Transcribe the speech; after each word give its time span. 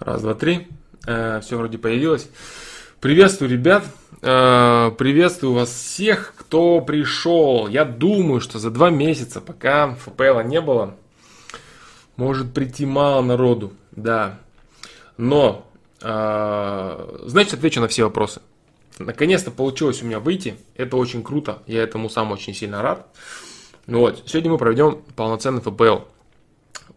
Раз, 0.00 0.22
два, 0.22 0.32
три. 0.32 0.66
Э, 1.06 1.40
все 1.42 1.56
вроде 1.58 1.76
появилось. 1.76 2.30
Приветствую, 3.00 3.50
ребят. 3.50 3.84
Э, 4.22 4.90
приветствую 4.96 5.52
вас 5.52 5.68
всех, 5.70 6.32
кто 6.38 6.80
пришел. 6.80 7.68
Я 7.68 7.84
думаю, 7.84 8.40
что 8.40 8.58
за 8.58 8.70
два 8.70 8.88
месяца, 8.88 9.42
пока 9.42 9.94
ФПЛа 9.96 10.40
не 10.40 10.62
было, 10.62 10.96
может 12.16 12.54
прийти 12.54 12.86
мало 12.86 13.20
народу. 13.20 13.74
Да. 13.90 14.38
Но, 15.18 15.66
э, 16.00 17.18
значит, 17.26 17.52
отвечу 17.52 17.82
на 17.82 17.88
все 17.88 18.04
вопросы. 18.04 18.40
Наконец-то 18.98 19.50
получилось 19.50 20.02
у 20.02 20.06
меня 20.06 20.18
выйти. 20.18 20.56
Это 20.76 20.96
очень 20.96 21.22
круто. 21.22 21.62
Я 21.66 21.82
этому 21.82 22.08
сам 22.08 22.32
очень 22.32 22.54
сильно 22.54 22.80
рад. 22.80 23.06
Вот. 23.86 24.22
Сегодня 24.24 24.52
мы 24.52 24.56
проведем 24.56 25.02
полноценный 25.14 25.60
ФПЛ. 25.60 26.06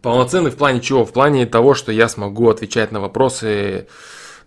Полноценный 0.02 0.50
в 0.50 0.56
плане 0.56 0.80
чего? 0.80 1.04
В 1.04 1.12
плане 1.12 1.46
того, 1.46 1.74
что 1.74 1.92
я 1.92 2.08
смогу 2.08 2.48
отвечать 2.48 2.92
на 2.92 3.00
вопросы 3.00 3.86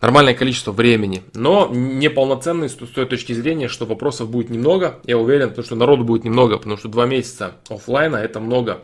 нормальное 0.02 0.34
количество 0.34 0.72
времени. 0.72 1.24
Но 1.34 1.70
не 1.72 2.10
полноценный 2.10 2.70
с 2.70 2.74
той 2.74 3.06
точки 3.06 3.34
зрения, 3.34 3.68
что 3.68 3.86
вопросов 3.86 4.30
будет 4.30 4.50
немного. 4.50 5.00
Я 5.06 5.18
уверен, 5.18 5.50
потому 5.50 5.66
что 5.66 5.76
народу 5.76 6.04
будет 6.04 6.24
немного, 6.24 6.58
потому 6.58 6.78
что 6.78 6.88
два 6.88 7.06
месяца 7.06 7.54
офлайна 7.70 8.18
это 8.18 8.40
много. 8.40 8.82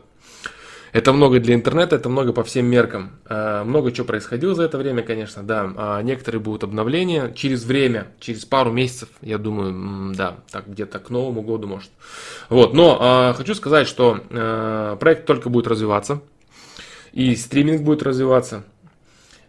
Это 0.93 1.11
много 1.11 1.39
для 1.39 1.55
интернета, 1.55 1.95
это 1.95 2.07
много 2.07 2.33
по 2.33 2.43
всем 2.43 2.67
меркам. 2.67 3.13
Э, 3.27 3.63
много 3.63 3.91
чего 3.91 4.05
происходило 4.05 4.53
за 4.53 4.63
это 4.63 4.77
время, 4.77 5.02
конечно, 5.02 5.41
да. 5.41 5.73
А 5.75 6.02
некоторые 6.03 6.39
будут 6.39 6.63
обновления 6.63 7.33
через 7.35 7.66
время, 7.66 8.09
через 8.19 8.45
пару 8.45 8.71
месяцев, 8.71 9.09
я 9.21 9.39
думаю, 9.39 10.13
да, 10.13 10.35
так 10.52 10.67
где-то 10.67 10.99
к 10.99 11.09
Новому 11.09 11.41
году 11.41 11.67
может. 11.67 11.89
Вот, 12.49 12.75
но 12.75 12.99
а, 13.02 13.33
хочу 13.33 13.55
сказать, 13.55 13.88
что 13.88 14.19
э, 14.30 14.97
проект 14.99 15.25
только 15.25 15.49
будет 15.49 15.66
развиваться. 15.66 16.21
И 17.13 17.35
стриминг 17.35 17.84
будет 17.84 18.03
развиваться. 18.03 18.63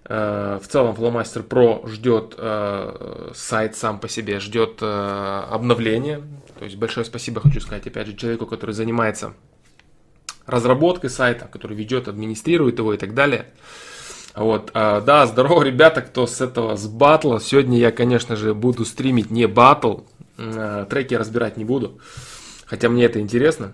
Э, 0.06 0.58
в 0.62 0.68
целом 0.68 0.94
Flowmaster 0.94 1.46
Pro 1.46 1.88
ждет 1.88 2.34
э, 2.36 3.30
сайт 3.34 3.74
сам 3.74 3.98
по 3.98 4.08
себе, 4.08 4.38
ждет 4.38 4.78
э, 4.82 5.44
обновления. 5.50 6.22
То 6.58 6.64
есть 6.66 6.76
большое 6.76 7.06
спасибо 7.06 7.40
хочу 7.40 7.60
сказать, 7.60 7.86
опять 7.86 8.06
же, 8.06 8.14
человеку, 8.14 8.46
который 8.46 8.72
занимается 8.72 9.32
разработкой 10.46 11.08
сайта, 11.08 11.48
который 11.50 11.74
ведет, 11.74 12.06
администрирует 12.06 12.78
его 12.78 12.92
и 12.92 12.98
так 12.98 13.14
далее. 13.14 13.46
Вот, 14.36 14.72
да, 14.74 15.26
здорово, 15.26 15.62
ребята, 15.64 16.02
кто 16.02 16.26
с 16.26 16.40
этого, 16.40 16.76
с 16.76 16.86
батла. 16.86 17.40
Сегодня 17.40 17.78
я, 17.78 17.90
конечно 17.90 18.36
же, 18.36 18.52
буду 18.52 18.84
стримить 18.84 19.30
не 19.30 19.46
батл, 19.46 20.00
треки 20.36 21.14
разбирать 21.14 21.56
не 21.56 21.64
буду, 21.64 21.98
хотя 22.66 22.88
мне 22.88 23.04
это 23.04 23.20
интересно. 23.20 23.72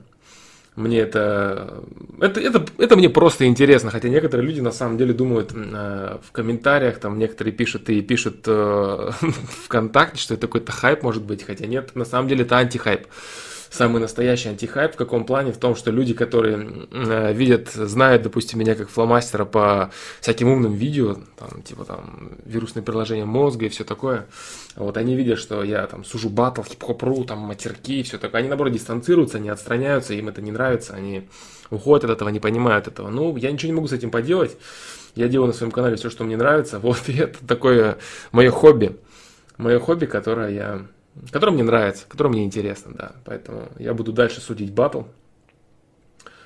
Мне 0.76 1.00
это, 1.00 1.82
это, 2.20 2.40
это, 2.40 2.64
это 2.78 2.96
мне 2.96 3.10
просто 3.10 3.46
интересно, 3.46 3.90
хотя 3.90 4.08
некоторые 4.08 4.46
люди 4.46 4.60
на 4.60 4.70
самом 4.70 4.98
деле 4.98 5.12
думают 5.12 5.52
э, 5.52 6.18
в 6.22 6.32
комментариях, 6.32 6.98
там 6.98 7.18
некоторые 7.18 7.52
пишут 7.52 7.90
и 7.90 8.00
пишут 8.02 8.44
э, 8.46 9.10
ВКонтакте, 9.64 10.20
что 10.20 10.34
это 10.34 10.46
какой-то 10.46 10.72
хайп 10.72 11.02
может 11.02 11.24
быть, 11.24 11.42
хотя 11.42 11.66
нет, 11.66 11.94
на 11.96 12.04
самом 12.04 12.28
деле 12.28 12.44
это 12.44 12.56
антихайп. 12.56 13.00
хайп 13.00 13.08
самый 13.70 14.00
настоящий 14.00 14.48
антихайп. 14.48 14.94
В 14.94 14.96
каком 14.96 15.24
плане? 15.24 15.52
В 15.52 15.58
том, 15.58 15.76
что 15.76 15.90
люди, 15.90 16.12
которые 16.12 16.86
э, 16.90 17.32
видят, 17.32 17.70
знают, 17.70 18.22
допустим, 18.22 18.58
меня 18.58 18.74
как 18.74 18.90
фломастера 18.90 19.44
по 19.44 19.90
всяким 20.20 20.48
умным 20.48 20.74
видео, 20.74 21.16
там, 21.38 21.62
типа 21.62 21.84
там 21.84 22.32
вирусные 22.44 22.82
приложения 22.82 23.24
мозга 23.24 23.66
и 23.66 23.68
все 23.68 23.84
такое, 23.84 24.26
вот 24.76 24.96
они 24.96 25.14
видят, 25.14 25.38
что 25.38 25.62
я 25.62 25.86
там 25.86 26.04
сужу 26.04 26.28
батл, 26.28 26.62
хип-хоп.ру, 26.62 27.24
там 27.24 27.38
матерки 27.38 28.00
и 28.00 28.02
все 28.02 28.18
такое. 28.18 28.40
Они, 28.40 28.48
наоборот, 28.48 28.72
дистанцируются, 28.72 29.38
они 29.38 29.48
отстраняются, 29.48 30.14
им 30.14 30.28
это 30.28 30.42
не 30.42 30.50
нравится, 30.50 30.94
они 30.94 31.28
уходят 31.70 32.04
от 32.04 32.10
этого, 32.10 32.28
не 32.28 32.40
понимают 32.40 32.88
этого. 32.88 33.08
Ну, 33.08 33.36
я 33.36 33.52
ничего 33.52 33.68
не 33.68 33.76
могу 33.76 33.86
с 33.86 33.92
этим 33.92 34.10
поделать. 34.10 34.56
Я 35.14 35.28
делаю 35.28 35.48
на 35.48 35.52
своем 35.52 35.72
канале 35.72 35.96
все, 35.96 36.10
что 36.10 36.24
мне 36.24 36.36
нравится. 36.36 36.78
Вот, 36.90 37.08
и 37.08 37.16
это 37.16 37.38
такое 37.46 37.98
мое 38.32 38.50
хобби. 38.50 38.96
Мое 39.56 39.78
хобби, 39.78 40.06
которое 40.06 40.50
я 40.50 40.86
который 41.30 41.50
мне 41.50 41.62
нравится, 41.62 42.04
который 42.08 42.28
мне 42.28 42.44
интересно, 42.44 42.92
да. 42.94 43.12
Поэтому 43.24 43.68
я 43.78 43.94
буду 43.94 44.12
дальше 44.12 44.40
судить 44.40 44.72
батл. 44.72 45.02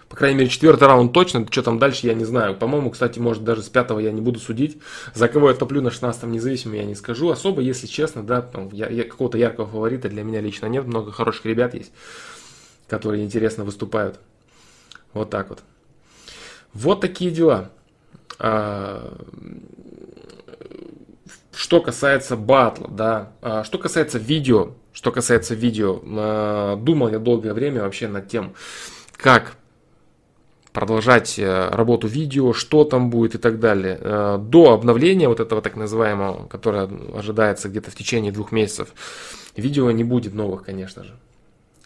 По 0.08 0.16
крайней 0.16 0.38
мере, 0.38 0.50
четвертый 0.50 0.86
раунд 0.86 1.12
точно. 1.12 1.46
Что 1.50 1.62
там 1.62 1.78
дальше, 1.78 2.06
я 2.06 2.14
не 2.14 2.24
знаю. 2.24 2.56
По-моему, 2.56 2.90
кстати, 2.90 3.18
может, 3.18 3.42
даже 3.42 3.62
с 3.62 3.68
пятого 3.68 3.98
я 3.98 4.12
не 4.12 4.20
буду 4.20 4.38
судить. 4.38 4.78
За 5.12 5.28
кого 5.28 5.48
я 5.48 5.56
топлю 5.56 5.80
на 5.80 5.88
16-м 5.88 6.30
независимо, 6.30 6.76
я 6.76 6.84
не 6.84 6.94
скажу. 6.94 7.30
Особо, 7.30 7.62
если 7.62 7.86
честно, 7.86 8.22
да, 8.22 8.48
я, 8.72 8.88
я, 8.88 9.04
какого-то 9.04 9.38
яркого 9.38 9.66
фаворита 9.66 10.08
для 10.08 10.22
меня 10.22 10.40
лично 10.40 10.66
нет. 10.66 10.86
Много 10.86 11.10
хороших 11.10 11.46
ребят 11.46 11.74
есть, 11.74 11.92
которые 12.86 13.24
интересно 13.24 13.64
выступают. 13.64 14.20
Вот 15.14 15.30
так 15.30 15.48
вот. 15.48 15.60
Вот 16.74 17.00
такие 17.00 17.30
дела. 17.30 17.70
А, 18.38 19.16
что 21.56 21.80
касается 21.80 22.36
батла, 22.36 22.88
да, 22.88 23.32
а, 23.42 23.64
что 23.64 23.78
касается 23.78 24.18
видео, 24.18 24.72
что 24.92 25.12
касается 25.12 25.54
видео, 25.54 26.00
а, 26.04 26.76
думал 26.76 27.10
я 27.10 27.18
долгое 27.18 27.52
время 27.52 27.82
вообще 27.82 28.08
над 28.08 28.28
тем, 28.28 28.54
как 29.16 29.56
продолжать 30.74 31.38
э, 31.38 31.68
работу 31.70 32.08
видео, 32.08 32.52
что 32.52 32.82
там 32.84 33.08
будет 33.08 33.36
и 33.36 33.38
так 33.38 33.60
далее. 33.60 33.96
Э, 34.00 34.38
до 34.40 34.72
обновления 34.72 35.28
вот 35.28 35.38
этого 35.38 35.62
так 35.62 35.76
называемого, 35.76 36.48
которое 36.48 36.90
ожидается 37.14 37.68
где-то 37.68 37.92
в 37.92 37.94
течение 37.94 38.32
двух 38.32 38.50
месяцев, 38.50 38.88
видео 39.56 39.90
не 39.92 40.02
будет 40.02 40.34
новых, 40.34 40.64
конечно 40.64 41.04
же. 41.04 41.16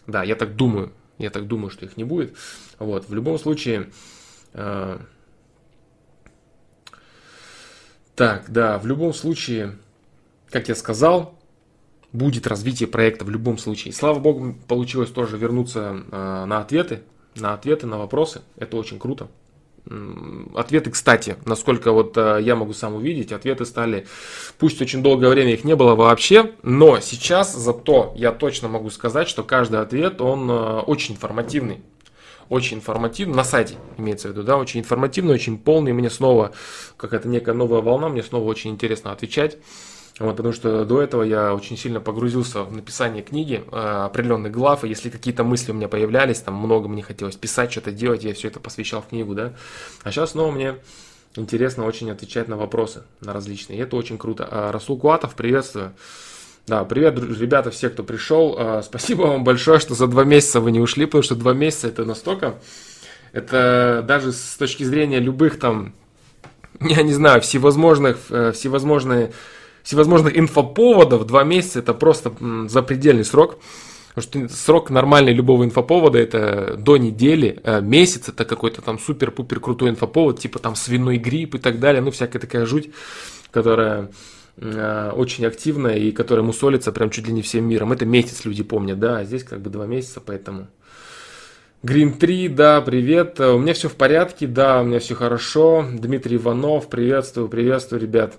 Да, 0.07 0.23
я 0.23 0.35
так 0.35 0.55
думаю, 0.55 0.91
я 1.19 1.29
так 1.29 1.45
думаю, 1.47 1.69
что 1.69 1.85
их 1.85 1.97
не 1.97 2.03
будет. 2.03 2.35
Вот, 2.79 3.07
в 3.07 3.13
любом 3.13 3.37
случае, 3.37 3.91
э, 4.53 4.97
Так, 8.19 8.49
да, 8.49 8.77
в 8.79 8.85
любом 8.85 9.13
случае, 9.13 9.77
как 10.49 10.67
я 10.67 10.75
сказал, 10.75 11.39
будет 12.11 12.47
развитие 12.47 12.89
проекта 12.89 13.23
в 13.23 13.29
любом 13.29 13.57
случае. 13.57 13.93
Слава 13.93 14.19
богу, 14.19 14.57
получилось 14.67 15.09
тоже 15.09 15.37
вернуться 15.37 16.03
э, 16.11 16.43
на 16.45 16.59
ответы, 16.59 17.01
на 17.35 17.53
ответы, 17.53 17.87
на 17.87 17.97
вопросы. 17.97 18.41
Это 18.57 18.75
очень 18.75 18.99
круто. 18.99 19.29
Ответы, 20.53 20.91
кстати, 20.91 21.37
насколько 21.45 21.93
вот 21.93 22.17
э, 22.17 22.39
я 22.41 22.57
могу 22.57 22.73
сам 22.73 22.95
увидеть, 22.95 23.31
ответы 23.31 23.63
стали, 23.63 24.05
пусть 24.57 24.81
очень 24.81 25.01
долгое 25.01 25.29
время 25.29 25.53
их 25.53 25.63
не 25.63 25.77
было 25.77 25.95
вообще, 25.95 26.51
но 26.61 26.99
сейчас 26.99 27.55
зато 27.55 28.11
я 28.17 28.33
точно 28.33 28.67
могу 28.67 28.89
сказать, 28.89 29.29
что 29.29 29.43
каждый 29.43 29.79
ответ, 29.79 30.19
он 30.19 30.51
э, 30.51 30.79
очень 30.81 31.15
информативный 31.15 31.83
очень 32.49 32.77
информативно, 32.77 33.35
на 33.35 33.43
сайте 33.43 33.75
имеется 33.97 34.27
в 34.27 34.31
виду, 34.31 34.43
да, 34.43 34.57
очень 34.57 34.79
информативно, 34.79 35.33
очень 35.33 35.57
полный, 35.57 35.93
мне 35.93 36.09
снова 36.09 36.51
какая-то 36.97 37.27
некая 37.27 37.53
новая 37.53 37.81
волна, 37.81 38.09
мне 38.09 38.23
снова 38.23 38.45
очень 38.45 38.71
интересно 38.71 39.11
отвечать. 39.11 39.57
Вот, 40.19 40.35
потому 40.35 40.53
что 40.53 40.83
до 40.83 41.01
этого 41.01 41.23
я 41.23 41.53
очень 41.53 41.77
сильно 41.77 42.01
погрузился 42.01 42.63
в 42.63 42.73
написание 42.73 43.23
книги, 43.23 43.63
э, 43.71 43.77
определенных 43.77 44.51
глав, 44.51 44.83
и 44.83 44.89
если 44.89 45.09
какие-то 45.09 45.45
мысли 45.45 45.71
у 45.71 45.75
меня 45.75 45.87
появлялись, 45.87 46.39
там 46.41 46.55
много 46.55 46.89
мне 46.89 47.01
хотелось 47.01 47.37
писать, 47.37 47.71
что-то 47.71 47.91
делать, 47.91 48.25
я 48.25 48.33
все 48.33 48.49
это 48.49 48.59
посвящал 48.59 49.01
в 49.01 49.07
книгу, 49.07 49.33
да. 49.33 49.53
А 50.03 50.11
сейчас 50.11 50.31
снова 50.31 50.51
мне 50.51 50.75
интересно 51.35 51.85
очень 51.85 52.11
отвечать 52.11 52.49
на 52.49 52.57
вопросы, 52.57 53.03
на 53.21 53.31
различные, 53.31 53.79
и 53.79 53.81
это 53.81 53.95
очень 53.95 54.17
круто. 54.17 54.45
А 54.51 54.73
Расул 54.73 54.97
Куатов, 54.97 55.35
приветствую. 55.35 55.93
Да, 56.69 56.83
привет, 56.83 57.17
ребята, 57.17 57.71
все, 57.71 57.89
кто 57.89 58.03
пришел. 58.03 58.55
А, 58.55 58.81
спасибо 58.85 59.23
вам 59.23 59.43
большое, 59.43 59.79
что 59.79 59.95
за 59.95 60.05
два 60.05 60.23
месяца 60.23 60.59
вы 60.59 60.71
не 60.71 60.79
ушли, 60.79 61.07
потому 61.07 61.23
что 61.23 61.33
два 61.33 61.53
месяца 61.53 61.87
это 61.87 62.05
настолько... 62.05 62.59
Это 63.31 64.05
даже 64.07 64.31
с 64.31 64.55
точки 64.55 64.83
зрения 64.83 65.19
любых 65.19 65.57
там, 65.59 65.93
я 66.79 67.01
не 67.01 67.13
знаю, 67.13 67.41
всевозможных, 67.41 68.17
э, 68.29 68.51
всевозможные, 68.51 69.31
всевозможных 69.81 70.37
инфоповодов, 70.37 71.25
два 71.25 71.43
месяца 71.43 71.79
это 71.79 71.95
просто 71.95 72.33
запредельный 72.67 73.25
срок. 73.25 73.57
Потому 74.13 74.47
что 74.47 74.55
срок 74.55 74.91
нормальный 74.91 75.33
любого 75.33 75.63
инфоповода 75.63 76.19
это 76.19 76.75
до 76.77 76.97
недели, 76.97 77.59
э, 77.63 77.81
месяц 77.81 78.29
это 78.29 78.45
какой-то 78.45 78.83
там 78.83 78.99
супер-пупер 78.99 79.59
крутой 79.59 79.89
инфоповод, 79.89 80.39
типа 80.39 80.59
там 80.59 80.75
свиной 80.75 81.17
грипп 81.17 81.55
и 81.55 81.57
так 81.57 81.79
далее, 81.79 82.03
ну 82.03 82.11
всякая 82.11 82.37
такая 82.37 82.67
жуть, 82.67 82.91
которая 83.49 84.11
очень 84.61 85.45
активная 85.45 85.95
и 85.95 86.11
которая 86.11 86.43
мусолится 86.43 86.91
прям 86.91 87.09
чуть 87.09 87.27
ли 87.27 87.33
не 87.33 87.41
всем 87.41 87.65
миром. 87.67 87.91
Это 87.91 88.05
месяц 88.05 88.45
люди 88.45 88.63
помнят, 88.63 88.99
да, 88.99 89.19
а 89.19 89.23
здесь 89.23 89.43
как 89.43 89.61
бы 89.61 89.69
два 89.69 89.85
месяца, 89.85 90.21
поэтому... 90.25 90.67
Green 91.81 92.17
3, 92.17 92.49
да, 92.49 92.81
привет. 92.81 93.39
У 93.39 93.57
меня 93.57 93.73
все 93.73 93.87
в 93.87 93.95
порядке, 93.95 94.47
да, 94.47 94.81
у 94.81 94.83
меня 94.83 94.99
все 94.99 95.15
хорошо. 95.15 95.85
Дмитрий 95.93 96.35
Иванов, 96.35 96.89
приветствую, 96.89 97.47
приветствую, 97.47 98.01
ребят. 98.01 98.33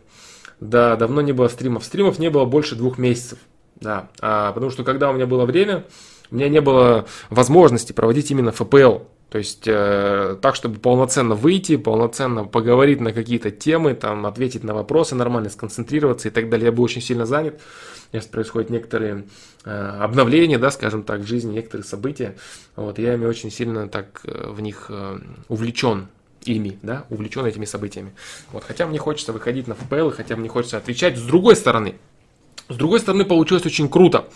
Да, 0.60 0.94
давно 0.96 1.22
не 1.22 1.32
было 1.32 1.48
стримов. 1.48 1.84
Стримов 1.84 2.18
не 2.18 2.28
было 2.28 2.44
больше 2.44 2.76
двух 2.76 2.98
месяцев. 2.98 3.38
Да, 3.76 4.10
а, 4.20 4.52
потому 4.52 4.70
что 4.70 4.84
когда 4.84 5.08
у 5.08 5.14
меня 5.14 5.26
было 5.26 5.46
время, 5.46 5.84
у 6.30 6.34
меня 6.34 6.50
не 6.50 6.60
было 6.60 7.06
возможности 7.30 7.94
проводить 7.94 8.30
именно 8.30 8.50
FPL. 8.50 9.06
То 9.30 9.38
есть 9.38 9.62
э, 9.66 10.36
так, 10.42 10.56
чтобы 10.56 10.80
полноценно 10.80 11.36
выйти, 11.36 11.76
полноценно 11.76 12.44
поговорить 12.44 13.00
на 13.00 13.12
какие-то 13.12 13.52
темы, 13.52 13.94
там, 13.94 14.26
ответить 14.26 14.64
на 14.64 14.74
вопросы 14.74 15.14
нормально, 15.14 15.50
сконцентрироваться 15.50 16.28
и 16.28 16.30
так 16.32 16.50
далее. 16.50 16.66
Я 16.66 16.72
был 16.72 16.82
очень 16.82 17.00
сильно 17.00 17.26
занят. 17.26 17.60
Сейчас 18.10 18.26
происходят 18.26 18.70
некоторые 18.70 19.26
э, 19.64 19.70
обновления, 19.70 20.58
да, 20.58 20.72
скажем 20.72 21.04
так, 21.04 21.20
в 21.20 21.26
жизни, 21.26 21.52
некоторые 21.52 21.84
события. 21.84 22.36
Вот, 22.74 22.98
я 22.98 23.14
ими 23.14 23.24
очень 23.24 23.52
сильно 23.52 23.88
так 23.88 24.20
э, 24.24 24.50
в 24.50 24.60
них 24.60 24.86
э, 24.88 25.18
увлечен. 25.46 26.08
ими, 26.44 26.76
да, 26.82 27.04
увлечен 27.08 27.46
этими 27.46 27.66
событиями. 27.66 28.12
Вот, 28.50 28.64
хотя 28.64 28.86
мне 28.86 28.98
хочется 28.98 29.32
выходить 29.32 29.68
на 29.68 29.74
FPL, 29.74 30.10
хотя 30.10 30.34
мне 30.34 30.48
хочется 30.48 30.76
отвечать. 30.76 31.16
С 31.16 31.22
другой 31.22 31.54
стороны, 31.54 31.94
с 32.68 32.74
другой 32.74 32.98
стороны, 32.98 33.24
получилось 33.24 33.66
очень 33.66 33.88
круто. 33.88 34.28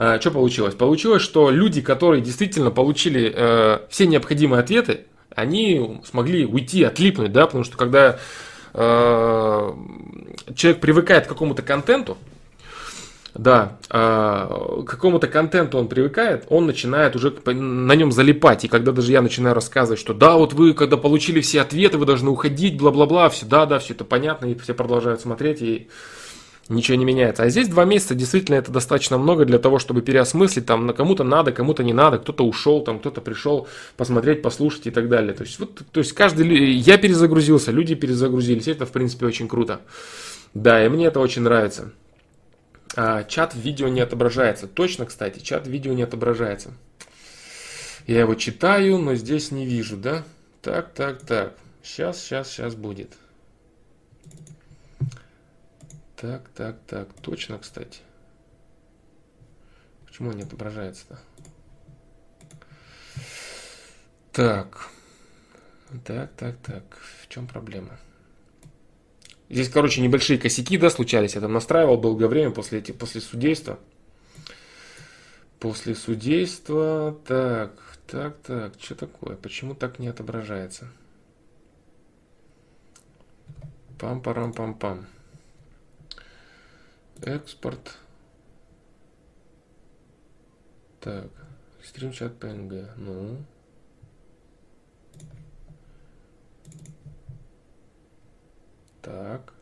Э, 0.00 0.18
что 0.18 0.30
получилось? 0.30 0.74
Получилось, 0.74 1.20
что 1.20 1.50
люди, 1.50 1.82
которые 1.82 2.22
действительно 2.22 2.70
получили 2.70 3.32
э, 3.36 3.80
все 3.90 4.06
необходимые 4.06 4.60
ответы, 4.60 5.02
они 5.36 6.00
смогли 6.04 6.46
уйти, 6.46 6.82
отлипнуть, 6.82 7.32
да, 7.32 7.44
потому 7.44 7.64
что 7.64 7.76
когда 7.76 8.18
э, 8.72 9.72
человек 10.54 10.80
привыкает 10.80 11.26
к 11.26 11.28
какому-то 11.28 11.60
контенту, 11.60 12.16
да, 13.34 13.76
э, 13.90 14.82
к 14.86 14.90
какому-то 14.90 15.28
контенту 15.28 15.76
он 15.76 15.86
привыкает, 15.86 16.46
он 16.48 16.64
начинает 16.64 17.14
уже 17.14 17.30
на 17.44 17.92
нем 17.94 18.10
залипать. 18.10 18.64
И 18.64 18.68
когда 18.68 18.92
даже 18.92 19.12
я 19.12 19.20
начинаю 19.20 19.54
рассказывать, 19.54 20.00
что 20.00 20.14
да, 20.14 20.36
вот 20.36 20.54
вы, 20.54 20.72
когда 20.72 20.96
получили 20.96 21.42
все 21.42 21.60
ответы, 21.60 21.98
вы 21.98 22.06
должны 22.06 22.30
уходить, 22.30 22.78
бла-бла-бла, 22.78 23.28
все, 23.28 23.44
да, 23.44 23.66
да, 23.66 23.78
все 23.78 23.92
это 23.92 24.06
понятно, 24.06 24.46
и 24.46 24.58
все 24.58 24.72
продолжают 24.72 25.20
смотреть, 25.20 25.60
и 25.60 25.88
ничего 26.70 26.96
не 26.96 27.04
меняется. 27.04 27.42
А 27.42 27.48
здесь 27.48 27.68
два 27.68 27.84
месяца 27.84 28.14
действительно 28.14 28.56
это 28.56 28.70
достаточно 28.70 29.18
много 29.18 29.44
для 29.44 29.58
того, 29.58 29.78
чтобы 29.78 30.02
переосмыслить, 30.02 30.66
там, 30.66 30.86
на 30.86 30.92
кому-то 30.92 31.24
надо, 31.24 31.52
кому-то 31.52 31.82
не 31.82 31.92
надо, 31.92 32.18
кто-то 32.18 32.46
ушел, 32.46 32.82
там, 32.82 33.00
кто-то 33.00 33.20
пришел 33.20 33.68
посмотреть, 33.96 34.42
послушать 34.42 34.86
и 34.86 34.90
так 34.90 35.08
далее. 35.08 35.34
То 35.34 35.42
есть, 35.42 35.58
вот, 35.58 35.82
то 35.90 36.00
есть 36.00 36.12
каждый, 36.12 36.72
я 36.72 36.96
перезагрузился, 36.96 37.72
люди 37.72 37.94
перезагрузились, 37.94 38.68
это, 38.68 38.86
в 38.86 38.92
принципе, 38.92 39.26
очень 39.26 39.48
круто. 39.48 39.80
Да, 40.54 40.84
и 40.84 40.88
мне 40.88 41.06
это 41.06 41.20
очень 41.20 41.42
нравится. 41.42 41.92
А, 42.96 43.24
чат 43.24 43.54
в 43.54 43.58
видео 43.58 43.88
не 43.88 44.00
отображается. 44.00 44.66
Точно, 44.66 45.06
кстати, 45.06 45.40
чат 45.40 45.66
в 45.66 45.70
видео 45.70 45.92
не 45.92 46.02
отображается. 46.02 46.72
Я 48.06 48.20
его 48.20 48.34
читаю, 48.34 48.98
но 48.98 49.14
здесь 49.14 49.50
не 49.50 49.66
вижу, 49.66 49.96
да? 49.96 50.24
Так, 50.62 50.92
так, 50.94 51.20
так. 51.22 51.54
Сейчас, 51.82 52.20
сейчас, 52.20 52.50
сейчас 52.50 52.74
будет. 52.74 53.12
Так, 56.20 56.50
так, 56.50 56.76
так. 56.86 57.08
Точно, 57.22 57.58
кстати. 57.58 58.00
Почему 60.04 60.32
не 60.32 60.42
отображается-то? 60.42 61.18
Так. 64.30 64.90
Так, 66.04 66.30
так, 66.36 66.58
так. 66.58 66.84
В 67.22 67.28
чем 67.28 67.46
проблема? 67.46 67.98
Здесь, 69.48 69.70
короче, 69.70 70.02
небольшие 70.02 70.38
косяки, 70.38 70.76
да, 70.76 70.90
случались. 70.90 71.36
Я 71.36 71.40
там 71.40 71.54
настраивал 71.54 71.98
долгое 71.98 72.28
время 72.28 72.50
после, 72.50 72.80
эти, 72.80 72.92
после 72.92 73.22
судейства. 73.22 73.78
После 75.58 75.94
судейства. 75.94 77.18
Так, 77.26 77.72
так, 78.06 78.36
так. 78.42 78.74
Что 78.78 78.94
такое? 78.94 79.36
Почему 79.36 79.74
так 79.74 79.98
не 79.98 80.08
отображается? 80.08 80.86
Пам-парам-пам-пам. 83.98 84.74
-пам. 84.74 84.98
-пам. 84.98 85.06
Экспорт. 87.22 87.98
Так, 91.00 91.28
стримчат 91.82 92.32
PNG. 92.42 92.88
Ну. 92.96 93.44
Так. 99.02 99.52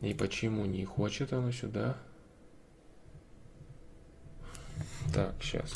И 0.00 0.14
почему 0.14 0.64
не 0.66 0.84
хочет 0.84 1.32
оно 1.32 1.50
сюда? 1.50 1.96
Так, 5.12 5.34
сейчас. 5.40 5.74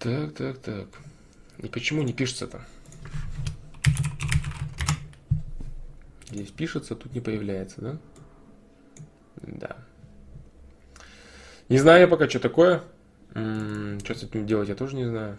Так, 0.00 0.32
так, 0.32 0.58
так. 0.58 0.88
И 1.58 1.68
почему 1.68 2.02
не 2.02 2.14
пишется-то? 2.14 2.64
Здесь 6.30 6.50
пишется, 6.50 6.96
тут 6.96 7.12
не 7.12 7.20
появляется, 7.20 7.80
да? 7.82 7.98
Да. 9.42 9.76
Не 11.68 11.76
знаю 11.76 12.00
я 12.00 12.08
пока, 12.08 12.30
что 12.30 12.40
такое. 12.40 12.82
Что 13.32 14.14
с 14.14 14.22
этим 14.22 14.46
делать, 14.46 14.70
я 14.70 14.74
тоже 14.74 14.96
не 14.96 15.04
знаю. 15.04 15.36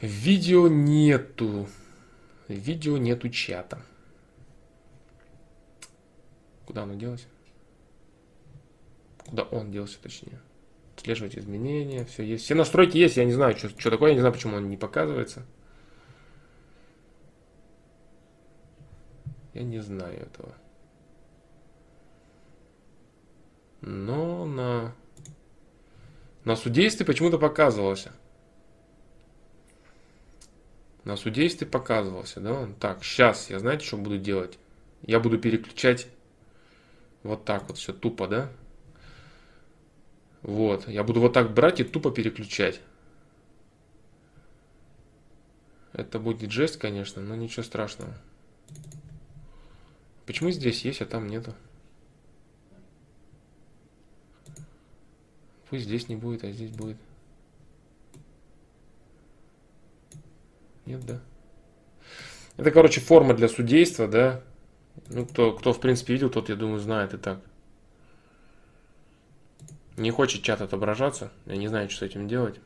Видео 0.00 0.68
нету. 0.68 1.68
Видео 2.46 2.98
нету 2.98 3.30
чата. 3.30 3.82
Куда 6.66 6.82
оно 6.82 6.94
делось? 6.94 7.26
Куда 9.24 9.44
он 9.44 9.70
делся, 9.70 10.00
точнее. 10.02 10.40
Отслеживать 10.96 11.38
изменения, 11.38 12.04
все 12.04 12.24
есть. 12.24 12.44
Все 12.44 12.54
настройки 12.54 12.96
есть, 12.96 13.16
я 13.16 13.24
не 13.24 13.32
знаю, 13.32 13.56
что, 13.56 13.68
что 13.68 13.90
такое, 13.90 14.10
я 14.10 14.14
не 14.14 14.20
знаю, 14.20 14.34
почему 14.34 14.56
он 14.56 14.68
не 14.68 14.76
показывается. 14.76 15.44
Я 19.54 19.62
не 19.62 19.78
знаю 19.78 20.20
этого. 20.20 20.54
Но 23.80 24.44
на, 24.44 24.94
на 26.44 26.56
судействе 26.56 27.06
почему-то 27.06 27.38
показывался. 27.38 28.12
На 31.04 31.16
судействе 31.16 31.66
показывался, 31.66 32.40
да? 32.40 32.68
Так, 32.80 33.04
сейчас 33.04 33.48
я 33.48 33.60
знаете, 33.60 33.86
что 33.86 33.96
буду 33.96 34.18
делать? 34.18 34.58
Я 35.02 35.20
буду 35.20 35.38
переключать 35.38 36.08
вот 37.26 37.44
так 37.44 37.68
вот 37.68 37.78
все 37.78 37.92
тупо, 37.92 38.26
да? 38.28 38.50
Вот. 40.42 40.88
Я 40.88 41.04
буду 41.04 41.20
вот 41.20 41.32
так 41.32 41.52
брать 41.52 41.80
и 41.80 41.84
тупо 41.84 42.10
переключать. 42.10 42.80
Это 45.92 46.18
будет 46.18 46.50
жесть, 46.50 46.78
конечно, 46.78 47.22
но 47.22 47.34
ничего 47.34 47.62
страшного. 47.62 48.14
Почему 50.26 50.50
здесь 50.50 50.84
есть, 50.84 51.00
а 51.00 51.06
там 51.06 51.26
нету? 51.28 51.54
Пусть 55.70 55.84
здесь 55.84 56.08
не 56.08 56.16
будет, 56.16 56.44
а 56.44 56.50
здесь 56.50 56.70
будет. 56.70 56.96
Нет, 60.84 61.04
да? 61.04 61.20
Это, 62.56 62.70
короче, 62.70 63.00
форма 63.00 63.34
для 63.34 63.48
судейства, 63.48 64.06
да? 64.06 64.42
Ну, 65.08 65.26
кто, 65.26 65.52
кто 65.52 65.72
в 65.72 65.80
принципе 65.80 66.14
видел, 66.14 66.30
тот, 66.30 66.48
я 66.48 66.56
думаю, 66.56 66.80
знает 66.80 67.14
и 67.14 67.16
так. 67.16 67.40
Не 69.96 70.10
хочет 70.10 70.42
чат 70.42 70.60
отображаться. 70.60 71.32
Я 71.46 71.56
не 71.56 71.68
знаю, 71.68 71.88
что 71.88 72.00
с 72.00 72.02
этим 72.02 72.28
делать. 72.28 72.60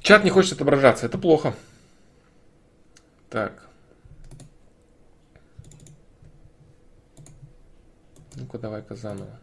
Чат 0.00 0.24
не 0.24 0.30
хочет 0.30 0.52
отображаться. 0.52 1.06
Это 1.06 1.18
плохо. 1.18 1.54
Так. 3.28 3.68
Ну-ка, 8.36 8.58
давай-ка 8.58 8.94
заново. 8.94 9.39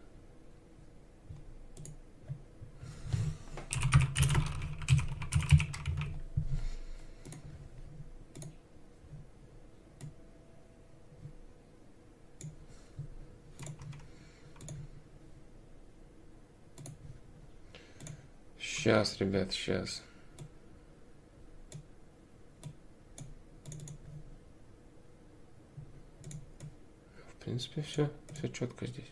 Сейчас, 18.88 19.17
ребят, 19.20 19.51
сейчас. 19.51 20.01
В 27.34 27.44
принципе, 27.44 27.82
все, 27.82 28.10
все 28.34 28.48
четко 28.48 28.88
здесь. 28.88 29.03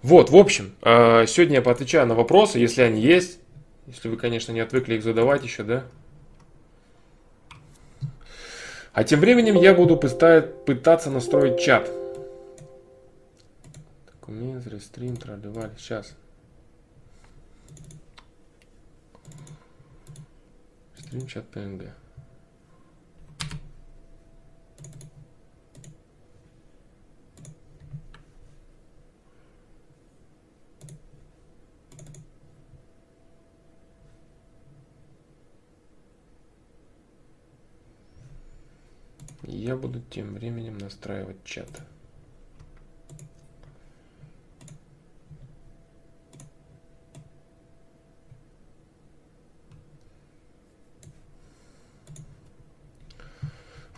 Вот, 0.00 0.30
в 0.30 0.36
общем, 0.36 0.74
а, 0.80 1.26
сегодня 1.26 1.56
я 1.56 1.62
поотвечаю 1.62 2.06
на 2.06 2.14
вопросы, 2.14 2.58
если 2.58 2.80
они 2.80 3.02
есть. 3.02 3.38
Если 3.86 4.08
вы, 4.08 4.16
конечно, 4.16 4.50
не 4.50 4.60
отвыкли 4.60 4.94
их 4.94 5.02
задавать 5.02 5.44
еще, 5.44 5.62
да? 5.62 5.84
А 8.94 9.04
тем 9.04 9.20
временем 9.20 9.56
я 9.56 9.74
буду 9.74 9.98
пытаться 9.98 11.10
настроить 11.10 11.60
чат. 11.60 11.90
Документ, 14.28 14.66
рестрим, 14.66 15.16
тролливали. 15.16 15.74
Сейчас. 15.78 16.14
Стрим 20.98 21.26
чат 21.26 21.46
PNG. 21.50 21.90
Я 39.44 39.74
буду 39.74 40.02
тем 40.10 40.34
временем 40.34 40.76
настраивать 40.76 41.42
чат. 41.44 41.82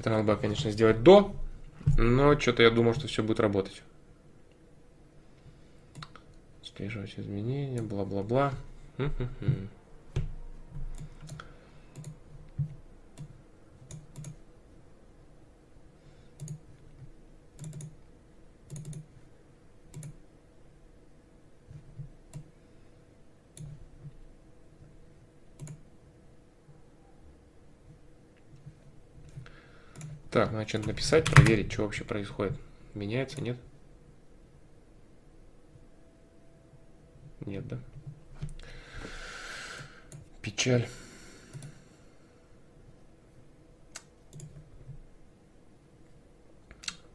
Это 0.01 0.09
надо 0.09 0.25
было, 0.25 0.37
конечно, 0.37 0.71
сделать 0.71 1.03
до, 1.03 1.37
но 1.99 2.39
что-то 2.41 2.63
я 2.63 2.71
думал, 2.71 2.95
что 2.95 3.07
все 3.07 3.23
будет 3.23 3.39
работать. 3.39 3.83
Отслеживать 6.63 7.13
изменения, 7.19 7.83
бла-бла-бла. 7.83 8.55
Так, 30.31 30.53
надо 30.53 30.79
написать, 30.87 31.25
проверить, 31.25 31.73
что 31.73 31.83
вообще 31.83 32.05
происходит. 32.05 32.57
Меняется, 32.95 33.41
нет? 33.41 33.57
Нет, 37.41 37.67
да? 37.67 37.81
Печаль. 40.41 40.89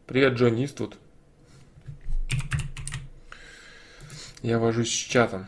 Привет, 0.08 0.34
Джонни 0.34 0.66
Иствуд. 0.66 0.98
Я 4.42 4.60
вожусь 4.60 4.90
с 4.90 4.92
чатом. 4.92 5.48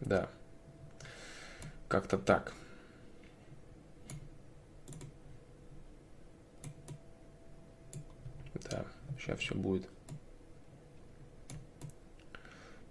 Да. 0.00 0.30
Как-то 1.88 2.16
так. 2.16 2.54
Сейчас 9.26 9.40
все 9.40 9.56
будет. 9.56 9.88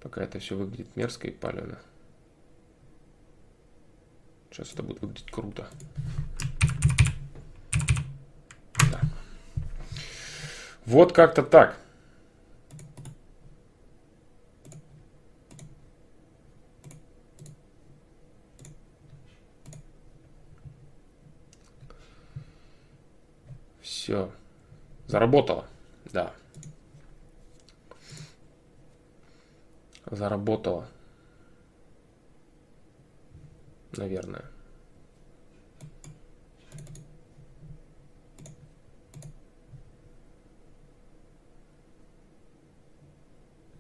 Пока 0.02 0.22
это 0.22 0.38
все 0.40 0.58
выглядит 0.58 0.94
мерзко 0.98 1.28
и 1.28 1.32
палено. 1.32 1.80
Сейчас 4.52 4.74
это 4.74 4.84
будет 4.84 5.02
выглядеть 5.02 5.32
круто. 5.32 5.70
Да. 8.92 9.00
Вот 10.86 11.14
как-то 11.14 11.42
так. 11.42 11.80
Все. 23.80 24.30
Заработало. 25.08 25.66
Да. 26.16 26.32
Заработала. 30.10 30.88
Наверное. 33.98 34.46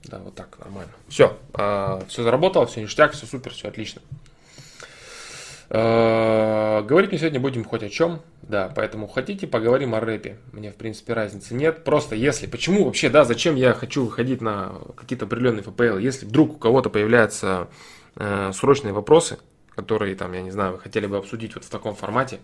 Да, 0.03 0.19
вот 0.19 0.35
так, 0.35 0.59
нормально. 0.59 0.91
Все, 1.07 1.39
а, 1.53 2.03
все 2.09 2.23
заработало, 2.23 2.65
все 2.65 2.81
ништяк, 2.81 3.13
все 3.13 3.25
супер, 3.25 3.53
все 3.53 3.69
отлично. 3.69 4.01
А, 5.69 6.44
говорить 6.81 7.11
мы 7.11 7.17
сегодня 7.17 7.39
будем 7.39 7.63
хоть 7.63 7.83
о 7.83 7.89
чем. 7.89 8.21
Да, 8.41 8.71
поэтому 8.75 9.07
хотите, 9.07 9.47
поговорим 9.47 9.95
о 9.95 9.99
рэпе. 9.99 10.37
Мне, 10.51 10.71
в 10.71 10.75
принципе, 10.75 11.13
разницы 11.13 11.53
нет. 11.53 11.83
Просто 11.83 12.15
если, 12.15 12.47
почему 12.47 12.85
вообще, 12.85 13.09
да, 13.09 13.25
зачем 13.25 13.55
я 13.55 13.73
хочу 13.73 14.05
выходить 14.05 14.41
на 14.41 14.73
какие-то 14.95 15.25
определенные 15.25 15.63
ФПЛ, 15.63 15.97
если 15.97 16.25
вдруг 16.25 16.55
у 16.55 16.57
кого-то 16.57 16.89
появляются 16.89 17.67
э, 18.15 18.51
срочные 18.53 18.93
вопросы, 18.93 19.37
которые, 19.75 20.15
там, 20.15 20.33
я 20.33 20.41
не 20.41 20.51
знаю, 20.51 20.73
вы 20.73 20.79
хотели 20.79 21.05
бы 21.05 21.17
обсудить 21.17 21.55
вот 21.55 21.63
в 21.63 21.69
таком 21.69 21.95
формате, 21.95 22.39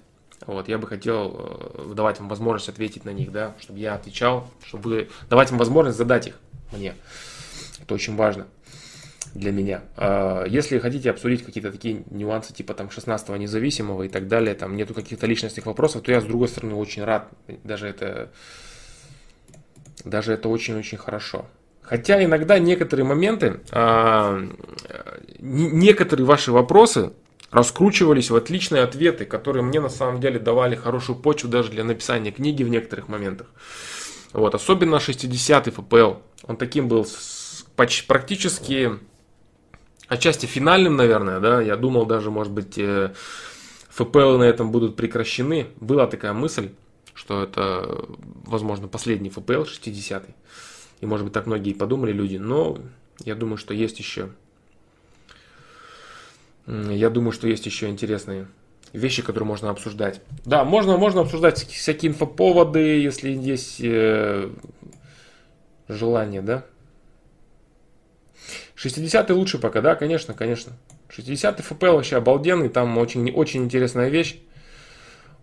вот, 0.45 0.67
я 0.67 0.77
бы 0.77 0.87
хотел 0.87 1.35
э, 1.37 1.93
давать 1.95 2.19
вам 2.19 2.29
возможность 2.29 2.69
ответить 2.69 3.05
на 3.05 3.11
них, 3.11 3.31
да, 3.31 3.55
чтобы 3.59 3.79
я 3.79 3.95
отвечал, 3.95 4.49
чтобы 4.63 5.09
давать 5.29 5.51
вам 5.51 5.59
возможность 5.59 5.97
задать 5.97 6.27
их 6.27 6.39
мне. 6.71 6.95
Это 7.79 7.93
очень 7.93 8.15
важно 8.15 8.47
для 9.33 9.51
меня. 9.51 9.81
А, 9.95 10.45
если 10.45 10.79
хотите 10.79 11.09
обсудить 11.09 11.43
какие-то 11.43 11.71
такие 11.71 12.03
нюансы, 12.09 12.53
типа 12.53 12.73
там 12.73 12.87
16-го 12.87 13.35
независимого 13.37 14.03
и 14.03 14.09
так 14.09 14.27
далее, 14.27 14.55
там 14.55 14.75
нету 14.75 14.93
каких-то 14.93 15.25
личностных 15.27 15.65
вопросов, 15.65 16.01
то 16.03 16.11
я 16.11 16.21
с 16.21 16.25
другой 16.25 16.47
стороны 16.47 16.75
очень 16.75 17.03
рад. 17.03 17.29
Даже 17.63 17.87
это, 17.87 18.31
даже 20.03 20.33
это 20.33 20.49
очень-очень 20.49 20.97
хорошо. 20.97 21.45
Хотя 21.81 22.23
иногда 22.23 22.59
некоторые 22.59 23.05
моменты, 23.05 23.61
а, 23.71 24.41
некоторые 25.39 26.25
ваши 26.25 26.51
вопросы 26.51 27.13
раскручивались 27.51 28.29
в 28.29 28.35
отличные 28.35 28.83
ответы, 28.83 29.25
которые 29.25 29.63
мне 29.63 29.81
на 29.81 29.89
самом 29.89 30.21
деле 30.21 30.39
давали 30.39 30.75
хорошую 30.75 31.17
почву 31.17 31.49
даже 31.49 31.69
для 31.69 31.83
написания 31.83 32.31
книги 32.31 32.63
в 32.63 32.69
некоторых 32.69 33.07
моментах. 33.09 33.47
Вот, 34.31 34.55
особенно 34.55 34.95
60-й 34.95 35.71
ФПЛ. 35.71 36.21
Он 36.43 36.55
таким 36.55 36.87
был 36.87 37.05
практически 37.75 38.91
отчасти 40.11 40.45
финальным, 40.45 40.95
наверное, 40.95 41.39
да, 41.39 41.61
я 41.61 41.75
думал 41.75 42.05
даже, 42.05 42.31
может 42.31 42.53
быть, 42.53 42.77
э, 42.77 43.13
ФПЛ 43.89 44.37
на 44.37 44.43
этом 44.43 44.71
будут 44.71 44.95
прекращены. 44.95 45.67
Была 45.79 46.05
такая 46.07 46.33
мысль, 46.33 46.69
что 47.13 47.43
это, 47.43 48.05
возможно, 48.45 48.87
последний 48.87 49.29
ФПЛ 49.29 49.63
60-й. 49.63 50.35
И, 51.01 51.05
может 51.05 51.25
быть, 51.25 51.33
так 51.33 51.47
многие 51.47 51.73
подумали 51.73 52.11
люди, 52.11 52.37
но 52.37 52.77
я 53.23 53.35
думаю, 53.35 53.57
что 53.57 53.73
есть 53.73 53.99
еще 53.99 54.29
я 56.67 57.09
думаю, 57.09 57.31
что 57.31 57.47
есть 57.47 57.65
еще 57.65 57.89
интересные 57.89 58.47
вещи, 58.93 59.21
которые 59.21 59.47
можно 59.47 59.69
обсуждать. 59.69 60.21
Да, 60.45 60.63
можно, 60.63 60.97
можно 60.97 61.21
обсуждать 61.21 61.65
всякие 61.65 62.11
инфоповоды, 62.11 62.79
если 62.79 63.31
есть 63.31 63.81
э, 63.81 64.49
желание, 65.87 66.41
да. 66.41 66.65
60-й 68.83 69.33
лучше 69.33 69.59
пока, 69.59 69.81
да, 69.81 69.95
конечно, 69.95 70.33
конечно. 70.33 70.73
60-й 71.15 71.61
ФПЛ 71.61 71.95
вообще 71.95 72.17
обалденный, 72.17 72.69
там 72.69 72.97
очень, 72.97 73.31
очень 73.31 73.63
интересная 73.63 74.09
вещь. 74.09 74.37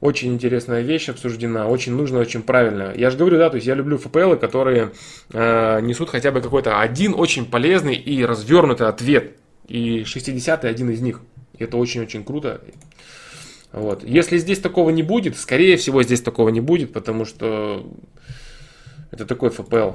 Очень 0.00 0.32
интересная 0.32 0.82
вещь 0.82 1.08
обсуждена, 1.08 1.66
очень 1.66 1.92
нужно, 1.92 2.20
очень 2.20 2.42
правильно. 2.42 2.92
Я 2.96 3.10
же 3.10 3.18
говорю, 3.18 3.36
да, 3.38 3.50
то 3.50 3.56
есть 3.56 3.66
я 3.66 3.74
люблю 3.74 3.98
ФПЛы, 3.98 4.36
которые 4.36 4.92
э, 5.32 5.80
несут 5.80 6.10
хотя 6.10 6.30
бы 6.30 6.40
какой-то 6.40 6.80
один 6.80 7.14
очень 7.14 7.44
полезный 7.44 7.96
и 7.96 8.24
развернутый 8.24 8.86
ответ. 8.86 9.32
И 9.66 10.02
60-й 10.02 10.70
один 10.70 10.90
из 10.90 11.00
них. 11.00 11.20
Это 11.58 11.76
очень-очень 11.76 12.24
круто. 12.24 12.60
Вот. 13.72 14.04
Если 14.04 14.38
здесь 14.38 14.60
такого 14.60 14.90
не 14.90 15.02
будет, 15.02 15.36
скорее 15.36 15.76
всего 15.76 16.04
здесь 16.04 16.22
такого 16.22 16.50
не 16.50 16.60
будет, 16.60 16.92
потому 16.92 17.24
что 17.24 17.84
это 19.10 19.26
такой 19.26 19.50
ФПЛ 19.50 19.92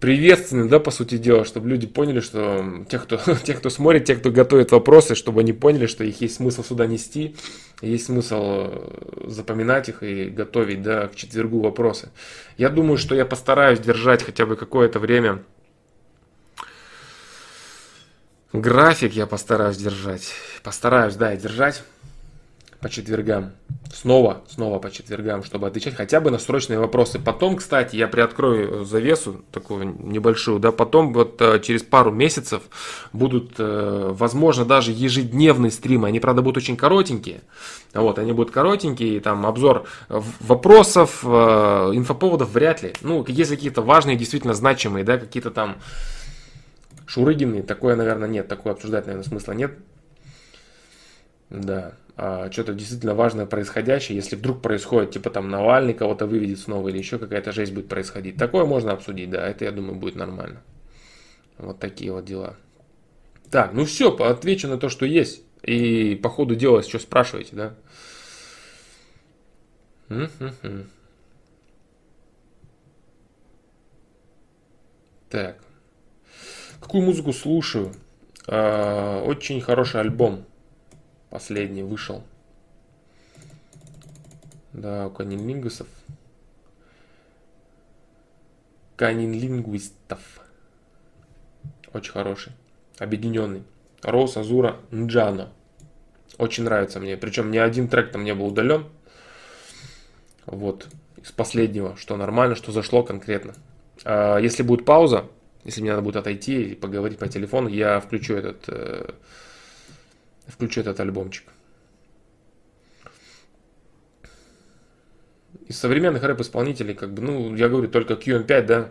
приветственный, 0.00 0.68
да, 0.68 0.78
по 0.78 0.90
сути 0.90 1.16
дела, 1.16 1.44
чтобы 1.44 1.68
люди 1.68 1.86
поняли, 1.86 2.20
что 2.20 2.84
те, 2.88 2.98
кто, 2.98 3.16
те, 3.44 3.54
кто 3.54 3.70
смотрит, 3.70 4.04
те, 4.04 4.16
кто 4.16 4.30
готовит 4.30 4.72
вопросы, 4.72 5.14
чтобы 5.14 5.40
они 5.40 5.52
поняли, 5.52 5.86
что 5.86 6.04
их 6.04 6.20
есть 6.20 6.36
смысл 6.36 6.62
сюда 6.62 6.86
нести, 6.86 7.36
есть 7.80 8.06
смысл 8.06 8.36
э, 8.40 9.28
запоминать 9.28 9.88
их 9.88 10.02
и 10.02 10.26
готовить, 10.26 10.82
да, 10.82 11.08
к 11.08 11.14
четвергу 11.14 11.60
вопросы. 11.60 12.10
Я 12.56 12.68
думаю, 12.68 12.98
что 12.98 13.14
я 13.14 13.24
постараюсь 13.24 13.80
держать 13.80 14.22
хотя 14.22 14.46
бы 14.46 14.56
какое-то 14.56 14.98
время 14.98 15.42
график, 18.52 19.12
я 19.12 19.26
постараюсь 19.26 19.76
держать, 19.76 20.32
постараюсь, 20.62 21.14
да, 21.16 21.34
держать. 21.36 21.82
По 22.86 22.92
четвергам. 22.92 23.50
Снова, 23.92 24.44
снова 24.48 24.78
по 24.78 24.92
четвергам, 24.92 25.42
чтобы 25.42 25.66
отвечать 25.66 25.96
хотя 25.96 26.20
бы 26.20 26.30
на 26.30 26.38
срочные 26.38 26.78
вопросы. 26.78 27.18
Потом, 27.18 27.56
кстати, 27.56 27.96
я 27.96 28.06
приоткрою 28.06 28.84
завесу 28.84 29.44
такую 29.50 29.96
небольшую, 30.04 30.60
да, 30.60 30.70
потом 30.70 31.12
вот 31.12 31.42
э, 31.42 31.58
через 31.58 31.82
пару 31.82 32.12
месяцев 32.12 32.62
будут, 33.12 33.54
э, 33.58 34.10
возможно, 34.12 34.64
даже 34.64 34.92
ежедневные 34.92 35.72
стримы. 35.72 36.06
Они, 36.06 36.20
правда, 36.20 36.42
будут 36.42 36.58
очень 36.58 36.76
коротенькие. 36.76 37.40
Вот, 37.92 38.20
они 38.20 38.30
будут 38.30 38.52
коротенькие, 38.52 39.20
там 39.20 39.44
обзор 39.46 39.88
вопросов, 40.08 41.24
э, 41.24 41.28
инфоповодов 41.92 42.52
вряд 42.52 42.84
ли. 42.84 42.92
Ну, 43.00 43.24
если 43.26 43.56
какие-то 43.56 43.82
важные, 43.82 44.16
действительно 44.16 44.54
значимые, 44.54 45.04
да, 45.04 45.18
какие-то 45.18 45.50
там 45.50 45.78
Шурыгины, 47.04 47.64
такое, 47.64 47.96
наверное, 47.96 48.28
нет, 48.28 48.46
такое 48.46 48.74
обсуждать, 48.74 49.06
наверное, 49.06 49.28
смысла 49.28 49.52
нет. 49.54 49.72
Да, 51.50 51.92
что-то 52.16 52.72
действительно 52.72 53.14
важное 53.14 53.44
происходящее, 53.44 54.16
если 54.16 54.36
вдруг 54.36 54.62
происходит, 54.62 55.10
типа 55.10 55.28
там 55.28 55.50
Навальный 55.50 55.92
кого-то 55.92 56.26
выведет 56.26 56.58
снова 56.58 56.88
или 56.88 56.96
еще 56.98 57.18
какая-то 57.18 57.52
жесть 57.52 57.74
будет 57.74 57.88
происходить. 57.88 58.36
Такое 58.36 58.64
можно 58.64 58.92
обсудить, 58.92 59.28
да, 59.28 59.46
это, 59.46 59.66
я 59.66 59.72
думаю, 59.72 59.96
будет 59.96 60.16
нормально. 60.16 60.62
Вот 61.58 61.78
такие 61.78 62.12
вот 62.12 62.24
дела. 62.24 62.56
Так, 63.50 63.74
ну 63.74 63.84
все, 63.84 64.14
отвечу 64.16 64.66
на 64.66 64.78
то, 64.78 64.88
что 64.88 65.04
есть. 65.04 65.42
И 65.62 66.14
по 66.22 66.30
ходу 66.30 66.54
дела, 66.54 66.82
что 66.82 66.98
спрашиваете, 66.98 67.56
да? 67.56 67.74
Так. 75.28 75.58
Какую 76.80 77.04
музыку 77.04 77.32
слушаю? 77.32 77.92
А, 78.46 79.22
очень 79.22 79.60
хороший 79.60 80.00
альбом. 80.00 80.46
Последний 81.36 81.82
вышел. 81.82 82.24
Да, 84.72 85.08
у 85.08 85.10
канинлингусов. 85.10 85.86
Канинлингвистов. 88.96 90.20
Очень 91.92 92.12
хороший. 92.12 92.52
Объединенный. 92.98 93.64
Роуз, 94.00 94.38
Азура, 94.38 94.76
Нджано. 94.90 95.52
Очень 96.38 96.64
нравится 96.64 97.00
мне. 97.00 97.18
Причем 97.18 97.50
ни 97.50 97.58
один 97.58 97.88
трек 97.88 98.12
там 98.12 98.24
не 98.24 98.32
был 98.32 98.46
удален. 98.46 98.86
Вот. 100.46 100.88
Из 101.22 101.32
последнего. 101.32 101.98
Что 101.98 102.16
нормально, 102.16 102.56
что 102.56 102.72
зашло 102.72 103.02
конкретно. 103.02 103.52
А, 104.06 104.38
если 104.38 104.62
будет 104.62 104.86
пауза, 104.86 105.26
если 105.64 105.82
мне 105.82 105.90
надо 105.90 106.00
будет 106.00 106.16
отойти 106.16 106.70
и 106.70 106.74
поговорить 106.74 107.18
по 107.18 107.28
телефону, 107.28 107.68
я 107.68 108.00
включу 108.00 108.36
этот, 108.36 108.66
включу 110.46 110.80
этот 110.80 111.00
альбомчик. 111.00 111.44
Из 115.66 115.78
современных 115.78 116.22
рэп-исполнителей, 116.22 116.94
как 116.94 117.12
бы, 117.12 117.22
ну, 117.22 117.54
я 117.56 117.68
говорю 117.68 117.88
только 117.88 118.14
QN5, 118.14 118.62
да, 118.62 118.90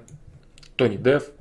Тони 0.75 0.97
Дев. 0.97 1.31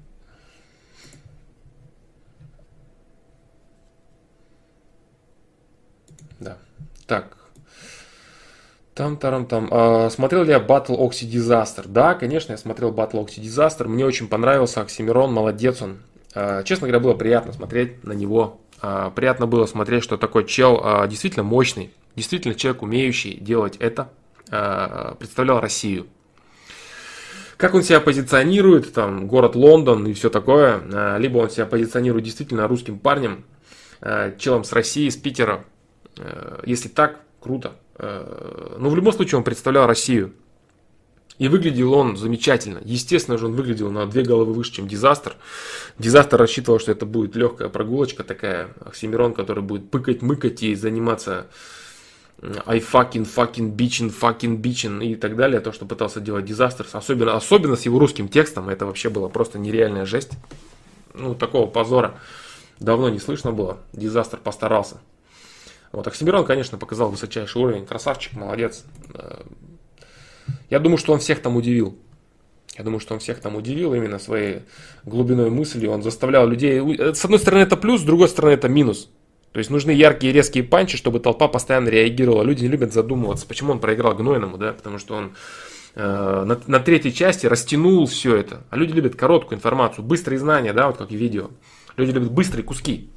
Да. 6.38 6.58
Так, 7.06 7.36
там, 8.94 9.16
там, 9.16 9.46
там. 9.46 9.68
А, 9.72 10.08
смотрел 10.08 10.44
ли 10.44 10.50
я 10.50 10.58
Battle 10.58 10.96
Oxy 10.96 11.28
Disaster? 11.28 11.88
Да, 11.88 12.14
конечно, 12.14 12.52
я 12.52 12.58
смотрел 12.58 12.92
Battle 12.92 13.24
Oxy 13.24 13.40
Disaster. 13.40 13.88
Мне 13.88 14.06
очень 14.06 14.28
понравился 14.28 14.80
Оксимирон, 14.80 15.32
молодец 15.32 15.82
он. 15.82 15.98
А, 16.32 16.62
честно 16.62 16.86
говоря, 16.86 17.02
было 17.02 17.14
приятно 17.14 17.52
смотреть 17.52 18.04
на 18.04 18.12
него. 18.12 18.60
А, 18.86 19.08
приятно 19.08 19.46
было 19.46 19.64
смотреть, 19.64 20.04
что 20.04 20.18
такой 20.18 20.44
чел 20.44 20.78
а, 20.84 21.06
действительно 21.06 21.42
мощный, 21.42 21.90
действительно 22.16 22.54
человек, 22.54 22.82
умеющий 22.82 23.34
делать 23.34 23.78
это, 23.78 24.10
а, 24.50 25.14
представлял 25.14 25.58
Россию. 25.58 26.06
Как 27.56 27.72
он 27.72 27.82
себя 27.82 28.00
позиционирует, 28.00 28.92
там, 28.92 29.26
город 29.26 29.54
Лондон 29.54 30.06
и 30.06 30.12
все 30.12 30.28
такое, 30.28 31.16
либо 31.18 31.38
он 31.38 31.48
себя 31.48 31.64
позиционирует 31.64 32.24
действительно 32.24 32.66
русским 32.66 32.98
парнем, 32.98 33.44
челом 34.38 34.64
с 34.64 34.72
России, 34.72 35.08
с 35.08 35.16
Питера. 35.16 35.64
Если 36.66 36.88
так, 36.88 37.20
круто. 37.40 37.76
Но 37.96 38.90
в 38.90 38.96
любом 38.96 39.12
случае 39.12 39.38
он 39.38 39.44
представлял 39.44 39.86
Россию. 39.86 40.32
И 41.38 41.48
выглядел 41.48 41.94
он 41.94 42.16
замечательно. 42.16 42.80
Естественно 42.84 43.38
же, 43.38 43.46
он 43.46 43.54
выглядел 43.54 43.90
на 43.90 44.06
две 44.06 44.22
головы 44.22 44.52
выше, 44.52 44.72
чем 44.72 44.86
Дизастер. 44.86 45.34
Дизастер 45.98 46.38
рассчитывал, 46.38 46.78
что 46.78 46.92
это 46.92 47.06
будет 47.06 47.34
легкая 47.34 47.68
прогулочка 47.68 48.22
такая. 48.22 48.68
Оксимирон, 48.80 49.34
который 49.34 49.62
будет 49.62 49.90
пыкать-мыкать 49.90 50.62
и 50.62 50.74
заниматься 50.76 51.48
I 52.66 52.78
fucking, 52.78 53.26
fucking, 53.26 53.74
bitchin, 53.74 54.14
fucking, 54.16 54.60
bitchin 54.60 55.04
и 55.04 55.16
так 55.16 55.34
далее. 55.34 55.60
То, 55.60 55.72
что 55.72 55.86
пытался 55.86 56.20
делать 56.20 56.44
Дизастер. 56.44 56.86
Особенно, 56.92 57.34
особенно 57.34 57.74
с 57.74 57.82
его 57.82 57.98
русским 57.98 58.28
текстом. 58.28 58.68
Это 58.68 58.86
вообще 58.86 59.08
было 59.08 59.28
просто 59.28 59.58
нереальная 59.58 60.06
жесть. 60.06 60.32
Ну, 61.14 61.34
такого 61.34 61.66
позора 61.66 62.20
давно 62.78 63.08
не 63.08 63.18
слышно 63.18 63.50
было. 63.50 63.78
Дизастер 63.92 64.38
постарался. 64.38 65.00
Вот, 65.90 66.06
Оксимирон, 66.06 66.44
конечно, 66.44 66.78
показал 66.78 67.10
высочайший 67.10 67.60
уровень. 67.62 67.86
Красавчик, 67.86 68.34
молодец. 68.34 68.84
Я 70.70 70.78
думаю, 70.78 70.98
что 70.98 71.12
он 71.12 71.18
всех 71.18 71.40
там 71.40 71.56
удивил. 71.56 71.96
Я 72.76 72.84
думаю, 72.84 73.00
что 73.00 73.14
он 73.14 73.20
всех 73.20 73.40
там 73.40 73.54
удивил 73.54 73.94
именно 73.94 74.18
своей 74.18 74.62
глубиной 75.04 75.50
мысли. 75.50 75.86
Он 75.86 76.02
заставлял 76.02 76.48
людей... 76.48 76.80
Э, 76.98 77.14
с 77.14 77.24
одной 77.24 77.38
стороны 77.38 77.62
это 77.62 77.76
плюс, 77.76 78.00
с 78.00 78.04
другой 78.04 78.28
стороны 78.28 78.52
это 78.52 78.68
минус. 78.68 79.10
То 79.52 79.58
есть 79.58 79.70
нужны 79.70 79.92
яркие 79.92 80.32
резкие 80.32 80.64
панчи, 80.64 80.96
чтобы 80.96 81.20
толпа 81.20 81.46
постоянно 81.46 81.88
реагировала. 81.88 82.42
Люди 82.42 82.64
не 82.64 82.68
любят 82.68 82.92
задумываться, 82.92 83.46
почему 83.46 83.70
он 83.72 83.78
проиграл 83.78 84.16
Гнойному, 84.16 84.58
да, 84.58 84.72
потому 84.72 84.98
что 84.98 85.14
он 85.14 85.34
э, 85.94 86.44
на, 86.44 86.60
на 86.66 86.80
третьей 86.80 87.14
части 87.14 87.46
растянул 87.46 88.06
все 88.06 88.34
это. 88.34 88.64
А 88.70 88.76
люди 88.76 88.92
любят 88.92 89.14
короткую 89.14 89.58
информацию, 89.58 90.04
быстрые 90.04 90.40
знания, 90.40 90.72
да, 90.72 90.88
вот 90.88 90.96
как 90.96 91.12
и 91.12 91.16
видео. 91.16 91.50
Люди 91.96 92.10
любят 92.10 92.32
быстрые 92.32 92.64
куски. 92.64 93.08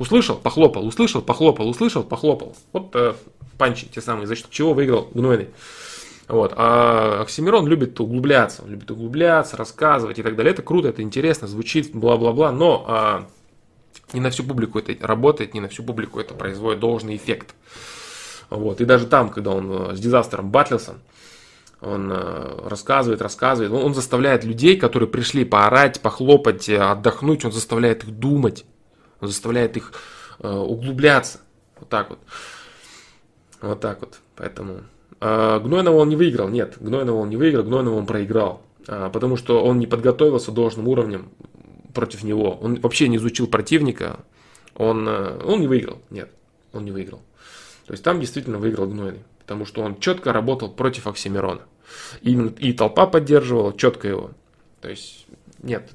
Услышал, 0.00 0.36
похлопал, 0.36 0.84
услышал, 0.84 1.22
похлопал, 1.22 1.68
услышал, 1.68 2.02
похлопал. 2.02 2.56
Вот 2.72 2.90
э, 2.94 3.14
панчи 3.56 3.86
те 3.86 4.00
самые, 4.00 4.26
за 4.26 4.34
счет 4.34 4.50
чего 4.50 4.74
выиграл 4.74 5.08
Гнойный. 5.14 5.50
Вот. 6.28 6.52
А 6.56 7.22
Оксимирон 7.22 7.66
любит 7.66 7.98
углубляться, 8.00 8.62
он 8.62 8.70
любит 8.70 8.90
углубляться, 8.90 9.56
рассказывать 9.56 10.18
и 10.18 10.22
так 10.22 10.36
далее. 10.36 10.52
Это 10.52 10.62
круто, 10.62 10.88
это 10.88 11.00
интересно, 11.02 11.48
звучит, 11.48 11.94
бла-бла-бла, 11.94 12.52
но 12.52 12.84
а, 12.86 13.26
не 14.12 14.20
на 14.20 14.28
всю 14.28 14.44
публику 14.44 14.78
это 14.78 14.94
работает, 15.06 15.54
не 15.54 15.60
на 15.60 15.68
всю 15.68 15.82
публику 15.82 16.20
это 16.20 16.34
производит 16.34 16.80
должный 16.80 17.16
эффект. 17.16 17.54
Вот. 18.50 18.80
И 18.82 18.84
даже 18.84 19.06
там, 19.06 19.30
когда 19.30 19.52
он 19.52 19.90
э, 19.90 19.96
с 19.96 20.00
дизастером 20.00 20.50
батлился, 20.50 20.94
он 21.80 22.10
э, 22.10 22.68
рассказывает, 22.68 23.22
рассказывает, 23.22 23.72
он, 23.72 23.82
он 23.84 23.94
заставляет 23.94 24.44
людей, 24.44 24.76
которые 24.76 25.08
пришли 25.08 25.44
поорать, 25.44 26.00
похлопать, 26.00 26.68
э, 26.68 26.78
отдохнуть, 26.78 27.44
он 27.44 27.52
заставляет 27.52 28.04
их 28.04 28.10
думать, 28.10 28.64
он 29.20 29.28
заставляет 29.28 29.76
их 29.76 29.92
э, 30.40 30.48
углубляться. 30.50 31.40
Вот 31.78 31.88
так 31.88 32.10
вот. 32.10 32.18
Вот 33.60 33.80
так 33.80 34.00
вот. 34.00 34.18
Поэтому 34.34 34.80
Гнойного 35.20 35.96
он 35.96 36.08
не 36.08 36.16
выиграл. 36.16 36.48
Нет, 36.48 36.76
Гнойного 36.80 37.16
он 37.16 37.30
не 37.30 37.36
выиграл, 37.36 37.64
Гнойного 37.64 37.96
он 37.96 38.06
проиграл. 38.06 38.62
Э, 38.88 39.10
потому 39.12 39.36
что 39.36 39.62
он 39.62 39.78
не 39.78 39.86
подготовился 39.86 40.50
должным 40.50 40.88
уровнем 40.88 41.28
против 41.94 42.24
него. 42.24 42.58
Он 42.60 42.80
вообще 42.80 43.08
не 43.08 43.18
изучил 43.18 43.46
противника. 43.46 44.20
Он, 44.74 45.06
э, 45.08 45.42
он 45.44 45.60
не 45.60 45.68
выиграл. 45.68 45.98
Нет, 46.10 46.30
он 46.72 46.84
не 46.84 46.90
выиграл. 46.90 47.20
То 47.86 47.92
есть 47.92 48.02
там 48.02 48.20
действительно 48.20 48.58
выиграл 48.58 48.86
Гнойный. 48.86 49.22
Потому 49.40 49.66
что 49.66 49.82
он 49.82 50.00
четко 50.00 50.32
работал 50.32 50.70
против 50.70 51.06
Оксимирона. 51.06 51.62
И, 52.22 52.34
и 52.58 52.72
толпа 52.72 53.06
поддерживала 53.06 53.76
четко 53.76 54.08
его. 54.08 54.30
То 54.80 54.90
есть, 54.90 55.26
нет, 55.62 55.90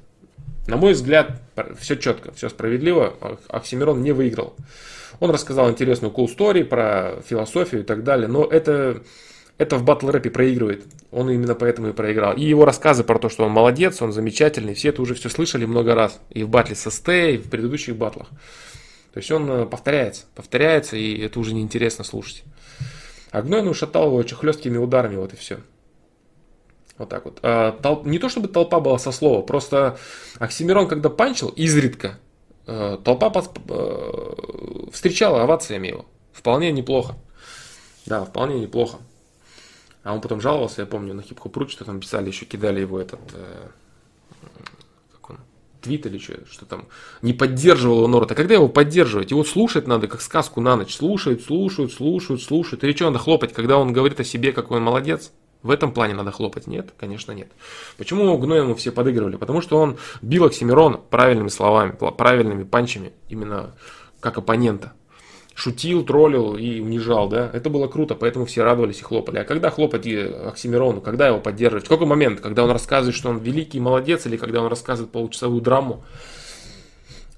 на 0.66 0.76
мой 0.76 0.92
взгляд, 0.92 1.40
все 1.78 1.96
четко, 1.96 2.32
все 2.32 2.48
справедливо. 2.48 3.38
Оксимирон 3.48 4.02
не 4.02 4.12
выиграл. 4.12 4.54
Он 5.20 5.30
рассказал 5.30 5.70
интересную 5.70 6.12
cool 6.12 6.26
story 6.26 6.64
про 6.64 7.22
философию 7.26 7.82
и 7.82 7.84
так 7.84 8.04
далее, 8.04 8.28
но 8.28 8.44
это, 8.44 9.02
это 9.58 9.76
в 9.76 9.84
батл 9.84 10.10
рэпе 10.10 10.30
проигрывает. 10.30 10.84
Он 11.10 11.30
именно 11.30 11.54
поэтому 11.54 11.88
и 11.88 11.92
проиграл. 11.92 12.34
И 12.34 12.44
его 12.44 12.64
рассказы 12.64 13.04
про 13.04 13.18
то, 13.18 13.28
что 13.28 13.44
он 13.44 13.52
молодец, 13.52 14.02
он 14.02 14.12
замечательный, 14.12 14.74
все 14.74 14.88
это 14.88 15.02
уже 15.02 15.14
все 15.14 15.28
слышали 15.28 15.64
много 15.64 15.94
раз. 15.94 16.20
И 16.30 16.42
в 16.42 16.48
батле 16.48 16.74
со 16.74 16.90
Стэй, 16.90 17.36
и 17.36 17.38
в 17.38 17.48
предыдущих 17.48 17.96
батлах. 17.96 18.28
То 19.12 19.18
есть 19.18 19.30
он 19.30 19.48
э, 19.48 19.66
повторяется, 19.66 20.24
повторяется, 20.34 20.96
и 20.96 21.20
это 21.20 21.38
уже 21.38 21.54
неинтересно 21.54 22.02
слушать. 22.02 22.42
А 23.30 23.42
Гнойный 23.42 23.70
ушатал 23.70 24.06
его 24.06 24.16
очень 24.16 24.36
ударами, 24.78 25.16
вот 25.16 25.32
и 25.32 25.36
все. 25.36 25.58
Вот 26.98 27.08
так 27.08 27.24
вот. 27.24 27.38
А, 27.42 27.72
толп... 27.72 28.06
Не 28.06 28.18
то 28.18 28.28
чтобы 28.28 28.48
толпа 28.48 28.80
была 28.80 28.98
со 28.98 29.12
слова, 29.12 29.42
просто 29.42 29.98
Оксимирон, 30.38 30.88
когда 30.88 31.10
панчил, 31.10 31.48
изредка, 31.48 32.18
толпа 32.66 33.30
под... 33.30 33.50
Э, 33.68 34.90
встречала 34.92 35.42
овациями 35.42 35.88
его. 35.88 36.06
Вполне 36.32 36.72
неплохо. 36.72 37.16
Да, 38.06 38.24
вполне 38.24 38.60
неплохо. 38.60 38.98
А 40.02 40.12
он 40.12 40.20
потом 40.20 40.40
жаловался, 40.40 40.82
я 40.82 40.86
помню, 40.86 41.14
на 41.14 41.22
хип-хоп 41.22 41.70
что 41.70 41.84
там 41.84 42.00
писали, 42.00 42.28
еще 42.28 42.44
кидали 42.44 42.80
его 42.80 43.00
этот... 43.00 43.20
Э, 43.32 43.68
как 45.12 45.30
он? 45.30 45.38
твит 45.80 46.06
или 46.06 46.18
что, 46.18 46.46
что 46.50 46.66
там, 46.66 46.86
не 47.20 47.34
поддерживал 47.34 47.98
его 47.98 48.08
Норт. 48.08 48.32
А 48.32 48.34
когда 48.34 48.54
его 48.54 48.68
поддерживать? 48.68 49.30
Его 49.30 49.44
слушать 49.44 49.86
надо, 49.86 50.08
как 50.08 50.22
сказку 50.22 50.60
на 50.60 50.76
ночь. 50.76 50.96
Слушают, 50.96 51.42
слушают, 51.42 51.92
слушают, 51.92 52.42
слушают. 52.42 52.82
Или 52.84 52.94
что 52.94 53.06
надо 53.06 53.18
хлопать, 53.18 53.52
когда 53.52 53.78
он 53.78 53.92
говорит 53.92 54.20
о 54.20 54.24
себе, 54.24 54.52
какой 54.52 54.78
он 54.78 54.84
молодец? 54.84 55.32
В 55.64 55.70
этом 55.70 55.92
плане 55.92 56.12
надо 56.12 56.30
хлопать? 56.30 56.66
Нет, 56.66 56.92
конечно 56.98 57.32
нет. 57.32 57.48
Почему 57.96 58.36
Гноему 58.36 58.74
все 58.74 58.92
подыгрывали? 58.92 59.36
Потому 59.36 59.62
что 59.62 59.78
он 59.78 59.96
бил 60.20 60.44
Оксимирона 60.44 60.98
правильными 60.98 61.48
словами, 61.48 61.96
правильными 62.16 62.64
панчами, 62.64 63.14
именно 63.30 63.74
как 64.20 64.36
оппонента. 64.36 64.92
Шутил, 65.54 66.04
троллил 66.04 66.54
и 66.56 66.80
унижал, 66.80 67.30
да. 67.30 67.48
Это 67.50 67.70
было 67.70 67.88
круто, 67.88 68.14
поэтому 68.14 68.44
все 68.44 68.62
радовались 68.62 69.00
и 69.00 69.04
хлопали. 69.04 69.38
А 69.38 69.44
когда 69.44 69.70
хлопать 69.70 70.06
Оксимирону, 70.06 71.00
когда 71.00 71.28
его 71.28 71.40
поддерживать? 71.40 71.86
В 71.86 71.88
какой 71.88 72.06
момент? 72.06 72.40
Когда 72.42 72.62
он 72.62 72.70
рассказывает, 72.70 73.16
что 73.16 73.30
он 73.30 73.38
великий 73.38 73.80
молодец, 73.80 74.26
или 74.26 74.36
когда 74.36 74.60
он 74.60 74.66
рассказывает 74.68 75.12
получасовую 75.12 75.62
драму? 75.62 76.04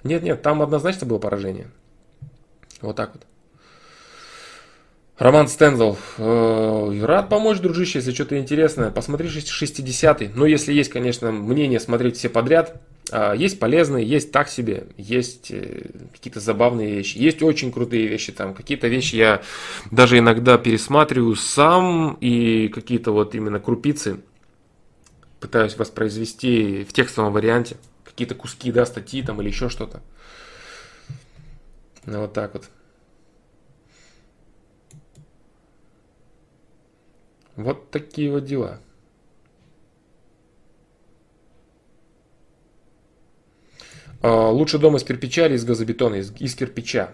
Нет, 0.02 0.24
нет, 0.24 0.42
там 0.42 0.62
однозначно 0.62 1.06
было 1.06 1.18
поражение. 1.18 1.70
Вот 2.80 2.96
так 2.96 3.12
вот. 3.14 3.22
Роман 5.18 5.48
Стензел. 5.48 5.96
Э, 6.18 7.00
рад 7.02 7.30
помочь, 7.30 7.58
дружище, 7.58 7.98
если 7.98 8.12
что-то 8.12 8.38
интересное. 8.38 8.90
Посмотри 8.90 9.28
60-й. 9.28 10.30
Ну, 10.34 10.44
если 10.44 10.74
есть, 10.74 10.90
конечно, 10.90 11.32
мнение 11.32 11.80
смотреть 11.80 12.16
все 12.16 12.28
подряд. 12.28 12.80
А, 13.10 13.34
есть 13.34 13.58
полезные, 13.58 14.04
есть 14.04 14.32
так 14.32 14.48
себе, 14.48 14.88
есть 14.96 15.52
э, 15.52 15.90
какие-то 16.12 16.40
забавные 16.40 16.96
вещи, 16.96 17.18
есть 17.18 17.40
очень 17.40 17.72
крутые 17.72 18.08
вещи 18.08 18.32
там. 18.32 18.52
Какие-то 18.52 18.88
вещи 18.88 19.14
я 19.14 19.42
даже 19.92 20.18
иногда 20.18 20.58
пересматриваю 20.58 21.36
сам 21.36 22.18
и 22.20 22.68
какие-то 22.68 23.12
вот 23.12 23.34
именно 23.34 23.60
крупицы 23.60 24.20
пытаюсь 25.38 25.76
воспроизвести 25.76 26.84
в 26.84 26.92
текстовом 26.92 27.32
варианте. 27.32 27.76
Какие-то 28.04 28.34
куски, 28.34 28.72
да, 28.72 28.84
статьи 28.84 29.22
там 29.22 29.40
или 29.40 29.48
еще 29.48 29.68
что-то. 29.68 30.02
Ну, 32.06 32.22
вот 32.22 32.32
так 32.32 32.54
вот. 32.54 32.64
Вот 37.56 37.90
такие 37.90 38.30
вот 38.30 38.44
дела. 38.44 38.80
А, 44.22 44.50
лучше 44.50 44.78
дом 44.78 44.96
из 44.96 45.04
кирпича 45.04 45.46
или 45.46 45.54
из 45.54 45.64
газобетона? 45.64 46.16
Из, 46.16 46.32
из 46.38 46.54
кирпича. 46.54 47.12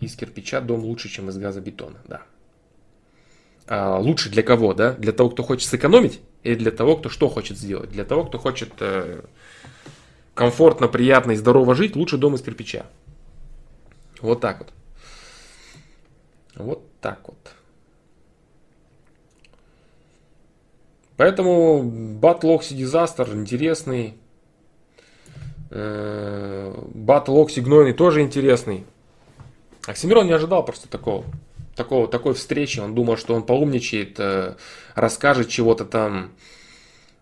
Из 0.00 0.16
кирпича 0.16 0.60
дом 0.60 0.80
лучше, 0.80 1.08
чем 1.08 1.28
из 1.28 1.38
газобетона, 1.38 2.00
да. 2.06 2.22
А, 3.68 3.98
лучше 3.98 4.28
для 4.28 4.42
кого, 4.42 4.74
да? 4.74 4.92
Для 4.94 5.12
того, 5.12 5.30
кто 5.30 5.44
хочет 5.44 5.68
сэкономить, 5.68 6.20
или 6.42 6.56
для 6.56 6.72
того, 6.72 6.96
кто 6.96 7.08
что 7.08 7.28
хочет 7.28 7.56
сделать? 7.56 7.90
Для 7.90 8.04
того, 8.04 8.24
кто 8.24 8.38
хочет 8.38 8.72
э, 8.80 9.22
комфортно, 10.34 10.88
приятно 10.88 11.32
и 11.32 11.36
здорово 11.36 11.76
жить, 11.76 11.94
лучше 11.94 12.18
дом 12.18 12.34
из 12.34 12.42
кирпича. 12.42 12.86
Вот 14.20 14.40
так 14.40 14.58
вот. 14.58 14.72
Вот 16.56 17.00
так 17.00 17.20
вот. 17.28 17.61
Поэтому 21.22 21.84
Battle 22.20 22.58
Oxy 22.58 22.76
Disaster 22.76 23.32
интересный. 23.32 24.14
Э, 25.70 26.74
Battle 26.92 27.46
Oxy 27.46 27.60
Гнойный 27.60 27.92
тоже 27.92 28.22
интересный. 28.22 28.84
Оксимирон 29.86 30.26
не 30.26 30.32
ожидал 30.32 30.64
просто 30.64 30.88
такого. 30.88 31.24
Такого, 31.76 32.08
такой 32.08 32.34
встречи. 32.34 32.80
Он 32.80 32.96
думал, 32.96 33.16
что 33.16 33.36
он 33.36 33.44
поумничает, 33.44 34.18
э, 34.18 34.56
расскажет 34.96 35.48
чего-то 35.48 35.84
там 35.84 36.32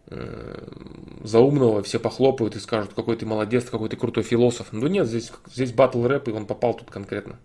э, 0.06 0.66
заумного, 1.22 1.82
все 1.82 2.00
похлопают 2.00 2.56
и 2.56 2.58
скажут, 2.58 2.94
какой 2.94 3.16
ты 3.16 3.26
молодец, 3.26 3.68
какой 3.68 3.90
ты 3.90 3.98
крутой 3.98 4.22
философ. 4.22 4.68
Ну 4.72 4.86
нет, 4.86 5.08
здесь, 5.08 5.30
здесь 5.52 5.72
батл 5.72 6.06
рэп, 6.06 6.28
и 6.28 6.32
он 6.32 6.46
попал 6.46 6.72
тут 6.72 6.90
конкретно. 6.90 7.38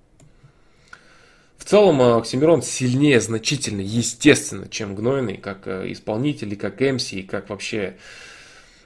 В 1.58 1.64
целом 1.66 2.02
Оксимирон 2.02 2.62
сильнее 2.62 3.20
значительно, 3.20 3.82
естественно, 3.82 4.68
чем 4.68 4.96
Гнойный, 4.96 5.38
как 5.38 5.68
э, 5.68 5.92
исполнитель, 5.92 6.54
и 6.54 6.56
как 6.56 6.80
МС, 6.80 7.14
и 7.14 7.24
как 7.24 7.50
вообще 7.50 7.98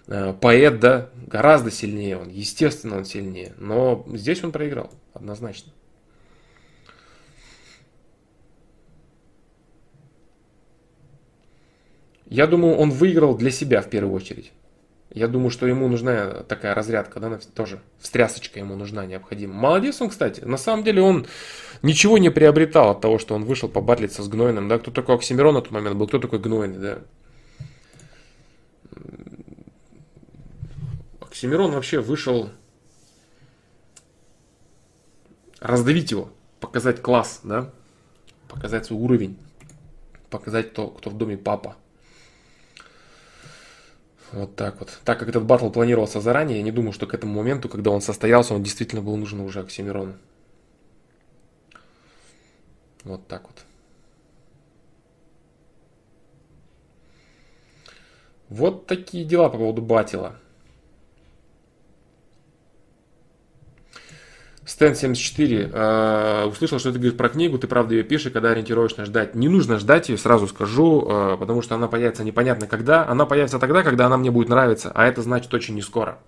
э, 0.07 0.33
поэт, 0.39 0.79
да, 0.79 1.09
гораздо 1.27 1.71
сильнее 1.71 2.17
он, 2.17 2.29
естественно, 2.29 2.97
он 2.97 3.05
сильнее. 3.05 3.53
Но 3.57 4.05
здесь 4.13 4.43
он 4.43 4.51
проиграл, 4.51 4.91
однозначно. 5.13 5.73
Я 12.29 12.45
думаю, 12.45 12.75
он 12.75 12.91
выиграл 12.91 13.35
для 13.35 13.49
себя 13.49 13.81
в 13.81 13.89
первую 13.89 14.13
очередь. 14.13 14.51
Я 15.11 15.27
думаю, 15.27 15.49
что 15.49 15.65
ему 15.65 15.87
нужна 15.87 16.43
такая 16.43 16.75
разрядка, 16.75 17.19
да, 17.19 17.39
тоже 17.55 17.79
встрясочка 17.97 18.59
ему 18.59 18.75
нужна, 18.75 19.07
необходима. 19.07 19.55
Молодец 19.55 19.99
он, 20.01 20.09
кстати. 20.09 20.41
На 20.41 20.57
самом 20.57 20.83
деле 20.83 21.01
он 21.01 21.25
ничего 21.81 22.17
не 22.17 22.29
приобретал 22.29 22.91
от 22.91 23.01
того, 23.01 23.19
что 23.19 23.35
он 23.35 23.45
вышел 23.45 23.69
побатлиться 23.69 24.23
с 24.23 24.27
Гнойным, 24.27 24.67
да. 24.67 24.79
Кто 24.79 24.91
такой 24.91 25.15
Оксимирон 25.15 25.55
на 25.55 25.61
тот 25.61 25.71
момент 25.71 25.95
был, 25.97 26.07
кто 26.07 26.19
такой 26.19 26.39
Гнойный, 26.39 26.77
да. 26.77 26.99
Оксимирон 31.21 31.71
вообще 31.71 31.99
вышел 31.99 32.49
раздавить 35.59 36.11
его, 36.11 36.29
показать 36.59 37.01
класс, 37.01 37.41
да, 37.43 37.71
показать 38.47 38.85
свой 38.85 38.99
уровень, 38.99 39.37
показать 40.29 40.73
то, 40.73 40.87
кто 40.87 41.09
в 41.09 41.17
доме 41.17 41.37
папа. 41.37 41.75
Вот 44.31 44.55
так 44.55 44.79
вот. 44.79 44.99
Так 45.05 45.19
как 45.19 45.29
этот 45.29 45.43
батл 45.43 45.69
планировался 45.69 46.21
заранее, 46.21 46.57
я 46.57 46.63
не 46.63 46.71
думаю, 46.71 46.93
что 46.93 47.07
к 47.07 47.13
этому 47.13 47.33
моменту, 47.33 47.67
когда 47.67 47.89
он 47.89 48.01
состоялся, 48.01 48.53
он 48.53 48.61
действительно 48.61 49.01
был 49.01 49.17
нужен 49.17 49.39
уже 49.39 49.61
Оксимирону. 49.61 50.15
Вот 53.03 53.27
так 53.27 53.43
вот. 53.43 53.65
Вот 58.49 58.87
такие 58.87 59.23
дела 59.25 59.49
по 59.49 59.57
поводу 59.57 59.81
Батила. 59.81 60.35
Стэн 64.65 64.93
74 64.93 65.71
э, 65.73 66.45
услышал, 66.45 66.77
что 66.77 66.91
ты 66.91 66.99
говоришь 66.99 67.17
про 67.17 67.29
книгу, 67.29 67.57
ты 67.57 67.67
правда 67.67 67.95
ее 67.95 68.03
пишешь, 68.03 68.31
когда 68.31 68.51
ориентировочно 68.51 69.03
ждать. 69.03 69.33
Не 69.33 69.49
нужно 69.49 69.79
ждать 69.79 70.09
ее, 70.09 70.17
сразу 70.17 70.47
скажу, 70.47 71.07
э, 71.09 71.37
потому 71.39 71.63
что 71.63 71.73
она 71.73 71.87
появится 71.87 72.23
непонятно 72.23 72.67
когда. 72.67 73.07
Она 73.07 73.25
появится 73.25 73.57
тогда, 73.57 73.81
когда 73.81 74.05
она 74.05 74.17
мне 74.17 74.29
будет 74.29 74.47
нравиться, 74.47 74.91
а 74.93 75.07
это 75.07 75.23
значит 75.23 75.51
очень 75.55 75.73
не 75.73 75.81
скоро. 75.81 76.19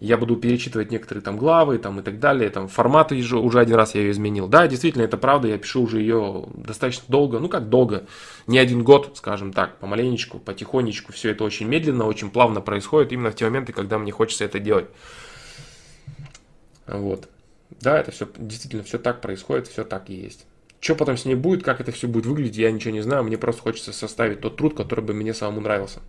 Я 0.00 0.16
буду 0.16 0.36
перечитывать 0.36 0.90
некоторые 0.90 1.22
там 1.22 1.36
главы 1.36 1.78
там, 1.78 2.00
и 2.00 2.02
так 2.02 2.18
далее, 2.18 2.50
там 2.50 2.68
форматы 2.68 3.16
уже, 3.16 3.38
уже 3.38 3.60
один 3.60 3.76
раз 3.76 3.94
я 3.94 4.02
ее 4.02 4.10
изменил. 4.10 4.48
Да, 4.48 4.66
действительно, 4.66 5.02
это 5.02 5.16
правда, 5.16 5.48
я 5.48 5.58
пишу 5.58 5.82
уже 5.82 6.00
ее 6.00 6.46
достаточно 6.54 7.04
долго, 7.08 7.38
ну 7.38 7.48
как 7.48 7.68
долго, 7.68 8.04
не 8.46 8.58
один 8.58 8.82
год, 8.82 9.12
скажем 9.14 9.52
так, 9.52 9.78
помаленечку, 9.78 10.38
потихонечку, 10.38 11.12
все 11.12 11.30
это 11.30 11.44
очень 11.44 11.66
медленно, 11.68 12.06
очень 12.06 12.30
плавно 12.30 12.60
происходит, 12.60 13.12
именно 13.12 13.30
в 13.30 13.36
те 13.36 13.44
моменты, 13.44 13.72
когда 13.72 13.98
мне 13.98 14.12
хочется 14.12 14.44
это 14.44 14.58
делать. 14.58 14.86
Вот. 16.86 17.28
Да, 17.80 17.98
это 17.98 18.10
все 18.10 18.28
действительно 18.36 18.82
все 18.82 18.98
так 18.98 19.20
происходит, 19.20 19.68
все 19.68 19.84
так 19.84 20.10
и 20.10 20.14
есть. 20.14 20.46
Что 20.80 20.94
потом 20.96 21.16
с 21.16 21.24
ней 21.24 21.34
будет, 21.34 21.62
как 21.62 21.80
это 21.80 21.92
все 21.92 22.06
будет 22.06 22.26
выглядеть, 22.26 22.58
я 22.58 22.70
ничего 22.70 22.92
не 22.92 23.00
знаю. 23.00 23.24
Мне 23.24 23.38
просто 23.38 23.62
хочется 23.62 23.92
составить 23.92 24.40
тот 24.40 24.56
труд, 24.56 24.76
который 24.76 25.02
бы 25.02 25.14
мне 25.14 25.32
самому 25.32 25.62
нравился. 25.62 26.00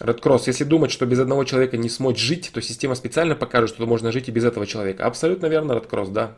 Cross, 0.00 0.42
если 0.46 0.64
думать, 0.64 0.90
что 0.90 1.06
без 1.06 1.18
одного 1.18 1.44
человека 1.44 1.76
не 1.76 1.88
смочь 1.88 2.18
жить, 2.18 2.50
то 2.52 2.60
система 2.60 2.94
специально 2.94 3.34
покажет, 3.34 3.70
что 3.70 3.86
можно 3.86 4.12
жить 4.12 4.28
и 4.28 4.32
без 4.32 4.44
этого 4.44 4.66
человека. 4.66 5.04
Абсолютно 5.04 5.46
верно, 5.46 5.72
Cross, 5.72 6.12
да. 6.12 6.34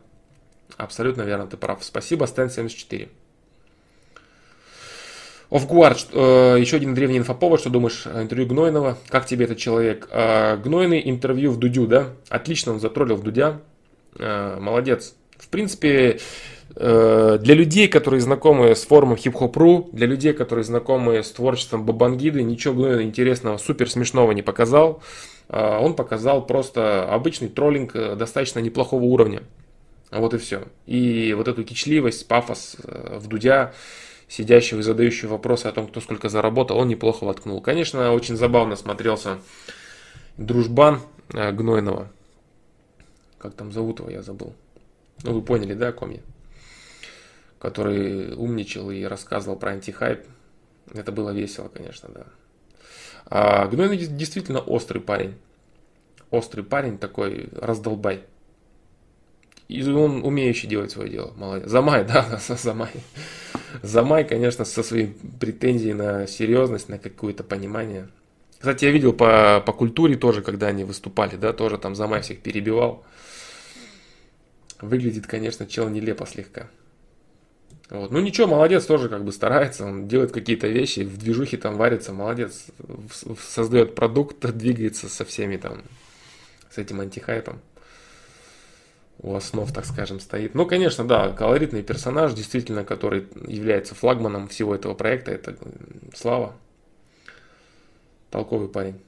Абсолютно 0.77 1.23
верно, 1.23 1.47
ты 1.47 1.57
прав. 1.57 1.85
Спасибо, 1.85 2.25
Стэн 2.25 2.51
74. 2.51 3.09
Офгуард, 5.51 6.07
э, 6.13 6.57
еще 6.61 6.77
один 6.77 6.95
древний 6.95 7.19
инфоповод, 7.19 7.61
что 7.61 7.71
думаешь 7.71 8.07
о 8.07 8.23
интервью 8.23 8.47
Гнойного, 8.47 8.99
как 9.09 9.27
тебе 9.27 9.47
этот 9.47 9.59
человек? 9.59 10.09
Э, 10.13 10.57
Гнойный 10.57 11.03
интервью 11.11 11.51
в 11.51 11.59
Дудю, 11.59 11.89
да? 11.89 12.11
Отлично 12.29 12.73
он 12.73 12.79
затроллил 12.79 13.17
в 13.17 13.25
Дудя, 13.25 13.61
э, 14.17 14.59
молодец. 14.61 15.15
В 15.37 15.49
принципе, 15.49 16.21
для 16.75 17.55
людей, 17.55 17.89
которые 17.89 18.21
знакомы 18.21 18.75
с 18.75 18.85
форумом 18.85 19.17
хип-хоп.ру, 19.17 19.91
для 19.93 20.07
людей, 20.07 20.33
которые 20.33 20.65
знакомы 20.65 21.23
с 21.23 21.31
творчеством 21.31 21.85
Бабангиды, 21.85 22.43
ничего 22.43 23.03
интересного, 23.03 23.57
супер 23.59 23.91
смешного 23.91 24.33
не 24.33 24.43
показал. 24.43 25.03
Он 25.49 25.95
показал 25.95 26.47
просто 26.47 27.13
обычный 27.13 27.49
троллинг 27.49 27.93
достаточно 27.93 28.61
неплохого 28.61 29.03
уровня. 29.03 29.43
Вот 30.13 30.33
и 30.35 30.39
все. 30.39 30.63
И 30.87 31.35
вот 31.37 31.49
эту 31.49 31.65
кичливость, 31.65 32.29
пафос 32.29 32.77
в 32.85 33.27
Дудя, 33.27 33.73
сидящего 34.31 34.79
и 34.79 34.83
задающего 34.83 35.33
вопросы 35.33 35.67
о 35.67 35.73
том, 35.73 35.89
кто 35.89 36.01
сколько 36.01 36.29
заработал, 36.29 36.79
он 36.79 36.89
неплохо 36.89 37.25
воткнул. 37.25 37.61
Конечно, 37.61 38.13
очень 38.13 38.37
забавно 38.37 38.77
смотрелся 38.77 39.39
дружбан 40.37 41.01
э, 41.35 41.51
Гнойного. 41.51 42.09
Как 43.39 43.55
там 43.55 43.73
зовут 43.73 43.99
его, 43.99 44.09
я 44.09 44.23
забыл. 44.23 44.55
Ну, 45.25 45.35
вы 45.35 45.43
поняли, 45.43 45.75
да, 45.75 45.89
о 45.89 45.93
ком 45.93 46.11
я? 46.11 46.21
Который 47.61 48.35
умничал 48.35 48.91
и 48.91 49.05
рассказывал 49.05 49.57
про 49.57 49.71
антихайп. 49.71 50.27
Это 50.93 51.13
было 51.13 51.31
весело, 51.31 51.69
конечно, 51.69 52.09
да. 52.13 52.27
А 53.27 53.69
Гнойный 53.69 53.97
действительно 53.97 54.59
острый 54.59 54.99
парень. 54.99 55.37
Острый 56.31 56.63
парень 56.63 56.99
такой, 56.99 57.49
раздолбай. 57.53 58.25
И 59.69 59.89
он 59.89 60.25
умеющий 60.25 60.69
делать 60.69 60.91
свое 60.91 61.11
дело. 61.11 61.33
Молодец. 61.37 61.69
Замай, 61.69 62.05
да, 62.09 62.41
Замай. 62.41 62.91
Замай, 63.83 64.25
конечно, 64.25 64.65
со 64.65 64.83
своей 64.83 65.17
претензией 65.39 65.95
на 65.95 66.27
серьезность, 66.27 66.89
на 66.89 66.99
какое-то 66.99 67.45
понимание. 67.45 68.09
Кстати, 68.59 68.85
я 68.85 68.91
видел 68.91 69.13
по, 69.13 69.63
по 69.65 69.73
культуре 69.73 70.17
тоже, 70.17 70.43
когда 70.43 70.67
они 70.67 70.83
выступали, 70.83 71.37
да, 71.37 71.53
тоже 71.53 71.79
там 71.79 71.95
Замай 71.95 72.21
всех 72.21 72.41
перебивал. 72.41 73.05
Выглядит, 74.81 75.27
конечно, 75.27 75.67
чел 75.67 75.89
нелепо 75.89 76.27
слегка. 76.27 76.69
Вот. 77.91 78.13
Ну 78.13 78.21
ничего, 78.21 78.47
молодец, 78.47 78.87
тоже 78.87 79.09
как 79.09 79.25
бы 79.25 79.33
старается, 79.33 79.85
он 79.85 80.07
делает 80.07 80.31
какие-то 80.31 80.69
вещи, 80.69 81.01
в 81.01 81.19
движухе 81.19 81.57
там 81.57 81.77
варится, 81.77 82.13
молодец, 82.13 82.67
создает 83.41 83.97
продукт, 83.97 84.39
двигается 84.57 85.09
со 85.09 85.25
всеми 85.25 85.57
там, 85.57 85.83
с 86.71 86.79
этим 86.79 87.01
антихайпом. 87.01 87.61
У 89.23 89.35
основ, 89.35 89.71
так 89.71 89.85
скажем, 89.85 90.19
стоит. 90.19 90.55
Ну, 90.55 90.65
конечно, 90.65 91.07
да, 91.07 91.31
колоритный 91.31 91.83
персонаж, 91.83 92.33
действительно, 92.33 92.85
который 92.85 93.27
является 93.47 93.95
флагманом 93.95 94.49
всего 94.49 94.75
этого 94.75 94.95
проекта, 94.95 95.33
это 95.33 95.57
Слава. 96.15 96.55
Толковый 98.31 98.69
парень. 98.69 98.99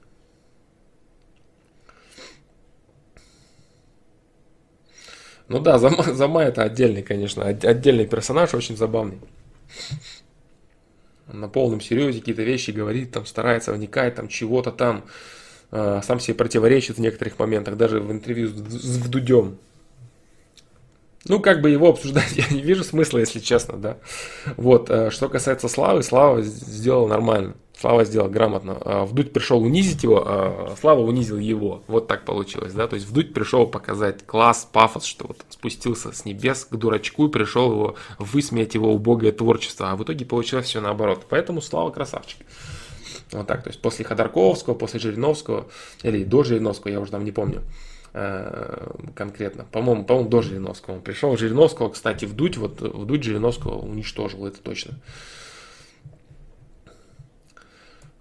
Ну 5.47 5.59
да, 5.59 5.77
Зама, 5.77 6.03
Зама 6.13 6.43
это 6.43 6.63
отдельный, 6.63 7.03
конечно, 7.03 7.45
отдельный 7.45 8.07
персонаж, 8.07 8.53
очень 8.53 8.77
забавный. 8.77 9.19
на 11.31 11.47
полном 11.47 11.81
серьезе 11.81 12.19
какие-то 12.19 12.43
вещи 12.43 12.71
говорит, 12.71 13.11
там 13.11 13.25
старается 13.25 13.73
вникать, 13.73 14.15
там 14.15 14.27
чего-то 14.27 14.71
там, 14.71 15.03
э, 15.71 16.01
сам 16.03 16.19
себе 16.19 16.35
противоречит 16.35 16.97
в 16.97 17.01
некоторых 17.01 17.39
моментах, 17.39 17.77
даже 17.77 17.99
в 17.99 18.11
интервью 18.11 18.49
с, 18.49 18.53
с 18.53 18.97
Вдудем. 18.97 19.57
Ну, 21.25 21.39
как 21.39 21.61
бы 21.61 21.69
его 21.69 21.89
обсуждать 21.89 22.31
я 22.35 22.47
не 22.49 22.61
вижу 22.61 22.83
смысла, 22.83 23.19
если 23.19 23.39
честно, 23.39 23.77
да. 23.77 23.97
Вот, 24.57 24.89
э, 24.89 25.09
что 25.11 25.29
касается 25.29 25.67
Славы, 25.67 26.03
Слава 26.03 26.41
сделал 26.41 27.07
нормально. 27.07 27.55
Слава 27.77 28.05
сделал 28.05 28.29
грамотно. 28.29 28.77
А 28.81 29.05
Вдуть 29.05 29.33
пришел 29.33 29.61
унизить 29.61 30.03
его, 30.03 30.23
а 30.25 30.75
Слава 30.79 31.01
унизил 31.01 31.37
его. 31.37 31.83
Вот 31.87 32.07
так 32.07 32.25
получилось, 32.25 32.73
да. 32.73 32.87
То 32.87 32.95
есть 32.95 33.07
Вдуть 33.07 33.33
пришел 33.33 33.67
показать 33.67 34.25
класс, 34.25 34.67
пафос, 34.71 35.03
что 35.05 35.27
вот 35.27 35.43
спустился 35.49 36.11
с 36.11 36.25
небес 36.25 36.65
к 36.65 36.75
дурачку 36.75 37.27
и 37.27 37.31
пришел 37.31 37.71
его 37.71 37.95
высмеять 38.19 38.75
его 38.75 38.93
убогое 38.93 39.31
творчество. 39.31 39.91
А 39.91 39.95
в 39.95 40.03
итоге 40.03 40.25
получилось 40.25 40.67
все 40.67 40.81
наоборот. 40.81 41.25
Поэтому 41.29 41.61
Слава 41.61 41.89
красавчик. 41.91 42.39
Вот 43.31 43.47
так, 43.47 43.63
то 43.63 43.69
есть 43.69 43.81
после 43.81 44.05
Ходорковского, 44.05 44.75
после 44.75 44.99
Жириновского, 44.99 45.65
или 46.03 46.23
до 46.23 46.43
Жириновского, 46.43 46.91
я 46.91 46.99
уже 46.99 47.11
там 47.11 47.25
не 47.25 47.31
помню 47.31 47.63
э, 48.13 48.91
конкретно. 49.15 49.65
По-моему, 49.71 50.05
по-моему, 50.05 50.29
до 50.29 50.41
Жириновского 50.41 50.95
он 50.95 51.01
пришел. 51.01 51.35
Жириновского, 51.35 51.89
кстати, 51.89 52.25
вдуть, 52.25 52.57
вот 52.57 52.81
вдуть 52.81 53.23
Жириновского 53.23 53.79
уничтожил, 53.79 54.45
это 54.45 54.59
точно. 54.61 54.93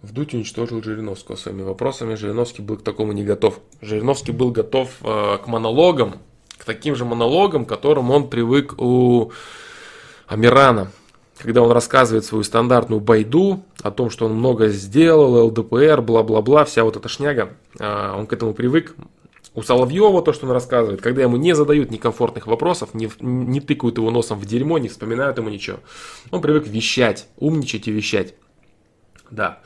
Вдуть 0.02 0.34
уничтожил 0.34 0.82
Жириновского 0.82 1.36
своими 1.36 1.62
вопросами. 1.62 2.16
Жириновский 2.16 2.60
был 2.60 2.76
к 2.76 2.82
такому 2.82 3.12
не 3.12 3.22
готов. 3.22 3.60
Жириновский 3.80 4.32
был 4.32 4.50
готов 4.50 4.90
э, 5.00 5.38
к 5.38 5.46
монологам, 5.46 6.16
к 6.58 6.64
таким 6.64 6.96
же 6.96 7.04
монологам, 7.04 7.64
к 7.64 7.68
которым 7.68 8.10
он 8.10 8.28
привык 8.28 8.74
у 8.78 9.30
Амирана. 10.26 10.90
Когда 11.38 11.62
он 11.62 11.70
рассказывает 11.70 12.24
свою 12.24 12.42
стандартную 12.42 13.00
байду 13.00 13.62
о 13.80 13.92
том, 13.92 14.10
что 14.10 14.26
он 14.26 14.34
много 14.34 14.68
сделал, 14.68 15.46
ЛДПР, 15.46 16.02
бла-бла-бла, 16.02 16.64
вся 16.64 16.82
вот 16.82 16.96
эта 16.96 17.08
шняга, 17.08 17.50
э, 17.78 18.12
он 18.16 18.26
к 18.26 18.32
этому 18.32 18.54
привык. 18.54 18.96
У 19.54 19.62
Соловьева 19.62 20.20
то, 20.22 20.32
что 20.32 20.46
он 20.46 20.52
рассказывает, 20.52 21.00
когда 21.00 21.22
ему 21.22 21.36
не 21.36 21.54
задают 21.54 21.92
некомфортных 21.92 22.48
вопросов, 22.48 22.92
не, 22.94 23.08
не 23.20 23.60
тыкают 23.60 23.98
его 23.98 24.10
носом 24.10 24.36
в 24.40 24.46
дерьмо, 24.46 24.78
не 24.78 24.88
вспоминают 24.88 25.38
ему 25.38 25.48
ничего. 25.48 25.78
Он 26.32 26.40
привык 26.40 26.66
вещать, 26.66 27.28
умничать 27.36 27.86
и 27.86 27.92
вещать. 27.92 28.34
Да. 29.30 29.60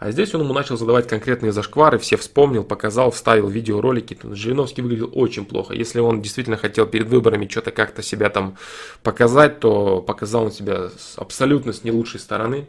А 0.00 0.12
здесь 0.12 0.34
он 0.34 0.40
ему 0.40 0.54
начал 0.54 0.78
задавать 0.78 1.06
конкретные 1.06 1.52
зашквары, 1.52 1.98
все 1.98 2.16
вспомнил, 2.16 2.64
показал, 2.64 3.10
вставил 3.10 3.48
видеоролики. 3.48 4.16
Жириновский 4.32 4.80
выглядел 4.80 5.10
очень 5.12 5.44
плохо. 5.44 5.74
Если 5.74 6.00
он 6.00 6.22
действительно 6.22 6.56
хотел 6.56 6.86
перед 6.86 7.08
выборами 7.08 7.46
что-то 7.46 7.70
как-то 7.70 8.02
себя 8.02 8.30
там 8.30 8.56
показать, 9.02 9.60
то 9.60 10.00
показал 10.00 10.44
он 10.44 10.52
себя 10.52 10.88
абсолютно 11.16 11.74
с 11.74 11.84
не 11.84 11.92
лучшей 11.92 12.18
стороны. 12.18 12.66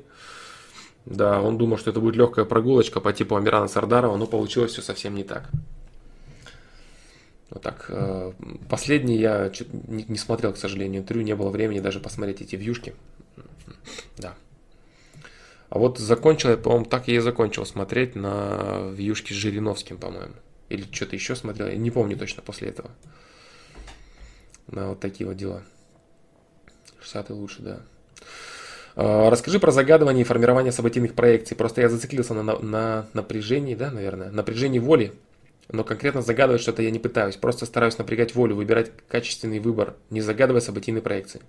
Да, 1.05 1.41
он 1.41 1.57
думал, 1.57 1.77
что 1.77 1.91
это 1.91 2.01
будет 2.01 2.17
легкая 2.17 2.43
прогулочка 2.43 2.99
по 2.99 3.13
типу 3.13 3.37
Амирана 3.37 3.69
Сардарова, 3.69 4.17
но 4.17 4.27
получилось 4.27 4.73
все 4.73 4.81
совсем 4.81 5.15
не 5.15 5.23
так. 5.23 5.49
Вот 7.49 7.61
так. 7.61 7.85
Э, 7.87 8.33
последний 8.69 9.15
я 9.15 9.49
не 9.87 10.17
смотрел, 10.17 10.51
к 10.51 10.57
сожалению, 10.57 11.01
интервью, 11.01 11.25
не 11.25 11.35
было 11.35 11.49
времени 11.49 11.79
даже 11.79 12.01
посмотреть 12.01 12.41
эти 12.41 12.57
вьюшки. 12.57 12.93
Да. 14.17 14.35
А 15.71 15.79
вот 15.79 15.99
закончил 15.99 16.49
я, 16.49 16.57
по-моему, 16.57 16.83
так 16.83 17.07
я 17.07 17.15
и 17.15 17.19
закончил 17.19 17.65
смотреть 17.65 18.13
на 18.13 18.91
вьюшки 18.91 19.31
с 19.31 19.37
Жириновским, 19.37 19.97
по-моему. 19.97 20.33
Или 20.67 20.83
что-то 20.91 21.15
еще 21.15 21.33
смотрел, 21.33 21.67
я 21.69 21.77
не 21.77 21.89
помню 21.89 22.17
точно 22.17 22.43
после 22.43 22.67
этого. 22.67 22.91
На 24.67 24.89
вот 24.89 24.99
такие 24.99 25.25
вот 25.25 25.37
дела. 25.37 25.63
60 26.99 27.29
лучше, 27.29 27.61
да. 27.61 27.79
А, 28.97 29.29
расскажи 29.29 29.61
про 29.61 29.71
загадывание 29.71 30.23
и 30.23 30.25
формирование 30.25 30.73
событийных 30.73 31.13
проекций. 31.13 31.55
Просто 31.55 31.79
я 31.79 31.87
зациклился 31.87 32.33
на, 32.33 32.43
на, 32.43 32.59
на 32.59 33.07
напряжении, 33.13 33.73
да, 33.73 33.91
наверное, 33.91 34.29
напряжении 34.29 34.79
воли. 34.79 35.13
Но 35.69 35.85
конкретно 35.85 36.21
загадывать 36.21 36.61
что-то 36.61 36.81
я 36.81 36.91
не 36.91 36.99
пытаюсь. 36.99 37.37
Просто 37.37 37.65
стараюсь 37.65 37.97
напрягать 37.97 38.35
волю, 38.35 38.57
выбирать 38.57 38.91
качественный 39.07 39.59
выбор, 39.59 39.95
не 40.09 40.19
загадывая 40.19 40.59
событийные 40.59 41.01
проекции. 41.01 41.39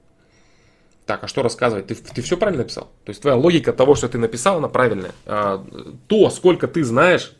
Так, 1.06 1.24
а 1.24 1.28
что 1.28 1.42
рассказывать? 1.42 1.88
Ты, 1.88 1.94
ты 1.96 2.22
все 2.22 2.36
правильно 2.36 2.62
написал? 2.62 2.84
То 3.04 3.10
есть 3.10 3.20
твоя 3.20 3.36
логика 3.36 3.72
того, 3.72 3.94
что 3.94 4.08
ты 4.08 4.18
написал, 4.18 4.58
она 4.58 4.68
правильная. 4.68 5.12
А, 5.26 5.64
то, 6.06 6.30
сколько 6.30 6.68
ты 6.68 6.84
знаешь, 6.84 7.34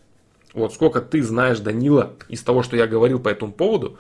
вот 0.53 0.75
сколько 0.75 1.01
ты 1.01 1.23
знаешь, 1.23 1.61
Данила, 1.61 2.15
из 2.29 2.43
того, 2.43 2.63
что 2.63 2.77
я 2.77 2.87
говорил 2.87 3.21
по 3.21 3.29
этому 3.29 3.53
поводу, 3.53 3.99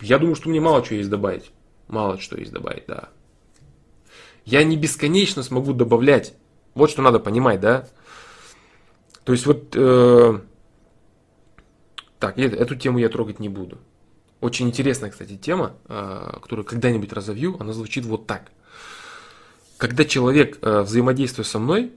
я 0.00 0.18
думаю, 0.18 0.36
что 0.36 0.48
мне 0.48 0.60
мало 0.60 0.82
чего 0.82 0.96
есть 0.96 1.10
добавить. 1.10 1.50
Мало 1.88 2.18
что 2.20 2.38
есть 2.38 2.52
добавить, 2.52 2.84
да. 2.86 3.08
Я 4.44 4.62
не 4.62 4.76
бесконечно 4.76 5.42
смогу 5.42 5.72
добавлять. 5.72 6.34
Вот 6.74 6.90
что 6.90 7.02
надо 7.02 7.18
понимать, 7.18 7.60
да. 7.60 7.88
То 9.24 9.32
есть 9.32 9.44
вот... 9.44 9.74
Э, 9.74 10.38
так, 12.18 12.38
эту 12.38 12.76
тему 12.76 12.98
я 12.98 13.08
трогать 13.08 13.40
не 13.40 13.48
буду. 13.48 13.78
Очень 14.40 14.68
интересная, 14.68 15.10
кстати, 15.10 15.36
тема, 15.36 15.74
э, 15.88 16.38
которую 16.40 16.64
когда-нибудь 16.64 17.12
разовью. 17.12 17.56
Она 17.58 17.72
звучит 17.72 18.04
вот 18.04 18.26
так 18.26 18.52
когда 19.78 20.04
человек 20.04 20.58
э, 20.60 20.82
взаимодействует 20.82 21.46
со 21.46 21.58
мной 21.58 21.92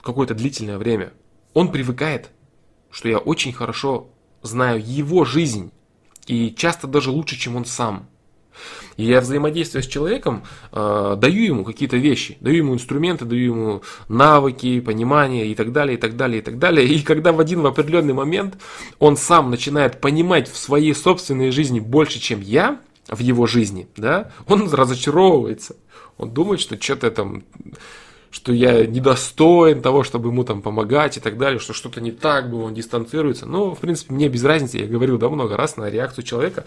какое-то 0.00 0.34
длительное 0.34 0.78
время, 0.78 1.12
он 1.52 1.70
привыкает, 1.70 2.30
что 2.90 3.08
я 3.08 3.18
очень 3.18 3.52
хорошо 3.52 4.08
знаю 4.42 4.82
его 4.84 5.24
жизнь, 5.24 5.72
и 6.26 6.54
часто 6.54 6.86
даже 6.86 7.10
лучше, 7.10 7.36
чем 7.36 7.56
он 7.56 7.64
сам. 7.64 8.08
И 8.96 9.04
я 9.04 9.20
взаимодействуя 9.20 9.82
с 9.82 9.86
человеком, 9.88 10.44
э, 10.70 11.16
даю 11.18 11.42
ему 11.42 11.64
какие-то 11.64 11.96
вещи, 11.96 12.36
даю 12.40 12.58
ему 12.58 12.74
инструменты, 12.74 13.24
даю 13.24 13.52
ему 13.52 13.82
навыки, 14.06 14.78
понимание 14.78 15.48
и 15.48 15.56
так 15.56 15.72
далее, 15.72 15.98
и 15.98 16.00
так 16.00 16.16
далее, 16.16 16.38
и 16.38 16.42
так 16.42 16.60
далее. 16.60 16.86
И 16.86 17.02
когда 17.02 17.32
в 17.32 17.40
один 17.40 17.62
в 17.62 17.66
определенный 17.66 18.14
момент 18.14 18.56
он 19.00 19.16
сам 19.16 19.50
начинает 19.50 20.00
понимать 20.00 20.48
в 20.48 20.56
своей 20.56 20.94
собственной 20.94 21.50
жизни 21.50 21.80
больше, 21.80 22.20
чем 22.20 22.40
я 22.40 22.80
в 23.08 23.18
его 23.20 23.46
жизни, 23.46 23.88
да, 23.96 24.30
он 24.46 24.72
разочаровывается. 24.72 25.76
Он 26.16 26.30
думает, 26.30 26.60
что 26.60 26.80
что-то 26.80 27.10
там, 27.10 27.44
что 28.34 28.52
я 28.52 28.84
недостоин 28.84 29.80
того, 29.80 30.02
чтобы 30.02 30.30
ему 30.30 30.42
там 30.42 30.60
помогать 30.60 31.16
и 31.16 31.20
так 31.20 31.38
далее, 31.38 31.60
что 31.60 31.72
что-то 31.72 32.00
не 32.00 32.10
так 32.10 32.50
было, 32.50 32.62
он 32.62 32.74
дистанцируется. 32.74 33.46
Но, 33.46 33.74
в 33.74 33.78
принципе, 33.78 34.12
мне 34.12 34.28
без 34.28 34.42
разницы, 34.44 34.78
я 34.78 34.86
говорил 34.86 35.18
да 35.18 35.28
много 35.28 35.56
раз 35.56 35.76
на 35.76 35.88
реакцию 35.88 36.24
человека. 36.24 36.64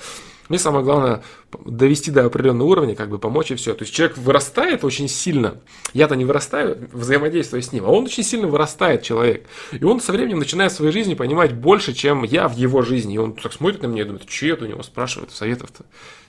Мне 0.48 0.60
самое 0.60 0.86
главное 0.86 1.24
довести 1.66 2.10
до 2.10 2.26
определенного 2.26 2.70
уровня, 2.70 2.96
как 2.96 3.10
бы 3.10 3.20
помочь 3.20 3.52
и 3.52 3.56
все. 3.56 3.74
То 3.74 3.84
есть 3.84 3.94
человек 3.94 4.18
вырастает 4.18 4.86
очень 4.86 5.10
сильно. 5.10 5.60
Я-то 5.94 6.16
не 6.16 6.24
вырастаю, 6.24 6.88
взаимодействуя 6.94 7.62
с 7.62 7.74
ним, 7.74 7.84
а 7.86 7.90
он 7.90 8.06
очень 8.06 8.24
сильно 8.24 8.48
вырастает, 8.48 9.04
человек. 9.04 9.46
И 9.74 9.84
он 9.84 10.00
со 10.00 10.14
временем 10.14 10.40
начинает 10.40 10.72
в 10.72 10.76
своей 10.76 10.94
жизни 10.94 11.16
понимать 11.16 11.54
больше, 11.54 11.94
чем 11.94 12.24
я 12.24 12.48
в 12.48 12.56
его 12.56 12.82
жизни. 12.82 13.16
И 13.16 13.18
он 13.18 13.34
так 13.34 13.52
смотрит 13.52 13.82
на 13.82 13.88
меня 13.88 14.04
и 14.04 14.06
думает, 14.06 14.30
что 14.30 14.46
это 14.46 14.64
у 14.64 14.68
него 14.70 14.84
спрашивает, 14.84 15.32
советов-то. 15.32 15.84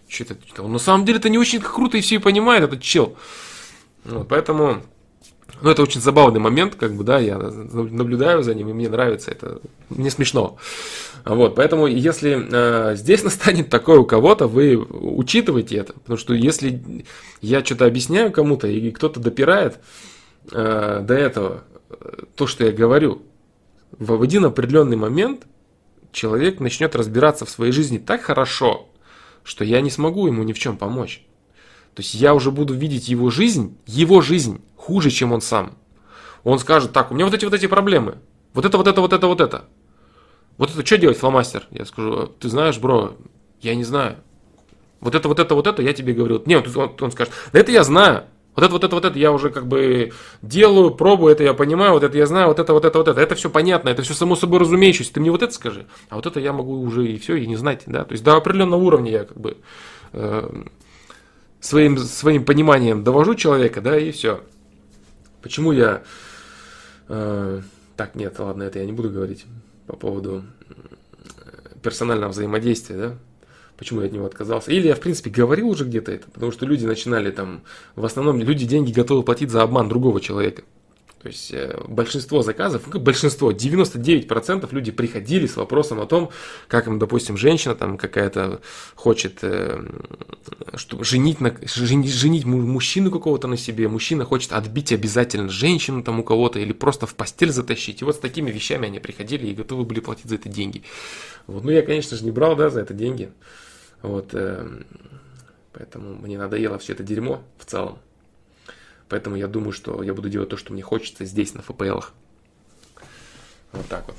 Что 0.08 0.24
это? 0.24 0.62
На 0.62 0.78
самом 0.78 1.04
деле 1.04 1.18
это 1.18 1.28
не 1.28 1.38
очень 1.38 1.60
круто 1.60 1.98
и 1.98 2.00
все 2.00 2.16
и 2.16 2.18
понимает, 2.18 2.64
этот 2.64 2.82
чел. 2.82 3.16
Вот, 4.04 4.26
поэтому, 4.28 4.82
ну, 5.60 5.70
это 5.70 5.82
очень 5.82 6.00
забавный 6.00 6.40
момент, 6.40 6.76
как 6.76 6.94
бы, 6.94 7.04
да, 7.04 7.18
я 7.18 7.36
наблюдаю 7.36 8.42
за 8.42 8.54
ним, 8.54 8.70
и 8.70 8.72
мне 8.72 8.88
нравится 8.88 9.30
это, 9.30 9.60
мне 9.90 10.10
смешно. 10.10 10.56
Вот, 11.24 11.56
поэтому, 11.56 11.86
если 11.86 12.46
э, 12.50 12.96
здесь 12.96 13.22
настанет 13.24 13.68
такое 13.68 13.98
у 13.98 14.06
кого-то, 14.06 14.46
вы 14.46 14.76
учитывайте 14.76 15.76
это, 15.76 15.92
потому 15.92 16.16
что 16.16 16.32
если 16.32 17.04
я 17.42 17.62
что-то 17.62 17.84
объясняю 17.84 18.32
кому-то, 18.32 18.66
и 18.66 18.90
кто-то 18.90 19.20
допирает 19.20 19.78
э, 20.50 21.00
до 21.02 21.14
этого 21.14 21.64
э, 21.90 22.22
то, 22.34 22.46
что 22.46 22.64
я 22.64 22.72
говорю, 22.72 23.22
в 23.98 24.22
один 24.22 24.46
определенный 24.46 24.96
момент 24.96 25.46
человек 26.12 26.60
начнет 26.60 26.96
разбираться 26.96 27.44
в 27.44 27.50
своей 27.50 27.72
жизни 27.72 27.98
так 27.98 28.22
хорошо, 28.22 28.87
что 29.48 29.64
я 29.64 29.80
не 29.80 29.90
смогу 29.90 30.26
ему 30.26 30.42
ни 30.42 30.52
в 30.52 30.58
чем 30.58 30.76
помочь. 30.76 31.22
То 31.94 32.02
есть 32.02 32.14
я 32.14 32.34
уже 32.34 32.50
буду 32.50 32.74
видеть 32.74 33.08
его 33.08 33.30
жизнь, 33.30 33.78
его 33.86 34.20
жизнь 34.20 34.60
хуже, 34.76 35.10
чем 35.10 35.32
он 35.32 35.40
сам. 35.40 35.76
Он 36.44 36.58
скажет, 36.58 36.92
так, 36.92 37.10
у 37.10 37.14
меня 37.14 37.24
вот 37.24 37.34
эти 37.34 37.46
вот 37.46 37.54
эти 37.54 37.66
проблемы. 37.66 38.18
Вот 38.52 38.66
это, 38.66 38.76
вот 38.76 38.86
это, 38.86 39.00
вот 39.00 39.12
это, 39.12 39.26
вот 39.26 39.40
это. 39.40 39.64
Вот 40.58 40.70
это 40.70 40.84
что 40.84 40.98
делать, 40.98 41.16
фломастер? 41.16 41.66
Я 41.70 41.86
скажу, 41.86 42.26
ты 42.26 42.48
знаешь, 42.50 42.78
бро, 42.78 43.16
я 43.62 43.74
не 43.74 43.84
знаю. 43.84 44.16
Вот 45.00 45.14
это, 45.14 45.28
вот 45.28 45.38
это, 45.38 45.54
вот 45.54 45.66
это, 45.66 45.80
я 45.80 45.94
тебе 45.94 46.12
говорю. 46.12 46.42
Нет, 46.44 46.76
он, 46.76 46.94
он 47.00 47.10
скажет, 47.10 47.32
да 47.52 47.58
это 47.58 47.72
я 47.72 47.84
знаю. 47.84 48.24
Вот 48.58 48.64
это, 48.64 48.72
вот 48.72 48.82
это, 48.82 48.96
вот 48.96 49.04
это 49.04 49.16
я 49.16 49.30
уже 49.30 49.50
как 49.50 49.68
бы 49.68 50.10
делаю, 50.42 50.90
пробую, 50.90 51.30
это 51.30 51.44
я 51.44 51.54
понимаю, 51.54 51.92
вот 51.92 52.02
это 52.02 52.18
я 52.18 52.26
знаю, 52.26 52.48
вот 52.48 52.58
это, 52.58 52.72
вот 52.72 52.84
это, 52.84 52.98
вот 52.98 53.06
это. 53.06 53.20
Это 53.20 53.36
все 53.36 53.50
понятно, 53.50 53.88
это 53.88 54.02
все 54.02 54.14
само 54.14 54.34
собой 54.34 54.58
разумеющееся. 54.58 55.12
Ты 55.12 55.20
мне 55.20 55.30
вот 55.30 55.44
это 55.44 55.54
скажи, 55.54 55.86
а 56.08 56.16
вот 56.16 56.26
это 56.26 56.40
я 56.40 56.52
могу 56.52 56.80
уже 56.80 57.06
и 57.06 57.18
все, 57.20 57.36
и 57.36 57.46
не 57.46 57.54
знать. 57.54 57.84
Да? 57.86 58.02
То 58.02 58.14
есть 58.14 58.24
до 58.24 58.34
определенного 58.34 58.80
уровня 58.82 59.12
я 59.12 59.24
как 59.26 59.38
бы 59.38 59.58
э, 60.12 60.64
своим, 61.60 61.98
своим 61.98 62.44
пониманием 62.44 63.04
довожу 63.04 63.36
человека, 63.36 63.80
да, 63.80 63.96
и 63.96 64.10
все. 64.10 64.40
Почему 65.40 65.70
я... 65.70 66.02
Э, 67.06 67.60
так, 67.94 68.16
нет, 68.16 68.40
ладно, 68.40 68.64
это 68.64 68.80
я 68.80 68.86
не 68.86 68.92
буду 68.92 69.08
говорить 69.08 69.46
по 69.86 69.94
поводу 69.94 70.42
персонального 71.80 72.32
взаимодействия, 72.32 72.96
да 72.96 73.18
почему 73.78 74.00
я 74.00 74.08
от 74.08 74.12
него 74.12 74.26
отказался. 74.26 74.72
Или 74.72 74.88
я, 74.88 74.94
в 74.94 75.00
принципе, 75.00 75.30
говорил 75.30 75.68
уже 75.68 75.84
где-то 75.84 76.12
это, 76.12 76.28
потому 76.30 76.52
что 76.52 76.66
люди 76.66 76.84
начинали 76.84 77.30
там, 77.30 77.62
в 77.94 78.04
основном 78.04 78.40
люди 78.40 78.66
деньги 78.66 78.92
готовы 78.92 79.22
платить 79.22 79.50
за 79.50 79.62
обман 79.62 79.88
другого 79.88 80.20
человека. 80.20 80.62
То 81.22 81.28
есть 81.28 81.52
э, 81.52 81.76
большинство 81.88 82.42
заказов, 82.42 82.82
ну, 82.92 83.00
большинство, 83.00 83.50
99% 83.50 84.68
люди 84.70 84.92
приходили 84.92 85.46
с 85.46 85.56
вопросом 85.56 86.00
о 86.00 86.06
том, 86.06 86.30
как 86.68 86.86
им, 86.86 87.00
допустим, 87.00 87.36
женщина 87.36 87.74
там 87.74 87.98
какая-то 87.98 88.60
хочет 88.94 89.38
э, 89.42 89.82
что, 90.74 91.02
женить, 91.02 91.40
на, 91.40 91.56
женить, 91.62 92.12
женить 92.12 92.44
мужчину 92.44 93.10
какого-то 93.10 93.48
на 93.48 93.56
себе, 93.56 93.88
мужчина 93.88 94.24
хочет 94.24 94.52
отбить 94.52 94.92
обязательно 94.92 95.48
женщину 95.48 96.04
там 96.04 96.20
у 96.20 96.24
кого-то 96.24 96.60
или 96.60 96.72
просто 96.72 97.06
в 97.06 97.16
постель 97.16 97.50
затащить. 97.50 98.00
И 98.00 98.04
вот 98.04 98.14
с 98.14 98.18
такими 98.18 98.52
вещами 98.52 98.86
они 98.86 99.00
приходили 99.00 99.48
и 99.48 99.54
готовы 99.54 99.82
были 99.82 99.98
платить 99.98 100.26
за 100.26 100.36
это 100.36 100.48
деньги. 100.48 100.84
Вот. 101.48 101.64
Ну, 101.64 101.72
я, 101.72 101.82
конечно 101.82 102.16
же, 102.16 102.24
не 102.24 102.30
брал 102.30 102.54
да, 102.54 102.70
за 102.70 102.80
это 102.80 102.94
деньги. 102.94 103.30
Вот, 104.02 104.30
э, 104.32 104.82
поэтому 105.72 106.14
мне 106.14 106.38
надоело 106.38 106.78
все 106.78 106.92
это 106.92 107.02
дерьмо 107.02 107.42
в 107.58 107.64
целом. 107.64 107.98
Поэтому 109.08 109.36
я 109.36 109.48
думаю, 109.48 109.72
что 109.72 110.02
я 110.02 110.14
буду 110.14 110.28
делать 110.28 110.50
то, 110.50 110.56
что 110.56 110.72
мне 110.72 110.82
хочется 110.82 111.24
здесь, 111.24 111.54
на 111.54 111.60
FPL. 111.60 112.04
Вот 113.72 113.86
так 113.88 114.06
вот. 114.06 114.16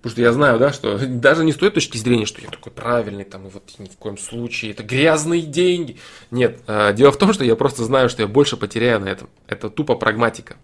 Потому 0.00 0.12
что 0.12 0.22
я 0.22 0.32
знаю, 0.32 0.58
да, 0.58 0.72
что 0.72 0.98
даже 1.06 1.44
не 1.44 1.52
с 1.52 1.56
той 1.56 1.70
точки 1.70 1.98
зрения, 1.98 2.26
что 2.26 2.40
я 2.40 2.48
такой 2.48 2.72
правильный, 2.72 3.24
там, 3.24 3.46
и 3.46 3.50
вот 3.50 3.74
ни 3.78 3.88
в 3.88 3.96
коем 3.96 4.16
случае, 4.16 4.72
это 4.72 4.82
грязные 4.82 5.42
деньги. 5.42 5.98
Нет, 6.30 6.60
э, 6.66 6.94
дело 6.94 7.12
в 7.12 7.18
том, 7.18 7.32
что 7.32 7.44
я 7.44 7.54
просто 7.54 7.84
знаю, 7.84 8.08
что 8.08 8.22
я 8.22 8.28
больше 8.28 8.56
потеряю 8.56 9.00
на 9.00 9.06
этом. 9.06 9.28
Это 9.46 9.68
тупо 9.68 9.94
прагматика. 9.94 10.56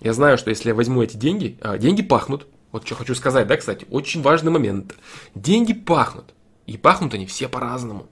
Я 0.00 0.12
знаю, 0.12 0.38
что 0.38 0.50
если 0.50 0.70
я 0.70 0.74
возьму 0.74 1.02
эти 1.02 1.16
деньги, 1.16 1.58
а 1.60 1.78
деньги 1.78 2.02
пахнут. 2.02 2.46
Вот 2.72 2.86
что 2.86 2.94
хочу 2.94 3.14
сказать, 3.14 3.46
да, 3.46 3.56
кстати, 3.56 3.86
очень 3.90 4.22
важный 4.22 4.50
момент. 4.50 4.94
Деньги 5.34 5.72
пахнут. 5.72 6.32
И 6.70 6.76
пахнут 6.76 7.14
они 7.14 7.26
все 7.26 7.48
по-разному. 7.48 8.06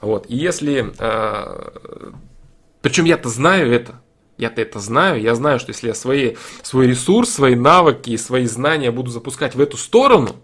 Вот. 0.00 0.24
И 0.30 0.34
если... 0.34 0.94
Э, 0.98 2.12
причем 2.80 3.04
я-то 3.04 3.28
знаю 3.28 3.70
это. 3.70 4.00
Я-то 4.38 4.62
это 4.62 4.80
знаю. 4.80 5.20
Я 5.20 5.34
знаю, 5.34 5.60
что 5.60 5.68
если 5.68 5.88
я 5.88 5.94
свои, 5.94 6.36
свой 6.62 6.86
ресурс, 6.86 7.28
свои 7.28 7.54
навыки, 7.54 8.16
свои 8.16 8.46
знания 8.46 8.90
буду 8.90 9.10
запускать 9.10 9.56
в 9.56 9.60
эту 9.60 9.76
сторону, 9.76 10.36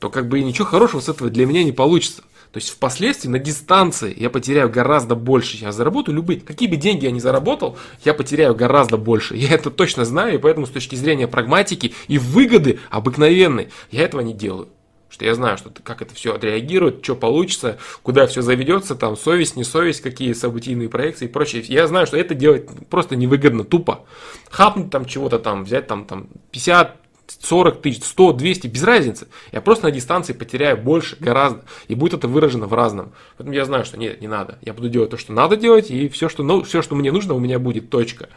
то 0.00 0.10
как 0.10 0.26
бы 0.26 0.40
и 0.40 0.44
ничего 0.44 0.66
хорошего 0.66 0.98
с 0.98 1.08
этого 1.08 1.30
для 1.30 1.46
меня 1.46 1.62
не 1.62 1.70
получится. 1.70 2.22
То 2.50 2.58
есть 2.58 2.70
впоследствии 2.70 3.28
на 3.28 3.38
дистанции 3.38 4.12
я 4.18 4.28
потеряю 4.28 4.68
гораздо 4.68 5.14
больше. 5.14 5.56
Я 5.58 5.70
заработаю 5.70 6.16
любые, 6.16 6.40
какие 6.40 6.68
бы 6.68 6.74
деньги 6.74 7.04
я 7.04 7.12
ни 7.12 7.20
заработал, 7.20 7.78
я 8.04 8.12
потеряю 8.12 8.56
гораздо 8.56 8.96
больше. 8.96 9.36
Я 9.36 9.54
это 9.54 9.70
точно 9.70 10.04
знаю, 10.04 10.34
и 10.34 10.38
поэтому 10.38 10.66
с 10.66 10.70
точки 10.70 10.96
зрения 10.96 11.28
прагматики 11.28 11.94
и 12.08 12.18
выгоды 12.18 12.80
обыкновенной, 12.90 13.68
я 13.92 14.02
этого 14.02 14.20
не 14.20 14.34
делаю 14.34 14.68
что 15.14 15.24
я 15.24 15.36
знаю, 15.36 15.56
что 15.56 15.70
как 15.70 16.02
это 16.02 16.12
все 16.12 16.34
отреагирует, 16.34 17.04
что 17.04 17.14
получится, 17.14 17.78
куда 18.02 18.26
все 18.26 18.42
заведется, 18.42 18.96
там 18.96 19.16
совесть, 19.16 19.54
не 19.54 19.62
совесть, 19.62 20.00
какие 20.00 20.32
событийные 20.32 20.88
проекции 20.88 21.26
и 21.26 21.28
прочее. 21.28 21.62
Я 21.68 21.86
знаю, 21.86 22.08
что 22.08 22.16
это 22.16 22.34
делать 22.34 22.66
просто 22.90 23.14
невыгодно, 23.14 23.62
тупо. 23.62 24.06
Хапнуть 24.50 24.90
там 24.90 25.04
чего-то 25.04 25.38
там, 25.38 25.62
взять 25.62 25.86
там, 25.86 26.04
там 26.04 26.26
50, 26.50 26.96
40 27.42 27.80
тысяч, 27.80 28.02
100, 28.02 28.32
200, 28.32 28.66
без 28.66 28.82
разницы. 28.82 29.28
Я 29.52 29.60
просто 29.60 29.84
на 29.84 29.92
дистанции 29.92 30.32
потеряю 30.32 30.78
больше, 30.78 31.16
гораздо. 31.20 31.64
И 31.86 31.94
будет 31.94 32.14
это 32.14 32.26
выражено 32.26 32.66
в 32.66 32.74
разном. 32.74 33.12
Поэтому 33.38 33.54
я 33.54 33.64
знаю, 33.66 33.84
что 33.84 33.96
нет, 33.96 34.20
не 34.20 34.26
надо. 34.26 34.58
Я 34.62 34.74
буду 34.74 34.88
делать 34.88 35.10
то, 35.10 35.16
что 35.16 35.32
надо 35.32 35.56
делать, 35.56 35.92
и 35.92 36.08
все, 36.08 36.28
что, 36.28 36.42
ну, 36.42 36.64
все, 36.64 36.82
что 36.82 36.96
мне 36.96 37.12
нужно, 37.12 37.34
у 37.34 37.38
меня 37.38 37.60
будет 37.60 37.88
точка. 37.88 38.30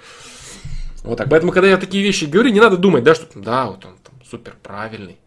Вот 1.03 1.17
так. 1.17 1.27
Поэтому, 1.27 1.51
когда 1.51 1.69
я 1.69 1.77
такие 1.77 2.03
вещи 2.03 2.25
говорю, 2.25 2.51
не 2.51 2.59
надо 2.59 2.77
думать, 2.77 3.03
да, 3.03 3.15
что 3.15 3.25
да, 3.33 3.65
вот 3.65 3.83
он 3.83 3.95
там 4.03 4.13
супер 4.29 4.55
правильный 4.61 5.17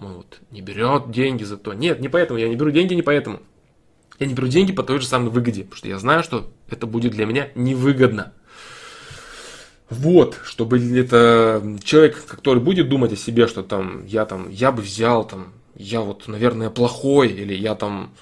мой 0.00 0.14
вот 0.14 0.40
не 0.50 0.60
берет 0.60 1.10
деньги 1.10 1.44
за 1.44 1.56
то. 1.56 1.72
Нет, 1.72 2.00
не 2.00 2.08
поэтому, 2.08 2.38
я 2.38 2.48
не 2.48 2.56
беру 2.56 2.70
деньги 2.70 2.94
не 2.94 3.02
поэтому. 3.02 3.40
Я 4.18 4.26
не 4.26 4.34
беру 4.34 4.48
деньги 4.48 4.72
по 4.72 4.82
той 4.82 5.00
же 5.00 5.06
самой 5.06 5.30
выгоде, 5.30 5.62
потому 5.62 5.76
что 5.76 5.88
я 5.88 5.98
знаю, 5.98 6.22
что 6.22 6.50
это 6.68 6.86
будет 6.86 7.12
для 7.12 7.24
меня 7.26 7.48
невыгодно. 7.54 8.34
Вот, 9.88 10.38
чтобы 10.44 10.78
это 10.98 11.78
человек, 11.82 12.24
который 12.26 12.62
будет 12.62 12.88
думать 12.88 13.12
о 13.12 13.16
себе, 13.16 13.46
что 13.46 13.62
там 13.62 14.04
я 14.06 14.24
там, 14.24 14.48
я 14.50 14.70
бы 14.72 14.82
взял 14.82 15.26
там, 15.26 15.52
я 15.74 16.00
вот, 16.00 16.28
наверное, 16.28 16.70
плохой, 16.70 17.28
или 17.28 17.54
я 17.54 17.74
там 17.74 18.12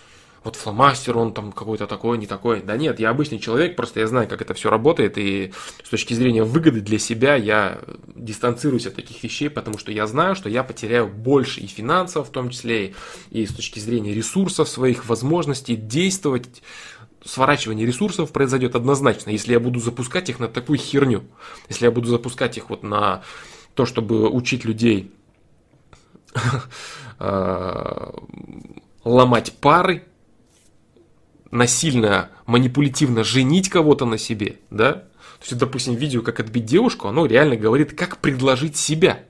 вот 0.49 0.57
фломастер, 0.57 1.19
он 1.19 1.35
там 1.35 1.53
какой-то 1.53 1.87
такой, 1.87 2.17
не 2.17 2.27
такой. 2.27 2.63
Да 2.63 2.79
нет, 2.79 2.99
я 3.01 3.11
обычный 3.11 3.39
человек, 3.39 3.77
просто 3.77 4.01
я 4.01 4.07
знаю, 4.07 4.27
как 4.29 4.41
это 4.41 4.55
все 4.55 4.71
работает, 4.71 5.19
и 5.19 5.53
с 5.85 5.91
точки 5.91 6.15
зрения 6.15 6.43
выгоды 6.43 6.81
для 6.81 6.99
себя 6.99 7.35
я 7.35 7.81
дистанцируюсь 8.15 8.87
от 8.87 8.95
таких 8.95 9.23
вещей, 9.23 9.51
потому 9.51 9.77
что 9.77 9.93
я 9.93 10.07
знаю, 10.07 10.35
что 10.37 10.49
я 10.49 10.65
потеряю 10.65 11.07
больше 11.07 11.61
и 11.61 11.67
финансов 11.67 12.29
в 12.29 12.33
том 12.33 12.49
числе, 12.49 12.95
и 13.31 13.45
с 13.45 13.53
точки 13.53 13.79
зрения 13.79 14.15
ресурсов 14.15 14.71
своих, 14.71 15.05
возможностей 15.05 15.77
действовать 15.77 16.63
сворачивание 17.23 17.87
ресурсов 17.87 18.33
произойдет 18.33 18.75
однозначно, 18.75 19.29
если 19.29 19.53
я 19.53 19.61
буду 19.61 19.81
запускать 19.81 20.31
их 20.31 20.39
на 20.39 20.49
такую 20.49 20.79
херню. 20.79 21.25
Если 21.69 21.85
я 21.85 21.91
буду 21.91 22.09
запускать 22.09 22.57
их 22.57 22.71
вот 22.71 22.83
на 22.83 23.23
то, 23.75 23.85
чтобы 23.85 24.31
учить 24.31 24.65
людей 24.65 25.13
э, 27.19 28.13
ломать 29.05 29.53
пары, 29.61 30.08
насильно, 31.51 32.31
манипулятивно 32.47 33.25
женить 33.25 33.69
кого-то 33.69 34.05
на 34.07 34.19
себе, 34.19 34.57
да? 34.71 34.93
То 35.39 35.45
есть, 35.45 35.59
допустим, 35.59 35.95
видео, 35.95 36.23
как 36.23 36.41
отбить 36.41 36.65
девушку, 36.65 37.09
оно 37.09 37.27
реально 37.27 37.57
говорит, 37.57 37.97
как 37.97 38.19
предложить 38.19 38.77
себя. 38.77 39.25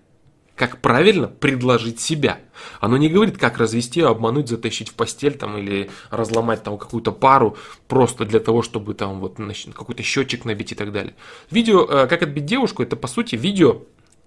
Как 0.56 0.80
правильно 0.80 1.28
предложить 1.28 2.00
себя. 2.00 2.40
Оно 2.80 2.96
не 2.96 3.08
говорит, 3.08 3.38
как 3.38 3.58
развести, 3.58 4.00
обмануть, 4.00 4.48
затащить 4.48 4.88
в 4.88 4.94
постель 4.94 5.34
там, 5.34 5.56
или 5.56 5.88
разломать 6.10 6.64
там 6.64 6.78
какую-то 6.78 7.12
пару 7.12 7.56
просто 7.86 8.24
для 8.24 8.40
того, 8.40 8.62
чтобы 8.62 8.94
там 8.94 9.20
вот 9.20 9.36
какой-то 9.36 10.02
счетчик 10.02 10.44
набить 10.44 10.72
и 10.72 10.74
так 10.74 10.90
далее. 10.90 11.14
Видео, 11.52 11.84
э, 11.84 12.06
как 12.08 12.22
отбить 12.22 12.46
девушку, 12.46 12.82
это 12.82 12.96
по 12.96 13.06
сути 13.06 13.36
видео, 13.36 13.82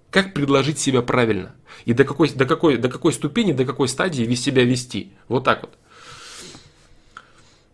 как 0.09 0.33
предложить 0.33 0.79
себя 0.79 1.01
правильно. 1.01 1.55
И 1.83 1.93
до 1.93 2.05
какой, 2.05 2.29
до 2.29 2.45
какой, 2.45 2.77
до 2.77 2.87
какой 2.87 3.11
ступени, 3.11 3.51
до 3.51 3.65
какой 3.65 3.89
стадии 3.89 4.33
себя 4.35 4.63
вести. 4.63 5.11
Вот 5.27 5.43
так 5.43 5.63
вот. 5.63 5.77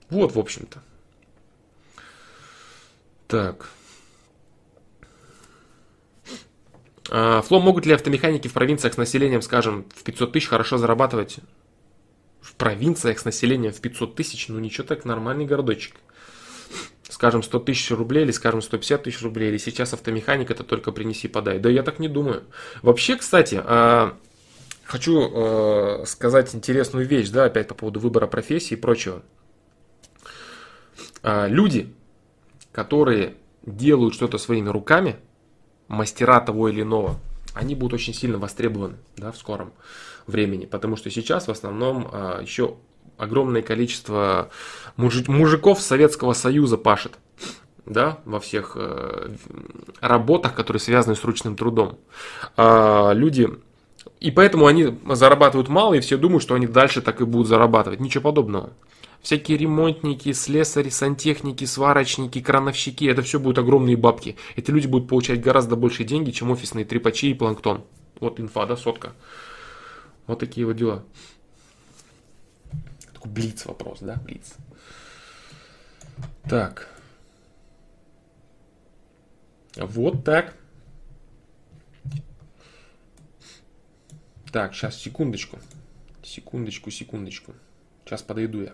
Вот, 0.10 0.34
в 0.34 0.40
общем-то. 0.40 0.82
Так. 3.28 3.70
А, 7.10 7.42
Фло, 7.42 7.60
могут 7.60 7.86
ли 7.86 7.94
автомеханики 7.94 8.48
в 8.48 8.54
провинциях 8.54 8.94
с 8.94 8.98
населением, 8.98 9.42
скажем, 9.42 9.86
в 9.96 10.04
500 10.04 10.32
тысяч 10.32 10.48
хорошо 10.48 10.78
зарабатывать? 10.78 11.38
В 12.42 12.56
провинциях 12.56 13.20
с 13.20 13.26
населением 13.26 13.74
в 13.74 13.82
500 13.82 14.16
тысяч, 14.16 14.48
ну 14.48 14.60
ничего 14.60 14.88
так, 14.88 15.06
нормальный 15.06 15.46
городочек. 15.46 15.96
Скажем, 17.10 17.44
100 17.44 17.60
тысяч 17.60 17.92
рублей 17.92 18.24
или, 18.24 18.32
скажем, 18.32 18.62
150 18.62 19.04
тысяч 19.04 19.22
рублей, 19.22 19.50
или 19.50 19.58
сейчас 19.58 19.94
автомеханик 19.94 20.52
это 20.52 20.64
только 20.64 20.92
принеси, 20.92 21.28
подай. 21.28 21.60
Да 21.60 21.70
я 21.70 21.84
так 21.84 22.00
не 22.00 22.10
думаю. 22.10 22.44
Вообще, 22.82 23.16
кстати, 23.16 23.62
а, 23.64 24.18
хочу 24.84 25.32
а, 25.34 26.04
сказать 26.06 26.54
интересную 26.54 27.08
вещь, 27.08 27.30
да, 27.30 27.46
опять 27.46 27.68
по 27.68 27.76
поводу 27.76 28.00
выбора 28.00 28.28
профессии 28.28 28.74
и 28.74 28.78
прочего. 28.78 29.24
А, 31.28 31.46
люди, 31.48 31.94
которые 32.72 33.36
делают 33.66 34.14
что-то 34.14 34.38
своими 34.38 34.70
руками, 34.70 35.18
мастера 35.90 36.40
того 36.40 36.70
или 36.70 36.84
иного, 36.84 37.20
они 37.54 37.76
будут 37.76 37.96
очень 37.96 38.14
сильно 38.14 38.38
востребованы 38.38 38.96
да, 39.18 39.34
в 39.34 39.38
скором 39.38 39.74
времени, 40.26 40.66
потому 40.66 40.96
что 40.96 41.10
сейчас 41.12 41.50
в 41.50 41.52
основном 41.52 42.08
а, 42.14 42.42
еще 42.42 42.76
огромное 43.18 43.62
количество 43.62 44.52
мужик, 44.96 45.28
мужиков 45.28 45.82
Советского 45.82 46.32
Союза 46.32 46.78
пашет. 46.78 47.18
да, 47.86 48.20
во 48.24 48.40
всех 48.40 48.74
э, 48.76 49.30
работах, 50.00 50.56
которые 50.56 50.80
связаны 50.80 51.16
с 51.16 51.24
ручным 51.26 51.58
трудом. 51.58 51.98
А 52.56 53.12
люди 53.12 53.50
и 54.22 54.32
поэтому 54.32 54.66
они 54.66 54.98
зарабатывают 55.10 55.68
мало, 55.68 55.96
и 55.96 56.00
все 56.00 56.18
думают, 56.18 56.42
что 56.44 56.56
они 56.56 56.68
дальше 56.68 57.02
так 57.02 57.20
и 57.20 57.26
будут 57.26 57.48
зарабатывать. 57.48 58.00
Ничего 58.00 58.24
подобного. 58.24 58.72
Всякие 59.28 59.58
ремонтники, 59.58 60.32
слесари, 60.32 60.88
сантехники, 60.88 61.66
сварочники, 61.66 62.40
крановщики, 62.42 63.04
это 63.04 63.22
все 63.24 63.42
будут 63.42 63.58
огромные 63.58 63.98
бабки. 63.98 64.38
Эти 64.56 64.72
люди 64.72 64.88
будут 64.88 65.10
получать 65.10 65.42
гораздо 65.42 65.76
больше 65.76 66.06
деньги, 66.06 66.32
чем 66.32 66.50
офисные 66.50 66.86
трепачи 66.86 67.26
и 67.26 67.34
планктон. 67.34 67.84
Вот 68.22 68.40
инфа, 68.40 68.66
да, 68.66 68.78
сотка. 68.78 69.12
Вот 70.28 70.40
такие 70.40 70.66
вот 70.66 70.78
дела. 70.78 71.04
Такой 73.12 73.30
блиц 73.30 73.66
вопрос, 73.66 73.98
да, 74.00 74.16
блиц. 74.16 74.56
Так. 76.46 76.88
Вот 79.76 80.24
так. 80.24 80.56
Так, 84.54 84.74
сейчас, 84.74 84.96
секундочку. 84.96 85.60
Секундочку, 86.24 86.92
секундочку. 86.92 87.54
Сейчас 88.06 88.22
подойду 88.22 88.62
я. 88.62 88.74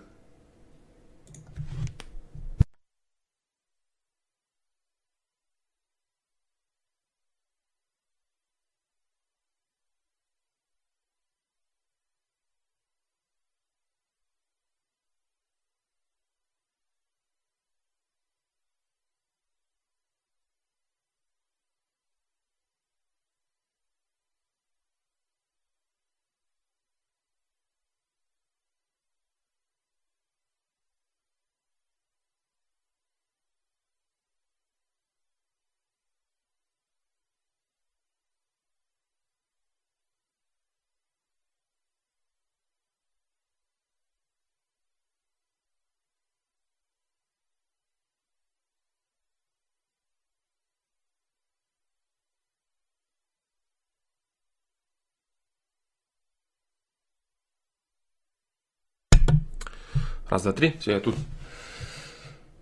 Раз, 60.29 60.43
два, 60.43 60.53
три. 60.53 60.75
Все, 60.79 60.93
я 60.93 60.99
тут. 60.99 61.15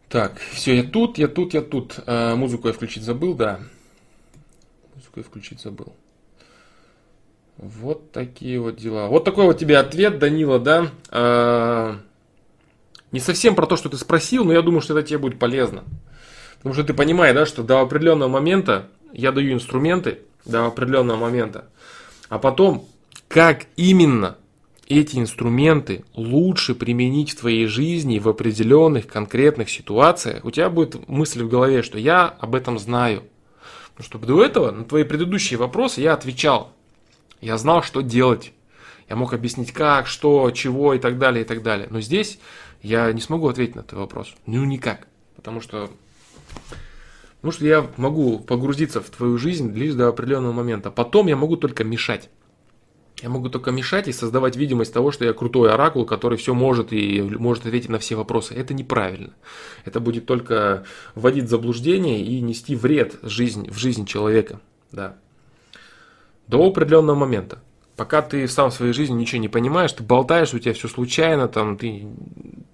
Так, 0.09 0.39
все, 0.51 0.75
я 0.75 0.83
тут, 0.83 1.17
я 1.17 1.27
тут, 1.27 1.53
я 1.53 1.61
тут. 1.61 1.99
А, 2.05 2.35
музыку 2.35 2.67
я 2.67 2.73
включить 2.73 3.03
забыл, 3.03 3.33
да. 3.33 3.59
Музыку 4.95 5.19
я 5.19 5.23
включить 5.23 5.61
забыл. 5.61 5.95
Вот 7.57 8.11
такие 8.11 8.59
вот 8.59 8.75
дела. 8.75 9.07
Вот 9.07 9.23
такой 9.23 9.45
вот 9.45 9.57
тебе 9.57 9.77
ответ, 9.77 10.19
Данила, 10.19 10.59
да. 10.59 10.89
А, 11.09 11.99
не 13.11 13.19
совсем 13.19 13.55
про 13.55 13.67
то, 13.67 13.77
что 13.77 13.89
ты 13.89 13.97
спросил, 13.97 14.43
но 14.43 14.53
я 14.53 14.61
думаю, 14.61 14.81
что 14.81 14.97
это 14.97 15.07
тебе 15.07 15.19
будет 15.19 15.39
полезно. 15.39 15.83
Потому 16.57 16.73
что 16.73 16.83
ты 16.83 16.93
понимаешь, 16.93 17.35
да, 17.35 17.45
что 17.45 17.63
до 17.63 17.81
определенного 17.81 18.29
момента 18.29 18.87
я 19.13 19.31
даю 19.31 19.53
инструменты, 19.53 20.19
до 20.45 20.65
определенного 20.65 21.17
момента. 21.17 21.65
А 22.29 22.39
потом, 22.39 22.87
как 23.27 23.65
именно 23.75 24.37
эти 24.99 25.17
инструменты 25.17 26.03
лучше 26.13 26.75
применить 26.75 27.31
в 27.31 27.39
твоей 27.39 27.65
жизни 27.67 28.19
в 28.19 28.27
определенных 28.27 29.07
конкретных 29.07 29.69
ситуациях, 29.69 30.43
у 30.43 30.51
тебя 30.51 30.69
будет 30.69 31.07
мысль 31.07 31.43
в 31.43 31.49
голове, 31.49 31.81
что 31.81 31.97
я 31.97 32.27
об 32.27 32.55
этом 32.55 32.79
знаю. 32.79 33.23
Потому 33.95 34.05
что 34.05 34.27
до 34.27 34.43
этого 34.43 34.71
на 34.71 34.83
твои 34.83 35.03
предыдущие 35.03 35.57
вопросы 35.57 36.01
я 36.01 36.13
отвечал. 36.13 36.73
Я 37.41 37.57
знал, 37.57 37.83
что 37.83 38.01
делать. 38.01 38.53
Я 39.09 39.15
мог 39.15 39.33
объяснить 39.33 39.71
как, 39.71 40.07
что, 40.07 40.49
чего 40.51 40.93
и 40.93 40.99
так 40.99 41.17
далее, 41.17 41.43
и 41.43 41.47
так 41.47 41.63
далее. 41.63 41.87
Но 41.89 42.01
здесь 42.01 42.39
я 42.81 43.11
не 43.11 43.21
смогу 43.21 43.47
ответить 43.47 43.75
на 43.75 43.83
твой 43.83 44.01
вопрос. 44.01 44.33
Ну, 44.45 44.63
никак. 44.63 45.07
Потому 45.35 45.59
что, 45.59 45.89
потому 47.37 47.51
что 47.51 47.65
я 47.65 47.89
могу 47.97 48.39
погрузиться 48.39 49.01
в 49.01 49.09
твою 49.09 49.37
жизнь 49.37 49.73
лишь 49.73 49.93
до 49.93 50.07
определенного 50.07 50.53
момента. 50.53 50.91
Потом 50.91 51.27
я 51.27 51.35
могу 51.35 51.57
только 51.57 51.83
мешать. 51.83 52.29
Я 53.21 53.29
могу 53.29 53.49
только 53.49 53.71
мешать 53.71 54.07
и 54.07 54.13
создавать 54.13 54.55
видимость 54.55 54.93
того, 54.93 55.11
что 55.11 55.25
я 55.25 55.33
крутой 55.33 55.71
оракул, 55.71 56.05
который 56.05 56.37
все 56.37 56.55
может 56.55 56.91
и 56.91 57.21
может 57.21 57.65
ответить 57.65 57.89
на 57.89 57.99
все 57.99 58.15
вопросы. 58.15 58.55
Это 58.55 58.73
неправильно. 58.73 59.33
Это 59.85 59.99
будет 59.99 60.25
только 60.25 60.85
вводить 61.13 61.45
в 61.45 61.49
заблуждение 61.49 62.23
и 62.23 62.41
нести 62.41 62.75
вред 62.75 63.19
жизнь, 63.21 63.69
в 63.69 63.77
жизнь 63.77 64.05
человека. 64.05 64.59
Да. 64.91 65.17
До 66.47 66.65
определенного 66.65 67.15
момента. 67.15 67.61
Пока 68.01 68.23
ты 68.23 68.47
сам 68.47 68.71
в 68.71 68.73
своей 68.73 68.93
жизни 68.93 69.13
ничего 69.13 69.39
не 69.39 69.47
понимаешь, 69.47 69.93
ты 69.93 70.01
болтаешь, 70.01 70.55
у 70.55 70.57
тебя 70.57 70.73
все 70.73 70.87
случайно, 70.87 71.47
там, 71.47 71.77
ты, 71.77 72.07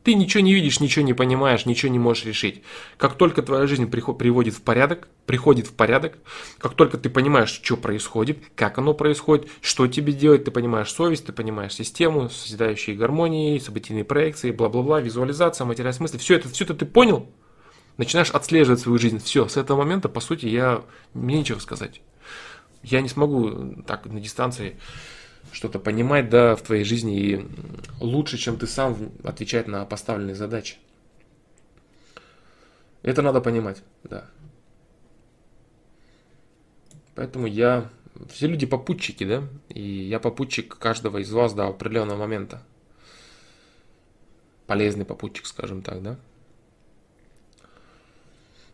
ты 0.02 0.14
ничего 0.14 0.42
не 0.42 0.54
видишь, 0.54 0.80
ничего 0.80 1.04
не 1.04 1.12
понимаешь, 1.12 1.66
ничего 1.66 1.92
не 1.92 2.00
можешь 2.00 2.24
решить. 2.24 2.64
Как 2.96 3.16
только 3.16 3.42
твоя 3.42 3.68
жизнь 3.68 3.92
приводит 3.92 4.54
в 4.54 4.62
порядок, 4.62 5.10
приходит 5.26 5.68
в 5.68 5.74
порядок, 5.74 6.18
как 6.60 6.76
только 6.76 6.98
ты 6.98 7.10
понимаешь, 7.10 7.60
что 7.62 7.76
происходит, 7.76 8.38
как 8.56 8.78
оно 8.78 8.94
происходит, 8.94 9.50
что 9.60 9.86
тебе 9.88 10.14
делать, 10.14 10.46
ты 10.46 10.52
понимаешь 10.52 10.90
совесть, 10.90 11.26
ты 11.26 11.34
понимаешь 11.34 11.74
систему, 11.74 12.30
созидающие 12.30 12.96
гармонии, 12.96 13.60
событийные 13.60 14.06
проекции, 14.06 14.52
бла-бла-бла, 14.52 15.02
визуализация, 15.02 15.66
материальность 15.66 16.00
мысли, 16.00 16.20
все 16.20 16.36
это, 16.36 16.48
все 16.48 16.64
это 16.64 16.74
ты 16.74 16.86
понял, 16.86 17.30
начинаешь 17.98 18.32
отслеживать 18.32 18.80
свою 18.80 18.98
жизнь. 18.98 19.20
Все, 19.20 19.46
с 19.50 19.58
этого 19.58 19.80
момента, 19.80 20.08
по 20.08 20.22
сути, 20.22 20.46
я, 20.46 20.84
мне 21.14 21.40
нечего 21.40 21.60
сказать. 21.60 22.00
Я 22.90 23.02
не 23.02 23.10
смогу 23.10 23.82
так 23.86 24.06
на 24.06 24.22
дистанции 24.22 24.78
что-то 25.52 25.78
понимать, 25.80 26.30
да, 26.30 26.56
в 26.56 26.62
твоей 26.62 26.86
жизни 26.86 27.20
и 27.20 27.48
лучше, 28.00 28.38
чем 28.38 28.58
ты 28.58 28.66
сам 28.66 29.12
отвечать 29.24 29.68
на 29.68 29.86
поставленные 29.86 30.36
задачи. 30.36 30.78
Это 33.02 33.22
надо 33.22 33.42
понимать, 33.42 33.84
да. 34.04 34.26
Поэтому 37.16 37.48
я... 37.48 37.90
Все 38.30 38.48
люди 38.48 38.66
попутчики, 38.66 39.24
да? 39.26 39.44
И 39.70 39.82
я 39.82 40.20
попутчик 40.20 40.78
каждого 40.78 41.20
из 41.20 41.32
вас 41.32 41.54
до 41.54 41.68
определенного 41.68 42.18
момента. 42.18 42.64
Полезный 44.66 45.06
попутчик, 45.06 45.46
скажем 45.46 45.82
так, 45.82 46.02
да? 46.02 46.18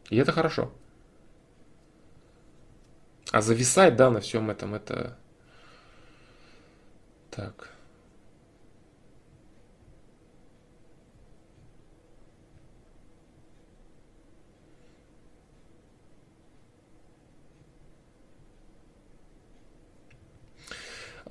И 0.10 0.18
это 0.18 0.32
хорошо. 0.32 0.72
А 3.34 3.42
зависать, 3.42 3.96
да, 3.96 4.12
на 4.12 4.20
всем 4.20 4.52
этом, 4.52 4.76
это 4.76 5.18
так. 7.32 7.72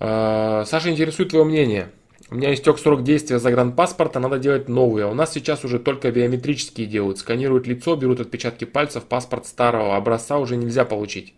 А, 0.01 0.65
Саша 0.67 0.91
интересует 0.91 1.29
твое 1.29 1.45
мнение. 1.45 1.93
У 2.31 2.35
меня 2.35 2.53
истек 2.53 2.81
срок 2.81 3.05
действия 3.05 3.39
загранпаспорта, 3.39 4.19
надо 4.19 4.41
делать 4.41 4.69
новый. 4.69 5.05
А 5.05 5.09
у 5.09 5.15
нас 5.15 5.33
сейчас 5.33 5.65
уже 5.65 5.79
только 5.79 6.11
биометрические 6.11 6.89
делают. 6.89 7.19
Сканируют 7.19 7.69
лицо, 7.69 7.95
берут 7.95 8.19
отпечатки 8.19 8.65
пальцев, 8.65 9.05
паспорт 9.05 9.47
старого 9.47 9.95
образца 9.97 10.39
уже 10.39 10.57
нельзя 10.57 10.85
получить. 10.85 11.35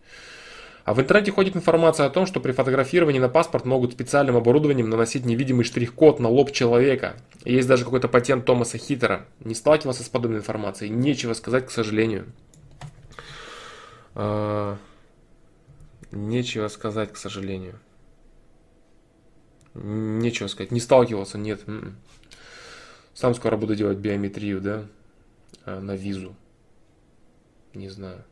А 0.84 0.92
в 0.92 1.00
интернете 1.00 1.32
ходит 1.32 1.56
информация 1.56 2.04
о 2.04 2.10
том, 2.10 2.26
что 2.26 2.40
при 2.40 2.52
фотографировании 2.52 3.18
на 3.18 3.30
паспорт 3.30 3.64
могут 3.64 3.92
специальным 3.92 4.36
оборудованием 4.36 4.90
наносить 4.90 5.24
невидимый 5.24 5.64
штрих-код 5.64 6.20
на 6.20 6.28
лоб 6.28 6.52
человека. 6.52 7.16
Есть 7.46 7.68
даже 7.68 7.84
какой-то 7.84 8.06
патент 8.06 8.44
Томаса 8.44 8.76
Хитера. 8.76 9.26
Не 9.40 9.54
сталкивался 9.54 10.02
с 10.02 10.10
подобной 10.10 10.40
информацией. 10.40 10.90
Нечего 10.90 11.32
сказать, 11.32 11.66
к 11.66 11.70
сожалению. 11.70 12.26
А, 14.14 14.76
нечего 16.12 16.68
сказать, 16.68 17.14
к 17.14 17.16
сожалению. 17.16 17.80
Нечего 19.72 20.48
сказать. 20.48 20.70
Не 20.70 20.80
сталкивался, 20.80 21.38
нет. 21.38 21.62
М-м. 21.66 21.96
Сам 23.14 23.34
скоро 23.34 23.56
буду 23.56 23.74
делать 23.74 23.96
биометрию, 23.96 24.60
да, 24.60 24.84
а, 25.64 25.80
на 25.80 25.96
визу. 25.96 26.36
Не 27.72 27.88
знаю. 27.88 28.22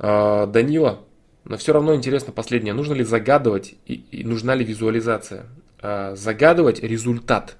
А, 0.00 0.46
Данила 0.46 1.04
но 1.44 1.56
все 1.56 1.72
равно 1.72 1.94
интересно 1.94 2.32
последнее. 2.32 2.74
Нужно 2.74 2.94
ли 2.94 3.04
загадывать 3.04 3.74
и, 3.86 3.94
и 3.94 4.24
нужна 4.24 4.54
ли 4.54 4.64
визуализация? 4.64 5.46
А, 5.80 6.14
загадывать 6.14 6.80
результат 6.80 7.56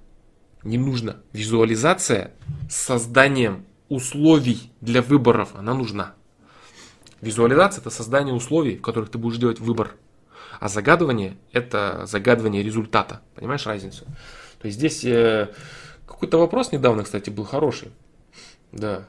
не 0.65 0.79
нужно. 0.79 1.17
Визуализация 1.33 2.33
с 2.71 2.77
созданием 2.77 3.67
условий 3.89 4.73
для 4.81 5.03
выборов, 5.03 5.51
она 5.55 5.75
нужна. 5.75 6.15
Визуализация 7.21 7.81
это 7.81 7.91
создание 7.91 8.35
условий, 8.35 8.77
в 8.77 8.83
которых 8.83 9.11
ты 9.11 9.19
будешь 9.19 9.39
делать 9.39 9.61
выбор. 9.61 9.95
А 10.61 10.69
загадывание 10.69 11.37
это 11.53 12.07
загадывание 12.07 12.63
результата. 12.63 13.21
Понимаешь 13.35 13.67
разницу? 13.67 14.05
То 14.61 14.67
есть 14.67 14.79
здесь 14.79 15.05
э, 15.05 15.53
какой-то 16.07 16.39
вопрос 16.39 16.71
недавно, 16.73 17.03
кстати, 17.03 17.31
был 17.31 17.45
хороший. 17.45 17.91
Да. 18.71 19.09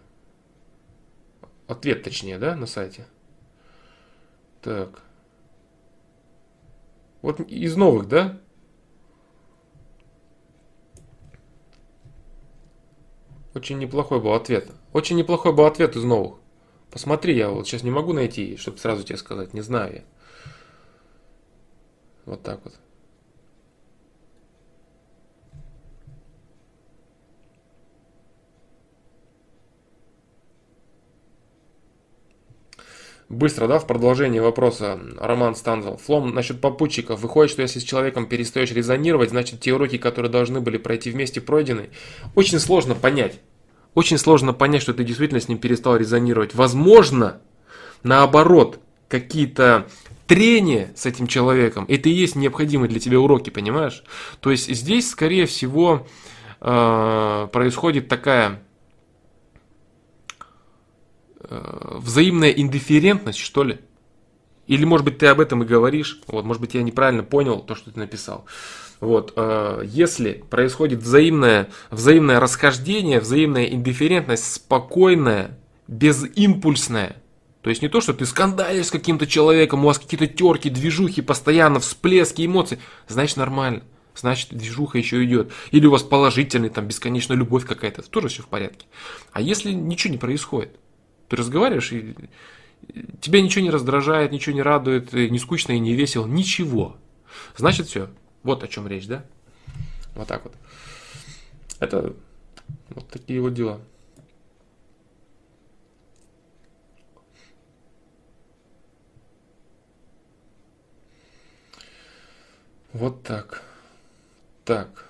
Ответ 1.68 2.04
точнее, 2.04 2.40
да, 2.40 2.56
на 2.56 2.66
сайте. 2.66 3.06
Так. 4.64 5.02
Вот 7.22 7.40
из 7.42 7.76
новых, 7.76 8.08
да? 8.08 8.40
Очень 13.54 13.78
неплохой 13.78 14.20
был 14.20 14.34
ответ. 14.34 14.72
Очень 14.94 15.18
неплохой 15.18 15.54
был 15.54 15.66
ответ 15.66 15.96
из 15.96 16.04
новых. 16.04 16.40
Посмотри, 16.90 17.36
я 17.36 17.50
вот 17.50 17.68
сейчас 17.68 17.84
не 17.84 17.92
могу 17.92 18.14
найти, 18.14 18.56
чтобы 18.58 18.78
сразу 18.78 19.04
тебе 19.04 19.18
сказать, 19.18 19.54
не 19.54 19.62
знаю 19.62 19.94
я. 19.96 20.04
Вот 22.26 22.42
так 22.42 22.64
вот. 22.64 22.74
Быстро, 33.34 33.68
да, 33.68 33.80
в 33.80 33.88
продолжение 33.88 34.42
вопроса 34.42 35.00
Роман 35.18 35.56
Станзел. 35.56 35.98
Флом 35.98 36.36
насчет 36.36 36.62
попутчиков. 36.62 37.20
Выходит, 37.20 37.52
что 37.52 37.64
если 37.64 37.80
с 37.80 37.84
человеком 37.84 38.28
перестаешь 38.28 38.72
резонировать, 38.72 39.32
значит 39.32 39.60
те 39.60 39.74
уроки, 39.74 39.98
которые 39.98 40.32
должны 40.32 40.62
были 40.62 40.78
пройти 40.78 41.10
вместе, 41.10 41.42
пройдены. 41.42 41.90
Очень 42.36 42.60
сложно 42.60 42.94
понять. 42.94 43.40
Очень 43.96 44.20
сложно 44.20 44.54
понять, 44.54 44.84
что 44.84 44.94
ты 44.94 45.04
действительно 45.04 45.42
с 45.42 45.48
ним 45.48 45.58
перестал 45.58 45.98
резонировать. 45.98 46.54
Возможно, 46.54 47.42
наоборот, 48.04 48.80
какие-то 49.08 49.88
трения 50.28 50.92
с 50.96 51.08
этим 51.08 51.26
человеком, 51.26 51.86
это 51.90 52.10
и 52.10 52.14
есть 52.14 52.36
необходимые 52.36 52.90
для 52.90 53.00
тебя 53.00 53.20
уроки, 53.20 53.50
понимаешь? 53.50 54.04
То 54.42 54.52
есть 54.52 54.72
здесь, 54.74 55.10
скорее 55.10 55.48
всего, 55.48 56.06
э, 56.62 57.48
происходит 57.52 58.08
такая 58.08 58.62
взаимная 61.62 62.52
индифферентность, 62.52 63.40
что 63.40 63.64
ли. 63.64 63.80
Или, 64.68 64.86
может 64.86 65.06
быть, 65.06 65.18
ты 65.18 65.28
об 65.28 65.40
этом 65.40 65.64
и 65.64 65.66
говоришь. 65.66 66.22
Вот, 66.28 66.46
может 66.46 66.62
быть, 66.62 66.74
я 66.74 66.84
неправильно 66.84 67.24
понял 67.24 67.60
то, 67.60 67.76
что 67.76 67.92
ты 67.92 68.00
написал. 68.00 68.46
Вот, 69.00 69.34
э, 69.36 69.84
если 69.86 70.44
происходит 70.50 71.00
взаимное, 71.00 71.70
взаимное 71.92 72.40
расхождение, 72.40 73.20
взаимная 73.20 73.66
индифферентность, 73.66 74.54
спокойная, 74.54 75.60
безимпульсная, 75.88 77.18
то 77.62 77.70
есть 77.70 77.82
не 77.82 77.90
то, 77.90 78.02
что 78.02 78.14
ты 78.14 78.26
скандалишь 78.26 78.88
с 78.88 78.92
каким-то 78.92 79.28
человеком, 79.28 79.84
у 79.84 79.88
вас 79.88 80.00
какие-то 80.00 80.28
терки, 80.28 80.70
движухи, 80.70 81.22
постоянно 81.22 81.80
всплески 81.80 82.46
эмоций, 82.46 82.80
значит 83.08 83.38
нормально. 83.38 83.84
Значит, 84.16 84.50
движуха 84.52 84.98
еще 84.98 85.24
идет. 85.24 85.52
Или 85.72 85.88
у 85.88 85.92
вас 85.92 86.04
положительный, 86.04 86.70
там, 86.70 86.88
бесконечная 86.88 87.36
любовь 87.36 87.66
какая-то, 87.66 88.04
тоже 88.04 88.28
все 88.28 88.44
в 88.44 88.48
порядке. 88.48 88.86
А 89.32 89.42
если 89.42 89.72
ничего 89.72 90.12
не 90.12 90.20
происходит, 90.20 90.78
ты 91.30 91.36
разговариваешь, 91.36 91.92
и 91.92 92.16
тебя 93.22 93.42
ничего 93.42 93.64
не 93.64 93.70
раздражает, 93.72 94.32
ничего 94.32 94.56
не 94.56 94.62
радует, 94.62 95.14
не 95.14 95.40
скучно 95.40 95.74
и 95.74 95.80
не 95.80 95.94
весело, 95.94 96.26
ничего. 96.28 96.98
Значит, 97.56 97.88
все. 97.88 98.10
Вот 98.44 98.64
о 98.64 98.68
чем 98.68 98.88
речь, 98.88 99.08
да? 99.08 99.26
Вот 100.16 100.28
так 100.28 100.44
вот. 100.44 100.54
Это 101.80 102.14
вот 102.90 103.08
такие 103.10 103.42
вот 103.42 103.54
дела. 103.54 103.80
Вот 112.92 113.24
так. 113.24 113.64
Так. 114.66 115.03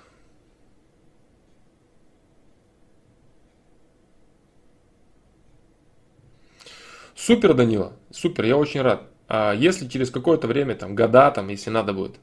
Супер, 7.24 7.54
Данила. 7.54 7.94
Супер, 8.10 8.44
я 8.44 8.56
очень 8.58 8.82
рад. 8.82 9.08
А 9.28 9.54
если 9.54 9.88
через 9.88 10.10
какое-то 10.10 10.46
время, 10.46 10.74
там, 10.74 10.94
года, 10.94 11.30
там, 11.30 11.48
если 11.48 11.70
надо 11.70 11.94
будет. 11.94 12.16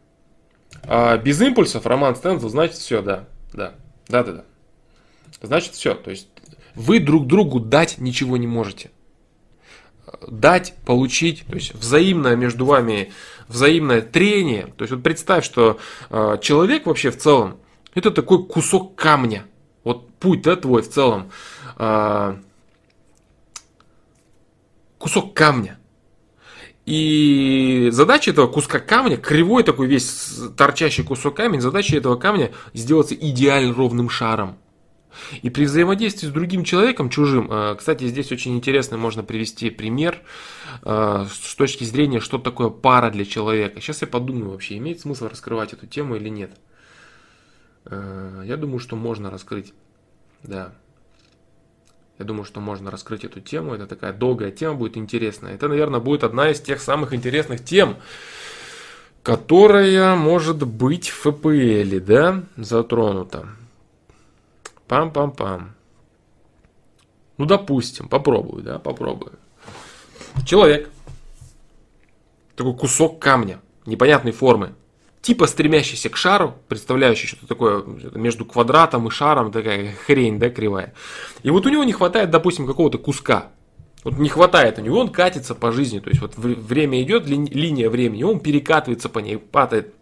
А 0.84 1.18
без 1.18 1.42
импульсов 1.42 1.88
Роман 1.88 2.16
Стензел, 2.16 2.50
значит 2.50 2.76
все, 2.76 3.02
да. 3.02 3.28
Да. 3.52 3.74
Да, 4.08 4.24
да, 4.24 4.32
да. 4.32 4.46
Значит 5.42 5.74
все. 5.74 5.96
То 5.96 6.12
есть 6.12 6.28
вы 6.76 7.00
друг 7.00 7.26
другу 7.26 7.60
дать 7.60 7.98
ничего 7.98 8.38
не 8.38 8.46
можете 8.46 8.92
дать, 10.28 10.76
получить, 10.86 11.46
то 11.48 11.56
есть 11.56 11.74
взаимное 11.74 12.36
между 12.36 12.66
вами, 12.66 13.12
взаимное 13.48 14.02
трение. 14.02 14.68
То 14.78 14.84
есть 14.84 14.92
вот 14.92 15.04
представь, 15.04 15.46
что 15.46 15.80
э, 16.10 16.38
человек 16.42 16.86
вообще 16.86 17.12
в 17.12 17.18
целом, 17.18 17.58
это 17.96 18.12
такой 18.12 18.46
кусок 18.46 18.96
камня. 18.96 19.46
Вот 19.84 20.14
путь, 20.16 20.42
да, 20.44 20.56
твой 20.56 20.82
в 20.84 20.90
целом. 20.90 21.32
Э, 21.78 22.36
кусок 25.02 25.34
камня. 25.34 25.80
И 26.86 27.90
задача 27.92 28.32
этого 28.32 28.48
куска 28.48 28.80
камня, 28.80 29.18
кривой 29.18 29.64
такой 29.64 29.88
весь 29.88 30.40
торчащий 30.58 31.04
кусок 31.04 31.36
камня, 31.38 31.60
задача 31.60 31.96
этого 31.96 32.16
камня 32.16 32.52
сделаться 32.74 33.14
идеально 33.14 33.74
ровным 33.74 34.10
шаром. 34.10 34.58
И 35.42 35.50
при 35.50 35.66
взаимодействии 35.66 36.28
с 36.28 36.32
другим 36.32 36.64
человеком, 36.64 37.10
чужим, 37.10 37.52
э, 37.52 37.76
кстати, 37.78 38.08
здесь 38.08 38.32
очень 38.32 38.56
интересно 38.56 38.98
можно 38.98 39.24
привести 39.24 39.70
пример 39.70 40.22
э, 40.84 41.26
с 41.30 41.56
точки 41.56 41.84
зрения, 41.84 42.20
что 42.20 42.38
такое 42.38 42.70
пара 42.70 43.12
для 43.12 43.26
человека. 43.26 43.82
Сейчас 43.82 44.02
я 44.02 44.08
подумаю 44.08 44.52
вообще, 44.52 44.78
имеет 44.78 45.02
смысл 45.02 45.28
раскрывать 45.28 45.74
эту 45.74 45.86
тему 45.86 46.16
или 46.16 46.30
нет. 46.30 46.52
Э, 47.86 48.44
я 48.46 48.58
думаю, 48.58 48.80
что 48.80 48.96
можно 48.96 49.30
раскрыть. 49.30 49.74
Да. 50.44 50.74
Я 52.22 52.26
думаю, 52.26 52.46
что 52.46 52.60
можно 52.60 52.92
раскрыть 52.92 53.26
эту 53.26 53.40
тему. 53.40 53.74
Это 53.74 53.88
такая 53.88 54.14
долгая 54.14 54.52
тема, 54.52 54.76
будет 54.76 54.96
интересная. 54.96 55.56
Это, 55.56 55.68
наверное, 55.68 56.00
будет 56.00 56.24
одна 56.24 56.52
из 56.52 56.62
тех 56.62 56.80
самых 56.80 57.16
интересных 57.16 57.66
тем, 57.66 57.98
которая 59.24 60.16
может 60.16 60.68
быть 60.68 61.10
в 61.10 61.32
ФПЛ, 61.32 62.00
да, 62.06 62.44
затронута. 62.58 63.48
Пам-пам-пам. 64.88 65.70
Ну, 67.40 67.46
допустим, 67.46 68.08
попробую, 68.08 68.62
да, 68.62 68.78
попробую. 68.78 69.40
Человек. 70.46 70.92
Такой 72.56 72.76
кусок 72.76 73.18
камня 73.18 73.62
непонятной 73.88 74.32
формы. 74.32 74.76
Типа 75.22 75.46
стремящийся 75.46 76.10
к 76.10 76.18
шару, 76.18 76.56
представляющий 76.68 77.28
что-то 77.28 77.48
такое 77.48 77.84
между 78.16 78.44
квадратом 78.44 79.08
и 79.08 79.12
шаром, 79.12 79.52
такая 79.52 79.94
хрень, 80.06 80.40
да, 80.40 80.50
кривая. 80.50 80.94
И 81.44 81.50
вот 81.52 81.66
у 81.66 81.70
него 81.70 81.84
не 81.84 81.94
хватает, 81.94 82.32
допустим, 82.32 82.66
какого-то 82.66 82.98
куска. 82.98 83.50
Вот 84.04 84.18
не 84.18 84.30
хватает 84.30 84.80
у 84.80 84.82
него, 84.82 85.00
он 85.00 85.10
катится 85.10 85.54
по 85.54 85.72
жизни. 85.72 86.00
То 86.00 86.10
есть 86.10 86.22
вот 86.22 86.34
время 86.36 87.04
идет, 87.04 87.28
линия 87.28 87.90
времени, 87.90 88.24
он 88.24 88.40
перекатывается 88.40 89.10
по 89.10 89.20
ней, 89.20 89.38
падает 89.38 89.94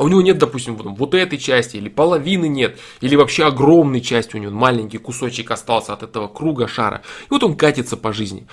а 0.00 0.04
у 0.04 0.08
него 0.08 0.22
нет, 0.22 0.38
допустим, 0.38 0.76
вот, 0.76 0.98
вот 0.98 1.14
этой 1.14 1.36
части, 1.36 1.76
или 1.76 1.90
половины 1.90 2.48
нет, 2.48 2.78
или 3.02 3.16
вообще 3.16 3.44
огромной 3.44 4.00
части 4.00 4.34
у 4.34 4.38
него, 4.38 4.50
маленький 4.50 4.96
кусочек 4.96 5.50
остался 5.50 5.92
от 5.92 6.02
этого 6.02 6.26
круга 6.26 6.68
шара. 6.68 7.02
И 7.24 7.26
вот 7.28 7.42
он 7.44 7.54
катится 7.54 7.98
по 7.98 8.14
жизни. 8.14 8.46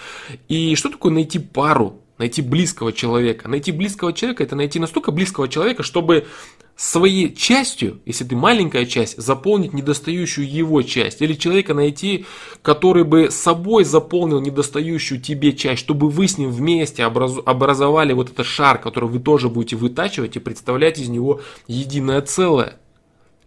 И 0.49 0.75
что 0.75 0.89
такое 0.89 1.13
найти 1.13 1.39
пару, 1.39 2.01
найти 2.17 2.41
близкого 2.41 2.93
человека? 2.93 3.47
Найти 3.47 3.71
близкого 3.71 4.13
человека, 4.13 4.43
это 4.43 4.55
найти 4.55 4.79
настолько 4.79 5.11
близкого 5.11 5.47
человека, 5.47 5.83
чтобы 5.83 6.27
своей 6.75 7.33
частью, 7.33 7.99
если 8.05 8.23
ты 8.23 8.35
маленькая 8.35 8.85
часть, 8.85 9.17
заполнить 9.19 9.73
недостающую 9.73 10.47
его 10.47 10.83
часть. 10.83 11.21
Или 11.21 11.33
человека 11.33 11.73
найти, 11.73 12.25
который 12.61 13.03
бы 13.03 13.31
собой 13.31 13.83
заполнил 13.83 14.39
недостающую 14.39 15.19
тебе 15.19 15.53
часть, 15.53 15.79
чтобы 15.79 16.09
вы 16.09 16.27
с 16.27 16.37
ним 16.37 16.51
вместе 16.51 17.03
образовали 17.03 18.13
вот 18.13 18.29
этот 18.29 18.45
шар, 18.45 18.77
который 18.77 19.09
вы 19.09 19.19
тоже 19.19 19.49
будете 19.49 19.75
вытачивать 19.75 20.35
и 20.35 20.39
представлять 20.39 20.99
из 20.99 21.09
него 21.09 21.41
единое 21.67 22.21
целое. 22.21 22.77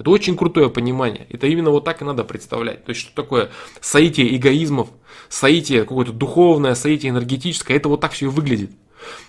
Это 0.01 0.09
очень 0.09 0.35
крутое 0.35 0.71
понимание. 0.71 1.27
Это 1.29 1.47
именно 1.47 1.69
вот 1.69 1.85
так 1.85 2.01
и 2.01 2.07
надо 2.07 2.25
представлять. 2.25 2.87
То 2.87 2.91
есть, 2.91 3.03
что 3.03 3.15
такое 3.15 3.51
соитие 3.83 4.35
эгоизмов, 4.35 4.89
соитие 5.29 5.83
какое-то 5.83 6.15
духовное, 6.15 6.75
соитие 6.75 7.11
энергетическое. 7.11 7.77
Это 7.77 7.91
вот 7.91 8.01
так 8.01 8.13
все 8.13 8.25
и 8.25 8.29
выглядит. 8.31 8.71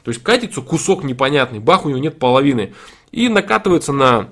То 0.05 0.11
есть, 0.11 0.23
катится 0.23 0.61
кусок 0.61 1.03
непонятный, 1.03 1.59
бах, 1.59 1.85
у 1.85 1.89
него 1.89 1.99
нет 1.99 2.19
половины 2.19 2.73
и 3.11 3.27
накатывается 3.27 3.91
на... 3.91 4.29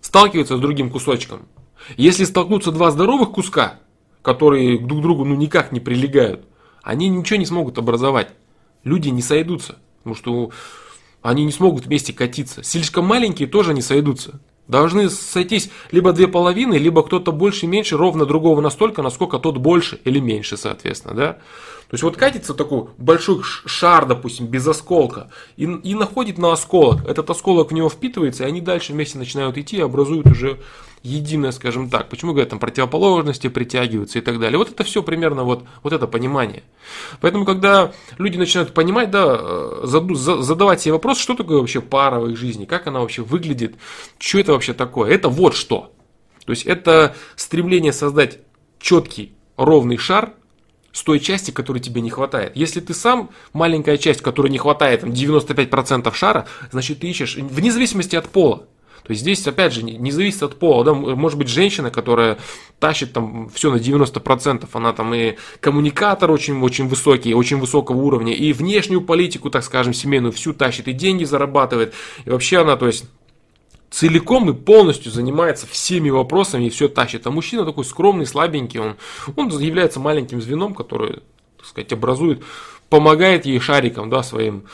сталкивается 0.00 0.56
с 0.56 0.60
другим 0.60 0.90
кусочком. 0.90 1.48
Если 1.96 2.22
столкнутся 2.22 2.70
два 2.70 2.92
здоровых 2.92 3.32
куска, 3.32 3.80
которые 4.22 4.78
друг 4.78 5.00
к 5.00 5.02
другу 5.02 5.24
ну, 5.24 5.34
никак 5.34 5.72
не 5.72 5.80
прилегают, 5.80 6.44
они 6.84 7.08
ничего 7.08 7.36
не 7.36 7.46
смогут 7.46 7.78
образовать. 7.78 8.28
Люди 8.84 9.08
не 9.08 9.22
сойдутся, 9.22 9.80
потому 9.98 10.14
что 10.14 10.52
они 11.20 11.44
не 11.44 11.50
смогут 11.50 11.86
вместе 11.86 12.12
катиться. 12.12 12.62
Слишком 12.62 13.06
маленькие 13.06 13.48
тоже 13.48 13.74
не 13.74 13.82
сойдутся. 13.82 14.40
Должны 14.68 15.08
сойтись 15.08 15.70
либо 15.90 16.12
две 16.12 16.28
половины, 16.28 16.74
либо 16.74 17.02
кто-то 17.02 17.32
больше 17.32 17.64
и 17.64 17.68
меньше, 17.68 17.96
ровно 17.96 18.26
другого 18.26 18.60
настолько, 18.60 19.02
насколько 19.02 19.38
тот 19.38 19.56
больше 19.56 19.98
или 20.04 20.20
меньше, 20.20 20.58
соответственно, 20.58 21.14
да. 21.14 21.38
То 21.88 21.94
есть 21.94 22.04
вот 22.04 22.18
катится 22.18 22.52
такой 22.52 22.88
большой 22.98 23.42
шар, 23.42 24.04
допустим, 24.04 24.46
без 24.46 24.66
осколка, 24.66 25.30
и, 25.56 25.64
и 25.64 25.94
находит 25.94 26.36
на 26.36 26.52
осколок. 26.52 27.08
Этот 27.08 27.30
осколок 27.30 27.70
в 27.70 27.74
него 27.74 27.88
впитывается, 27.88 28.44
и 28.44 28.46
они 28.46 28.60
дальше 28.60 28.92
вместе 28.92 29.16
начинают 29.16 29.56
идти 29.56 29.78
и 29.78 29.80
образуют 29.80 30.26
уже 30.26 30.60
единое, 31.02 31.50
скажем 31.50 31.88
так. 31.88 32.10
Почему 32.10 32.32
говорят, 32.32 32.50
там 32.50 32.58
противоположности 32.58 33.48
притягиваются 33.48 34.18
и 34.18 34.22
так 34.22 34.38
далее. 34.38 34.58
Вот 34.58 34.70
это 34.70 34.84
все 34.84 35.02
примерно 35.02 35.44
вот, 35.44 35.64
вот 35.82 35.94
это 35.94 36.06
понимание. 36.06 36.62
Поэтому, 37.22 37.46
когда 37.46 37.92
люди 38.18 38.36
начинают 38.36 38.74
понимать, 38.74 39.10
да, 39.10 39.38
э, 39.40 39.84
задавать 39.84 40.82
себе 40.82 40.92
вопрос, 40.92 41.18
что 41.18 41.34
такое 41.34 41.58
вообще 41.58 41.80
пара 41.80 42.20
в 42.20 42.28
их 42.28 42.36
жизни, 42.36 42.66
как 42.66 42.86
она 42.86 43.00
вообще 43.00 43.22
выглядит, 43.22 43.76
что 44.18 44.38
это 44.38 44.52
вообще 44.52 44.74
такое, 44.74 45.10
это 45.10 45.30
вот 45.30 45.54
что. 45.54 45.92
То 46.44 46.50
есть 46.50 46.66
это 46.66 47.16
стремление 47.34 47.94
создать 47.94 48.40
четкий 48.78 49.32
ровный 49.56 49.96
шар, 49.96 50.34
с 50.92 51.02
той 51.02 51.20
части, 51.20 51.50
которой 51.50 51.78
тебе 51.78 52.00
не 52.00 52.10
хватает. 52.10 52.52
Если 52.56 52.80
ты 52.80 52.94
сам 52.94 53.30
маленькая 53.52 53.98
часть, 53.98 54.20
которой 54.20 54.48
не 54.48 54.58
хватает 54.58 55.00
там, 55.00 55.10
95% 55.10 56.12
шара, 56.14 56.46
значит 56.70 57.00
ты 57.00 57.08
ищешь, 57.08 57.36
вне 57.36 57.70
зависимости 57.72 58.16
от 58.16 58.28
пола. 58.28 58.66
То 59.08 59.12
есть 59.12 59.22
здесь, 59.22 59.46
опять 59.46 59.72
же, 59.72 59.82
не 59.82 60.10
зависит 60.10 60.42
от 60.42 60.58
пола. 60.58 60.84
Да? 60.84 60.92
Может 60.92 61.38
быть, 61.38 61.48
женщина, 61.48 61.90
которая 61.90 62.36
тащит 62.78 63.14
там 63.14 63.48
все 63.48 63.72
на 63.72 63.76
90%, 63.76 64.68
она 64.70 64.92
там 64.92 65.14
и 65.14 65.36
коммуникатор 65.60 66.30
очень, 66.30 66.60
очень 66.60 66.88
высокий, 66.88 67.32
очень 67.32 67.56
высокого 67.56 67.96
уровня, 67.96 68.34
и 68.34 68.52
внешнюю 68.52 69.00
политику, 69.00 69.48
так 69.48 69.64
скажем, 69.64 69.94
семейную 69.94 70.32
всю 70.32 70.52
тащит, 70.52 70.88
и 70.88 70.92
деньги 70.92 71.24
зарабатывает. 71.24 71.94
И 72.26 72.30
вообще 72.30 72.58
она, 72.58 72.76
то 72.76 72.86
есть, 72.86 73.06
целиком 73.90 74.50
и 74.50 74.54
полностью 74.54 75.10
занимается 75.10 75.66
всеми 75.66 76.10
вопросами 76.10 76.64
и 76.64 76.70
все 76.70 76.88
тащит. 76.88 77.26
А 77.26 77.30
мужчина 77.30 77.64
такой 77.64 77.84
скромный, 77.84 78.26
слабенький, 78.26 78.80
он, 78.80 78.96
он 79.36 79.48
является 79.58 80.00
маленьким 80.00 80.40
звеном, 80.42 80.74
который, 80.74 81.20
так 81.56 81.66
сказать, 81.66 81.92
образует, 81.92 82.42
помогает 82.90 83.46
ей 83.46 83.58
шариком, 83.60 84.10
да, 84.10 84.22
своим 84.22 84.64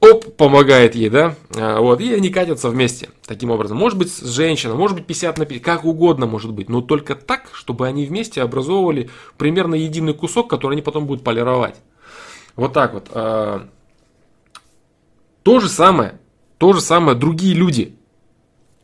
оп, 0.00 0.36
помогает 0.36 0.94
ей, 0.94 1.08
да, 1.08 1.34
а, 1.56 1.80
вот, 1.80 2.00
и 2.00 2.12
они 2.14 2.30
катятся 2.30 2.68
вместе, 2.68 3.10
таким 3.26 3.50
образом. 3.50 3.78
Может 3.78 3.98
быть, 3.98 4.16
женщина, 4.16 4.74
может 4.74 4.96
быть, 4.96 5.06
50 5.06 5.38
на 5.38 5.44
50, 5.44 5.64
как 5.64 5.84
угодно 5.84 6.26
может 6.26 6.52
быть, 6.52 6.68
но 6.68 6.80
только 6.80 7.14
так, 7.14 7.50
чтобы 7.52 7.86
они 7.86 8.06
вместе 8.06 8.42
образовывали 8.42 9.10
примерно 9.36 9.74
единый 9.74 10.14
кусок, 10.14 10.48
который 10.50 10.74
они 10.74 10.82
потом 10.82 11.06
будут 11.06 11.24
полировать. 11.24 11.76
Вот 12.54 12.72
так 12.72 12.94
вот. 12.94 13.08
А. 13.12 13.68
То 15.44 15.60
же 15.60 15.68
самое, 15.68 16.20
то 16.58 16.72
же 16.72 16.80
самое 16.80 17.16
другие 17.16 17.54
люди– 17.54 17.94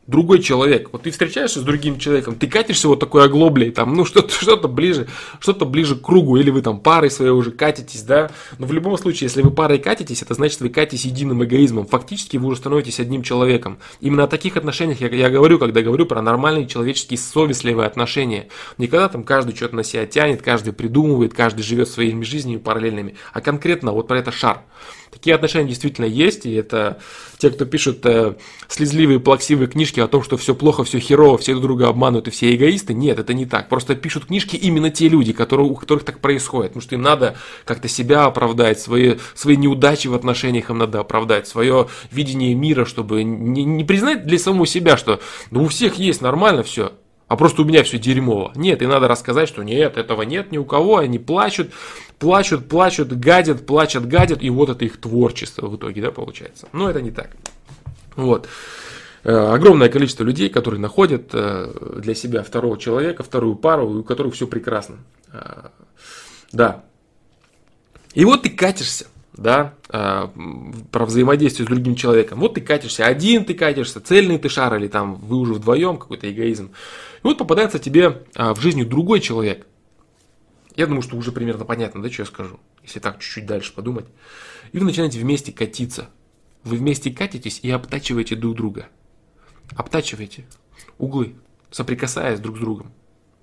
другой 0.07 0.40
человек. 0.40 0.90
Вот 0.92 1.02
ты 1.02 1.11
встречаешься 1.11 1.61
с 1.61 1.62
другим 1.62 1.98
человеком, 1.98 2.34
ты 2.34 2.46
катишься 2.46 2.88
вот 2.88 3.00
такой 3.00 3.24
оглоблей, 3.24 3.70
там, 3.70 3.94
ну, 3.94 4.05
что-то 4.05 4.32
что 4.34 4.57
ближе, 4.68 5.09
что-то 5.40 5.64
ближе 5.64 5.96
к 5.96 6.02
кругу, 6.02 6.36
или 6.36 6.50
вы 6.50 6.62
там 6.62 6.80
парой 6.80 7.11
своей 7.11 7.30
уже 7.32 7.50
катитесь, 7.50 8.02
да. 8.02 8.30
Но 8.59 8.66
в 8.66 8.72
любом 8.72 8.96
случае, 8.98 9.26
если 9.28 9.42
вы 9.42 9.50
парой 9.50 9.78
катитесь, 9.78 10.22
это 10.22 10.34
значит, 10.34 10.61
вы 10.61 10.68
катитесь 10.68 11.05
единым 11.05 11.42
эгоизмом. 11.44 11.86
Фактически 11.86 12.36
вы 12.36 12.48
уже 12.48 12.59
становитесь 12.59 13.00
одним 13.00 13.22
человеком. 13.22 13.78
Именно 14.00 14.24
о 14.24 14.28
таких 14.28 14.57
отношениях 14.57 15.00
я, 15.00 15.09
я 15.09 15.30
говорю, 15.30 15.59
когда 15.59 15.82
говорю 15.82 16.07
про 16.07 16.22
нормальные 16.22 16.66
человеческие 16.66 17.18
совестливые 17.18 17.86
отношения. 17.86 18.48
Не 18.78 18.86
когда 18.86 19.09
там 19.09 19.24
каждый 19.24 19.55
что-то 19.55 19.76
на 19.76 19.84
себя 19.84 20.07
тянет, 20.07 20.42
каждый 20.42 20.72
придумывает, 20.72 21.34
каждый 21.34 21.62
живет 21.62 21.88
своими 21.88 22.24
жизнями 22.24 22.59
параллельными, 22.59 23.16
а 23.32 23.40
конкретно 23.40 23.92
вот 23.92 24.09
про 24.09 24.18
это 24.18 24.32
шар. 24.32 24.62
Такие 25.14 25.36
отношения 25.36 25.68
действительно 25.68 26.06
есть, 26.06 26.44
и 26.44 26.52
это 26.52 26.98
те, 27.38 27.48
кто 27.50 27.64
пишут 27.66 28.04
э, 28.04 28.34
слезливые, 28.66 29.20
плаксивые 29.20 29.68
книжки 29.68 30.00
о 30.00 30.08
том, 30.08 30.24
что 30.24 30.36
все 30.36 30.56
плохо, 30.56 30.82
все 30.82 30.98
херово, 30.98 31.38
все 31.38 31.52
друг 31.52 31.62
друга 31.62 31.88
обманывают 31.88 32.26
и 32.26 32.32
все 32.32 32.52
эгоисты. 32.52 32.94
Нет, 32.94 33.20
это 33.20 33.32
не 33.32 33.46
так. 33.46 33.68
Просто 33.68 33.94
пишут 33.94 34.26
книжки 34.26 34.56
именно 34.56 34.90
те 34.90 35.06
люди, 35.08 35.32
которые, 35.32 35.68
у 35.68 35.74
которых 35.76 36.02
так 36.02 36.18
происходит. 36.18 36.72
Потому 36.72 36.82
что 36.82 36.96
им 36.96 37.02
надо 37.02 37.36
как-то 37.64 37.86
себя 37.86 38.24
оправдать, 38.24 38.80
свои, 38.80 39.18
свои 39.36 39.56
неудачи 39.56 40.08
в 40.08 40.14
отношениях 40.14 40.70
им 40.70 40.78
надо 40.78 40.98
оправдать, 40.98 41.46
свое 41.46 41.86
видение 42.10 42.52
мира, 42.54 42.84
чтобы 42.84 43.22
не, 43.22 43.62
не 43.62 43.84
признать 43.84 44.26
для 44.26 44.38
самого 44.38 44.66
себя, 44.66 44.96
что 44.96 45.20
ну, 45.52 45.62
у 45.62 45.68
всех 45.68 45.94
есть 45.94 46.22
нормально 46.22 46.64
все, 46.64 46.92
а 47.28 47.36
просто 47.36 47.62
у 47.62 47.64
меня 47.64 47.84
все 47.84 47.98
дерьмово. 47.98 48.52
Нет, 48.54 48.82
и 48.82 48.86
надо 48.86 49.08
рассказать, 49.08 49.48
что 49.48 49.62
нет, 49.62 49.96
этого 49.96 50.22
нет 50.22 50.52
ни 50.52 50.58
у 50.58 50.64
кого, 50.64 50.98
они 50.98 51.18
плачут, 51.18 51.70
плачут, 52.18 52.68
плачут, 52.68 53.12
гадят, 53.12 53.66
плачут, 53.66 54.06
гадят, 54.06 54.42
и 54.42 54.50
вот 54.50 54.70
это 54.70 54.84
их 54.84 55.00
творчество 55.00 55.68
в 55.68 55.76
итоге, 55.76 56.02
да, 56.02 56.10
получается. 56.10 56.68
Но 56.72 56.90
это 56.90 57.02
не 57.02 57.10
так. 57.10 57.30
Вот. 58.16 58.48
Э, 59.24 59.54
огромное 59.54 59.88
количество 59.88 60.22
людей, 60.22 60.50
которые 60.50 60.80
находят 60.80 61.30
э, 61.32 61.72
для 61.96 62.14
себя 62.14 62.42
второго 62.42 62.78
человека, 62.78 63.22
вторую 63.22 63.56
пару, 63.56 64.00
у 64.00 64.02
которых 64.02 64.34
все 64.34 64.46
прекрасно. 64.46 64.96
Э, 65.32 65.68
да. 66.52 66.84
И 68.12 68.24
вот 68.26 68.42
ты 68.42 68.50
катишься, 68.50 69.06
да, 69.32 69.74
про 69.88 71.04
взаимодействие 71.04 71.66
с 71.66 71.68
другим 71.68 71.96
человеком. 71.96 72.38
Вот 72.38 72.54
ты 72.54 72.60
катишься, 72.60 73.04
один 73.06 73.44
ты 73.44 73.54
катишься, 73.54 74.00
цельный 74.00 74.38
ты 74.38 74.48
шар, 74.48 74.76
или 74.76 74.86
там 74.86 75.16
вы 75.16 75.38
уже 75.38 75.54
вдвоем, 75.54 75.96
какой-то 75.96 76.30
эгоизм. 76.30 76.66
И 76.66 77.20
вот 77.24 77.38
попадается 77.38 77.80
тебе 77.80 78.22
в 78.36 78.60
жизни 78.60 78.84
другой 78.84 79.18
человек, 79.18 79.66
я 80.77 80.87
думаю, 80.87 81.03
что 81.03 81.16
уже 81.16 81.31
примерно 81.31 81.64
понятно, 81.64 82.03
да, 82.03 82.11
что 82.11 82.22
я 82.22 82.27
скажу, 82.27 82.59
если 82.83 82.99
так 82.99 83.20
чуть-чуть 83.20 83.47
дальше 83.47 83.72
подумать. 83.72 84.07
И 84.72 84.79
вы 84.79 84.85
начинаете 84.85 85.20
вместе 85.20 85.53
катиться. 85.53 86.09
Вы 86.64 86.77
вместе 86.77 87.11
катитесь 87.11 87.61
и 87.62 87.70
обтачиваете 87.70 88.35
друг 88.35 88.57
друга. 88.57 88.89
Обтачиваете 89.77 90.47
углы, 90.99 91.37
соприкасаясь 91.70 92.41
друг 92.41 92.57
с 92.57 92.61
другом. 92.61 92.93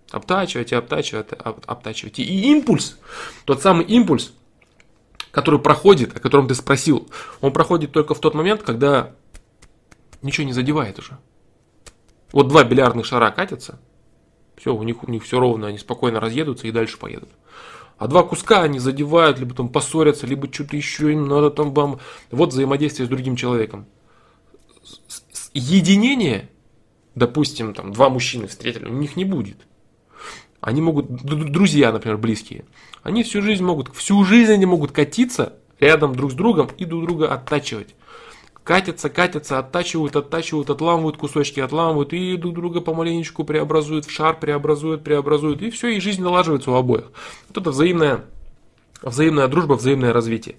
Обтачиваете, 0.09 0.75
обтачиваете, 0.75 1.35
обтачиваете. 1.35 2.23
И 2.23 2.51
импульс, 2.51 2.97
тот 3.45 3.61
самый 3.61 3.85
импульс, 3.85 4.33
который 5.31 5.59
проходит, 5.59 6.17
о 6.17 6.19
котором 6.19 6.47
ты 6.47 6.55
спросил, 6.55 7.09
он 7.39 7.53
проходит 7.53 7.93
только 7.93 8.13
в 8.13 8.19
тот 8.19 8.33
момент, 8.33 8.63
когда 8.63 9.15
ничего 10.21 10.45
не 10.45 10.53
задевает 10.53 10.99
уже. 10.99 11.17
Вот 12.33 12.49
два 12.49 12.65
бильярдных 12.65 13.05
шара 13.05 13.31
катятся– 13.31 13.79
все, 14.61 14.75
у 14.75 14.83
них, 14.83 15.03
у 15.03 15.09
них 15.09 15.23
все 15.23 15.39
ровно, 15.39 15.67
они 15.67 15.79
спокойно 15.79 16.19
разъедутся 16.19 16.67
и 16.67 16.71
дальше 16.71 16.99
поедут. 16.99 17.29
А 17.97 18.07
два 18.07 18.21
куска 18.21 18.61
они 18.61 18.77
задевают, 18.77 19.39
либо 19.39 19.55
там 19.55 19.69
поссорятся, 19.69 20.27
либо 20.27 20.51
что-то 20.53 20.77
еще 20.77 21.11
им 21.11 21.27
надо 21.27 21.49
там 21.49 21.73
бам. 21.73 21.99
Вот 22.29 22.49
взаимодействие 22.49 23.07
с 23.07 23.09
другим 23.09 23.35
человеком. 23.35 23.87
Единение, 25.53 26.49
допустим, 27.15 27.73
там 27.73 27.91
два 27.91 28.09
мужчины 28.09 28.47
встретили, 28.47 28.85
у 28.85 28.93
них 28.93 29.15
не 29.15 29.25
будет. 29.25 29.57
Они 30.59 30.79
могут, 30.79 31.07
друзья, 31.11 31.91
например, 31.91 32.19
близкие, 32.19 32.65
они 33.01 33.23
всю 33.23 33.41
жизнь 33.41 33.63
могут, 33.63 33.95
всю 33.95 34.23
жизнь 34.23 34.51
они 34.51 34.67
могут 34.67 34.91
катиться 34.91 35.55
рядом 35.79 36.15
друг 36.15 36.31
с 36.31 36.35
другом 36.35 36.69
и 36.77 36.85
друг 36.85 37.05
друга 37.05 37.33
оттачивать 37.33 37.95
катятся, 38.63 39.09
катятся, 39.09 39.59
оттачивают, 39.59 40.15
оттачивают, 40.15 40.69
отламывают 40.69 41.17
кусочки, 41.17 41.59
отламывают 41.59 42.13
и 42.13 42.37
друг 42.37 42.55
друга 42.55 42.81
помаленечку 42.81 43.43
преобразуют 43.43 44.05
в 44.05 44.11
шар, 44.11 44.39
преобразуют, 44.39 45.03
преобразуют, 45.03 45.61
и 45.61 45.69
все, 45.71 45.89
и 45.89 45.99
жизнь 45.99 46.21
налаживается 46.21 46.71
у 46.71 46.75
обоих. 46.75 47.11
Вот 47.47 47.57
это 47.57 47.71
взаимная, 47.71 48.25
взаимная 49.01 49.47
дружба, 49.47 49.73
взаимное 49.73 50.13
развитие. 50.13 50.55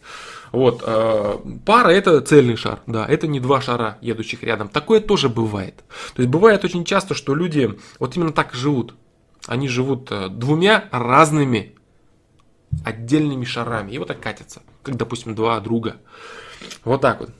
Вот, 0.50 0.82
э, 0.84 1.38
пара 1.64 1.88
это 1.88 2.20
цельный 2.20 2.56
шар, 2.56 2.80
да, 2.86 3.06
это 3.06 3.26
не 3.26 3.40
два 3.40 3.60
шара, 3.62 3.96
едущих 4.02 4.42
рядом. 4.42 4.68
Такое 4.68 5.00
тоже 5.00 5.28
бывает. 5.28 5.76
То 6.14 6.22
есть 6.22 6.28
бывает 6.28 6.64
очень 6.64 6.84
часто, 6.84 7.14
что 7.14 7.34
люди 7.34 7.78
вот 7.98 8.16
именно 8.16 8.32
так 8.32 8.52
живут. 8.52 8.94
Они 9.46 9.68
живут 9.68 10.12
э, 10.12 10.28
двумя 10.28 10.88
разными 10.92 11.74
отдельными 12.84 13.44
шарами. 13.44 13.92
И 13.92 13.98
вот 13.98 14.08
так 14.08 14.20
катятся, 14.20 14.62
как, 14.82 14.96
допустим, 14.96 15.34
два 15.34 15.58
друга. 15.60 15.96
Вот 16.84 17.00
так 17.00 17.20
вот. 17.20 17.30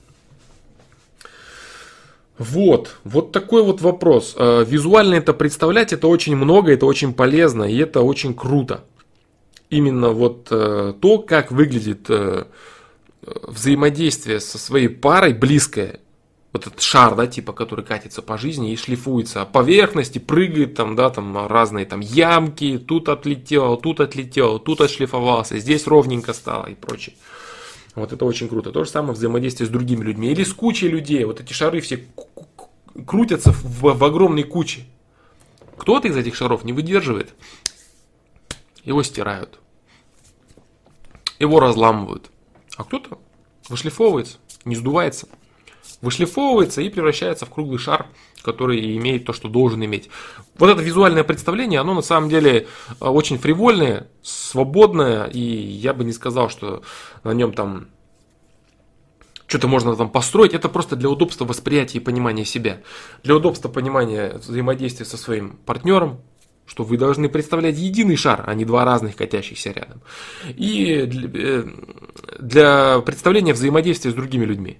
Вот, 2.37 2.97
вот 3.03 3.31
такой 3.31 3.63
вот 3.63 3.81
вопрос. 3.81 4.35
Э, 4.37 4.65
визуально 4.67 5.15
это 5.15 5.33
представлять, 5.33 5.93
это 5.93 6.07
очень 6.07 6.35
много, 6.35 6.73
это 6.73 6.85
очень 6.85 7.13
полезно, 7.13 7.63
и 7.63 7.77
это 7.77 8.01
очень 8.01 8.33
круто. 8.33 8.83
Именно 9.69 10.09
вот 10.09 10.47
э, 10.49 10.93
то, 10.99 11.19
как 11.19 11.51
выглядит 11.51 12.09
э, 12.09 12.45
взаимодействие 13.21 14.39
со 14.39 14.57
своей 14.57 14.89
парой 14.89 15.33
близкое, 15.33 15.99
вот 16.53 16.67
этот 16.67 16.81
шар, 16.81 17.15
да, 17.15 17.25
типа, 17.27 17.53
который 17.53 17.83
катится 17.83 18.21
по 18.21 18.37
жизни 18.37 18.71
и 18.71 18.77
шлифуется, 18.77 19.45
поверхности 19.45 20.19
прыгает 20.19 20.75
там, 20.75 20.95
да, 20.95 21.09
там 21.09 21.47
разные 21.47 21.85
там 21.85 21.99
ямки, 21.99 22.77
тут 22.77 23.09
отлетел, 23.09 23.77
тут 23.77 23.99
отлетел, 23.99 24.59
тут 24.59 24.81
отшлифовался, 24.81 25.57
здесь 25.57 25.87
ровненько 25.87 26.33
стало 26.33 26.67
и 26.67 26.75
прочее. 26.75 27.15
Вот 27.95 28.11
это 28.11 28.25
очень 28.25 28.49
круто. 28.49 28.71
То 28.71 28.83
же 28.83 28.89
самое 28.89 29.13
взаимодействие 29.13 29.67
с 29.67 29.69
другими 29.69 30.03
людьми. 30.03 30.31
Или 30.31 30.43
с 30.43 30.53
кучей 30.53 30.87
людей. 30.87 31.23
Вот 31.25 31.39
эти 31.39 31.53
шары 31.53 31.79
все 31.81 32.07
крутятся 33.05 33.51
в, 33.51 33.97
в 33.97 34.03
огромной 34.03 34.43
куче. 34.43 34.85
Кто-то 35.77 36.07
из 36.07 36.17
этих 36.17 36.35
шаров 36.35 36.63
не 36.63 36.73
выдерживает. 36.73 37.33
Его 38.83 39.03
стирают. 39.03 39.59
Его 41.39 41.59
разламывают. 41.59 42.31
А 42.77 42.83
кто-то 42.83 43.19
вышлифовывается, 43.69 44.37
не 44.65 44.75
сдувается. 44.75 45.27
Вышлифовывается 46.01 46.81
и 46.81 46.89
превращается 46.89 47.45
в 47.45 47.49
круглый 47.49 47.79
шар, 47.79 48.07
который 48.41 48.97
имеет 48.97 49.25
то, 49.25 49.33
что 49.33 49.47
должен 49.47 49.83
иметь. 49.85 50.09
Вот 50.57 50.69
это 50.69 50.81
визуальное 50.81 51.23
представление, 51.23 51.79
оно 51.79 51.93
на 51.93 52.01
самом 52.01 52.29
деле 52.29 52.67
э, 52.99 53.05
очень 53.05 53.37
фривольное, 53.37 54.07
свободное, 54.21 55.25
и 55.25 55.39
я 55.39 55.93
бы 55.93 56.03
не 56.03 56.11
сказал, 56.11 56.49
что 56.49 56.83
на 57.23 57.31
нем 57.31 57.53
там 57.53 57.87
что-то 59.47 59.67
можно 59.67 59.95
там 59.95 60.09
построить, 60.09 60.53
это 60.53 60.67
просто 60.67 60.95
для 60.95 61.09
удобства 61.09 61.45
восприятия 61.45 61.99
и 61.99 62.01
понимания 62.01 62.43
себя. 62.43 62.81
Для 63.23 63.35
удобства 63.35 63.69
понимания 63.69 64.33
взаимодействия 64.37 65.05
со 65.05 65.15
своим 65.15 65.57
партнером, 65.65 66.21
что 66.65 66.83
вы 66.83 66.97
должны 66.97 67.29
представлять 67.29 67.77
единый 67.77 68.15
шар, 68.15 68.43
а 68.47 68.53
не 68.55 68.65
два 68.65 68.83
разных 68.83 69.15
катящихся 69.15 69.71
рядом. 69.71 70.01
И 70.47 71.03
для, 71.05 71.63
для 72.39 72.99
представления 73.01 73.53
взаимодействия 73.53 74.11
с 74.11 74.13
другими 74.13 74.45
людьми 74.45 74.79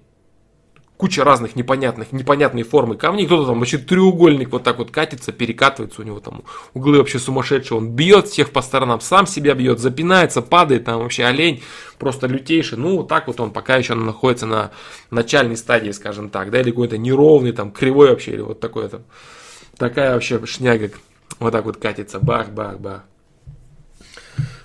куча 0.98 1.24
разных 1.24 1.56
непонятных, 1.56 2.12
непонятной 2.12 2.64
формы 2.64 2.96
камней. 2.96 3.26
Кто-то 3.26 3.48
там 3.48 3.60
вообще 3.60 3.78
треугольник 3.78 4.52
вот 4.52 4.64
так 4.64 4.78
вот 4.78 4.92
катится, 4.92 5.32
перекатывается, 5.32 6.02
у 6.02 6.06
него 6.06 6.20
там 6.20 6.44
углы 6.74 7.00
вообще 7.00 7.20
сумасшедшие. 7.20 7.78
Он 7.78 7.90
бьет 7.90 8.28
всех 8.28 8.52
по 8.52 8.62
сторонам, 8.62 9.02
сам 9.02 9.28
себя 9.28 9.54
бьет, 9.54 9.80
запинается, 9.80 10.42
падает, 10.42 10.86
там 10.86 11.00
вообще 11.00 11.26
олень 11.26 11.64
просто 11.98 12.28
лютейший. 12.28 12.78
Ну, 12.78 12.98
вот 12.98 13.08
так 13.08 13.28
вот 13.28 13.40
он 13.40 13.52
пока 13.52 13.78
еще 13.78 13.96
находится 13.96 14.46
на 14.46 14.72
начальной 15.10 15.58
стадии, 15.58 15.92
скажем 15.92 16.30
так, 16.30 16.52
да, 16.52 16.62
или 16.62 16.70
какой-то 16.70 16.98
неровный, 16.98 17.52
там, 17.52 17.72
кривой 17.72 18.10
вообще, 18.10 18.32
или 18.32 18.42
вот 18.42 18.60
такой 18.60 18.88
там. 18.90 19.04
Такая 19.78 20.14
вообще 20.14 20.46
шняга 20.46 20.92
вот 21.40 21.52
так 21.52 21.66
вот 21.66 21.78
катится, 21.78 22.20
бах-бах-бах. 22.20 23.04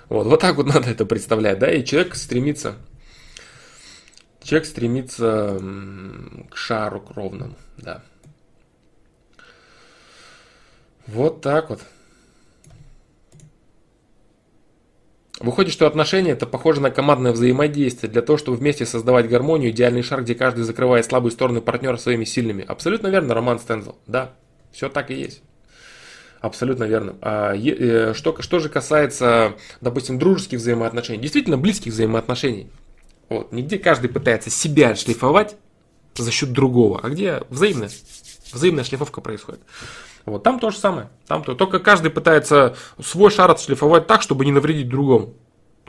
Вот, 0.09 0.25
вот 0.27 0.39
так 0.39 0.55
вот 0.55 0.65
надо 0.73 0.89
это 0.89 1.05
представлять, 1.05 1.59
да, 1.59 1.71
и 1.71 1.83
человек 1.83 2.15
стремится 2.15 2.75
Человек 4.41 4.67
стремится 4.67 5.61
к 6.49 6.55
шару 6.55 7.01
к 7.01 7.11
ровному, 7.11 7.55
да. 7.77 8.01
Вот 11.07 11.41
так 11.41 11.69
вот. 11.69 11.81
Выходит, 15.39 15.71
что 15.71 15.87
отношения 15.87 16.31
это 16.31 16.45
похоже 16.45 16.81
на 16.81 16.91
командное 16.91 17.31
взаимодействие. 17.31 18.11
Для 18.11 18.21
того, 18.21 18.37
чтобы 18.37 18.57
вместе 18.57 18.85
создавать 18.85 19.29
гармонию, 19.29 19.71
идеальный 19.71 20.01
шар, 20.01 20.21
где 20.21 20.35
каждый 20.35 20.63
закрывает 20.63 21.05
слабые 21.05 21.31
стороны 21.31 21.61
партнера 21.61 21.95
своими 21.95 22.25
сильными. 22.25 22.63
Абсолютно 22.67 23.07
верно, 23.07 23.33
Роман 23.33 23.59
Стензел. 23.59 23.97
Да, 24.05 24.33
все 24.71 24.89
так 24.89 25.11
и 25.11 25.15
есть. 25.15 25.41
Абсолютно 26.41 26.83
верно. 26.83 27.15
А, 27.21 27.53
э, 27.55 28.13
что, 28.13 28.41
что 28.41 28.59
же 28.59 28.69
касается, 28.69 29.55
допустим, 29.81 30.19
дружеских 30.19 30.59
взаимоотношений, 30.59 31.21
действительно 31.21 31.57
близких 31.57 31.93
взаимоотношений. 31.93 32.69
Вот. 33.29 33.51
Нигде 33.51 33.77
каждый 33.77 34.09
пытается 34.09 34.49
себя 34.49 34.95
шлифовать 34.95 35.55
за 36.15 36.31
счет 36.31 36.51
другого, 36.51 36.99
а 37.01 37.09
где 37.09 37.43
взаимная, 37.49 37.89
взаимная 38.51 38.83
шлифовка 38.83 39.21
происходит. 39.21 39.61
Вот. 40.25 40.43
Там 40.43 40.59
то 40.59 40.71
же 40.71 40.77
самое. 40.77 41.09
Там 41.27 41.43
то. 41.43 41.55
Только 41.55 41.79
каждый 41.79 42.11
пытается 42.11 42.75
свой 43.01 43.31
шар 43.31 43.49
отшлифовать 43.51 44.07
так, 44.07 44.21
чтобы 44.21 44.45
не 44.45 44.51
навредить 44.51 44.89
другому. 44.89 45.33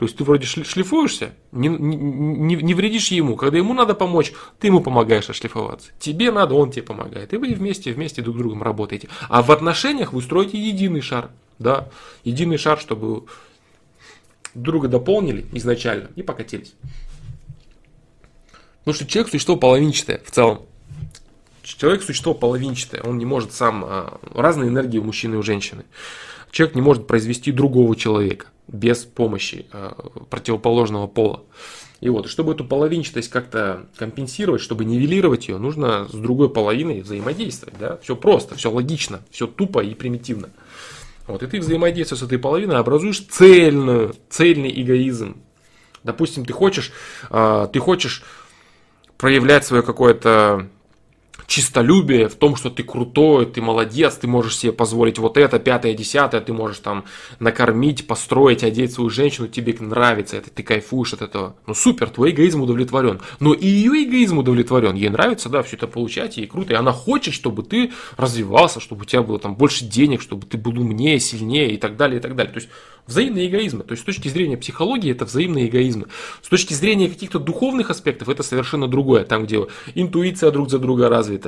То 0.01 0.05
есть 0.05 0.17
ты 0.17 0.23
вроде 0.23 0.47
шлифуешься, 0.47 1.35
не, 1.51 1.67
не, 1.67 2.55
не 2.55 2.73
вредишь 2.73 3.11
ему. 3.11 3.35
Когда 3.35 3.59
ему 3.59 3.75
надо 3.75 3.93
помочь, 3.93 4.33
ты 4.59 4.65
ему 4.65 4.81
помогаешь 4.81 5.29
отшлифоваться. 5.29 5.91
Тебе 5.99 6.31
надо, 6.31 6.55
он 6.55 6.71
тебе 6.71 6.81
помогает. 6.81 7.33
И 7.33 7.37
вы 7.37 7.53
вместе, 7.53 7.93
вместе 7.93 8.23
друг 8.23 8.35
с 8.35 8.39
другом 8.39 8.63
работаете. 8.63 9.09
А 9.29 9.43
в 9.43 9.51
отношениях 9.51 10.11
вы 10.11 10.23
строите 10.23 10.57
единый 10.57 11.01
шар. 11.01 11.29
Да, 11.59 11.89
единый 12.23 12.57
шар, 12.57 12.79
чтобы 12.79 13.25
друга 14.55 14.87
дополнили 14.87 15.45
изначально 15.51 16.09
и 16.15 16.23
покатились. 16.23 16.73
Потому 18.83 18.95
что 18.95 19.05
человек 19.05 19.31
существо 19.31 19.55
половинчатое 19.55 20.21
в 20.25 20.31
целом. 20.31 20.61
Человек 21.63 22.01
существо 22.01 22.33
половинчатое, 22.33 23.01
он 23.03 23.17
не 23.17 23.25
может 23.25 23.53
сам, 23.53 23.85
а, 23.85 24.19
разные 24.33 24.69
энергии 24.69 24.97
у 24.97 25.03
мужчины 25.03 25.35
и 25.35 25.37
у 25.37 25.43
женщины. 25.43 25.85
Человек 26.51 26.75
не 26.75 26.81
может 26.81 27.07
произвести 27.07 27.51
другого 27.51 27.95
человека 27.95 28.47
без 28.67 28.99
помощи 28.99 29.67
а, 29.71 29.95
противоположного 30.29 31.07
пола. 31.07 31.43
И 31.99 32.09
вот, 32.09 32.27
чтобы 32.27 32.53
эту 32.53 32.65
половинчатость 32.65 33.29
как-то 33.29 33.85
компенсировать, 33.95 34.61
чтобы 34.61 34.85
нивелировать 34.85 35.47
ее, 35.47 35.59
нужно 35.59 36.07
с 36.09 36.13
другой 36.13 36.49
половиной 36.49 37.01
взаимодействовать. 37.01 37.77
Да? 37.77 37.97
Все 38.01 38.15
просто, 38.15 38.55
все 38.55 38.71
логично, 38.71 39.21
все 39.29 39.45
тупо 39.45 39.83
и 39.83 39.93
примитивно. 39.93 40.49
Вот, 41.27 41.43
и 41.43 41.47
ты 41.47 41.59
взаимодействуешь 41.59 42.21
с 42.21 42.23
этой 42.23 42.39
половиной, 42.39 42.77
образуешь 42.77 43.19
цельную, 43.29 44.15
цельный 44.29 44.71
эгоизм. 44.81 45.37
Допустим, 46.03 46.43
ты 46.43 46.53
хочешь, 46.53 46.91
а, 47.29 47.67
ты 47.67 47.79
хочешь 47.79 48.23
проявлять 49.21 49.63
свое 49.65 49.83
какое-то 49.83 50.67
чистолюбие 51.51 52.29
в 52.29 52.35
том, 52.35 52.55
что 52.55 52.69
ты 52.69 52.81
крутой, 52.81 53.45
ты 53.45 53.61
молодец, 53.61 54.15
ты 54.15 54.25
можешь 54.25 54.57
себе 54.57 54.71
позволить 54.71 55.19
вот 55.19 55.37
это, 55.37 55.59
пятое, 55.59 55.93
десятое, 55.93 56.39
ты 56.39 56.53
можешь 56.53 56.79
там 56.79 57.03
накормить, 57.39 58.07
построить, 58.07 58.63
одеть 58.63 58.93
свою 58.93 59.09
женщину, 59.09 59.49
тебе 59.49 59.75
нравится 59.77 60.37
это, 60.37 60.49
ты 60.49 60.63
кайфуешь 60.63 61.13
от 61.13 61.21
этого. 61.21 61.57
Ну 61.67 61.73
супер, 61.73 62.09
твой 62.09 62.31
эгоизм 62.31 62.61
удовлетворен. 62.61 63.19
Но 63.41 63.53
и 63.53 63.67
ее 63.67 64.05
эгоизм 64.05 64.37
удовлетворен. 64.37 64.95
Ей 64.95 65.09
нравится, 65.09 65.49
да, 65.49 65.61
все 65.61 65.75
это 65.75 65.87
получать, 65.87 66.37
ей 66.37 66.47
круто. 66.47 66.71
И 66.71 66.77
она 66.77 66.93
хочет, 66.93 67.33
чтобы 67.33 67.63
ты 67.63 67.91
развивался, 68.15 68.79
чтобы 68.79 69.01
у 69.01 69.05
тебя 69.05 69.21
было 69.21 69.37
там 69.37 69.55
больше 69.55 69.83
денег, 69.83 70.21
чтобы 70.21 70.47
ты 70.47 70.57
был 70.57 70.79
умнее, 70.79 71.19
сильнее 71.19 71.73
и 71.73 71.77
так 71.77 71.97
далее, 71.97 72.19
и 72.19 72.21
так 72.21 72.37
далее. 72.37 72.53
То 72.53 72.59
есть 72.59 72.69
Взаимные 73.07 73.47
эгоизмы. 73.47 73.83
То 73.83 73.91
есть 73.91 74.03
с 74.03 74.05
точки 74.05 74.27
зрения 74.27 74.57
психологии 74.57 75.11
это 75.11 75.25
взаимные 75.25 75.67
эгоизмы. 75.67 76.07
С 76.41 76.47
точки 76.47 76.73
зрения 76.73 77.09
каких-то 77.09 77.39
духовных 77.39 77.89
аспектов 77.89 78.29
это 78.29 78.43
совершенно 78.43 78.87
другое. 78.87 79.25
Там, 79.25 79.45
где 79.45 79.67
интуиция 79.95 80.51
друг 80.51 80.69
за 80.69 80.79
друга 80.79 81.09
развита, 81.09 81.40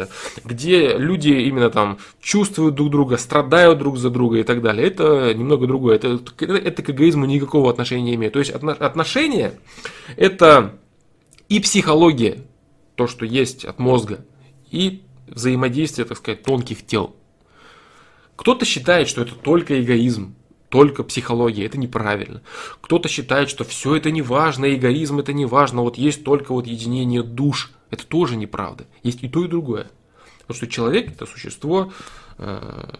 где 0.43 0.97
люди 0.97 1.29
именно 1.29 1.69
там 1.69 1.97
чувствуют 2.21 2.75
друг 2.75 2.89
друга, 2.89 3.17
страдают 3.17 3.79
друг 3.79 3.97
за 3.97 4.09
друга 4.09 4.39
и 4.39 4.43
так 4.43 4.61
далее. 4.61 4.87
Это 4.87 5.33
немного 5.33 5.67
другое. 5.67 5.95
Это, 5.95 6.19
это, 6.39 6.53
это 6.53 6.83
к 6.83 6.89
эгоизму 6.89 7.25
никакого 7.25 7.69
отношения 7.69 8.03
не 8.03 8.15
имеет. 8.15 8.33
То 8.33 8.39
есть 8.39 8.51
отношения 8.51 9.53
это 10.17 10.79
и 11.49 11.59
психология, 11.59 12.39
то, 12.95 13.07
что 13.07 13.25
есть 13.25 13.65
от 13.65 13.79
мозга, 13.79 14.25
и 14.71 15.03
взаимодействие, 15.27 16.05
так 16.05 16.17
сказать, 16.17 16.43
тонких 16.43 16.85
тел. 16.85 17.15
Кто-то 18.35 18.65
считает, 18.65 19.07
что 19.07 19.21
это 19.21 19.35
только 19.35 19.81
эгоизм 19.81 20.35
только 20.73 21.03
психология, 21.03 21.67
это 21.67 21.77
неправильно. 21.77 22.41
Кто-то 22.81 23.07
считает, 23.07 23.47
что 23.47 23.63
все 23.63 23.95
это 23.95 24.09
не 24.09 24.23
важно, 24.23 24.73
эгоизм 24.73 25.19
это 25.19 25.31
не 25.31 25.45
важно, 25.45 25.83
вот 25.83 25.99
есть 25.99 26.23
только 26.23 26.51
вот 26.51 26.65
единение 26.65 27.21
душ. 27.21 27.71
Это 27.93 28.07
тоже 28.07 28.37
неправда. 28.37 28.87
Есть 29.03 29.21
и 29.21 29.29
то, 29.29 29.45
и 29.45 29.47
другое. 29.47 29.91
Потому 30.39 30.57
что 30.57 30.65
человек 30.65 31.11
это 31.11 31.27
существо 31.27 31.93
э, 32.39 32.95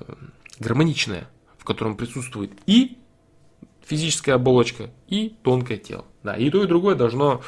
гармоничное, 0.60 1.28
в 1.58 1.66
котором 1.66 1.98
присутствует 1.98 2.52
и 2.68 3.00
физическая 3.84 4.36
оболочка, 4.36 4.92
и 5.08 5.36
тонкое 5.42 5.78
тело. 5.80 6.06
Да, 6.22 6.36
и 6.36 6.48
то, 6.52 6.64
и 6.64 6.68
другое 6.68 6.94
должно 6.94 7.42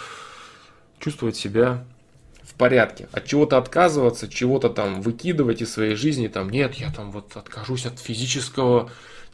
чувствовать 1.00 1.36
себя 1.36 1.86
в 2.42 2.56
порядке. 2.56 3.10
От 3.12 3.26
чего-то 3.26 3.60
отказываться, 3.60 4.28
чего-то 4.28 4.70
там 4.70 5.02
выкидывать 5.02 5.62
из 5.62 5.72
своей 5.72 5.94
жизни, 5.94 6.28
там, 6.28 6.50
нет, 6.50 6.74
я 6.74 6.92
там 6.92 7.12
вот 7.12 7.38
откажусь 7.38 7.86
от 7.86 8.00
физического 8.00 8.90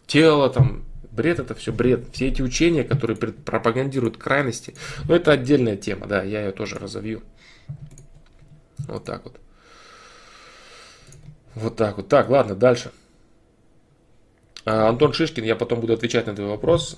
тело, 0.05 0.49
там, 0.49 0.83
бред 1.11 1.39
это 1.39 1.55
все 1.55 1.71
бред. 1.71 2.09
Все 2.11 2.27
эти 2.27 2.41
учения, 2.41 2.83
которые 2.83 3.15
пропагандируют 3.15 4.17
крайности, 4.17 4.75
но 5.05 5.15
это 5.15 5.31
отдельная 5.31 5.77
тема, 5.77 6.07
да, 6.07 6.23
я 6.23 6.41
ее 6.41 6.51
тоже 6.51 6.77
разовью. 6.77 7.23
Вот 8.87 9.03
так 9.03 9.23
вот. 9.23 9.39
Вот 11.55 11.75
так 11.75 11.97
вот. 11.97 12.07
Так, 12.07 12.29
ладно, 12.29 12.55
дальше. 12.55 12.91
А, 14.65 14.89
Антон 14.89 15.13
Шишкин, 15.13 15.43
я 15.43 15.55
потом 15.55 15.81
буду 15.81 15.93
отвечать 15.93 16.27
на 16.27 16.35
твой 16.35 16.47
вопрос. 16.47 16.97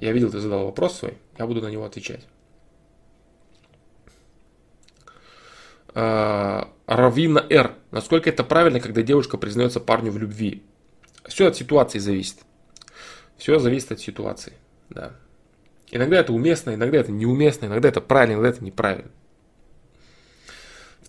Я 0.00 0.12
видел, 0.12 0.30
ты 0.30 0.40
задал 0.40 0.64
вопрос 0.64 0.98
свой, 0.98 1.18
я 1.38 1.46
буду 1.46 1.60
на 1.60 1.68
него 1.68 1.84
отвечать. 1.84 2.26
А, 5.94 6.68
Равина 6.86 7.44
Р. 7.48 7.74
Насколько 7.90 8.30
это 8.30 8.44
правильно, 8.44 8.80
когда 8.80 9.02
девушка 9.02 9.36
признается 9.36 9.80
парню 9.80 10.10
в 10.10 10.18
любви? 10.18 10.62
Все 11.26 11.46
от 11.46 11.56
ситуации 11.56 11.98
зависит. 11.98 12.38
Все 13.36 13.58
зависит 13.58 13.92
от 13.92 14.00
ситуации. 14.00 14.54
Да. 14.90 15.12
Иногда 15.90 16.18
это 16.18 16.32
уместно, 16.32 16.74
иногда 16.74 16.98
это 16.98 17.12
неуместно, 17.12 17.66
иногда 17.66 17.88
это 17.88 18.00
правильно, 18.00 18.34
иногда 18.34 18.48
это 18.48 18.64
неправильно. 18.64 19.10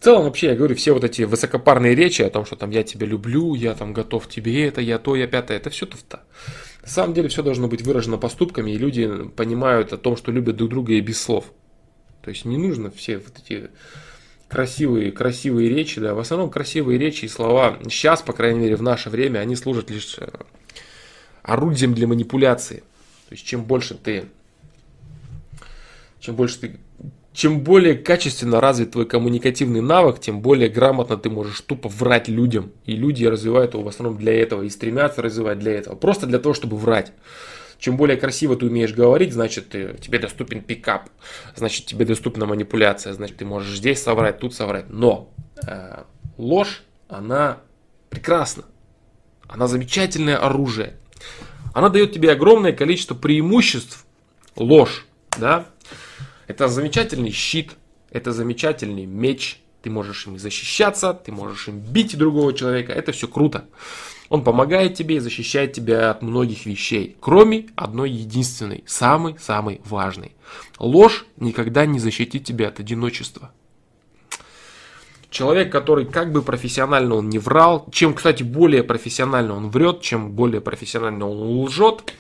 Целом, 0.03 0.23
вообще, 0.23 0.47
я 0.47 0.55
говорю, 0.55 0.75
все 0.75 0.91
вот 0.91 1.05
эти 1.05 1.21
высокопарные 1.21 1.95
речи 1.95 2.23
о 2.23 2.29
том, 2.29 2.45
что 2.45 2.57
там 2.57 2.71
я 2.71 2.83
тебя 2.83 3.07
люблю, 3.07 3.55
я 3.55 3.73
там 3.73 3.93
готов 3.93 4.27
тебе 4.27 4.67
это, 4.67 4.81
я 4.81 4.99
то, 4.99 5.15
я 5.15 5.27
пятое, 5.27 5.55
это 5.55 5.69
все 5.69 5.85
туфта. 5.85 6.23
На 6.81 6.89
самом 6.89 7.13
деле 7.13 7.29
все 7.29 7.41
должно 7.41 7.69
быть 7.69 7.83
выражено 7.83 8.17
поступками, 8.17 8.71
и 8.71 8.77
люди 8.77 9.09
понимают 9.37 9.93
о 9.93 9.97
том, 9.97 10.17
что 10.17 10.33
любят 10.33 10.57
друг 10.57 10.71
друга 10.71 10.91
и 10.91 10.99
без 10.99 11.21
слов. 11.21 11.45
То 12.21 12.31
есть 12.31 12.43
не 12.43 12.57
нужно 12.57 12.91
все 12.91 13.17
вот 13.17 13.31
эти 13.41 13.69
красивые, 14.49 15.13
красивые 15.13 15.69
речи, 15.69 16.01
да, 16.01 16.13
в 16.15 16.19
основном 16.19 16.49
красивые 16.49 16.99
речи 16.99 17.23
и 17.23 17.29
слова 17.29 17.79
сейчас, 17.83 18.21
по 18.21 18.33
крайней 18.33 18.59
мере, 18.59 18.75
в 18.75 18.81
наше 18.81 19.09
время, 19.09 19.39
они 19.39 19.55
служат 19.55 19.89
лишь 19.89 20.17
э, 20.19 20.27
орудием 21.43 21.93
для 21.93 22.07
манипуляции. 22.07 22.83
То 23.29 23.35
есть 23.35 23.45
чем 23.45 23.63
больше 23.63 23.95
ты, 23.95 24.25
чем 26.19 26.35
больше 26.35 26.59
ты 26.59 26.79
чем 27.34 27.61
более 27.61 27.95
качественно 27.95 28.61
развит 28.61 28.91
твой 28.91 29.07
коммуникативный 29.07 29.81
навык, 29.81 30.19
тем 30.19 30.41
более 30.41 30.69
грамотно 30.69 31.17
ты 31.17 31.31
можешь 31.31 31.59
тупо 31.61 31.89
врать 31.89 32.27
людям. 32.27 32.71
И 32.86 32.95
люди 32.95 33.25
развивают 33.25 33.73
его 33.73 33.84
в 33.84 33.88
основном 33.88 34.17
для 34.17 34.39
этого 34.39 34.61
и 34.61 34.69
стремятся 34.69 35.23
развивать 35.23 35.57
для 35.59 35.73
этого. 35.73 35.95
Просто 35.95 36.27
для 36.27 36.38
того, 36.38 36.53
чтобы 36.53 36.77
врать. 36.77 37.11
Чем 37.79 37.97
более 37.97 38.17
красиво 38.17 38.55
ты 38.55 38.67
умеешь 38.67 38.93
говорить, 38.93 39.34
значит 39.34 39.69
ты, 39.69 39.97
тебе 39.99 40.19
доступен 40.19 40.61
пикап, 40.61 41.09
значит 41.55 41.86
тебе 41.86 42.05
доступна 42.05 42.45
манипуляция, 42.45 43.11
значит 43.13 43.38
ты 43.38 43.45
можешь 43.45 43.77
здесь 43.77 44.01
соврать, 44.01 44.39
тут 44.39 44.53
соврать. 44.53 44.86
Но 44.89 45.34
э, 45.67 46.03
ложь, 46.38 46.84
она 47.09 47.57
прекрасна. 48.09 48.63
Она 49.47 49.67
замечательное 49.67 50.38
оружие. 50.38 50.97
Она 51.73 51.89
дает 51.89 52.13
тебе 52.13 52.31
огромное 52.31 52.71
количество 52.71 53.15
преимуществ. 53.15 54.05
Ложь, 54.55 55.05
да? 55.38 55.65
Это 56.53 56.67
замечательный 56.67 57.31
щит, 57.31 57.71
это 58.11 58.31
замечательный 58.31 59.07
меч. 59.07 59.59
Ты 59.81 59.89
можешь 59.89 60.27
им 60.27 60.37
защищаться, 60.37 61.15
ты 61.15 61.31
можешь 61.31 61.67
им 61.67 61.79
бить 61.79 62.15
другого 62.15 62.53
человека. 62.53 62.93
Это 62.93 63.11
все 63.11 63.27
круто. 63.27 63.65
Он 64.29 64.43
помогает 64.43 64.93
тебе 64.93 65.15
и 65.15 65.19
защищает 65.19 65.73
тебя 65.73 66.11
от 66.11 66.21
многих 66.21 66.67
вещей, 66.67 67.17
кроме 67.19 67.69
одной 67.75 68.11
единственной, 68.11 68.83
самой-самой 68.85 69.81
важной. 69.83 70.33
Ложь 70.77 71.25
никогда 71.37 71.87
не 71.87 71.97
защитит 71.97 72.45
тебя 72.45 72.67
от 72.67 72.79
одиночества. 72.79 73.49
Человек, 75.31 75.71
который 75.71 76.05
как 76.05 76.31
бы 76.31 76.43
профессионально 76.43 77.15
он 77.15 77.29
не 77.29 77.39
врал, 77.39 77.87
чем, 77.91 78.13
кстати, 78.13 78.43
более 78.43 78.83
профессионально 78.83 79.55
он 79.55 79.71
врет, 79.71 80.01
чем 80.01 80.33
более 80.33 80.61
профессионально 80.61 81.27
он 81.27 81.63
лжет, 81.63 82.13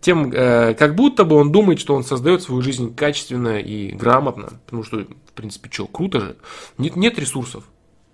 тем 0.00 0.32
э, 0.32 0.74
как 0.74 0.94
будто 0.94 1.24
бы 1.24 1.36
он 1.36 1.52
думает, 1.52 1.78
что 1.78 1.94
он 1.94 2.04
создает 2.04 2.42
свою 2.42 2.62
жизнь 2.62 2.94
качественно 2.94 3.60
и 3.60 3.92
грамотно. 3.92 4.60
Потому 4.64 4.82
что, 4.82 4.98
в 4.98 5.32
принципе, 5.34 5.68
что, 5.70 5.86
круто 5.86 6.20
же. 6.20 6.36
Нет, 6.78 6.96
нет 6.96 7.18
ресурсов. 7.18 7.64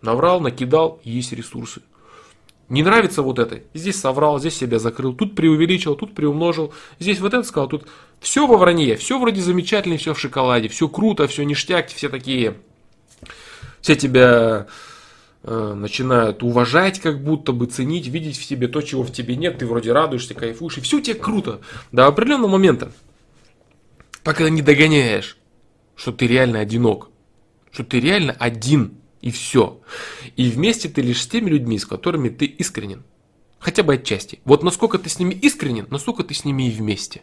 Наврал, 0.03 0.41
накидал, 0.41 1.01
есть 1.05 1.33
ресурсы. 1.33 1.83
Не 2.69 2.83
нравится 2.83 3.23
вот 3.23 3.39
это. 3.39 3.61
Здесь 3.75 4.01
соврал, 4.01 4.41
здесь 4.41 4.57
себя 4.57 4.81
закрыл, 4.81 5.15
тут 5.15 5.37
преувеличил, 5.37 5.95
тут 5.95 6.15
приумножил, 6.15 6.75
здесь 6.99 7.21
вот 7.21 7.33
это 7.33 7.45
сказал, 7.45 7.69
тут 7.69 7.87
все 8.19 8.45
во 8.49 8.57
вранье, 8.57 8.97
все 8.97 9.21
вроде 9.21 9.41
замечательно, 9.41 9.97
все 9.99 10.15
в 10.15 10.19
шоколаде, 10.19 10.69
все 10.69 10.89
круто, 10.89 11.29
все 11.29 11.45
ништяк, 11.45 11.87
все 11.89 12.09
такие, 12.09 12.57
все 13.81 13.95
тебя 13.95 14.67
начинают 15.47 16.43
уважать, 16.43 17.01
как 17.01 17.23
будто 17.23 17.53
бы 17.53 17.67
ценить, 17.67 18.09
видеть 18.09 18.37
в 18.37 18.45
себе 18.45 18.69
то, 18.69 18.83
чего 18.83 19.03
в 19.03 19.13
тебе 19.13 19.37
нет, 19.37 19.59
ты 19.59 19.67
вроде 19.67 19.93
радуешься, 19.93 20.35
кайфуешь, 20.35 20.79
и 20.79 20.81
все 20.81 20.99
у 20.99 21.01
тебя 21.01 21.15
круто. 21.15 21.61
До 21.93 22.07
определенного 22.07 22.51
момента, 22.51 22.93
пока 24.23 24.49
не 24.51 24.63
догоняешь, 24.63 25.39
что 25.95 26.13
ты 26.13 26.27
реально 26.27 26.61
одинок, 26.61 27.11
что 27.71 27.85
ты 27.85 28.01
реально 28.01 28.33
один– 28.33 28.95
и 29.27 29.33
все. 29.33 29.81
И 30.37 30.49
вместе 30.51 30.89
ты 30.89 31.03
лишь 31.03 31.23
с 31.23 31.27
теми 31.27 31.51
людьми, 31.51 31.81
с 31.81 31.85
которыми 31.85 32.29
ты 32.29 32.45
искренен. 32.45 33.03
Хотя 33.59 33.83
бы 33.83 33.95
отчасти. 33.95 34.39
Вот 34.45 34.63
насколько 34.63 34.99
ты 34.99 35.09
с 35.09 35.19
ними 35.19 35.35
искренен, 35.35 35.89
насколько 35.91 36.23
ты 36.23 36.33
с 36.33 36.45
ними 36.45 36.69
и 36.69 36.71
вместе. 36.71 37.23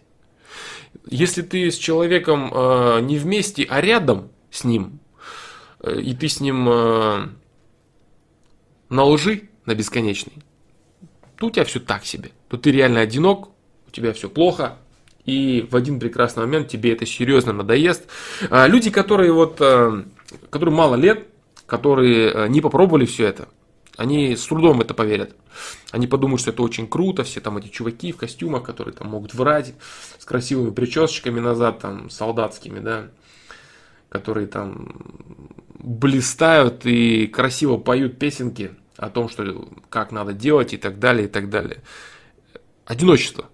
Если 1.10 1.44
ты 1.44 1.72
с 1.72 1.78
человеком 1.78 2.52
э, 2.54 3.00
не 3.04 3.18
вместе, 3.18 3.66
а 3.70 3.80
рядом 3.80 4.32
с 4.52 4.66
ним, 4.66 5.00
э, 5.80 6.02
и 6.02 6.14
ты 6.14 6.28
с 6.28 6.42
ним 6.42 6.68
э, 6.70 7.30
на 8.94 9.04
лжи, 9.04 9.50
на 9.66 9.76
бесконечной, 9.76 10.34
то 11.38 11.48
у 11.48 11.52
тебя 11.52 11.66
все 11.66 11.80
так 11.80 12.06
себе. 12.06 12.32
То 12.48 12.58
ты 12.58 12.72
реально 12.72 13.02
одинок, 13.02 13.50
у 13.88 13.92
тебя 13.92 14.14
все 14.14 14.30
плохо, 14.30 14.78
и 15.26 15.68
в 15.70 15.76
один 15.76 16.00
прекрасный 16.00 16.42
момент 16.42 16.68
тебе 16.68 16.94
это 16.94 17.06
серьезно 17.06 17.54
надоест. 17.54 18.08
А 18.50 18.68
люди, 18.68 18.92
которые 18.92 19.32
вот, 19.34 19.58
э, 19.60 20.04
которым 20.50 20.76
мало 20.76 20.96
лет, 20.96 21.28
которые 21.66 22.32
э, 22.32 22.48
не 22.50 22.62
попробовали 22.62 23.06
все 23.06 23.26
это, 23.26 23.48
они 23.98 24.36
с 24.36 24.46
трудом 24.46 24.82
это 24.82 24.94
поверят. 24.94 25.36
Они 25.92 26.08
подумают, 26.08 26.42
что 26.42 26.52
это 26.52 26.62
очень 26.62 26.88
круто, 26.88 27.24
все 27.24 27.40
там 27.42 27.58
эти 27.58 27.70
чуваки 27.70 28.12
в 28.12 28.18
костюмах, 28.18 28.64
которые 28.64 28.94
там 28.94 29.10
могут 29.10 29.34
врать 29.34 29.74
с 30.20 30.26
красивыми 30.26 30.72
причесочками 30.72 31.40
назад, 31.40 31.80
там, 31.80 32.10
солдатскими, 32.10 32.80
да, 32.80 33.06
которые 34.10 34.48
там 34.48 34.96
блистают 35.80 36.86
и 36.86 37.28
красиво 37.28 37.78
поют 37.78 38.18
песенки 38.18 38.72
о 38.98 39.10
том, 39.10 39.30
что 39.30 39.68
как 39.90 40.12
надо 40.12 40.34
делать 40.34 40.74
и 40.74 40.78
так 40.78 41.00
далее, 41.00 41.26
и 41.26 41.30
так 41.30 41.50
далее. 41.50 41.82
Одиночество. 42.86 43.50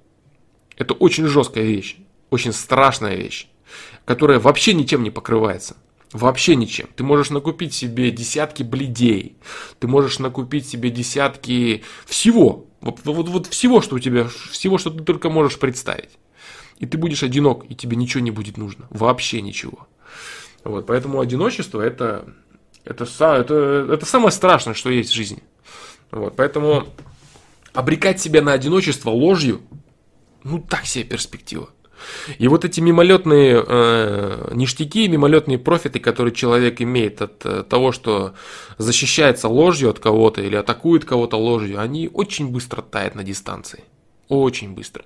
Это 0.78 0.94
очень 0.94 1.28
жесткая 1.28 1.66
вещь, 1.66 1.98
очень 2.30 2.54
страшная 2.54 3.16
вещь, 3.16 3.48
которая 4.06 4.40
вообще 4.40 4.74
ничем 4.74 5.04
не 5.04 5.12
покрывается. 5.12 5.78
Вообще 6.12 6.56
ничем. 6.56 6.88
Ты 6.96 7.04
можешь 7.04 7.30
накупить 7.30 7.74
себе 7.74 8.10
десятки 8.10 8.64
бледей, 8.64 9.38
ты 9.80 9.88
можешь 9.88 10.18
накупить 10.18 10.68
себе 10.68 10.90
десятки 10.90 11.84
всего, 12.08 12.66
вот, 12.82 13.02
вот, 13.04 13.28
вот 13.28 13.48
всего, 13.48 13.82
что 13.82 13.96
у 13.96 14.00
тебя, 14.00 14.28
всего, 14.52 14.78
что 14.78 14.90
ты 14.90 15.04
только 15.04 15.30
можешь 15.30 15.60
представить. 15.60 16.18
И 16.80 16.86
ты 16.86 16.98
будешь 16.98 17.24
одинок, 17.24 17.66
и 17.70 17.76
тебе 17.76 17.98
ничего 17.98 18.24
не 18.24 18.32
будет 18.32 18.58
нужно. 18.58 18.88
Вообще 18.90 19.42
ничего. 19.42 19.88
Вот, 20.64 20.88
поэтому 20.88 21.20
одиночество 21.20 21.82
это, 21.82 22.34
это, 22.86 23.06
это, 23.06 23.88
это 23.92 24.06
самое 24.06 24.32
страшное, 24.32 24.74
что 24.74 24.90
есть 24.90 25.12
в 25.12 25.16
жизни. 25.16 25.44
Вот, 26.12 26.36
поэтому 26.36 26.88
обрекать 27.74 28.20
себя 28.20 28.42
на 28.42 28.54
одиночество 28.54 29.10
ложью, 29.10 29.62
ну 30.44 30.60
так 30.60 30.86
себе 30.86 31.04
перспектива. 31.04 31.70
И 32.38 32.48
вот 32.48 32.66
эти 32.66 32.80
мимолетные 32.80 33.64
э, 33.66 34.52
ништяки, 34.54 35.08
мимолетные 35.08 35.58
профиты, 35.58 36.00
которые 36.00 36.34
человек 36.34 36.82
имеет 36.82 37.22
от 37.22 37.46
э, 37.46 37.64
того, 37.64 37.92
что 37.92 38.36
защищается 38.78 39.48
ложью 39.50 39.90
от 39.90 40.00
кого-то 40.00 40.42
или 40.42 40.56
атакует 40.56 41.06
кого-то 41.06 41.38
ложью, 41.38 41.80
они 41.80 42.10
очень 42.12 42.50
быстро 42.50 42.82
тают 42.82 43.16
на 43.16 43.24
дистанции. 43.24 43.84
Очень 44.30 44.74
быстро. 44.74 45.04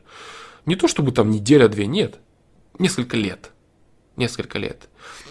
Не 0.65 0.75
то 0.75 0.87
чтобы 0.87 1.11
там 1.11 1.31
неделя-две, 1.31 1.87
нет. 1.87 2.19
Несколько 2.77 3.17
лет. 3.17 3.51
Несколько 4.15 4.59
лет. 4.59 4.87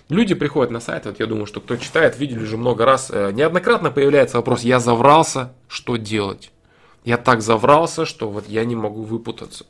Люди 0.08 0.34
приходят 0.34 0.70
на 0.70 0.80
сайт, 0.80 1.06
вот 1.06 1.20
я 1.20 1.26
думаю, 1.26 1.46
что 1.46 1.60
кто 1.60 1.76
читает, 1.76 2.18
видели 2.18 2.42
уже 2.42 2.56
много 2.56 2.84
раз, 2.84 3.10
э, 3.10 3.30
неоднократно 3.32 3.90
появляется 3.90 4.36
вопрос, 4.36 4.62
я 4.62 4.78
заврался, 4.78 5.52
что 5.68 5.96
делать? 5.96 6.50
Я 7.04 7.16
так 7.16 7.42
заврался, 7.42 8.04
что 8.04 8.28
вот 8.28 8.48
я 8.48 8.64
не 8.64 8.76
могу 8.76 9.02
выпутаться. 9.02 9.66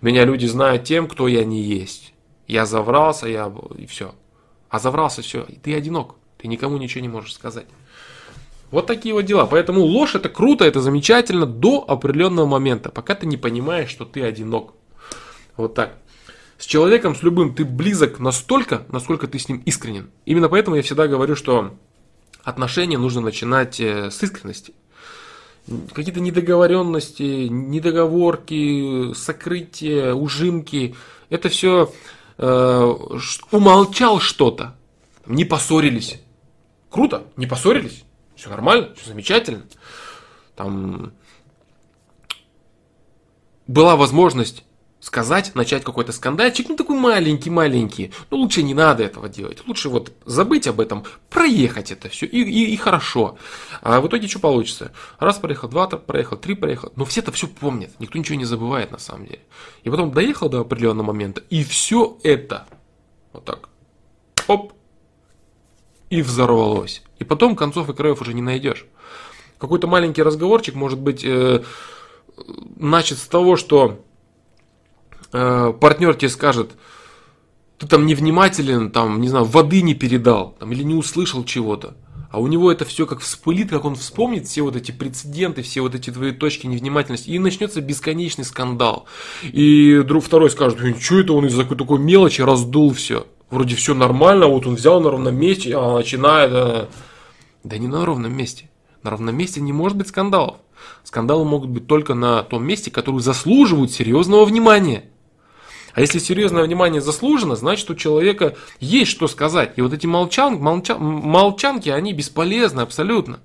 Меня 0.00 0.24
люди 0.24 0.46
знают 0.46 0.84
тем, 0.84 1.08
кто 1.08 1.28
я 1.28 1.44
не 1.44 1.62
есть. 1.62 2.12
Я 2.46 2.66
заврался, 2.66 3.26
я 3.26 3.52
и 3.76 3.86
все. 3.86 4.14
А 4.68 4.78
заврался 4.78 5.22
все, 5.22 5.44
и 5.48 5.56
ты 5.56 5.74
одинок. 5.74 6.16
Ты 6.36 6.48
никому 6.48 6.76
ничего 6.76 7.00
не 7.00 7.08
можешь 7.08 7.34
сказать. 7.34 7.66
Вот 8.70 8.86
такие 8.86 9.14
вот 9.14 9.22
дела. 9.22 9.46
Поэтому 9.46 9.80
ложь 9.80 10.14
это 10.14 10.28
круто, 10.28 10.64
это 10.64 10.80
замечательно 10.80 11.46
до 11.46 11.84
определенного 11.86 12.46
момента, 12.46 12.90
пока 12.90 13.14
ты 13.14 13.26
не 13.26 13.36
понимаешь, 13.36 13.88
что 13.88 14.04
ты 14.04 14.22
одинок. 14.22 14.74
Вот 15.56 15.74
так. 15.74 15.96
С 16.58 16.66
человеком, 16.66 17.14
с 17.14 17.22
любым, 17.22 17.54
ты 17.54 17.64
близок 17.64 18.20
настолько, 18.20 18.86
насколько 18.88 19.26
ты 19.26 19.38
с 19.38 19.48
ним 19.48 19.62
искренен. 19.66 20.10
Именно 20.24 20.48
поэтому 20.48 20.76
я 20.76 20.82
всегда 20.82 21.08
говорю, 21.08 21.36
что 21.36 21.74
отношения 22.42 22.98
нужно 22.98 23.20
начинать 23.20 23.80
э, 23.80 24.10
с 24.10 24.22
искренности 24.22 24.74
какие-то 25.92 26.20
недоговоренности, 26.20 27.48
недоговорки, 27.48 29.12
сокрытия, 29.14 30.14
ужимки. 30.14 30.94
Это 31.30 31.48
все 31.48 31.92
э, 32.38 32.94
умолчал 33.50 34.20
что-то. 34.20 34.76
Не 35.26 35.44
поссорились. 35.44 36.20
Круто, 36.90 37.24
не 37.36 37.46
поссорились. 37.46 38.04
Все 38.36 38.50
нормально, 38.50 38.94
все 38.96 39.08
замечательно. 39.08 39.64
Там 40.54 41.12
была 43.66 43.96
возможность 43.96 44.64
сказать, 45.04 45.54
начать 45.54 45.84
какой-то 45.84 46.12
скандальчик, 46.12 46.66
ну 46.70 46.76
такой 46.76 46.96
маленький-маленький. 46.96 48.10
Ну 48.30 48.38
лучше 48.38 48.62
не 48.62 48.72
надо 48.72 49.02
этого 49.02 49.28
делать. 49.28 49.62
Лучше 49.66 49.90
вот 49.90 50.12
забыть 50.24 50.66
об 50.66 50.80
этом, 50.80 51.04
проехать 51.28 51.92
это 51.92 52.08
все 52.08 52.24
и, 52.24 52.40
и, 52.42 52.72
и 52.72 52.76
хорошо. 52.76 53.36
А 53.82 54.00
в 54.00 54.08
итоге 54.08 54.28
что 54.28 54.38
получится? 54.38 54.92
Раз 55.18 55.36
проехал, 55.36 55.68
два 55.68 55.86
проехал, 55.88 56.38
три 56.38 56.54
проехал. 56.54 56.90
Но 56.96 57.04
все 57.04 57.20
это 57.20 57.32
все 57.32 57.46
помнят. 57.46 57.90
Никто 57.98 58.18
ничего 58.18 58.38
не 58.38 58.46
забывает 58.46 58.92
на 58.92 58.98
самом 58.98 59.26
деле. 59.26 59.42
И 59.82 59.90
потом 59.90 60.10
доехал 60.10 60.48
до 60.48 60.60
определенного 60.60 61.08
момента, 61.08 61.42
и 61.50 61.64
все 61.64 62.16
это 62.22 62.66
вот 63.34 63.44
так, 63.44 63.68
оп, 64.48 64.72
и 66.08 66.22
взорвалось. 66.22 67.02
И 67.18 67.24
потом 67.24 67.56
концов 67.56 67.90
и 67.90 67.92
краев 67.92 68.22
уже 68.22 68.32
не 68.32 68.42
найдешь. 68.42 68.86
Какой-то 69.58 69.86
маленький 69.86 70.22
разговорчик 70.22 70.74
может 70.74 70.98
быть 70.98 71.24
э, 71.24 71.62
начат 72.76 73.18
с 73.18 73.26
того, 73.26 73.56
что 73.56 74.02
э, 75.34 75.72
партнер 75.78 76.14
тебе 76.14 76.30
скажет, 76.30 76.70
ты 77.78 77.86
там 77.86 78.06
невнимателен, 78.06 78.90
там, 78.90 79.20
не 79.20 79.28
знаю, 79.28 79.44
воды 79.44 79.82
не 79.82 79.94
передал, 79.94 80.56
там, 80.58 80.72
или 80.72 80.82
не 80.82 80.94
услышал 80.94 81.44
чего-то. 81.44 81.96
А 82.30 82.40
у 82.40 82.48
него 82.48 82.72
это 82.72 82.84
все 82.84 83.06
как 83.06 83.20
вспылит, 83.20 83.70
как 83.70 83.84
он 83.84 83.94
вспомнит 83.94 84.48
все 84.48 84.62
вот 84.62 84.74
эти 84.74 84.90
прецеденты, 84.90 85.62
все 85.62 85.82
вот 85.82 85.94
эти 85.94 86.10
твои 86.10 86.32
точки 86.32 86.66
невнимательности, 86.66 87.30
и 87.30 87.38
начнется 87.38 87.80
бесконечный 87.80 88.44
скандал. 88.44 89.06
И 89.44 90.02
друг 90.04 90.24
второй 90.24 90.50
скажет, 90.50 90.80
что 91.00 91.20
это 91.20 91.32
он 91.32 91.46
из-за 91.46 91.64
такой 91.64 92.00
мелочи 92.00 92.42
раздул 92.42 92.92
все. 92.92 93.26
Вроде 93.50 93.76
все 93.76 93.94
нормально, 93.94 94.48
вот 94.48 94.66
он 94.66 94.74
взял 94.74 95.00
на 95.00 95.10
ровном 95.10 95.36
месте, 95.36 95.76
а 95.76 95.96
начинает... 95.96 96.50
А... 96.52 96.88
Да 97.62 97.78
не 97.78 97.86
на 97.86 98.04
ровном 98.04 98.36
месте. 98.36 98.68
На 99.04 99.10
ровном 99.10 99.36
месте 99.36 99.60
не 99.60 99.72
может 99.72 99.96
быть 99.96 100.08
скандалов. 100.08 100.56
Скандалы 101.04 101.44
могут 101.44 101.70
быть 101.70 101.86
только 101.86 102.14
на 102.14 102.42
том 102.42 102.64
месте, 102.64 102.90
которые 102.90 103.20
заслуживают 103.20 103.92
серьезного 103.92 104.44
внимания. 104.44 105.04
А 105.94 106.00
если 106.00 106.18
серьезное 106.18 106.64
внимание 106.64 107.00
заслужено, 107.00 107.54
значит 107.54 107.88
у 107.88 107.94
человека 107.94 108.56
есть 108.80 109.10
что 109.12 109.28
сказать. 109.28 109.74
И 109.76 109.80
вот 109.80 109.92
эти 109.92 110.06
молчан, 110.06 110.56
молча, 110.56 110.96
молчанки, 110.98 111.88
они 111.88 112.12
бесполезны 112.12 112.80
абсолютно. 112.80 113.38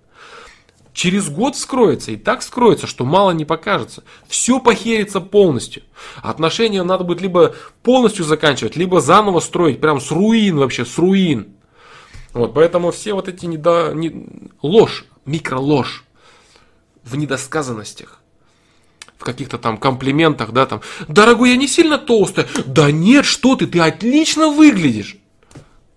Через 0.92 1.30
год 1.30 1.56
скроется, 1.56 2.12
и 2.12 2.18
так 2.18 2.42
скроется, 2.42 2.88
что 2.88 3.06
мало 3.06 3.32
не 3.32 3.46
покажется. 3.46 4.04
Все 4.28 4.60
похерится 4.60 5.22
полностью. 5.22 5.84
Отношения 6.18 6.82
надо 6.82 7.04
будет 7.04 7.22
либо 7.22 7.56
полностью 7.84 8.26
заканчивать, 8.26 8.76
либо 8.76 9.00
заново 9.00 9.40
строить, 9.40 9.80
прям 9.80 10.02
с 10.02 10.12
руин 10.12 10.58
вообще, 10.58 10.86
с 10.86 10.98
руин. 10.98 11.54
Вот, 12.34 12.56
поэтому 12.56 12.92
все 12.92 13.14
вот 13.14 13.28
эти 13.28 13.46
недо... 13.46 13.92
не... 13.94 14.28
ложь, 14.64 15.06
микроложь 15.26 16.04
в 17.04 17.16
недосказанностях, 17.16 18.19
в 19.20 19.26
каких-то 19.26 19.58
там 19.58 19.78
комплиментах, 19.78 20.54
да, 20.54 20.66
там, 20.66 20.82
дорогой, 21.10 21.52
я 21.52 21.58
не 21.58 21.68
сильно 21.68 21.98
толстая, 21.98 22.48
да 22.66 22.90
нет, 22.90 23.26
что 23.26 23.58
ты, 23.58 23.68
ты 23.68 23.80
отлично 23.80 24.48
выглядишь. 24.48 25.18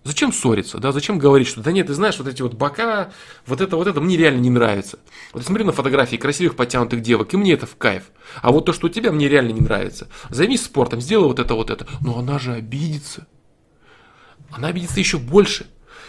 Зачем 0.04 0.32
ссориться, 0.32 0.78
да, 0.78 0.90
зачем 0.90 1.20
говорить, 1.20 1.46
что 1.46 1.60
да 1.60 1.70
нет, 1.70 1.86
ты 1.86 1.94
знаешь, 1.94 2.18
вот 2.18 2.26
эти 2.26 2.42
вот 2.42 2.54
бока, 2.54 3.12
вот 3.46 3.60
это, 3.60 3.76
вот 3.76 3.86
это 3.86 4.00
мне 4.00 4.16
реально 4.16 4.40
не 4.40 4.50
нравится. 4.50 4.98
Вот 5.32 5.42
я 5.42 5.46
смотрю 5.46 5.64
на 5.64 5.70
фотографии 5.70 6.16
красивых 6.16 6.56
подтянутых 6.56 7.00
девок, 7.00 7.32
и 7.32 7.36
мне 7.36 7.52
это 7.52 7.66
в 7.66 7.76
кайф. 7.76 8.10
А 8.42 8.50
вот 8.50 8.66
то, 8.66 8.72
что 8.72 8.88
у 8.88 8.90
тебя, 8.90 9.12
мне 9.12 9.28
реально 9.28 9.52
не 9.52 9.60
нравится. 9.60 10.08
Займись 10.28 10.64
спортом, 10.64 11.00
сделай 11.00 11.28
вот 11.28 11.38
это, 11.38 11.54
вот 11.54 11.70
это. 11.70 11.86
Но 12.00 12.18
она 12.18 12.40
же 12.40 12.52
обидится. 12.52 13.28
Она 14.50 14.68
обидится 14.68 14.98
еще 14.98 15.18
больше. 15.18 15.66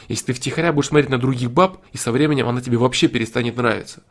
Если 0.08 0.26
ты 0.26 0.34
втихаря 0.34 0.74
будешь 0.74 0.88
смотреть 0.88 1.12
на 1.12 1.20
других 1.20 1.52
баб, 1.52 1.78
и 1.92 1.98
со 1.98 2.12
временем 2.12 2.48
она 2.48 2.62
тебе 2.62 2.78
вообще 2.78 3.08
перестанет 3.08 3.58
нравиться. 3.58 4.02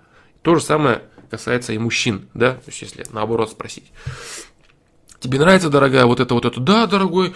То 0.42 0.56
же 0.56 0.60
самое 0.60 1.02
касается 1.30 1.72
и 1.72 1.78
мужчин, 1.78 2.28
да, 2.34 2.52
то 2.52 2.64
есть 2.66 2.82
если 2.82 3.06
наоборот 3.10 3.50
спросить. 3.50 3.90
Тебе 5.18 5.38
нравится, 5.38 5.70
дорогая, 5.70 6.04
вот 6.04 6.20
это, 6.20 6.34
вот 6.34 6.44
это? 6.44 6.60
Да, 6.60 6.86
дорогой, 6.86 7.32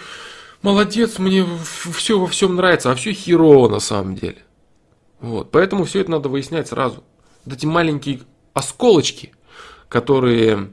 молодец, 0.61 1.19
мне 1.19 1.45
все 1.93 2.19
во 2.19 2.27
всем 2.27 2.55
нравится, 2.55 2.91
а 2.91 2.95
все 2.95 3.13
херово 3.13 3.69
на 3.69 3.79
самом 3.79 4.15
деле. 4.15 4.43
Вот, 5.19 5.51
поэтому 5.51 5.85
все 5.85 6.01
это 6.01 6.11
надо 6.11 6.29
выяснять 6.29 6.67
сразу. 6.67 7.03
Вот 7.45 7.55
эти 7.55 7.65
маленькие 7.65 8.19
осколочки, 8.53 9.33
которые 9.89 10.69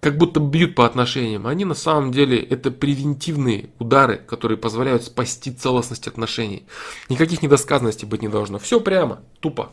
как 0.00 0.18
будто 0.18 0.38
бьют 0.38 0.74
по 0.74 0.84
отношениям, 0.84 1.46
они 1.46 1.64
на 1.64 1.74
самом 1.74 2.12
деле 2.12 2.38
это 2.38 2.70
превентивные 2.70 3.70
удары, 3.78 4.18
которые 4.18 4.58
позволяют 4.58 5.04
спасти 5.04 5.50
целостность 5.50 6.08
отношений. 6.08 6.66
Никаких 7.08 7.40
недосказанностей 7.40 8.06
быть 8.06 8.20
не 8.20 8.28
должно. 8.28 8.58
Все 8.58 8.80
прямо, 8.80 9.22
тупо. 9.40 9.70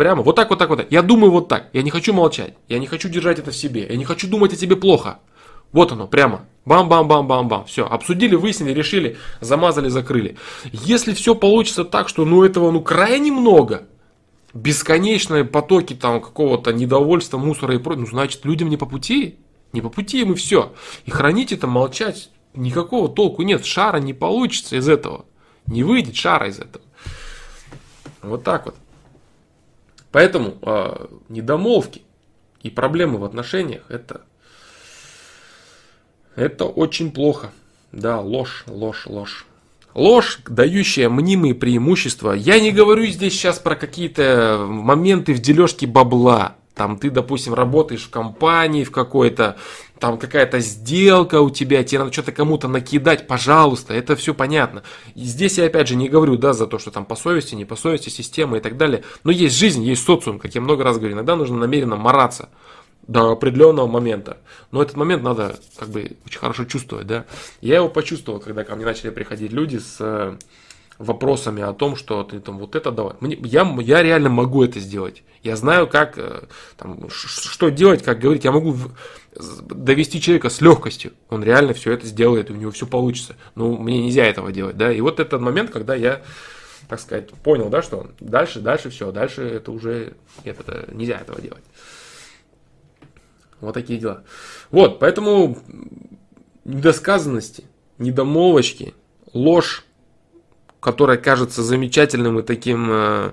Прямо, 0.00 0.22
вот 0.22 0.34
так, 0.34 0.48
вот 0.48 0.58
так, 0.58 0.70
вот 0.70 0.76
так. 0.76 0.86
Я 0.90 1.02
думаю 1.02 1.30
вот 1.30 1.48
так. 1.48 1.68
Я 1.74 1.82
не 1.82 1.90
хочу 1.90 2.14
молчать. 2.14 2.54
Я 2.70 2.78
не 2.78 2.86
хочу 2.86 3.10
держать 3.10 3.38
это 3.38 3.50
в 3.50 3.54
себе. 3.54 3.86
Я 3.86 3.98
не 3.98 4.06
хочу 4.06 4.28
думать 4.28 4.50
о 4.54 4.56
тебе 4.56 4.74
плохо. 4.74 5.18
Вот 5.72 5.92
оно, 5.92 6.06
прямо. 6.06 6.46
Бам-бам-бам-бам-бам. 6.64 7.66
Все, 7.66 7.84
обсудили, 7.84 8.34
выяснили, 8.34 8.72
решили, 8.72 9.18
замазали, 9.42 9.90
закрыли. 9.90 10.38
Если 10.72 11.12
все 11.12 11.34
получится 11.34 11.84
так, 11.84 12.08
что 12.08 12.24
ну 12.24 12.42
этого 12.44 12.70
ну 12.70 12.80
крайне 12.80 13.30
много, 13.30 13.88
бесконечные 14.54 15.44
потоки 15.44 15.92
там 15.92 16.22
какого-то 16.22 16.72
недовольства, 16.72 17.36
мусора 17.36 17.74
и 17.74 17.78
прочего, 17.78 18.00
ну 18.00 18.06
значит 18.06 18.46
людям 18.46 18.70
не 18.70 18.78
по 18.78 18.86
пути. 18.86 19.36
Не 19.74 19.82
по 19.82 19.90
пути 19.90 20.22
им 20.22 20.32
и 20.32 20.34
все. 20.34 20.72
И 21.04 21.10
хранить 21.10 21.52
это, 21.52 21.66
молчать, 21.66 22.30
никакого 22.54 23.10
толку 23.10 23.42
нет. 23.42 23.66
Шара 23.66 23.98
не 23.98 24.14
получится 24.14 24.76
из 24.76 24.88
этого. 24.88 25.26
Не 25.66 25.84
выйдет 25.84 26.16
шара 26.16 26.48
из 26.48 26.58
этого. 26.58 26.86
Вот 28.22 28.44
так 28.44 28.64
вот. 28.64 28.76
Поэтому 30.12 30.58
э, 30.62 31.06
недомолвки 31.28 32.02
и 32.62 32.70
проблемы 32.70 33.18
в 33.18 33.24
отношениях 33.24 33.82
это, 33.88 34.22
это 36.34 36.64
очень 36.64 37.12
плохо. 37.12 37.50
Да, 37.92 38.20
ложь, 38.20 38.64
ложь, 38.66 39.06
ложь. 39.06 39.46
Ложь, 39.94 40.38
дающая 40.46 41.08
мнимые 41.08 41.54
преимущества. 41.54 42.32
Я 42.32 42.60
не 42.60 42.70
говорю 42.70 43.06
здесь 43.06 43.32
сейчас 43.32 43.58
про 43.58 43.74
какие-то 43.74 44.64
моменты 44.68 45.34
в 45.34 45.40
дележке 45.40 45.86
бабла. 45.86 46.56
Там 46.74 46.98
ты, 46.98 47.10
допустим, 47.10 47.54
работаешь 47.54 48.04
в 48.04 48.10
компании 48.10 48.84
в 48.84 48.92
какой-то, 48.92 49.56
там 49.98 50.18
какая-то 50.18 50.60
сделка 50.60 51.40
у 51.40 51.50
тебя, 51.50 51.82
тебе 51.84 51.98
надо 51.98 52.12
что-то 52.12 52.32
кому-то 52.32 52.68
накидать, 52.68 53.26
пожалуйста, 53.26 53.92
это 53.92 54.16
все 54.16 54.34
понятно. 54.34 54.82
И 55.14 55.24
здесь 55.24 55.58
я 55.58 55.66
опять 55.66 55.88
же 55.88 55.96
не 55.96 56.08
говорю, 56.08 56.36
да, 56.36 56.52
за 56.52 56.66
то, 56.66 56.78
что 56.78 56.90
там 56.90 57.04
по 57.04 57.16
совести, 57.16 57.54
не 57.54 57.64
по 57.64 57.76
совести, 57.76 58.08
система 58.08 58.56
и 58.56 58.60
так 58.60 58.76
далее. 58.76 59.02
Но 59.24 59.30
есть 59.30 59.56
жизнь, 59.56 59.82
есть 59.82 60.04
социум, 60.04 60.38
как 60.38 60.54
я 60.54 60.60
много 60.60 60.84
раз 60.84 60.96
говорю, 60.96 61.14
иногда 61.14 61.36
нужно 61.36 61.58
намеренно 61.58 61.96
мараться 61.96 62.48
до 63.06 63.32
определенного 63.32 63.88
момента. 63.88 64.38
Но 64.70 64.80
этот 64.80 64.96
момент 64.96 65.22
надо 65.22 65.58
как 65.76 65.88
бы 65.88 66.16
очень 66.24 66.38
хорошо 66.38 66.64
чувствовать, 66.64 67.06
да. 67.06 67.26
Я 67.60 67.76
его 67.76 67.88
почувствовал, 67.88 68.38
когда 68.38 68.62
ко 68.62 68.76
мне 68.76 68.84
начали 68.84 69.10
приходить 69.10 69.52
люди 69.52 69.78
с 69.78 70.38
вопросами 71.00 71.62
о 71.62 71.72
том, 71.72 71.96
что 71.96 72.22
ты 72.24 72.40
там 72.40 72.58
вот 72.58 72.76
это 72.76 72.92
давай. 72.92 73.14
Мне, 73.20 73.38
я, 73.42 73.62
я 73.80 74.02
реально 74.02 74.28
могу 74.28 74.62
это 74.62 74.78
сделать. 74.80 75.22
Я 75.42 75.56
знаю, 75.56 75.86
как, 75.86 76.18
э, 76.18 76.42
там, 76.76 77.08
что 77.08 77.70
делать, 77.70 78.02
как 78.02 78.18
говорить. 78.18 78.44
Я 78.44 78.52
могу 78.52 78.76
довести 79.34 80.20
человека 80.20 80.50
с 80.50 80.60
легкостью. 80.60 81.12
Он 81.30 81.42
реально 81.42 81.72
все 81.72 81.92
это 81.92 82.06
сделает, 82.06 82.50
у 82.50 82.54
него 82.54 82.70
все 82.70 82.86
получится. 82.86 83.36
Но 83.54 83.72
мне 83.76 84.02
нельзя 84.02 84.26
этого 84.26 84.52
делать, 84.52 84.76
да. 84.76 84.92
И 84.92 85.00
вот 85.00 85.20
этот 85.20 85.40
момент, 85.40 85.70
когда 85.70 85.94
я, 85.94 86.20
так 86.86 87.00
сказать, 87.00 87.30
понял, 87.30 87.70
да, 87.70 87.80
что 87.80 88.10
дальше, 88.20 88.60
дальше 88.60 88.90
все, 88.90 89.10
дальше 89.10 89.42
это 89.42 89.72
уже 89.72 90.12
нет, 90.44 90.60
это 90.60 90.86
нельзя 90.92 91.16
этого 91.18 91.40
делать. 91.40 91.64
Вот 93.60 93.72
такие 93.72 93.98
дела. 93.98 94.22
Вот, 94.70 94.98
поэтому 94.98 95.56
недосказанности, 96.64 97.64
недомолвочки, 97.96 98.94
ложь, 99.32 99.84
которое 100.80 101.18
кажется 101.18 101.62
замечательным 101.62 102.38
и 102.38 102.42
таким 102.42 102.88
э, 102.90 103.32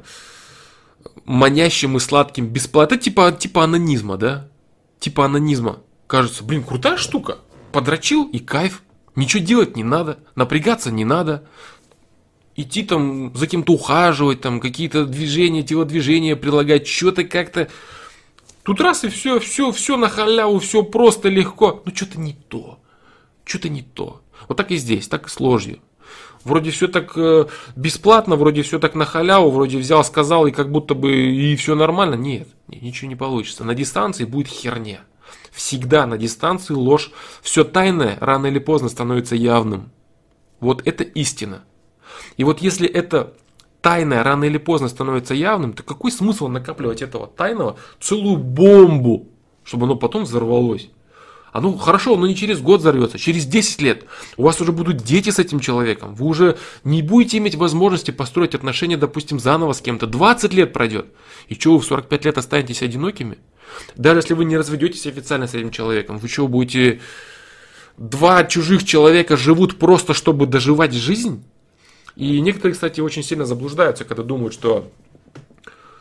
манящим 1.26 1.98
и 1.98 2.00
сладким 2.00 2.48
бесплатно. 2.48 2.96
Это 2.96 3.04
типа, 3.04 3.32
типа 3.32 3.64
анонизма, 3.64 4.18
да? 4.18 4.50
Типа 5.00 5.26
анонизма. 5.26 5.80
Кажется, 6.08 6.44
блин, 6.44 6.64
крутая 6.64 6.98
штука. 6.98 7.40
Подрочил 7.72 8.26
и 8.26 8.40
кайф. 8.40 8.84
Ничего 9.16 9.44
делать 9.44 9.76
не 9.76 9.84
надо, 9.84 10.20
напрягаться 10.36 10.92
не 10.92 11.04
надо. 11.04 11.48
Идти 12.56 12.84
там 12.84 13.36
за 13.36 13.48
кем-то 13.48 13.74
ухаживать, 13.74 14.42
там 14.42 14.60
какие-то 14.60 15.06
движения, 15.06 15.64
телодвижения 15.64 16.36
прилагать, 16.36 16.88
что-то 16.88 17.24
как-то. 17.24 17.68
Тут 18.64 18.82
раз 18.82 19.04
и 19.04 19.10
все, 19.10 19.40
все, 19.40 19.72
все 19.72 19.98
на 19.98 20.10
халяву, 20.10 20.60
все 20.60 20.84
просто 20.84 21.30
легко. 21.30 21.82
Ну 21.86 21.96
что-то 21.96 22.20
не 22.20 22.34
то. 22.34 22.80
Что-то 23.44 23.70
не 23.70 23.82
то. 23.82 24.22
Вот 24.48 24.58
так 24.58 24.72
и 24.72 24.78
здесь, 24.78 25.08
так 25.08 25.28
и 25.28 25.30
с 25.30 25.40
ложью. 25.40 25.80
Вроде 26.48 26.72
все 26.72 26.88
так 26.88 27.12
э, 27.18 27.46
бесплатно, 27.76 28.38
вроде 28.38 28.62
все 28.62 28.80
так 28.80 28.96
на 28.96 29.04
халяву, 29.04 29.52
вроде 29.52 29.78
взял, 29.78 30.02
сказал, 30.06 30.48
и 30.48 30.52
как 30.52 30.72
будто 30.72 30.96
бы 30.96 31.12
и 31.12 31.58
все 31.58 31.76
нормально. 31.76 32.16
Нет, 32.16 32.48
ничего 32.70 33.10
не 33.10 33.18
получится. 33.18 33.66
На 33.66 33.76
дистанции 33.76 34.24
будет 34.24 34.48
херня. 34.48 35.02
Всегда 35.52 36.08
на 36.08 36.18
дистанции 36.18 36.74
ложь. 36.74 37.12
Все 37.42 37.66
тайное 37.66 38.18
рано 38.22 38.48
или 38.48 38.60
поздно 38.60 38.88
становится 38.88 39.36
явным. 39.36 39.92
Вот 40.62 40.88
это 40.88 41.04
истина. 41.04 41.66
И 42.38 42.46
вот 42.46 42.60
если 42.60 42.88
это 42.88 43.34
тайное 43.82 44.24
рано 44.24 44.46
или 44.46 44.58
поздно 44.58 44.88
становится 44.88 45.34
явным, 45.34 45.74
то 45.74 45.84
какой 45.84 46.14
смысл 46.14 46.48
накапливать 46.48 47.02
этого 47.02 47.28
тайного 47.28 47.76
целую 48.00 48.38
бомбу, 48.38 49.28
чтобы 49.66 49.84
оно 49.84 49.98
потом 49.98 50.24
взорвалось? 50.24 50.90
А 51.52 51.62
ну 51.62 51.78
хорошо, 51.78 52.16
но 52.18 52.28
не 52.28 52.36
через 52.36 52.62
год 52.62 52.82
взорвется, 52.82 53.18
через 53.18 53.46
10 53.46 53.82
лет. 53.82 54.06
У 54.36 54.44
вас 54.44 54.60
уже 54.62 54.72
будут 54.72 54.98
дети 54.98 55.30
с 55.30 55.40
этим 55.40 55.60
человеком. 55.60 56.14
Вы 56.14 56.26
уже 56.26 56.58
не 56.84 57.02
будете 57.02 57.38
иметь 57.38 57.56
возможности 57.56 58.12
построить 58.12 58.54
отношения, 58.54 58.98
допустим, 58.98 59.40
заново 59.40 59.74
с 59.74 59.82
кем-то. 59.82 60.08
20 60.08 60.54
лет 60.54 60.74
пройдет. 60.74 61.08
И 61.48 61.56
что, 61.56 61.74
вы 61.74 61.80
в 61.80 61.86
45 61.86 62.26
лет 62.26 62.38
останетесь 62.38 62.84
одинокими? 62.84 63.38
Даже 63.96 64.20
если 64.20 64.34
вы 64.34 64.46
не 64.46 64.58
разведетесь 64.58 65.08
официально 65.08 65.48
с 65.48 65.54
этим 65.54 65.72
человеком, 65.72 66.18
вы 66.18 66.28
что, 66.28 66.48
будете... 66.48 67.00
Два 67.98 68.44
чужих 68.44 68.84
человека 68.84 69.38
живут 69.38 69.80
просто, 69.80 70.14
чтобы 70.14 70.46
доживать 70.46 70.94
жизнь? 70.94 71.44
И 72.16 72.40
некоторые, 72.42 72.74
кстати, 72.74 73.02
очень 73.02 73.24
сильно 73.24 73.46
заблуждаются, 73.46 74.06
когда 74.06 74.22
думают, 74.22 74.54
что 74.54 74.92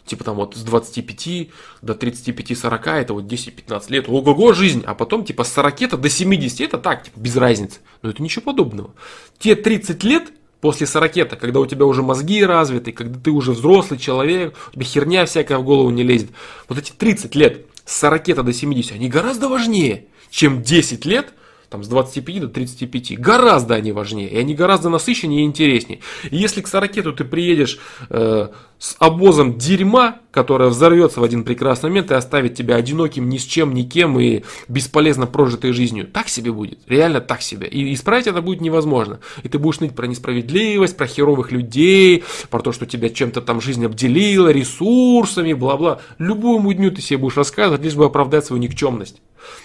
типа 0.07 0.25
там 0.25 0.37
вот 0.37 0.57
с 0.57 0.63
25 0.63 1.49
до 1.83 1.93
35-40 1.93 2.91
это 2.91 3.15
вот 3.15 3.25
10-15 3.25 3.85
лет, 3.89 4.09
ого-го, 4.09 4.53
жизнь, 4.53 4.83
а 4.87 4.95
потом 4.95 5.25
типа 5.25 5.45
с 5.45 5.53
40 5.53 6.01
до 6.01 6.09
70 6.09 6.61
это 6.61 6.79
так, 6.79 7.05
типа 7.05 7.19
без 7.19 7.37
разницы. 7.37 7.81
Но 8.03 8.11
это 8.11 8.23
ничего 8.23 8.43
подобного. 8.43 8.95
Те 9.39 9.55
30 9.57 10.03
лет 10.05 10.33
после 10.61 10.87
40 10.87 11.39
когда 11.39 11.61
у 11.61 11.67
тебя 11.67 11.85
уже 11.85 12.03
мозги 12.03 12.45
развиты, 12.45 12.93
когда 12.93 13.19
ты 13.19 13.31
уже 13.31 13.53
взрослый 13.53 13.99
человек, 13.99 14.55
у 14.71 14.73
тебя 14.73 14.85
херня 14.85 15.27
всякая 15.27 15.59
в 15.59 15.65
голову 15.65 15.91
не 15.91 16.03
лезет. 16.03 16.31
Вот 16.69 16.79
эти 16.79 16.93
30 16.93 17.35
лет 17.35 17.67
с 17.85 17.99
40 17.99 18.45
до 18.45 18.53
70, 18.53 18.93
они 18.93 19.09
гораздо 19.09 19.49
важнее, 19.49 20.07
чем 20.31 20.63
10 20.63 21.05
лет 21.05 21.33
там, 21.69 21.83
с 21.83 21.89
25 21.89 22.41
до 22.41 22.49
35. 22.49 23.19
Гораздо 23.19 23.75
они 23.75 23.93
важнее, 23.93 24.29
и 24.29 24.39
они 24.39 24.55
гораздо 24.55 24.89
насыщеннее 24.89 25.43
и 25.43 25.45
интереснее. 25.45 26.01
И 26.31 26.37
если 26.37 26.61
к 26.61 26.69
40 26.69 26.93
то 26.93 27.13
ты 27.13 27.25
приедешь 27.25 27.79
э, 28.09 28.49
с 28.79 28.97
обозом 28.99 29.59
дерьма, 29.59 30.19
которое 30.31 30.69
взорвется 30.69 31.21
в 31.21 31.25
один 31.25 31.45
прекрасный 31.45 31.89
момент 31.89 32.11
и 32.11 32.15
оставит 32.15 32.55
тебя 32.55 32.77
одиноким 32.77 33.29
ни 33.29 33.39
с 33.39 33.45
чем, 33.45 33.73
никем 33.73 34.19
и 34.21 34.43
бесполезно 34.69 35.27
прожитой 35.27 35.73
жизнью, 35.73 36.07
так 36.07 36.29
себе 36.29 36.53
будет, 36.53 36.79
реально 36.87 37.21
так 37.21 37.41
себе. 37.41 37.67
И 37.67 37.95
исправить 37.95 38.27
это 38.27 38.43
будет 38.43 38.61
невозможно. 38.61 39.21
И 39.43 39.49
ты 39.49 39.59
будешь 39.59 39.81
ныть 39.81 39.95
про 39.95 40.07
несправедливость, 40.07 40.97
про 40.97 41.07
херовых 41.07 41.53
людей, 41.53 42.25
про 42.51 42.61
то, 42.61 42.73
что 42.73 42.85
тебя 42.87 43.09
чем-то 43.09 43.41
там 43.41 43.61
жизнь 43.61 43.85
обделила, 43.85 44.49
ресурсами, 44.49 45.55
бла-бла. 45.55 46.01
Любую 46.19 46.59
мудню 46.59 46.93
ты 46.93 47.01
себе 47.01 47.19
будешь 47.19 47.37
рассказывать, 47.37 47.83
лишь 47.83 47.95
бы 47.95 48.05
оправдать 48.05 48.45
свою 48.45 48.63
никчемность. 48.63 49.23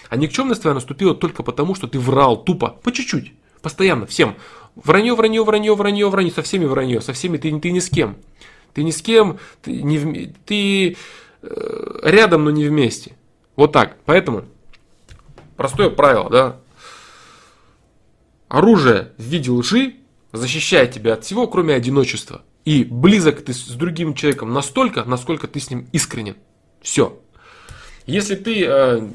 А 0.08 0.16
никчемность 0.16 0.62
твоя 0.62 0.74
наступила 0.74 1.14
только 1.14 1.42
потому, 1.42 1.74
что 1.74 1.86
ты 1.86 1.98
врал 1.98 2.42
тупо, 2.42 2.78
по 2.82 2.92
чуть-чуть, 2.92 3.32
постоянно, 3.60 4.06
всем. 4.06 4.36
Вранье, 4.74 5.14
вранье, 5.14 5.44
вранье, 5.44 5.74
вранье, 5.74 6.08
вранье, 6.08 6.32
со 6.32 6.42
всеми 6.42 6.64
вранье, 6.64 7.00
со 7.00 7.12
всеми 7.12 7.36
ты, 7.36 7.58
ты 7.58 7.70
ни 7.70 7.78
с 7.78 7.88
кем. 7.88 8.16
Ты 8.74 8.84
ни 8.84 8.90
с 8.90 9.02
кем, 9.02 9.38
ты, 9.60 9.82
не, 9.82 10.32
ты 10.46 10.96
э, 11.42 12.00
рядом, 12.02 12.44
но 12.44 12.50
не 12.50 12.64
вместе. 12.64 13.16
Вот 13.54 13.72
так. 13.72 13.96
Поэтому 14.06 14.44
простое 15.56 15.90
правило, 15.90 16.30
да. 16.30 16.56
Оружие 18.48 19.12
в 19.18 19.22
виде 19.22 19.50
лжи 19.50 19.96
защищает 20.32 20.92
тебя 20.92 21.14
от 21.14 21.24
всего, 21.24 21.46
кроме 21.46 21.74
одиночества. 21.74 22.42
И 22.64 22.84
близок 22.84 23.42
ты 23.42 23.52
с 23.52 23.66
другим 23.68 24.14
человеком 24.14 24.52
настолько, 24.52 25.04
насколько 25.04 25.48
ты 25.48 25.60
с 25.60 25.70
ним 25.70 25.88
искренен. 25.92 26.36
Все. 26.80 27.18
Если 28.06 28.34
ты 28.34 28.64
э, 28.66 29.08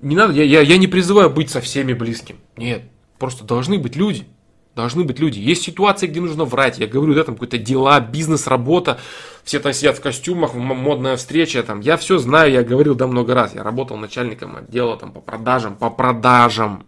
не 0.00 0.16
надо, 0.16 0.32
я, 0.32 0.44
я, 0.44 0.60
я 0.60 0.76
не 0.76 0.86
призываю 0.86 1.30
быть 1.30 1.50
со 1.50 1.60
всеми 1.60 1.92
близким. 1.92 2.36
Нет, 2.56 2.82
просто 3.18 3.44
должны 3.44 3.78
быть 3.78 3.96
люди. 3.96 4.26
Должны 4.74 5.04
быть 5.04 5.20
люди. 5.20 5.38
Есть 5.38 5.62
ситуации, 5.62 6.08
где 6.08 6.20
нужно 6.20 6.44
врать. 6.44 6.78
Я 6.78 6.88
говорю, 6.88 7.14
да, 7.14 7.22
там 7.22 7.36
какие-то 7.36 7.58
дела, 7.58 8.00
бизнес, 8.00 8.48
работа. 8.48 8.98
Все 9.44 9.60
там 9.60 9.72
сидят 9.72 9.98
в 9.98 10.00
костюмах, 10.00 10.54
модная 10.54 11.16
встреча. 11.16 11.62
Там. 11.62 11.78
Я 11.78 11.96
все 11.96 12.18
знаю, 12.18 12.50
я 12.50 12.64
говорил, 12.64 12.96
да, 12.96 13.06
много 13.06 13.34
раз. 13.34 13.54
Я 13.54 13.62
работал 13.62 13.96
начальником 13.96 14.56
отдела 14.56 14.96
там, 14.96 15.12
по 15.12 15.20
продажам. 15.20 15.76
По 15.76 15.90
продажам. 15.90 16.86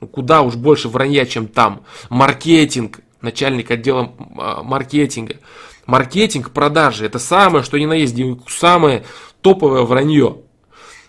Ну, 0.00 0.08
куда 0.08 0.40
уж 0.40 0.54
больше 0.56 0.88
вранья, 0.88 1.26
чем 1.26 1.46
там. 1.46 1.82
Маркетинг. 2.08 3.00
Начальник 3.20 3.70
отдела 3.70 4.12
а, 4.38 4.62
маркетинга. 4.62 5.36
Маркетинг, 5.84 6.52
продажи. 6.52 7.04
Это 7.04 7.18
самое, 7.18 7.64
что 7.64 7.78
ни 7.78 7.84
на 7.84 7.94
есть, 7.94 8.16
самое 8.48 9.04
топовое 9.42 9.82
вранье. 9.82 10.38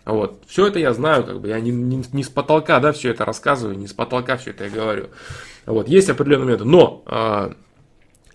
Вот. 0.08 0.42
Все 0.48 0.68
это 0.68 0.80
я 0.80 0.94
знаю, 0.94 1.26
как 1.26 1.42
бы 1.42 1.50
я 1.50 1.60
не, 1.60 1.70
не, 1.70 2.02
не 2.14 2.24
с 2.24 2.30
потолка, 2.30 2.80
да, 2.80 2.94
все 2.94 3.12
это 3.12 3.26
рассказываю, 3.26 3.78
не 3.78 3.88
с 3.88 3.94
потолка 3.94 4.38
все 4.38 4.52
это 4.52 4.64
я 4.64 4.70
говорю. 4.70 5.10
Вот. 5.66 5.90
Есть 5.90 6.10
определенные 6.10 6.54
методы, 6.54 6.70
но 6.70 7.04
э, 7.06 7.52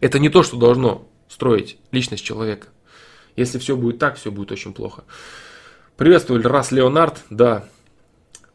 это 0.01 0.18
не 0.18 0.29
то, 0.29 0.43
что 0.43 0.59
должно 0.59 1.09
строить 1.29 1.79
личность 1.91 2.25
человека. 2.25 2.68
Если 3.37 3.59
все 3.59 3.75
будет 3.75 3.99
так, 3.99 4.16
все 4.16 4.31
будет 4.31 4.53
очень 4.53 4.75
плохо. 4.75 5.05
Приветствую, 5.97 6.43
Рас 6.43 6.73
Леонард, 6.73 7.23
да. 7.31 7.64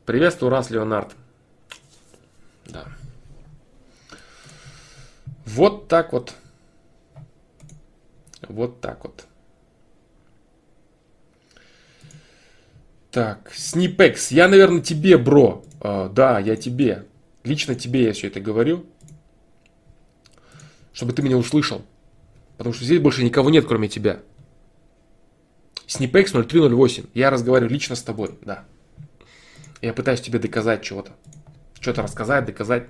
Приветствую, 0.05 0.51
Рас 0.51 0.69
Леонард. 0.69 1.15
Да. 2.67 2.85
Вот 5.47 5.87
так 5.87 6.13
вот. 6.13 6.35
Вот 8.47 8.79
так 8.79 9.03
вот. 9.03 9.25
Так, 13.11 13.51
Снипекс. 13.53 14.31
Я, 14.31 14.47
наверное, 14.47 14.81
тебе, 14.81 15.17
бро. 15.17 15.63
А, 15.79 16.09
да, 16.09 16.39
я 16.39 16.55
тебе. 16.55 17.05
Лично 17.43 17.75
тебе 17.75 18.03
я 18.03 18.13
все 18.13 18.27
это 18.27 18.39
говорю. 18.39 18.85
Чтобы 20.93 21.13
ты 21.13 21.21
меня 21.21 21.37
услышал. 21.37 21.83
Потому 22.57 22.73
что 22.73 22.83
здесь 22.83 22.99
больше 22.99 23.23
никого 23.23 23.49
нет, 23.49 23.65
кроме 23.65 23.87
тебя. 23.87 24.19
Снипекс 25.85 26.33
0308. 26.33 27.05
Я 27.13 27.29
разговариваю 27.29 27.71
лично 27.71 27.95
с 27.95 28.03
тобой, 28.03 28.37
да. 28.41 28.65
Я 29.81 29.93
пытаюсь 29.93 30.21
тебе 30.21 30.39
доказать 30.39 30.81
чего-то. 30.81 31.11
Что-то 31.79 32.01
рассказать, 32.01 32.45
доказать. 32.45 32.87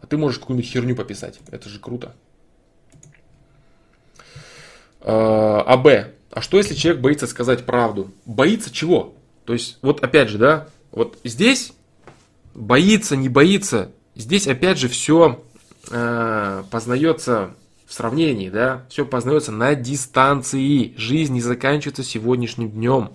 А 0.00 0.06
ты 0.06 0.16
можешь 0.16 0.38
какую-нибудь 0.38 0.70
херню 0.70 0.94
пописать. 0.94 1.40
Это 1.50 1.68
же 1.68 1.80
круто. 1.80 2.14
А, 5.00 5.62
АБ. 5.66 6.19
А 6.30 6.40
что 6.40 6.58
если 6.58 6.74
человек 6.74 7.02
боится 7.02 7.26
сказать 7.26 7.66
правду? 7.66 8.10
Боится 8.24 8.72
чего? 8.72 9.14
То 9.44 9.52
есть, 9.52 9.78
вот 9.82 10.02
опять 10.02 10.28
же, 10.28 10.38
да, 10.38 10.68
вот 10.92 11.18
здесь 11.24 11.72
боится, 12.54 13.16
не 13.16 13.28
боится, 13.28 13.90
здесь 14.14 14.46
опять 14.46 14.78
же 14.78 14.88
все 14.88 15.42
э, 15.90 16.62
познается 16.70 17.54
в 17.86 17.92
сравнении, 17.92 18.48
да, 18.48 18.86
все 18.88 19.04
познается 19.04 19.50
на 19.50 19.74
дистанции. 19.74 20.94
Жизнь 20.96 21.34
не 21.34 21.40
заканчивается 21.40 22.04
сегодняшним 22.04 22.70
днем. 22.70 23.12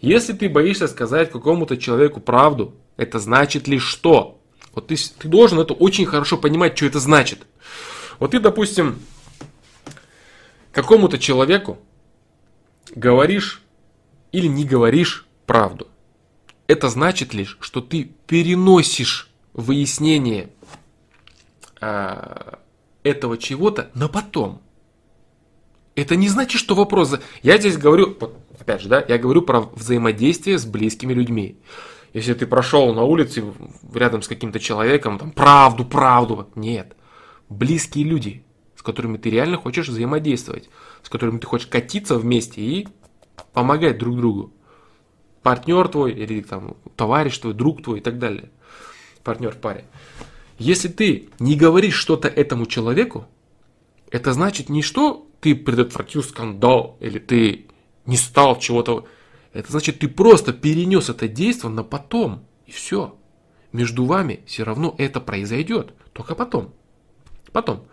Если 0.00 0.32
ты 0.32 0.48
боишься 0.48 0.86
сказать 0.86 1.32
какому-то 1.32 1.76
человеку 1.76 2.20
правду, 2.20 2.74
это 2.96 3.18
значит 3.18 3.66
ли 3.66 3.78
что? 3.78 4.40
Вот 4.72 4.86
ты, 4.86 4.96
ты 4.96 5.26
должен 5.26 5.58
это 5.58 5.74
очень 5.74 6.06
хорошо 6.06 6.36
понимать, 6.36 6.76
что 6.76 6.86
это 6.86 7.00
значит. 7.00 7.40
Вот 8.20 8.30
ты, 8.30 8.38
допустим, 8.38 9.00
какому-то 10.70 11.18
человеку 11.18 11.78
говоришь 12.94 13.62
или 14.32 14.46
не 14.46 14.64
говоришь 14.64 15.26
правду. 15.46 15.88
Это 16.66 16.88
значит 16.88 17.34
лишь, 17.34 17.58
что 17.60 17.80
ты 17.80 18.12
переносишь 18.26 19.30
выяснение 19.52 20.50
а, 21.80 22.60
этого 23.02 23.36
чего-то 23.38 23.90
на 23.94 24.08
потом. 24.08 24.62
Это 25.96 26.16
не 26.16 26.28
значит, 26.28 26.60
что 26.60 26.74
вопрос... 26.74 27.18
Я 27.42 27.58
здесь 27.58 27.76
говорю, 27.76 28.16
опять 28.58 28.82
же, 28.82 28.88
да, 28.88 29.04
я 29.06 29.18
говорю 29.18 29.42
про 29.42 29.60
взаимодействие 29.60 30.58
с 30.58 30.64
близкими 30.64 31.12
людьми. 31.12 31.58
Если 32.12 32.34
ты 32.34 32.46
прошел 32.46 32.94
на 32.94 33.02
улице 33.02 33.44
рядом 33.92 34.22
с 34.22 34.28
каким-то 34.28 34.60
человеком, 34.60 35.18
там, 35.18 35.30
правду, 35.30 35.84
правду. 35.84 36.48
Нет. 36.54 36.96
Близкие 37.48 38.04
люди, 38.04 38.44
с 38.76 38.82
которыми 38.82 39.16
ты 39.16 39.30
реально 39.30 39.56
хочешь 39.56 39.88
взаимодействовать, 39.88 40.70
с 41.02 41.08
которыми 41.08 41.38
ты 41.38 41.46
хочешь 41.46 41.66
катиться 41.66 42.18
вместе 42.18 42.60
и 42.60 42.88
помогать 43.52 43.98
друг 43.98 44.16
другу. 44.16 44.52
Партнер 45.42 45.88
твой 45.88 46.12
или 46.12 46.40
там, 46.42 46.76
товарищ 46.96 47.38
твой, 47.38 47.54
друг 47.54 47.82
твой 47.82 47.98
и 47.98 48.02
так 48.02 48.18
далее. 48.18 48.50
Партнер 49.22 49.52
в 49.52 49.58
паре. 49.58 49.84
Если 50.58 50.88
ты 50.88 51.30
не 51.38 51.56
говоришь 51.56 51.94
что-то 51.94 52.28
этому 52.28 52.66
человеку, 52.66 53.26
это 54.10 54.32
значит 54.32 54.68
не 54.68 54.82
что 54.82 55.26
ты 55.40 55.54
предотвратил 55.54 56.22
скандал 56.22 56.98
или 57.00 57.18
ты 57.18 57.66
не 58.06 58.16
стал 58.16 58.58
чего-то. 58.58 59.06
Это 59.52 59.72
значит, 59.72 60.00
ты 60.00 60.08
просто 60.08 60.52
перенес 60.52 61.08
это 61.08 61.28
действие 61.28 61.72
на 61.72 61.82
потом. 61.82 62.44
И 62.66 62.72
все. 62.72 63.16
Между 63.72 64.04
вами 64.04 64.40
все 64.46 64.64
равно 64.64 64.94
это 64.98 65.20
произойдет. 65.20 65.94
Только 66.12 66.34
потом. 66.34 66.74
Потом. 67.52 67.84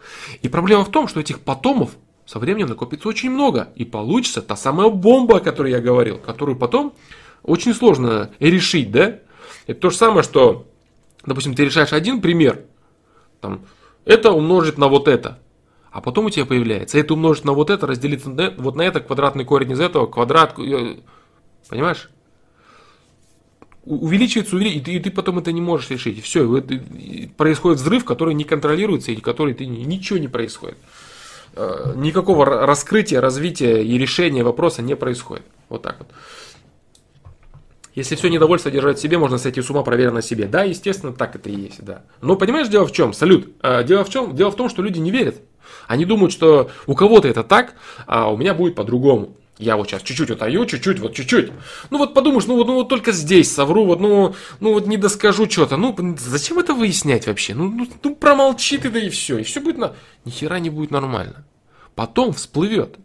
И 0.42 0.50
проблема 0.50 0.84
в 0.84 0.92
том, 0.92 1.08
что 1.08 1.20
этих 1.20 1.40
потомов 1.40 1.92
со 2.28 2.40
временем 2.40 2.68
накопится 2.68 3.08
очень 3.08 3.32
много. 3.32 3.70
И 3.76 3.86
получится 3.86 4.42
та 4.42 4.58
самая 4.58 4.90
бомба, 4.90 5.38
о 5.38 5.40
которой 5.40 5.72
я 5.72 5.80
говорил, 5.80 6.20
которую 6.20 6.58
потом 6.58 6.94
очень 7.42 7.74
сложно 7.74 8.32
решить, 8.40 8.92
да? 8.92 9.20
Это 9.66 9.80
то 9.80 9.90
же 9.90 9.96
самое, 9.96 10.24
что, 10.24 10.68
допустим, 11.26 11.56
ты 11.56 11.64
решаешь 11.64 11.94
один 11.94 12.22
пример, 12.22 12.66
там, 13.40 13.62
это 14.04 14.32
умножить 14.32 14.78
на 14.78 14.90
вот 14.90 15.08
это. 15.08 15.40
А 15.90 16.02
потом 16.02 16.26
у 16.26 16.30
тебя 16.30 16.46
появляется, 16.46 17.00
это 17.00 17.14
умножить 17.14 17.46
на 17.46 17.54
вот 17.54 17.70
это, 17.70 17.88
разделить 17.88 18.26
на, 18.26 18.54
вот 18.58 18.76
на 18.76 18.82
это, 18.82 19.00
квадратный 19.00 19.46
корень 19.46 19.72
из 19.72 19.80
этого, 19.80 20.06
квадрат, 20.06 20.60
э, 20.60 20.98
понимаешь? 21.70 22.10
увеличивается, 23.86 24.56
увеличивается, 24.56 24.92
и 24.92 25.00
ты, 25.00 25.12
потом 25.12 25.40
это 25.40 25.54
не 25.54 25.62
можешь 25.62 25.90
решить. 25.90 26.22
Все, 26.22 26.62
происходит 27.38 27.80
взрыв, 27.80 28.04
который 28.04 28.34
не 28.34 28.44
контролируется, 28.44 29.14
и 29.14 29.16
который 29.16 29.54
ты 29.54 29.66
ничего 29.66 30.20
не 30.20 30.28
происходит. 30.28 30.78
Э, 31.56 31.94
никакого 31.96 32.46
раскрытия, 32.46 33.22
развития 33.22 33.84
и 33.84 33.98
решения 33.98 34.44
вопроса 34.44 34.82
не 34.82 34.96
происходит. 34.96 35.46
Вот 35.70 35.82
так 35.82 35.96
вот. 36.00 36.08
Если 37.96 38.16
все 38.16 38.28
недовольство 38.30 38.70
держать 38.70 39.00
в 39.00 39.02
себе, 39.02 39.18
можно 39.18 39.40
сойти 39.40 39.60
с 39.60 39.70
ума, 39.72 39.82
проверя 39.82 40.12
на 40.12 40.22
себе. 40.22 40.46
Да, 40.46 40.64
естественно, 40.64 41.14
так 41.14 41.36
это 41.36 41.50
и 41.50 41.56
есть, 41.56 41.84
да. 41.84 42.04
Но 42.22 42.36
понимаешь, 42.36 42.68
дело 42.68 42.86
в 42.86 42.92
чем? 42.92 43.12
Салют. 43.12 43.52
Э, 43.64 43.84
дело 43.84 44.04
в 44.04 44.10
чем? 44.10 44.36
Дело 44.36 44.52
в 44.52 44.56
том, 44.56 44.70
что 44.70 44.84
люди 44.84 45.00
не 45.00 45.10
верят. 45.10 45.38
Они 45.88 46.06
думают, 46.06 46.32
что 46.32 46.70
у 46.86 46.94
кого-то 46.94 47.28
это 47.28 47.44
так, 47.44 47.74
а 48.06 48.32
у 48.32 48.38
меня 48.38 48.54
будет 48.54 48.76
по-другому. 48.76 49.36
Я 49.60 49.76
вот 49.76 49.88
сейчас 49.88 50.04
чуть-чуть 50.04 50.30
утаю, 50.30 50.66
чуть-чуть, 50.66 51.00
вот 51.00 51.16
чуть-чуть. 51.16 51.52
Ну 51.90 51.98
вот 51.98 52.14
подумаешь, 52.14 52.46
ну 52.46 52.56
вот, 52.56 52.68
ну 52.68 52.76
вот 52.76 52.90
только 52.90 53.12
здесь 53.12 53.52
совру, 53.52 53.86
вот 53.86 54.00
ну, 54.00 54.36
ну 54.60 54.74
вот 54.74 54.86
не 54.86 54.98
доскажу 54.98 55.50
что-то. 55.50 55.78
Ну 55.78 55.96
зачем 56.20 56.60
это 56.60 56.74
выяснять 56.74 57.26
вообще? 57.26 57.56
Ну, 57.56 57.68
ну, 57.68 57.88
ну 58.04 58.16
промолчи 58.16 58.78
ты 58.78 58.90
да 58.90 59.00
и 59.00 59.10
все. 59.10 59.40
И 59.40 59.44
все 59.44 59.60
будет 59.60 59.78
на... 59.78 59.96
Ни 60.26 60.32
хера 60.32 60.60
не 60.60 60.70
будет 60.70 60.92
нормально. 60.92 61.44
Потом 61.96 62.34
всплывет. 62.34 62.98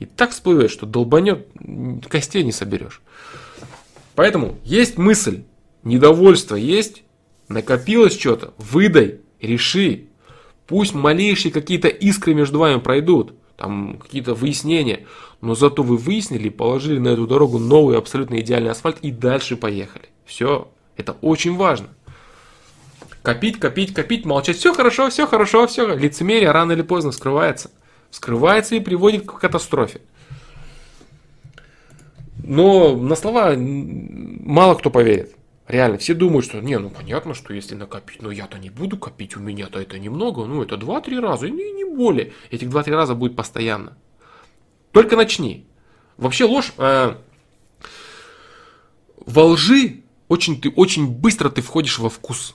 И 0.00 0.04
так 0.06 0.32
всплывет, 0.32 0.72
что 0.72 0.86
долбанет, 0.86 1.46
костей 2.08 2.42
не 2.42 2.50
соберешь. 2.50 3.00
Поэтому 4.16 4.58
есть 4.64 4.98
мысль, 4.98 5.44
недовольство 5.84 6.56
есть, 6.56 7.04
накопилось 7.48 8.18
что-то, 8.18 8.52
выдай, 8.58 9.20
реши. 9.40 10.06
Пусть 10.66 10.94
малейшие 10.94 11.52
какие-то 11.52 11.86
искры 11.86 12.34
между 12.34 12.58
вами 12.58 12.80
пройдут, 12.80 13.34
там 13.62 13.96
какие-то 13.98 14.34
выяснения, 14.34 15.06
но 15.40 15.54
зато 15.54 15.84
вы 15.84 15.96
выяснили, 15.96 16.48
положили 16.48 16.98
на 16.98 17.10
эту 17.10 17.28
дорогу 17.28 17.60
новый 17.60 17.96
абсолютно 17.96 18.40
идеальный 18.40 18.72
асфальт 18.72 18.98
и 19.02 19.12
дальше 19.12 19.56
поехали. 19.56 20.06
Все, 20.24 20.68
это 20.96 21.12
очень 21.20 21.56
важно. 21.56 21.86
Копить, 23.22 23.60
копить, 23.60 23.94
копить, 23.94 24.24
молчать. 24.24 24.56
Все 24.56 24.74
хорошо, 24.74 25.10
все 25.10 25.28
хорошо, 25.28 25.68
все. 25.68 25.94
Лицемерие 25.94 26.50
рано 26.50 26.72
или 26.72 26.82
поздно 26.82 27.12
скрывается. 27.12 27.70
Скрывается 28.10 28.74
и 28.74 28.80
приводит 28.80 29.26
к 29.26 29.38
катастрофе. 29.38 30.00
Но 32.42 32.96
на 32.96 33.14
слова 33.14 33.54
мало 33.56 34.74
кто 34.74 34.90
поверит. 34.90 35.36
Реально, 35.72 35.96
все 35.96 36.12
думают, 36.12 36.44
что 36.44 36.60
не, 36.60 36.78
ну 36.78 36.90
понятно, 36.90 37.32
что 37.32 37.54
если 37.54 37.74
накопить, 37.74 38.20
но 38.20 38.30
я-то 38.30 38.58
не 38.58 38.68
буду 38.68 38.98
копить, 38.98 39.38
у 39.38 39.40
меня-то 39.40 39.80
это 39.80 39.98
немного, 39.98 40.44
ну 40.44 40.62
это 40.62 40.74
2-3 40.74 41.18
раза, 41.18 41.48
не, 41.48 41.72
не 41.72 41.86
более. 41.86 42.34
Этих 42.50 42.68
2-3 42.68 42.90
раза 42.90 43.14
будет 43.14 43.34
постоянно. 43.36 43.96
Только 44.90 45.16
начни. 45.16 45.66
Вообще 46.18 46.44
ложь, 46.44 46.74
э, 46.76 47.16
во 49.16 49.44
лжи 49.46 50.02
очень, 50.28 50.60
ты, 50.60 50.68
очень 50.68 51.06
быстро 51.06 51.48
ты 51.48 51.62
входишь 51.62 51.98
во 51.98 52.10
вкус. 52.10 52.54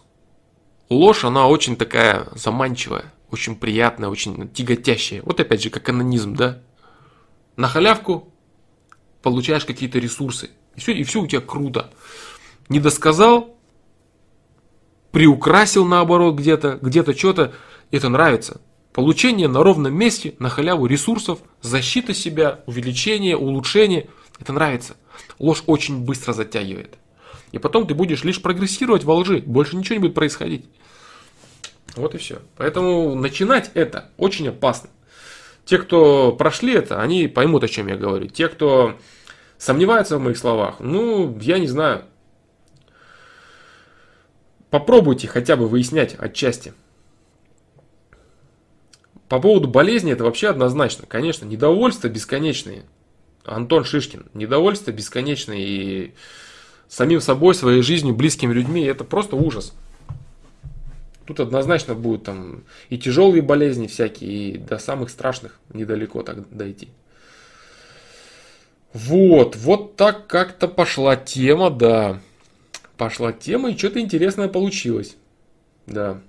Ложь, 0.91 1.23
она 1.23 1.47
очень 1.47 1.75
такая 1.75 2.27
заманчивая, 2.35 3.11
очень 3.31 3.55
приятная, 3.55 4.09
очень 4.09 4.47
тяготящая. 4.47 5.23
Вот 5.23 5.39
опять 5.39 5.63
же, 5.63 5.71
как 5.71 5.89
анонизм, 5.89 6.35
да? 6.35 6.61
На 7.55 7.67
халявку 7.67 8.31
получаешь 9.23 9.65
какие-то 9.65 9.97
ресурсы. 9.97 10.51
И 10.75 10.79
все, 10.79 10.91
и 10.91 11.03
все 11.03 11.19
у 11.19 11.25
тебя 11.25 11.41
круто. 11.41 11.91
Не 12.69 12.79
досказал, 12.79 13.55
приукрасил 15.11 15.85
наоборот 15.85 16.35
где-то, 16.35 16.79
где-то 16.81 17.17
что-то. 17.17 17.53
Это 17.91 18.09
нравится. 18.09 18.61
Получение 18.93 19.47
на 19.47 19.63
ровном 19.63 19.93
месте, 19.93 20.35
на 20.39 20.49
халяву 20.49 20.87
ресурсов, 20.87 21.39
защита 21.61 22.13
себя, 22.13 22.61
увеличение, 22.65 23.37
улучшение. 23.37 24.09
Это 24.39 24.53
нравится. 24.53 24.95
Ложь 25.39 25.63
очень 25.67 26.03
быстро 26.03 26.33
затягивает. 26.33 26.97
И 27.51 27.59
потом 27.59 27.87
ты 27.87 27.93
будешь 27.93 28.23
лишь 28.23 28.41
прогрессировать 28.41 29.03
во 29.03 29.15
лжи. 29.15 29.41
Больше 29.45 29.77
ничего 29.77 29.95
не 29.95 30.01
будет 30.01 30.15
происходить. 30.15 30.65
Вот 31.95 32.13
и 32.15 32.17
все. 32.17 32.39
Поэтому 32.57 33.15
начинать 33.15 33.71
это 33.73 34.11
очень 34.17 34.49
опасно. 34.49 34.89
Те, 35.65 35.77
кто 35.77 36.31
прошли 36.31 36.73
это, 36.73 37.01
они 37.01 37.27
поймут, 37.27 37.63
о 37.63 37.67
чем 37.67 37.87
я 37.87 37.97
говорю. 37.97 38.27
Те, 38.27 38.47
кто 38.47 38.95
сомневаются 39.57 40.17
в 40.17 40.21
моих 40.21 40.37
словах, 40.37 40.75
ну, 40.79 41.37
я 41.41 41.59
не 41.59 41.67
знаю. 41.67 42.05
Попробуйте 44.69 45.27
хотя 45.27 45.55
бы 45.55 45.67
выяснять 45.67 46.15
отчасти. 46.17 46.73
По 49.29 49.39
поводу 49.39 49.67
болезни 49.67 50.11
это 50.11 50.23
вообще 50.23 50.49
однозначно. 50.49 51.05
Конечно, 51.07 51.45
недовольство 51.45 52.07
бесконечное. 52.07 52.83
Антон 53.43 53.83
Шишкин. 53.83 54.25
Недовольство 54.33 54.91
бесконечное 54.91 55.57
и 55.57 56.13
самим 56.87 57.21
собой, 57.21 57.55
своей 57.55 57.81
жизнью, 57.81 58.15
близкими 58.15 58.53
людьми. 58.53 58.83
Это 58.83 59.03
просто 59.03 59.35
ужас. 59.35 59.73
Тут 61.25 61.41
однозначно 61.41 61.93
будут 61.93 62.23
там 62.23 62.63
и 62.89 62.97
тяжелые 62.97 63.41
болезни 63.41 63.87
всякие, 63.87 64.31
и 64.31 64.57
до 64.57 64.77
самых 64.77 65.09
страшных 65.09 65.59
недалеко 65.73 66.23
так 66.23 66.49
дойти. 66.55 66.87
Вот, 68.93 69.57
вот 69.57 69.97
так 69.97 70.27
как-то 70.27 70.69
пошла 70.69 71.17
тема, 71.17 71.69
да. 71.69 72.21
Пошла 72.97 73.31
тема, 73.31 73.69
и 73.69 73.77
что-то 73.77 73.99
интересное 73.99 74.47
получилось. 74.47 75.17
Да. 75.85 76.19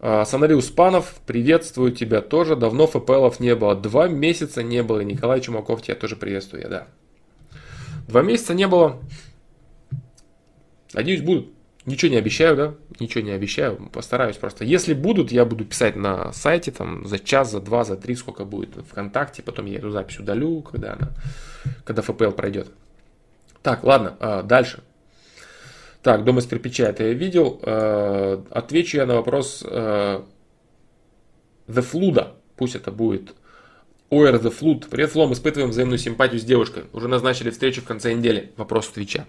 А, 0.00 0.24
Санариус 0.24 0.70
Панов, 0.70 1.14
приветствую 1.26 1.92
тебя 1.92 2.22
тоже. 2.22 2.56
Давно 2.56 2.86
ФПЛов 2.86 3.38
не 3.38 3.54
было. 3.54 3.74
Два 3.74 4.08
месяца 4.08 4.62
не 4.62 4.82
было. 4.82 5.00
Николай 5.00 5.40
Чумаков, 5.40 5.82
тебя 5.82 5.94
тоже 5.94 6.16
приветствую, 6.16 6.68
да. 6.68 6.88
Два 8.08 8.22
месяца 8.22 8.54
не 8.54 8.66
было. 8.66 9.00
Надеюсь, 10.92 11.22
будут. 11.22 11.50
Ничего 11.84 12.12
не 12.12 12.16
обещаю, 12.16 12.56
да? 12.56 12.74
Ничего 12.98 13.24
не 13.24 13.32
обещаю. 13.32 13.76
Постараюсь 13.92 14.36
просто. 14.36 14.64
Если 14.64 14.94
будут, 14.94 15.32
я 15.32 15.44
буду 15.44 15.64
писать 15.64 15.96
на 15.96 16.32
сайте 16.32 16.70
там 16.70 17.06
за 17.06 17.18
час, 17.18 17.50
за 17.50 17.60
два, 17.60 17.84
за 17.84 17.96
три, 17.96 18.14
сколько 18.14 18.44
будет 18.44 18.70
ВКонтакте. 18.88 19.42
Потом 19.42 19.66
я 19.66 19.78
эту 19.78 19.90
запись 19.90 20.18
удалю, 20.18 20.62
когда 20.62 20.94
она, 20.94 21.10
когда 21.84 22.02
ФПЛ 22.02 22.30
пройдет. 22.30 22.68
Так, 23.62 23.84
ладно, 23.84 24.16
а, 24.20 24.42
дальше. 24.42 24.82
Так, 26.02 26.24
дом 26.24 26.38
из 26.38 26.46
кирпича 26.46 26.88
это 26.88 27.04
я 27.04 27.12
видел. 27.12 27.60
А, 27.62 28.44
отвечу 28.50 28.98
я 28.98 29.06
на 29.06 29.14
вопрос 29.14 29.62
а, 29.64 30.24
The 31.68 31.84
Flood. 31.92 32.28
Пусть 32.56 32.74
это 32.74 32.90
будет 32.90 33.34
OR 34.10 34.40
The 34.40 34.52
Flood. 34.52 34.88
Привет, 34.90 35.10
Флом, 35.12 35.32
испытываем 35.32 35.70
взаимную 35.70 35.98
симпатию 35.98 36.40
с 36.40 36.44
девушкой. 36.44 36.84
Уже 36.92 37.08
назначили 37.08 37.50
встречу 37.50 37.80
в 37.80 37.84
конце 37.84 38.12
недели. 38.12 38.52
Вопрос 38.56 38.88
Твича 38.88 39.26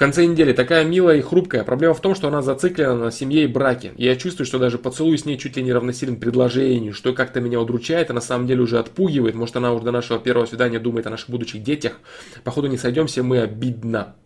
конце 0.00 0.24
недели 0.24 0.54
такая 0.54 0.86
милая 0.86 1.18
и 1.18 1.20
хрупкая. 1.20 1.62
Проблема 1.62 1.92
в 1.92 2.00
том, 2.00 2.14
что 2.14 2.28
она 2.28 2.40
зациклена 2.40 2.94
на 2.94 3.10
семье 3.10 3.44
и 3.44 3.46
браке. 3.46 3.92
Я 3.98 4.16
чувствую, 4.16 4.46
что 4.46 4.58
даже 4.58 4.78
поцелуй 4.78 5.18
с 5.18 5.26
ней 5.26 5.36
чуть 5.36 5.58
ли 5.58 5.62
не 5.62 5.74
равносилен 5.74 6.16
предложению, 6.16 6.94
что 6.94 7.12
как-то 7.12 7.42
меня 7.42 7.60
удручает, 7.60 8.10
а 8.10 8.14
на 8.14 8.22
самом 8.22 8.46
деле 8.46 8.62
уже 8.62 8.78
отпугивает. 8.78 9.34
Может, 9.34 9.56
она 9.56 9.74
уже 9.74 9.84
до 9.84 9.92
нашего 9.92 10.18
первого 10.18 10.46
свидания 10.46 10.78
думает 10.78 11.06
о 11.06 11.10
наших 11.10 11.28
будущих 11.28 11.62
детях. 11.62 12.00
Походу, 12.44 12.68
не 12.68 12.78
сойдемся, 12.78 13.22
мы 13.22 13.40
обидно. 13.40 14.16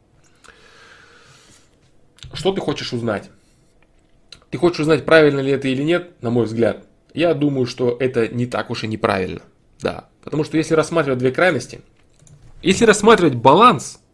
Что 2.35 2.53
ты 2.53 2.61
хочешь 2.61 2.93
узнать? 2.93 3.31
Ты 4.51 4.59
хочешь 4.59 4.81
узнать, 4.81 5.05
правильно 5.05 5.41
ли 5.41 5.51
это 5.51 5.69
или 5.69 5.83
нет, 5.83 6.23
на 6.23 6.31
мой 6.31 6.45
взгляд. 6.45 6.87
Я 7.13 7.35
думаю, 7.35 7.67
что 7.67 7.97
это 7.99 8.29
не 8.29 8.47
так 8.47 8.71
уж 8.71 8.85
и 8.85 8.87
неправильно. 8.89 9.41
Да. 9.81 10.09
Потому 10.23 10.45
что 10.45 10.57
если 10.57 10.75
рассматривать 10.75 11.19
две 11.19 11.33
крайности, 11.33 11.81
если 12.63 12.85
рассматривать 12.85 13.35
баланс– 13.35 14.01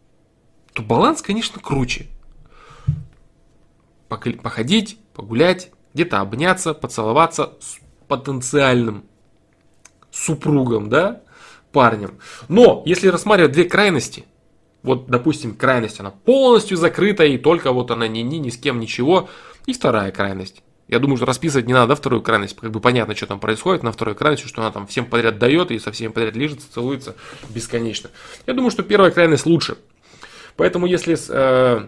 то 0.73 0.81
баланс, 0.81 1.21
конечно, 1.21 1.61
круче. 1.61 2.07
Походить, 4.07 4.99
погулять, 5.13 5.71
где-то 5.93 6.19
обняться, 6.19 6.73
поцеловаться 6.73 7.53
с 7.59 7.79
потенциальным 8.07 9.05
супругом, 10.11 10.89
да, 10.89 11.21
парнем. 11.71 12.19
Но 12.49 12.83
если 12.85 13.07
рассматривать 13.07 13.53
две 13.53 13.65
крайности, 13.65 14.25
вот, 14.83 15.07
допустим, 15.07 15.55
крайность, 15.55 15.99
она 15.99 16.11
полностью 16.11 16.77
закрыта, 16.77 17.23
и 17.23 17.37
только 17.37 17.71
вот 17.71 17.91
она 17.91 18.07
ни, 18.07 18.19
ни, 18.19 18.37
ни 18.37 18.49
с 18.49 18.57
кем 18.57 18.79
ничего, 18.79 19.29
и 19.65 19.73
вторая 19.73 20.11
крайность. 20.11 20.63
Я 20.87 20.99
думаю, 20.99 21.17
что 21.17 21.25
расписывать 21.25 21.67
не 21.67 21.73
надо 21.73 21.95
вторую 21.95 22.21
крайность, 22.21 22.57
как 22.59 22.71
бы 22.71 22.81
понятно, 22.81 23.15
что 23.15 23.25
там 23.25 23.39
происходит 23.39 23.83
на 23.83 23.91
второй 23.91 24.13
крайности, 24.13 24.47
что 24.47 24.61
она 24.61 24.71
там 24.71 24.87
всем 24.87 25.05
подряд 25.05 25.39
дает 25.39 25.71
и 25.71 25.79
со 25.79 25.91
всеми 25.91 26.11
подряд 26.11 26.35
лежится, 26.35 26.71
целуется 26.71 27.15
бесконечно. 27.49 28.09
Я 28.45 28.53
думаю, 28.53 28.71
что 28.71 28.83
первая 28.83 29.11
крайность 29.11 29.45
лучше. 29.45 29.77
Поэтому 30.57 30.85
если 30.85 31.17
э, 31.29 31.87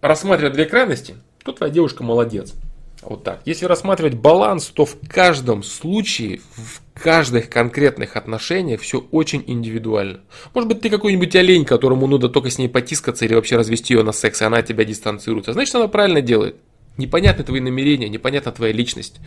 рассматривать 0.00 0.54
две 0.54 0.64
крайности, 0.64 1.16
то 1.44 1.52
твоя 1.52 1.72
девушка 1.72 2.02
молодец. 2.02 2.54
Вот 3.02 3.24
так. 3.24 3.42
Если 3.44 3.66
рассматривать 3.66 4.14
баланс, 4.14 4.66
то 4.66 4.84
в 4.84 4.96
каждом 5.08 5.62
случае, 5.62 6.40
в 6.56 6.80
каждых 7.02 7.48
конкретных 7.48 8.16
отношениях 8.16 8.80
все 8.80 8.98
очень 9.10 9.42
индивидуально. 9.46 10.20
Может 10.54 10.68
быть, 10.68 10.80
ты 10.80 10.90
какой-нибудь 10.90 11.34
олень, 11.36 11.64
которому 11.64 12.06
надо 12.06 12.28
только 12.28 12.50
с 12.50 12.58
ней 12.58 12.68
потискаться 12.68 13.24
или 13.24 13.34
вообще 13.34 13.56
развести 13.56 13.94
ее 13.94 14.02
на 14.02 14.12
секс, 14.12 14.42
и 14.42 14.44
она 14.44 14.58
от 14.58 14.66
тебя 14.66 14.84
дистанцируется. 14.84 15.52
Значит, 15.52 15.74
она 15.74 15.88
правильно 15.88 16.20
делает. 16.20 16.56
Непонятны 16.96 17.44
твои 17.44 17.60
намерения, 17.60 18.08
непонятна 18.08 18.50
твоя 18.50 18.72
личность. 18.72 19.20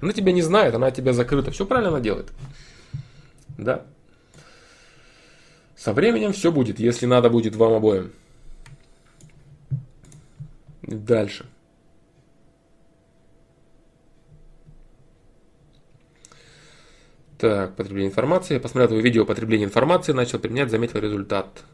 Она 0.00 0.12
тебя 0.12 0.32
не 0.32 0.42
знает, 0.42 0.74
она 0.74 0.88
от 0.88 0.96
тебя 0.96 1.12
закрыта. 1.12 1.52
Все 1.52 1.64
правильно 1.64 1.90
она 1.90 2.00
делает. 2.00 2.32
Да. 3.56 3.84
Со 5.76 5.92
временем 5.92 6.32
все 6.32 6.50
будет, 6.50 6.80
если 6.80 7.06
надо 7.06 7.30
будет 7.30 7.56
вам 7.56 7.74
обоим. 7.74 8.12
Дальше. 10.82 11.46
Так, 17.42 17.74
потребление 17.74 18.08
информации. 18.08 18.58
Посмотрел 18.58 18.86
твое 18.86 19.02
видео 19.02 19.24
потребление 19.24 19.66
информации, 19.66 20.12
начал 20.12 20.38
применять, 20.38 20.70
заметил 20.70 21.00
результат. 21.00 21.64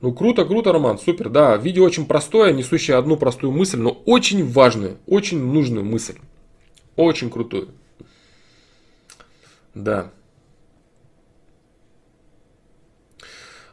Ну, 0.00 0.14
круто, 0.14 0.44
круто, 0.44 0.70
Роман, 0.72 1.00
супер, 1.00 1.30
да. 1.30 1.56
Видео 1.56 1.82
очень 1.82 2.06
простое, 2.06 2.52
несущее 2.52 2.96
одну 2.96 3.16
простую 3.16 3.50
мысль, 3.50 3.80
но 3.80 3.90
очень 4.06 4.48
важную, 4.48 4.98
очень 5.08 5.42
нужную 5.42 5.84
мысль. 5.84 6.14
Очень 6.94 7.28
крутую. 7.28 7.70
Да. 9.74 10.12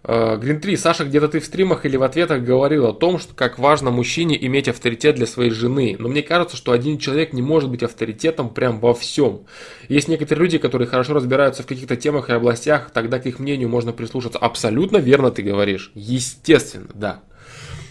Грин 0.07 0.61
3, 0.61 0.77
Саша, 0.77 1.03
где-то 1.03 1.27
ты 1.27 1.41
в 1.41 1.45
стримах 1.45 1.85
или 1.85 1.97
в 1.97 2.03
ответах 2.03 2.41
говорил 2.41 2.85
о 2.85 2.93
том, 2.93 3.19
что 3.19 3.35
как 3.35 3.59
важно 3.59 3.91
мужчине 3.91 4.41
иметь 4.45 4.69
авторитет 4.69 5.15
для 5.15 5.27
своей 5.27 5.51
жены. 5.51 5.97
Но 5.99 6.07
мне 6.07 6.21
кажется, 6.21 6.55
что 6.55 6.71
один 6.71 6.97
человек 6.97 7.33
не 7.33 7.41
может 7.41 7.69
быть 7.69 7.83
авторитетом 7.83 8.49
прям 8.49 8.79
во 8.79 8.93
всем. 8.93 9.41
Есть 9.89 10.07
некоторые 10.07 10.45
люди, 10.45 10.59
которые 10.59 10.87
хорошо 10.87 11.13
разбираются 11.13 11.63
в 11.63 11.65
каких-то 11.65 11.97
темах 11.97 12.29
и 12.29 12.33
областях, 12.33 12.89
тогда 12.91 13.19
к 13.19 13.25
их 13.25 13.39
мнению 13.39 13.67
можно 13.67 13.91
прислушаться. 13.91 14.39
Абсолютно 14.39 14.95
верно 14.95 15.29
ты 15.29 15.41
говоришь. 15.41 15.91
Естественно, 15.93 16.87
да. 16.93 17.21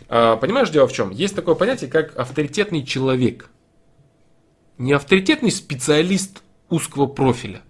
А, 0.09 0.37
понимаешь, 0.37 0.71
дело 0.71 0.89
в 0.89 0.95
чем? 0.95 1.11
Есть 1.11 1.37
такое 1.37 1.55
понятие, 1.55 1.91
как 1.91 2.17
авторитетный 2.17 2.83
человек. 2.83 3.51
Не 4.79 4.95
авторитетный 4.95 5.51
специалист 5.51 6.43
узкого 6.71 7.05
профиля. 7.05 7.61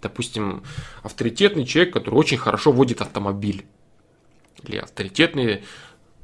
Допустим, 0.00 0.62
авторитетный 1.02 1.66
человек, 1.66 1.92
который 1.92 2.14
очень 2.14 2.38
хорошо 2.38 2.70
водит 2.70 3.00
автомобиль 3.00 3.64
или 4.64 4.76
авторитетный 4.76 5.62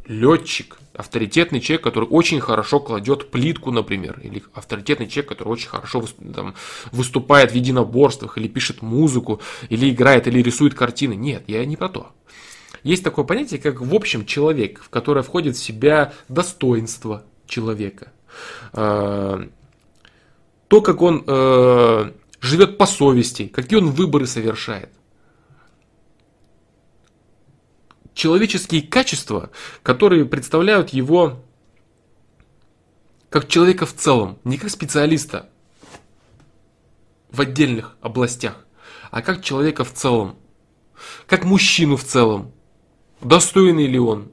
летчик, 0.06 0.78
авторитетный 0.94 1.60
человек, 1.60 1.82
который 1.82 2.08
очень 2.08 2.40
хорошо 2.40 2.80
кладет 2.80 3.30
плитку, 3.30 3.70
например, 3.70 4.20
или 4.22 4.42
авторитетный 4.54 5.08
человек, 5.08 5.30
который 5.30 5.48
очень 5.48 5.68
хорошо 5.68 6.04
там, 6.34 6.54
выступает 6.92 7.52
в 7.52 7.54
единоборствах, 7.54 8.38
или 8.38 8.48
пишет 8.48 8.82
музыку, 8.82 9.40
или 9.68 9.90
играет, 9.90 10.26
или 10.26 10.42
рисует 10.42 10.74
картины. 10.74 11.14
Нет, 11.14 11.44
я 11.46 11.64
не 11.64 11.76
про 11.76 11.88
то. 11.88 12.10
Есть 12.82 13.02
такое 13.02 13.24
понятие, 13.24 13.60
как 13.60 13.80
в 13.80 13.94
общем 13.94 14.24
человек, 14.24 14.80
в 14.80 14.90
которое 14.90 15.22
входит 15.22 15.56
в 15.56 15.62
себя 15.62 16.12
достоинство 16.28 17.24
человека. 17.46 18.12
А, 18.72 19.48
то, 20.68 20.80
как 20.80 21.02
он 21.02 21.24
э, 21.26 22.12
живет 22.40 22.78
по 22.78 22.86
совести, 22.86 23.46
какие 23.46 23.78
он 23.78 23.90
выборы 23.90 24.26
совершает. 24.26 24.90
Человеческие 28.16 28.82
качества, 28.82 29.50
которые 29.84 30.24
представляют 30.24 30.88
его 30.88 31.44
как 33.28 33.46
человека 33.46 33.84
в 33.86 33.92
целом, 33.92 34.38
не 34.42 34.56
как 34.56 34.70
специалиста 34.70 35.50
в 37.30 37.40
отдельных 37.40 37.96
областях, 38.00 38.64
а 39.10 39.20
как 39.20 39.44
человека 39.44 39.84
в 39.84 39.92
целом, 39.92 40.36
как 41.26 41.44
мужчину 41.44 41.96
в 41.96 42.04
целом. 42.04 42.52
Достойный 43.20 43.86
ли 43.86 43.98
он 43.98 44.32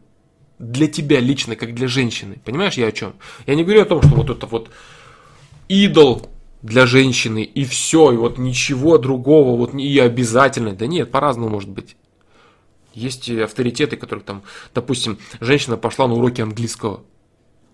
для 0.59 0.87
тебя 0.87 1.19
лично, 1.19 1.55
как 1.57 1.75
для 1.75 1.87
женщины? 1.87 2.39
Понимаешь, 2.45 2.75
я 2.75 2.87
о 2.87 2.91
чем? 2.91 3.13
Я 3.45 3.55
не 3.55 3.63
говорю 3.63 3.81
о 3.81 3.85
том, 3.85 4.01
что 4.01 4.15
вот 4.15 4.29
это 4.29 4.45
вот 4.45 4.69
идол 5.67 6.29
для 6.61 6.85
женщины 6.85 7.43
и 7.43 7.65
все, 7.65 8.13
и 8.13 8.15
вот 8.15 8.37
ничего 8.37 8.97
другого, 8.97 9.57
вот 9.57 9.73
и 9.73 9.99
обязательно. 9.99 10.71
Да 10.73 10.87
нет, 10.87 11.11
по-разному 11.11 11.49
может 11.49 11.69
быть. 11.69 11.97
Есть 12.93 13.29
авторитеты, 13.29 13.97
которых 13.97 14.23
там, 14.23 14.43
допустим, 14.73 15.17
женщина 15.39 15.77
пошла 15.77 16.07
на 16.07 16.13
уроки 16.13 16.41
английского. 16.41 17.03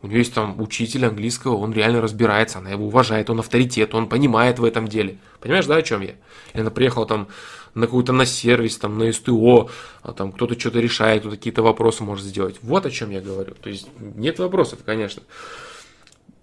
У 0.02 0.08
нее 0.08 0.20
есть 0.20 0.34
там 0.34 0.62
учитель 0.62 1.06
английского, 1.06 1.58
он 1.58 1.74
реально 1.74 2.00
разбирается, 2.02 2.60
она 2.60 2.70
его 2.70 2.86
уважает, 2.86 3.30
он 3.30 3.40
авторитет, 3.40 3.94
он 3.94 4.08
понимает 4.08 4.58
в 4.58 4.64
этом 4.64 4.88
деле. 4.88 5.18
Понимаешь, 5.42 5.66
да, 5.66 5.76
о 5.76 5.82
чем 5.82 6.02
я? 6.02 6.16
Или 6.54 6.62
она 6.62 6.72
приехала 6.72 7.06
там 7.06 7.28
на 7.74 7.86
какой-то 7.86 8.14
на 8.14 8.26
сервис, 8.26 8.78
там 8.78 8.98
на 8.98 9.12
СТО, 9.12 9.70
а 10.02 10.14
там 10.14 10.32
кто-то 10.32 10.58
что-то 10.58 10.80
решает, 10.80 11.22
кто 11.22 11.32
какие-то 11.32 11.64
вопросы 11.64 12.04
может 12.04 12.24
сделать. 12.24 12.58
Вот 12.62 12.86
о 12.86 12.92
чем 12.92 13.10
я 13.10 13.20
говорю. 13.20 13.56
То 13.56 13.70
есть 13.70 13.90
нет 14.00 14.40
вопросов, 14.40 14.80
конечно. 14.86 15.24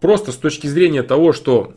Просто 0.01 0.33
с 0.33 0.37
точки 0.37 0.67
зрения 0.67 1.03
того, 1.03 1.33
что 1.33 1.73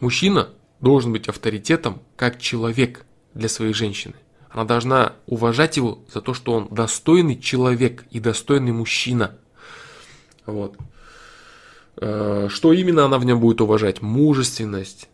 мужчина 0.00 0.50
должен 0.80 1.12
быть 1.12 1.28
авторитетом 1.28 2.02
как 2.16 2.40
человек 2.40 3.04
для 3.34 3.48
своей 3.48 3.72
женщины. 3.72 4.14
Она 4.58 4.64
должна 4.64 5.12
уважать 5.26 5.76
его 5.76 6.00
за 6.12 6.20
то, 6.20 6.34
что 6.34 6.52
он 6.52 6.66
достойный 6.72 7.38
человек 7.38 8.04
и 8.10 8.18
достойный 8.18 8.72
мужчина. 8.72 9.36
Вот. 10.46 10.74
Э, 11.98 12.48
что 12.50 12.72
именно 12.72 13.04
она 13.04 13.20
в 13.20 13.24
нем 13.24 13.38
будет 13.38 13.60
уважать? 13.60 14.02
Мужественность. 14.02 15.08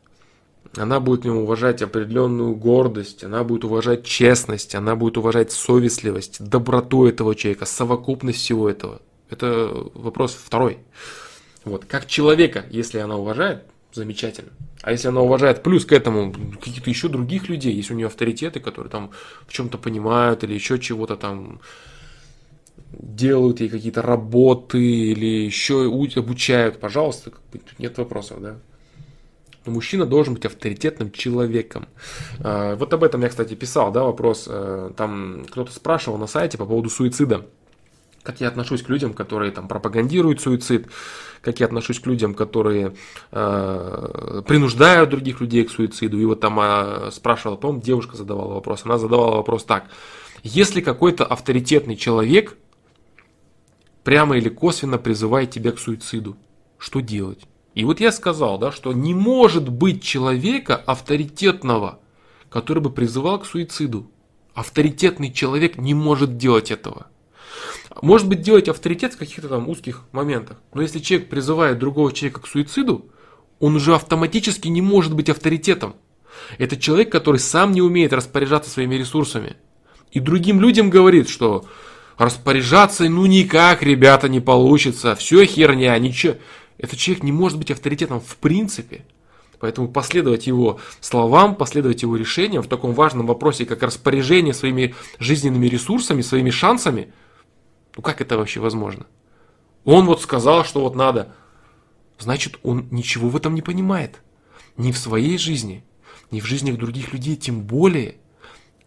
Она 0.78 0.98
будет 0.98 1.20
в 1.20 1.24
нем 1.26 1.36
уважать 1.36 1.82
определенную 1.82 2.54
гордость, 2.54 3.22
она 3.22 3.44
будет 3.44 3.64
уважать 3.64 4.06
честность, 4.06 4.74
она 4.74 4.96
будет 4.96 5.18
уважать 5.18 5.52
совестливость, 5.52 6.42
доброту 6.42 7.06
этого 7.06 7.34
человека, 7.34 7.66
совокупность 7.66 8.38
всего 8.38 8.70
этого. 8.70 9.02
Это 9.28 9.70
вопрос 9.92 10.32
второй. 10.42 10.78
Вот. 11.66 11.84
Как 11.84 12.06
человека, 12.06 12.64
если 12.70 12.96
она 12.96 13.18
уважает, 13.18 13.64
замечательно. 13.92 14.52
А 14.84 14.90
если 14.90 15.08
она 15.08 15.22
уважает 15.22 15.62
плюс 15.62 15.86
к 15.86 15.92
этому 15.92 16.30
каких-то 16.60 16.90
еще 16.90 17.08
других 17.08 17.48
людей, 17.48 17.72
есть 17.72 17.90
у 17.90 17.94
нее 17.94 18.08
авторитеты, 18.08 18.60
которые 18.60 18.90
там 18.90 19.12
в 19.46 19.52
чем-то 19.52 19.78
понимают 19.78 20.44
или 20.44 20.52
еще 20.52 20.78
чего-то 20.78 21.16
там 21.16 21.62
делают 22.92 23.60
ей 23.60 23.70
какие-то 23.70 24.02
работы 24.02 24.78
или 24.78 25.24
еще 25.24 25.86
обучают, 26.16 26.80
пожалуйста, 26.80 27.32
нет 27.78 27.96
вопросов, 27.96 28.42
да. 28.42 28.56
Но 29.64 29.72
мужчина 29.72 30.04
должен 30.04 30.34
быть 30.34 30.44
авторитетным 30.44 31.10
человеком. 31.12 31.88
А, 32.40 32.76
вот 32.76 32.92
об 32.92 33.04
этом 33.04 33.22
я, 33.22 33.30
кстати, 33.30 33.54
писал, 33.54 33.90
да, 33.90 34.04
вопрос. 34.04 34.44
Э, 34.50 34.90
там 34.94 35.46
кто-то 35.50 35.72
спрашивал 35.72 36.18
на 36.18 36.26
сайте 36.26 36.58
по 36.58 36.66
поводу 36.66 36.90
суицида 36.90 37.46
как 38.24 38.40
я 38.40 38.48
отношусь 38.48 38.82
к 38.82 38.88
людям, 38.88 39.12
которые 39.12 39.52
там 39.52 39.68
пропагандируют 39.68 40.40
суицид, 40.40 40.88
как 41.42 41.60
я 41.60 41.66
отношусь 41.66 42.00
к 42.00 42.06
людям, 42.06 42.34
которые 42.34 42.96
э, 43.30 44.42
принуждают 44.48 45.10
других 45.10 45.40
людей 45.42 45.64
к 45.64 45.70
суициду. 45.70 46.18
И 46.18 46.24
вот 46.24 46.40
там 46.40 46.58
э, 46.58 47.10
спрашивала, 47.12 47.56
по-моему, 47.56 47.82
девушка 47.82 48.16
задавала 48.16 48.54
вопрос. 48.54 48.80
Она 48.84 48.98
задавала 48.98 49.36
вопрос 49.36 49.64
так. 49.64 49.88
Если 50.42 50.80
какой-то 50.80 51.26
авторитетный 51.26 51.96
человек 51.96 52.56
прямо 54.02 54.38
или 54.38 54.48
косвенно 54.48 54.96
призывает 54.96 55.50
тебя 55.50 55.72
к 55.72 55.78
суициду, 55.78 56.36
что 56.78 57.00
делать? 57.00 57.46
И 57.74 57.84
вот 57.84 58.00
я 58.00 58.10
сказал, 58.10 58.58
да, 58.58 58.72
что 58.72 58.94
не 58.94 59.14
может 59.14 59.68
быть 59.68 60.02
человека 60.02 60.76
авторитетного, 60.76 61.98
который 62.48 62.82
бы 62.82 62.90
призывал 62.90 63.38
к 63.40 63.46
суициду. 63.46 64.10
Авторитетный 64.54 65.30
человек 65.32 65.76
не 65.76 65.92
может 65.92 66.38
делать 66.38 66.70
этого. 66.70 67.08
Может 68.02 68.28
быть, 68.28 68.42
делать 68.42 68.68
авторитет 68.68 69.14
в 69.14 69.18
каких-то 69.18 69.48
там 69.48 69.68
узких 69.68 70.02
моментах. 70.12 70.58
Но 70.72 70.82
если 70.82 70.98
человек 70.98 71.28
призывает 71.28 71.78
другого 71.78 72.12
человека 72.12 72.40
к 72.40 72.48
суициду, 72.48 73.06
он 73.60 73.76
уже 73.76 73.94
автоматически 73.94 74.68
не 74.68 74.82
может 74.82 75.14
быть 75.14 75.30
авторитетом. 75.30 75.94
Это 76.58 76.76
человек, 76.76 77.12
который 77.12 77.38
сам 77.38 77.72
не 77.72 77.80
умеет 77.80 78.12
распоряжаться 78.12 78.70
своими 78.70 78.96
ресурсами. 78.96 79.56
И 80.10 80.20
другим 80.20 80.60
людям 80.60 80.90
говорит, 80.90 81.28
что 81.28 81.64
распоряжаться 82.18 83.08
ну 83.08 83.26
никак, 83.26 83.82
ребята, 83.82 84.28
не 84.28 84.40
получится, 84.40 85.14
все 85.14 85.44
херня, 85.44 85.96
ничего. 85.98 86.34
Этот 86.78 86.98
человек 86.98 87.22
не 87.22 87.32
может 87.32 87.58
быть 87.58 87.70
авторитетом 87.70 88.20
в 88.20 88.36
принципе. 88.36 89.04
Поэтому 89.60 89.88
последовать 89.88 90.48
его 90.48 90.80
словам, 91.00 91.54
последовать 91.54 92.02
его 92.02 92.16
решениям 92.16 92.62
в 92.62 92.68
таком 92.68 92.92
важном 92.92 93.26
вопросе, 93.26 93.64
как 93.64 93.82
распоряжение 93.82 94.52
своими 94.52 94.94
жизненными 95.20 95.68
ресурсами, 95.68 96.22
своими 96.22 96.50
шансами– 96.50 97.12
ну 97.96 98.02
как 98.02 98.20
это 98.20 98.36
вообще 98.36 98.60
возможно? 98.60 99.06
Он 99.84 100.06
вот 100.06 100.22
сказал, 100.22 100.64
что 100.64 100.80
вот 100.80 100.94
надо. 100.94 101.34
Значит, 102.18 102.58
он 102.62 102.88
ничего 102.90 103.28
в 103.28 103.36
этом 103.36 103.54
не 103.54 103.62
понимает. 103.62 104.22
Ни 104.76 104.92
в 104.92 104.98
своей 104.98 105.38
жизни, 105.38 105.84
ни 106.30 106.40
в 106.40 106.46
жизнях 106.46 106.78
других 106.78 107.12
людей, 107.12 107.36
тем 107.36 107.62
более. 107.62 108.16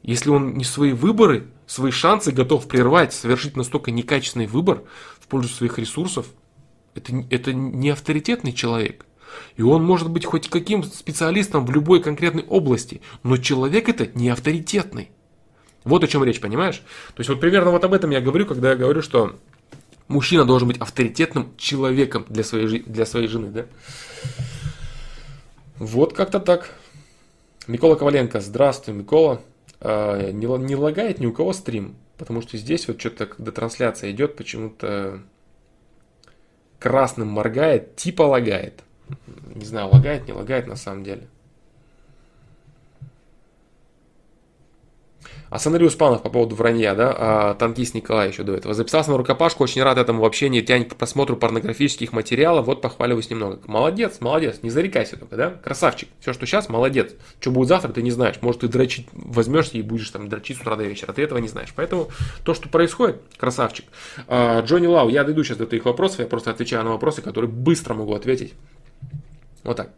Если 0.02 0.30
он 0.30 0.56
не 0.56 0.64
свои 0.64 0.94
выборы, 0.94 1.48
свои 1.66 1.92
шансы 1.92 2.32
готов 2.32 2.68
прервать, 2.68 3.14
совершить 3.14 3.56
настолько 3.56 3.92
некачественный 3.92 4.48
выбор 4.48 4.84
в 5.20 5.28
пользу 5.28 5.50
своих 5.50 5.78
ресурсов, 5.78 6.28
это, 6.96 7.14
это 7.30 7.54
не 7.54 7.90
авторитетный 7.90 8.54
человек. 8.54 9.06
И 9.56 9.62
он 9.62 9.84
может 9.84 10.10
быть 10.10 10.26
хоть 10.26 10.50
каким 10.50 10.84
специалистом 10.84 11.66
в 11.66 11.72
любой 11.72 12.02
конкретной 12.02 12.44
области, 12.44 13.02
но 13.24 13.38
человек 13.38 13.90
это 13.90 14.08
не 14.18 14.30
авторитетный. 14.30 15.12
Вот 15.88 16.04
о 16.04 16.08
чем 16.08 16.24
речь, 16.24 16.42
понимаешь? 16.42 16.82
То 17.16 17.20
есть 17.20 17.30
вот 17.30 17.40
примерно 17.40 17.72
вот 17.72 17.84
об 17.84 17.94
этом 17.94 18.10
я 18.12 18.22
говорю, 18.22 18.46
когда 18.46 18.72
я 18.72 18.76
говорю, 18.76 19.02
что 19.02 19.36
мужчина 20.08 20.46
должен 20.46 20.68
быть 20.68 20.78
авторитетным 20.78 21.54
человеком 21.58 22.26
для 22.30 22.44
своей, 22.44 22.80
для 22.82 23.06
своей 23.06 23.28
жены, 23.28 23.48
да? 23.48 23.66
Вот 25.78 26.14
как-то 26.14 26.40
так. 26.40 26.74
Микола 27.68 27.96
Коваленко, 27.96 28.42
здравствуй, 28.42 28.94
Микола. 28.96 29.42
А, 29.80 30.32
не, 30.32 30.46
не 30.46 30.76
лагает 30.76 31.20
ни 31.20 31.26
у 31.26 31.32
кого 31.32 31.54
стрим, 31.54 31.96
потому 32.18 32.42
что 32.42 32.58
здесь 32.58 32.88
вот 32.88 33.00
что-то, 33.00 33.28
когда 33.28 33.52
трансляция 33.52 34.12
идет, 34.12 34.36
почему-то 34.36 35.22
красным 36.80 37.28
моргает, 37.28 37.96
типа 37.96 38.24
лагает. 38.24 38.84
Не 39.56 39.66
знаю, 39.66 39.90
лагает, 39.90 40.28
не 40.28 40.34
лагает 40.34 40.68
на 40.68 40.76
самом 40.76 41.04
деле. 41.04 41.28
Асанари 45.50 45.86
Успанов 45.86 46.22
по 46.24 46.30
поводу 46.30 46.56
вранья, 46.56 46.94
да, 46.96 47.16
а 47.18 47.54
танкист 47.54 47.94
Николай 47.94 48.30
еще 48.30 48.44
до 48.44 48.54
этого. 48.54 48.74
Записался 48.74 49.12
на 49.12 49.18
рукопашку, 49.18 49.64
очень 49.64 49.82
рад 49.84 49.98
этому 49.98 50.22
вообще 50.22 50.50
не 50.50 50.62
тянет 50.62 50.94
к 50.94 50.96
просмотру 50.96 51.38
порнографических 51.38 52.12
материалов, 52.14 52.66
вот 52.66 52.82
похваливаюсь 52.82 53.30
немного. 53.30 53.60
Молодец, 53.66 54.18
молодец, 54.20 54.60
не 54.62 54.70
зарекайся 54.70 55.18
только, 55.18 55.36
да, 55.36 55.50
красавчик. 55.50 56.10
Все, 56.20 56.34
что 56.34 56.46
сейчас, 56.46 56.70
молодец. 56.70 57.14
Что 57.40 57.52
будет 57.52 57.70
завтра, 57.70 57.92
ты 57.92 58.02
не 58.02 58.12
знаешь. 58.12 58.36
Может, 58.42 58.62
ты 58.62 58.68
дрочить 58.68 59.08
возьмешься 59.14 59.78
и 59.78 59.82
будешь 59.82 60.10
там 60.10 60.30
дрочить 60.30 60.58
с 60.58 60.62
утра 60.62 60.76
до 60.76 60.84
вечера, 60.84 61.14
ты 61.14 61.22
этого 61.22 61.40
не 61.40 61.48
знаешь. 61.48 61.74
Поэтому 61.76 62.10
то, 62.44 62.54
что 62.54 62.70
происходит, 62.70 63.22
красавчик. 63.38 63.86
А, 64.28 64.62
Джонни 64.62 64.88
Лау, 64.88 65.10
я 65.10 65.24
дойду 65.24 65.44
сейчас 65.44 65.58
до 65.58 65.66
твоих 65.66 65.86
вопросов, 65.86 66.20
я 66.20 66.26
просто 66.26 66.52
отвечаю 66.52 66.84
на 66.84 66.92
вопросы, 66.92 67.22
которые 67.22 67.50
быстро 67.50 67.94
могу 67.94 68.14
ответить. 68.14 68.54
Вот 69.68 69.76
так. 69.76 69.90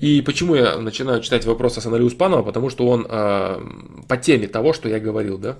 И 0.00 0.20
почему 0.20 0.56
я 0.56 0.78
начинаю 0.78 1.20
читать 1.20 1.44
вопросы 1.44 1.80
Санали 1.80 2.02
Успанова? 2.02 2.42
Потому 2.42 2.70
что 2.70 2.88
он 2.88 3.06
э, 3.08 3.60
по 4.08 4.16
теме 4.16 4.48
того, 4.48 4.72
что 4.72 4.88
я 4.88 4.98
говорил, 4.98 5.38
да. 5.38 5.58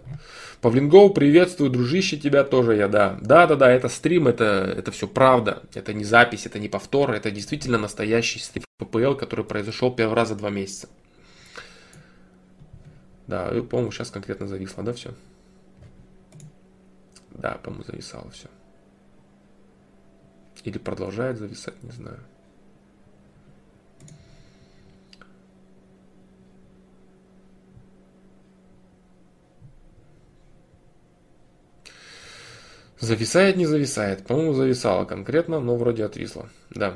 Павлингоу, 0.61 1.11
приветствую, 1.11 1.71
дружище, 1.71 2.17
тебя 2.17 2.43
тоже 2.43 2.75
я, 2.75 2.89
да. 2.89 3.17
Да, 3.23 3.47
да, 3.47 3.55
да, 3.55 3.71
это 3.71 3.89
стрим, 3.89 4.27
это, 4.27 4.45
это 4.77 4.91
все 4.91 5.07
правда. 5.07 5.63
Это 5.75 5.95
не 5.95 6.03
запись, 6.03 6.45
это 6.45 6.59
не 6.59 6.69
повтор, 6.69 7.13
это 7.13 7.31
действительно 7.31 7.79
настоящий 7.79 8.41
стрим 8.41 8.65
ППЛ, 8.79 9.15
который 9.15 9.45
произошел 9.45 9.95
первый 9.95 10.15
раз 10.15 10.31
за 10.31 10.35
два 10.35 10.51
месяца. 10.51 10.89
Да, 13.29 13.49
и, 13.57 13.61
по-моему, 13.61 13.93
сейчас 13.93 14.11
конкретно 14.11 14.49
зависло, 14.49 14.83
да, 14.83 14.93
все? 14.93 15.15
Да, 17.31 17.61
по-моему, 17.63 17.85
зависало 17.85 18.29
все. 18.33 18.49
Или 20.65 20.79
продолжает 20.79 21.39
зависать, 21.39 21.81
не 21.85 21.93
знаю. 21.93 22.19
Зависает, 32.99 33.57
не 33.57 33.67
зависает. 33.67 34.27
По-моему, 34.27 34.55
зависало 34.55 35.05
конкретно, 35.05 35.61
но 35.61 35.77
вроде 35.77 36.05
отвисло. 36.05 36.49
Да. 36.71 36.95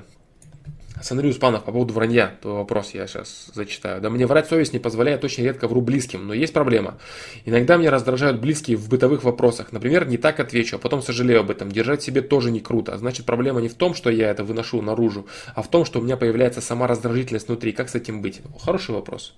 Сандрий 1.03 1.31
Успанов, 1.31 1.65
по 1.65 1.73
поводу 1.73 1.95
вранья, 1.95 2.37
твой 2.43 2.55
вопрос 2.55 2.91
я 2.93 3.07
сейчас 3.07 3.51
зачитаю. 3.55 4.03
Да 4.03 4.11
мне 4.11 4.27
врать 4.27 4.49
совесть 4.49 4.75
не 4.75 4.79
позволяет, 4.79 5.25
очень 5.25 5.45
редко 5.45 5.67
вру 5.67 5.81
близким, 5.81 6.27
но 6.27 6.35
есть 6.35 6.53
проблема. 6.53 6.99
Иногда 7.47 7.79
меня 7.79 7.91
раздражают 7.91 8.41
близкие 8.41 8.77
в 8.77 8.89
бытовых 8.89 9.25
вопросах. 9.25 9.73
Например, 9.73 10.07
не 10.07 10.19
так 10.19 10.41
отвечу, 10.41 10.77
а 10.77 10.79
потом 10.79 11.01
сожалею 11.01 11.41
об 11.41 11.51
этом. 11.51 11.73
Держать 11.73 12.03
себе 12.03 12.21
тоже 12.21 12.51
не 12.51 12.61
круто. 12.61 12.97
Значит, 12.99 13.25
проблема 13.25 13.63
не 13.63 13.69
в 13.69 13.75
том, 13.75 13.95
что 13.95 14.11
я 14.11 14.31
это 14.31 14.45
выношу 14.45 14.83
наружу, 14.83 15.27
а 15.55 15.63
в 15.63 15.69
том, 15.69 15.87
что 15.87 16.01
у 16.01 16.03
меня 16.03 16.19
появляется 16.19 16.61
сама 16.61 16.87
раздражительность 16.87 17.49
внутри. 17.49 17.73
Как 17.73 17.89
с 17.89 17.95
этим 17.95 18.21
быть? 18.21 18.43
Хороший 18.63 18.95
вопрос. 18.95 19.35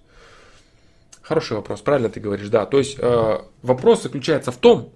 Хороший 1.22 1.56
вопрос, 1.56 1.80
правильно 1.80 2.08
ты 2.08 2.18
говоришь, 2.18 2.48
да. 2.48 2.66
То 2.66 2.78
есть 2.78 2.96
э, 2.98 3.38
вопрос 3.62 4.02
заключается 4.02 4.50
в 4.50 4.56
том, 4.56 4.92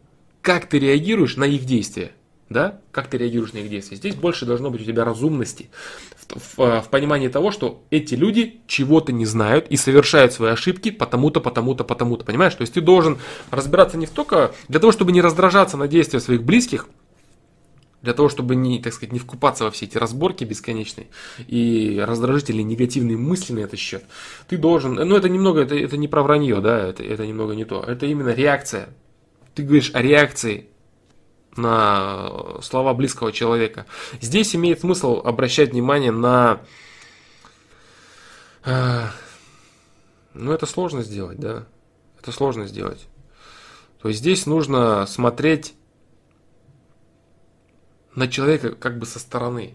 как 0.47 0.67
ты 0.67 0.79
реагируешь 0.79 1.37
на 1.37 1.43
их 1.43 1.65
действия. 1.65 2.13
Да? 2.49 2.79
Как 2.93 3.09
ты 3.09 3.19
реагируешь 3.19 3.53
на 3.53 3.59
их 3.59 3.69
действия? 3.69 3.97
Здесь 3.97 4.15
больше 4.15 4.47
должно 4.47 4.71
быть 4.71 4.81
у 4.81 4.85
тебя 4.85 5.05
разумности 5.05 5.71
в, 6.17 6.57
в, 6.57 6.83
в 6.83 6.89
понимании 6.89 7.27
того, 7.27 7.51
что 7.51 7.83
эти 7.91 8.15
люди 8.15 8.61
чего-то 8.69 9.11
не 9.11 9.27
знают 9.27 9.67
и 9.71 9.77
совершают 9.77 10.33
свои 10.33 10.53
ошибки 10.53 10.93
потому-то, 10.93 11.41
потому-то, 11.41 11.83
потому-то. 11.83 12.25
Понимаешь? 12.25 12.55
То 12.55 12.61
есть 12.61 12.75
ты 12.75 12.81
должен 12.81 13.19
разбираться 13.51 13.99
не 13.99 14.07
только 14.07 14.55
для 14.69 14.79
того, 14.79 14.93
чтобы 14.93 15.11
не 15.11 15.21
раздражаться 15.21 15.77
на 15.77 15.89
действия 15.89 16.21
своих 16.21 16.45
близких, 16.45 16.89
для 18.03 18.15
того, 18.15 18.29
чтобы 18.29 18.55
не, 18.55 18.81
так 18.81 18.93
сказать, 18.93 19.13
не 19.13 19.19
вкупаться 19.19 19.65
во 19.65 19.73
все 19.73 19.87
эти 19.87 19.99
разборки 19.99 20.45
бесконечные 20.45 21.09
и 21.49 22.01
раздражительные 22.07 22.63
негативные 22.63 23.17
мысли 23.17 23.53
на 23.53 23.61
этот 23.61 23.81
счет, 23.81 24.05
ты 24.47 24.59
должен, 24.59 24.95
ну 24.95 25.17
это 25.17 25.29
немного, 25.29 25.63
это, 25.63 25.75
это 25.75 25.97
не 25.97 26.07
про 26.07 26.23
вранье, 26.23 26.61
да, 26.61 26.87
это, 26.87 27.03
это 27.03 27.27
немного 27.27 27.57
не 27.57 27.65
то, 27.65 27.83
это 27.83 28.07
именно 28.07 28.33
реакция 28.33 28.91
ты 29.57 29.63
говоришь 29.63 29.91
о 29.95 30.03
реакции 30.03 30.69
на 31.57 32.61
слова 32.61 32.93
близкого 32.93 33.33
человека. 33.33 33.87
Здесь 34.21 34.55
имеет 34.55 34.81
смысл 34.81 35.23
обращать 35.25 35.73
внимание 35.73 36.13
на... 36.13 36.61
Э, 38.67 39.07
ну, 40.35 40.53
это 40.53 40.67
сложно 40.67 41.03
сделать, 41.03 41.41
да. 41.41 41.67
Это 42.21 42.33
сложно 42.33 42.67
сделать. 42.67 43.09
То 44.03 44.09
есть 44.09 44.21
здесь 44.21 44.45
нужно 44.45 45.07
смотреть 45.07 45.75
на 48.15 48.29
человека 48.29 48.73
как 48.73 48.99
бы 48.99 49.07
со 49.07 49.19
стороны 49.19 49.75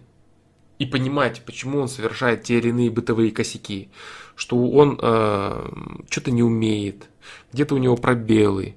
и 0.78 0.86
понимать, 0.86 1.42
почему 1.44 1.80
он 1.80 1.88
совершает 1.88 2.44
те 2.44 2.60
или 2.60 2.70
иные 2.70 2.92
бытовые 2.92 3.32
косяки, 3.32 3.90
что 4.36 4.70
он 4.70 5.00
э, 5.02 5.70
что-то 6.08 6.30
не 6.30 6.44
умеет, 6.44 7.10
где-то 7.52 7.74
у 7.74 7.80
него 7.80 7.98
пробелы, 7.98 8.76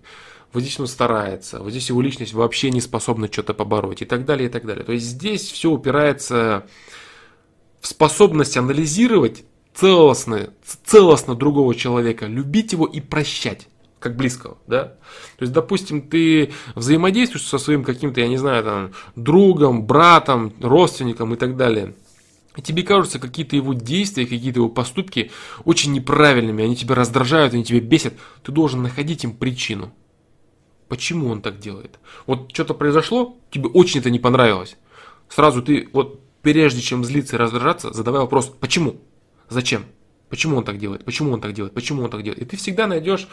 вот 0.54 0.62
здесь 0.62 0.78
он 0.78 0.86
старается, 0.86 1.58
вот 1.58 1.70
здесь 1.70 1.88
его 1.88 2.00
личность 2.00 2.32
вообще 2.32 2.70
не 2.70 2.80
способна 2.80 3.30
что-то 3.30 3.54
побороть 3.54 4.02
и 4.02 4.04
так 4.04 4.24
далее, 4.24 4.48
и 4.48 4.52
так 4.52 4.64
далее. 4.64 4.84
То 4.84 4.92
есть 4.92 5.04
здесь 5.04 5.50
все 5.50 5.70
упирается 5.70 6.66
в 7.80 7.88
способность 7.88 8.56
анализировать 8.56 9.44
целостно, 9.74 10.50
целостно 10.84 11.34
другого 11.34 11.74
человека, 11.74 12.26
любить 12.26 12.72
его 12.72 12.86
и 12.86 13.00
прощать 13.00 13.68
как 13.98 14.16
близкого, 14.16 14.58
да. 14.66 14.84
То 15.38 15.42
есть, 15.42 15.52
допустим, 15.52 16.02
ты 16.02 16.52
взаимодействуешь 16.74 17.46
со 17.46 17.58
своим 17.58 17.82
каким-то, 17.82 18.20
я 18.20 18.28
не 18.28 18.36
знаю, 18.36 18.62
там, 18.62 18.90
другом, 19.16 19.86
братом, 19.86 20.52
родственником 20.60 21.34
и 21.34 21.36
так 21.36 21.56
далее. 21.56 21.94
И 22.56 22.62
тебе 22.62 22.82
кажутся 22.82 23.18
какие-то 23.18 23.56
его 23.56 23.72
действия, 23.72 24.26
какие-то 24.26 24.60
его 24.60 24.68
поступки 24.68 25.32
очень 25.64 25.92
неправильными, 25.92 26.64
они 26.64 26.76
тебя 26.76 26.94
раздражают, 26.94 27.54
они 27.54 27.64
тебя 27.64 27.80
бесят. 27.80 28.14
Ты 28.42 28.52
должен 28.52 28.82
находить 28.82 29.24
им 29.24 29.32
причину. 29.32 29.92
Почему 30.94 31.28
он 31.28 31.42
так 31.42 31.58
делает? 31.58 31.98
Вот 32.24 32.52
что-то 32.52 32.72
произошло, 32.72 33.36
тебе 33.50 33.66
очень 33.66 33.98
это 33.98 34.10
не 34.10 34.20
понравилось. 34.20 34.76
Сразу 35.28 35.60
ты, 35.60 35.88
вот 35.92 36.20
прежде 36.40 36.80
чем 36.80 37.04
злиться 37.04 37.34
и 37.34 37.38
раздражаться, 37.40 37.92
задавай 37.92 38.20
вопрос, 38.20 38.46
почему? 38.60 39.00
Зачем? 39.48 39.86
Почему 40.28 40.56
он 40.56 40.62
так 40.62 40.78
делает? 40.78 41.04
Почему 41.04 41.32
он 41.32 41.40
так 41.40 41.52
делает? 41.52 41.74
Почему 41.74 42.04
он 42.04 42.10
так 42.10 42.22
делает? 42.22 42.40
И 42.42 42.44
ты 42.44 42.56
всегда 42.56 42.86
найдешь 42.86 43.26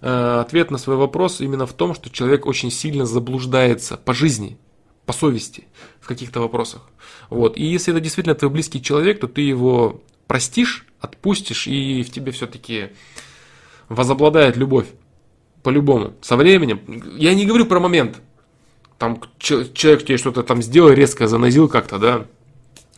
э, 0.00 0.40
ответ 0.40 0.70
на 0.70 0.78
свой 0.78 0.96
вопрос 0.96 1.42
именно 1.42 1.66
в 1.66 1.74
том, 1.74 1.94
что 1.94 2.08
человек 2.08 2.46
очень 2.46 2.70
сильно 2.70 3.04
заблуждается 3.04 3.98
по 3.98 4.14
жизни, 4.14 4.56
по 5.04 5.12
совести 5.12 5.64
в 6.00 6.06
каких-то 6.06 6.40
вопросах. 6.40 6.80
Вот. 7.28 7.58
И 7.58 7.62
если 7.66 7.92
это 7.92 8.00
действительно 8.00 8.34
твой 8.34 8.50
близкий 8.50 8.80
человек, 8.80 9.20
то 9.20 9.28
ты 9.28 9.42
его 9.42 10.00
простишь, 10.26 10.86
отпустишь, 10.98 11.66
и 11.66 12.02
в 12.02 12.10
тебе 12.10 12.32
все-таки 12.32 12.88
возобладает 13.90 14.56
любовь. 14.56 14.86
По-любому. 15.66 16.14
Со 16.20 16.36
временем. 16.36 16.80
Я 17.18 17.34
не 17.34 17.44
говорю 17.44 17.66
про 17.66 17.80
момент. 17.80 18.20
Там 18.98 19.20
человек 19.40 20.04
тебе 20.04 20.16
что-то 20.16 20.44
там 20.44 20.62
сделал, 20.62 20.92
резко 20.92 21.26
занозил 21.26 21.68
как-то, 21.68 21.98
да. 21.98 22.26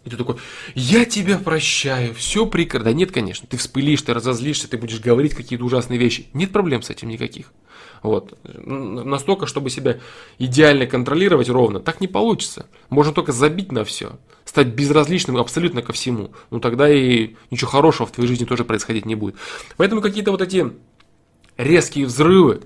И 0.04 0.10
ты 0.10 0.18
такой, 0.18 0.36
я 0.74 1.06
тебя 1.06 1.38
прощаю, 1.38 2.12
все 2.12 2.44
прекрасно. 2.44 2.90
Да 2.90 2.92
нет, 2.92 3.10
конечно, 3.10 3.48
ты 3.48 3.56
вспылишь, 3.56 4.02
ты 4.02 4.12
разозлишься, 4.12 4.68
ты 4.68 4.76
будешь 4.76 5.00
говорить 5.00 5.32
какие-то 5.32 5.64
ужасные 5.64 5.98
вещи. 5.98 6.26
Нет 6.34 6.52
проблем 6.52 6.82
с 6.82 6.90
этим 6.90 7.08
никаких. 7.08 7.54
Вот. 8.02 8.38
Настолько, 8.44 9.46
чтобы 9.46 9.70
себя 9.70 9.98
идеально 10.38 10.84
контролировать 10.84 11.48
ровно, 11.48 11.80
так 11.80 12.02
не 12.02 12.06
получится. 12.06 12.66
Можно 12.90 13.14
только 13.14 13.32
забить 13.32 13.72
на 13.72 13.86
все, 13.86 14.18
стать 14.44 14.66
безразличным 14.66 15.38
абсолютно 15.38 15.80
ко 15.80 15.94
всему. 15.94 16.32
Ну 16.50 16.60
тогда 16.60 16.92
и 16.92 17.34
ничего 17.50 17.70
хорошего 17.70 18.06
в 18.06 18.12
твоей 18.12 18.28
жизни 18.28 18.44
тоже 18.44 18.66
происходить 18.66 19.06
не 19.06 19.14
будет. 19.14 19.36
Поэтому 19.78 20.02
какие-то 20.02 20.32
вот 20.32 20.42
эти 20.42 20.70
резкие 21.58 22.06
взрывы, 22.06 22.62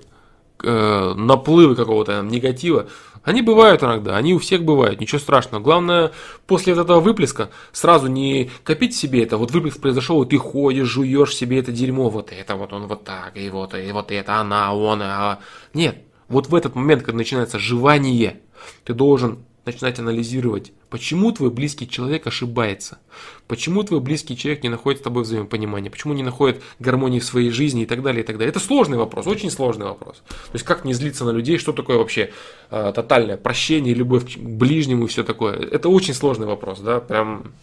э, 0.63 1.13
наплывы 1.15 1.75
какого-то 1.75 2.21
негатива, 2.21 2.87
они 3.23 3.41
бывают 3.41 3.83
иногда, 3.83 4.17
они 4.17 4.33
у 4.33 4.39
всех 4.39 4.63
бывают, 4.63 4.99
ничего 4.99 5.19
страшного. 5.19 5.61
Главное, 5.61 6.11
после 6.45 6.73
этого 6.73 6.99
выплеска 6.99 7.49
сразу 7.71 8.07
не 8.07 8.49
копить 8.63 8.95
себе 8.95 9.23
это, 9.23 9.37
вот 9.37 9.51
выплеск 9.51 9.81
произошел, 9.81 10.21
и 10.23 10.29
ты 10.29 10.37
ходишь, 10.37 10.87
жуешь 10.87 11.35
себе 11.35 11.59
это 11.59 11.71
дерьмо, 11.71 12.09
вот 12.09 12.31
это 12.31 12.55
вот 12.55 12.73
он 12.73 12.87
вот 12.87 13.03
так, 13.03 13.35
и 13.35 13.49
вот, 13.49 13.73
и 13.75 13.91
вот 13.91 14.11
это 14.11 14.35
она, 14.37 14.73
он, 14.73 15.01
а... 15.01 15.39
Нет, 15.73 15.97
вот 16.27 16.47
в 16.47 16.55
этот 16.55 16.75
момент, 16.75 17.03
когда 17.03 17.17
начинается 17.17 17.59
жевание, 17.59 18.41
ты 18.83 18.93
должен 18.93 19.39
начинать 19.65 19.99
анализировать, 19.99 20.73
почему 20.89 21.31
твой 21.31 21.49
близкий 21.49 21.87
человек 21.87 22.27
ошибается, 22.27 22.99
почему 23.47 23.83
твой 23.83 24.01
близкий 24.01 24.35
человек 24.35 24.63
не 24.63 24.69
находит 24.69 24.99
с 24.99 25.03
тобой 25.03 25.23
взаимопонимания, 25.23 25.89
почему 25.89 26.13
не 26.13 26.23
находит 26.23 26.61
гармонии 26.79 27.19
в 27.19 27.25
своей 27.25 27.49
жизни 27.49 27.83
и 27.83 27.85
так 27.85 28.01
далее, 28.01 28.23
и 28.23 28.25
так 28.25 28.37
далее. 28.37 28.49
Это 28.49 28.59
сложный 28.59 28.97
вопрос, 28.97 29.25
очень 29.25 29.49
сложный 29.51 29.85
вопрос. 29.85 30.17
То 30.27 30.53
есть 30.53 30.65
как 30.65 30.83
не 30.83 30.93
злиться 30.93 31.23
на 31.23 31.31
людей, 31.31 31.57
что 31.57 31.71
такое 31.71 31.97
вообще 31.97 32.31
э, 32.71 32.91
тотальное 32.93 33.37
прощение, 33.37 33.93
любовь 33.93 34.35
к 34.35 34.37
ближнему 34.37 35.05
и 35.05 35.07
все 35.07 35.23
такое. 35.23 35.55
Это 35.55 35.87
очень 35.87 36.13
сложный 36.13 36.47
вопрос, 36.47 36.79
да, 36.79 36.99
прям, 36.99 37.53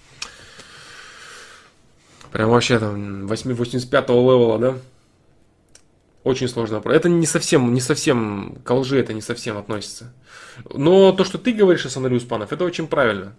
прям 2.32 2.50
вообще 2.50 2.78
там 2.78 3.26
85-го 3.26 4.14
левела, 4.14 4.58
да. 4.58 4.76
Очень 6.22 6.48
сложный 6.48 6.76
вопрос. 6.76 6.94
Это 6.94 7.08
не 7.08 7.26
совсем, 7.26 7.72
не 7.72 7.80
совсем 7.80 8.58
к 8.62 8.74
лжи 8.74 8.98
это 8.98 9.14
не 9.14 9.22
совсем 9.22 9.56
относится. 9.56 10.12
Но 10.72 11.12
то, 11.12 11.24
что 11.24 11.38
ты 11.38 11.52
говоришь, 11.52 11.86
Асанари 11.86 12.16
Успанов, 12.16 12.52
это 12.52 12.64
очень 12.64 12.86
правильно. 12.86 13.34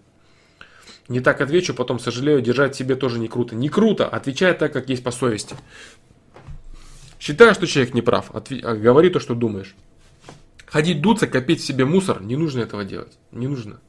Не 1.08 1.20
так 1.20 1.40
отвечу, 1.40 1.74
потом 1.74 1.98
сожалею, 1.98 2.40
держать 2.40 2.74
себе 2.74 2.96
тоже 2.96 3.18
не 3.18 3.28
круто. 3.28 3.54
Не 3.54 3.68
круто, 3.68 4.08
отвечай 4.08 4.54
так, 4.54 4.72
как 4.72 4.88
есть 4.88 5.04
по 5.04 5.10
совести. 5.10 5.56
Считаю, 7.20 7.54
что 7.54 7.66
человек 7.66 7.94
не 7.94 8.02
прав. 8.02 8.30
Отви- 8.32 8.62
а 8.62 8.74
говори 8.74 9.10
то, 9.10 9.20
что 9.20 9.34
думаешь. 9.34 9.76
Ходить 10.66 11.00
дуться, 11.00 11.26
копить 11.28 11.60
в 11.60 11.64
себе 11.64 11.84
мусор, 11.84 12.20
не 12.20 12.34
нужно 12.34 12.60
этого 12.60 12.84
делать. 12.84 13.18
Не 13.30 13.46
нужно. 13.46 13.80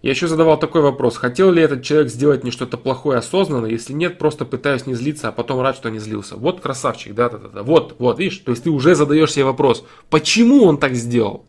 Я 0.00 0.10
еще 0.10 0.28
задавал 0.28 0.58
такой 0.58 0.80
вопрос. 0.80 1.16
Хотел 1.16 1.50
ли 1.50 1.60
этот 1.60 1.82
человек 1.82 2.08
сделать 2.08 2.42
мне 2.44 2.52
что-то 2.52 2.78
плохое 2.78 3.18
осознанно? 3.18 3.66
Если 3.66 3.92
нет, 3.92 4.18
просто 4.18 4.44
пытаюсь 4.44 4.86
не 4.86 4.94
злиться, 4.94 5.28
а 5.28 5.32
потом 5.32 5.60
рад, 5.60 5.76
что 5.76 5.88
не 5.88 5.98
злился. 5.98 6.36
Вот 6.36 6.60
красавчик, 6.60 7.14
да-да-да. 7.14 7.64
Вот, 7.64 7.96
вот, 7.98 8.18
видишь, 8.18 8.38
то 8.38 8.52
есть 8.52 8.62
ты 8.62 8.70
уже 8.70 8.94
задаешь 8.94 9.32
себе 9.32 9.44
вопрос. 9.44 9.84
Почему 10.08 10.62
он 10.64 10.78
так 10.78 10.94
сделал? 10.94 11.46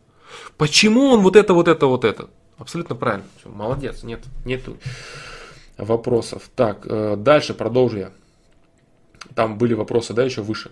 Почему 0.57 1.05
он 1.11 1.21
вот 1.21 1.35
это, 1.35 1.53
вот 1.53 1.67
это, 1.67 1.85
вот 1.85 2.03
это? 2.03 2.29
Абсолютно 2.57 2.95
правильно. 2.95 3.25
Все, 3.39 3.49
молодец. 3.49 4.03
Нет, 4.03 4.23
нету 4.45 4.77
вопросов. 5.77 6.49
Так, 6.55 6.85
э, 6.85 7.15
дальше 7.17 7.53
продолжу 7.53 7.97
я. 7.97 8.11
Там 9.35 9.57
были 9.57 9.75
вопросы, 9.75 10.13
да, 10.13 10.23
еще 10.23 10.41
выше. 10.41 10.71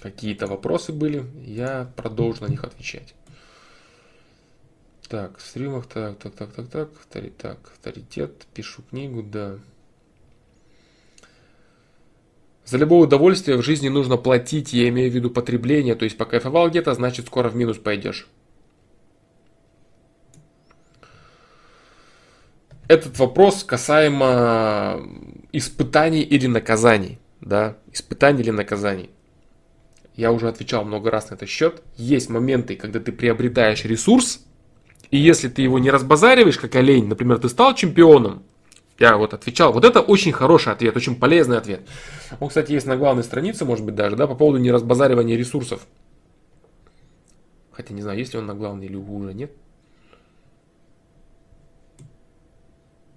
Какие-то 0.00 0.46
вопросы 0.46 0.92
были. 0.92 1.24
Я 1.44 1.90
продолжу 1.96 2.44
на 2.44 2.48
них 2.48 2.62
отвечать. 2.64 3.14
Так, 5.10 5.38
в 5.38 5.42
стримах, 5.44 5.86
так, 5.86 6.18
так, 6.18 6.36
так, 6.36 6.52
так, 6.52 6.68
так, 6.68 6.88
авторитет, 7.00 7.36
так, 7.36 7.58
авторитет, 7.72 8.46
пишу 8.54 8.82
книгу, 8.88 9.24
да. 9.24 9.58
За 12.64 12.78
любое 12.78 13.08
удовольствие 13.08 13.56
в 13.56 13.62
жизни 13.62 13.88
нужно 13.88 14.16
платить, 14.16 14.72
я 14.72 14.88
имею 14.88 15.10
в 15.10 15.14
виду 15.14 15.28
потребление, 15.28 15.96
то 15.96 16.04
есть 16.04 16.16
покайфовал 16.16 16.70
где-то, 16.70 16.94
значит 16.94 17.26
скоро 17.26 17.48
в 17.48 17.56
минус 17.56 17.78
пойдешь. 17.78 18.28
Этот 22.86 23.18
вопрос 23.18 23.64
касаемо 23.64 25.04
испытаний 25.50 26.22
или 26.22 26.46
наказаний, 26.46 27.18
да, 27.40 27.76
испытаний 27.92 28.42
или 28.42 28.50
наказаний. 28.50 29.10
Я 30.14 30.30
уже 30.30 30.46
отвечал 30.46 30.84
много 30.84 31.10
раз 31.10 31.30
на 31.30 31.34
этот 31.34 31.48
счет. 31.48 31.82
Есть 31.96 32.30
моменты, 32.30 32.76
когда 32.76 33.00
ты 33.00 33.10
приобретаешь 33.10 33.84
ресурс, 33.84 34.46
и 35.10 35.18
если 35.18 35.48
ты 35.48 35.62
его 35.62 35.78
не 35.78 35.90
разбазариваешь, 35.90 36.58
как 36.58 36.74
олень, 36.76 37.06
например, 37.06 37.38
ты 37.38 37.48
стал 37.48 37.74
чемпионом, 37.74 38.42
я 38.98 39.16
вот 39.16 39.34
отвечал, 39.34 39.72
вот 39.72 39.84
это 39.84 40.00
очень 40.00 40.32
хороший 40.32 40.72
ответ, 40.72 40.96
очень 40.96 41.16
полезный 41.16 41.56
ответ. 41.56 41.88
Он, 42.38 42.48
кстати, 42.48 42.72
есть 42.72 42.86
на 42.86 42.96
главной 42.96 43.24
странице, 43.24 43.64
может 43.64 43.84
быть, 43.84 43.94
даже, 43.94 44.14
да, 44.14 44.26
по 44.26 44.34
поводу 44.34 44.58
неразбазаривания 44.58 45.36
ресурсов. 45.36 45.86
Хотя 47.72 47.94
не 47.94 48.02
знаю, 48.02 48.18
есть 48.18 48.34
ли 48.34 48.38
он 48.38 48.46
на 48.46 48.54
главной 48.54 48.86
или 48.86 48.96
уже 48.96 49.32
нет. 49.32 49.52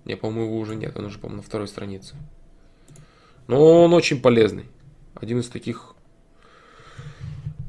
Не, 0.05 0.15
по-моему, 0.15 0.45
его 0.45 0.57
уже 0.59 0.75
нет, 0.75 0.97
он 0.97 1.05
уже, 1.05 1.19
по-моему, 1.19 1.41
на 1.41 1.47
второй 1.47 1.67
странице. 1.67 2.15
Но 3.47 3.83
он 3.83 3.93
очень 3.93 4.21
полезный. 4.21 4.65
Один 5.15 5.39
из 5.39 5.47
таких 5.47 5.95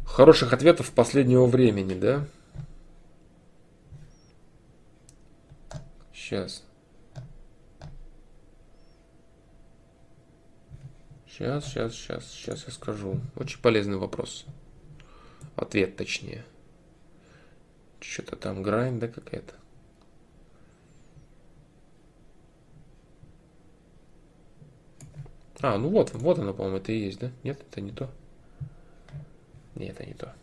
хороших 0.06 0.52
ответов 0.52 0.90
последнего 0.92 1.46
времени, 1.46 1.94
да? 1.94 2.26
Сейчас. 6.24 6.64
Сейчас, 11.28 11.66
сейчас, 11.66 11.94
сейчас, 11.94 12.32
сейчас 12.32 12.64
я 12.66 12.72
скажу. 12.72 13.20
Очень 13.36 13.60
полезный 13.60 13.98
вопрос. 13.98 14.46
Ответ 15.54 15.96
точнее. 15.96 16.42
Что-то 18.00 18.36
там 18.36 18.62
грань, 18.62 18.98
да, 18.98 19.08
какая-то. 19.08 19.52
А, 25.60 25.76
ну 25.76 25.90
вот, 25.90 26.14
вот 26.14 26.38
она, 26.38 26.54
по-моему, 26.54 26.78
это 26.78 26.90
и 26.92 27.00
есть, 27.00 27.18
да? 27.18 27.30
Нет, 27.42 27.60
это 27.60 27.82
не 27.82 27.92
то. 27.92 28.10
Нет, 29.74 30.00
это 30.00 30.06
не 30.06 30.14
то. 30.14 30.34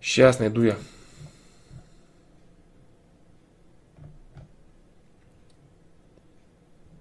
Сейчас 0.00 0.38
найду 0.38 0.62
я. 0.62 0.78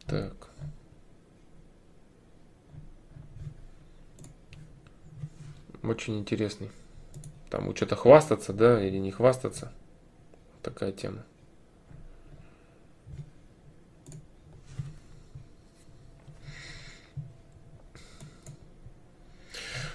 Так. 0.07 0.49
Очень 5.83 6.19
интересный. 6.19 6.71
Там 7.49 7.75
что-то 7.75 7.95
хвастаться, 7.95 8.53
да, 8.53 8.83
или 8.83 8.97
не 8.97 9.11
хвастаться. 9.11 9.71
Такая 10.61 10.91
тема. 10.91 11.23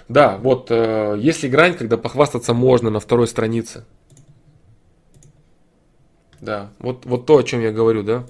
Да, 0.07 0.37
вот 0.37 0.71
э, 0.71 1.15
есть 1.19 1.45
грань, 1.45 1.75
когда 1.77 1.97
похвастаться 1.97 2.53
можно 2.53 2.89
на 2.89 2.99
второй 2.99 3.27
странице? 3.27 3.85
Да, 6.41 6.71
вот, 6.79 7.05
вот 7.05 7.25
то, 7.25 7.37
о 7.37 7.43
чем 7.43 7.61
я 7.61 7.71
говорю, 7.71 8.03
да? 8.03 8.25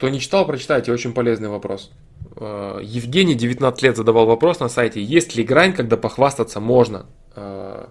Кто 0.00 0.08
не 0.08 0.18
читал, 0.18 0.46
прочитайте, 0.46 0.92
очень 0.92 1.12
полезный 1.12 1.50
вопрос. 1.50 1.92
Э, 2.36 2.78
Евгений, 2.82 3.34
19 3.34 3.82
лет, 3.82 3.98
задавал 3.98 4.24
вопрос 4.24 4.58
на 4.58 4.70
сайте, 4.70 5.02
есть 5.04 5.36
ли 5.36 5.44
грань, 5.44 5.74
когда 5.74 5.98
похвастаться 5.98 6.58
можно? 6.58 7.04
Э, 7.36 7.86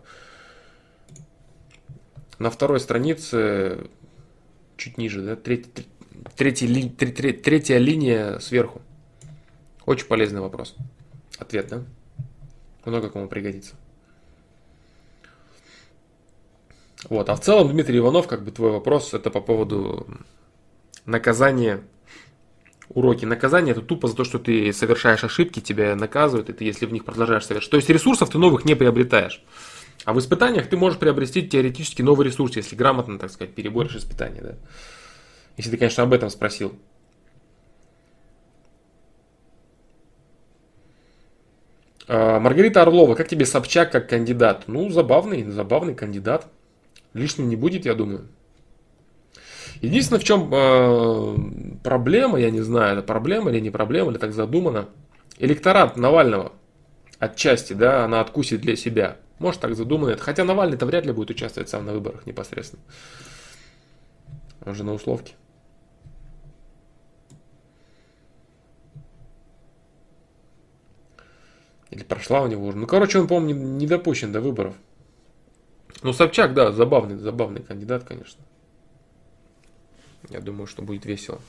на 2.40 2.50
второй 2.50 2.80
странице, 2.80 3.92
чуть 4.76 4.98
ниже, 4.98 5.22
да, 5.22 5.36
треть, 5.36 5.68
третья, 6.36 6.90
третья, 6.98 7.32
третья 7.32 7.78
линия 7.78 8.40
сверху. 8.40 8.82
Очень 9.86 10.08
полезный 10.08 10.42
вопрос. 10.42 10.76
Ответ, 11.38 11.68
да? 11.68 11.84
Много 12.86 13.12
кому 13.12 13.28
пригодится. 13.28 13.76
Вот, 17.08 17.30
а 17.30 17.36
в 17.36 17.42
целом, 17.42 17.70
Дмитрий 17.70 18.00
Иванов, 18.00 18.26
как 18.26 18.44
бы 18.44 18.50
твой 18.50 18.72
вопрос, 18.72 19.14
это 19.14 19.30
по 19.30 19.42
поводу 19.42 20.08
наказания, 21.06 21.84
уроки 22.90 23.26
наказания, 23.26 23.72
это 23.72 23.82
тупо 23.82 24.08
за 24.08 24.16
то, 24.16 24.24
что 24.24 24.40
ты 24.40 24.74
совершаешь 24.74 25.24
ошибки, 25.24 25.60
тебя 25.60 25.96
наказывают, 25.96 26.50
и 26.50 26.54
ты, 26.54 26.66
если 26.66 26.86
в 26.86 26.92
них 26.92 27.06
продолжаешь 27.06 27.46
совершать. 27.46 27.72
То 27.72 27.78
есть 27.78 27.90
ресурсов 27.90 28.30
ты 28.30 28.38
новых 28.38 28.66
не 28.66 28.76
приобретаешь. 28.76 29.42
А 30.06 30.14
в 30.14 30.20
испытаниях 30.20 30.68
ты 30.68 30.78
можешь 30.78 30.98
приобрести 30.98 31.48
теоретически 31.48 32.02
новый 32.02 32.26
ресурс, 32.26 32.56
если 32.56 32.76
грамотно, 32.76 33.20
так 33.20 33.32
сказать, 33.32 33.54
переборешь 33.54 33.96
испытания, 33.96 34.42
да. 34.42 34.56
Если 35.58 35.72
ты, 35.72 35.78
конечно, 35.78 36.04
об 36.04 36.14
этом 36.14 36.30
спросил. 36.30 36.74
А, 42.08 42.40
Маргарита 42.40 42.82
Орлова, 42.82 43.14
как 43.14 43.28
тебе 43.28 43.46
Собчак 43.46 43.92
как 43.92 44.10
кандидат? 44.10 44.64
Ну, 44.68 44.90
забавный, 44.90 45.44
забавный 45.44 45.94
кандидат. 45.94 46.48
Лишним 47.14 47.50
не 47.50 47.56
будет, 47.56 47.86
я 47.86 47.94
думаю. 47.94 48.30
Единственное, 49.82 50.20
в 50.20 50.24
чем 50.24 50.50
э, 50.54 51.80
проблема, 51.84 52.38
я 52.40 52.52
не 52.52 52.62
знаю, 52.62 52.98
это 52.98 53.04
проблема 53.04 53.50
или 53.52 53.60
не 53.60 53.70
проблема, 53.70 54.12
или 54.12 54.18
так 54.18 54.34
задумано. 54.34 54.90
Электорат 55.38 55.96
Навального 55.96 56.52
отчасти, 57.18 57.74
да, 57.74 58.04
она 58.04 58.20
откусит 58.20 58.62
для 58.62 58.76
себя. 58.76 59.18
Может 59.40 59.62
так 59.62 59.76
задумано 59.76 60.12
это. 60.12 60.22
Хотя 60.22 60.44
Навальный-то 60.44 60.86
вряд 60.86 61.06
ли 61.06 61.14
будет 61.14 61.30
участвовать 61.30 61.70
сам 61.70 61.86
на 61.86 61.94
выборах 61.94 62.26
непосредственно. 62.26 62.82
Он 64.66 64.76
же 64.76 64.84
на 64.84 64.94
условке. 64.94 65.34
Или 71.90 72.04
прошла 72.04 72.42
у 72.42 72.48
него 72.48 72.68
уже. 72.68 72.78
Ну, 72.78 72.86
короче, 72.86 73.20
он, 73.20 73.28
по-моему, 73.28 73.64
не, 73.78 73.88
допущен 73.88 74.32
до 74.32 74.42
выборов. 74.42 74.76
Ну, 76.04 76.14
Собчак, 76.14 76.54
да, 76.54 76.72
забавный, 76.72 77.18
забавный 77.18 77.64
кандидат, 77.64 78.04
конечно. 78.04 78.44
Я 80.28 80.42
думаю, 80.42 80.68
что 80.68 80.82
будет 80.82 81.06
весело. 81.06 81.40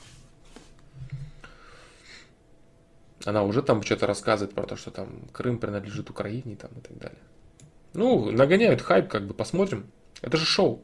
Она 3.25 3.43
уже 3.43 3.61
там 3.61 3.83
что-то 3.83 4.07
рассказывает 4.07 4.55
про 4.55 4.63
то, 4.63 4.75
что 4.75 4.91
там 4.91 5.27
Крым 5.31 5.59
принадлежит 5.59 6.09
Украине 6.09 6.55
там, 6.55 6.71
и 6.75 6.79
так 6.79 6.97
далее. 6.97 7.19
Ну, 7.93 8.31
нагоняют 8.31 8.81
хайп, 8.81 9.09
как 9.09 9.27
бы, 9.27 9.33
посмотрим. 9.33 9.91
Это 10.21 10.37
же 10.37 10.45
шоу. 10.45 10.81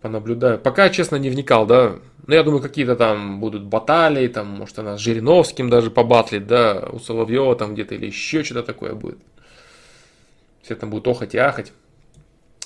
Понаблюдаю. 0.00 0.58
Пока, 0.58 0.88
честно, 0.90 1.16
не 1.16 1.30
вникал, 1.30 1.66
да. 1.66 1.96
Но 2.26 2.34
я 2.34 2.42
думаю, 2.42 2.62
какие-то 2.62 2.96
там 2.96 3.40
будут 3.40 3.64
баталии, 3.64 4.26
там, 4.28 4.48
может, 4.48 4.78
она 4.78 4.96
с 4.96 5.00
Жириновским 5.00 5.70
даже 5.70 5.90
побатлит, 5.90 6.46
да, 6.46 6.88
у 6.90 6.98
Соловьева 6.98 7.54
там 7.56 7.74
где-то 7.74 7.94
или 7.94 8.06
еще 8.06 8.42
что-то 8.42 8.62
такое 8.62 8.94
будет. 8.94 9.18
Все 10.62 10.74
там 10.76 10.90
будут 10.90 11.06
охать 11.08 11.34
и 11.34 11.38
ахать. 11.38 11.72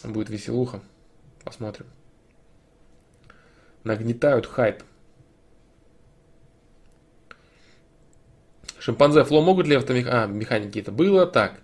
Будет 0.04 0.30
веселуха. 0.30 0.80
Посмотрим. 1.42 1.86
Нагнетают 3.86 4.46
хайп. 4.46 4.82
Шимпанзе 8.80 9.22
Фло 9.22 9.42
могут 9.42 9.68
ли 9.68 9.76
автомеханики? 9.76 10.12
А, 10.12 10.26
механики 10.26 10.80
это 10.80 10.90
было. 10.90 11.24
Так. 11.24 11.60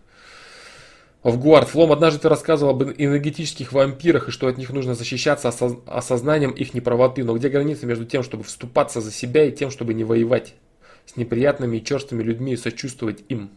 В 1.25 1.37
Гуард 1.37 1.69
Флом, 1.69 1.91
однажды 1.91 2.21
ты 2.21 2.29
рассказывал 2.29 2.75
об 2.75 2.85
энергетических 2.85 3.73
вампирах 3.73 4.29
и 4.29 4.31
что 4.31 4.47
от 4.47 4.57
них 4.57 4.71
нужно 4.71 4.95
защищаться 4.95 5.49
осоз... 5.49 5.79
осознанием 5.85 6.53
их 6.53 6.75
неправоты. 6.75 7.25
Но 7.25 7.37
где 7.37 7.49
граница 7.49 7.87
между 7.87 8.05
тем, 8.05 8.23
чтобы 8.23 8.45
вступаться 8.45 9.01
за 9.01 9.11
себя 9.11 9.45
и 9.45 9.51
тем, 9.51 9.73
чтобы 9.73 9.93
не 9.93 10.05
воевать 10.05 10.55
с 11.07 11.17
неприятными 11.17 11.79
и 11.79 11.85
черствыми 11.85 12.23
людьми 12.23 12.53
и 12.53 12.57
сочувствовать 12.57 13.25
им? 13.31 13.51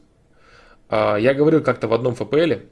А, 0.89 1.17
я 1.17 1.35
говорил 1.35 1.61
как-то 1.61 1.87
в 1.87 1.93
одном 1.93 2.15
ФПЛе, 2.15 2.65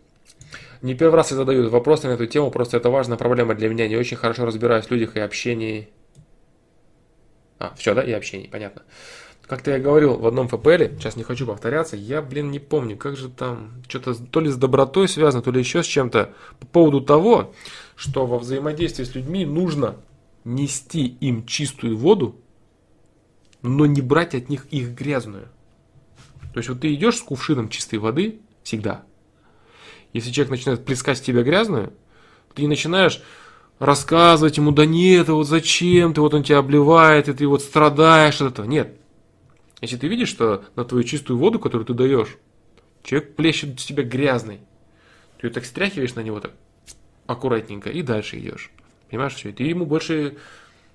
не 0.84 0.96
первый 0.96 1.16
раз 1.16 1.32
я 1.32 1.38
задаю 1.38 1.70
вопросы 1.70 2.08
на 2.08 2.12
эту 2.12 2.28
тему, 2.28 2.52
просто 2.52 2.76
это 2.76 2.90
важная 2.90 3.18
проблема 3.18 3.56
для 3.56 3.70
меня. 3.70 3.88
Не 3.88 3.96
очень 3.96 4.18
хорошо 4.18 4.46
разбираюсь 4.46 4.86
в 4.86 4.92
людях 4.92 5.16
и 5.16 5.22
общении. 5.22 5.88
А, 7.58 7.74
все, 7.78 7.96
да, 7.96 8.04
и 8.04 8.12
общении, 8.12 8.48
понятно. 8.48 8.84
Как-то 9.48 9.72
я 9.72 9.80
говорил 9.80 10.18
в 10.18 10.28
одном 10.28 10.50
ФПЛе, 10.50 10.96
сейчас 11.00 11.16
не 11.16 11.24
хочу 11.24 11.48
повторяться, 11.48 11.96
я, 11.96 12.22
блин, 12.22 12.52
не 12.52 12.60
помню, 12.60 12.98
как 12.98 13.16
же 13.16 13.30
там, 13.30 13.82
что-то 13.88 14.14
то 14.14 14.42
ли 14.42 14.50
с 14.50 14.58
добротой 14.58 15.08
связано, 15.08 15.42
то 15.42 15.52
ли 15.52 15.60
еще 15.60 15.84
с 15.84 15.86
чем-то, 15.86 16.34
по 16.60 16.68
поводу 16.68 17.00
того, 17.00 17.54
что 17.96 18.26
во 18.26 18.38
взаимодействии 18.38 19.06
с 19.06 19.16
людьми 19.16 19.46
нужно 19.46 19.96
нести 20.44 21.08
им 21.08 21.46
чистую 21.46 21.98
воду, 21.98 22.36
но 23.62 23.86
не 23.86 24.02
брать 24.02 24.36
от 24.36 24.50
них 24.50 24.66
их 24.72 24.90
грязную. 24.90 25.48
То 26.54 26.60
есть 26.60 26.68
вот 26.68 26.82
ты 26.82 26.94
идешь 26.94 27.18
с 27.18 27.22
кувшином 27.22 27.70
чистой 27.70 28.00
воды 28.00 28.42
всегда. 28.64 29.04
Если 30.14 30.32
человек 30.32 30.52
начинает 30.52 30.86
плескать 30.86 31.22
тебя 31.22 31.44
грязную, 31.44 31.92
ты 32.54 32.62
не 32.62 32.68
начинаешь 32.68 33.22
рассказывать 33.80 34.58
ему, 34.58 34.72
да 34.72 34.86
нет, 34.86 35.28
вот 35.30 35.48
зачем 35.48 36.14
ты, 36.14 36.22
вот 36.22 36.34
он 36.34 36.44
тебя 36.44 36.60
обливает, 36.60 37.28
и 37.28 37.34
ты 37.34 37.48
вот 37.48 37.62
страдаешь 37.62 38.40
от 38.40 38.54
этого. 38.54 38.66
Нет, 38.66 38.96
если 39.82 39.98
ты 39.98 40.08
видишь, 40.08 40.30
что 40.30 40.64
на 40.76 40.86
твою 40.86 41.04
чистую 41.04 41.40
воду, 41.40 41.60
которую 41.60 41.86
ты 41.86 41.94
даешь, 41.94 42.38
человек 43.04 43.36
плещет 43.36 43.80
с 43.80 43.86
тебя 43.86 44.04
грязный, 44.04 44.60
ты 45.40 45.48
ее 45.48 45.52
так 45.52 45.66
стряхиваешь 45.66 46.16
на 46.16 46.22
него 46.22 46.40
так 46.40 46.52
аккуратненько 47.26 47.90
и 47.90 48.02
дальше 48.02 48.38
идешь. 48.40 48.72
Понимаешь, 49.10 49.34
все, 49.34 49.50
и 49.50 49.54
ты 49.54 49.64
ему 49.64 49.86
больше 49.86 50.38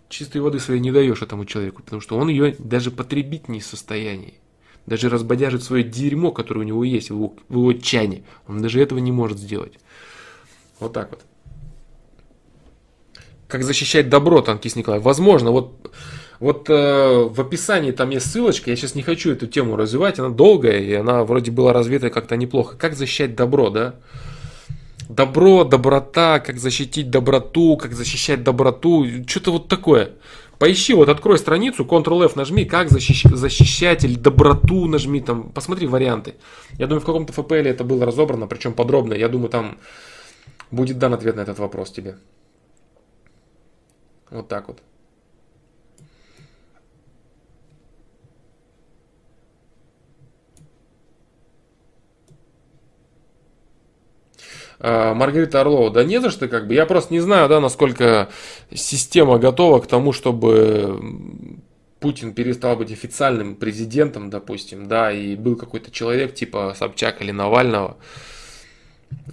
чистой 0.09 0.41
воды 0.41 0.59
своей 0.59 0.81
не 0.81 0.93
даешь 0.93 1.23
этому 1.23 1.45
человеку, 1.45 1.83
потому 1.83 2.01
что 2.01 2.17
он 2.17 2.29
ее 2.29 2.55
даже 2.59 2.91
потребить 2.91 3.49
не 3.49 3.61
в 3.61 3.67
состоянии. 3.67 4.39
Даже 4.89 5.09
разбодяжить 5.09 5.63
свое 5.63 5.85
дерьмо, 5.85 6.33
которое 6.33 6.61
у 6.61 6.65
него 6.65 6.83
есть 6.83 7.11
в 7.11 7.15
его, 7.15 7.35
в 7.49 7.55
его 7.55 7.73
чане, 7.75 8.23
он 8.47 8.63
даже 8.63 8.81
этого 8.81 8.99
не 8.99 9.13
может 9.13 9.39
сделать. 9.39 9.75
Вот 10.81 10.93
так 10.93 11.11
вот. 11.11 11.21
Как 13.47 13.63
защищать 13.63 14.09
добро, 14.09 14.43
Танкист 14.43 14.77
Николай? 14.77 15.01
Возможно, 15.01 15.51
вот 15.51 15.91
вот 16.41 16.71
э, 16.71 17.29
в 17.29 17.41
описании 17.41 17.91
там 17.91 18.11
есть 18.11 18.31
ссылочка, 18.31 18.71
я 18.71 18.77
сейчас 18.77 18.95
не 18.95 19.03
хочу 19.03 19.33
эту 19.33 19.49
тему 19.49 19.77
развивать, 19.77 20.21
она 20.21 20.29
долгая, 20.29 20.79
и 20.79 20.93
она 20.93 21.25
вроде 21.25 21.51
была 21.51 21.73
развита 21.73 22.11
как-то 22.11 22.37
неплохо. 22.37 22.77
Как 22.77 22.95
защищать 22.95 23.35
добро, 23.35 23.71
да? 23.71 23.97
Добро, 25.09 25.65
доброта, 25.65 26.39
как 26.39 26.59
защитить 26.59 27.11
доброту, 27.11 27.79
как 27.79 27.95
защищать 27.95 28.43
доброту, 28.43 29.07
что-то 29.27 29.53
вот 29.53 29.69
такое. 29.69 30.11
Поищи, 30.59 30.93
вот 30.93 31.09
открой 31.09 31.39
страницу, 31.39 31.85
Ctrl-F 31.85 32.37
нажми, 32.37 32.67
как 32.67 32.91
защищ, 32.91 33.25
защищать 33.25 34.05
или 34.05 34.17
доброту 34.17 34.87
нажми, 34.87 35.21
там, 35.21 35.51
посмотри 35.51 35.87
варианты. 35.87 36.35
Я 36.79 36.89
думаю, 36.89 37.01
в 37.01 37.07
каком-то 37.07 37.33
FPL 37.33 37.69
это 37.69 37.85
было 37.85 38.05
разобрано, 38.05 38.47
причем 38.47 38.75
подробно. 38.75 39.15
Я 39.15 39.29
думаю, 39.29 39.49
там 39.49 39.79
будет 40.71 40.99
дан 40.99 41.15
ответ 41.15 41.37
на 41.37 41.41
этот 41.41 41.59
вопрос 41.59 41.91
тебе. 41.91 42.17
Вот 44.31 44.49
так 44.49 44.69
вот. 44.69 44.83
Маргарита 54.81 55.61
Орлова, 55.61 55.91
да 55.91 56.05
не 56.05 56.21
за 56.21 56.31
что, 56.31 56.49
как 56.49 56.69
бы. 56.69 56.75
Я 56.75 56.87
просто 56.87 57.13
не 57.13 57.21
знаю, 57.21 57.49
да, 57.49 57.61
насколько 57.61 58.29
система 58.73 59.39
готова 59.39 59.81
к 59.81 59.87
тому, 59.87 60.13
чтобы 60.13 61.01
Путин 62.01 62.33
перестал 62.33 62.77
быть 62.77 62.93
официальным 62.93 63.57
президентом, 63.57 64.31
допустим, 64.31 64.87
да, 64.87 65.11
и 65.11 65.35
был 65.35 65.57
какой-то 65.57 65.91
человек 65.91 66.35
типа 66.35 66.75
Собчак 66.79 67.21
или 67.23 67.33
Навального, 67.33 67.97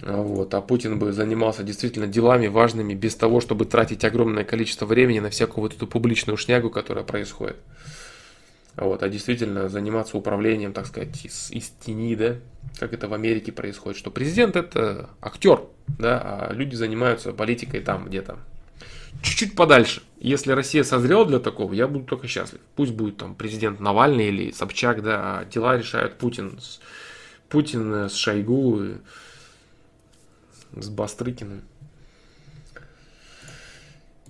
вот, 0.02 0.52
а 0.54 0.60
Путин 0.60 0.98
бы 0.98 1.12
занимался 1.12 1.62
действительно 1.62 2.06
делами 2.06 2.48
важными 2.48 2.94
без 2.94 3.14
того, 3.14 3.40
чтобы 3.40 3.66
тратить 3.66 4.04
огромное 4.04 4.42
количество 4.42 4.86
времени 4.86 5.20
на 5.20 5.30
всякую 5.30 5.62
вот 5.62 5.74
эту 5.74 5.86
публичную 5.86 6.36
шнягу, 6.36 6.70
которая 6.70 7.04
происходит. 7.04 7.56
Вот, 8.76 9.02
а 9.02 9.08
действительно 9.08 9.70
заниматься 9.70 10.18
управлением, 10.18 10.74
так 10.74 10.86
сказать, 10.86 11.24
из, 11.24 11.50
из 11.50 11.70
тени, 11.70 12.14
да, 12.14 12.36
как 12.78 12.92
это 12.92 13.08
в 13.08 13.14
Америке 13.14 13.50
происходит, 13.50 13.98
что 13.98 14.10
президент 14.10 14.54
это 14.54 15.08
актер, 15.22 15.62
да, 15.86 16.20
а 16.20 16.52
люди 16.52 16.74
занимаются 16.74 17.32
политикой 17.32 17.80
там 17.80 18.06
где-то 18.06 18.38
чуть-чуть 19.22 19.54
подальше. 19.54 20.02
Если 20.20 20.52
Россия 20.52 20.82
созрела 20.82 21.24
для 21.24 21.38
такого, 21.38 21.72
я 21.72 21.88
буду 21.88 22.04
только 22.04 22.28
счастлив. 22.28 22.60
Пусть 22.74 22.92
будет 22.92 23.16
там 23.16 23.34
президент 23.34 23.80
Навальный 23.80 24.28
или 24.28 24.50
Собчак, 24.50 25.02
да, 25.02 25.38
а 25.38 25.44
дела 25.46 25.78
решают 25.78 26.18
Путин, 26.18 26.58
с, 26.60 26.80
Путин 27.48 28.10
с 28.10 28.14
Шойгу, 28.14 28.98
с 30.76 30.88
Бастрыкиным 30.90 31.62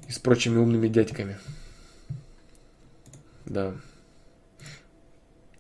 и 0.07 0.13
с 0.13 0.21
прочими 0.21 0.59
умными 0.59 0.87
дядьками. 0.87 1.37
Да 3.45 3.75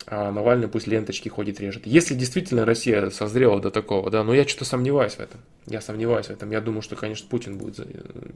а 0.06 0.30
Навальный 0.30 0.68
пусть 0.68 0.86
ленточки 0.86 1.28
ходит 1.28 1.58
режет. 1.60 1.86
Если 1.86 2.14
действительно 2.14 2.64
Россия 2.64 3.10
созрела 3.10 3.60
до 3.60 3.72
такого, 3.72 4.08
да, 4.10 4.22
но 4.22 4.34
я 4.34 4.46
что-то 4.46 4.64
сомневаюсь 4.64 5.14
в 5.14 5.20
этом. 5.20 5.40
Я 5.66 5.80
сомневаюсь 5.80 6.26
в 6.26 6.30
этом. 6.30 6.50
Я 6.52 6.60
думаю, 6.60 6.82
что, 6.82 6.94
конечно, 6.94 7.28
Путин 7.28 7.58
будет 7.58 7.80
э, 7.80 7.84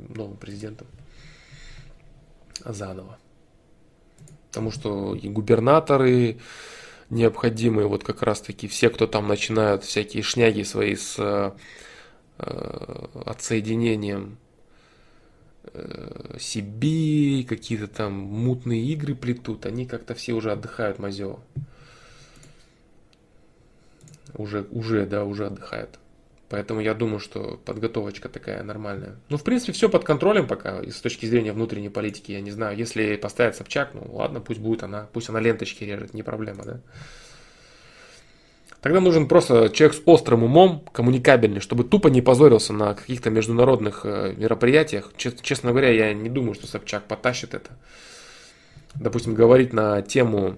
новым 0.08 0.36
президентом. 0.36 0.88
Заново. 2.64 3.18
Потому 4.48 4.72
что 4.72 5.14
и 5.14 5.28
губернаторы 5.28 6.38
необходимые, 7.08 7.86
вот 7.86 8.02
как 8.02 8.22
раз 8.22 8.40
таки 8.40 8.66
все, 8.66 8.90
кто 8.90 9.06
там 9.06 9.28
начинают 9.28 9.84
всякие 9.84 10.24
шняги 10.24 10.64
свои 10.64 10.96
с 10.96 11.16
э, 11.18 11.52
э 12.38 13.06
отсоединением 13.26 14.38
э, 15.64 16.36
Сибири, 16.38 17.44
какие-то 17.44 17.88
там 17.88 18.12
мутные 18.12 18.84
игры 18.86 19.14
плетут, 19.14 19.66
они 19.66 19.86
как-то 19.86 20.14
все 20.14 20.32
уже 20.32 20.52
отдыхают 20.52 20.98
Мазева. 20.98 21.40
Уже, 24.34 24.66
уже, 24.70 25.06
да, 25.06 25.24
уже 25.24 25.46
отдыхают. 25.46 25.98
Поэтому 26.50 26.80
я 26.80 26.94
думаю, 26.94 27.20
что 27.20 27.60
подготовочка 27.64 28.28
такая 28.28 28.64
нормальная. 28.64 29.14
Ну, 29.28 29.36
в 29.36 29.44
принципе, 29.44 29.72
все 29.72 29.88
под 29.88 30.02
контролем 30.02 30.48
пока, 30.48 30.80
и 30.80 30.90
с 30.90 31.00
точки 31.00 31.24
зрения 31.26 31.52
внутренней 31.52 31.90
политики, 31.90 32.32
я 32.32 32.40
не 32.40 32.50
знаю. 32.50 32.76
Если 32.76 33.14
поставить 33.14 33.54
Собчак, 33.54 33.94
ну 33.94 34.16
ладно, 34.16 34.40
пусть 34.40 34.58
будет 34.58 34.82
она, 34.82 35.08
пусть 35.12 35.28
она 35.28 35.38
ленточки 35.38 35.84
режет, 35.84 36.12
не 36.12 36.24
проблема, 36.24 36.64
да. 36.64 36.80
Тогда 38.80 39.00
нужен 39.00 39.28
просто 39.28 39.68
человек 39.68 39.96
с 39.96 40.02
острым 40.06 40.42
умом, 40.42 40.82
коммуникабельный, 40.92 41.60
чтобы 41.60 41.84
тупо 41.84 42.08
не 42.08 42.22
позорился 42.22 42.72
на 42.72 42.94
каких-то 42.94 43.28
международных 43.28 44.00
э, 44.04 44.34
мероприятиях. 44.36 45.12
Честно 45.16 45.70
говоря, 45.70 45.90
я 45.90 46.14
не 46.14 46.30
думаю, 46.30 46.54
что 46.54 46.66
Собчак 46.66 47.04
потащит 47.04 47.52
это. 47.52 47.70
Допустим, 48.94 49.34
говорить 49.34 49.74
на 49.74 50.00
тему, 50.00 50.56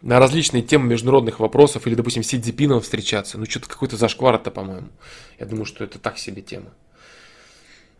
на 0.00 0.18
различные 0.18 0.62
темы 0.62 0.86
международных 0.86 1.38
вопросов, 1.38 1.86
или, 1.86 1.94
допустим, 1.94 2.22
с 2.22 2.28
Си 2.28 2.40
встречаться. 2.80 3.36
Ну, 3.36 3.44
что-то 3.44 3.68
какой-то 3.68 3.98
зашквар 3.98 4.36
это, 4.36 4.50
по-моему. 4.50 4.88
Я 5.38 5.44
думаю, 5.44 5.66
что 5.66 5.84
это 5.84 5.98
так 5.98 6.16
себе 6.16 6.40
тема. 6.40 6.70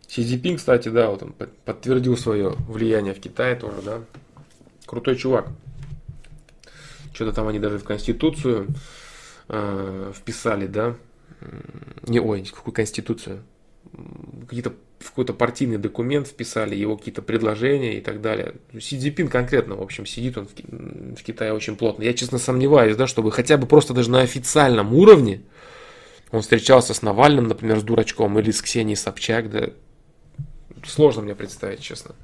Си 0.07 0.23
Цзипин, 0.23 0.57
кстати, 0.57 0.89
да, 0.89 1.11
вот 1.11 1.21
он 1.21 1.35
подтвердил 1.65 2.17
свое 2.17 2.55
влияние 2.67 3.13
в 3.13 3.19
Китае 3.21 3.55
тоже, 3.55 3.83
да. 3.83 4.01
Крутой 4.87 5.17
чувак. 5.17 5.49
Что-то 7.13 7.31
там 7.31 7.47
они 7.47 7.59
даже 7.59 7.77
в 7.77 7.83
Конституцию 7.83 8.67
э, 9.49 10.13
вписали, 10.15 10.67
да, 10.67 10.95
не, 12.07 12.19
ой, 12.19 12.43
какую 12.45 12.73
конституцию, 12.73 13.43
какие-то 14.47 14.73
в 14.99 15.11
какой-то 15.11 15.33
партийный 15.33 15.77
документ 15.77 16.27
вписали 16.27 16.75
его 16.75 16.97
какие-то 16.97 17.21
предложения 17.21 17.97
и 17.97 18.01
так 18.01 18.21
далее. 18.21 18.55
Си 18.79 18.99
Цзипин 18.99 19.29
конкретно, 19.29 19.75
в 19.75 19.81
общем, 19.81 20.05
сидит 20.05 20.37
он 20.37 20.47
в, 20.47 21.15
в 21.15 21.23
Китае 21.23 21.53
очень 21.53 21.77
плотно. 21.77 22.03
Я, 22.03 22.13
честно, 22.13 22.37
сомневаюсь, 22.37 22.97
да, 22.97 23.07
чтобы 23.07 23.31
хотя 23.31 23.57
бы 23.57 23.65
просто 23.65 23.93
даже 23.93 24.11
на 24.11 24.21
официальном 24.21 24.93
уровне 24.93 25.41
он 26.31 26.41
встречался 26.41 26.93
с 26.93 27.01
Навальным, 27.01 27.47
например, 27.47 27.79
с 27.79 27.83
Дурачком 27.83 28.37
или 28.39 28.51
с 28.51 28.61
Ксенией 28.61 28.97
Собчак, 28.97 29.49
да, 29.49 29.69
сложно 30.85 31.21
мне 31.21 31.33
представить, 31.33 31.79
честно. 31.79 32.15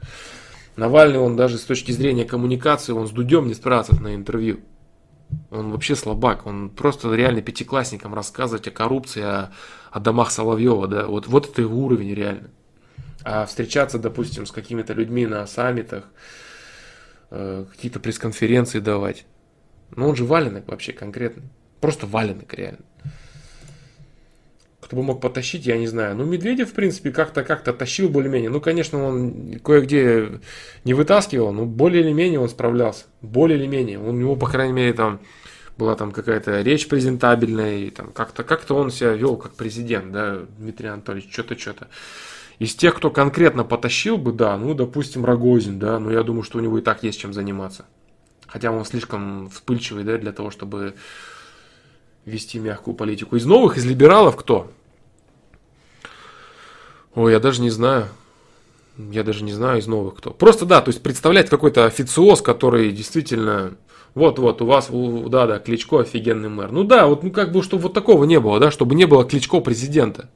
Навальный, 0.75 1.19
он 1.19 1.37
даже 1.37 1.57
с 1.57 1.63
точки 1.63 1.91
зрения 1.91 2.25
коммуникации, 2.25 2.91
он 2.91 3.07
с 3.07 3.11
Дудем 3.11 3.47
не 3.47 3.53
справится 3.53 3.95
на 3.95 4.13
интервью. 4.13 4.59
Он 5.51 5.71
вообще 5.71 5.95
слабак, 5.95 6.45
он 6.45 6.69
просто 6.69 7.13
реально 7.13 7.41
пятиклассникам 7.41 8.13
рассказывать 8.13 8.67
о 8.67 8.71
коррупции, 8.71 9.21
о, 9.21 9.51
о 9.91 9.99
домах 9.99 10.31
Соловьева, 10.31 10.87
да, 10.87 11.07
вот, 11.07 11.27
вот 11.27 11.49
это 11.49 11.61
его 11.61 11.85
уровень 11.85 12.13
реально. 12.13 12.49
А 13.23 13.45
встречаться, 13.45 13.97
допустим, 13.97 14.45
с 14.45 14.51
какими-то 14.51 14.93
людьми 14.93 15.25
на 15.25 15.45
саммитах, 15.47 16.05
э, 17.31 17.65
какие-то 17.71 17.99
пресс-конференции 17.99 18.79
давать, 18.79 19.25
ну 19.95 20.09
он 20.09 20.15
же 20.15 20.25
валенок 20.25 20.67
вообще 20.67 20.93
конкретно, 20.93 21.43
просто 21.81 22.07
валенок 22.07 22.53
реально. 22.53 22.85
Кто 24.85 24.97
бы 24.97 25.01
мог 25.01 25.19
потащить, 25.19 25.65
я 25.65 25.79
не 25.79 25.87
знаю. 25.87 26.15
Ну, 26.15 26.25
Медведев, 26.25 26.69
в 26.69 26.73
принципе, 26.73 27.09
как-то 27.09 27.43
как-то 27.43 27.73
тащил 27.73 28.07
более-менее. 28.07 28.51
Ну, 28.51 28.61
конечно, 28.61 29.03
он 29.03 29.59
кое-где 29.63 30.39
не 30.83 30.93
вытаскивал, 30.93 31.51
но 31.51 31.65
более 31.65 32.03
или 32.03 32.11
менее 32.11 32.39
он 32.39 32.49
справлялся. 32.49 33.05
Более 33.23 33.57
или 33.57 33.65
менее. 33.65 33.97
У 33.97 34.11
него, 34.11 34.35
по 34.35 34.45
крайней 34.47 34.73
мере, 34.73 34.93
там 34.93 35.21
была 35.75 35.95
там 35.95 36.11
какая-то 36.11 36.61
речь 36.61 36.87
презентабельная, 36.87 37.79
и 37.79 37.89
там 37.89 38.11
как-то 38.11 38.43
как 38.43 38.69
он 38.69 38.91
себя 38.91 39.13
вел 39.13 39.37
как 39.37 39.55
президент, 39.55 40.11
да, 40.11 40.41
Дмитрий 40.59 40.89
Анатольевич, 40.89 41.33
что-то, 41.33 41.57
что-то. 41.57 41.87
Из 42.59 42.75
тех, 42.75 42.93
кто 42.93 43.09
конкретно 43.09 43.63
потащил 43.63 44.17
бы, 44.17 44.33
да, 44.33 44.55
ну, 44.55 44.75
допустим, 44.75 45.25
Рогозин, 45.25 45.79
да, 45.79 45.97
но 45.97 46.11
я 46.11 46.21
думаю, 46.21 46.43
что 46.43 46.59
у 46.59 46.61
него 46.61 46.77
и 46.77 46.81
так 46.83 47.01
есть 47.01 47.19
чем 47.19 47.33
заниматься. 47.33 47.85
Хотя 48.45 48.69
он 48.69 48.85
слишком 48.85 49.49
вспыльчивый, 49.49 50.03
да, 50.03 50.19
для 50.19 50.31
того, 50.31 50.51
чтобы 50.51 50.93
вести 52.25 52.59
мягкую 52.59 52.95
политику. 52.95 53.35
Из 53.35 53.45
новых, 53.45 53.77
из 53.77 53.85
либералов 53.85 54.35
кто? 54.35 54.71
Ой, 57.13 57.31
я 57.31 57.39
даже 57.39 57.61
не 57.61 57.69
знаю. 57.69 58.07
Я 58.97 59.23
даже 59.23 59.43
не 59.43 59.53
знаю 59.53 59.79
из 59.79 59.87
новых 59.87 60.15
кто. 60.15 60.31
Просто 60.31 60.65
да, 60.65 60.81
то 60.81 60.89
есть 60.89 61.03
представлять 61.03 61.49
какой-то 61.49 61.85
официоз, 61.85 62.41
который 62.41 62.91
действительно... 62.91 63.73
Вот-вот, 64.13 64.61
у 64.61 64.65
вас, 64.65 64.89
да, 65.29 65.45
да, 65.45 65.59
Кличко 65.59 65.99
офигенный 65.99 66.47
мэр. 66.47 66.71
Ну 66.71 66.85
да, 66.85 67.05
вот 67.05 67.23
ну 67.23 67.31
как 67.31 67.51
бы, 67.51 67.61
чтобы 67.61 67.83
вот 67.83 67.93
такого 67.93 68.23
не 68.23 68.39
было, 68.39 68.61
да, 68.61 68.71
чтобы 68.71 68.95
не 68.95 69.05
было 69.05 69.25
Кличко 69.25 69.59
президента. 69.59 70.29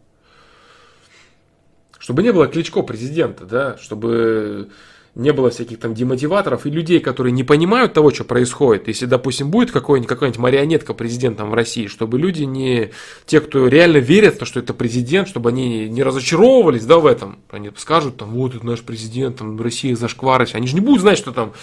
Чтобы 1.98 2.22
не 2.22 2.34
было 2.34 2.48
Кличко 2.48 2.82
президента, 2.82 3.46
да, 3.46 3.78
чтобы 3.78 4.72
не 5.20 5.34
было 5.34 5.50
всяких 5.50 5.80
там 5.80 5.94
демотиваторов 5.94 6.66
и 6.66 6.70
людей, 6.70 7.00
которые 7.00 7.34
не 7.34 7.44
понимают 7.44 7.94
того, 7.94 8.12
что 8.12 8.24
происходит. 8.24 8.88
Если, 8.88 9.06
допустим, 9.06 9.52
будет 9.52 9.72
какая-нибудь 9.72 10.38
марионетка 10.38 10.94
президентом 10.94 11.52
в 11.52 11.54
России, 11.54 11.88
чтобы 11.88 12.18
люди 12.18 12.44
не... 12.44 12.92
Те, 13.26 13.42
кто 13.42 13.68
реально 13.68 13.98
верят, 13.98 14.40
что 14.48 14.60
это 14.60 14.74
президент, 14.74 15.28
чтобы 15.28 15.50
они 15.50 15.90
не 15.90 16.04
разочаровывались, 16.04 16.86
да, 16.86 17.00
в 17.00 17.06
этом. 17.06 17.40
Они 17.50 17.70
скажут, 17.76 18.18
там, 18.18 18.32
вот, 18.32 18.56
это 18.56 18.66
наш 18.66 18.82
президент, 18.82 19.38
там, 19.38 19.60
Россия 19.62 19.96
зашкварась. 19.96 20.56
Они 20.56 20.68
же 20.68 20.76
не 20.76 20.82
будут 20.82 21.02
знать, 21.02 21.18
что 21.18 21.32
там 21.32 21.54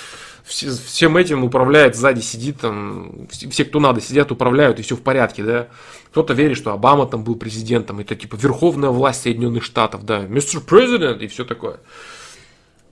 всем 0.45 1.17
этим 1.17 1.43
управляет, 1.43 1.97
сзади 1.97 2.21
сидит, 2.21 2.61
там, 2.61 3.27
все, 3.31 3.65
кто 3.65 3.81
надо, 3.81 4.01
сидят, 4.01 4.31
управляют, 4.31 4.79
и 4.79 4.83
все 4.83 4.95
в 4.95 5.01
порядке, 5.01 5.43
да. 5.43 5.69
Кто-то 6.11 6.35
верит, 6.35 6.57
что 6.57 6.73
Обама 6.73 7.07
там 7.07 7.25
был 7.25 7.35
президентом, 7.35 7.99
это 7.99 8.15
типа 8.15 8.37
верховная 8.37 8.91
власть 8.91 9.23
Соединенных 9.23 9.65
Штатов, 9.65 10.05
да, 10.05 10.21
мистер 10.21 10.61
президент 10.61 11.21
и 11.23 11.27
все 11.27 11.45
такое. 11.45 11.81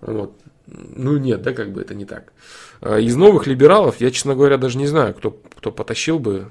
Вот. 0.01 0.35
Ну 0.67 1.19
нет, 1.19 1.43
да, 1.43 1.53
как 1.53 1.73
бы 1.73 1.81
это 1.83 1.95
не 1.95 2.05
так. 2.05 2.33
А 2.81 2.99
из 2.99 3.17
новых 3.17 3.47
либералов 3.47 4.01
я, 4.01 4.11
честно 4.11 4.35
говоря, 4.35 4.57
даже 4.57 4.79
не 4.79 4.87
знаю, 4.87 5.15
кто, 5.15 5.31
кто 5.31 5.71
потащил 5.71 6.19
бы. 6.19 6.51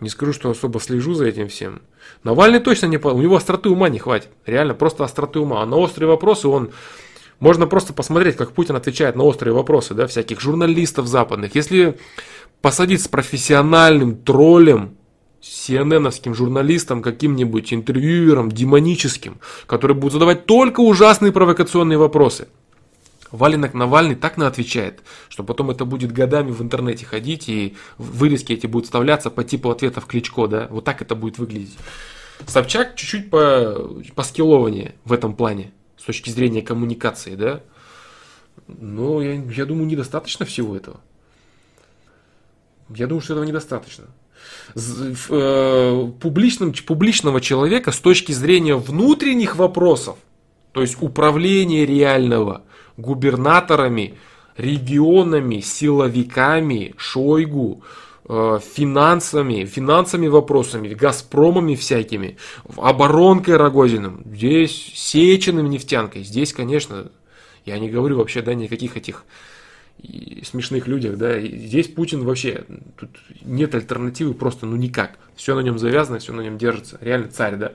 Не 0.00 0.08
скажу, 0.08 0.32
что 0.32 0.50
особо 0.50 0.80
слежу 0.80 1.14
за 1.14 1.26
этим 1.26 1.48
всем. 1.48 1.82
Навальный 2.24 2.60
точно 2.60 2.86
не... 2.86 2.98
У 2.98 3.22
него 3.22 3.36
остроты 3.36 3.68
ума 3.68 3.88
не 3.88 3.98
хватит. 3.98 4.30
Реально, 4.46 4.74
просто 4.74 5.04
остроты 5.04 5.38
ума. 5.38 5.62
А 5.62 5.66
на 5.66 5.76
острые 5.76 6.08
вопросы 6.08 6.48
он... 6.48 6.70
Можно 7.38 7.66
просто 7.66 7.92
посмотреть, 7.92 8.36
как 8.36 8.52
Путин 8.52 8.76
отвечает 8.76 9.16
на 9.16 9.24
острые 9.24 9.54
вопросы, 9.54 9.94
да, 9.94 10.06
всяких 10.06 10.40
журналистов 10.40 11.06
западных. 11.06 11.54
Если 11.54 11.98
посадить 12.60 13.02
с 13.02 13.08
профессиональным 13.08 14.16
троллем, 14.16 14.96
CNN-овским 15.42 16.34
журналистом, 16.34 17.02
каким-нибудь 17.02 17.74
интервьюером 17.74 18.50
демоническим, 18.50 19.38
который 19.66 19.96
будет 19.96 20.12
задавать 20.12 20.46
только 20.46 20.80
ужасные 20.80 21.32
провокационные 21.32 21.98
вопросы. 21.98 22.48
Валенок 23.32 23.74
Навальный 23.74 24.14
так 24.14 24.36
на 24.36 24.46
отвечает, 24.46 25.02
что 25.28 25.42
потом 25.42 25.70
это 25.70 25.84
будет 25.84 26.12
годами 26.12 26.50
в 26.50 26.62
интернете 26.62 27.04
ходить, 27.04 27.48
и 27.48 27.76
вырезки 27.98 28.52
эти 28.52 28.66
будут 28.66 28.86
вставляться 28.86 29.30
по 29.30 29.42
типу 29.42 29.70
ответов 29.70 30.06
Кличко, 30.06 30.46
да, 30.46 30.68
вот 30.70 30.84
так 30.84 31.02
это 31.02 31.14
будет 31.14 31.38
выглядеть. 31.38 31.76
Собчак 32.46 32.94
чуть-чуть 32.94 33.30
по, 33.30 33.90
по 34.14 34.22
скиллованнее 34.22 34.94
в 35.04 35.12
этом 35.12 35.34
плане, 35.34 35.72
с 35.96 36.04
точки 36.04 36.30
зрения 36.30 36.62
коммуникации, 36.62 37.34
да. 37.34 37.62
Но 38.66 39.22
я, 39.22 39.34
я 39.34 39.64
думаю, 39.64 39.86
недостаточно 39.86 40.44
всего 40.44 40.76
этого. 40.76 41.00
Я 42.90 43.06
думаю, 43.06 43.22
что 43.22 43.32
этого 43.32 43.44
недостаточно. 43.44 44.06
Э, 44.74 46.10
публичным, 46.20 46.72
публичного 46.72 47.40
человека 47.40 47.92
с 47.92 47.98
точки 47.98 48.32
зрения 48.32 48.74
внутренних 48.74 49.56
вопросов, 49.56 50.18
то 50.72 50.80
есть 50.80 50.96
управления 51.00 51.86
реального, 51.86 52.62
губернаторами, 52.96 54.14
регионами, 54.56 55.60
силовиками, 55.60 56.94
Шойгу, 56.96 57.82
э, 58.28 58.58
финансами, 58.74 59.64
финансами 59.64 60.26
вопросами, 60.28 60.88
Газпромами 60.88 61.74
всякими, 61.74 62.36
оборонкой 62.76 63.56
Рогозиным, 63.56 64.22
здесь 64.26 64.92
Сеченым 64.94 65.68
нефтянкой, 65.70 66.24
здесь, 66.24 66.52
конечно, 66.52 67.10
я 67.64 67.78
не 67.78 67.88
говорю 67.88 68.18
вообще, 68.18 68.42
да, 68.42 68.54
никаких 68.54 68.96
этих 68.96 69.24
смешных 70.42 70.86
людях, 70.86 71.16
да, 71.16 71.40
здесь 71.40 71.86
Путин 71.86 72.24
вообще, 72.24 72.64
тут 72.98 73.10
нет 73.42 73.74
альтернативы 73.74 74.34
просто, 74.34 74.66
ну 74.66 74.76
никак, 74.76 75.16
все 75.36 75.54
на 75.54 75.60
нем 75.60 75.78
завязано, 75.78 76.18
все 76.18 76.32
на 76.32 76.40
нем 76.40 76.58
держится, 76.58 76.98
реально 77.00 77.28
царь, 77.28 77.56
да, 77.56 77.72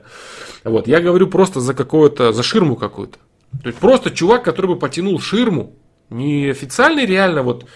вот, 0.64 0.88
я 0.88 1.00
говорю 1.00 1.28
просто 1.28 1.60
за 1.60 1.74
какое-то, 1.74 2.32
за 2.32 2.42
ширму 2.42 2.76
какую-то, 2.76 3.18
то 3.62 3.68
есть 3.68 3.78
просто 3.78 4.10
чувак, 4.10 4.44
который 4.44 4.66
бы 4.66 4.78
потянул 4.78 5.20
ширму, 5.20 5.74
не 6.10 6.48
официальный 6.48 7.06
реально 7.06 7.42
вот 7.42 7.66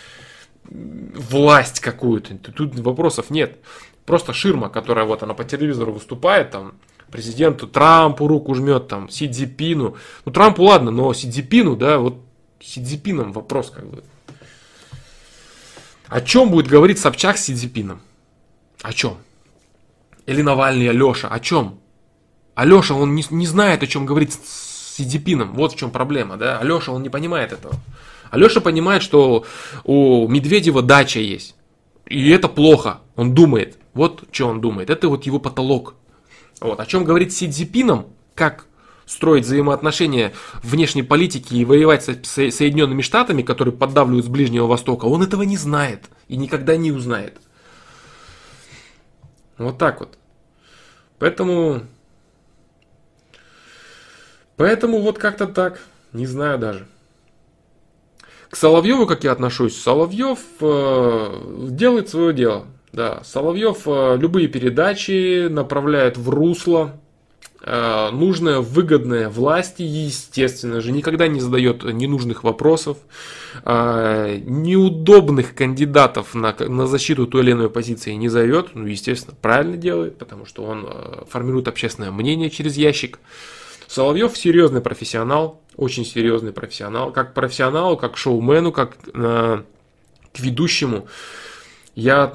власть 0.65 1.81
какую-то, 1.81 2.37
тут 2.37 2.79
вопросов 2.79 3.31
нет. 3.31 3.59
Просто 4.07 4.33
ширма, 4.33 4.69
которая 4.69 5.05
вот 5.05 5.23
она 5.23 5.35
по 5.35 5.45
телевизору 5.45 5.93
выступает, 5.93 6.51
там, 6.51 6.75
президенту 7.11 7.69
Трампу 7.69 8.27
руку 8.27 8.55
жмет, 8.55 8.89
там, 8.89 9.09
Си 9.09 9.31
Цзипину. 9.31 9.97
Ну, 10.25 10.33
Трампу 10.33 10.65
ладно, 10.65 10.91
но 10.91 11.13
Си 11.13 11.31
Цзипину, 11.31 11.77
да, 11.77 11.99
вот 11.99 12.17
Си 12.61 12.83
Цзипином 12.83 13.33
вопрос 13.33 13.71
как 13.71 13.89
бы. 13.89 14.03
О 16.09 16.21
чем 16.21 16.51
будет 16.51 16.67
говорить 16.67 16.99
Собчак 16.99 17.39
с 17.39 17.45
Си 17.45 17.55
Цзипином? 17.55 18.01
О 18.83 18.93
чем? 18.93 19.19
Или 20.27 20.43
Навальный, 20.43 20.89
Алеша, 20.89 21.29
о 21.29 21.39
чем? 21.39 21.79
Алеша, 22.55 22.95
он 22.95 23.15
не, 23.15 23.25
не 23.31 23.47
знает, 23.47 23.83
о 23.83 23.87
чем 23.87 24.05
говорить 24.05 24.39
с 24.93 24.97
Сидипином. 24.97 25.55
Вот 25.55 25.73
в 25.73 25.77
чем 25.77 25.91
проблема, 25.91 26.37
да. 26.37 26.59
Алеша, 26.59 26.93
он 26.93 27.03
не 27.03 27.09
понимает 27.09 27.53
этого. 27.53 27.75
Алеша 28.31 28.61
понимает, 28.61 29.03
что 29.03 29.45
у 29.85 30.29
Медведева 30.29 30.83
дача 30.83 31.21
есть. 31.21 31.55
И 32.07 32.31
это 32.31 32.49
плохо. 32.49 33.01
Он 33.17 33.35
думает. 33.35 33.79
Вот 33.95 34.25
что 34.31 34.49
он 34.49 34.61
думает. 34.61 34.91
Это 34.91 35.09
вот 35.09 35.25
его 35.25 35.39
потолок. 35.39 35.95
Вот. 36.61 36.79
О 36.79 36.87
чем 36.87 37.05
говорит 37.05 37.33
Си 37.33 37.51
Цзипином, 37.51 38.07
как 38.35 38.67
строить 39.07 39.45
взаимоотношения 39.45 40.33
внешней 40.63 41.03
политики 41.03 41.55
и 41.55 41.65
воевать 41.65 42.05
с 42.05 42.27
Соединенными 42.27 43.03
Штатами, 43.03 43.43
которые 43.43 43.75
поддавливают 43.75 44.27
с 44.27 44.29
Ближнего 44.29 44.67
Востока, 44.67 45.07
он 45.07 45.23
этого 45.23 45.43
не 45.43 45.57
знает 45.57 46.05
и 46.29 46.37
никогда 46.37 46.77
не 46.77 46.93
узнает. 46.93 47.41
Вот 49.59 49.79
так 49.79 50.01
вот. 50.01 50.19
Поэтому 51.19 51.83
Поэтому 54.57 55.01
вот 55.01 55.19
как-то 55.19 55.47
так, 55.47 55.81
не 56.13 56.27
знаю 56.27 56.59
даже. 56.59 56.87
К 58.51 58.57
Соловьеву, 58.57 59.07
как 59.07 59.25
я 59.25 59.33
отношусь, 59.33 59.81
Соловьев 59.81 60.39
э, 60.61 61.69
делает 61.71 62.11
свое 62.11 62.35
дело. 62.35 62.67
Да, 62.93 63.23
Соловьев 63.25 63.85
э, 63.87 64.19
любые 64.19 64.49
передачи 64.49 65.49
направляет 65.49 66.19
в 66.19 66.29
русло, 66.29 67.01
э, 67.63 68.11
нужное, 68.11 68.59
выгодное 68.59 69.31
власти, 69.31 69.81
естественно 69.81 70.83
же, 70.83 70.93
никогда 70.93 71.29
не 71.29 71.41
задает 71.41 71.85
ненужных 71.85 72.45
вопросов, 72.45 72.99
э, 73.65 74.41
неудобных 74.45 75.55
кандидатов 75.55 76.35
на, 76.35 76.55
на 76.59 76.87
защиту 76.87 77.27
той 77.27 77.45
или 77.45 77.53
иной 77.53 77.71
позиции 77.71 78.13
не 78.13 78.29
зовет, 78.29 78.75
ну, 78.75 78.85
естественно, 78.85 79.35
правильно 79.41 79.79
делает, 79.79 80.19
потому 80.19 80.45
что 80.45 80.65
он 80.65 80.87
э, 80.87 81.23
формирует 81.31 81.69
общественное 81.69 82.11
мнение 82.11 82.51
через 82.51 82.77
ящик. 82.77 83.19
Соловьев 83.93 84.39
серьезный 84.39 84.81
профессионал, 84.81 85.61
очень 85.77 86.07
серьезный 86.07 86.53
профессионал. 86.53 87.13
Как 87.13 87.35
профессионалу, 87.35 87.99
как 87.99 88.17
шоумену, 88.17 88.73
как 88.73 88.97
э, 89.13 89.63
к 90.33 90.41
ведущему. 90.41 91.09
Я 91.95 92.35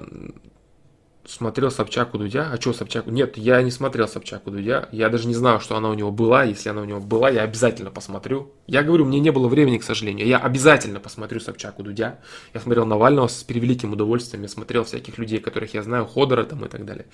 смотрел 1.26 1.72
Собчак 1.72 2.14
у 2.14 2.20
Дудя. 2.20 2.52
А 2.54 2.62
что 2.62 2.74
Собчак? 2.74 3.08
Нет, 3.08 3.38
я 3.38 3.60
не 3.64 3.72
смотрел 3.72 4.08
Собчак 4.08 4.46
у 4.46 4.52
Дудя. 4.52 4.88
Я 4.92 5.10
даже 5.10 5.28
не 5.28 5.34
знаю, 5.34 5.60
что 5.60 5.76
она 5.76 5.90
у 5.90 5.96
него 5.96 6.12
была. 6.12 6.44
Если 6.44 6.70
она 6.70 6.84
у 6.84 6.86
него 6.86 7.00
была, 7.00 7.32
я 7.32 7.42
обязательно 7.42 7.90
посмотрю. 7.90 8.52
Я 8.68 8.84
говорю, 8.84 9.06
мне 9.06 9.20
не 9.20 9.32
было 9.32 9.48
времени, 9.48 9.80
к 9.80 9.84
сожалению. 9.84 10.28
Я 10.28 10.38
обязательно 10.38 11.00
посмотрю 11.00 11.40
Собчак 11.40 11.80
у 11.80 11.82
Дудя. 11.82 12.20
Я 12.54 12.60
смотрел 12.60 12.86
Навального 12.86 13.30
с 13.30 13.44
превеликим 13.44 13.94
удовольствием. 13.94 14.44
Я 14.44 14.50
смотрел 14.50 14.84
всяких 14.84 15.18
людей, 15.18 15.40
которых 15.40 15.74
я 15.74 15.82
знаю, 15.82 16.06
Ходора 16.06 16.44
там 16.44 16.64
и 16.66 16.70
так 16.70 16.86
далее. 16.86 17.08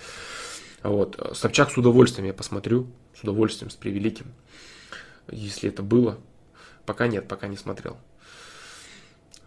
Вот. 0.84 1.20
Собчак 1.34 1.72
с 1.72 1.78
удовольствием 1.78 2.28
я 2.28 2.34
посмотрю, 2.34 2.88
с 3.18 3.24
удовольствием, 3.24 3.72
с 3.72 3.76
превеликим, 3.76 4.28
если 5.32 5.70
это 5.70 5.82
было. 5.82 6.18
Пока 6.86 7.08
нет, 7.08 7.28
пока 7.28 7.48
не 7.48 7.58
смотрел. 7.58 7.98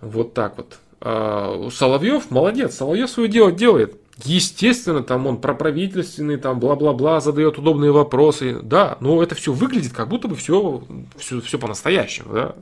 Вот 0.00 0.34
так 0.34 0.56
вот. 0.56 0.78
А, 1.00 1.68
Соловьев 1.70 2.30
молодец, 2.30 2.74
Соловьев 2.74 3.10
свое 3.10 3.28
дело 3.28 3.52
делает. 3.52 4.00
Естественно, 4.24 5.02
там 5.02 5.26
он 5.26 5.42
про 5.42 5.54
правительственный, 5.54 6.38
там 6.38 6.58
бла-бла-бла, 6.58 7.20
задает 7.20 7.58
удобные 7.58 7.92
вопросы. 7.92 8.60
Да, 8.62 8.96
но 9.00 9.22
это 9.22 9.34
все 9.34 9.52
выглядит, 9.52 9.92
как 9.92 10.08
будто 10.08 10.26
бы 10.26 10.34
все, 10.36 10.82
все, 11.16 11.40
все 11.42 11.58
по-настоящему. 11.58 12.32
Да? 12.32 12.54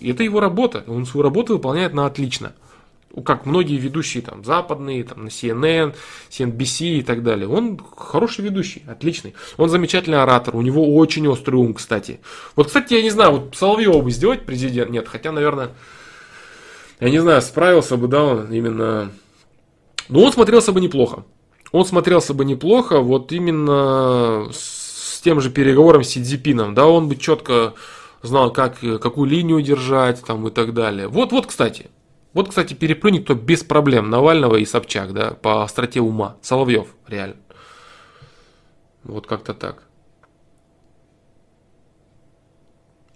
Это 0.00 0.22
его 0.22 0.40
работа. 0.40 0.84
Он 0.86 1.06
свою 1.06 1.24
работу 1.24 1.54
выполняет 1.54 1.94
на 1.94 2.04
отлично. 2.04 2.52
Как 3.24 3.46
многие 3.46 3.76
ведущие 3.76 4.22
там 4.22 4.44
западные, 4.44 5.04
там 5.04 5.24
на 5.24 5.28
CNN, 5.28 5.94
CNBC 6.30 6.98
и 6.98 7.02
так 7.02 7.22
далее. 7.22 7.48
Он 7.48 7.80
хороший 7.96 8.44
ведущий, 8.44 8.82
отличный. 8.86 9.34
Он 9.56 9.68
замечательный 9.68 10.22
оратор, 10.22 10.56
у 10.56 10.62
него 10.62 10.96
очень 10.96 11.26
острый 11.26 11.56
ум, 11.56 11.74
кстати. 11.74 12.20
Вот, 12.56 12.68
кстати, 12.68 12.94
я 12.94 13.02
не 13.02 13.10
знаю, 13.10 13.32
вот 13.32 13.56
Соловьева 13.56 14.00
бы 14.00 14.10
сделать 14.10 14.46
президент? 14.46 14.90
Нет, 14.90 15.08
хотя, 15.08 15.32
наверное, 15.32 15.70
я 17.00 17.10
не 17.10 17.18
знаю, 17.18 17.42
справился 17.42 17.96
бы, 17.96 18.06
да, 18.08 18.22
он 18.22 18.52
именно 18.52 19.10
но 20.10 20.24
он 20.24 20.32
смотрелся 20.32 20.72
бы 20.72 20.80
неплохо. 20.80 21.24
Он 21.72 21.86
смотрелся 21.86 22.34
бы 22.34 22.44
неплохо 22.44 22.98
вот 22.98 23.30
именно 23.30 24.48
с 24.52 25.20
тем 25.22 25.40
же 25.40 25.50
переговором 25.50 26.02
с 26.02 26.08
Сидзипином. 26.08 26.74
Да, 26.74 26.86
он 26.86 27.08
бы 27.08 27.14
четко 27.14 27.74
знал, 28.22 28.52
как, 28.52 28.80
какую 28.80 29.30
линию 29.30 29.62
держать 29.62 30.22
там, 30.24 30.46
и 30.48 30.50
так 30.50 30.74
далее. 30.74 31.06
Вот, 31.06 31.30
вот, 31.30 31.46
кстати. 31.46 31.90
Вот, 32.32 32.48
кстати, 32.48 32.74
переплюнет 32.74 33.24
кто 33.24 33.34
без 33.34 33.64
проблем 33.64 34.08
Навального 34.08 34.56
и 34.56 34.64
Собчак, 34.64 35.12
да, 35.12 35.32
по 35.32 35.64
остроте 35.64 36.00
ума. 36.00 36.36
Соловьев, 36.42 36.94
реально. 37.08 37.36
Вот 39.02 39.26
как-то 39.26 39.54
так. 39.54 39.82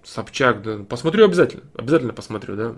Собчак, 0.03 0.63
да. 0.63 0.79
Посмотрю 0.89 1.25
обязательно. 1.25 1.63
Обязательно 1.77 2.13
посмотрю, 2.13 2.57
да. 2.57 2.75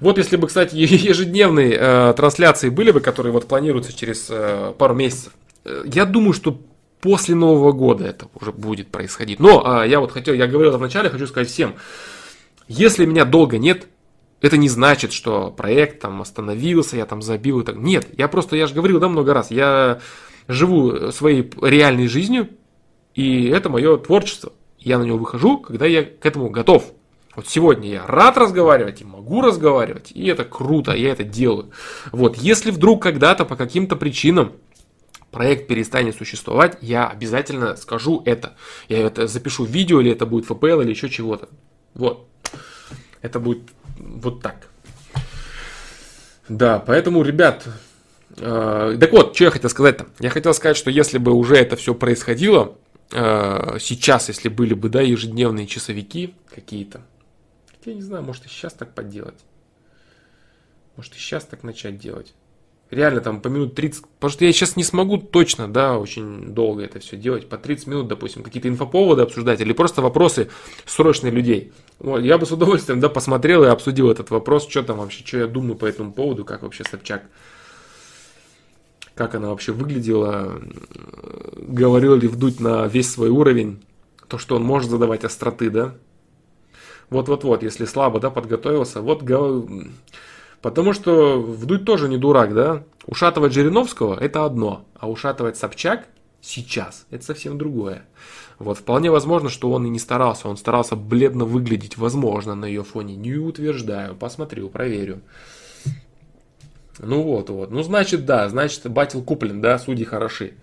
Вот 0.00 0.18
если 0.18 0.36
бы, 0.36 0.46
кстати, 0.46 0.74
ежедневные 0.76 1.76
э, 1.78 2.14
трансляции 2.16 2.68
были 2.68 2.90
бы, 2.90 3.00
которые 3.00 3.32
вот 3.32 3.46
планируются 3.46 3.96
через 3.96 4.26
э, 4.28 4.74
пару 4.76 4.94
месяцев, 4.94 5.32
э, 5.64 5.84
я 5.86 6.04
думаю, 6.04 6.32
что 6.32 6.60
после 7.00 7.34
Нового 7.34 7.72
года 7.72 8.04
это 8.04 8.28
уже 8.34 8.52
будет 8.52 8.88
происходить. 8.88 9.40
Но 9.40 9.82
э, 9.82 9.88
я 9.88 10.00
вот 10.00 10.12
хотел, 10.12 10.34
я 10.34 10.46
говорил 10.46 10.70
это 10.70 10.78
вначале, 10.78 11.08
хочу 11.08 11.26
сказать 11.26 11.48
всем, 11.48 11.76
если 12.68 13.06
меня 13.06 13.24
долго 13.24 13.58
нет, 13.58 13.86
это 14.40 14.56
не 14.56 14.68
значит, 14.68 15.12
что 15.12 15.50
проект 15.50 16.00
там 16.00 16.20
остановился, 16.20 16.96
я 16.96 17.06
там 17.06 17.22
забил 17.22 17.60
и 17.60 17.64
так. 17.64 17.76
Нет, 17.76 18.06
я 18.16 18.28
просто, 18.28 18.56
я 18.56 18.66
же 18.66 18.74
говорил, 18.74 19.00
да, 19.00 19.08
много 19.08 19.34
раз, 19.34 19.50
я 19.50 20.00
живу 20.48 21.10
своей 21.10 21.50
реальной 21.60 22.08
жизнью, 22.08 22.48
и 23.14 23.46
это 23.46 23.68
мое 23.68 23.96
творчество 23.96 24.52
я 24.86 24.98
на 24.98 25.02
него 25.02 25.18
выхожу, 25.18 25.58
когда 25.58 25.84
я 25.84 26.04
к 26.04 26.24
этому 26.24 26.48
готов. 26.48 26.92
Вот 27.34 27.48
сегодня 27.48 27.90
я 27.90 28.06
рад 28.06 28.38
разговаривать 28.38 29.00
и 29.00 29.04
могу 29.04 29.40
разговаривать, 29.40 30.12
и 30.12 30.26
это 30.26 30.44
круто, 30.44 30.92
я 30.92 31.10
это 31.10 31.24
делаю. 31.24 31.72
Вот, 32.12 32.36
если 32.36 32.70
вдруг 32.70 33.02
когда-то 33.02 33.44
по 33.44 33.56
каким-то 33.56 33.96
причинам 33.96 34.52
проект 35.32 35.66
перестанет 35.66 36.14
существовать, 36.16 36.78
я 36.80 37.08
обязательно 37.08 37.74
скажу 37.76 38.22
это. 38.24 38.54
Я 38.88 38.98
это 38.98 39.26
запишу 39.26 39.64
видео, 39.64 40.00
или 40.00 40.12
это 40.12 40.24
будет 40.24 40.48
FPL, 40.48 40.82
или 40.82 40.90
еще 40.90 41.08
чего-то. 41.08 41.48
Вот. 41.94 42.28
Это 43.22 43.40
будет 43.40 43.62
вот 43.98 44.42
так. 44.42 44.68
Да, 46.48 46.78
поэтому, 46.78 47.22
ребят, 47.22 47.66
э, 48.36 48.96
так 49.00 49.12
вот, 49.12 49.34
что 49.34 49.44
я 49.44 49.50
хотел 49.50 49.70
сказать-то? 49.70 50.06
Я 50.20 50.30
хотел 50.30 50.54
сказать, 50.54 50.76
что 50.76 50.90
если 50.90 51.18
бы 51.18 51.32
уже 51.32 51.56
это 51.56 51.76
все 51.76 51.94
происходило, 51.94 52.76
Э, 53.12 53.78
сейчас, 53.78 54.28
если 54.28 54.48
были 54.48 54.74
бы, 54.74 54.88
да, 54.88 55.00
ежедневные 55.00 55.66
часовики 55.66 56.34
какие-то, 56.52 57.02
я 57.84 57.94
не 57.94 58.02
знаю, 58.02 58.24
может 58.24 58.46
и 58.46 58.48
сейчас 58.48 58.72
так 58.72 58.94
подделать. 58.94 59.38
Может 60.96 61.14
и 61.14 61.18
сейчас 61.18 61.44
так 61.44 61.62
начать 61.62 61.98
делать. 61.98 62.34
Реально 62.90 63.20
там 63.20 63.40
по 63.40 63.48
минут 63.48 63.74
30, 63.74 64.02
потому 64.02 64.30
что 64.30 64.44
я 64.44 64.52
сейчас 64.52 64.76
не 64.76 64.84
смогу 64.84 65.18
точно, 65.18 65.66
да, 65.66 65.98
очень 65.98 66.54
долго 66.54 66.84
это 66.84 67.00
все 67.00 67.16
делать, 67.16 67.48
по 67.48 67.58
30 67.58 67.86
минут, 67.88 68.08
допустим, 68.08 68.44
какие-то 68.44 68.68
инфоповоды 68.68 69.22
обсуждать 69.22 69.60
или 69.60 69.72
просто 69.72 70.02
вопросы 70.02 70.50
срочные 70.84 71.32
людей. 71.32 71.72
Вот, 71.98 72.20
я 72.20 72.38
бы 72.38 72.46
с 72.46 72.52
удовольствием, 72.52 73.00
да, 73.00 73.08
посмотрел 73.08 73.64
и 73.64 73.68
обсудил 73.68 74.08
этот 74.08 74.30
вопрос, 74.30 74.68
что 74.68 74.84
там 74.84 74.98
вообще, 74.98 75.24
что 75.26 75.38
я 75.38 75.46
думаю 75.48 75.74
по 75.74 75.86
этому 75.86 76.12
поводу, 76.12 76.44
как 76.44 76.62
вообще 76.62 76.84
Собчак 76.84 77.24
как 79.16 79.34
она 79.34 79.48
вообще 79.48 79.72
выглядела, 79.72 80.60
говорил 81.56 82.16
ли 82.16 82.28
вдуть 82.28 82.60
на 82.60 82.86
весь 82.86 83.10
свой 83.10 83.30
уровень, 83.30 83.82
то, 84.28 84.36
что 84.36 84.56
он 84.56 84.62
может 84.62 84.90
задавать 84.90 85.24
остроты, 85.24 85.70
да. 85.70 85.94
Вот-вот-вот, 87.08 87.62
если 87.62 87.86
слабо, 87.86 88.20
да, 88.20 88.28
подготовился, 88.28 89.00
вот 89.00 89.22
Потому 90.62 90.92
что 90.92 91.40
Вдуть 91.40 91.84
тоже 91.84 92.08
не 92.08 92.16
дурак, 92.16 92.54
да? 92.54 92.82
Ушатывать 93.06 93.52
Жириновского– 93.52 94.18
это 94.20 94.44
одно, 94.44 94.84
а 94.98 95.08
ушатывать 95.08 95.56
Собчак 95.56 96.06
сейчас– 96.40 97.06
это 97.10 97.24
совсем 97.24 97.56
другое. 97.58 98.04
Вот, 98.58 98.78
вполне 98.78 99.10
возможно, 99.10 99.48
что 99.50 99.70
он 99.70 99.86
и 99.86 99.90
не 99.90 99.98
старался, 99.98 100.48
он 100.48 100.56
старался 100.56 100.96
бледно 100.96 101.44
выглядеть, 101.44 101.98
возможно, 101.98 102.54
на 102.54 102.64
ее 102.64 102.82
фоне. 102.84 103.14
Не 103.14 103.34
утверждаю, 103.34 104.16
посмотрю, 104.16 104.68
проверю. 104.68 105.20
Ну 106.98 107.22
вот, 107.22 107.50
вот. 107.50 107.70
Ну, 107.70 107.82
значит, 107.82 108.24
да, 108.24 108.48
значит, 108.48 108.90
батил 108.90 109.22
куплен, 109.22 109.60
да, 109.60 109.78
судьи 109.78 110.04
хороши. 110.04 110.54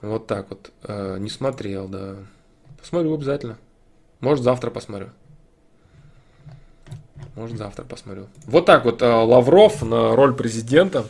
Вот 0.00 0.26
так 0.26 0.48
вот. 0.50 0.70
Э, 0.82 1.18
не 1.18 1.28
смотрел, 1.28 1.88
да. 1.88 2.16
Посмотрю 2.80 3.14
обязательно. 3.14 3.58
Может, 4.20 4.44
завтра 4.44 4.70
посмотрю. 4.70 5.10
Может, 7.34 7.58
завтра 7.58 7.84
посмотрю. 7.84 8.28
Вот 8.46 8.64
так 8.66 8.84
вот 8.84 9.02
э, 9.02 9.06
Лавров 9.06 9.82
на 9.82 10.14
роль 10.14 10.34
президента. 10.34 11.06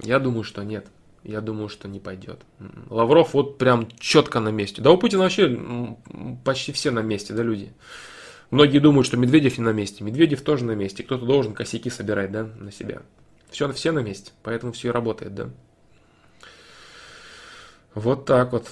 Я 0.00 0.18
думаю, 0.20 0.44
что 0.44 0.62
нет. 0.62 0.86
Я 1.24 1.40
думаю, 1.40 1.68
что 1.68 1.88
не 1.88 1.98
пойдет. 1.98 2.40
Лавров 2.88 3.34
вот 3.34 3.58
прям 3.58 3.88
четко 3.98 4.40
на 4.40 4.50
месте. 4.50 4.80
Да 4.80 4.92
у 4.92 4.96
Путина 4.96 5.24
вообще 5.24 5.96
почти 6.44 6.72
все 6.72 6.90
на 6.90 7.00
месте, 7.00 7.34
да, 7.34 7.42
люди. 7.42 7.72
Многие 8.50 8.78
думают, 8.78 9.06
что 9.06 9.16
Медведев 9.16 9.58
не 9.58 9.64
на 9.64 9.72
месте. 9.72 10.04
Медведев 10.04 10.40
тоже 10.42 10.64
на 10.64 10.72
месте. 10.72 11.02
Кто-то 11.02 11.26
должен 11.26 11.52
косяки 11.52 11.90
собирать, 11.90 12.32
да, 12.32 12.44
на 12.44 12.72
себя. 12.72 13.02
Все, 13.50 13.70
все 13.72 13.92
на 13.92 14.00
месте, 14.00 14.32
поэтому 14.42 14.72
все 14.72 14.88
и 14.88 14.90
работает, 14.90 15.34
да. 15.34 15.50
Вот 17.94 18.24
так 18.24 18.52
вот. 18.52 18.68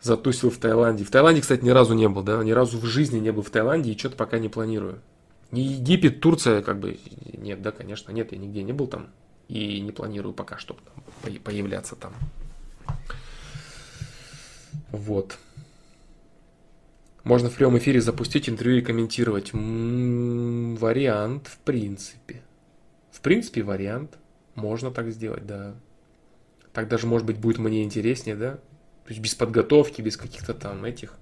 Затусил 0.00 0.50
в 0.50 0.58
Таиланде. 0.58 1.04
В 1.04 1.10
Таиланде, 1.10 1.40
кстати, 1.40 1.64
ни 1.64 1.70
разу 1.70 1.94
не 1.94 2.08
был, 2.08 2.22
да, 2.22 2.42
ни 2.44 2.52
разу 2.52 2.78
в 2.78 2.84
жизни 2.84 3.18
не 3.18 3.32
был 3.32 3.42
в 3.42 3.50
Таиланде 3.50 3.92
и 3.92 3.98
что-то 3.98 4.16
пока 4.16 4.38
не 4.38 4.48
планирую. 4.48 5.00
Не 5.50 5.62
Египет, 5.62 6.20
Турция, 6.20 6.62
как 6.62 6.78
бы, 6.78 6.98
нет, 7.32 7.62
да, 7.62 7.72
конечно, 7.72 8.12
нет, 8.12 8.32
я 8.32 8.38
нигде 8.38 8.62
не 8.62 8.72
был 8.72 8.86
там. 8.86 9.08
И 9.48 9.80
не 9.80 9.92
планирую 9.92 10.34
пока, 10.34 10.58
там 10.58 11.38
появляться 11.42 11.96
там. 11.96 12.12
Вот. 14.90 15.38
Можно 17.24 17.50
в 17.50 17.54
прямом 17.54 17.78
эфире 17.78 18.00
запустить 18.00 18.48
интервью 18.48 18.78
и 18.78 18.82
комментировать. 18.82 19.52
М-м, 19.52 20.76
вариант, 20.76 21.46
в 21.48 21.58
принципе. 21.58 22.42
В 23.10 23.20
принципе, 23.20 23.62
вариант. 23.62 24.16
Можно 24.54 24.90
так 24.90 25.10
сделать, 25.10 25.46
да. 25.46 25.74
Так 26.72 26.88
даже, 26.88 27.06
может 27.06 27.26
быть, 27.26 27.38
будет 27.38 27.58
мне 27.58 27.82
интереснее, 27.82 28.36
да? 28.36 28.58
То 29.08 29.12
есть 29.12 29.22
без 29.22 29.34
подготовки, 29.34 30.02
без 30.02 30.18
каких-то 30.18 30.52
там 30.52 30.84
этих. 30.84 31.14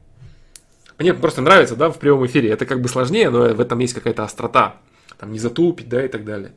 Мне 0.98 1.14
просто 1.14 1.40
нравится, 1.40 1.76
да, 1.76 1.88
в 1.88 2.00
прямом 2.00 2.26
эфире. 2.26 2.50
Это 2.50 2.66
как 2.66 2.80
бы 2.80 2.88
сложнее, 2.88 3.30
но 3.30 3.54
в 3.54 3.60
этом 3.60 3.78
есть 3.78 3.94
какая-то 3.94 4.24
острота. 4.24 4.80
Там 5.18 5.30
не 5.30 5.38
затупить, 5.38 5.88
да, 5.88 6.04
и 6.04 6.08
так 6.08 6.24
далее. 6.24 6.52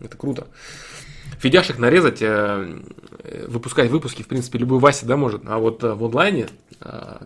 Это 0.00 0.16
круто. 0.16 0.48
Фидяшек 1.38 1.78
нарезать, 1.78 2.20
э, 2.20 2.80
э, 3.22 3.46
выпускать 3.46 3.90
выпуски, 3.90 4.24
в 4.24 4.26
принципе, 4.26 4.58
любой 4.58 4.80
Вася, 4.80 5.06
да, 5.06 5.16
может. 5.16 5.42
А 5.46 5.58
вот 5.58 5.84
э, 5.84 5.94
в 5.94 6.04
онлайне 6.04 6.48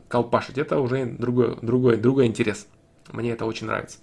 колпашить, 0.08 0.58
это 0.58 0.78
уже 0.78 1.06
другой, 1.06 1.56
другой, 1.62 1.96
другой 1.96 2.26
интерес. 2.26 2.66
Мне 3.10 3.30
это 3.30 3.46
очень 3.46 3.68
нравится. 3.68 4.00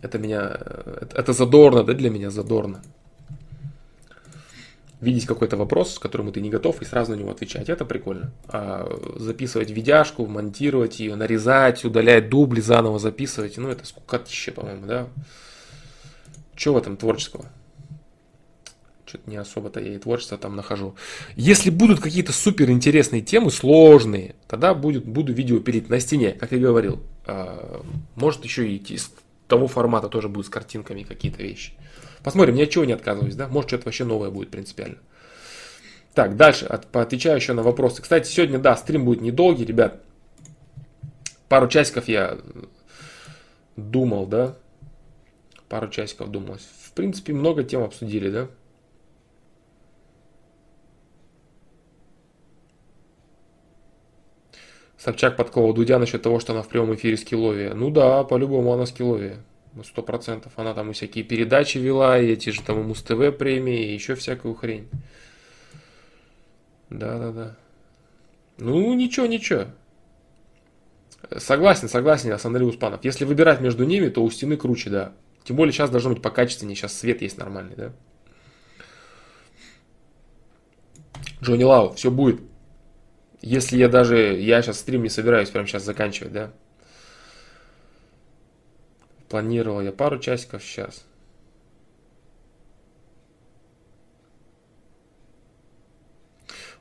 Это 0.00 0.16
меня, 0.20 0.60
это 1.10 1.32
задорно, 1.32 1.82
да, 1.82 1.92
для 1.92 2.08
меня 2.08 2.30
задорно. 2.30 2.82
Видеть 5.00 5.26
какой-то 5.26 5.56
вопрос, 5.56 5.98
к 5.98 6.02
которому 6.02 6.32
ты 6.32 6.40
не 6.40 6.50
готов, 6.50 6.82
и 6.82 6.84
сразу 6.84 7.12
на 7.12 7.16
него 7.16 7.30
отвечать. 7.30 7.68
Это 7.68 7.84
прикольно. 7.84 8.32
А 8.48 8.88
записывать 9.16 9.70
видяшку, 9.70 10.26
монтировать 10.26 10.98
ее, 10.98 11.14
нарезать, 11.14 11.84
удалять 11.84 12.28
дубли, 12.28 12.60
заново 12.60 12.98
записывать. 12.98 13.58
Ну, 13.58 13.68
это 13.68 13.86
скукотища, 13.86 14.52
по-моему, 14.52 14.86
да. 14.86 15.08
Чего 16.56 16.74
в 16.74 16.78
этом 16.78 16.96
творческого? 16.96 17.46
Что-то 19.06 19.30
не 19.30 19.36
особо-то 19.36 19.80
я 19.80 19.94
и 19.94 19.98
творчество 19.98 20.36
там 20.36 20.56
нахожу. 20.56 20.96
Если 21.36 21.70
будут 21.70 22.00
какие-то 22.00 22.32
супер 22.32 22.68
интересные 22.70 23.22
темы, 23.22 23.52
сложные, 23.52 24.34
тогда 24.48 24.74
будет, 24.74 25.06
буду 25.06 25.32
видео 25.32 25.60
пилить 25.60 25.88
на 25.88 26.00
стене, 26.00 26.32
как 26.32 26.50
я 26.50 26.58
говорил. 26.58 27.00
А, 27.24 27.82
может 28.16 28.44
еще 28.44 28.68
и 28.68 28.76
из 28.76 29.12
того 29.46 29.68
формата 29.68 30.08
тоже 30.08 30.28
будут 30.28 30.46
с 30.46 30.50
картинками 30.50 31.04
какие-то 31.04 31.42
вещи. 31.42 31.72
Посмотрим, 32.22 32.56
ни 32.56 32.62
от 32.62 32.70
чего 32.70 32.84
не 32.84 32.92
отказываюсь, 32.92 33.34
да? 33.34 33.48
Может 33.48 33.70
что-то 33.70 33.86
вообще 33.86 34.04
новое 34.04 34.30
будет 34.30 34.50
принципиально. 34.50 34.98
Так, 36.14 36.36
дальше, 36.36 36.66
от, 36.66 36.86
поотвечаю 36.88 37.36
еще 37.36 37.52
на 37.52 37.62
вопросы. 37.62 38.02
Кстати, 38.02 38.28
сегодня, 38.28 38.58
да, 38.58 38.76
стрим 38.76 39.04
будет 39.04 39.20
недолгий, 39.20 39.64
ребят. 39.64 40.02
Пару 41.48 41.68
часиков 41.68 42.08
я 42.08 42.38
думал, 43.76 44.26
да, 44.26 44.56
пару 45.68 45.88
часиков 45.88 46.30
думалось. 46.30 46.68
В 46.82 46.92
принципе, 46.92 47.32
много 47.32 47.62
тем 47.62 47.82
обсудили, 47.82 48.30
да? 48.30 48.48
Собчак 54.98 55.36
подколол 55.36 55.72
Дудя 55.72 56.00
насчет 56.00 56.22
того, 56.22 56.40
что 56.40 56.52
она 56.52 56.62
в 56.62 56.68
прямом 56.68 56.96
эфире 56.96 57.16
скилловия. 57.16 57.72
Ну 57.72 57.90
да, 57.90 58.24
по-любому 58.24 58.72
она 58.72 58.84
скилловия. 58.84 59.36
Сто 59.84 60.02
процентов. 60.02 60.52
Она 60.56 60.74
там 60.74 60.90
и 60.90 60.92
всякие 60.92 61.24
передачи 61.24 61.78
вела, 61.78 62.18
и 62.18 62.32
эти 62.32 62.50
же 62.50 62.62
там 62.62 62.80
и 62.80 62.82
Муз-ТВ 62.82 63.36
премии, 63.38 63.90
и 63.90 63.94
еще 63.94 64.14
всякую 64.14 64.54
хрень. 64.54 64.88
Да-да-да. 66.90 67.56
Ну, 68.58 68.94
ничего, 68.94 69.26
ничего. 69.26 69.66
Согласен, 71.36 71.88
согласен 71.88 72.30
я 72.30 72.38
с 72.38 72.44
Андреем 72.44 72.70
Успанов. 72.70 73.04
Если 73.04 73.24
выбирать 73.24 73.60
между 73.60 73.84
ними, 73.84 74.08
то 74.08 74.22
у 74.22 74.30
стены 74.30 74.56
круче, 74.56 74.90
да. 74.90 75.12
Тем 75.44 75.56
более 75.56 75.72
сейчас 75.72 75.90
должно 75.90 76.10
быть 76.10 76.22
покачественнее, 76.22 76.76
сейчас 76.76 76.96
свет 76.96 77.22
есть 77.22 77.38
нормальный, 77.38 77.76
да. 77.76 77.92
Джонни 81.42 81.64
Лау, 81.64 81.94
все 81.94 82.10
будет. 82.10 82.40
Если 83.40 83.76
я 83.76 83.88
даже, 83.88 84.38
я 84.38 84.60
сейчас 84.62 84.80
стрим 84.80 85.02
не 85.02 85.08
собираюсь 85.08 85.50
прямо 85.50 85.66
сейчас 85.66 85.84
заканчивать, 85.84 86.32
да. 86.32 86.52
Планировал 89.28 89.80
я 89.80 89.92
пару 89.92 90.18
часиков 90.18 90.62
сейчас. 90.62 91.04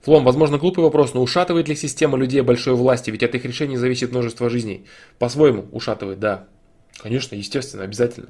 Флом, 0.02 0.24
возможно, 0.24 0.58
глупый 0.58 0.86
вопрос, 0.86 1.14
но 1.14 1.22
ушатывает 1.22 1.68
ли 1.68 1.76
система 1.76 2.18
людей 2.18 2.40
большой 2.42 2.76
власти? 2.76 3.10
Ведь 3.10 3.24
от 3.24 3.36
их 3.36 3.44
решений 3.44 3.76
зависит 3.76 4.12
множество 4.12 4.50
жизней. 4.50 4.86
По-своему 5.20 5.68
ушатывает, 5.74 6.20
да. 6.20 6.48
Конечно, 7.00 7.36
естественно, 7.36 7.84
обязательно. 7.84 8.30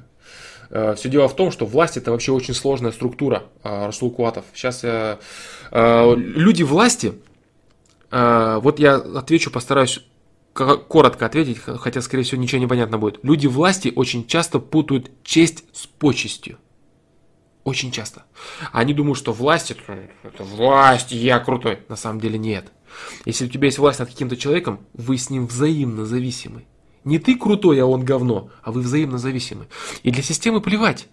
Э, 0.70 0.94
Все 0.96 1.08
дело 1.08 1.28
в 1.28 1.36
том, 1.36 1.52
что 1.52 1.66
власть 1.66 1.96
это 1.96 2.10
вообще 2.10 2.32
очень 2.32 2.54
сложная 2.54 2.90
структура, 2.90 3.44
э, 3.62 3.86
Расул 3.86 4.10
Куатов. 4.10 4.44
Сейчас 4.54 4.80
э, 4.82 5.18
люди 6.16 6.64
власти, 6.64 7.14
вот 8.10 8.78
я 8.78 8.94
отвечу, 8.96 9.50
постараюсь 9.50 10.00
коротко 10.52 11.26
ответить, 11.26 11.58
хотя, 11.58 12.00
скорее 12.02 12.24
всего, 12.24 12.40
ничего 12.40 12.60
не 12.60 12.66
понятно 12.66 12.98
будет. 12.98 13.20
Люди 13.22 13.46
власти 13.46 13.92
очень 13.94 14.26
часто 14.26 14.58
путают 14.58 15.10
честь 15.22 15.64
с 15.72 15.86
почестью. 15.86 16.58
Очень 17.64 17.90
часто. 17.90 18.24
Они 18.72 18.94
думают, 18.94 19.18
что 19.18 19.32
власть 19.32 19.70
это, 19.70 20.08
это 20.22 20.42
власть, 20.42 21.12
я 21.12 21.38
крутой. 21.38 21.80
На 21.88 21.96
самом 21.96 22.20
деле 22.20 22.38
нет. 22.38 22.72
Если 23.24 23.44
у 23.44 23.48
тебя 23.48 23.66
есть 23.66 23.78
власть 23.78 23.98
над 23.98 24.08
каким-то 24.08 24.36
человеком, 24.36 24.86
вы 24.94 25.18
с 25.18 25.30
ним 25.30 25.46
взаимно 25.46 26.06
зависимы. 26.06 26.64
Не 27.04 27.18
ты 27.18 27.36
крутой, 27.36 27.80
а 27.80 27.86
он 27.86 28.04
говно, 28.04 28.50
а 28.62 28.72
вы 28.72 28.80
взаимно 28.80 29.18
зависимы. 29.18 29.68
И 30.02 30.10
для 30.10 30.22
системы 30.22 30.60
плевать. 30.60 31.08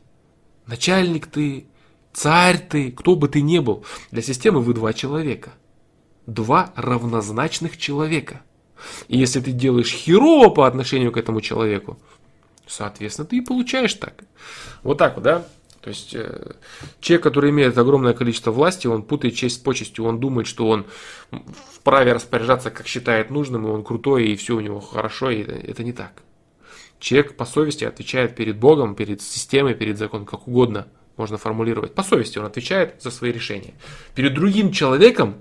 Начальник 0.65 1.27
ты, 1.27 1.67
царь 2.13 2.57
ты, 2.57 2.91
кто 2.91 3.15
бы 3.15 3.27
ты 3.27 3.41
ни 3.41 3.59
был. 3.59 3.85
Для 4.11 4.21
системы 4.21 4.61
вы 4.61 4.73
два 4.73 4.93
человека. 4.93 5.53
Два 6.25 6.73
равнозначных 6.75 7.77
человека. 7.77 8.41
И 9.07 9.17
если 9.17 9.39
ты 9.39 9.51
делаешь 9.51 9.91
херово 9.91 10.49
по 10.49 10.67
отношению 10.67 11.11
к 11.11 11.17
этому 11.17 11.41
человеку, 11.41 11.97
соответственно, 12.67 13.27
ты 13.27 13.37
и 13.37 13.41
получаешь 13.41 13.93
так. 13.93 14.23
Вот 14.83 14.97
так 14.97 15.15
вот, 15.15 15.23
да? 15.23 15.45
То 15.81 15.89
есть 15.89 16.15
э, 16.15 16.53
человек, 16.99 17.21
который 17.21 17.51
имеет 17.51 17.77
огромное 17.77 18.13
количество 18.13 18.49
власти, 18.49 18.87
он 18.87 19.03
путает 19.03 19.35
честь 19.35 19.57
с 19.57 19.59
почестью, 19.59 20.05
он 20.05 20.19
думает, 20.19 20.47
что 20.47 20.67
он 20.67 20.87
вправе 21.71 22.13
распоряжаться, 22.13 22.71
как 22.71 22.87
считает 22.87 23.29
нужным, 23.29 23.67
и 23.67 23.69
он 23.69 23.83
крутой, 23.83 24.29
и 24.29 24.35
все 24.35 24.55
у 24.55 24.61
него 24.61 24.79
хорошо, 24.79 25.29
и 25.29 25.41
это 25.43 25.83
не 25.83 25.93
так. 25.93 26.23
Человек 26.99 27.37
по 27.37 27.45
совести 27.45 27.83
отвечает 27.83 28.35
перед 28.35 28.57
Богом, 28.57 28.95
перед 28.95 29.21
системой, 29.21 29.75
перед 29.75 29.99
законом, 29.99 30.25
как 30.25 30.47
угодно 30.47 30.87
можно 31.17 31.37
формулировать. 31.37 31.93
По 31.93 32.01
совести 32.01 32.39
он 32.39 32.45
отвечает 32.45 33.01
за 33.01 33.11
свои 33.11 33.31
решения. 33.31 33.75
Перед 34.15 34.33
другим 34.33 34.71
человеком, 34.71 35.35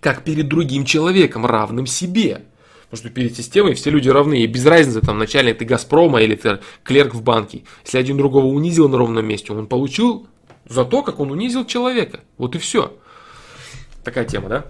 как 0.00 0.24
перед 0.24 0.48
другим 0.48 0.84
человеком, 0.84 1.46
равным 1.46 1.86
себе. 1.86 2.42
Потому 2.90 3.06
что 3.06 3.14
перед 3.14 3.36
системой 3.36 3.74
все 3.74 3.90
люди 3.90 4.08
равны, 4.08 4.40
и 4.40 4.46
без 4.46 4.64
разницы, 4.64 5.02
там, 5.02 5.18
начальник 5.18 5.58
ты 5.58 5.66
Газпрома 5.66 6.22
или 6.22 6.36
ты 6.36 6.60
клерк 6.84 7.14
в 7.14 7.22
банке. 7.22 7.64
Если 7.84 7.98
один 7.98 8.16
другого 8.16 8.46
унизил 8.46 8.88
на 8.88 8.96
ровном 8.96 9.26
месте, 9.26 9.52
он 9.52 9.66
получил 9.66 10.26
за 10.66 10.86
то, 10.86 11.02
как 11.02 11.20
он 11.20 11.30
унизил 11.30 11.66
человека. 11.66 12.20
Вот 12.38 12.54
и 12.54 12.58
все. 12.58 12.96
Такая 14.04 14.24
тема, 14.24 14.48
да? 14.48 14.66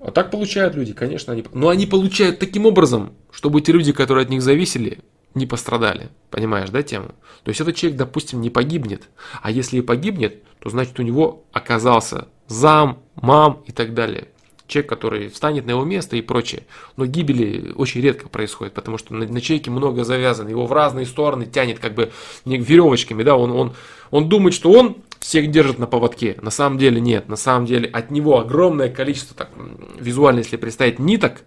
А 0.00 0.10
так 0.12 0.30
получают 0.30 0.74
люди, 0.76 0.94
конечно, 0.94 1.34
они... 1.34 1.44
Но 1.52 1.68
они 1.68 1.86
получают 1.86 2.38
таким 2.38 2.64
образом, 2.64 3.12
чтобы 3.30 3.60
те 3.60 3.72
люди, 3.72 3.92
которые 3.92 4.24
от 4.24 4.30
них 4.30 4.40
зависели, 4.40 5.00
не 5.34 5.46
пострадали. 5.46 6.08
Понимаешь, 6.30 6.70
да, 6.70 6.82
тему? 6.82 7.08
То 7.42 7.50
есть 7.50 7.60
этот 7.60 7.76
человек, 7.76 7.98
допустим, 7.98 8.40
не 8.40 8.48
погибнет. 8.48 9.10
А 9.42 9.50
если 9.50 9.78
и 9.78 9.82
погибнет, 9.82 10.42
то 10.58 10.70
значит 10.70 10.98
у 10.98 11.02
него 11.02 11.44
оказался 11.52 12.28
зам, 12.46 13.02
мам 13.14 13.62
и 13.66 13.72
так 13.72 13.92
далее 13.92 14.28
человек, 14.74 14.90
который 14.90 15.28
встанет 15.28 15.66
на 15.66 15.70
его 15.70 15.84
место 15.84 16.16
и 16.16 16.20
прочее. 16.20 16.64
Но 16.96 17.06
гибели 17.06 17.72
очень 17.76 18.00
редко 18.00 18.28
происходит, 18.28 18.74
потому 18.74 18.98
что 18.98 19.14
на, 19.14 19.26
на 19.26 19.40
человеке 19.40 19.70
много 19.70 20.04
завязано, 20.04 20.48
его 20.48 20.66
в 20.66 20.72
разные 20.72 21.06
стороны 21.06 21.46
тянет 21.46 21.78
как 21.78 21.94
бы 21.94 22.10
веревочками, 22.44 23.22
да, 23.22 23.36
он, 23.36 23.52
он, 23.52 23.74
он 24.10 24.28
думает, 24.28 24.54
что 24.54 24.72
он 24.72 24.96
всех 25.20 25.50
держит 25.50 25.78
на 25.78 25.86
поводке. 25.86 26.36
На 26.42 26.50
самом 26.50 26.78
деле 26.78 27.00
нет, 27.00 27.28
на 27.28 27.36
самом 27.36 27.66
деле 27.66 27.88
от 27.88 28.10
него 28.10 28.40
огромное 28.40 28.88
количество, 28.88 29.36
так, 29.36 29.50
визуально 29.98 30.40
если 30.40 30.56
представить, 30.56 30.98
ниток, 30.98 31.42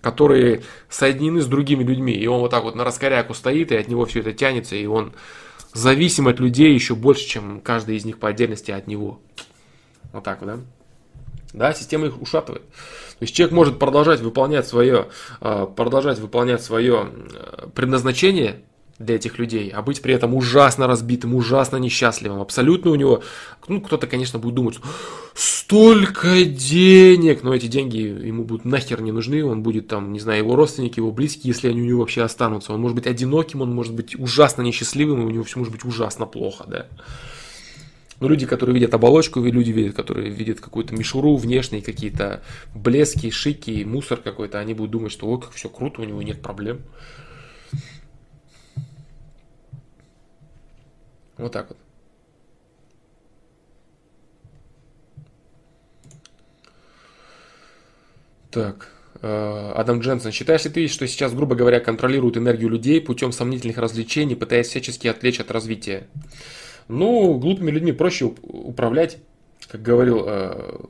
которые 0.00 0.62
соединены 0.90 1.40
с 1.42 1.46
другими 1.46 1.84
людьми. 1.84 2.12
И 2.12 2.26
он 2.26 2.40
вот 2.40 2.50
так 2.50 2.64
вот 2.64 2.74
на 2.74 2.82
раскоряку 2.82 3.34
стоит, 3.34 3.70
и 3.70 3.76
от 3.76 3.86
него 3.86 4.04
все 4.04 4.18
это 4.18 4.32
тянется, 4.32 4.74
и 4.74 4.84
он 4.86 5.12
зависим 5.72 6.26
от 6.26 6.40
людей 6.40 6.74
еще 6.74 6.96
больше, 6.96 7.24
чем 7.24 7.60
каждый 7.60 7.96
из 7.96 8.04
них 8.04 8.18
по 8.18 8.28
отдельности 8.28 8.72
от 8.72 8.88
него. 8.88 9.20
Вот 10.12 10.24
так 10.24 10.40
вот, 10.40 10.46
да? 10.48 10.58
Да, 11.52 11.72
система 11.74 12.06
их 12.06 12.20
ушатывает. 12.20 12.62
То 12.62 13.24
есть 13.24 13.34
человек 13.34 13.54
может 13.54 13.78
продолжать 13.78 14.20
выполнять 14.20 14.66
свое, 14.66 15.08
а, 15.40 15.66
продолжать 15.66 16.18
выполнять 16.18 16.62
свое 16.62 17.08
предназначение 17.74 18.62
для 18.98 19.16
этих 19.16 19.38
людей, 19.38 19.70
а 19.70 19.82
быть 19.82 20.00
при 20.02 20.14
этом 20.14 20.34
ужасно 20.34 20.86
разбитым, 20.86 21.34
ужасно 21.34 21.76
несчастливым. 21.76 22.40
Абсолютно 22.40 22.90
у 22.90 22.94
него, 22.94 23.22
ну, 23.68 23.80
кто-то, 23.80 24.06
конечно, 24.06 24.38
будет 24.38 24.54
думать, 24.54 24.78
столько 25.34 26.44
денег, 26.44 27.42
но 27.42 27.54
эти 27.54 27.66
деньги 27.66 27.98
ему 27.98 28.44
будут 28.44 28.64
нахер 28.64 29.00
не 29.00 29.12
нужны, 29.12 29.44
он 29.44 29.62
будет 29.62 29.88
там, 29.88 30.12
не 30.12 30.20
знаю, 30.20 30.38
его 30.40 30.56
родственники, 30.56 30.98
его 30.98 31.10
близкие, 31.10 31.52
если 31.52 31.68
они 31.68 31.82
у 31.82 31.86
него 31.86 32.00
вообще 32.00 32.22
останутся. 32.22 32.72
Он 32.72 32.80
может 32.80 32.94
быть 32.94 33.06
одиноким, 33.06 33.62
он 33.62 33.74
может 33.74 33.94
быть 33.94 34.18
ужасно 34.18 34.62
несчастливым, 34.62 35.22
и 35.22 35.24
у 35.24 35.30
него 35.30 35.44
все 35.44 35.58
может 35.58 35.72
быть 35.72 35.84
ужасно 35.84 36.26
плохо, 36.26 36.64
да. 36.66 36.86
Но 38.22 38.28
люди, 38.28 38.46
которые 38.46 38.74
видят 38.74 38.94
оболочку, 38.94 39.40
люди 39.40 39.72
видят, 39.72 39.96
которые 39.96 40.30
видят 40.30 40.60
какую-то 40.60 40.94
мишуру 40.94 41.34
внешние, 41.34 41.82
какие-то 41.82 42.44
блески, 42.72 43.30
шики, 43.30 43.82
мусор 43.82 44.20
какой-то, 44.20 44.60
они 44.60 44.74
будут 44.74 44.92
думать, 44.92 45.10
что 45.10 45.26
ой, 45.26 45.40
как 45.40 45.50
все 45.50 45.68
круто, 45.68 46.02
у 46.02 46.04
него 46.04 46.22
нет 46.22 46.40
проблем. 46.40 46.82
Вот 51.36 51.50
так 51.50 51.70
вот. 51.70 51.78
Так. 58.52 58.92
Э, 59.20 59.72
Адам 59.74 59.98
Дженсен, 59.98 60.30
считаешь 60.30 60.64
ли 60.64 60.70
ты, 60.70 60.86
что 60.86 61.08
сейчас, 61.08 61.34
грубо 61.34 61.56
говоря, 61.56 61.80
контролируют 61.80 62.36
энергию 62.36 62.68
людей 62.68 63.00
путем 63.00 63.32
сомнительных 63.32 63.78
развлечений, 63.78 64.36
пытаясь 64.36 64.68
всячески 64.68 65.08
отвлечь 65.08 65.40
от 65.40 65.50
развития? 65.50 66.06
Ну, 66.88 67.38
глупыми 67.38 67.70
людьми 67.70 67.92
проще 67.92 68.26
управлять, 68.42 69.18
как 69.68 69.82
говорил, 69.82 70.24
э, 70.26 70.80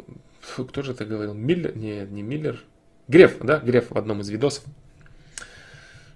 кто 0.56 0.82
же 0.82 0.92
это 0.92 1.04
говорил? 1.04 1.34
Миллер? 1.34 1.76
Не, 1.76 2.06
не 2.06 2.22
Миллер. 2.22 2.62
Греф, 3.08 3.38
да? 3.40 3.58
Греф 3.58 3.90
в 3.90 3.96
одном 3.96 4.20
из 4.20 4.28
видосов. 4.28 4.64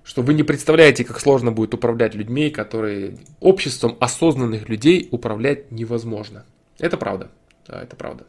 Что 0.04 0.22
вы 0.22 0.34
не 0.34 0.44
представляете, 0.44 1.04
как 1.04 1.20
сложно 1.20 1.50
будет 1.50 1.74
управлять 1.74 2.14
людьми, 2.14 2.50
которые 2.50 3.18
обществом 3.40 3.96
осознанных 4.00 4.68
людей 4.68 5.08
управлять 5.10 5.72
невозможно. 5.72 6.44
Это 6.78 6.96
правда. 6.96 7.30
Да, 7.66 7.82
это 7.82 7.96
правда. 7.96 8.26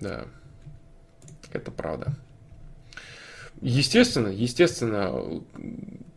Да, 0.00 0.26
это 1.52 1.70
правда. 1.70 2.14
Естественно, 3.62 4.28
естественно, 4.28 5.42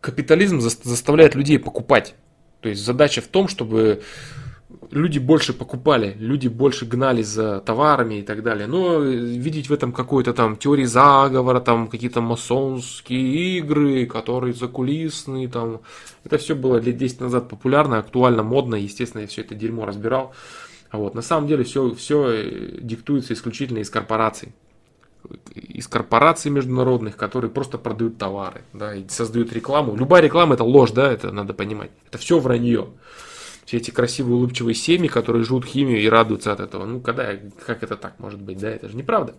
капитализм 0.00 0.60
заставляет 0.60 1.34
людей 1.34 1.58
покупать. 1.58 2.14
То 2.60 2.70
есть 2.70 2.82
задача 2.82 3.20
в 3.20 3.26
том, 3.28 3.48
чтобы 3.48 4.02
люди 4.90 5.18
больше 5.18 5.52
покупали, 5.52 6.16
люди 6.18 6.48
больше 6.48 6.86
гнались 6.86 7.26
за 7.26 7.60
товарами 7.60 8.16
и 8.16 8.22
так 8.22 8.42
далее. 8.42 8.66
Но 8.66 8.98
видеть 8.98 9.68
в 9.68 9.72
этом 9.72 9.92
какую-то 9.92 10.32
там 10.32 10.56
теории 10.56 10.84
заговора, 10.84 11.60
там 11.60 11.88
какие-то 11.88 12.20
масонские 12.20 13.58
игры, 13.58 14.06
которые 14.06 14.54
закулисные, 14.54 15.48
там, 15.48 15.80
это 16.24 16.38
все 16.38 16.54
было 16.54 16.78
лет 16.78 16.96
10 16.96 17.20
назад 17.20 17.48
популярно, 17.48 17.98
актуально, 17.98 18.42
модно, 18.42 18.76
естественно, 18.76 19.22
я 19.22 19.26
все 19.26 19.42
это 19.42 19.54
дерьмо 19.54 19.84
разбирал. 19.84 20.32
А 20.90 20.98
вот, 20.98 21.14
на 21.14 21.22
самом 21.22 21.48
деле 21.48 21.64
все, 21.64 21.92
все 21.94 22.78
диктуется 22.80 23.34
исключительно 23.34 23.78
из 23.78 23.90
корпораций. 23.90 24.54
Из 25.54 25.88
корпораций 25.88 26.50
международных, 26.50 27.16
которые 27.16 27.50
просто 27.50 27.78
продают 27.78 28.18
товары, 28.18 28.62
да, 28.72 28.94
и 28.94 29.08
создают 29.08 29.52
рекламу. 29.52 29.96
Любая 29.96 30.22
реклама 30.22 30.54
это 30.54 30.64
ложь, 30.64 30.90
да, 30.90 31.10
это 31.10 31.32
надо 31.32 31.54
понимать. 31.54 31.90
Это 32.06 32.18
все 32.18 32.38
вранье. 32.38 32.88
Все 33.64 33.78
эти 33.78 33.90
красивые 33.90 34.36
улыбчивые 34.36 34.74
семьи, 34.74 35.08
которые 35.08 35.44
жрут 35.44 35.64
химию 35.64 36.00
и 36.00 36.08
радуются 36.08 36.52
от 36.52 36.60
этого. 36.60 36.84
Ну, 36.84 37.00
когда, 37.00 37.32
как 37.66 37.82
это 37.82 37.96
так 37.96 38.18
может 38.18 38.40
быть, 38.40 38.58
да, 38.58 38.70
это 38.70 38.88
же 38.88 38.96
неправда. 38.96 39.34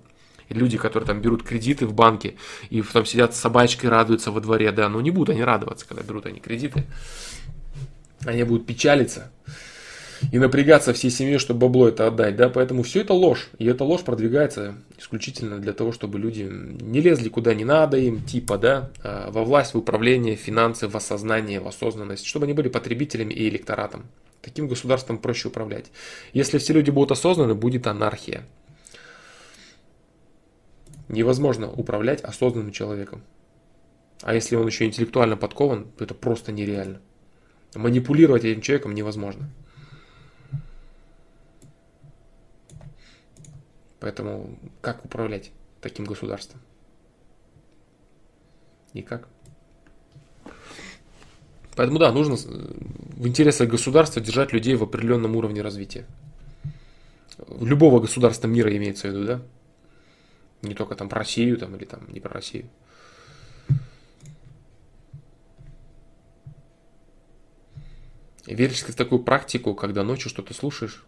И 0.49 0.53
люди, 0.53 0.77
которые 0.77 1.07
там 1.07 1.21
берут 1.21 1.43
кредиты 1.43 1.85
в 1.85 1.93
банке 1.93 2.35
и 2.69 2.81
потом 2.81 3.05
сидят 3.05 3.35
с 3.35 3.39
собачкой, 3.39 3.89
радуются 3.89 4.31
во 4.31 4.41
дворе, 4.41 4.71
да, 4.71 4.89
ну 4.89 4.99
не 5.01 5.11
будут 5.11 5.29
они 5.29 5.43
радоваться, 5.43 5.87
когда 5.87 6.03
берут 6.03 6.25
они 6.25 6.39
кредиты. 6.39 6.85
Они 8.25 8.43
будут 8.43 8.65
печалиться 8.65 9.31
и 10.31 10.39
напрягаться 10.39 10.93
всей 10.93 11.11
семьей, 11.11 11.37
чтобы 11.37 11.61
бабло 11.61 11.87
это 11.87 12.07
отдать, 12.07 12.35
да, 12.35 12.49
поэтому 12.49 12.83
все 12.83 13.01
это 13.01 13.13
ложь, 13.13 13.49
и 13.57 13.65
эта 13.65 13.83
ложь 13.83 14.01
продвигается 14.01 14.75
исключительно 14.97 15.59
для 15.59 15.73
того, 15.73 15.91
чтобы 15.91 16.19
люди 16.19 16.41
не 16.41 17.01
лезли 17.01 17.29
куда 17.29 17.53
не 17.53 17.65
надо 17.65 17.97
им, 17.97 18.23
типа, 18.23 18.57
да, 18.57 18.91
а, 19.03 19.31
во 19.31 19.43
власть, 19.43 19.73
в 19.73 19.77
управление, 19.77 20.35
в 20.35 20.39
финансы, 20.39 20.87
в 20.87 20.95
осознание, 20.95 21.59
в 21.59 21.67
осознанность, 21.67 22.25
чтобы 22.25 22.45
они 22.45 22.53
были 22.53 22.69
потребителями 22.69 23.33
и 23.33 23.49
электоратом. 23.49 24.05
Таким 24.41 24.67
государством 24.67 25.17
проще 25.17 25.47
управлять. 25.47 25.87
Если 26.33 26.59
все 26.59 26.73
люди 26.73 26.91
будут 26.91 27.11
осознаны, 27.11 27.55
будет 27.55 27.87
анархия. 27.87 28.45
Невозможно 31.07 31.71
управлять 31.71 32.21
осознанным 32.21 32.71
человеком. 32.71 33.23
А 34.21 34.33
если 34.33 34.55
он 34.55 34.65
еще 34.65 34.85
интеллектуально 34.85 35.37
подкован, 35.37 35.87
то 35.97 36.03
это 36.03 36.13
просто 36.13 36.51
нереально. 36.51 37.01
Манипулировать 37.75 38.43
этим 38.43 38.61
человеком 38.61 38.93
невозможно. 38.93 39.49
Поэтому 43.99 44.59
как 44.81 45.05
управлять 45.05 45.51
таким 45.81 46.05
государством? 46.05 46.61
Никак. 48.93 49.27
Поэтому 51.75 51.99
да, 51.99 52.11
нужно 52.11 52.35
в 52.35 53.27
интересах 53.27 53.69
государства 53.69 54.21
держать 54.21 54.53
людей 54.53 54.75
в 54.75 54.83
определенном 54.83 55.35
уровне 55.35 55.61
развития. 55.61 56.05
Любого 57.59 57.99
государства 57.99 58.47
мира 58.47 58.75
имеется 58.75 59.07
в 59.07 59.11
виду, 59.11 59.25
да? 59.25 59.41
Не 60.61 60.73
только 60.73 60.95
там 60.95 61.09
про 61.09 61.19
Россию 61.19 61.57
там, 61.57 61.75
или 61.75 61.85
там 61.85 62.01
не 62.11 62.19
про 62.19 62.33
Россию. 62.33 62.69
Веришь 68.45 68.85
ли 68.85 68.93
в 68.93 68.95
такую 68.95 69.23
практику, 69.23 69.73
когда 69.73 70.03
ночью 70.03 70.29
что-то 70.29 70.53
слушаешь? 70.53 71.03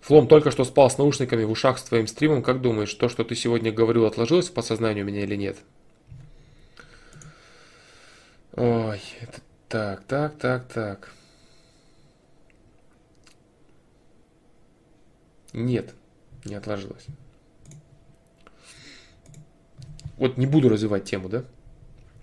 Флом 0.00 0.28
только 0.28 0.50
что 0.50 0.64
спал 0.64 0.90
с 0.90 0.98
наушниками 0.98 1.44
в 1.44 1.50
ушах 1.50 1.78
с 1.78 1.82
твоим 1.84 2.06
стримом. 2.06 2.42
Как 2.42 2.60
думаешь, 2.60 2.92
то, 2.94 3.08
что 3.08 3.24
ты 3.24 3.34
сегодня 3.34 3.70
говорил, 3.70 4.06
отложилось 4.06 4.48
в 4.48 4.52
подсознании 4.52 5.02
у 5.02 5.06
меня 5.06 5.22
или 5.22 5.36
нет? 5.36 5.58
Ой, 8.52 9.00
это 9.20 9.40
так, 9.68 10.04
так, 10.04 10.38
так, 10.38 10.66
так. 10.72 11.12
Нет, 15.52 15.94
не 16.44 16.54
отложилось. 16.54 17.06
Вот 20.16 20.36
не 20.36 20.46
буду 20.46 20.68
развивать 20.68 21.04
тему, 21.04 21.28
да? 21.28 21.44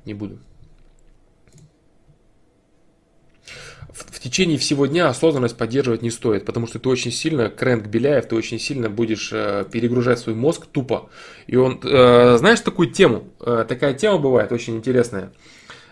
Не 0.05 0.13
буду. 0.13 0.39
В, 3.97 4.19
течение 4.19 4.57
всего 4.57 4.85
дня 4.85 5.09
осознанность 5.09 5.57
поддерживать 5.57 6.01
не 6.01 6.11
стоит, 6.11 6.45
потому 6.45 6.67
что 6.67 6.79
ты 6.79 6.89
очень 6.89 7.11
сильно, 7.11 7.49
Крэнк 7.49 7.87
Беляев, 7.87 8.27
ты 8.27 8.35
очень 8.35 8.59
сильно 8.59 8.89
будешь 8.89 9.31
э, 9.33 9.65
перегружать 9.71 10.19
свой 10.19 10.35
мозг 10.35 10.67
тупо. 10.67 11.09
И 11.47 11.55
он, 11.55 11.79
э, 11.83 12.37
знаешь 12.37 12.61
такую 12.61 12.91
тему, 12.91 13.27
э, 13.39 13.65
такая 13.67 13.93
тема 13.93 14.19
бывает 14.19 14.51
очень 14.51 14.75
интересная, 14.77 15.31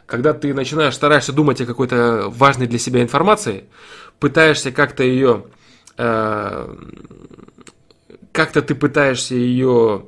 когда 0.06 0.34
ты 0.34 0.53
начинаешь, 0.53 0.94
стараешься 0.94 1.34
думать 1.34 1.61
о 1.61 1.65
какой-то 1.65 2.26
важной 2.30 2.68
для 2.68 2.77
себя 2.77 3.02
информации, 3.02 3.65
пытаешься 4.19 4.72
как-то 4.72 5.03
ее, 5.03 5.45
э, 5.98 6.76
как-то 8.32 8.61
ты 8.61 8.76
пытаешься 8.76 9.36
ее 9.36 10.06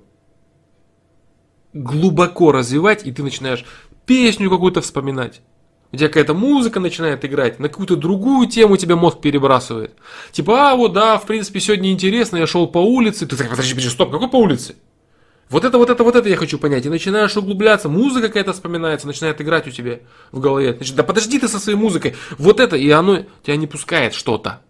глубоко 1.74 2.52
развивать, 2.52 3.06
и 3.06 3.11
ты 3.11 3.24
начинаешь 3.24 3.65
песню 4.06 4.49
какую-то 4.49 4.82
вспоминать 4.82 5.41
тебя 5.95 6.07
какая-то 6.09 6.34
музыка 6.34 6.80
начинает 6.80 7.23
играть, 7.23 7.59
на 7.59 7.69
какую-то 7.69 7.95
другую 7.95 8.47
тему 8.47 8.76
тебя 8.77 8.95
мозг 8.95 9.19
перебрасывает. 9.22 9.93
Типа, 10.31 10.72
а 10.72 10.76
вот 10.76 10.93
да, 10.93 11.18
в 11.18 11.26
принципе, 11.26 11.59
сегодня 11.59 11.91
интересно, 11.91 12.38
я 12.38 12.47
шел 12.47 12.68
по 12.68 12.80
улице. 12.80 13.26
Ты 13.26 13.38
так, 13.38 13.49
подожди, 13.49 13.73
подожди, 13.73 13.89
стоп, 13.89 14.11
какой 14.11 14.30
по 14.30 14.38
улице? 14.38 14.76
Вот 15.49 15.64
это, 15.64 15.77
вот 15.77 15.89
это, 15.89 16.03
вот 16.03 16.15
это 16.15 16.27
я 16.27 16.35
хочу 16.35 16.59
понять. 16.59 16.85
И 16.85 16.89
начинаешь 16.89 17.38
углубляться, 17.38 17.88
музыка 17.88 18.27
какая-то 18.27 18.51
вспоминается, 18.51 19.07
начинает 19.07 19.39
играть 19.39 19.65
у 19.68 19.72
тебя 19.72 19.99
в 20.34 20.41
голове. 20.41 20.73
Значит, 20.73 20.95
да 20.95 21.03
подожди 21.03 21.39
ты 21.39 21.47
со 21.47 21.57
своей 21.57 21.77
музыкой. 21.77 22.15
Вот 22.38 22.59
это, 22.59 22.76
и 22.76 22.89
оно 22.89 23.23
тебя 23.43 23.55
не 23.55 23.68
пускает 23.68 24.14
что-то. 24.14 24.61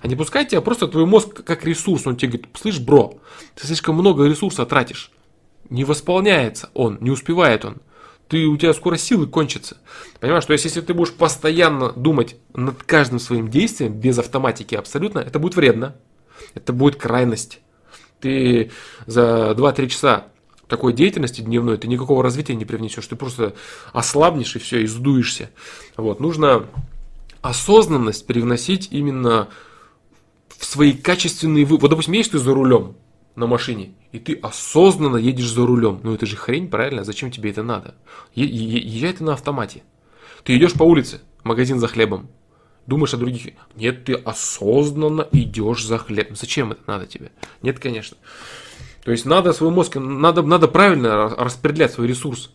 А 0.00 0.08
не 0.08 0.16
пускает 0.16 0.48
тебя 0.48 0.60
просто 0.62 0.88
твой 0.88 1.06
мозг 1.06 1.44
как 1.44 1.64
ресурс. 1.64 2.06
Он 2.08 2.16
тебе 2.16 2.32
говорит, 2.32 2.48
слышь, 2.60 2.80
бро, 2.80 3.18
ты 3.54 3.68
слишком 3.68 3.94
много 3.94 4.26
ресурса 4.26 4.66
тратишь. 4.66 5.12
Не 5.70 5.84
восполняется 5.84 6.70
он, 6.74 6.98
не 7.00 7.10
успевает 7.10 7.64
он 7.64 7.78
ты, 8.28 8.46
у 8.46 8.56
тебя 8.56 8.72
скоро 8.72 8.96
силы 8.96 9.26
кончатся. 9.26 9.76
Понимаешь, 10.20 10.44
то 10.44 10.52
есть 10.52 10.64
если 10.64 10.80
ты 10.80 10.94
будешь 10.94 11.12
постоянно 11.12 11.92
думать 11.92 12.36
над 12.54 12.82
каждым 12.82 13.18
своим 13.18 13.48
действием, 13.48 13.92
без 13.92 14.18
автоматики 14.18 14.74
абсолютно, 14.74 15.20
это 15.20 15.38
будет 15.38 15.56
вредно. 15.56 15.96
Это 16.54 16.72
будет 16.72 16.96
крайность. 16.96 17.60
Ты 18.20 18.70
за 19.06 19.54
2-3 19.56 19.88
часа 19.88 20.26
такой 20.66 20.92
деятельности 20.92 21.40
дневной, 21.40 21.78
ты 21.78 21.86
никакого 21.86 22.22
развития 22.22 22.56
не 22.56 22.64
привнесешь. 22.64 23.06
Ты 23.06 23.14
просто 23.14 23.54
ослабнешь 23.92 24.56
и 24.56 24.58
все, 24.58 24.80
и 24.82 24.86
сдуешься. 24.86 25.50
Вот. 25.96 26.18
Нужно 26.18 26.66
осознанность 27.42 28.26
привносить 28.26 28.88
именно 28.90 29.48
в 30.48 30.64
свои 30.64 30.92
качественные. 30.92 31.64
Вот, 31.64 31.88
допустим, 31.88 32.14
едешь 32.14 32.30
ты 32.30 32.38
за 32.38 32.52
рулем 32.52 32.96
на 33.36 33.46
машине, 33.46 33.94
и 34.12 34.18
ты 34.18 34.34
осознанно 34.34 35.18
едешь 35.18 35.52
за 35.52 35.64
рулем. 35.64 36.00
Ну 36.02 36.14
это 36.14 36.26
же 36.26 36.36
хрень, 36.36 36.68
правильно? 36.68 37.04
Зачем 37.04 37.30
тебе 37.30 37.50
это 37.50 37.62
надо? 37.62 37.94
Е- 38.34 38.46
е- 38.46 38.80
езжай 38.80 39.12
ты 39.12 39.22
на 39.22 39.34
автомате. 39.34 39.82
Ты 40.42 40.56
идешь 40.56 40.72
по 40.72 40.82
улице, 40.82 41.20
магазин 41.44 41.78
за 41.78 41.86
хлебом. 41.86 42.28
Думаешь 42.86 43.14
о 43.14 43.16
других. 43.18 43.54
Нет, 43.74 44.04
ты 44.04 44.14
осознанно 44.14 45.28
идешь 45.32 45.84
за 45.84 45.98
хлебом. 45.98 46.36
Зачем 46.36 46.72
это 46.72 46.80
надо 46.86 47.06
тебе? 47.06 47.30
Нет, 47.62 47.78
конечно. 47.78 48.16
То 49.04 49.12
есть 49.12 49.26
надо 49.26 49.52
свой 49.52 49.70
мозг, 49.70 49.96
надо, 49.96 50.42
надо 50.42 50.66
правильно 50.66 51.28
распределять 51.28 51.92
свой 51.92 52.08
ресурс. 52.08 52.50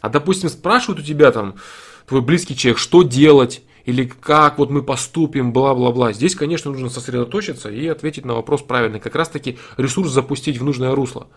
А 0.00 0.08
допустим, 0.08 0.48
спрашивают 0.48 1.00
у 1.00 1.02
тебя 1.02 1.30
там 1.30 1.54
твой 2.06 2.20
близкий 2.20 2.56
человек, 2.56 2.78
что 2.78 3.02
делать, 3.02 3.62
или 3.84 4.04
как 4.04 4.58
вот 4.58 4.70
мы 4.70 4.82
поступим, 4.82 5.52
бла-бла-бла. 5.52 6.12
Здесь, 6.12 6.34
конечно, 6.34 6.70
нужно 6.70 6.90
сосредоточиться 6.90 7.70
и 7.70 7.86
ответить 7.86 8.24
на 8.24 8.34
вопрос 8.34 8.62
правильно. 8.62 8.98
Как 8.98 9.14
раз 9.14 9.28
таки 9.28 9.58
ресурс 9.76 10.10
запустить 10.10 10.58
в 10.58 10.64
нужное 10.64 10.94
русло. 10.94 11.28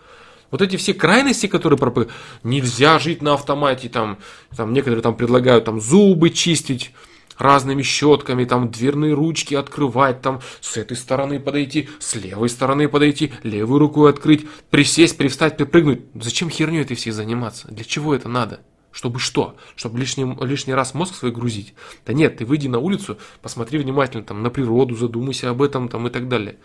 Вот 0.50 0.62
эти 0.62 0.76
все 0.76 0.94
крайности, 0.94 1.46
которые 1.46 1.78
пропагандируют, 1.78 2.22
нельзя 2.42 2.98
жить 2.98 3.20
на 3.20 3.34
автомате, 3.34 3.90
там, 3.90 4.18
там 4.56 4.72
некоторые 4.72 5.02
там 5.02 5.14
предлагают 5.14 5.66
там 5.66 5.78
зубы 5.78 6.30
чистить 6.30 6.92
разными 7.36 7.82
щетками, 7.82 8.44
там 8.44 8.70
дверные 8.70 9.12
ручки 9.12 9.54
открывать, 9.54 10.22
там 10.22 10.40
с 10.60 10.76
этой 10.76 10.96
стороны 10.96 11.38
подойти, 11.38 11.88
с 11.98 12.14
левой 12.14 12.48
стороны 12.48 12.88
подойти, 12.88 13.32
левую 13.42 13.78
руку 13.78 14.06
открыть, 14.06 14.46
присесть, 14.70 15.16
привстать, 15.18 15.56
припрыгнуть. 15.56 16.00
Зачем 16.14 16.50
херню 16.50 16.80
этой 16.80 16.96
всей 16.96 17.12
заниматься? 17.12 17.68
Для 17.68 17.84
чего 17.84 18.14
это 18.14 18.28
надо? 18.28 18.60
Чтобы 18.90 19.18
что? 19.18 19.56
Чтобы 19.76 19.98
лишний, 19.98 20.24
лишний 20.44 20.74
раз 20.74 20.94
мозг 20.94 21.14
свой 21.14 21.30
грузить? 21.30 21.74
Да 22.06 22.12
нет, 22.12 22.38
ты 22.38 22.44
выйди 22.44 22.68
на 22.68 22.78
улицу, 22.78 23.18
посмотри 23.42 23.78
внимательно 23.78 24.24
там, 24.24 24.42
на 24.42 24.50
природу, 24.50 24.96
задумайся 24.96 25.50
об 25.50 25.62
этом 25.62 25.88
там, 25.88 26.06
и 26.06 26.10
так 26.10 26.28
далее. 26.28 26.58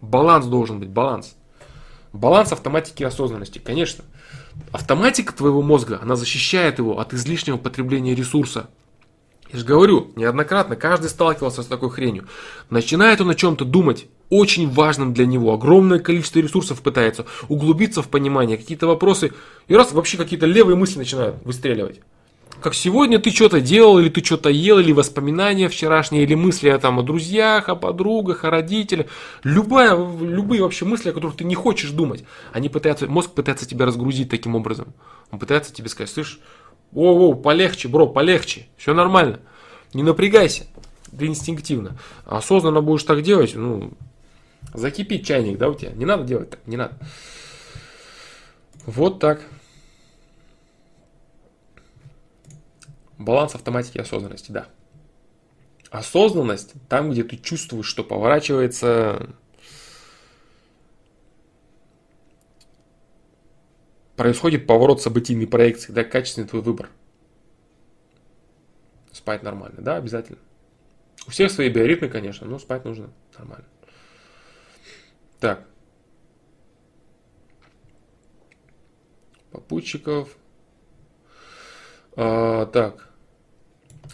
Баланс 0.00 0.46
должен 0.46 0.78
быть, 0.78 0.88
баланс. 0.88 1.36
Баланс 2.12 2.52
автоматики 2.52 3.02
и 3.02 3.06
осознанности, 3.06 3.58
конечно. 3.58 4.04
Автоматика 4.70 5.32
твоего 5.32 5.62
мозга, 5.62 5.98
она 6.02 6.16
защищает 6.16 6.78
его 6.78 6.98
от 6.98 7.14
излишнего 7.14 7.56
потребления 7.56 8.14
ресурса. 8.14 8.68
Я 9.52 9.58
же 9.58 9.64
говорю, 9.64 10.12
неоднократно, 10.16 10.76
каждый 10.76 11.10
сталкивался 11.10 11.62
с 11.62 11.66
такой 11.66 11.90
хренью. 11.90 12.26
Начинает 12.70 13.20
он 13.20 13.30
о 13.30 13.34
чем-то 13.34 13.64
думать, 13.64 14.06
очень 14.32 14.70
важным 14.70 15.12
для 15.12 15.26
него, 15.26 15.52
огромное 15.52 15.98
количество 15.98 16.38
ресурсов 16.38 16.80
пытается 16.80 17.26
углубиться 17.50 18.00
в 18.00 18.08
понимание, 18.08 18.56
какие-то 18.56 18.86
вопросы, 18.86 19.32
и 19.68 19.76
раз 19.76 19.92
вообще 19.92 20.16
какие-то 20.16 20.46
левые 20.46 20.74
мысли 20.74 20.96
начинают 20.96 21.36
выстреливать. 21.44 22.00
Как 22.62 22.72
сегодня 22.74 23.18
ты 23.18 23.30
что-то 23.30 23.60
делал, 23.60 23.98
или 23.98 24.08
ты 24.08 24.24
что-то 24.24 24.48
ел, 24.48 24.78
или 24.78 24.92
воспоминания 24.92 25.68
вчерашние, 25.68 26.22
или 26.22 26.34
мысли 26.34 26.70
о, 26.70 26.78
там, 26.78 26.98
о 26.98 27.02
друзьях, 27.02 27.68
о 27.68 27.76
подругах, 27.76 28.44
о 28.44 28.50
родителях. 28.50 29.08
Любая, 29.44 29.94
любые 29.96 30.62
вообще 30.62 30.86
мысли, 30.86 31.10
о 31.10 31.12
которых 31.12 31.36
ты 31.36 31.44
не 31.44 31.54
хочешь 31.54 31.90
думать, 31.90 32.24
они 32.54 32.70
пытаются, 32.70 33.08
мозг 33.08 33.32
пытается 33.32 33.68
тебя 33.68 33.84
разгрузить 33.84 34.30
таким 34.30 34.54
образом. 34.54 34.94
Он 35.30 35.40
пытается 35.40 35.74
тебе 35.74 35.90
сказать, 35.90 36.08
слышь, 36.08 36.40
о, 36.94 37.34
полегче, 37.34 37.88
бро, 37.88 38.06
полегче, 38.06 38.68
все 38.78 38.94
нормально, 38.94 39.40
не 39.92 40.02
напрягайся, 40.02 40.64
ты 41.18 41.26
инстинктивно. 41.26 41.98
Осознанно 42.24 42.80
будешь 42.80 43.04
так 43.04 43.20
делать, 43.22 43.54
ну, 43.54 43.92
Закипит 44.74 45.26
чайник, 45.26 45.58
да, 45.58 45.68
у 45.68 45.74
тебя? 45.74 45.92
Не 45.92 46.06
надо 46.06 46.24
делать 46.24 46.50
так, 46.50 46.66
не 46.66 46.76
надо. 46.76 46.96
Вот 48.86 49.20
так. 49.20 49.42
Баланс 53.18 53.54
автоматики 53.54 53.98
и 53.98 54.00
осознанности, 54.00 54.50
да. 54.50 54.66
Осознанность 55.90 56.72
там, 56.88 57.10
где 57.10 57.22
ты 57.22 57.36
чувствуешь, 57.36 57.86
что 57.86 58.02
поворачивается 58.02 59.34
происходит 64.16 64.66
поворот 64.66 65.02
событийной 65.02 65.46
проекции, 65.46 65.92
да, 65.92 66.04
качественный 66.04 66.48
твой 66.48 66.62
выбор. 66.62 66.88
Спать 69.10 69.42
нормально, 69.42 69.82
да, 69.82 69.96
обязательно. 69.96 70.38
У 71.26 71.30
всех 71.30 71.50
свои 71.50 71.68
биоритмы, 71.68 72.08
конечно, 72.08 72.46
но 72.46 72.58
спать 72.58 72.84
нужно 72.84 73.10
нормально. 73.36 73.66
Так. 75.42 75.64
Попутчиков. 79.50 80.28
А, 82.14 82.66
так. 82.66 83.08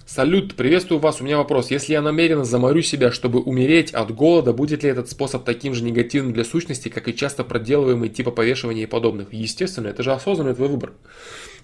Салют, 0.07 0.55
приветствую 0.55 1.01
вас. 1.01 1.21
У 1.21 1.25
меня 1.25 1.37
вопрос. 1.37 1.71
Если 1.71 1.93
я 1.93 2.01
намеренно 2.01 2.45
заморю 2.45 2.81
себя, 2.81 3.13
чтобы 3.13 3.41
умереть 3.41 3.93
от 3.93 4.11
голода, 4.15 4.55
будет 4.55 4.83
ли 4.83 4.89
этот 4.89 5.11
способ 5.11 5.45
таким 5.45 5.75
же 5.75 5.85
негативным 5.85 6.33
для 6.33 6.45
сущности, 6.45 6.89
как 6.89 7.09
и 7.09 7.15
часто 7.15 7.45
проделываемый 7.45 8.09
типа 8.09 8.31
повешивания 8.31 8.85
и 8.85 8.87
подобных? 8.87 9.31
Естественно, 9.31 9.89
это 9.89 10.03
же 10.03 10.13
осознанный 10.13 10.55
твой 10.55 10.69
выбор. 10.69 10.95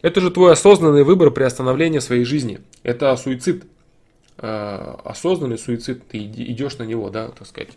Это 0.03 0.21
же 0.21 0.31
твой 0.31 0.53
осознанный 0.53 1.05
выбор 1.05 1.31
при 1.31 1.45
остановлении 1.45 2.01
своей 2.01 2.25
жизни. 2.25 2.61
Это 2.83 3.17
суицид. 3.17 3.65
А, 4.37 5.01
осознанный 5.07 5.57
суицид. 5.57 6.07
Ты 6.07 6.19
идешь 6.19 6.77
на 6.77 6.83
него, 6.83 7.09
да, 7.09 7.29
так 7.29 7.49
сказать. 7.49 7.71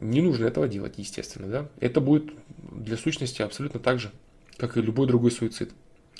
Не 0.00 0.22
нужно 0.22 0.46
этого 0.46 0.66
делать, 0.66 0.94
естественно, 0.96 1.46
да. 1.46 1.68
Это 1.78 2.00
будет 2.00 2.32
для 2.72 2.96
сущности 2.96 3.42
абсолютно 3.42 3.80
так 3.80 4.00
же, 4.00 4.10
как 4.56 4.76
и 4.76 4.82
любой 4.82 5.06
другой 5.06 5.30
суицид. 5.30 5.70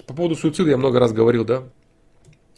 По 0.06 0.14
поводу 0.14 0.36
суицида 0.36 0.70
я 0.70 0.76
много 0.76 0.98
раз 0.98 1.12
говорил, 1.12 1.44
да? 1.44 1.64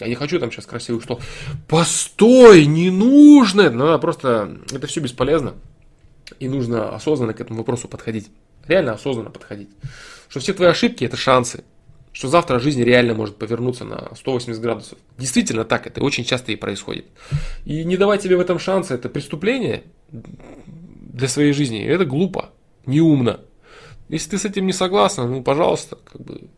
Я 0.01 0.09
не 0.09 0.15
хочу 0.17 0.41
там 0.41 0.51
сейчас 0.51 0.67
красивых 0.67 1.05
слов. 1.05 1.25
Постой, 1.69 2.67
не 2.67 2.91
нужно! 2.91 3.71
Надо 3.71 3.99
просто... 3.99 4.59
Это 4.73 4.87
все 4.89 5.01
бесполезно. 5.01 5.55
И 6.41 6.49
нужно 6.49 6.95
осознанно 6.95 7.35
к 7.35 7.41
этому 7.41 7.59
вопросу 7.59 7.87
подходить. 7.87 8.29
Реально 8.67 8.93
осознанно 8.93 9.31
подходить. 9.31 9.69
Что 10.29 10.41
все 10.41 10.55
твои 10.55 10.69
ошибки– 10.69 11.05
это 11.07 11.17
шансы. 11.17 11.63
Что 12.13 12.29
завтра 12.29 12.59
жизнь 12.59 12.83
реально 12.83 13.15
может 13.15 13.37
повернуться 13.37 13.85
на 13.85 14.15
180 14.17 14.61
градусов. 14.61 14.99
Действительно 15.19 15.65
так, 15.65 15.87
это 15.87 16.03
очень 16.03 16.25
часто 16.25 16.51
и 16.51 16.57
происходит. 16.57 17.07
И 17.65 17.85
не 17.85 17.97
давать 17.97 18.23
тебе 18.23 18.37
в 18.37 18.41
этом 18.41 18.59
шанса– 18.59 18.95
это 18.97 19.09
преступление 19.09 19.85
для 21.13 21.29
своей 21.29 21.53
жизни. 21.53 21.85
Это 21.85 22.05
глупо, 22.05 22.51
неумно. 22.87 23.41
Если 24.09 24.31
ты 24.31 24.39
с 24.39 24.45
этим 24.45 24.67
не 24.67 24.73
согласен, 24.73 25.31
ну, 25.31 25.43
пожалуйста, 25.43 25.97
как 26.11 26.21
бы 26.21 26.49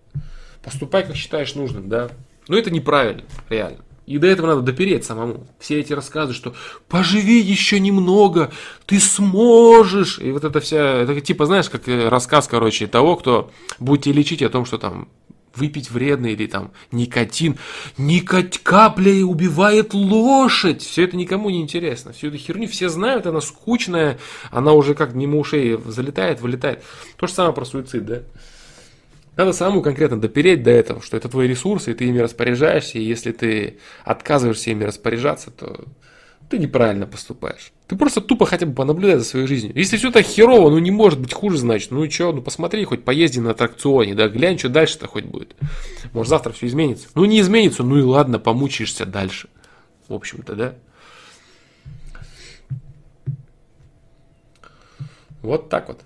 Поступай, 0.64 1.06
как 1.06 1.14
считаешь 1.14 1.54
нужным, 1.54 1.88
да. 1.88 2.08
Но 2.48 2.56
это 2.56 2.70
неправильно, 2.70 3.22
реально. 3.50 3.78
И 4.06 4.18
до 4.18 4.26
этого 4.26 4.48
надо 4.48 4.60
допереть 4.62 5.04
самому. 5.04 5.46
Все 5.58 5.80
эти 5.80 5.92
рассказы, 5.92 6.34
что 6.34 6.54
поживи 6.88 7.40
еще 7.40 7.80
немного, 7.80 8.50
ты 8.86 8.98
сможешь. 8.98 10.18
И 10.18 10.30
вот 10.30 10.44
это 10.44 10.60
вся, 10.60 11.02
это 11.02 11.20
типа, 11.20 11.46
знаешь, 11.46 11.70
как 11.70 11.88
э, 11.88 12.08
рассказ, 12.08 12.48
короче, 12.48 12.86
того, 12.86 13.16
кто 13.16 13.50
будете 13.78 14.12
лечить 14.12 14.42
о 14.42 14.50
том, 14.50 14.66
что 14.66 14.76
там 14.76 15.08
выпить 15.56 15.90
вредно 15.90 16.26
или 16.26 16.46
там 16.46 16.72
никотин. 16.92 17.58
Никот 17.98 18.58
капля 18.58 19.24
убивает 19.24 19.94
лошадь. 19.94 20.82
Все 20.82 21.04
это 21.04 21.16
никому 21.16 21.50
не 21.50 21.60
интересно. 21.60 22.12
Всю 22.12 22.28
эту 22.28 22.38
херню 22.38 22.68
все 22.68 22.88
знают, 22.88 23.26
она 23.26 23.40
скучная, 23.40 24.18
она 24.50 24.72
уже 24.72 24.94
как 24.94 25.14
мимо 25.14 25.38
ушей 25.38 25.78
залетает, 25.86 26.40
вылетает. 26.40 26.82
То 27.16 27.26
же 27.26 27.32
самое 27.32 27.54
про 27.54 27.64
суицид, 27.64 28.04
да? 28.04 28.22
Надо 29.36 29.52
самому 29.52 29.82
конкретно 29.82 30.20
допереть 30.20 30.62
до 30.62 30.70
этого, 30.70 31.02
что 31.02 31.16
это 31.16 31.28
твои 31.28 31.48
ресурсы, 31.48 31.90
и 31.90 31.94
ты 31.94 32.04
ими 32.04 32.18
распоряжаешься, 32.20 32.98
и 32.98 33.02
если 33.02 33.32
ты 33.32 33.78
отказываешься 34.04 34.70
ими 34.70 34.84
распоряжаться, 34.84 35.50
то 35.50 35.84
ты 36.54 36.60
неправильно 36.60 37.04
поступаешь. 37.04 37.72
Ты 37.88 37.96
просто 37.96 38.20
тупо 38.20 38.46
хотя 38.46 38.64
бы 38.64 38.74
понаблюдай 38.74 39.16
за 39.16 39.24
своей 39.24 39.48
жизнью. 39.48 39.72
Если 39.74 39.96
все 39.96 40.12
так 40.12 40.24
херово, 40.24 40.70
ну 40.70 40.78
не 40.78 40.92
может 40.92 41.18
быть 41.18 41.32
хуже, 41.32 41.58
значит, 41.58 41.90
ну 41.90 42.04
и 42.04 42.08
что, 42.08 42.32
ну 42.32 42.42
посмотри, 42.42 42.84
хоть 42.84 43.02
поезди 43.02 43.40
на 43.40 43.50
аттракционе, 43.50 44.14
да, 44.14 44.28
глянь, 44.28 44.56
что 44.56 44.68
дальше-то 44.68 45.08
хоть 45.08 45.24
будет. 45.24 45.56
Может 46.12 46.30
завтра 46.30 46.52
все 46.52 46.68
изменится. 46.68 47.08
Ну 47.16 47.24
не 47.24 47.40
изменится, 47.40 47.82
ну 47.82 47.98
и 47.98 48.02
ладно, 48.02 48.38
помучаешься 48.38 49.04
дальше. 49.04 49.48
В 50.06 50.14
общем-то, 50.14 50.54
да. 50.54 50.74
Вот 55.42 55.68
так 55.68 55.88
вот. 55.88 56.02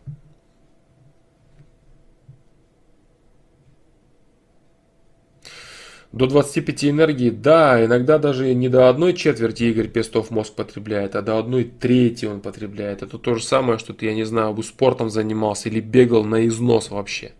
До 6.12 6.26
25 6.26 6.86
энергии, 6.86 7.28
да, 7.28 7.84
иногда 7.84 8.18
даже 8.18 8.54
не 8.54 8.70
до 8.70 8.88
одной 8.88 9.12
четверти 9.12 9.64
Игорь 9.64 9.88
Пестов 9.88 10.30
мозг 10.30 10.54
потребляет, 10.54 11.14
а 11.14 11.20
до 11.20 11.38
одной 11.38 11.64
трети 11.64 12.24
он 12.24 12.40
потребляет. 12.40 13.02
Это 13.02 13.18
то 13.18 13.34
же 13.34 13.42
самое, 13.42 13.78
что 13.78 13.92
ты, 13.92 14.06
я 14.06 14.14
не 14.14 14.24
знаю, 14.24 14.54
бы 14.54 14.62
спортом 14.62 15.10
занимался 15.10 15.68
или 15.68 15.80
бегал 15.80 16.24
на 16.24 16.46
износ 16.46 16.90
вообще. 16.90 17.32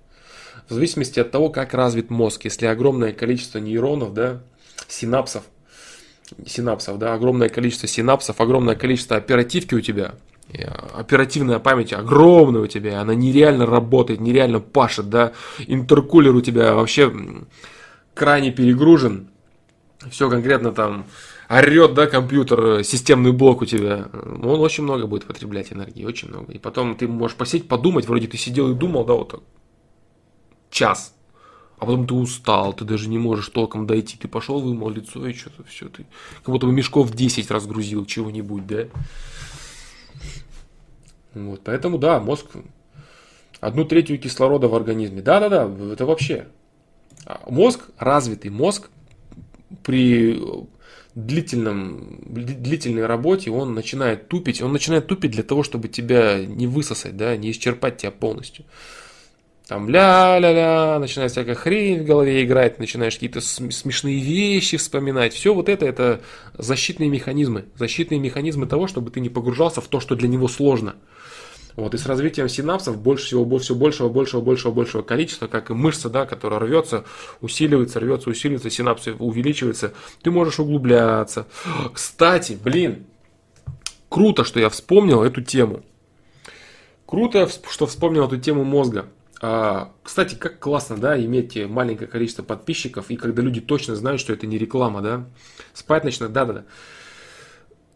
В 0.69 0.75
зависимости 0.75 1.19
от 1.19 1.31
того, 1.31 1.49
как 1.49 1.73
развит 1.73 2.11
мозг. 2.11 2.45
Если 2.45 2.67
огромное 2.67 3.13
количество 3.13 3.59
нейронов, 3.59 4.13
да, 4.13 4.43
синапсов, 4.87 5.45
синапсов, 6.47 6.99
да, 6.99 7.15
огромное 7.15 7.49
количество 7.49 7.89
синапсов, 7.89 8.39
огромное 8.39 8.75
количество 8.75 9.17
оперативки 9.17 9.75
у 9.75 9.81
тебя, 9.81 10.15
оперативная 10.95 11.59
память 11.59 11.95
огромная 11.95 12.63
у 12.63 12.67
тебя, 12.67 13.01
она 13.01 13.15
нереально 13.15 13.65
работает, 13.65 14.21
нереально 14.21 14.61
пашет, 14.61 15.09
да, 15.09 15.33
интеркулер 15.67 16.35
у 16.35 16.43
тебя 16.43 16.75
вообще 16.75 17.11
крайне 18.19 18.51
перегружен, 18.51 19.29
все 20.11 20.29
конкретно 20.29 20.73
там 20.73 21.07
орет, 21.49 21.95
да, 21.95 22.07
компьютер, 22.07 22.85
системный 22.85 23.33
блок 23.33 23.63
у 23.63 23.65
тебя, 23.65 24.11
он 24.13 24.61
очень 24.61 24.85
много 24.85 25.07
будет 25.07 25.25
потреблять 25.25 25.73
энергии, 25.73 26.05
очень 26.05 26.29
много. 26.29 26.53
И 26.53 26.59
потом 26.59 26.97
ты 26.97 27.09
можешь 27.09 27.37
посидеть, 27.37 27.69
подумать, 27.69 28.07
вроде 28.07 28.27
ты 28.27 28.37
сидел 28.37 28.71
и 28.71 28.75
думал, 28.75 29.05
да, 29.05 29.15
вот 29.15 29.31
так, 29.31 29.41
час, 30.71 31.15
а 31.79 31.87
потом 31.87 32.07
ты 32.07 32.15
устал, 32.15 32.73
ты 32.73 32.85
даже 32.85 33.09
не 33.09 33.19
можешь 33.19 33.49
толком 33.49 33.87
дойти, 33.87 34.19
ты 34.19 34.29
пошел, 34.29 34.61
вымыл 34.61 34.91
лицо 34.91 35.27
и 35.27 35.33
что-то 35.33 35.65
все, 35.65 35.89
ты 35.89 36.05
как 36.43 36.49
будто 36.49 36.67
бы 36.67 36.73
мешков 36.73 37.13
10 37.13 37.51
разгрузил 37.51 38.05
чего-нибудь, 38.05 38.67
да. 38.67 38.89
Вот, 41.35 41.61
поэтому, 41.65 41.99
да, 41.99 42.21
мозг. 42.21 42.47
Одну 43.61 43.85
третью 43.85 44.21
кислорода 44.21 44.69
в 44.69 44.75
организме. 44.75 45.21
Да-да-да, 45.21 45.69
это 45.93 46.07
вообще 46.07 46.47
мозг, 47.47 47.81
развитый 47.99 48.51
мозг 48.51 48.91
при 49.83 50.41
длительном, 51.15 52.21
длительной 52.27 53.07
работе 53.07 53.51
он 53.51 53.75
начинает 53.75 54.29
тупить. 54.29 54.63
Он 54.63 54.73
начинает 54.73 55.07
тупить 55.07 55.33
для 55.33 55.43
того, 55.43 55.63
чтобы 55.63 55.89
тебя 55.89 56.45
не 56.45 56.67
высосать, 56.67 57.17
да, 57.17 57.37
не 57.37 57.51
исчерпать 57.51 57.99
тебя 57.99 58.13
полностью. 58.13 58.65
Там 59.67 59.91
ля-ля-ля, 59.91 60.99
начинает 60.99 61.31
всякая 61.31 61.55
хрень 61.55 62.01
в 62.01 62.07
голове 62.07 62.43
играть, 62.43 62.79
начинаешь 62.79 63.15
какие-то 63.15 63.43
смешные 63.43 64.19
вещи 64.19 64.79
вспоминать. 64.79 65.35
Все 65.35 65.53
вот 65.53 65.69
это, 65.69 65.85
это 65.85 66.23
защитные 66.57 67.11
механизмы. 67.11 67.67
Защитные 67.77 68.19
механизмы 68.19 68.67
того, 68.67 68.87
чтобы 68.87 69.11
ты 69.11 69.21
не 69.21 69.29
погружался 69.29 69.83
в 69.83 69.89
то, 69.89 70.01
что 70.01 70.15
для 70.15 70.27
него 70.27 70.49
сложно. 70.49 70.95
Вот, 71.79 71.95
и 71.95 71.97
с 71.97 72.07
развитием 72.07 72.49
синапсов 72.49 73.01
больше 73.01 73.27
всего, 73.27 73.59
все 73.61 73.73
большего, 73.73 74.09
большего, 74.09 74.41
большего, 74.41 74.73
большего 74.73 75.03
количества, 75.03 75.47
как 75.47 75.71
и 75.71 75.75
мышца, 75.75 76.11
да, 76.11 76.27
которая 76.27 76.59
рвется, 76.59 77.05
усиливается, 77.41 78.01
рвется, 78.01 78.31
усиливается, 78.31 78.69
синапсы 78.69 79.15
увеличиваются, 79.15 79.93
ты 80.21 80.33
можешь 80.33 80.59
углубляться. 80.59 81.47
Кстати, 81.95 82.59
блин, 82.61 83.07
круто, 84.09 84.43
что 84.43 84.59
я 84.59 84.71
вспомнил 84.71 85.23
эту 85.23 85.41
тему. 85.41 85.85
Круто, 87.07 87.49
что 87.71 87.87
вспомнил 87.87 88.25
эту 88.27 88.39
тему 88.39 88.65
мозга. 88.65 89.07
А, 89.41 89.93
кстати, 90.03 90.35
как 90.35 90.59
классно, 90.59 90.97
да, 90.97 91.17
иметь 91.17 91.65
маленькое 91.65 92.11
количество 92.11 92.43
подписчиков, 92.43 93.09
и 93.09 93.15
когда 93.15 93.41
люди 93.41 93.61
точно 93.61 93.95
знают, 93.95 94.21
что 94.21 94.33
это 94.33 94.49
не 94.49 94.59
реклама, 94.59 95.01
да. 95.01 95.29
Спать 95.75 96.03
начинают, 96.03 96.33
да-да-да. 96.33 96.65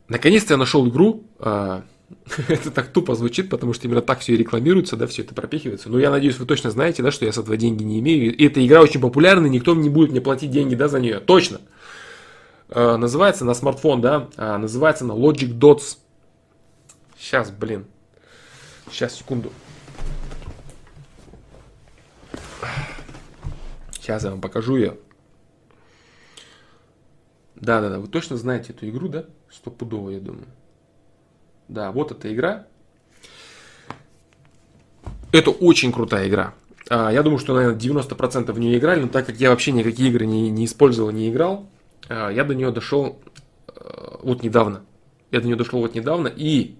Наконец-то 0.06 0.54
я 0.54 0.58
нашел 0.58 0.88
игру, 0.88 1.24
а, 1.40 1.82
это 2.48 2.70
так 2.70 2.88
тупо 2.88 3.14
звучит, 3.14 3.50
потому 3.50 3.72
что 3.72 3.86
именно 3.86 4.02
так 4.02 4.20
все 4.20 4.34
и 4.34 4.36
рекламируется, 4.36 4.96
да, 4.96 5.06
все 5.06 5.22
это 5.22 5.34
пропихивается. 5.34 5.88
Но 5.88 5.98
я 5.98 6.10
надеюсь, 6.10 6.38
вы 6.38 6.46
точно 6.46 6.70
знаете, 6.70 7.02
да, 7.02 7.10
что 7.10 7.24
я 7.24 7.32
с 7.32 7.38
этого 7.38 7.56
деньги 7.56 7.82
не 7.82 8.00
имею. 8.00 8.34
И 8.34 8.46
эта 8.46 8.64
игра 8.64 8.80
очень 8.80 9.00
популярна, 9.00 9.46
никто 9.46 9.74
не 9.74 9.88
будет 9.88 10.10
мне 10.10 10.20
платить 10.20 10.50
деньги, 10.50 10.74
да, 10.74 10.88
за 10.88 11.00
нее. 11.00 11.20
Точно. 11.20 11.60
Э, 12.68 12.96
называется 12.96 13.44
на 13.44 13.54
смартфон, 13.54 14.00
да, 14.00 14.28
э, 14.36 14.56
называется 14.56 15.04
на 15.04 15.12
Logic 15.12 15.52
Dots. 15.58 15.98
Сейчас, 17.18 17.50
блин. 17.50 17.86
Сейчас, 18.90 19.14
секунду. 19.14 19.52
Сейчас 23.92 24.24
я 24.24 24.30
вам 24.30 24.40
покажу 24.40 24.76
ее. 24.76 24.96
Да-да-да, 27.54 28.00
вы 28.00 28.08
точно 28.08 28.36
знаете 28.36 28.72
эту 28.72 28.88
игру, 28.88 29.08
да? 29.08 29.26
Стопудово, 29.48 30.10
я 30.10 30.18
думаю. 30.18 30.48
Да, 31.68 31.92
вот 31.92 32.12
эта 32.12 32.32
игра. 32.32 32.66
Это 35.32 35.50
очень 35.50 35.92
крутая 35.92 36.28
игра. 36.28 36.54
А, 36.90 37.10
я 37.10 37.22
думаю, 37.22 37.38
что, 37.38 37.54
наверное, 37.54 37.78
90% 37.78 38.52
в 38.52 38.58
нее 38.58 38.78
играли, 38.78 39.00
но 39.00 39.08
так 39.08 39.26
как 39.26 39.36
я 39.36 39.50
вообще 39.50 39.72
никакие 39.72 40.10
игры 40.10 40.26
не, 40.26 40.50
не 40.50 40.66
использовал, 40.66 41.10
не 41.10 41.30
играл, 41.30 41.68
а, 42.08 42.28
я 42.30 42.44
до 42.44 42.54
нее 42.54 42.70
дошел 42.70 43.18
а, 43.68 44.20
вот 44.22 44.42
недавно. 44.42 44.82
Я 45.30 45.40
до 45.40 45.46
нее 45.46 45.56
дошел 45.56 45.80
вот 45.80 45.94
недавно, 45.94 46.28
и 46.28 46.76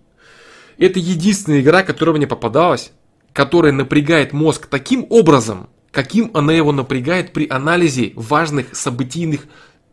это 0.76 0.98
единственная 0.98 1.62
игра, 1.62 1.82
которая 1.82 2.14
мне 2.14 2.26
попадалась, 2.26 2.92
которая 3.32 3.72
напрягает 3.72 4.34
мозг 4.34 4.66
таким 4.66 5.06
образом, 5.08 5.70
каким 5.90 6.30
она 6.34 6.52
его 6.52 6.72
напрягает 6.72 7.32
при 7.32 7.48
анализе 7.48 8.12
важных 8.14 8.76
событийных 8.76 9.46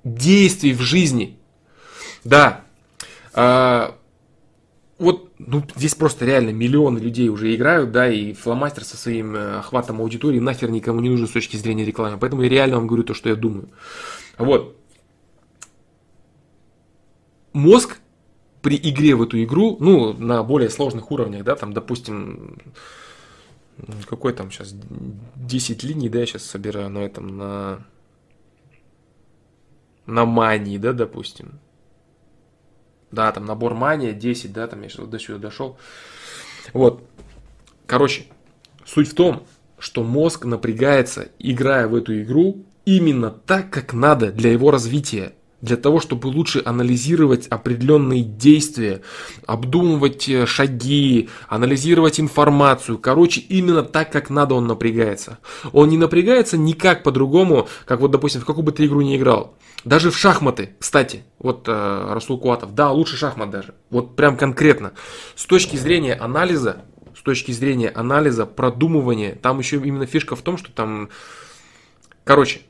действий 0.03 0.73
в 0.73 0.81
жизни. 0.81 1.37
Да, 2.25 2.65
вот 4.99 5.31
ну, 5.39 5.63
здесь 5.75 5.95
просто 5.95 6.25
реально 6.25 6.49
миллионы 6.49 6.99
людей 6.99 7.29
уже 7.29 7.55
играют, 7.55 7.91
да, 7.91 8.11
и 8.11 8.33
фломастер 8.33 8.83
со 8.83 8.97
своим 8.97 9.35
э, 9.35 9.59
охватом 9.59 10.01
аудитории 10.01 10.39
нахер 10.39 10.69
никому 10.69 10.99
не 10.99 11.09
нужен 11.09 11.27
с 11.27 11.31
точки 11.31 11.55
зрения 11.55 11.85
рекламы. 11.85 12.17
Поэтому 12.17 12.43
я 12.43 12.49
реально 12.49 12.75
вам 12.75 12.87
говорю 12.87 13.03
то, 13.03 13.13
что 13.13 13.29
я 13.29 13.35
думаю. 13.35 13.69
Вот. 14.37 14.75
Мозг 17.53 17.99
при 18.61 18.75
игре 18.75 19.15
в 19.15 19.23
эту 19.23 19.41
игру, 19.41 19.77
ну, 19.79 20.13
на 20.13 20.43
более 20.43 20.69
сложных 20.69 21.11
уровнях, 21.11 21.45
да, 21.45 21.55
там, 21.55 21.73
допустим, 21.73 22.57
какой 24.09 24.33
там 24.33 24.51
сейчас 24.51 24.75
10 25.35 25.83
линий, 25.83 26.09
да, 26.09 26.19
я 26.19 26.25
сейчас 26.25 26.43
собираю 26.43 26.89
на 26.89 26.99
этом, 26.99 27.37
на, 27.37 27.85
на 30.05 30.25
мании, 30.25 30.77
да, 30.77 30.91
допустим. 30.91 31.59
Да, 33.11 33.31
там 33.31 33.45
набор 33.45 33.73
мания 33.73 34.13
10, 34.13 34.53
да, 34.53 34.67
там 34.67 34.81
я 34.81 34.89
сейчас 34.89 35.07
до 35.07 35.19
сюда 35.19 35.39
дошел. 35.39 35.77
Вот. 36.73 37.03
Короче, 37.87 38.25
суть 38.85 39.09
в 39.09 39.15
том, 39.15 39.47
что 39.79 40.03
мозг 40.03 40.45
напрягается, 40.45 41.29
играя 41.39 41.87
в 41.87 41.95
эту 41.95 42.21
игру, 42.21 42.65
именно 42.85 43.31
так, 43.31 43.69
как 43.69 43.93
надо 43.93 44.31
для 44.31 44.51
его 44.51 44.71
развития. 44.71 45.33
Для 45.61 45.75
того, 45.75 45.99
чтобы 45.99 46.27
лучше 46.27 46.61
анализировать 46.65 47.47
определенные 47.47 48.23
действия, 48.23 49.01
обдумывать 49.45 50.29
э, 50.29 50.45
шаги, 50.45 51.29
анализировать 51.49 52.19
информацию. 52.19 52.97
Короче, 52.97 53.41
именно 53.41 53.83
так, 53.83 54.11
как 54.11 54.29
надо 54.29 54.55
он 54.55 54.67
напрягается. 54.67 55.39
Он 55.73 55.89
не 55.89 55.97
напрягается 55.97 56.57
никак 56.57 57.03
по-другому, 57.03 57.67
как 57.85 57.99
вот, 57.99 58.11
допустим, 58.11 58.41
в 58.41 58.45
какую 58.45 58.63
бы 58.63 58.71
ты 58.71 58.85
игру 58.85 59.01
не 59.01 59.17
играл. 59.17 59.57
Даже 59.83 60.11
в 60.11 60.17
шахматы, 60.17 60.75
кстати, 60.79 61.23
вот 61.39 61.67
э, 61.67 62.07
Расул 62.13 62.39
Куатов, 62.39 62.73
да, 62.73 62.91
лучше 62.91 63.17
шахмат 63.17 63.49
даже. 63.49 63.75
Вот 63.89 64.15
прям 64.15 64.37
конкретно. 64.37 64.93
С 65.35 65.45
точки 65.45 65.75
зрения 65.75 66.13
анализа, 66.13 66.83
с 67.17 67.21
точки 67.21 67.51
зрения 67.51 67.89
анализа, 67.89 68.45
продумывания, 68.45 69.35
там 69.35 69.59
еще 69.59 69.75
именно 69.77 70.05
фишка 70.05 70.35
в 70.35 70.41
том, 70.41 70.57
что 70.57 70.71
там, 70.71 71.09
короче, 72.23 72.61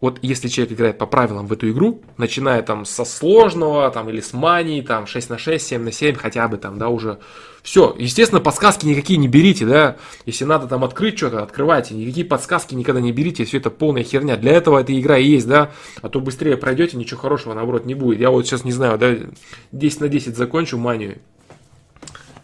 вот 0.00 0.18
если 0.20 0.48
человек 0.48 0.74
играет 0.74 0.98
по 0.98 1.06
правилам 1.06 1.46
в 1.46 1.52
эту 1.52 1.70
игру, 1.70 2.02
начиная 2.18 2.62
там 2.62 2.84
со 2.84 3.04
сложного, 3.06 3.90
там, 3.90 4.10
или 4.10 4.20
с 4.20 4.34
мании, 4.34 4.82
там, 4.82 5.06
6 5.06 5.30
на 5.30 5.38
6, 5.38 5.66
7 5.66 5.82
на 5.82 5.92
7, 5.92 6.16
хотя 6.16 6.46
бы 6.48 6.58
там, 6.58 6.78
да, 6.78 6.90
уже 6.90 7.18
все. 7.62 7.96
Естественно, 7.98 8.40
подсказки 8.40 8.84
никакие 8.84 9.18
не 9.18 9.26
берите, 9.26 9.64
да, 9.64 9.96
если 10.26 10.44
надо 10.44 10.66
там 10.66 10.84
открыть 10.84 11.16
что-то, 11.16 11.42
открывайте, 11.42 11.94
никакие 11.94 12.26
подсказки 12.26 12.74
никогда 12.74 13.00
не 13.00 13.10
берите, 13.10 13.44
все 13.44 13.56
это 13.56 13.70
полная 13.70 14.02
херня. 14.02 14.36
Для 14.36 14.52
этого 14.52 14.78
эта 14.78 14.98
игра 14.98 15.16
и 15.16 15.26
есть, 15.26 15.48
да, 15.48 15.70
а 16.02 16.10
то 16.10 16.20
быстрее 16.20 16.58
пройдете, 16.58 16.98
ничего 16.98 17.18
хорошего, 17.18 17.54
наоборот, 17.54 17.86
не 17.86 17.94
будет. 17.94 18.20
Я 18.20 18.30
вот 18.30 18.46
сейчас 18.46 18.64
не 18.64 18.72
знаю, 18.72 18.98
да, 18.98 19.14
10 19.72 20.00
на 20.00 20.08
10 20.08 20.36
закончу 20.36 20.76
манию, 20.76 21.18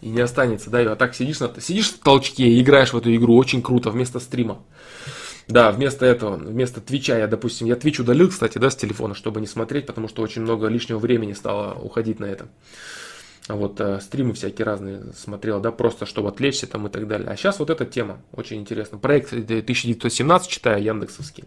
и 0.01 0.09
не 0.09 0.21
останется, 0.21 0.71
да, 0.71 0.79
а 0.79 0.95
так 0.95 1.13
сидишь, 1.13 1.39
на, 1.39 1.53
сидишь 1.61 1.91
в 1.91 1.99
толчке 1.99 2.45
и 2.45 2.61
играешь 2.61 2.93
в 2.93 2.97
эту 2.97 3.15
игру, 3.15 3.37
очень 3.37 3.61
круто, 3.61 3.91
вместо 3.91 4.19
стрима. 4.19 4.57
Да, 5.47 5.71
вместо 5.71 6.05
этого, 6.05 6.37
вместо 6.37 6.81
Твича 6.81 7.17
я, 7.17 7.27
допустим, 7.27 7.67
я 7.67 7.75
Твич 7.75 7.99
удалил, 7.99 8.29
кстати, 8.29 8.57
да, 8.57 8.69
с 8.69 8.75
телефона, 8.75 9.13
чтобы 9.13 9.41
не 9.41 9.47
смотреть, 9.47 9.85
потому 9.85 10.07
что 10.07 10.21
очень 10.21 10.41
много 10.41 10.67
лишнего 10.67 10.99
времени 10.99 11.33
стало 11.33 11.73
уходить 11.73 12.19
на 12.19 12.25
это. 12.25 12.47
А 13.47 13.55
вот 13.55 13.79
э, 13.81 13.99
стримы 13.99 14.33
всякие 14.33 14.65
разные 14.65 15.01
смотрел, 15.17 15.59
да, 15.59 15.71
просто 15.71 16.05
чтобы 16.05 16.29
отвлечься 16.29 16.65
там 16.65 16.87
и 16.87 16.89
так 16.89 17.07
далее. 17.07 17.27
А 17.27 17.35
сейчас 17.35 17.59
вот 17.59 17.69
эта 17.69 17.85
тема 17.85 18.21
очень 18.31 18.57
интересна. 18.57 18.97
Проект 18.97 19.33
1917 19.33 20.49
читаю, 20.49 20.81
Яндексовский. 20.81 21.43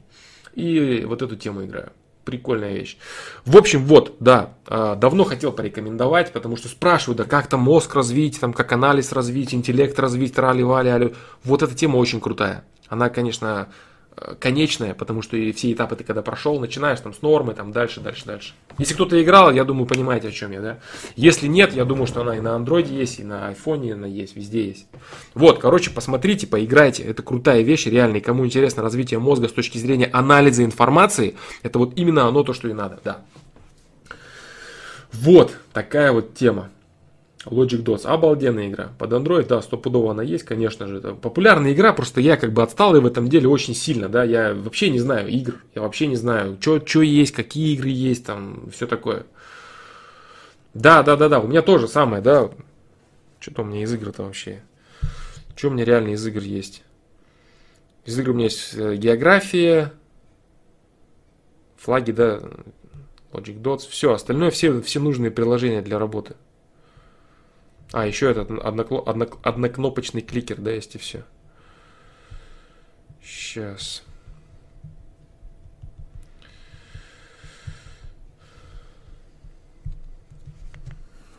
И 0.54 1.04
вот 1.06 1.22
эту 1.22 1.36
тему 1.36 1.64
играю. 1.64 1.92
Прикольная 2.24 2.74
вещь. 2.74 2.98
В 3.44 3.56
общем, 3.56 3.86
вот, 3.86 4.16
да, 4.20 4.54
э, 4.66 4.96
давно 4.98 5.24
хотел 5.24 5.52
порекомендовать, 5.52 6.32
потому 6.32 6.56
что 6.56 6.68
спрашивают, 6.68 7.18
да 7.18 7.24
как 7.24 7.46
там 7.46 7.60
мозг 7.60 7.94
развить, 7.94 8.40
там 8.40 8.52
как 8.52 8.72
анализ 8.72 9.12
развить, 9.12 9.54
интеллект 9.54 9.98
развить, 9.98 10.36
рали-вали, 10.36 11.14
вот 11.44 11.62
эта 11.62 11.74
тема 11.74 11.96
очень 11.96 12.20
крутая. 12.20 12.64
Она, 12.88 13.08
конечно, 13.08 13.68
э, 14.16 14.34
конечная, 14.38 14.94
потому 14.94 15.22
что 15.22 15.36
и 15.36 15.52
все 15.52 15.72
этапы 15.72 15.96
ты 15.96 16.04
когда 16.04 16.22
прошел, 16.22 16.60
начинаешь 16.60 17.00
там 17.00 17.14
с 17.14 17.22
нормы, 17.22 17.54
там 17.54 17.72
дальше, 17.72 18.00
дальше, 18.00 18.24
дальше. 18.24 18.54
Если 18.78 18.94
кто-то 18.94 19.22
играл, 19.22 19.52
я 19.52 19.64
думаю, 19.64 19.86
понимаете, 19.86 20.28
о 20.28 20.32
чем 20.32 20.52
я, 20.52 20.60
да? 20.60 20.78
Если 21.16 21.46
нет, 21.46 21.72
я 21.74 21.84
думаю, 21.84 22.06
что 22.06 22.20
она 22.20 22.36
и 22.36 22.40
на 22.40 22.54
андроиде 22.54 22.94
есть, 22.94 23.20
и 23.20 23.24
на 23.24 23.48
айфоне 23.48 23.94
она 23.94 24.06
есть, 24.06 24.36
везде 24.36 24.66
есть. 24.66 24.86
Вот, 25.34 25.58
короче, 25.58 25.90
посмотрите, 25.90 26.46
поиграйте, 26.46 27.02
это 27.02 27.22
крутая 27.22 27.62
вещь, 27.62 27.86
реально, 27.86 28.18
и 28.18 28.20
кому 28.20 28.44
интересно 28.44 28.82
развитие 28.82 29.18
мозга 29.18 29.48
с 29.48 29.52
точки 29.52 29.78
зрения 29.78 30.10
анализа 30.12 30.64
информации, 30.64 31.36
это 31.62 31.78
вот 31.78 31.92
именно 31.96 32.26
оно 32.28 32.42
то, 32.42 32.52
что 32.52 32.68
и 32.68 32.72
надо, 32.72 33.00
да. 33.02 33.22
Вот 35.12 35.56
такая 35.72 36.12
вот 36.12 36.34
тема. 36.34 36.70
Logic 37.46 37.82
DOS. 37.82 38.06
Обалденная 38.06 38.68
игра. 38.68 38.90
Под 38.98 39.12
Android, 39.12 39.46
да, 39.46 39.62
стопудово 39.62 40.10
она 40.10 40.22
есть, 40.22 40.44
конечно 40.44 40.86
же. 40.86 40.98
Это 40.98 41.14
популярная 41.14 41.72
игра, 41.72 41.92
просто 41.92 42.20
я 42.20 42.36
как 42.36 42.52
бы 42.52 42.62
отстал 42.62 42.96
и 42.96 43.00
в 43.00 43.06
этом 43.06 43.28
деле 43.28 43.48
очень 43.48 43.74
сильно, 43.74 44.08
да. 44.08 44.24
Я 44.24 44.52
вообще 44.54 44.90
не 44.90 44.98
знаю 44.98 45.28
игр, 45.28 45.54
я 45.74 45.82
вообще 45.82 46.06
не 46.08 46.16
знаю, 46.16 46.58
что 46.60 47.02
есть, 47.02 47.32
какие 47.32 47.74
игры 47.74 47.88
есть, 47.88 48.24
там, 48.24 48.68
все 48.72 48.86
такое. 48.86 49.26
Да, 50.74 51.02
да, 51.02 51.16
да, 51.16 51.28
да, 51.28 51.40
у 51.40 51.46
меня 51.46 51.62
тоже 51.62 51.88
самое, 51.88 52.22
да. 52.22 52.50
Что-то 53.38 53.62
у 53.62 53.64
меня 53.64 53.82
из 53.82 53.94
игр-то 53.94 54.24
вообще. 54.24 54.62
Что 55.54 55.68
у 55.68 55.70
меня 55.70 55.84
реально 55.84 56.10
из 56.10 56.26
игр 56.26 56.40
есть? 56.40 56.82
Из 58.04 58.18
игр 58.18 58.30
у 58.30 58.34
меня 58.34 58.44
есть 58.44 58.74
э, 58.74 58.96
география, 58.96 59.92
флаги, 61.76 62.10
да, 62.10 62.40
Logic 63.32 63.60
Dots, 63.60 63.88
все, 63.88 64.12
остальное, 64.12 64.50
все, 64.50 64.80
все 64.82 65.00
нужные 65.00 65.30
приложения 65.30 65.82
для 65.82 65.98
работы. 65.98 66.34
А, 67.96 68.04
еще 68.04 68.30
этот 68.30 68.50
однокло, 68.50 69.02
одно, 69.06 69.26
однокнопочный 69.42 70.20
кликер, 70.20 70.60
да, 70.60 70.70
есть 70.70 70.94
и 70.96 70.98
все. 70.98 71.24
Сейчас. 73.24 74.02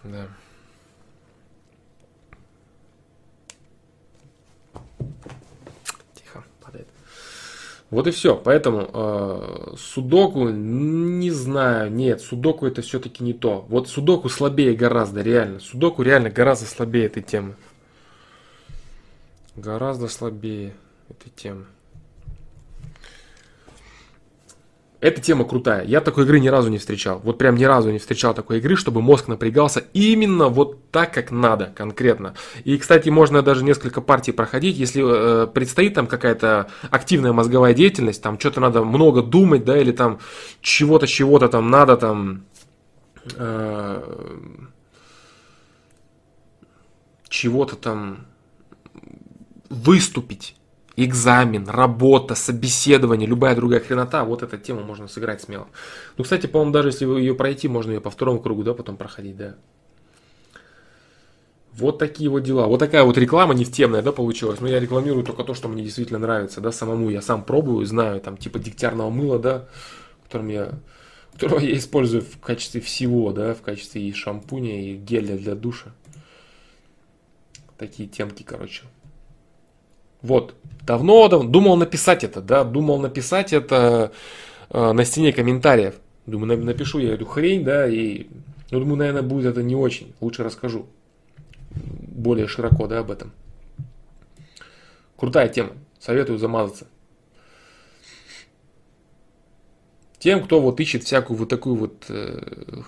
Да. 0.03 0.27
Вот 7.89 8.07
и 8.07 8.11
все. 8.11 8.35
Поэтому 8.35 8.89
э, 8.93 9.76
судоку 9.77 10.49
не 10.49 11.31
знаю. 11.31 11.91
Нет, 11.91 12.22
судоку 12.22 12.65
это 12.65 12.81
все-таки 12.81 13.23
не 13.23 13.34
то. 13.34 13.65
Вот 13.69 13.88
судоку 13.88 14.27
слабее 14.30 14.76
гораздо, 14.76 15.22
реально. 15.22 15.59
Судоку 15.59 16.01
реально 16.01 16.30
гораздо 16.30 16.65
слабее 16.65 17.05
этой 17.05 17.23
темы. 17.23 17.55
Гораздо 19.55 20.07
слабее 20.07 20.76
этой 21.09 21.30
темы. 21.30 21.65
Эта 24.99 25.22
тема 25.22 25.45
крутая. 25.45 25.86
Я 25.86 26.02
такой 26.02 26.24
игры 26.24 26.40
ни 26.40 26.48
разу 26.48 26.69
не 26.69 26.80
встречал. 26.80 27.22
Вот 27.24 27.38
прям 27.38 27.56
ни 27.56 27.65
разу 27.65 27.91
не 27.91 27.99
встречал 27.99 28.34
такой 28.34 28.57
игры, 28.57 28.76
чтобы 28.76 29.02
мозг 29.02 29.28
напрягался 29.28 29.84
именно 29.94 30.48
вот 30.48 30.90
так, 30.90 31.14
как 31.14 31.30
надо, 31.30 31.72
конкретно. 31.76 32.34
И, 32.64 32.78
кстати, 32.80 33.10
можно 33.10 33.44
даже 33.44 33.64
несколько 33.64 34.02
партий 34.02 34.32
проходить, 34.32 34.76
если 34.78 35.03
э, 35.44 35.48
предстоит 35.48 35.94
там 35.94 36.07
какая-то 36.07 36.72
активная 36.90 37.32
мозговая 37.32 37.76
деятельность, 37.76 38.24
там 38.24 38.40
что-то 38.40 38.60
надо 38.60 38.84
много 38.84 39.22
думать, 39.22 39.64
да, 39.64 39.78
или 39.78 39.91
там 39.91 40.18
чего-то, 40.61 41.06
чего-то 41.06 41.48
там 41.48 41.69
надо 41.69 41.95
там... 41.98 42.45
Э, 43.36 44.02
чего-то 47.30 47.76
там 47.76 48.26
выступить 49.69 50.56
экзамен, 50.98 51.69
работа, 51.69 52.36
собеседование, 52.36 53.28
любая 53.28 53.56
другая 53.56 53.80
хренота, 53.80 54.26
вот 54.26 54.44
эта 54.44 54.57
тема 54.57 54.82
можно 54.82 55.07
сыграть 55.07 55.41
смело. 55.41 55.68
Ну, 56.18 56.24
кстати, 56.24 56.48
по-моему, 56.48 56.74
даже 56.74 56.90
если 56.90 57.06
ее 57.06 57.36
пройти, 57.36 57.68
можно 57.68 57.91
ее 57.91 58.02
по 58.02 58.10
второму 58.10 58.40
кругу, 58.41 58.64
да, 58.64 58.74
потом 58.74 58.98
проходить, 58.98 59.38
да. 59.38 59.56
Вот 61.74 61.99
такие 61.99 62.28
вот 62.28 62.41
дела. 62.41 62.65
Вот 62.65 62.80
такая 62.80 63.03
вот 63.03 63.15
реклама 63.19 63.53
не 63.53 63.64
в 63.64 63.72
темная, 63.72 64.02
да, 64.02 64.11
получилась. 64.11 64.60
Но 64.60 64.68
я 64.68 64.80
рекламирую 64.80 65.24
только 65.24 65.44
то, 65.44 65.53
что 65.53 65.68
мне 65.68 65.84
действительно 65.84 66.18
нравится, 66.18 66.60
да, 66.60 66.72
самому. 66.72 67.11
Я 67.11 67.22
сам 67.22 67.44
пробую, 67.44 67.86
знаю, 67.86 68.19
там, 68.19 68.36
типа 68.36 68.57
дегтярного 68.57 69.11
мыла, 69.11 69.38
да, 69.38 69.68
которым 70.24 70.48
я, 70.48 70.72
которого 71.34 71.60
я 71.60 71.78
использую 71.78 72.24
в 72.24 72.40
качестве 72.40 72.82
всего, 72.82 73.32
да, 73.32 73.53
в 73.53 73.61
качестве 73.61 74.02
и 74.02 74.11
шампуня, 74.11 74.82
и 74.82 74.95
геля 74.95 75.38
для 75.38 75.53
душа. 75.53 75.94
Такие 77.78 78.10
темки, 78.10 78.41
короче. 78.41 78.82
Вот. 80.22 80.56
Давно, 80.81 81.27
давно 81.27 81.49
думал 81.49 81.76
написать 81.76 82.23
это, 82.23 82.41
да, 82.41 82.64
думал 82.64 82.99
написать 82.99 83.52
это 83.52 84.11
э, 84.69 84.91
на 84.91 85.06
стене 85.06 85.34
комментариев. 85.34 85.95
Думаю, 86.26 86.64
напишу 86.64 86.99
я 86.99 87.14
эту 87.14 87.26
хрень, 87.26 87.64
да, 87.64 87.88
и 87.88 88.27
ну, 88.72 88.80
думаю, 88.80 88.98
наверное, 88.98 89.22
будет 89.22 89.45
это 89.45 89.64
не 89.64 89.76
очень. 89.76 90.14
Лучше 90.19 90.44
расскажу 90.44 90.88
более 91.72 92.48
широко, 92.48 92.88
да, 92.88 92.99
об 92.99 93.11
этом. 93.11 93.31
Крутая 95.15 95.49
тема. 95.49 95.72
Советую 95.99 96.38
замазаться. 96.38 96.88
Тем, 100.19 100.44
кто 100.44 100.60
вот 100.60 100.80
ищет 100.80 101.03
всякую 101.03 101.38
вот 101.38 101.49
такую 101.49 101.76
вот 101.76 102.06
э, 102.10 102.81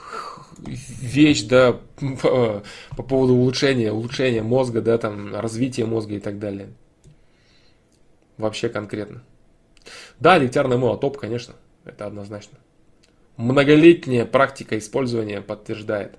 вещь, 0.66 1.44
да, 1.44 1.80
по, 2.22 2.64
по 2.98 3.04
поводу 3.04 3.34
улучшения, 3.34 3.92
улучшения 3.92 4.42
мозга, 4.42 4.82
да, 4.82 4.98
там, 4.98 5.36
развития 5.36 5.86
мозга 5.86 6.16
и 6.16 6.20
так 6.20 6.40
далее. 6.40 6.70
Вообще 8.40 8.70
конкретно. 8.70 9.22
Да, 10.18 10.40
дегтярное 10.40 10.78
мыло 10.78 10.98
топ, 10.98 11.18
конечно, 11.18 11.56
это 11.84 12.06
однозначно. 12.06 12.58
Многолетняя 13.36 14.26
практика 14.26 14.78
использования 14.78 15.42
подтверждает. 15.42 16.18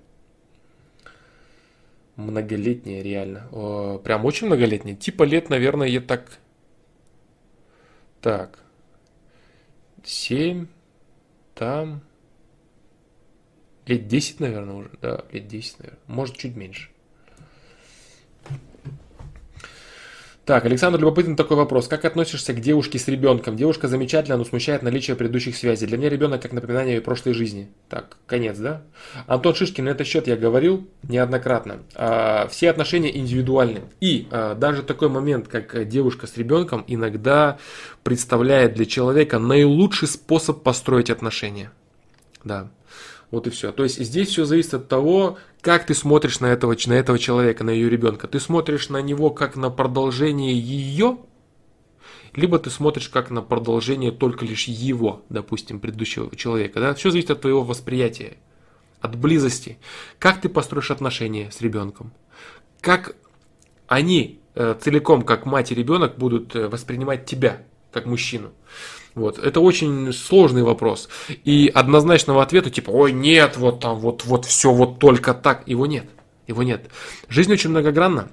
Многолетняя, 2.17 3.03
реально. 3.03 3.49
О, 3.53 3.99
прям 3.99 4.27
очень 4.27 4.49
многолетняя. 4.49 4.95
Типа 4.95 5.23
лет, 5.23 5.49
наверное, 5.49 5.89
я 5.89 6.03
так... 6.03 6.39
Так. 8.21 8.59
Семь. 10.05 10.67
Там. 11.55 12.03
Лет 13.87 14.09
10, 14.09 14.41
наверное, 14.41 14.75
уже. 14.75 14.91
Да, 15.01 15.25
лет 15.33 15.49
10, 15.49 15.79
наверное. 15.79 16.01
Может, 16.07 16.37
чуть 16.37 16.55
меньше. 16.55 16.91
Так, 20.47 20.65
Александр, 20.65 20.99
любопытный 20.99 21.37
такой 21.37 21.57
вопрос. 21.57 21.87
Как 21.87 22.05
относишься 22.05 22.55
к 22.55 22.61
девушке 22.61 22.99
с 22.99 23.07
ребенком? 23.09 23.57
Девушка 23.57 23.89
замечательная, 23.89 24.39
но 24.39 24.45
смущает 24.45 24.83
наличие 24.83 25.15
предыдущих 25.15 25.55
связей. 25.55 25.87
Для 25.87 25.99
меня 25.99 26.09
ребенок 26.09 26.41
как 26.41 26.53
напоминание 26.53 26.97
ее 26.97 27.01
прошлой 27.03 27.35
жизни. 27.35 27.69
Так, 27.89 28.17
конец, 28.27 28.57
да? 28.57 28.83
Антон 29.27 29.55
Шишкин, 29.55 29.85
на 29.85 29.91
этот 29.91 30.07
счет 30.07 30.27
я 30.27 30.37
говорил 30.37 30.89
неоднократно. 31.03 31.81
А, 31.95 32.49
все 32.49 32.71
отношения 32.71 33.17
индивидуальны. 33.17 33.83
И 34.01 34.29
а, 34.31 34.55
даже 34.55 34.83
такой 34.83 35.11
момент, 35.11 35.47
как 35.47 35.87
девушка 35.87 36.27
с 36.27 36.37
ребенком, 36.37 36.85
иногда 36.89 37.59
представляет 38.03 38.75
для 38.75 38.87
человека 38.87 39.39
наилучший 39.39 40.09
способ 40.09 40.63
построить 40.63 41.11
отношения. 41.11 41.71
Да. 42.45 42.71
Вот 43.31 43.47
и 43.47 43.51
все. 43.51 43.71
То 43.73 43.85
есть 43.85 44.03
здесь 44.03 44.29
все 44.29 44.45
зависит 44.45 44.75
от 44.75 44.89
того, 44.89 45.39
как 45.61 45.87
ты 45.87 45.95
смотришь 45.95 46.41
на 46.41 46.47
этого, 46.47 46.77
на 46.87 46.93
этого 46.95 47.19
человека, 47.19 47.65
на 47.65 47.71
ее 47.71 47.91
ребенка. 47.91 48.27
Ты 48.29 48.41
смотришь 48.41 48.89
на 48.89 49.03
него 49.03 49.31
как 49.31 49.57
на 49.57 49.71
продолжение 49.71 50.59
ее, 50.59 51.19
либо 52.35 52.59
ты 52.59 52.71
смотришь 52.71 53.09
как 53.09 53.31
на 53.31 53.43
продолжение 53.43 54.13
только 54.13 54.45
лишь 54.45 54.69
его, 54.69 55.23
допустим, 55.29 55.81
предыдущего 55.81 56.35
человека. 56.37 56.81
Да? 56.81 56.95
Все 56.95 57.11
зависит 57.11 57.31
от 57.31 57.41
твоего 57.43 57.63
восприятия, 57.63 58.37
от 59.01 59.17
близости. 59.17 59.79
Как 60.19 60.41
ты 60.41 60.49
построишь 60.49 60.91
отношения 60.91 61.51
с 61.51 61.61
ребенком? 61.61 62.13
Как 62.81 63.17
они 63.87 64.41
э, 64.55 64.77
целиком, 64.81 65.23
как 65.23 65.45
мать 65.45 65.73
и 65.73 65.75
ребенок, 65.75 66.17
будут 66.17 66.55
э, 66.55 66.69
воспринимать 66.69 67.27
тебя, 67.27 67.63
как 67.93 68.07
мужчину? 68.07 68.53
Вот. 69.15 69.39
Это 69.39 69.61
очень 69.61 70.13
сложный 70.13 70.63
вопрос. 70.63 71.09
И 71.45 71.71
однозначного 71.73 72.43
ответа, 72.43 72.71
типа, 72.71 72.91
ой, 72.91 73.13
нет, 73.13 73.57
вот 73.57 73.81
там, 73.81 73.99
вот, 73.99 74.25
вот 74.25 74.45
все 74.45 74.73
вот 74.73 74.99
только 74.99 75.35
так, 75.35 75.67
его 75.67 75.87
нет. 75.87 76.07
Его 76.47 76.63
нет. 76.63 76.91
Жизнь 77.29 77.53
очень 77.53 77.71
многогранна, 77.71 78.29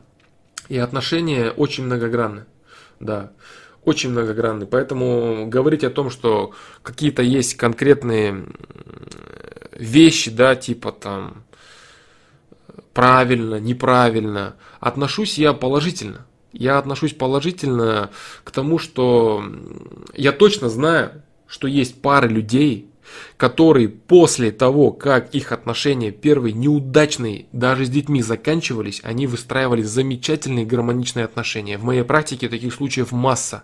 и 0.70 0.78
отношения 0.78 1.52
очень 1.52 1.86
многогранны. 1.86 2.46
Да, 3.00 3.32
очень 3.84 4.10
многогранны. 4.12 4.66
Поэтому 4.66 5.48
говорить 5.48 5.84
о 5.84 5.90
том, 5.90 6.10
что 6.10 6.54
какие-то 6.84 7.22
есть 7.22 7.56
конкретные 7.56 8.46
вещи, 9.72 10.30
да, 10.32 10.56
типа 10.56 10.92
там 10.92 11.44
правильно, 12.94 13.60
неправильно, 13.60 14.56
отношусь 14.80 15.38
я 15.38 15.54
положительно. 15.54 16.27
Я 16.54 16.78
отношусь 16.78 17.14
положительно 17.14 18.10
к 18.44 18.52
тому, 18.52 18.80
что 18.80 19.44
я 20.14 20.32
точно 20.32 20.70
знаю, 20.70 21.24
что 21.48 21.68
есть 21.68 22.02
пары 22.02 22.28
людей, 22.28 22.90
которые 23.38 23.88
после 23.88 24.52
того, 24.52 24.92
как 24.92 25.34
их 25.34 25.52
отношения 25.52 26.12
первые 26.12 26.54
неудачные, 26.54 27.46
даже 27.52 27.86
с 27.86 27.90
детьми 27.90 28.22
заканчивались, 28.22 29.00
они 29.04 29.28
выстраивали 29.28 29.84
замечательные 29.84 30.66
гармоничные 30.66 31.26
отношения. 31.26 31.78
В 31.78 31.84
моей 31.84 32.04
практике 32.04 32.50
таких 32.50 32.74
случаев 32.74 33.12
масса. 33.12 33.64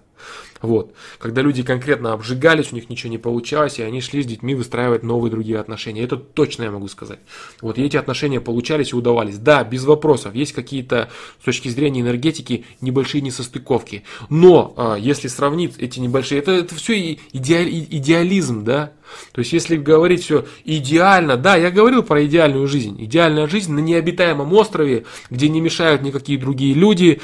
Вот. 0.61 0.93
Когда 1.19 1.41
люди 1.41 1.61
конкретно 1.61 2.13
обжигались, 2.13 2.71
у 2.71 2.75
них 2.75 2.89
ничего 2.89 3.11
не 3.11 3.17
получалось, 3.17 3.79
и 3.79 3.83
они 3.83 3.99
шли 3.99 4.23
с 4.23 4.25
детьми 4.25 4.55
выстраивать 4.55 5.03
новые 5.03 5.29
другие 5.29 5.59
отношения. 5.59 6.03
Это 6.03 6.15
точно 6.15 6.63
я 6.63 6.71
могу 6.71 6.87
сказать. 6.87 7.19
Вот 7.61 7.77
и 7.77 7.83
эти 7.83 7.97
отношения 7.97 8.39
получались 8.39 8.93
и 8.93 8.95
удавались. 8.95 9.37
Да, 9.37 9.65
без 9.65 9.83
вопросов. 9.83 10.33
Есть 10.33 10.53
какие-то, 10.53 11.09
с 11.41 11.45
точки 11.45 11.67
зрения 11.67 11.99
энергетики, 11.99 12.65
небольшие 12.79 13.21
несостыковки. 13.21 14.03
Но, 14.29 14.73
а, 14.77 14.95
если 14.95 15.27
сравнить 15.27 15.73
эти 15.79 15.99
небольшие, 15.99 16.39
это, 16.39 16.51
это 16.51 16.75
все 16.75 17.19
идеаль, 17.33 17.69
идеализм, 17.69 18.63
да? 18.63 18.93
То 19.33 19.39
есть, 19.39 19.51
если 19.51 19.62
говорить 19.71 20.23
все 20.23 20.45
идеально, 20.65 21.37
да, 21.37 21.55
я 21.55 21.71
говорил 21.71 22.03
про 22.03 22.25
идеальную 22.25 22.67
жизнь. 22.67 22.95
Идеальная 23.03 23.47
жизнь 23.47 23.71
на 23.73 23.79
необитаемом 23.79 24.53
острове, 24.53 25.05
где 25.29 25.49
не 25.49 25.61
мешают 25.61 26.01
никакие 26.01 26.37
другие 26.37 26.73
люди, 26.73 27.21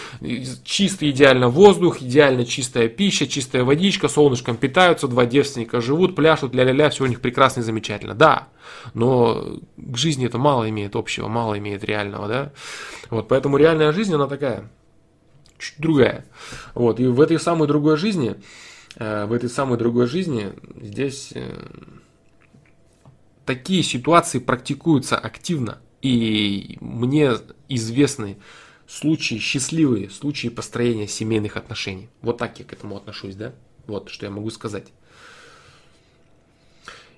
чистый 0.64 1.11
идеально 1.11 1.49
воздух, 1.49 2.02
идеально 2.02 2.45
чистая 2.45 2.88
пища, 2.88 3.28
чистая 3.28 3.64
водичка, 3.64 4.07
солнышком 4.07 4.57
питаются, 4.57 5.07
два 5.07 5.26
девственника 5.26 5.82
живут, 5.82 6.16
пляшут, 6.16 6.53
ля-ля-ля, 6.53 6.90
все 6.90 7.03
у 7.03 7.07
них 7.07 7.22
прекрасно 7.22 7.61
и 7.61 7.64
замечательно. 7.64 8.14
Да, 8.14 8.48
но 8.94 9.60
к 9.78 9.98
жизни 9.98 10.26
это 10.26 10.38
мало 10.38 10.70
имеет 10.70 10.95
общего, 10.95 11.28
мало 11.28 11.57
имеет 11.57 11.84
реального, 11.84 12.28
да. 12.28 12.52
Вот, 13.10 13.28
поэтому 13.28 13.57
реальная 13.57 13.91
жизнь, 13.91 14.14
она 14.14 14.28
такая, 14.28 14.70
чуть 15.57 15.76
другая. 15.78 16.26
Вот, 16.76 16.99
и 16.99 17.06
в 17.07 17.20
этой 17.22 17.40
самой 17.40 17.68
другой 17.68 17.98
жизни 17.98 18.36
Э, 18.95 19.26
в 19.26 19.34
этой 19.34 19.49
самой 19.49 19.78
другой 19.78 20.07
жизни 20.07 20.52
здесь 20.82 21.32
э, 21.34 21.41
такие 23.50 23.82
ситуации 23.82 24.38
практикуются 24.38 25.18
активно. 25.18 25.80
И 26.04 26.78
мне 26.82 27.32
известны 27.68 28.38
случаи, 28.86 29.40
счастливые 29.40 30.12
случаи 30.12 30.50
построения 30.50 31.08
семейных 31.08 31.58
отношений. 31.58 32.10
Вот 32.22 32.38
так 32.38 32.60
я 32.60 32.66
к 32.66 32.74
этому 32.74 32.96
отношусь, 32.96 33.34
да? 33.34 33.56
Вот 33.88 34.10
что 34.10 34.28
я 34.28 34.32
могу 34.32 34.52
сказать. 34.52 34.90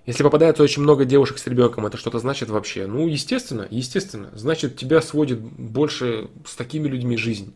Если 0.05 0.23
попадается 0.23 0.63
очень 0.63 0.83
много 0.83 1.03
девушек 1.03 1.37
с 1.37 1.45
ребенком, 1.47 1.85
это 1.85 1.97
что-то 1.97 2.19
значит 2.19 2.47
вообще? 2.47 2.87
Ну, 2.87 3.09
естественно, 3.09 3.67
естественно. 3.69 4.29
Значит, 4.33 4.77
тебя 4.77 5.01
сводит 5.01 5.41
больше 5.41 6.29
с 6.45 6.55
такими 6.55 6.87
людьми 6.87 7.17
жизнь. 7.17 7.53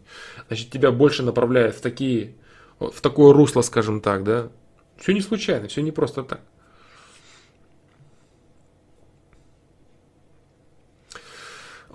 Значит, 0.49 0.69
тебя 0.69 0.91
больше 0.91 1.23
направляет 1.23 1.75
в 1.75 1.79
такие 1.79 2.35
в 2.81 2.99
такое 2.99 3.31
русло, 3.31 3.61
скажем 3.61 4.01
так, 4.01 4.25
да. 4.25 4.49
Все 4.97 5.13
не 5.13 5.21
случайно, 5.21 5.69
все 5.69 5.81
не 5.81 5.93
просто 5.93 6.23
так. 6.23 6.41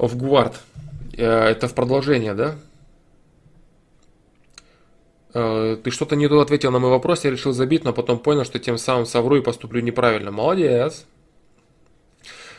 Офгвард. 0.01 0.61
Э, 1.17 1.51
это 1.51 1.69
в 1.69 1.75
продолжение, 1.75 2.35
да? 2.35 2.57
Э, 5.35 5.77
ты 5.83 5.91
что-то 5.91 6.17
не 6.17 6.27
то 6.27 6.41
ответил 6.41 6.71
на 6.71 6.79
мой 6.79 6.91
вопрос, 6.91 7.25
я 7.25 7.31
решил 7.31 7.53
забить, 7.53 7.85
но 7.85 7.93
потом 7.93 8.19
понял, 8.19 8.45
что 8.45 8.59
тем 8.59 8.79
самым 8.79 9.05
совру 9.05 9.37
и 9.37 9.43
поступлю 9.43 9.81
неправильно. 9.81 10.31
Молодец. 10.31 11.05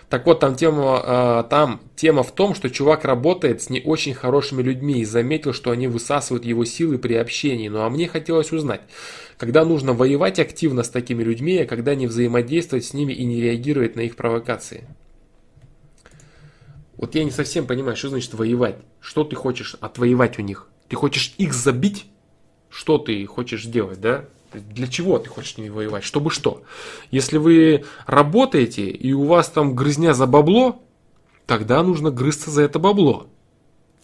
Так 0.07 0.25
вот, 0.25 0.41
там 0.41 0.55
тема, 0.55 1.01
э, 1.03 1.43
там 1.49 1.81
тема 1.95 2.21
в 2.21 2.31
том, 2.31 2.53
что 2.53 2.69
чувак 2.69 3.05
работает 3.05 3.61
с 3.61 3.69
не 3.69 3.81
очень 3.81 4.13
хорошими 4.13 4.61
людьми 4.61 4.99
и 4.99 5.05
заметил, 5.05 5.53
что 5.53 5.71
они 5.71 5.87
высасывают 5.87 6.45
его 6.45 6.63
силы 6.65 6.99
при 6.99 7.15
общении. 7.15 7.69
Ну 7.69 7.81
а 7.81 7.89
мне 7.89 8.07
хотелось 8.07 8.51
узнать, 8.51 8.81
когда 9.37 9.65
нужно 9.65 9.93
воевать 9.93 10.37
активно 10.37 10.83
с 10.83 10.89
такими 10.89 11.23
людьми, 11.23 11.57
а 11.57 11.65
когда 11.65 11.95
не 11.95 12.05
взаимодействовать 12.05 12.85
с 12.85 12.93
ними 12.93 13.13
и 13.13 13.23
не 13.23 13.41
реагировать 13.41 13.95
на 13.95 14.01
их 14.01 14.15
провокации. 14.15 14.85
Вот 17.01 17.15
я 17.15 17.23
не 17.23 17.31
совсем 17.31 17.65
понимаю, 17.65 17.97
что 17.97 18.09
значит 18.09 18.35
воевать. 18.35 18.77
Что 18.99 19.23
ты 19.23 19.35
хочешь 19.35 19.75
отвоевать 19.81 20.37
у 20.37 20.43
них? 20.43 20.67
Ты 20.87 20.95
хочешь 20.95 21.33
их 21.39 21.51
забить? 21.51 22.05
Что 22.69 22.99
ты 22.99 23.25
хочешь 23.25 23.63
сделать, 23.63 23.99
да? 23.99 24.25
Для 24.53 24.85
чего 24.87 25.17
ты 25.17 25.27
хочешь 25.27 25.55
с 25.55 25.57
ними 25.57 25.69
воевать? 25.69 26.03
Чтобы 26.03 26.29
что? 26.29 26.61
Если 27.09 27.39
вы 27.39 27.85
работаете 28.05 28.87
и 28.87 29.13
у 29.13 29.25
вас 29.25 29.49
там 29.49 29.75
грызня 29.75 30.13
за 30.13 30.27
бабло, 30.27 30.79
тогда 31.47 31.81
нужно 31.81 32.11
грызться 32.11 32.51
за 32.51 32.61
это 32.61 32.77
бабло. 32.77 33.25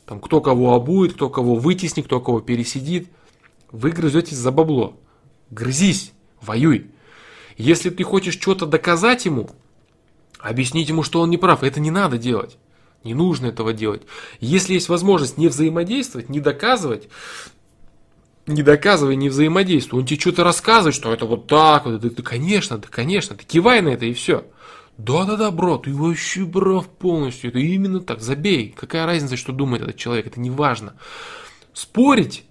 Там 0.07 0.19
кто 0.19 0.41
кого 0.41 0.73
обует, 0.73 1.13
кто 1.13 1.29
кого 1.29 1.53
вытеснит, 1.53 2.07
кто 2.07 2.19
кого 2.19 2.41
пересидит. 2.41 3.09
Вы 3.71 3.91
грызетесь 3.91 4.37
за 4.37 4.51
бабло. 4.51 4.97
Грызись, 5.51 6.13
воюй. 6.41 6.89
Если 7.57 7.91
ты 7.91 8.03
хочешь 8.03 8.39
что-то 8.39 8.65
доказать 8.65 9.25
ему, 9.25 9.51
объяснить 10.39 10.89
ему, 10.89 11.03
что 11.03 11.21
он 11.21 11.29
не 11.29 11.37
прав, 11.37 11.61
это 11.61 11.79
не 11.79 11.91
надо 11.91 12.17
делать. 12.17 12.57
Не 13.03 13.13
нужно 13.13 13.47
этого 13.47 13.73
делать. 13.73 14.03
Если 14.39 14.73
есть 14.73 14.89
возможность 14.89 15.37
не 15.37 15.47
взаимодействовать, 15.47 16.29
не 16.29 16.39
доказывать, 16.39 17.09
не 18.47 18.63
доказывай, 18.63 19.15
не 19.15 19.29
взаимодействуй. 19.29 19.99
Он 19.99 20.05
тебе 20.05 20.19
что-то 20.19 20.43
рассказывает, 20.43 20.95
что 20.95 21.13
это 21.13 21.25
вот 21.25 21.47
так, 21.47 21.85
вот, 21.85 21.99
да, 21.99 22.09
да, 22.09 22.23
конечно, 22.23 22.77
да, 22.77 22.87
конечно, 22.89 23.35
ты 23.35 23.45
кивай 23.45 23.81
на 23.81 23.89
это 23.89 24.05
и 24.05 24.13
все. 24.13 24.45
Да-да-да, 24.97 25.51
бро, 25.51 25.77
ты 25.77 25.93
вообще 25.93 26.45
прав 26.45 26.87
полностью, 26.87 27.51
это 27.51 27.59
именно 27.59 27.99
так, 27.99 28.21
забей. 28.21 28.73
Какая 28.75 29.05
разница, 29.05 29.37
что 29.37 29.51
думает 29.51 29.83
этот 29.83 29.97
человек, 29.97 30.27
это 30.27 30.39
не 30.39 30.49
важно. 30.49 30.95
Спорить, 31.73 32.45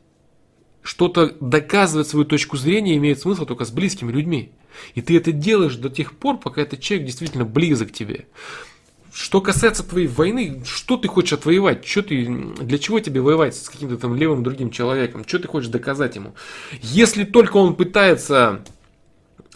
что-то 0.83 1.35
доказывать 1.41 2.07
свою 2.07 2.25
точку 2.25 2.57
зрения 2.57 2.97
имеет 2.97 3.19
смысл 3.19 3.45
только 3.45 3.65
с 3.65 3.71
близкими 3.71 4.13
людьми. 4.13 4.53
И 4.95 5.01
ты 5.01 5.17
это 5.17 5.33
делаешь 5.33 5.75
до 5.75 5.91
тех 5.91 6.17
пор, 6.17 6.39
пока 6.39 6.63
этот 6.63 6.81
человек 6.81 7.07
действительно 7.07 7.45
близок 7.45 7.89
к 7.89 7.93
тебе. 7.93 8.27
Что 9.19 9.41
касается 9.41 9.83
твоей 9.83 10.09
войны, 10.09 10.63
что 10.67 10.99
ты 10.99 11.09
хочешь 11.09 11.33
отвоевать? 11.33 11.87
Что 11.87 12.03
ты, 12.03 12.27
для 12.27 12.77
чего 12.77 13.01
тебе 13.01 13.23
воевать 13.23 13.57
с 13.57 13.71
каким-то 13.71 13.97
там 13.97 14.15
левым 14.15 14.43
другим 14.43 14.71
человеком? 14.71 15.27
Что 15.27 15.39
ты 15.39 15.49
хочешь 15.49 15.71
доказать 15.71 16.17
ему? 16.17 16.35
Если 16.83 17.25
только 17.25 17.57
он 17.57 17.77
пытается, 17.77 18.63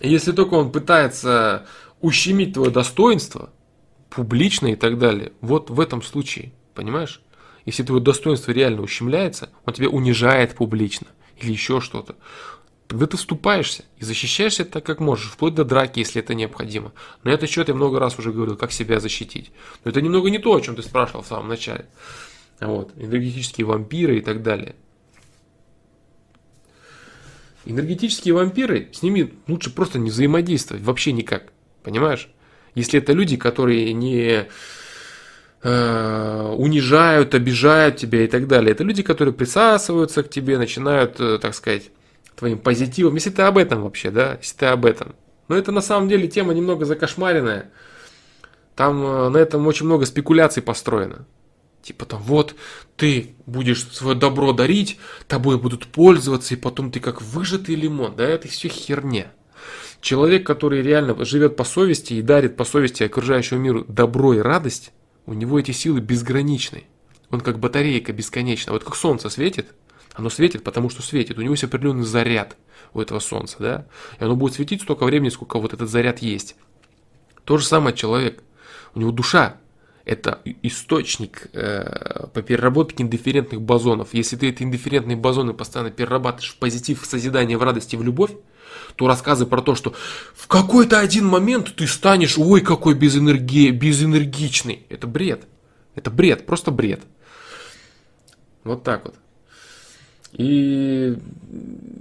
если 0.01 0.33
только 0.33 0.55
он 0.55 0.73
пытается 0.73 1.67
ущемить 2.01 2.55
твое 2.55 2.71
достоинство, 2.71 3.51
публично 4.09 4.69
и 4.69 4.77
так 4.77 4.99
далее, 4.99 5.33
вот 5.43 5.69
в 5.69 5.79
этом 5.79 6.01
случае, 6.01 6.53
понимаешь? 6.75 7.21
Если 7.67 7.83
твое 7.83 8.03
достоинство 8.03 8.53
реально 8.53 8.81
ущемляется, 8.81 9.51
он 9.67 9.75
тебя 9.75 9.91
унижает 9.91 10.55
публично 10.55 11.09
или 11.39 11.53
еще 11.53 11.83
что-то, 11.83 12.17
Тогда 12.91 13.07
ты 13.07 13.17
вступаешься 13.17 13.85
и 13.99 14.05
защищаешься 14.05 14.65
так, 14.65 14.85
как 14.85 14.99
можешь, 14.99 15.31
вплоть 15.31 15.55
до 15.55 15.65
драки, 15.65 16.01
если 16.01 16.21
это 16.21 16.35
необходимо. 16.35 16.93
Но 17.23 17.31
это 17.31 17.47
счет 17.47 17.69
я 17.69 17.75
много 17.75 18.01
раз 18.01 18.19
уже 18.19 18.33
говорил, 18.33 18.57
как 18.57 18.73
себя 18.73 18.99
защитить. 18.99 19.53
Но 19.85 19.93
это 19.93 20.03
немного 20.03 20.29
не 20.29 20.39
то, 20.39 20.53
о 20.53 20.61
чем 20.61 20.75
ты 20.75 20.83
спрашивал 20.83 21.23
в 21.23 21.27
самом 21.29 21.47
начале. 21.47 21.87
Вот. 22.61 22.91
Энергетические 22.97 23.65
вампиры 23.65 24.19
и 24.19 24.21
так 24.21 24.43
далее. 24.43 24.75
Энергетические 27.65 28.35
вампиры, 28.35 28.89
с 28.93 29.05
ними 29.05 29.35
лучше 29.47 29.73
просто 29.73 30.01
не 30.01 30.11
взаимодействовать, 30.11 30.83
вообще 30.83 31.13
никак. 31.13 31.53
Понимаешь? 31.85 32.29
Если 32.75 32.99
это 32.99 33.13
люди, 33.13 33.37
которые 33.37 33.93
не 33.93 34.49
э, 35.63 36.55
унижают, 36.59 37.37
обижают 37.37 37.99
тебя 37.99 38.25
и 38.25 38.27
так 38.27 38.49
далее. 38.49 38.73
Это 38.73 38.83
люди, 38.83 39.05
которые 39.05 39.33
присасываются 39.33 40.25
к 40.25 40.31
тебе, 40.31 40.59
начинают, 40.59 41.21
э, 41.21 41.39
так 41.39 41.55
сказать, 41.55 41.93
твоим 42.41 42.59
позитивом, 42.59 43.15
если 43.15 43.31
ты 43.31 43.43
об 43.43 43.59
этом 43.59 43.83
вообще, 43.83 44.11
да, 44.11 44.39
если 44.41 44.57
ты 44.57 44.67
об 44.67 44.85
этом. 44.85 45.15
Но 45.49 45.57
это 45.57 45.73
на 45.73 45.83
самом 45.83 46.09
деле 46.09 46.27
тема 46.27 46.55
немного 46.55 46.85
закошмаренная. 46.85 47.71
Там 48.75 49.05
э, 49.05 49.29
на 49.29 49.37
этом 49.37 49.67
очень 49.67 49.87
много 49.87 50.07
спекуляций 50.07 50.63
построено. 50.63 51.27
Типа 51.83 52.07
там, 52.07 52.23
вот, 52.23 52.55
ты 52.97 53.35
будешь 53.47 53.87
свое 53.89 54.17
добро 54.17 54.53
дарить, 54.53 54.99
тобой 55.29 55.59
будут 55.59 55.87
пользоваться, 55.87 56.55
и 56.55 56.57
потом 56.57 56.91
ты 56.91 56.99
как 56.99 57.21
выжатый 57.21 57.75
лимон. 57.75 58.17
Да, 58.17 58.25
это 58.25 58.49
все 58.49 58.69
херня. 58.69 59.33
Человек, 60.01 60.47
который 60.47 60.83
реально 60.83 61.25
живет 61.25 61.57
по 61.57 61.65
совести 61.65 62.15
и 62.15 62.23
дарит 62.23 62.57
по 62.57 62.65
совести 62.65 63.03
окружающему 63.03 63.61
миру 63.61 63.85
добро 63.87 64.35
и 64.35 64.39
радость, 64.39 64.93
у 65.27 65.35
него 65.35 65.59
эти 65.59 65.73
силы 65.73 66.01
безграничны. 66.01 66.85
Он 67.31 67.41
как 67.41 67.59
батарейка 67.59 68.13
бесконечна. 68.13 68.73
Вот 68.73 68.83
как 68.83 68.97
солнце 68.97 69.29
светит, 69.29 69.75
оно 70.21 70.31
светит, 70.31 70.63
потому 70.63 70.91
что 70.91 71.03
светит. 71.03 71.39
У 71.39 71.43
него 71.43 71.55
есть 71.55 71.65
определенный 71.65 72.05
заряд 72.05 72.57
у 72.93 73.01
этого 73.01 73.19
солнца, 73.19 73.57
да? 73.59 73.87
И 74.19 74.25
оно 74.25 74.37
будет 74.37 74.55
светить 74.55 74.83
столько 74.83 75.05
времени, 75.05 75.31
сколько 75.31 75.59
вот 75.59 75.73
этот 75.73 75.89
заряд 75.89 76.21
есть. 76.21 76.57
То 77.45 77.57
же 77.57 77.67
самое 77.67 77.97
человек. 77.97 78.43
У 78.95 79.01
него 79.01 79.11
душа– 79.13 79.57
это 80.05 80.41
источник 80.63 81.49
э, 81.53 82.27
по 82.33 82.43
переработке 82.43 83.03
индифферентных 83.03 83.63
бозонов. 83.63 84.13
Если 84.13 84.37
ты 84.37 84.49
эти 84.49 84.63
индифферентные 84.63 85.17
бозоны 85.17 85.55
постоянно 85.55 85.91
перерабатываешь 85.91 86.53
в 86.53 86.59
позитив, 86.59 87.03
в 87.03 87.07
созидание, 87.07 87.57
в 87.57 87.63
радость 87.63 87.95
и 87.95 87.97
в 87.97 88.03
любовь, 88.03 88.33
то 88.97 89.07
рассказы 89.07 89.47
про 89.47 89.63
то, 89.63 89.75
что 89.75 89.95
в 90.35 90.47
какой-то 90.49 91.01
один 91.01 91.27
момент 91.27 91.75
ты 91.75 91.87
станешь, 91.87 92.39
ой, 92.39 92.61
какой 92.61 92.95
безэнерги... 92.95 93.71
безэнергичный. 93.71 94.87
Это 94.91 95.07
бред. 95.07 95.47
Это 95.95 96.11
бред, 96.11 96.47
просто 96.47 96.71
бред. 96.71 97.01
Вот 98.65 98.85
так 98.85 99.07
вот. 99.07 99.15
И 100.33 101.19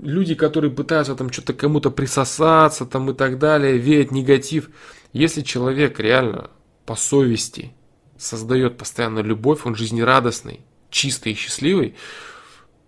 люди, 0.02 0.36
которые 0.36 0.72
пытаются 0.72 1.16
там 1.16 1.32
что-то 1.32 1.54
кому-то 1.54 1.90
присосаться 1.90 2.86
там 2.86 3.10
и 3.10 3.14
так 3.14 3.40
далее, 3.40 3.78
веять 3.78 4.12
негатив. 4.12 4.70
Если 5.14 5.42
человек 5.42 6.00
реально 6.00 6.52
по 6.86 6.96
совести 6.96 7.74
создает 8.18 8.78
постоянно 8.78 9.20
любовь, 9.20 9.66
он 9.66 9.76
жизнерадостный, 9.76 10.62
чистый 10.92 11.34
и 11.34 11.36
счастливый, 11.36 11.96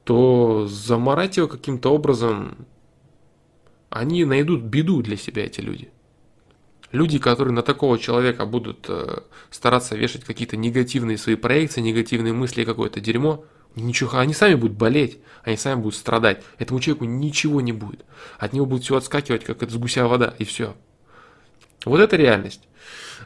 то 0.03 0.67
заморать 0.67 1.37
его 1.37 1.47
каким-то 1.47 1.89
образом, 1.89 2.67
они 3.89 4.25
найдут 4.25 4.61
беду 4.63 5.01
для 5.01 5.17
себя, 5.17 5.45
эти 5.45 5.61
люди. 5.61 5.89
Люди, 6.91 7.19
которые 7.19 7.53
на 7.53 7.61
такого 7.61 7.97
человека 7.97 8.45
будут 8.45 8.85
э, 8.89 9.21
стараться 9.49 9.95
вешать 9.95 10.25
какие-то 10.25 10.57
негативные 10.57 11.17
свои 11.17 11.35
проекции, 11.35 11.79
негативные 11.79 12.33
мысли, 12.33 12.63
какое-то 12.63 12.99
дерьмо– 12.99 13.43
Ничего, 13.75 14.17
они 14.17 14.33
сами 14.33 14.55
будут 14.55 14.77
болеть, 14.77 15.19
они 15.43 15.55
сами 15.57 15.79
будут 15.79 15.95
страдать. 15.95 16.43
Этому 16.59 16.79
человеку 16.79 17.05
ничего 17.05 17.61
не 17.61 17.71
будет. 17.71 18.03
От 18.37 18.53
него 18.53 18.65
будет 18.65 18.83
все 18.83 18.97
отскакивать, 18.97 19.43
как 19.43 19.63
это 19.63 19.71
с 19.71 19.77
гуся 19.77 20.07
вода, 20.07 20.33
и 20.37 20.43
все. 20.43 20.75
Вот 21.85 21.99
это 21.99 22.15
реальность. 22.15 22.61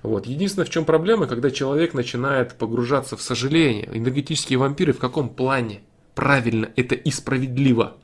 Вот. 0.04 0.28
Единственное, 0.28 0.66
в 0.66 0.70
чем 0.70 0.86
проблема, 0.86 1.26
когда 1.28 1.50
человек 1.50 1.94
начинает 1.94 2.58
погружаться 2.58 3.18
в 3.18 3.22
сожаление. 3.22 3.90
Энергетические 3.92 4.60
вампиры 4.60 4.94
в 4.94 5.00
каком 5.00 5.30
плане? 5.30 5.82
Правильно, 6.14 6.70
это 6.76 6.96
и 6.96 7.12
справедливо. 7.12 7.98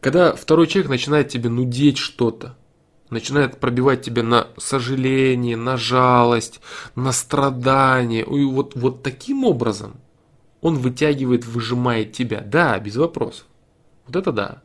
Когда 0.00 0.34
второй 0.34 0.66
человек 0.66 0.90
начинает 0.90 1.28
тебе 1.28 1.48
нудеть 1.48 1.96
что-то, 1.96 2.56
начинает 3.08 3.60
пробивать 3.60 4.02
тебя 4.02 4.24
на 4.24 4.48
сожаление, 4.56 5.56
на 5.56 5.76
жалость, 5.76 6.60
на 6.96 7.12
страдание. 7.12 8.22
И 8.22 8.44
вот, 8.44 8.74
вот 8.74 9.02
таким 9.02 9.44
образом 9.44 10.00
он 10.62 10.78
вытягивает, 10.78 11.44
выжимает 11.44 12.12
тебя. 12.12 12.40
Да, 12.40 12.78
без 12.78 12.96
вопросов. 12.96 13.44
Вот 14.06 14.16
это 14.16 14.32
да. 14.32 14.62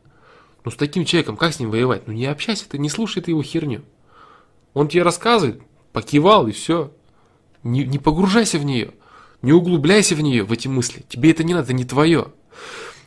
Но 0.64 0.70
с 0.70 0.76
таким 0.76 1.04
человеком 1.04 1.36
как 1.36 1.52
с 1.52 1.60
ним 1.60 1.70
воевать? 1.70 2.06
Ну 2.06 2.14
не 2.14 2.26
общайся 2.26 2.68
ты, 2.68 2.78
не 2.78 2.88
слушай 2.88 3.20
ты 3.20 3.32
его 3.32 3.42
херню. 3.42 3.82
Он 4.74 4.88
тебе 4.88 5.02
рассказывает, 5.02 5.60
покивал 5.92 6.46
и 6.46 6.52
все. 6.52 6.92
Не, 7.62 7.84
не 7.84 7.98
погружайся 7.98 8.58
в 8.58 8.64
нее. 8.64 8.92
Не 9.42 9.52
углубляйся 9.52 10.14
в 10.14 10.20
нее, 10.20 10.44
в 10.44 10.52
эти 10.52 10.68
мысли. 10.68 11.04
Тебе 11.08 11.32
это 11.32 11.44
не 11.44 11.52
надо, 11.52 11.72
не 11.72 11.84
твое. 11.84 12.28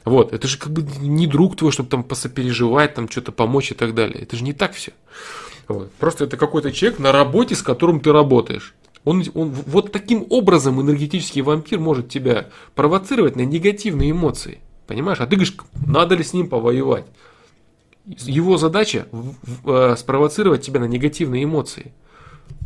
Вот, 0.03 0.33
это 0.33 0.47
же 0.47 0.57
как 0.57 0.71
бы 0.71 0.81
не 0.81 1.27
друг 1.27 1.55
твой, 1.55 1.71
чтобы 1.71 1.89
там 1.89 2.03
посопереживать, 2.03 2.95
там 2.95 3.09
что-то 3.09 3.31
помочь 3.31 3.71
и 3.71 3.75
так 3.75 3.93
далее. 3.93 4.21
Это 4.21 4.35
же 4.35 4.43
не 4.43 4.53
так 4.53 4.73
все. 4.73 4.91
Вот. 5.67 5.91
Просто 5.93 6.25
это 6.25 6.37
какой-то 6.37 6.71
человек 6.71 6.99
на 6.99 7.11
работе, 7.11 7.55
с 7.55 7.61
которым 7.61 7.99
ты 7.99 8.11
работаешь. 8.11 8.73
Он, 9.03 9.23
он 9.33 9.49
вот 9.49 9.91
таким 9.91 10.25
образом 10.29 10.79
энергетический 10.79 11.41
вампир 11.41 11.79
может 11.79 12.09
тебя 12.09 12.49
провоцировать 12.75 13.35
на 13.35 13.41
негативные 13.41 14.11
эмоции. 14.11 14.59
Понимаешь? 14.87 15.19
А 15.19 15.25
ты 15.25 15.35
говоришь, 15.35 15.55
надо 15.85 16.15
ли 16.15 16.23
с 16.23 16.33
ним 16.33 16.47
повоевать? 16.47 17.05
Его 18.05 18.57
задача 18.57 19.07
в, 19.11 19.35
в, 19.43 19.69
э, 19.69 19.95
спровоцировать 19.95 20.63
тебя 20.63 20.79
на 20.79 20.85
негативные 20.85 21.43
эмоции. 21.43 21.93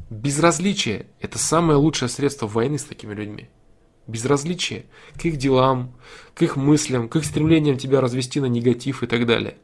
Безразличие– 0.09 1.07
это 1.19 1.37
самое 1.37 1.77
лучшее 1.77 2.09
средство 2.09 2.47
войны 2.47 2.77
с 2.79 2.83
такими 2.83 3.13
людьми. 3.13 3.49
Безразличие 4.07 4.85
к 5.15 5.25
их 5.25 5.37
делам, 5.37 5.93
к 6.35 6.41
их 6.41 6.57
мыслям, 6.57 7.09
к 7.09 7.15
их 7.15 7.25
стремлениям 7.25 7.77
тебя 7.77 8.01
развести 8.01 8.39
на 8.39 8.45
негатив 8.45 9.03
и 9.03 9.07
так 9.07 9.25
далее. 9.25 9.55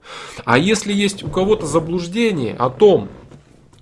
А 0.45 0.57
если 0.57 0.93
есть 0.93 1.23
у 1.23 1.29
кого-то 1.29 1.67
заблуждение 1.67 2.55
о 2.55 2.69
том, 2.69 3.09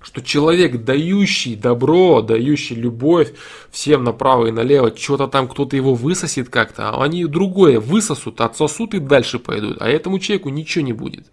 что 0.02 0.22
человек, 0.22 0.84
дающий 0.84 1.56
добро, 1.56 2.22
дающий 2.22 2.74
любовь 2.74 3.32
всем 3.70 4.04
направо 4.04 4.46
и 4.46 4.50
налево, 4.50 4.94
что-то 4.96 5.26
там 5.28 5.48
кто-то 5.48 5.76
его 5.76 5.94
высосет 5.94 6.48
как-то, 6.48 6.90
а 6.90 7.04
они 7.04 7.24
другое 7.26 7.80
высосут, 7.80 8.40
отсосут 8.40 8.94
и 8.94 8.98
дальше 8.98 9.38
пойдут, 9.38 9.76
а 9.80 9.88
этому 9.88 10.18
человеку 10.18 10.48
ничего 10.48 10.84
не 10.84 10.92
будет. 10.92 11.26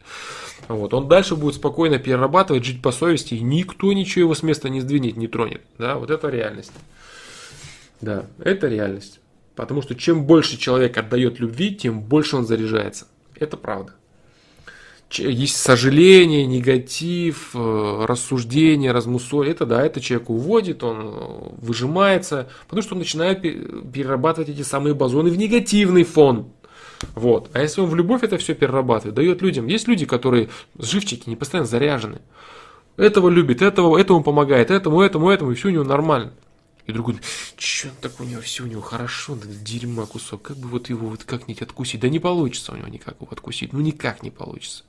Вот, 0.68 0.94
он 0.94 1.08
дальше 1.08 1.36
будет 1.36 1.56
спокойно 1.56 1.98
перерабатывать, 1.98 2.66
жить 2.66 2.82
по 2.82 2.92
совести, 2.92 3.36
и 3.36 3.40
никто 3.40 3.94
ничего 3.94 4.24
его 4.24 4.36
с 4.36 4.44
места 4.44 4.70
не 4.70 4.82
сдвинет, 4.82 5.16
не 5.16 5.28
тронет. 5.28 5.62
Да, 5.78 5.98
вот 5.98 6.12
это 6.12 6.28
реальность. 6.28 6.74
Да, 8.02 8.26
это 8.40 8.68
реальность. 8.68 9.20
Потому 9.56 9.82
что 9.82 9.96
чем 9.96 10.26
больше 10.26 10.58
человек 10.58 10.98
отдает 10.98 11.40
любви, 11.40 11.74
тем 11.74 12.02
больше 12.02 12.36
он 12.36 12.46
заряжается. 12.46 13.08
Это 13.40 13.56
правда 13.56 13.94
есть 15.12 15.58
сожаление, 15.58 16.46
негатив, 16.46 17.52
э, 17.54 18.06
рассуждение, 18.06 18.92
размусоль. 18.92 19.50
Это 19.50 19.66
да, 19.66 19.86
это 19.86 20.02
человек 20.02 20.30
уводит, 20.30 20.84
он 20.84 20.98
э, 21.02 21.50
выжимается, 21.62 22.50
потому 22.68 22.82
что 22.82 22.96
он 22.96 23.00
начинает 23.00 23.42
перерабатывать 23.42 24.50
эти 24.50 24.64
самые 24.64 24.94
бозоны 24.94 25.30
в 25.30 25.38
негативный 25.38 26.04
фон. 26.04 26.52
Вот. 27.16 27.50
А 27.54 27.62
если 27.62 27.82
он 27.82 27.88
в 27.88 27.96
любовь 27.96 28.24
это 28.24 28.38
все 28.38 28.54
перерабатывает, 28.54 29.16
дает 29.16 29.42
людям. 29.42 29.68
Есть 29.68 29.88
люди, 29.88 30.06
которые 30.06 30.50
живчики, 30.78 31.30
не 31.30 31.36
постоянно 31.36 31.68
заряжены. 31.68 32.20
Этого 32.98 33.30
любит, 33.30 33.62
этого, 33.62 33.98
этому 33.98 34.24
помогает, 34.24 34.72
этому, 34.72 35.02
этому, 35.02 35.30
этому, 35.30 35.52
и 35.52 35.56
все 35.56 35.68
у 35.68 35.72
него 35.72 35.84
нормально. 35.84 36.34
И 36.88 36.94
другой, 36.94 37.20
что 37.58 37.90
так 38.00 38.20
у 38.22 38.24
него 38.24 38.42
все, 38.42 38.64
у 38.64 38.68
него 38.68 38.82
хорошо, 38.82 39.36
да, 39.36 39.46
дерьма 39.46 40.06
кусок, 40.06 40.42
как 40.42 40.58
бы 40.58 40.70
вот 40.70 40.88
его 40.88 41.10
вот 41.10 41.26
как-нибудь 41.26 41.62
откусить? 41.62 42.00
Да 42.00 42.08
не 42.08 42.20
получится 42.20 42.72
у 42.72 42.78
него 42.78 42.88
никак 42.88 43.16
его 43.20 43.28
откусить, 43.30 43.74
ну 43.74 43.82
никак 43.82 44.24
не 44.24 44.32
получится. 44.32 44.86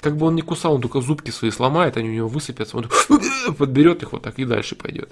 Как 0.00 0.16
бы 0.16 0.26
он 0.26 0.34
не 0.34 0.40
кусал, 0.40 0.74
он 0.74 0.80
только 0.80 1.02
зубки 1.02 1.30
свои 1.30 1.50
сломает, 1.50 1.98
они 1.98 2.08
у 2.08 2.12
него 2.12 2.28
высыпятся, 2.28 2.78
он 2.78 2.90
подберет 3.58 4.02
их 4.02 4.12
вот 4.12 4.22
так 4.22 4.38
и 4.38 4.46
дальше 4.46 4.76
пойдет. 4.76 5.10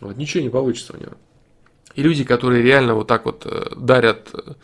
Вот, 0.00 0.16
ничего 0.16 0.42
не 0.42 0.48
получится 0.48 0.94
у 0.94 1.00
него. 1.00 1.12
И 1.94 2.02
люди, 2.02 2.24
которые 2.24 2.62
реально 2.62 2.94
вот 2.94 3.06
так 3.06 3.26
вот 3.26 3.42
э, 3.44 3.74
дарят 3.76 4.30
э, 4.32 4.54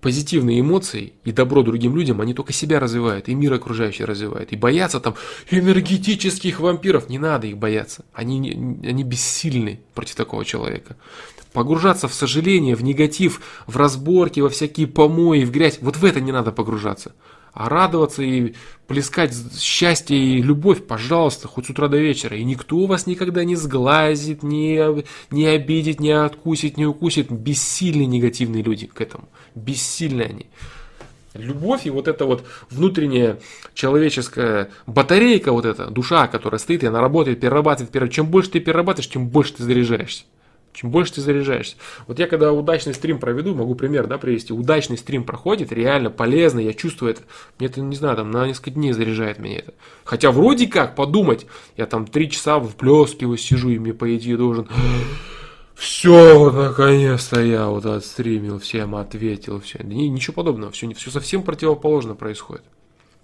позитивные 0.00 0.60
эмоции 0.60 1.12
и 1.24 1.32
добро 1.32 1.62
другим 1.62 1.96
людям, 1.96 2.20
они 2.20 2.34
только 2.34 2.52
себя 2.52 2.78
развивают, 2.80 3.28
и 3.28 3.34
мир 3.34 3.52
окружающий 3.54 4.04
развивают. 4.04 4.52
И 4.52 4.56
боятся 4.56 5.00
там 5.00 5.14
энергетических 5.50 6.60
вампиров, 6.60 7.08
не 7.08 7.18
надо 7.18 7.46
их 7.46 7.58
бояться. 7.58 8.04
Они, 8.12 8.52
они 8.84 9.02
бессильны 9.02 9.80
против 9.94 10.14
такого 10.14 10.44
человека. 10.44 10.96
Погружаться 11.52 12.08
в 12.08 12.14
сожаление, 12.14 12.76
в 12.76 12.84
негатив, 12.84 13.40
в 13.66 13.76
разборки, 13.76 14.40
во 14.40 14.48
всякие 14.48 14.86
помои, 14.86 15.44
в 15.44 15.50
грязь, 15.50 15.78
вот 15.80 15.96
в 15.96 16.04
это 16.04 16.20
не 16.20 16.30
надо 16.30 16.52
погружаться 16.52 17.12
а 17.52 17.68
радоваться 17.68 18.22
и 18.22 18.54
плескать 18.86 19.34
счастье 19.60 20.16
и 20.16 20.42
любовь, 20.42 20.86
пожалуйста, 20.86 21.48
хоть 21.48 21.66
с 21.66 21.70
утра 21.70 21.88
до 21.88 21.98
вечера. 21.98 22.36
И 22.36 22.44
никто 22.44 22.86
вас 22.86 23.06
никогда 23.06 23.44
не 23.44 23.56
сглазит, 23.56 24.42
не, 24.42 25.04
не 25.30 25.46
обидит, 25.46 26.00
не 26.00 26.12
откусит, 26.12 26.76
не 26.76 26.86
укусит. 26.86 27.30
Бессильные 27.30 28.06
негативные 28.06 28.62
люди 28.62 28.86
к 28.86 29.00
этому. 29.00 29.28
Бессильные 29.54 30.26
они. 30.26 30.46
Любовь 31.34 31.86
и 31.86 31.90
вот 31.90 32.08
эта 32.08 32.24
вот 32.24 32.44
внутренняя 32.70 33.38
человеческая 33.74 34.70
батарейка, 34.86 35.52
вот 35.52 35.66
эта 35.66 35.86
душа, 35.86 36.26
которая 36.26 36.58
стоит, 36.58 36.82
и 36.82 36.86
она 36.86 37.00
работает, 37.00 37.40
перерабатывает, 37.40 37.92
перерабатывает. 37.92 38.14
Чем 38.14 38.26
больше 38.26 38.50
ты 38.50 38.60
перерабатываешь, 38.60 39.10
тем 39.10 39.28
больше 39.28 39.54
ты 39.54 39.62
заряжаешься. 39.62 40.24
Чем 40.72 40.90
больше 40.90 41.14
ты 41.14 41.20
заряжаешься. 41.20 41.76
Вот 42.06 42.18
я 42.18 42.26
когда 42.26 42.52
удачный 42.52 42.94
стрим 42.94 43.18
проведу, 43.18 43.54
могу 43.54 43.74
пример 43.74 44.06
да, 44.06 44.18
привести. 44.18 44.52
Удачный 44.52 44.96
стрим 44.96 45.24
проходит, 45.24 45.72
реально 45.72 46.10
полезно, 46.10 46.60
я 46.60 46.72
чувствую 46.72 47.12
это. 47.12 47.22
Мне 47.58 47.68
это, 47.68 47.80
не 47.80 47.96
знаю, 47.96 48.16
там 48.16 48.30
на 48.30 48.46
несколько 48.46 48.70
дней 48.70 48.92
заряжает 48.92 49.38
меня 49.38 49.58
это. 49.58 49.74
Хотя 50.04 50.30
вроде 50.30 50.68
как 50.68 50.94
подумать, 50.94 51.46
я 51.76 51.86
там 51.86 52.06
три 52.06 52.30
часа 52.30 52.60
вплескиваю, 52.60 53.36
сижу 53.38 53.70
и 53.70 53.78
мне 53.78 53.92
по 53.92 54.14
идее 54.16 54.36
должен... 54.36 54.68
Все, 55.74 56.50
наконец-то 56.50 57.40
я 57.40 57.68
вот 57.68 57.86
отстримил, 57.86 58.58
всем 58.58 58.96
ответил, 58.96 59.60
все. 59.60 59.78
Да 59.78 59.94
ничего 59.94 60.34
подобного, 60.34 60.72
все, 60.72 60.92
все 60.94 61.10
совсем 61.10 61.44
противоположно 61.44 62.16
происходит. 62.16 62.64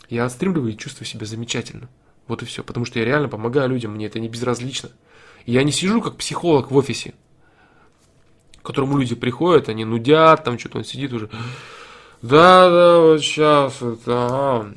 Я 0.09 0.25
отстримливаю 0.25 0.73
и 0.73 0.77
чувствую 0.77 1.07
себя 1.07 1.27
замечательно. 1.27 1.89
Вот 2.29 2.43
и 2.43 2.47
все. 2.47 2.63
Потому 2.63 2.87
что 2.87 3.01
я 3.01 3.05
реально 3.05 3.29
помогаю 3.29 3.69
людям, 3.71 3.95
мне 3.95 4.07
это 4.07 4.21
не 4.21 4.29
безразлично. 4.29 4.91
Я 5.47 5.65
не 5.65 5.73
сижу 5.73 6.01
как 6.01 6.17
психолог 6.17 6.71
в 6.71 6.77
офисе 6.77 7.15
к 8.65 8.67
которому 8.67 8.97
люди 8.97 9.15
приходят, 9.15 9.69
они 9.69 9.85
нудят, 9.85 10.43
там 10.43 10.59
что-то 10.59 10.79
он 10.79 10.85
сидит 10.85 11.13
уже. 11.13 11.29
Да, 12.23 12.71
да, 12.71 12.99
вот 12.99 13.21
сейчас, 13.21 13.83
это, 13.83 14.27
ага. 14.27 14.75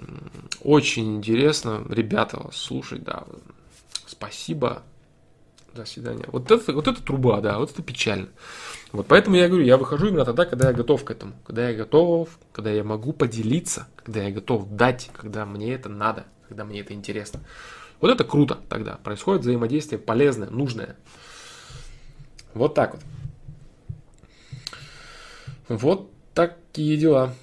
очень 0.62 1.16
интересно, 1.16 1.82
ребята, 1.88 2.38
вас 2.38 2.58
слушать, 2.58 3.06
да, 3.06 3.24
спасибо, 4.06 4.84
до 5.74 5.86
свидания. 5.86 6.26
Вот 6.28 6.52
это, 6.52 6.74
вот 6.74 6.90
это 6.90 7.02
труба, 7.02 7.40
да, 7.40 7.60
вот 7.60 7.72
это 7.72 7.82
печально. 7.82 8.28
Вот 8.92 9.08
поэтому 9.08 9.38
я 9.38 9.48
говорю, 9.48 9.64
я 9.64 9.78
выхожу 9.78 10.08
именно 10.08 10.26
тогда, 10.26 10.44
когда 10.44 10.68
я 10.68 10.74
готов 10.74 11.06
к 11.06 11.12
этому, 11.12 11.32
когда 11.46 11.70
я 11.70 11.74
готов, 11.74 12.28
когда 12.52 12.72
я 12.72 12.84
могу 12.84 13.14
поделиться, 13.14 13.88
когда 14.04 14.24
я 14.24 14.32
готов 14.32 14.68
дать, 14.70 15.10
когда 15.16 15.46
мне 15.46 15.74
это 15.74 15.88
надо, 15.88 16.26
когда 16.50 16.66
мне 16.66 16.82
это 16.82 16.94
интересно. 16.94 17.40
Вот 18.02 18.12
это 18.12 18.26
круто 18.26 18.58
тогда, 18.68 18.96
происходит 19.02 19.44
взаимодействие 19.44 19.98
полезное, 19.98 20.50
нужное. 20.50 20.98
Вот 22.54 22.74
так 22.74 22.96
вот. 22.96 23.04
Вот 25.70 26.10
такие 26.34 26.98
дела. 26.98 27.34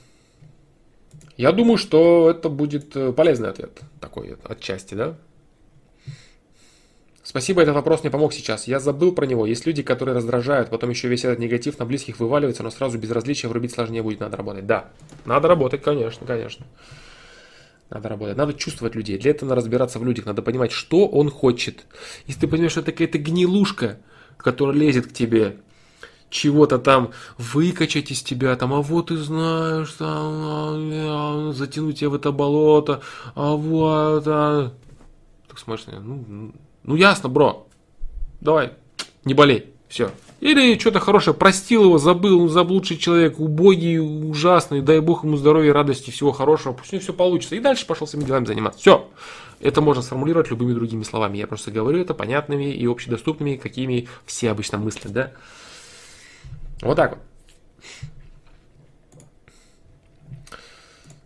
Я 1.36 1.52
думаю, 1.52 1.78
что 1.78 2.30
это 2.30 2.48
будет 2.48 2.96
э, 2.96 3.12
полезный 3.12 3.51
ответ 3.51 3.80
такой 4.01 4.36
отчасти, 4.44 4.94
да? 4.94 5.16
Спасибо, 7.24 7.62
этот 7.62 7.74
вопрос 7.74 8.02
мне 8.02 8.10
помог 8.10 8.32
сейчас. 8.32 8.68
Я 8.68 8.78
забыл 8.78 9.12
про 9.12 9.26
него. 9.26 9.46
Есть 9.46 9.66
люди, 9.66 9.82
которые 9.82 10.14
раздражают, 10.14 10.70
потом 10.70 10.90
еще 10.90 11.09
весь 11.09 11.24
этот 11.24 11.38
негатив 11.38 11.78
на 11.78 11.86
близких 11.86 12.20
вываливается, 12.20 12.62
но 12.62 12.70
сразу 12.70 12.98
безразличие 12.98 13.48
врубить 13.48 13.72
сложнее 13.72 14.02
будет, 14.02 14.20
надо 14.20 14.36
работать. 14.36 14.66
Да, 14.66 14.90
надо 15.24 15.48
работать, 15.48 15.82
конечно, 15.82 16.26
конечно. 16.26 16.66
Надо 17.90 18.09
работать. 18.09 18.36
Надо 18.36 18.55
чувствовать 18.55 18.94
людей. 18.94 19.18
Для 19.18 19.30
этого 19.32 19.48
надо 19.48 19.62
разбираться 19.62 19.98
в 19.98 20.05
людях. 20.05 20.26
Надо 20.26 20.42
понимать, 20.42 20.70
что 20.70 21.06
он 21.09 21.30
хочет. 21.30 21.86
Если 22.26 22.42
ты 22.42 22.48
понимаешь, 22.48 22.72
что 22.72 22.80
это 22.80 22.92
какая-то 22.92 23.18
гнилушка, 23.18 23.98
которая 24.36 24.76
лезет 24.76 25.06
к 25.09 25.12
тебе, 25.12 25.56
чего-то 26.35 26.78
там 26.78 27.12
выкачать 27.39 28.11
из 28.11 28.23
тебя, 28.23 28.56
там, 28.56 28.74
а 28.74 28.82
вот 28.82 29.06
ты 29.06 29.16
знаешь, 29.16 29.93
там, 29.93 30.90
а, 30.93 31.52
затянуть 31.55 32.01
тебя 32.01 32.11
в 32.11 32.15
это 32.15 32.32
болото, 32.32 33.01
а 33.36 33.52
вот, 33.52 34.24
а... 34.27 34.73
Так 35.48 35.59
смотришь, 35.61 35.86
ну, 35.86 36.52
ну 36.82 36.97
ясно, 36.97 37.28
бро, 37.28 37.69
давай, 38.40 38.73
не 39.24 39.32
болей, 39.32 39.66
все. 39.89 40.11
Или 40.40 40.77
что-то 40.77 40.98
хорошее, 40.98 41.35
простил 41.35 41.85
его, 41.85 41.98
забыл, 41.98 42.43
он 42.43 42.48
заблудший 42.48 42.97
человек, 42.98 43.39
убогий, 43.39 43.98
ужасный, 43.98 44.82
дай 44.82 44.98
бог 44.98 45.23
ему 45.23 45.36
здоровья, 45.36 45.73
радости, 45.73 46.11
всего 46.11 46.32
хорошего, 46.32 46.73
пусть 46.73 46.93
у 46.93 46.97
него 46.97 47.02
все 47.02 47.12
получится. 47.15 47.55
И 47.55 47.61
дальше 47.61 47.86
пошел 47.86 48.06
своими 48.06 48.27
делами 48.27 48.44
заниматься. 48.44 48.81
Все. 48.81 49.09
Это 49.61 49.81
можно 49.81 50.02
сформулировать 50.02 50.51
любыми 50.51 50.74
другими 50.74 51.05
словами. 51.05 51.39
Я 51.39 51.47
просто 51.47 51.70
говорю 51.70 52.01
это 52.01 52.12
понятными 52.12 52.74
и 52.74 52.86
общедоступными, 52.86 53.55
какими 53.55 54.09
все 54.27 54.51
обычно 54.51 54.77
мыслят, 54.77 55.12
да. 55.12 55.32
Вот 56.82 56.96
так 56.96 57.12
вот. 57.12 57.20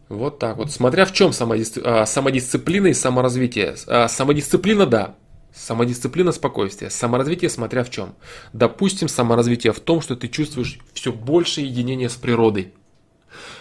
Вот 0.08 0.38
так 0.38 0.56
вот. 0.56 0.70
Смотря 0.70 1.04
в 1.04 1.12
чем 1.12 1.32
самодисци... 1.32 1.82
а, 1.84 2.06
самодисциплина 2.06 2.86
и 2.86 2.94
саморазвитие. 2.94 3.76
А, 3.86 4.08
самодисциплина, 4.08 4.86
да. 4.86 5.16
Самодисциплина, 5.52 6.32
спокойствие. 6.32 6.90
Саморазвитие, 6.90 7.50
смотря 7.50 7.84
в 7.84 7.90
чем. 7.90 8.14
Допустим, 8.52 9.08
саморазвитие 9.08 9.72
в 9.72 9.80
том, 9.80 10.00
что 10.00 10.16
ты 10.16 10.28
чувствуешь 10.28 10.78
все 10.94 11.12
больше 11.12 11.60
единения 11.60 12.08
с 12.08 12.14
природой. 12.14 12.72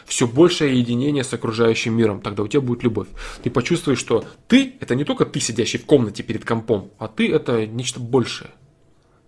Все 0.05 0.25
большее 0.25 0.79
единение 0.79 1.25
с 1.25 1.33
окружающим 1.33 1.93
миром. 1.93 2.21
Тогда 2.21 2.43
у 2.43 2.47
тебя 2.47 2.61
будет 2.61 2.83
любовь. 2.83 3.07
Ты 3.43 3.49
почувствуешь, 3.49 3.99
что 3.99 4.23
ты 4.47 4.75
это 4.79 4.95
не 4.95 5.03
только 5.03 5.25
ты, 5.25 5.41
сидящий 5.41 5.79
в 5.79 5.85
комнате 5.85 6.23
перед 6.23 6.45
компом, 6.45 6.91
а 6.97 7.09
ты 7.09 7.29
это 7.29 7.67
нечто 7.67 7.99
большее. 7.99 8.51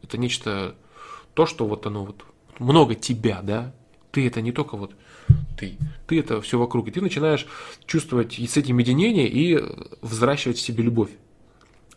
Это 0.04 0.18
нечто 0.18 0.76
то, 1.34 1.46
что 1.46 1.66
вот 1.66 1.86
оно 1.86 2.06
вот 2.06 2.24
много 2.60 2.96
тебя, 2.96 3.42
да, 3.42 3.74
ты 4.12 4.28
это 4.28 4.42
не 4.42 4.52
только 4.52 4.78
вот 4.78 4.92
ты, 5.58 5.78
ты 6.08 6.20
это 6.20 6.42
все 6.42 6.58
вокруг, 6.58 6.88
и 6.88 6.92
ты 6.92 7.02
начинаешь 7.02 7.46
чувствовать 7.86 8.34
с 8.40 8.58
этим 8.58 8.78
единение 8.78 9.28
и 9.28 9.60
взращивать 10.02 10.58
в 10.58 10.62
себе 10.62 10.84
любовь, 10.84 11.12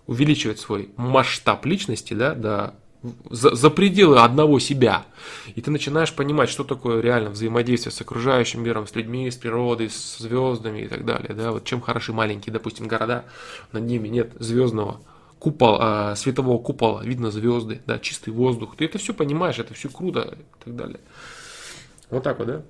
увеличивать 0.06 0.58
свой 0.58 0.90
масштаб 0.96 1.64
личности, 1.66 2.14
да, 2.14 2.34
до 2.34 2.74
за, 3.30 3.54
за 3.54 3.70
пределы 3.70 4.20
одного 4.20 4.58
себя. 4.58 5.04
И 5.54 5.60
ты 5.60 5.70
начинаешь 5.70 6.12
понимать, 6.12 6.48
что 6.48 6.64
такое 6.64 7.00
реально 7.00 7.30
взаимодействие 7.30 7.92
с 7.92 8.00
окружающим 8.00 8.62
миром, 8.62 8.86
с 8.86 8.94
людьми, 8.94 9.30
с 9.30 9.36
природой, 9.36 9.90
с 9.90 10.18
звездами 10.18 10.82
и 10.82 10.88
так 10.88 11.04
далее. 11.04 11.34
Да? 11.34 11.52
Вот 11.52 11.64
чем 11.64 11.80
хороши 11.80 12.12
маленькие, 12.12 12.52
допустим, 12.52 12.86
города, 12.86 13.24
над 13.72 13.84
ними 13.84 14.08
нет 14.08 14.32
звездного 14.38 15.00
купол, 15.42 15.78
а, 15.80 16.14
светового 16.14 16.58
купола, 16.58 17.02
видно 17.02 17.32
звезды, 17.32 17.82
да, 17.84 17.98
чистый 17.98 18.30
воздух. 18.30 18.76
Ты 18.76 18.84
это 18.84 18.98
все 18.98 19.12
понимаешь, 19.12 19.58
это 19.58 19.74
все 19.74 19.88
круто 19.88 20.38
и 20.38 20.64
так 20.64 20.76
далее. 20.76 21.00
Вот 22.10 22.22
так 22.22 22.38
вот, 22.38 22.46
да? 22.46 22.62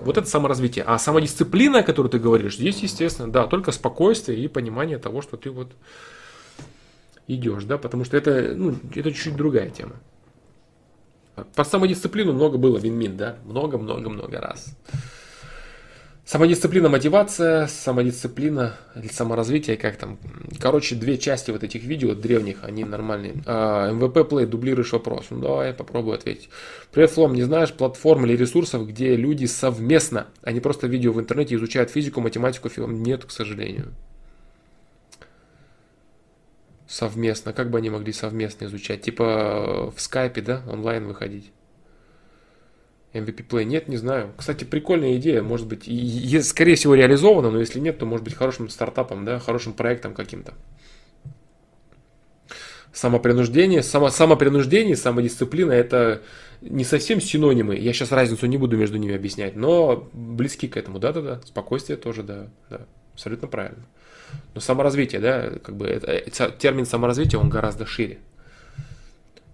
Вот 0.00 0.18
это 0.18 0.26
саморазвитие. 0.26 0.84
А 0.84 0.98
самодисциплина, 0.98 1.78
о 1.78 1.82
которой 1.84 2.08
ты 2.08 2.18
говоришь, 2.18 2.56
здесь, 2.56 2.80
естественно, 2.82 3.30
да, 3.30 3.46
только 3.46 3.70
спокойствие 3.70 4.42
и 4.42 4.48
понимание 4.48 4.98
того, 4.98 5.22
что 5.22 5.36
ты 5.36 5.50
вот 5.50 5.70
идешь, 7.28 7.62
да, 7.62 7.78
потому 7.78 8.04
что 8.04 8.16
это, 8.16 8.54
ну, 8.56 8.74
это 8.92 9.12
чуть-чуть 9.12 9.36
другая 9.36 9.70
тема. 9.70 9.92
По 11.54 11.62
самодисциплину 11.62 12.32
много 12.32 12.58
было 12.58 12.76
вин-мин, 12.76 13.16
да, 13.16 13.36
много-много-много 13.44 14.40
раз. 14.40 14.76
Самодисциплина, 16.30 16.88
мотивация, 16.88 17.66
самодисциплина 17.66 18.76
или 18.94 19.08
саморазвитие, 19.08 19.76
как 19.76 19.96
там. 19.96 20.16
Короче, 20.60 20.94
две 20.94 21.18
части 21.18 21.50
вот 21.50 21.64
этих 21.64 21.82
видео 21.82 22.14
древних, 22.14 22.62
они 22.62 22.84
нормальные. 22.84 23.42
А, 23.46 23.90
MVP 23.90 24.28
Play, 24.28 24.46
дублируешь 24.46 24.92
вопрос. 24.92 25.26
Ну 25.30 25.40
давай, 25.40 25.74
попробую 25.74 26.14
ответить. 26.14 26.48
Привет, 26.92 27.10
Флом, 27.10 27.34
не 27.34 27.42
знаешь 27.42 27.72
платформ 27.72 28.26
или 28.26 28.36
ресурсов, 28.36 28.86
где 28.86 29.16
люди 29.16 29.46
совместно, 29.46 30.28
а 30.42 30.52
не 30.52 30.60
просто 30.60 30.86
видео 30.86 31.10
в 31.10 31.18
интернете 31.18 31.56
изучают 31.56 31.90
физику, 31.90 32.20
математику, 32.20 32.68
фильм? 32.68 33.02
Нет, 33.02 33.24
к 33.24 33.32
сожалению. 33.32 33.92
Совместно. 36.86 37.52
Как 37.52 37.70
бы 37.70 37.78
они 37.78 37.90
могли 37.90 38.12
совместно 38.12 38.66
изучать? 38.66 39.02
Типа 39.02 39.92
в 39.96 40.00
скайпе, 40.00 40.42
да, 40.42 40.62
онлайн 40.70 41.08
выходить? 41.08 41.50
MVP 43.12 43.46
Play 43.48 43.64
нет, 43.64 43.88
не 43.88 43.96
знаю. 43.96 44.32
Кстати, 44.36 44.64
прикольная 44.64 45.16
идея, 45.16 45.42
может 45.42 45.66
быть, 45.66 45.88
и, 45.88 46.40
скорее 46.42 46.76
всего 46.76 46.94
реализована, 46.94 47.50
но 47.50 47.58
если 47.58 47.80
нет, 47.80 47.98
то 47.98 48.06
может 48.06 48.24
быть 48.24 48.34
хорошим 48.34 48.68
стартапом, 48.68 49.24
да, 49.24 49.38
хорошим 49.38 49.72
проектом 49.72 50.14
каким-то. 50.14 50.54
Самопринуждение, 52.92 53.82
само, 53.82 54.10
самопринуждение, 54.10 54.96
самодисциплина– 54.96 55.72
это 55.72 56.22
не 56.60 56.84
совсем 56.84 57.20
синонимы. 57.20 57.76
Я 57.76 57.92
сейчас 57.92 58.10
разницу 58.12 58.46
не 58.46 58.58
буду 58.58 58.76
между 58.76 58.98
ними 58.98 59.14
объяснять, 59.14 59.56
но 59.56 60.08
близки 60.12 60.68
к 60.68 60.76
этому. 60.76 60.98
Да-да-да, 60.98 61.40
спокойствие 61.46 61.96
тоже, 61.96 62.22
да, 62.22 62.48
да, 62.68 62.80
абсолютно 63.14 63.48
правильно. 63.48 63.86
Но 64.54 64.60
саморазвитие, 64.60 65.20
да, 65.20 65.50
как 65.62 65.76
бы 65.76 65.86
это, 65.86 66.50
термин 66.50 66.84
саморазвитие, 66.84 67.40
он 67.40 67.48
гораздо 67.48 67.86
шире. 67.86 68.18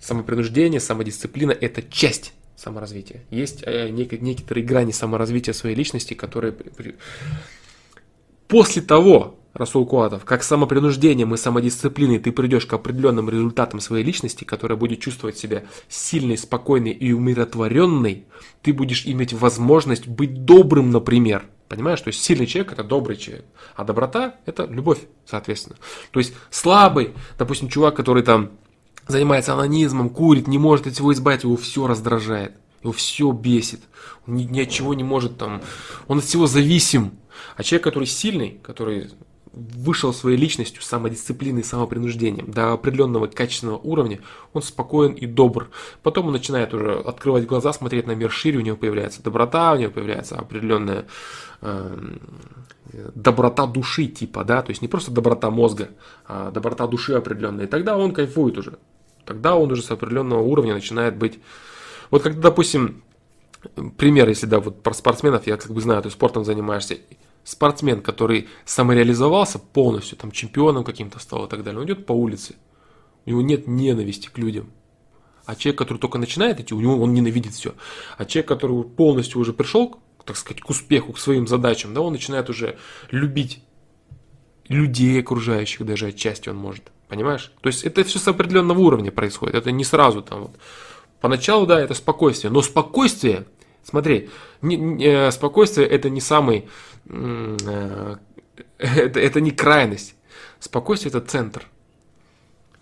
Самопринуждение, 0.01 0.81
самодисциплина– 0.81 1.53
это 1.61 1.83
часть 1.83 2.33
саморазвития. 2.57 3.23
Есть 3.31 3.63
э, 3.65 3.91
нек- 3.91 4.19
некоторые 4.19 4.65
грани 4.65 4.93
саморазвития 4.93 5.55
своей 5.55 5.77
личности, 5.77 6.15
которые 6.15 6.53
при... 6.53 6.97
после 8.49 8.83
того, 8.83 9.39
Расул 9.57 9.87
Куатов, 9.87 10.27
как 10.27 10.43
самопринуждением 10.43 11.33
и 11.33 11.39
самодисциплиной 11.39 12.19
ты 12.19 12.31
придешь 12.31 12.67
к 12.67 12.75
определенным 12.75 13.31
результатам 13.31 13.81
своей 13.81 14.05
личности, 14.05 14.45
которая 14.45 14.77
будет 14.77 15.01
чувствовать 15.01 15.39
себя 15.39 15.65
сильной, 15.89 16.37
спокойной 16.37 16.91
и 16.91 17.13
умиротворенной, 17.13 18.27
ты 18.61 18.75
будешь 18.75 19.07
иметь 19.07 19.33
возможность 19.33 20.09
быть 20.09 20.45
добрым, 20.45 20.91
например. 20.91 21.47
Понимаешь, 21.69 22.03
то 22.03 22.09
есть 22.09 22.23
сильный 22.23 22.47
человек 22.47 22.73
это 22.73 22.85
добрый 22.85 23.17
человек, 23.17 23.47
а 23.75 23.85
доброта 23.85 24.37
это 24.45 24.67
любовь, 24.67 24.99
соответственно. 25.25 25.77
То 26.11 26.21
есть 26.21 26.35
слабый, 26.51 27.15
допустим, 27.39 27.69
чувак, 27.69 27.97
который 27.97 28.23
там 28.23 28.51
занимается 29.09 29.55
анонизмом, 29.55 30.11
курит, 30.11 30.49
не 30.49 30.59
может 30.59 30.87
от 30.87 30.95
всего 30.95 31.13
избавиться, 31.13 31.47
его 31.47 31.57
все 31.57 31.87
раздражает, 31.87 32.53
его 32.83 32.93
все 32.93 33.31
бесит, 33.33 33.81
он 34.27 34.37
ни, 34.37 34.45
ни 34.45 34.61
от 34.61 34.71
чего 34.71 34.95
не 34.95 35.05
может 35.05 35.39
там, 35.39 35.63
он 36.09 36.19
от 36.19 36.25
всего 36.25 36.47
зависим. 36.47 37.13
А 37.57 37.63
человек, 37.63 37.85
который 37.85 38.07
сильный, 38.07 38.59
который 38.63 39.11
вышел 39.57 40.13
своей 40.13 40.37
личностью, 40.37 40.83
самодисциплиной, 40.83 41.65
самопринуждением 41.65 42.51
до 42.51 42.75
определенного 42.75 43.27
качественного 43.27 43.79
уровня, 43.79 44.21
он 44.53 44.61
спокоен 44.63 45.13
и 45.13 45.25
добр. 45.25 45.71
Потом 46.03 46.27
он 46.27 46.33
начинает 46.33 46.75
уже 46.75 46.93
открывать 46.93 47.47
глаза, 47.47 47.73
смотреть 47.73 48.07
на 48.07 48.13
мир 48.13 48.31
шире, 48.31 48.59
у 48.59 48.63
него 48.63 48.77
появляется 48.77 49.23
доброта, 49.23 49.73
у 49.73 49.77
него 49.77 49.91
появляется 49.91 50.37
определенная 50.37 51.07
э, 51.63 51.97
доброта 53.15 53.67
души 53.67 54.07
типа, 54.09 54.45
да, 54.45 54.61
то 54.63 54.71
есть 54.71 54.83
не 54.83 54.89
просто 54.89 55.11
доброта 55.11 55.51
мозга, 55.51 55.89
а 56.27 56.51
доброта 56.51 56.87
души 56.87 57.15
определенная. 57.15 57.65
И 57.65 57.69
тогда 57.69 57.97
он 57.97 58.13
кайфует 58.13 58.59
уже. 58.59 58.79
Тогда 59.27 59.57
он 59.57 59.71
уже 59.73 59.83
с 59.83 59.91
определенного 59.91 60.41
уровня 60.41 60.75
начинает 60.75 61.17
быть... 61.17 61.41
Вот 62.11 62.23
когда, 62.23 62.41
допустим, 62.41 63.03
пример, 63.97 64.29
если 64.29 64.47
да, 64.47 64.61
вот 64.61 64.83
про 64.83 64.95
спортсменов, 64.95 65.47
я 65.47 65.57
как 65.57 65.73
бы 65.73 65.81
знаю, 65.81 66.03
ты 66.03 66.11
спортом 66.11 66.45
занимаешься, 66.45 66.99
спортсмен, 67.43 68.01
который 68.01 68.49
самореализовался 68.65 69.59
полностью, 69.59 70.17
там 70.17 70.31
чемпионом 70.31 70.85
каким-то 70.85 71.19
стал 71.19 71.47
и 71.47 71.49
так 71.49 71.65
далее, 71.65 71.81
он 71.81 71.87
идет 71.87 72.07
по 72.07 72.13
улице, 72.13 72.55
у 73.25 73.31
него 73.31 73.43
нет 73.43 73.67
ненависти 73.67 74.29
к 74.29 74.39
людям. 74.39 74.73
А 75.45 75.57
человек, 75.57 75.79
который 75.79 75.99
только 75.99 76.19
начинает 76.19 76.61
идти, 76.61 76.75
у 76.75 76.81
него 76.81 77.01
он 77.01 77.13
ненавидит 77.13 77.53
все. 77.53 77.75
А 78.19 78.25
человек, 78.25 78.49
который 78.49 78.83
полностью 78.85 79.41
уже 79.41 79.53
пришел, 79.53 80.01
так 80.25 80.37
сказать, 80.37 80.61
к 80.61 80.71
успеху, 80.71 81.13
к 81.13 81.19
своим 81.19 81.47
задачам, 81.47 81.95
да, 81.95 82.01
он 82.01 82.13
начинает 82.13 82.51
уже 82.51 82.79
любить 83.11 83.63
людей 84.69 85.21
окружающих, 85.21 85.85
даже 85.87 86.07
отчасти 86.09 86.49
он 86.49 86.57
может. 86.57 86.91
Понимаешь? 87.09 87.53
То 87.61 87.69
есть 87.69 87.85
это 87.85 88.03
все 88.05 88.19
с 88.19 88.27
определенного 88.29 88.79
уровня 88.81 89.11
происходит. 89.13 89.55
Это 89.55 89.71
не 89.71 89.85
сразу 89.85 90.23
там 90.23 90.43
вот. 90.43 90.53
Поначалу, 91.21 91.67
да, 91.67 91.81
это 91.81 91.95
спокойствие. 91.95 92.51
Но 92.51 92.63
спокойствие, 92.63 93.47
смотри, 93.83 94.29
не, 94.61 94.77
не, 94.77 95.05
э, 95.05 95.31
спокойствие 95.31 95.87
это 95.87 96.11
не 96.11 96.21
самый 96.21 96.69
Э, 97.09 98.17
это, 98.79 99.21
это 99.21 99.41
не 99.41 99.51
крайность. 99.51 100.15
Спокойствие 100.59 101.11
это 101.11 101.21
центр. 101.21 101.67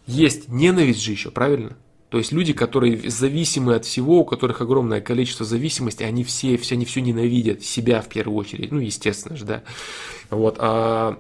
Есть 0.07 0.49
ненависть 0.49 1.03
же 1.03 1.13
еще, 1.13 1.31
правильно? 1.31 1.77
То 2.11 2.19
есть 2.19 2.31
люди, 2.31 2.53
которые 2.53 3.11
зависимы 3.11 3.75
от 3.75 3.85
всего, 3.85 4.21
у 4.21 4.25
которых 4.25 4.61
огромное 4.61 5.01
количество 5.01 5.45
зависимости, 5.45 6.05
они 6.05 6.23
все, 6.23 6.57
все, 6.57 6.77
они 6.77 6.85
все 6.85 7.01
ненавидят 7.01 7.63
себя 7.65 8.01
в 8.01 8.09
первую 8.09 8.39
очередь. 8.39 8.71
Ну, 8.71 8.79
естественно 8.79 9.37
же, 9.37 9.45
да. 9.45 9.63
Вот. 10.31 10.57
А 10.61 11.19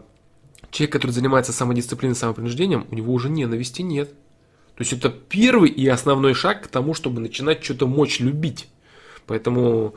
человек, 0.75 0.93
который 0.93 1.13
занимается 1.13 1.53
самодисциплиной, 1.53 2.17
самопринуждением, 2.17 2.87
у 2.91 2.95
него 2.95 3.13
уже 3.13 3.29
ненависти 3.29 3.83
нет. 3.83 4.11
То 4.11 4.81
есть 4.81 4.93
это 4.93 5.09
первый 5.09 5.71
и 5.71 5.87
основной 5.87 6.35
шаг 6.35 6.65
к 6.65 6.67
тому, 6.67 6.95
чтобы 6.95 7.21
начинать 7.21 7.63
что-то 7.63 7.87
мочь 7.87 8.19
любить. 8.19 8.69
Поэтому 9.27 9.95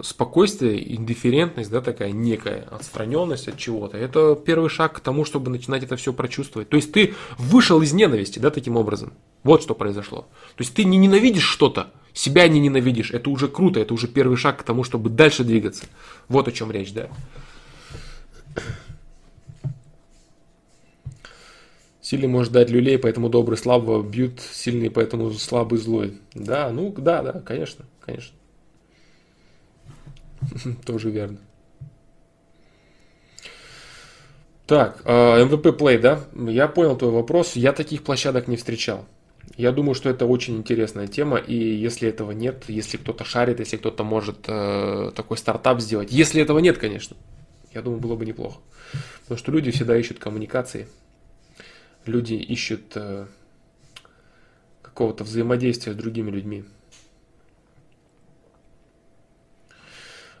спокойствие, 0.00 0.94
индифферентность, 0.94 1.70
да, 1.70 1.82
такая 1.82 2.12
некая 2.12 2.66
отстраненность 2.70 3.46
от 3.46 3.58
чего-то, 3.58 3.98
это 3.98 4.34
первый 4.34 4.70
шаг 4.70 4.94
к 4.94 5.00
тому, 5.00 5.26
чтобы 5.26 5.50
начинать 5.50 5.84
это 5.84 5.96
все 5.96 6.14
прочувствовать. 6.14 6.70
То 6.70 6.76
есть 6.76 6.90
ты 6.90 7.14
вышел 7.36 7.82
из 7.82 7.92
ненависти, 7.92 8.38
да, 8.38 8.48
таким 8.50 8.76
образом. 8.76 9.12
Вот 9.42 9.62
что 9.62 9.74
произошло. 9.74 10.22
То 10.56 10.62
есть 10.62 10.74
ты 10.74 10.84
не 10.84 10.96
ненавидишь 10.96 11.44
что-то, 11.44 11.92
себя 12.14 12.48
не 12.48 12.58
ненавидишь, 12.58 13.10
это 13.10 13.28
уже 13.28 13.48
круто, 13.48 13.80
это 13.80 13.92
уже 13.92 14.08
первый 14.08 14.38
шаг 14.38 14.60
к 14.60 14.62
тому, 14.62 14.82
чтобы 14.82 15.10
дальше 15.10 15.44
двигаться. 15.44 15.84
Вот 16.28 16.48
о 16.48 16.52
чем 16.52 16.70
речь, 16.70 16.94
да. 16.94 17.10
Сильный 22.04 22.28
может 22.28 22.52
дать 22.52 22.68
люлей, 22.68 22.98
поэтому 22.98 23.30
добрый 23.30 23.56
слабого 23.56 24.02
бьют, 24.02 24.38
сильный, 24.52 24.90
поэтому 24.90 25.30
слабый 25.30 25.78
злой. 25.78 26.18
Да, 26.34 26.68
ну 26.68 26.92
да, 26.92 27.22
да, 27.22 27.40
конечно, 27.40 27.86
конечно. 27.98 28.36
Тоже 30.84 31.08
верно. 31.08 31.38
Так, 34.66 35.00
MVP 35.06 35.06
а, 35.06 35.72
Play, 35.72 35.98
да? 35.98 36.20
Я 36.34 36.68
понял 36.68 36.94
твой 36.94 37.10
вопрос. 37.10 37.56
Я 37.56 37.72
таких 37.72 38.04
площадок 38.04 38.48
не 38.48 38.58
встречал. 38.58 39.06
Я 39.56 39.72
думаю, 39.72 39.94
что 39.94 40.10
это 40.10 40.26
очень 40.26 40.58
интересная 40.58 41.06
тема, 41.06 41.38
и 41.38 41.56
если 41.56 42.10
этого 42.10 42.32
нет, 42.32 42.64
если 42.68 42.98
кто-то 42.98 43.24
шарит, 43.24 43.60
если 43.60 43.78
кто-то 43.78 44.04
может 44.04 44.44
э, 44.46 45.10
такой 45.16 45.38
стартап 45.38 45.80
сделать, 45.80 46.12
если 46.12 46.42
этого 46.42 46.58
нет, 46.58 46.76
конечно, 46.76 47.16
я 47.72 47.80
думаю, 47.80 48.02
было 48.02 48.14
бы 48.14 48.26
неплохо. 48.26 48.60
Потому 49.22 49.38
что 49.38 49.52
люди 49.52 49.70
всегда 49.70 49.96
ищут 49.96 50.18
коммуникации, 50.18 50.86
люди 52.06 52.34
ищут 52.34 52.92
э, 52.96 53.26
какого-то 54.82 55.24
взаимодействия 55.24 55.92
с 55.92 55.96
другими 55.96 56.30
людьми. 56.30 56.64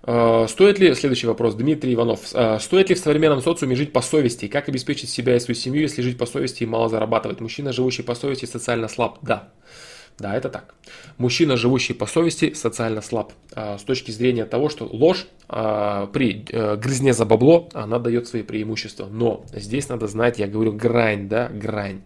А, 0.06 0.46
стоит 0.48 0.78
ли, 0.78 0.94
следующий 0.94 1.26
вопрос, 1.26 1.54
Дмитрий 1.54 1.94
Иванов, 1.94 2.20
а, 2.34 2.58
стоит 2.58 2.90
ли 2.90 2.94
в 2.94 2.98
современном 2.98 3.40
социуме 3.40 3.74
жить 3.74 3.92
по 3.92 4.02
совести? 4.02 4.48
Как 4.48 4.68
обеспечить 4.68 5.08
себя 5.08 5.34
и 5.34 5.40
свою 5.40 5.56
семью, 5.56 5.82
если 5.82 6.02
жить 6.02 6.18
по 6.18 6.26
совести 6.26 6.62
и 6.62 6.66
мало 6.66 6.88
зарабатывать? 6.88 7.40
Мужчина, 7.40 7.72
живущий 7.72 8.02
по 8.02 8.14
совести, 8.14 8.44
социально 8.44 8.88
слаб? 8.88 9.18
Да. 9.22 9.52
Да, 10.18 10.34
это 10.36 10.48
так. 10.48 10.74
Мужчина, 11.18 11.56
живущий 11.56 11.92
по 11.92 12.06
совести, 12.06 12.54
социально 12.54 13.02
слаб. 13.02 13.32
А, 13.52 13.78
с 13.78 13.82
точки 13.82 14.10
зрения 14.12 14.44
того, 14.44 14.68
что 14.68 14.86
ложь 14.86 15.26
при 15.46 16.44
э, 16.48 16.76
грызне 16.76 17.12
за 17.12 17.26
бабло, 17.26 17.68
она 17.74 17.98
дает 17.98 18.26
свои 18.26 18.42
преимущества. 18.42 19.06
Но 19.10 19.44
здесь 19.52 19.88
надо 19.88 20.06
знать, 20.06 20.38
я 20.38 20.46
говорю, 20.46 20.72
грань, 20.72 21.28
да, 21.28 21.48
грань. 21.48 22.00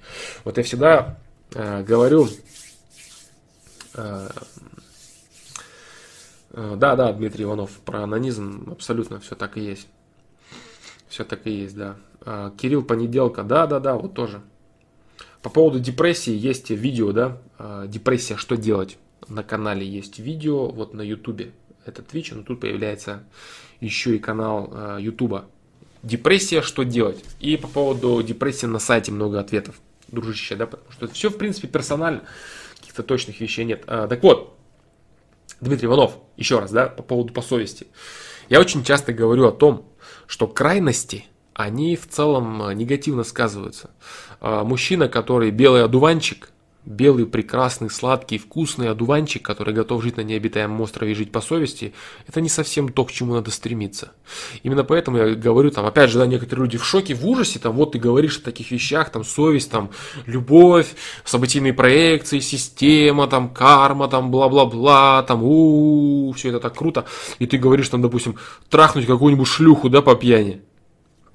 Вот 0.44 0.56
я 0.56 0.64
всегда 0.64 1.18
э, 1.54 1.84
говорю, 1.84 2.28
Э, 6.50 6.74
да, 6.76 6.96
да, 6.96 7.12
Дмитрий 7.12 7.44
Иванов, 7.44 7.70
про 7.84 8.02
анонизм 8.02 8.68
абсолютно 8.70 9.20
все 9.20 9.34
так 9.34 9.56
и 9.56 9.60
есть. 9.60 9.88
Все 11.08 11.24
так 11.24 11.46
и 11.46 11.50
есть, 11.50 11.76
да. 11.76 11.96
А, 12.22 12.50
Кирилл 12.50 12.82
Понеделка, 12.82 13.42
да, 13.42 13.66
да, 13.66 13.80
да, 13.80 13.94
вот 13.94 14.14
тоже. 14.14 14.40
По 15.48 15.52
поводу 15.52 15.80
депрессии 15.80 16.36
есть 16.36 16.68
видео, 16.68 17.12
да, 17.12 17.38
а, 17.56 17.86
депрессия, 17.86 18.36
что 18.36 18.58
делать. 18.58 18.98
На 19.28 19.42
канале 19.42 19.88
есть 19.88 20.18
видео, 20.18 20.68
вот 20.68 20.92
на 20.92 21.00
ютубе. 21.00 21.52
Это 21.86 22.02
Twitch, 22.02 22.34
но 22.34 22.42
тут 22.42 22.60
появляется 22.60 23.24
еще 23.80 24.14
и 24.14 24.18
канал 24.18 24.68
а, 24.70 24.98
ютуба. 24.98 25.46
Депрессия, 26.02 26.60
что 26.60 26.82
делать. 26.82 27.24
И 27.40 27.56
по 27.56 27.66
поводу 27.66 28.22
депрессии 28.22 28.66
на 28.66 28.78
сайте 28.78 29.10
много 29.10 29.40
ответов, 29.40 29.80
дружище, 30.08 30.54
да, 30.54 30.66
потому 30.66 30.92
что 30.92 31.08
все, 31.08 31.30
в 31.30 31.38
принципе, 31.38 31.66
персонально. 31.66 32.24
Каких-то 32.80 33.02
точных 33.02 33.40
вещей 33.40 33.64
нет. 33.64 33.86
Так 33.86 34.22
вот, 34.22 34.54
Дмитрий 35.62 35.86
Иванов, 35.86 36.18
еще 36.36 36.58
раз, 36.58 36.70
да, 36.72 36.88
по 36.88 37.02
поводу 37.02 37.32
по 37.32 37.40
совести. 37.40 37.86
Я 38.50 38.60
очень 38.60 38.84
часто 38.84 39.14
говорю 39.14 39.46
о 39.46 39.52
том, 39.52 39.90
что 40.26 40.46
крайности, 40.46 41.24
они 41.54 41.96
в 41.96 42.06
целом 42.06 42.70
негативно 42.76 43.24
сказываются. 43.24 43.90
А, 44.40 44.64
мужчина, 44.64 45.08
который 45.08 45.50
белый 45.50 45.84
одуванчик, 45.84 46.50
белый, 46.88 47.26
прекрасный, 47.26 47.90
сладкий, 47.90 48.38
вкусный 48.38 48.88
одуванчик, 48.88 49.44
который 49.44 49.74
готов 49.74 50.02
жить 50.02 50.16
на 50.16 50.22
необитаемом 50.22 50.80
острове 50.80 51.12
и 51.12 51.14
жить 51.14 51.30
по 51.30 51.40
совести, 51.40 51.92
это 52.26 52.40
не 52.40 52.48
совсем 52.48 52.88
то, 52.88 53.04
к 53.04 53.12
чему 53.12 53.34
надо 53.34 53.50
стремиться. 53.50 54.12
Именно 54.62 54.84
поэтому 54.84 55.18
я 55.18 55.34
говорю, 55.34 55.70
там, 55.70 55.84
опять 55.84 56.10
же, 56.10 56.18
да, 56.18 56.26
некоторые 56.26 56.64
люди 56.64 56.78
в 56.78 56.84
шоке, 56.84 57.14
в 57.14 57.26
ужасе, 57.26 57.58
там, 57.58 57.74
вот 57.76 57.92
ты 57.92 57.98
говоришь 57.98 58.38
о 58.38 58.42
таких 58.42 58.70
вещах, 58.70 59.10
там, 59.10 59.22
совесть, 59.22 59.70
там, 59.70 59.90
любовь, 60.24 60.94
событийные 61.24 61.74
проекции, 61.74 62.40
система, 62.40 63.26
там, 63.26 63.52
карма, 63.52 64.08
там, 64.08 64.30
бла-бла-бла, 64.30 65.22
там, 65.24 65.42
у, 65.42 66.28
-у, 66.28 66.30
-у 66.30 66.32
все 66.34 66.48
это 66.48 66.60
так 66.60 66.74
круто, 66.74 67.04
и 67.38 67.46
ты 67.46 67.58
говоришь, 67.58 67.88
там, 67.90 68.00
допустим, 68.00 68.36
трахнуть 68.70 69.06
какую-нибудь 69.06 69.46
шлюху, 69.46 69.90
да, 69.90 70.00
по 70.00 70.14
пьяни. 70.14 70.62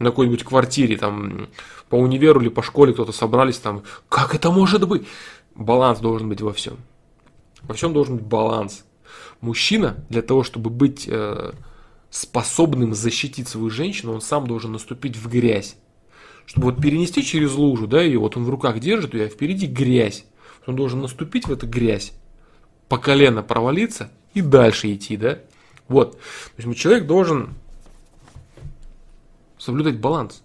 На 0.03 0.11
какой-нибудь 0.11 0.43
квартире, 0.43 0.97
там, 0.97 1.47
по 1.89 1.95
универу 1.95 2.41
или 2.41 2.49
по 2.49 2.61
школе 2.61 2.93
кто-то 2.93 3.11
собрались, 3.11 3.57
там, 3.57 3.83
как 4.09 4.35
это 4.35 4.51
может 4.51 4.87
быть? 4.87 5.07
Баланс 5.55 5.99
должен 5.99 6.29
быть 6.29 6.41
во 6.41 6.53
всем. 6.53 6.77
Во 7.61 7.73
всем 7.73 7.93
должен 7.93 8.17
быть 8.17 8.25
баланс. 8.25 8.85
Мужчина 9.41 10.03
для 10.09 10.21
того, 10.21 10.43
чтобы 10.43 10.69
быть 10.69 11.05
э, 11.07 11.53
способным 12.09 12.93
защитить 12.93 13.47
свою 13.47 13.69
женщину, 13.69 14.13
он 14.13 14.21
сам 14.21 14.47
должен 14.47 14.71
наступить 14.71 15.15
в 15.15 15.29
грязь. 15.29 15.75
Чтобы 16.45 16.71
вот 16.71 16.81
перенести 16.81 17.23
через 17.23 17.53
лужу, 17.55 17.87
да, 17.87 18.03
и 18.03 18.15
вот 18.17 18.35
он 18.35 18.43
в 18.43 18.49
руках 18.49 18.79
держит 18.79 19.13
ее, 19.13 19.25
а 19.25 19.29
впереди 19.29 19.65
грязь. 19.65 20.25
Он 20.65 20.75
должен 20.75 21.01
наступить 21.01 21.47
в 21.47 21.51
эту 21.51 21.67
грязь, 21.67 22.13
по 22.89 22.97
колено 22.97 23.43
провалиться 23.43 24.11
и 24.33 24.41
дальше 24.41 24.93
идти, 24.93 25.17
да. 25.17 25.39
Вот. 25.87 26.13
То 26.55 26.63
есть 26.63 26.79
человек 26.79 27.05
должен 27.05 27.55
соблюдать 29.63 29.99
баланс. 29.99 30.43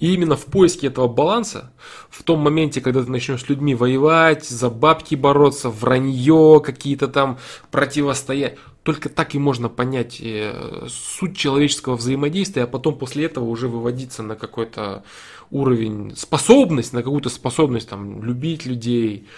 И 0.00 0.12
именно 0.14 0.36
в 0.36 0.46
поиске 0.46 0.88
этого 0.88 1.06
баланса, 1.06 1.72
в 2.10 2.24
том 2.24 2.40
моменте, 2.40 2.80
когда 2.80 3.02
ты 3.02 3.10
начнешь 3.10 3.42
с 3.42 3.48
людьми 3.48 3.74
воевать, 3.74 4.44
за 4.44 4.70
бабки 4.70 5.14
бороться, 5.14 5.70
вранье, 5.70 6.60
какие-то 6.64 7.06
там 7.06 7.38
противостоять, 7.70 8.58
только 8.82 9.08
так 9.08 9.36
и 9.36 9.38
можно 9.38 9.68
понять 9.68 10.18
э, 10.20 10.86
суть 10.88 11.36
человеческого 11.36 11.94
взаимодействия, 11.94 12.64
а 12.64 12.66
потом 12.66 12.98
после 12.98 13.26
этого 13.26 13.44
уже 13.44 13.68
выводиться 13.68 14.24
на 14.24 14.34
какой-то 14.34 15.04
уровень, 15.52 16.14
способность, 16.16 16.92
на 16.92 17.02
какую-то 17.04 17.28
способность 17.28 17.88
там 17.88 18.24
любить 18.24 18.66
людей, 18.66 19.28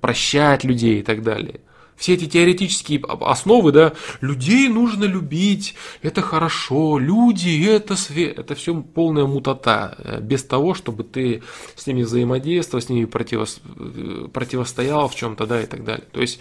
прощать 0.00 0.64
людей 0.64 1.00
и 1.00 1.02
так 1.02 1.22
далее 1.22 1.60
все 1.96 2.14
эти 2.14 2.26
теоретические 2.26 3.02
основы, 3.20 3.72
да, 3.72 3.92
людей 4.20 4.68
нужно 4.68 5.04
любить, 5.04 5.74
это 6.02 6.22
хорошо, 6.22 6.98
люди, 6.98 7.66
это 7.66 7.96
свет, 7.96 8.38
это 8.38 8.54
все 8.54 8.74
полная 8.74 9.26
мутата, 9.26 9.96
э, 9.98 10.20
без 10.20 10.42
того, 10.44 10.74
чтобы 10.74 11.04
ты 11.04 11.42
с 11.76 11.86
ними 11.86 12.02
взаимодействовал, 12.02 12.82
с 12.82 12.88
ними 12.88 13.04
противо, 13.04 13.46
э, 13.46 14.28
противостоял 14.32 15.08
в 15.08 15.14
чем-то, 15.14 15.46
да, 15.46 15.62
и 15.62 15.66
так 15.66 15.84
далее. 15.84 16.06
То 16.12 16.20
есть 16.20 16.40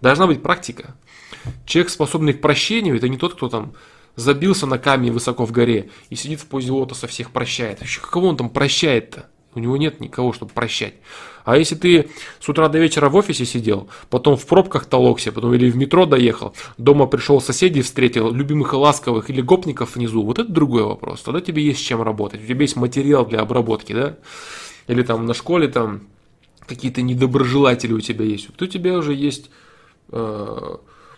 должна 0.00 0.26
быть 0.26 0.42
практика. 0.42 0.94
Человек, 1.64 1.90
способный 1.90 2.34
к 2.34 2.40
прощению, 2.40 2.96
это 2.96 3.08
не 3.08 3.16
тот, 3.16 3.34
кто 3.34 3.48
там 3.48 3.72
забился 4.16 4.66
на 4.66 4.78
камень 4.78 5.12
высоко 5.12 5.46
в 5.46 5.52
горе 5.52 5.90
и 6.10 6.16
сидит 6.16 6.40
в 6.40 6.46
позе 6.46 6.72
лотоса, 6.72 7.06
всех 7.06 7.30
прощает. 7.30 7.82
Еще 7.82 8.00
кого 8.00 8.28
он 8.28 8.36
там 8.36 8.50
прощает-то? 8.50 9.28
У 9.54 9.58
него 9.58 9.76
нет 9.76 10.00
никого, 10.00 10.32
чтобы 10.32 10.52
прощать. 10.52 10.94
А 11.44 11.56
если 11.56 11.74
ты 11.74 12.10
с 12.38 12.48
утра 12.48 12.68
до 12.68 12.78
вечера 12.78 13.08
в 13.08 13.16
офисе 13.16 13.44
сидел, 13.44 13.88
потом 14.08 14.36
в 14.36 14.46
пробках 14.46 14.86
толокся, 14.86 15.32
потом 15.32 15.54
или 15.54 15.68
в 15.68 15.76
метро 15.76 16.06
доехал, 16.06 16.54
дома 16.78 17.06
пришел 17.06 17.40
соседей 17.40 17.82
встретил, 17.82 18.30
любимых 18.30 18.72
и 18.72 18.76
ласковых, 18.76 19.28
или 19.30 19.40
гопников 19.40 19.96
внизу, 19.96 20.22
вот 20.22 20.38
это 20.38 20.52
другой 20.52 20.84
вопрос. 20.84 21.22
Тогда 21.22 21.40
тебе 21.40 21.64
есть 21.64 21.80
с 21.80 21.82
чем 21.82 22.02
работать. 22.02 22.42
У 22.42 22.46
тебя 22.46 22.60
есть 22.60 22.76
материал 22.76 23.26
для 23.26 23.40
обработки, 23.40 23.92
да? 23.92 24.18
Или 24.86 25.02
там 25.02 25.26
на 25.26 25.34
школе 25.34 25.66
там 25.66 26.02
какие-то 26.66 27.02
недоброжелатели 27.02 27.92
у 27.92 28.00
тебя 28.00 28.24
есть. 28.24 28.48
Вот 28.48 28.62
у 28.62 28.66
тебя 28.66 28.94
уже 28.94 29.14
есть 29.14 29.50
э, 30.12 30.76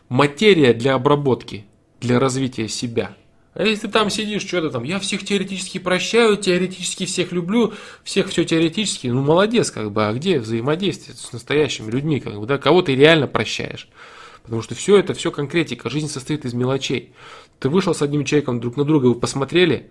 материя 0.08 0.72
для 0.72 0.94
обработки, 0.94 1.66
для 2.00 2.18
развития 2.18 2.68
себя. 2.68 3.14
А 3.54 3.64
если 3.64 3.86
ты 3.86 3.92
там 3.92 4.08
сидишь, 4.08 4.46
что-то 4.46 4.70
там, 4.70 4.82
я 4.82 4.98
всех 4.98 5.24
теоретически 5.24 5.78
прощаю, 5.78 6.36
теоретически 6.38 7.04
всех 7.04 7.32
люблю, 7.32 7.74
всех 8.02 8.28
все 8.28 8.44
теоретически, 8.44 9.08
ну 9.08 9.22
молодец, 9.22 9.70
как 9.70 9.92
бы, 9.92 10.06
а 10.06 10.12
где 10.14 10.38
взаимодействие 10.38 11.14
с 11.16 11.32
настоящими 11.32 11.90
людьми, 11.90 12.20
как 12.20 12.38
бы, 12.40 12.46
да, 12.46 12.56
кого 12.56 12.80
ты 12.80 12.94
реально 12.94 13.26
прощаешь? 13.26 13.88
Потому 14.42 14.62
что 14.62 14.74
все 14.74 14.96
это, 14.96 15.12
все 15.12 15.30
конкретика, 15.30 15.90
жизнь 15.90 16.08
состоит 16.08 16.46
из 16.46 16.54
мелочей. 16.54 17.12
Ты 17.58 17.68
вышел 17.68 17.94
с 17.94 18.00
одним 18.00 18.24
человеком 18.24 18.58
друг 18.58 18.76
на 18.76 18.84
друга, 18.84 19.06
вы 19.06 19.14
посмотрели, 19.14 19.90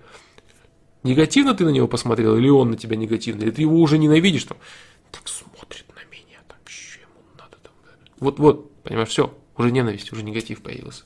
негативно 1.03 1.53
ты 1.53 1.63
на 1.63 1.69
него 1.69 1.87
посмотрел, 1.87 2.35
или 2.37 2.49
он 2.49 2.71
на 2.71 2.77
тебя 2.77 2.95
негативно, 2.95 3.43
или 3.43 3.51
ты 3.51 3.61
его 3.61 3.79
уже 3.79 3.99
ненавидишь, 3.99 4.45
там, 4.45 4.57
так 5.11 5.27
смотрит 5.27 5.85
на 5.89 6.01
меня, 6.11 6.39
там, 6.47 6.57
что 6.65 6.99
ему 6.99 7.13
надо, 7.37 7.57
там, 7.61 7.73
вот-вот, 8.19 8.73
понимаешь, 8.81 9.09
все, 9.09 9.37
уже 9.55 9.71
ненависть, 9.71 10.11
уже 10.11 10.23
негатив 10.23 10.63
появился. 10.63 11.03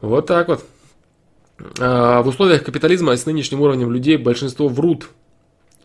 Вот 0.00 0.26
так 0.26 0.48
вот. 0.48 0.64
А, 1.80 2.22
в 2.22 2.28
условиях 2.28 2.64
капитализма 2.64 3.16
с 3.16 3.26
нынешним 3.26 3.60
уровнем 3.60 3.90
людей 3.90 4.16
большинство 4.16 4.68
врут 4.68 5.10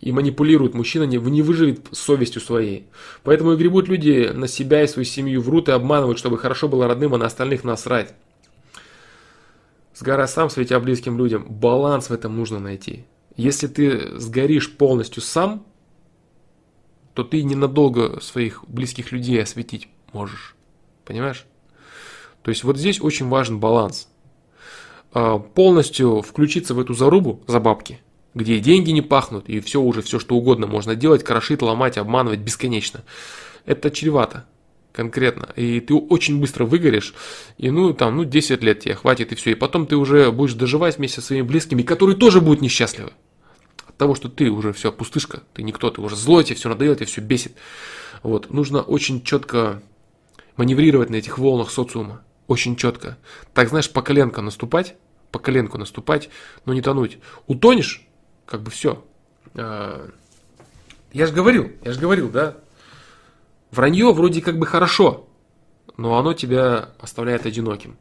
и 0.01 0.11
манипулируют. 0.11 0.73
Мужчина 0.73 1.03
не, 1.03 1.17
не 1.17 1.41
выживет 1.41 1.87
совестью 1.91 2.41
своей. 2.41 2.87
Поэтому 3.23 3.53
и 3.53 3.55
гребут 3.55 3.87
люди 3.87 4.29
на 4.33 4.47
себя 4.47 4.83
и 4.83 4.87
свою 4.87 5.05
семью, 5.05 5.41
врут 5.41 5.69
и 5.69 5.71
обманывают, 5.71 6.19
чтобы 6.19 6.37
хорошо 6.37 6.67
было 6.67 6.87
родным, 6.87 7.15
а 7.15 7.17
на 7.17 7.25
остальных 7.25 7.63
насрать. 7.63 8.13
Сгорай 9.95 10.27
сам, 10.27 10.49
светя 10.49 10.79
близким 10.79 11.17
людям. 11.17 11.45
Баланс 11.47 12.09
в 12.09 12.13
этом 12.13 12.35
нужно 12.35 12.59
найти. 12.59 13.05
Если 13.35 13.67
ты 13.67 14.19
сгоришь 14.19 14.75
полностью 14.75 15.23
сам, 15.23 15.65
то 17.13 17.23
ты 17.23 17.43
ненадолго 17.43 18.19
своих 18.19 18.63
близких 18.67 19.11
людей 19.11 19.41
осветить 19.41 19.87
можешь. 20.11 20.55
Понимаешь? 21.05 21.45
То 22.43 22.49
есть 22.49 22.63
вот 22.63 22.77
здесь 22.77 23.01
очень 23.01 23.29
важен 23.29 23.59
баланс. 23.59 24.07
А, 25.13 25.39
полностью 25.39 26.21
включиться 26.21 26.73
в 26.73 26.79
эту 26.79 26.93
зарубу 26.93 27.41
за 27.47 27.59
бабки, 27.59 27.99
где 28.33 28.59
деньги 28.59 28.91
не 28.91 29.01
пахнут, 29.01 29.47
и 29.47 29.59
все 29.59 29.81
уже, 29.81 30.01
все 30.01 30.19
что 30.19 30.35
угодно 30.35 30.67
можно 30.67 30.95
делать, 30.95 31.23
крошить, 31.23 31.61
ломать, 31.61 31.97
обманывать 31.97 32.39
бесконечно. 32.39 33.03
Это 33.65 33.91
чревато 33.91 34.45
конкретно. 34.91 35.49
И 35.55 35.79
ты 35.79 35.93
очень 35.93 36.39
быстро 36.39 36.65
выгоришь, 36.65 37.13
и 37.57 37.69
ну 37.71 37.93
там, 37.93 38.17
ну 38.17 38.25
10 38.25 38.61
лет 38.61 38.81
тебе 38.81 38.95
хватит, 38.95 39.31
и 39.31 39.35
все. 39.35 39.51
И 39.51 39.55
потом 39.55 39.87
ты 39.87 39.95
уже 39.95 40.31
будешь 40.31 40.53
доживать 40.53 40.97
вместе 40.97 41.21
со 41.21 41.27
своими 41.27 41.43
близкими, 41.43 41.81
которые 41.81 42.17
тоже 42.17 42.41
будут 42.41 42.61
несчастливы. 42.61 43.11
От 43.87 43.97
того, 43.97 44.15
что 44.15 44.29
ты 44.29 44.49
уже 44.49 44.73
все, 44.73 44.91
пустышка, 44.91 45.43
ты 45.53 45.63
никто, 45.63 45.89
ты 45.89 46.01
уже 46.01 46.15
злой, 46.15 46.43
тебе 46.43 46.55
все 46.55 46.69
надоело, 46.69 46.95
тебе 46.95 47.05
все 47.05 47.21
бесит. 47.21 47.53
Вот. 48.21 48.51
Нужно 48.51 48.81
очень 48.81 49.23
четко 49.23 49.81
маневрировать 50.57 51.09
на 51.09 51.15
этих 51.15 51.37
волнах 51.37 51.71
социума 51.71 52.23
очень 52.47 52.75
четко. 52.75 53.17
Так, 53.53 53.69
знаешь, 53.69 53.89
по 53.89 54.01
коленку 54.01 54.41
наступать, 54.41 54.95
по 55.31 55.39
коленку 55.39 55.77
наступать, 55.77 56.29
но 56.65 56.73
не 56.73 56.81
тонуть. 56.81 57.19
Утонешь, 57.47 58.05
как 58.45 58.61
бы 58.61 58.71
все. 58.71 59.03
А, 59.55 60.09
я 61.11 61.27
же 61.27 61.33
говорил, 61.33 61.71
я 61.83 61.91
же 61.93 61.99
говорил, 61.99 62.29
да. 62.29 62.57
Вранье 63.71 64.13
вроде 64.13 64.41
как 64.41 64.59
бы 64.59 64.65
хорошо, 64.65 65.27
но 65.97 66.17
оно 66.17 66.33
тебя 66.33 66.89
оставляет 66.99 67.45
одиноким. 67.45 67.97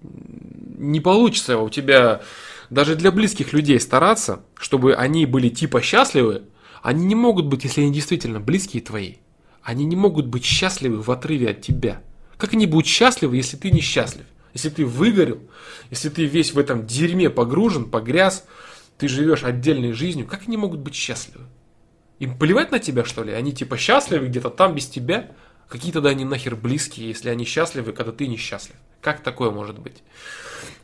Не 0.00 1.00
получится 1.00 1.58
у 1.58 1.68
тебя 1.68 2.22
даже 2.70 2.96
для 2.96 3.12
близких 3.12 3.52
людей 3.52 3.78
стараться, 3.78 4.42
чтобы 4.54 4.94
они 4.94 5.26
были 5.26 5.48
типа 5.48 5.82
счастливы, 5.82 6.44
они 6.82 7.04
не 7.04 7.14
могут 7.14 7.46
быть, 7.46 7.64
если 7.64 7.82
они 7.82 7.92
действительно 7.92 8.40
близкие 8.40 8.82
твои, 8.82 9.16
они 9.62 9.84
не 9.84 9.96
могут 9.96 10.26
быть 10.26 10.44
счастливы 10.44 11.02
в 11.02 11.10
отрыве 11.10 11.50
от 11.50 11.60
тебя– 11.60 12.02
как 12.38 12.52
они 12.52 12.66
будут 12.66 12.86
счастливы, 12.86 13.36
если 13.36 13.56
ты 13.56 13.70
несчастлив? 13.70 14.26
Если 14.52 14.70
ты 14.70 14.86
выгорел, 14.86 15.40
если 15.90 16.08
ты 16.08 16.24
весь 16.24 16.52
в 16.52 16.58
этом 16.58 16.86
дерьме 16.86 17.28
погружен, 17.30 17.90
погряз, 17.90 18.44
ты 18.98 19.08
живешь 19.08 19.44
отдельной 19.44 19.92
жизнью, 19.92 20.26
как 20.26 20.42
они 20.46 20.56
могут 20.56 20.80
быть 20.80 20.94
счастливы? 20.94 21.44
Им 22.18 22.38
плевать 22.38 22.72
на 22.72 22.78
тебя, 22.78 23.04
что 23.04 23.22
ли? 23.22 23.32
Они 23.32 23.52
типа 23.52 23.76
счастливы 23.76 24.28
где-то 24.28 24.48
там 24.50 24.74
без 24.74 24.86
тебя? 24.86 25.30
Какие 25.68 25.92
тогда 25.92 26.10
они 26.10 26.24
нахер 26.24 26.56
близкие, 26.56 27.08
если 27.08 27.28
они 27.28 27.44
счастливы, 27.44 27.92
когда 27.92 28.12
ты 28.12 28.26
несчастлив? 28.26 28.76
Как 29.00 29.22
такое 29.22 29.50
может 29.50 29.78
быть? 29.78 30.02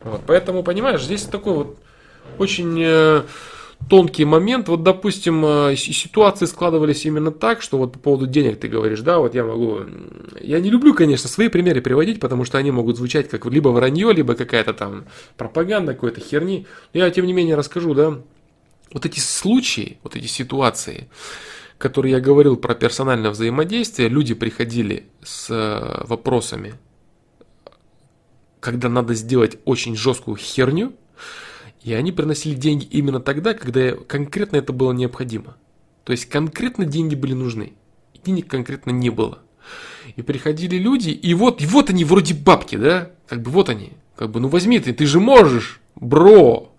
Вот, 0.01 0.23
поэтому, 0.27 0.63
понимаешь, 0.63 1.03
здесь 1.03 1.23
такой 1.23 1.55
вот 1.55 1.79
очень 2.39 2.77
э, 2.79 3.23
тонкий 3.89 4.25
момент. 4.25 4.69
Вот, 4.69 4.83
допустим, 4.83 5.45
э, 5.45 5.77
ситуации 5.77 6.47
складывались 6.47 7.05
именно 7.05 7.31
так, 7.31 7.63
что 7.63 7.79
вот 7.79 7.93
по 7.93 7.99
поводу 7.99 8.27
денег 8.27 8.61
ты 8.61 8.69
говоришь, 8.69 9.01
да, 9.01 9.19
вот 9.19 9.35
я 9.35 9.45
могу... 9.45 9.81
Я 10.41 10.61
не 10.61 10.71
люблю, 10.71 10.95
конечно, 10.95 11.29
свои 11.29 11.49
примеры 11.49 11.81
приводить, 11.81 12.21
потому 12.21 12.45
что 12.45 12.59
они 12.59 12.71
могут 12.71 12.97
звучать 12.97 13.29
как 13.29 13.47
либо 13.47 13.69
вранье, 13.69 14.13
либо 14.13 14.35
какая-то 14.35 14.75
там 14.75 15.05
пропаганда, 15.37 15.95
какой-то 15.95 16.21
херни. 16.21 16.67
Я, 16.93 17.11
тем 17.11 17.27
не 17.27 17.33
менее, 17.33 17.55
расскажу, 17.55 17.95
да, 17.95 18.19
вот 18.93 19.07
эти 19.07 19.21
случаи, 19.21 19.99
вот 20.03 20.17
эти 20.17 20.27
ситуации, 20.27 21.09
которые 21.79 22.13
я 22.13 22.21
говорил 22.21 22.57
про 22.57 22.75
персональное 22.75 23.31
взаимодействие, 23.31 24.09
люди 24.09 24.35
приходили 24.35 25.07
с 25.23 25.51
э, 25.51 26.05
вопросами, 26.07 26.75
когда 28.61 28.89
надо 28.89 29.15
сделать 29.15 29.59
очень 29.65 29.97
жесткую 29.97 30.37
херню, 30.37 30.93
и 31.83 31.93
они 31.95 32.13
приносили 32.13 32.55
деньги 32.55 32.85
именно 32.85 33.21
тогда, 33.21 33.55
когда 33.55 33.93
конкретно 33.93 34.57
это 34.57 34.73
было 34.73 34.93
необходимо. 34.93 35.57
То 36.05 36.13
есть 36.13 36.27
конкретно 36.27 36.85
деньги 36.85 37.15
были 37.15 37.35
нужны. 37.35 37.73
И 38.15 38.21
денег 38.25 38.49
конкретно 38.49 38.91
не 38.91 39.11
было. 39.11 39.41
И 40.17 40.23
приходили 40.23 40.77
люди, 40.77 41.11
и 41.11 41.35
вот, 41.35 41.61
и 41.61 41.67
вот 41.67 41.91
они 41.91 42.05
вроде 42.05 42.35
бабки, 42.35 42.77
да? 42.77 43.11
Как 43.27 43.43
бы 43.43 43.51
вот 43.51 43.69
они. 43.69 43.93
Как 44.17 44.31
бы, 44.31 44.41
ну 44.41 44.49
возьми 44.49 44.79
ты, 44.79 44.93
ты 44.93 45.07
же 45.07 45.21
можешь, 45.21 45.81
бро. 45.95 46.73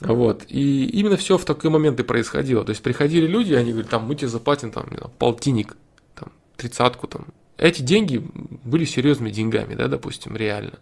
Вот. 0.00 0.44
И 0.48 0.86
именно 0.86 1.16
все 1.16 1.38
в 1.38 1.44
такой 1.44 1.70
момент 1.70 2.00
и 2.00 2.02
происходило. 2.02 2.64
То 2.64 2.70
есть 2.70 2.82
приходили 2.82 3.26
люди, 3.26 3.54
они 3.54 3.72
говорят, 3.72 3.90
там, 3.90 4.04
мы 4.04 4.14
тебе 4.14 4.28
заплатим 4.28 4.72
там, 4.72 4.88
полтинник, 5.18 5.76
там, 6.14 6.32
тридцатку 6.56 7.06
там. 7.06 7.26
Эти 7.58 7.82
деньги 7.82 8.22
были 8.64 8.84
серьезными 8.84 9.30
деньгами, 9.30 9.74
да, 9.74 9.88
допустим, 9.88 10.36
реально. 10.36 10.78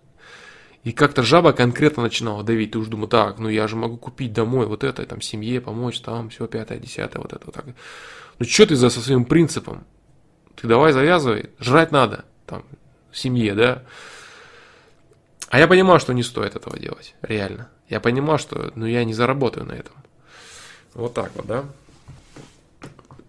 И 0.83 0.93
как-то 0.93 1.23
жаба 1.23 1.53
конкретно 1.53 2.03
начинала 2.03 2.43
давить. 2.43 2.71
Ты 2.73 2.79
уж 2.79 2.89
думал, 2.89 3.09
так, 3.09 3.39
ну 3.39 3.49
я 3.49 3.69
же 3.69 3.77
могу 3.77 3.99
купить 3.99 4.33
домой 4.33 4.67
вот 4.67 4.83
это, 4.83 5.05
там, 5.05 5.21
семье 5.21 5.61
помочь, 5.61 6.01
там, 6.01 6.31
все, 6.31 6.47
пятое, 6.47 6.79
десятое, 6.79 7.21
вот 7.21 7.33
это, 7.33 7.45
вот 7.45 7.55
так. 7.55 7.67
Ну 8.39 8.47
что 8.47 8.67
ты 8.67 8.77
за 8.77 8.89
со 8.89 9.01
своим 9.01 9.27
принципом? 9.27 9.85
Ты 10.57 10.67
давай 10.67 10.93
завязывай, 10.93 11.51
жрать 11.59 11.93
надо, 11.93 12.25
там, 12.47 12.65
семье, 13.13 13.55
да? 13.55 13.83
А 15.49 15.59
я 15.59 15.67
понимал, 15.67 15.99
что 15.99 16.15
не 16.15 16.23
стоит 16.23 16.57
этого 16.57 16.79
делать, 16.79 17.15
реально. 17.23 17.69
Я 17.89 18.01
понимал, 18.01 18.39
что, 18.39 18.73
ну, 18.75 18.87
я 18.87 19.05
не 19.05 19.13
заработаю 19.13 19.67
на 19.67 19.73
этом. 19.73 19.95
Вот 20.95 21.13
так 21.13 21.33
вот, 21.35 21.47
да? 21.47 21.65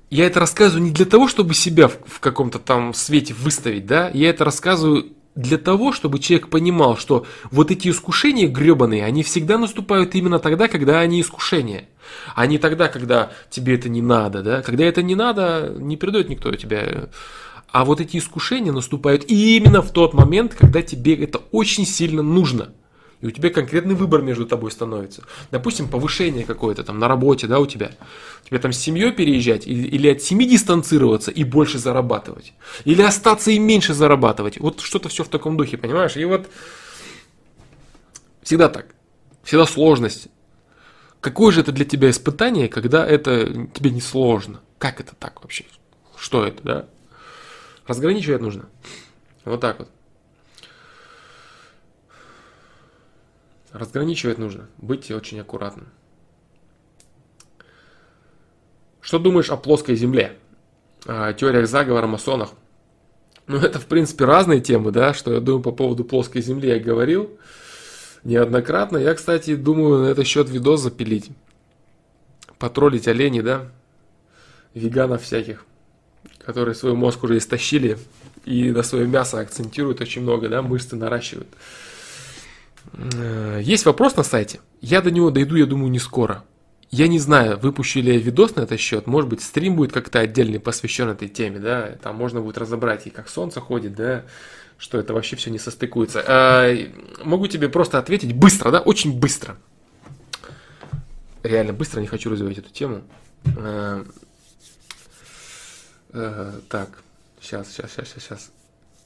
Я 0.10 0.26
это 0.26 0.40
рассказываю 0.40 0.84
не 0.84 0.92
для 0.92 1.06
того, 1.06 1.28
чтобы 1.28 1.54
себя 1.54 1.88
в, 1.88 1.98
в 2.06 2.20
каком-то 2.20 2.60
там 2.60 2.94
свете 2.94 3.34
выставить, 3.34 3.86
да? 3.86 4.10
Я 4.14 4.30
это 4.30 4.46
рассказываю 4.46 5.14
для 5.36 5.58
того, 5.58 5.94
чтобы 5.94 6.20
человек 6.20 6.50
понимал, 6.50 6.98
что 6.98 7.26
вот 7.52 7.72
эти 7.72 7.90
искушения 7.90 8.48
гребаные, 8.48 9.06
они 9.06 9.24
всегда 9.24 9.58
наступают 9.58 10.16
именно 10.16 10.40
тогда, 10.40 10.68
когда 10.68 11.00
они 11.00 11.22
искушения. 11.22 11.88
А 12.36 12.46
не 12.46 12.58
тогда, 12.58 12.90
когда 12.90 13.32
тебе 13.50 13.76
это 13.76 13.88
не 13.88 14.02
надо, 14.02 14.44
да? 14.44 14.62
Когда 14.62 14.84
это 14.84 15.02
не 15.02 15.16
надо, 15.16 15.74
не 15.78 15.96
придет 15.96 16.30
никто 16.30 16.52
тебя. 16.54 17.10
А 17.72 17.86
вот 17.86 18.02
эти 18.02 18.18
искушения 18.18 18.74
наступают 18.74 19.24
именно 19.28 19.82
в 19.82 19.92
тот 19.92 20.14
момент, 20.14 20.56
когда 20.56 20.82
тебе 20.82 21.16
это 21.16 21.40
очень 21.52 21.86
сильно 21.86 22.22
нужно 22.22 22.74
и 23.22 23.28
у 23.28 23.32
тебя 23.32 23.52
конкретный 23.52 23.94
выбор 23.94 24.22
между 24.22 24.48
тобой 24.48 24.72
становится. 24.72 25.24
Допустим, 25.52 25.88
повышение 25.88 26.44
какое-то 26.44 26.84
там 26.84 26.98
на 27.00 27.08
работе, 27.08 27.48
да, 27.48 27.60
у 27.60 27.68
тебя. 27.68 27.92
Тебе 28.44 28.60
там 28.60 28.74
с 28.74 28.78
семьей 28.78 29.12
переезжать 29.12 29.68
или, 29.68 29.88
или 29.88 30.10
от 30.10 30.22
семьи 30.24 30.48
дистанцироваться 30.48 31.30
и 31.30 31.44
больше 31.44 31.78
зарабатывать. 31.78 32.54
Или 32.84 33.04
остаться 33.04 33.52
и 33.52 33.60
меньше 33.60 33.94
зарабатывать. 33.94 34.60
Вот 34.60 34.82
что-то 34.82 35.10
все 35.10 35.24
в 35.24 35.30
таком 35.30 35.56
духе, 35.56 35.78
понимаешь? 35.78 36.18
И 36.18 36.26
вот 36.26 36.48
всегда 38.42 38.70
так. 38.70 38.88
Всегда 39.44 39.66
сложность. 39.68 40.28
Какое 41.20 41.52
же 41.52 41.62
это 41.62 41.72
для 41.72 41.86
тебя 41.86 42.10
испытание, 42.10 42.68
когда 42.68 43.06
это 43.06 43.68
тебе 43.74 43.92
не 43.92 44.02
сложно? 44.02 44.62
Как 44.80 45.00
это 45.00 45.14
так 45.16 45.44
вообще? 45.44 45.66
Что 46.18 46.46
это, 46.46 46.64
да? 46.64 46.86
Разграничивать 47.86 48.42
нужно. 48.42 48.66
Вот 49.46 49.62
так 49.62 49.78
вот. 49.78 49.90
Разграничивать 53.72 54.38
нужно, 54.38 54.68
быть 54.78 55.10
очень 55.12 55.40
аккуратным. 55.40 55.88
Что 59.00 59.18
думаешь 59.18 59.50
о 59.50 59.58
плоской 59.58 59.96
земле? 59.96 60.38
О 61.06 61.34
теориях 61.34 61.68
заговора, 61.68 62.06
масонах? 62.06 62.52
Ну, 63.48 63.58
это, 63.58 63.80
в 63.80 63.86
принципе, 63.86 64.26
разные 64.26 64.62
темы, 64.62 64.92
да, 64.92 65.14
что 65.14 65.34
я 65.34 65.40
думаю 65.40 65.64
по 65.64 65.72
поводу 65.72 66.04
плоской 66.06 66.42
земли 66.42 66.70
я 66.70 66.80
говорил 66.80 67.38
неоднократно. 68.24 68.98
Я, 68.98 69.14
кстати, 69.14 69.56
думаю 69.56 70.04
на 70.04 70.08
этот 70.08 70.28
счет 70.28 70.50
видос 70.50 70.82
запилить. 70.82 71.32
Потроллить 72.60 73.08
оленей, 73.08 73.42
да, 73.42 73.72
веганов 74.74 75.24
всяких, 75.24 75.66
которые 76.46 76.76
свой 76.76 76.94
мозг 76.94 77.24
уже 77.24 77.38
истощили 77.38 77.98
и 78.46 78.72
на 78.72 78.84
свое 78.84 79.08
мясо 79.08 79.40
акцентируют 79.40 80.02
очень 80.02 80.22
много, 80.22 80.48
да, 80.48 80.62
мышцы 80.62 80.96
наращивают. 80.96 81.48
Э, 82.94 83.60
есть 83.62 83.86
вопрос 83.86 84.16
на 84.16 84.24
сайте. 84.24 84.60
Я 84.82 85.02
до 85.02 85.12
него 85.12 85.32
дойду, 85.32 85.56
я 85.56 85.66
думаю, 85.66 85.92
не 85.92 86.00
скоро. 86.00 86.44
Я 86.90 87.08
не 87.08 87.20
знаю, 87.20 87.58
выпущу 87.58 88.02
ли 88.02 88.14
я 88.14 88.20
видос 88.20 88.56
на 88.56 88.62
этот 88.62 88.80
счет. 88.80 89.08
Может 89.08 89.30
быть, 89.30 89.42
стрим 89.42 89.78
будет 89.78 89.94
как-то 89.94 90.20
отдельный 90.20 90.60
посвящен 90.60 91.08
этой 91.10 91.30
теме, 91.30 91.60
да. 91.60 91.98
Там 92.02 92.18
можно 92.18 92.42
будет 92.42 92.58
разобрать 92.58 93.08
и 93.08 93.10
как 93.10 93.30
солнце 93.30 93.62
ходит, 93.62 93.96
да, 93.96 94.26
что 94.78 94.98
это 94.98 95.14
вообще 95.14 95.38
все 95.38 95.52
не 95.52 95.60
состыкуется. 95.60 96.22
А, 96.28 96.70
могу 97.24 97.48
тебе 97.48 97.70
просто 97.70 97.98
ответить 97.98 98.34
быстро, 98.36 98.72
да, 98.72 98.82
очень 98.82 99.18
быстро. 99.18 99.58
Реально 101.44 101.72
быстро, 101.72 102.02
не 102.02 102.08
хочу 102.08 102.30
развивать 102.30 102.58
эту 102.58 102.72
тему. 102.72 103.04
А, 103.58 104.06
а, 106.12 106.60
так, 106.68 106.90
сейчас, 107.40 107.72
сейчас, 107.72 107.92
сейчас, 107.92 108.10
сейчас. 108.10 108.52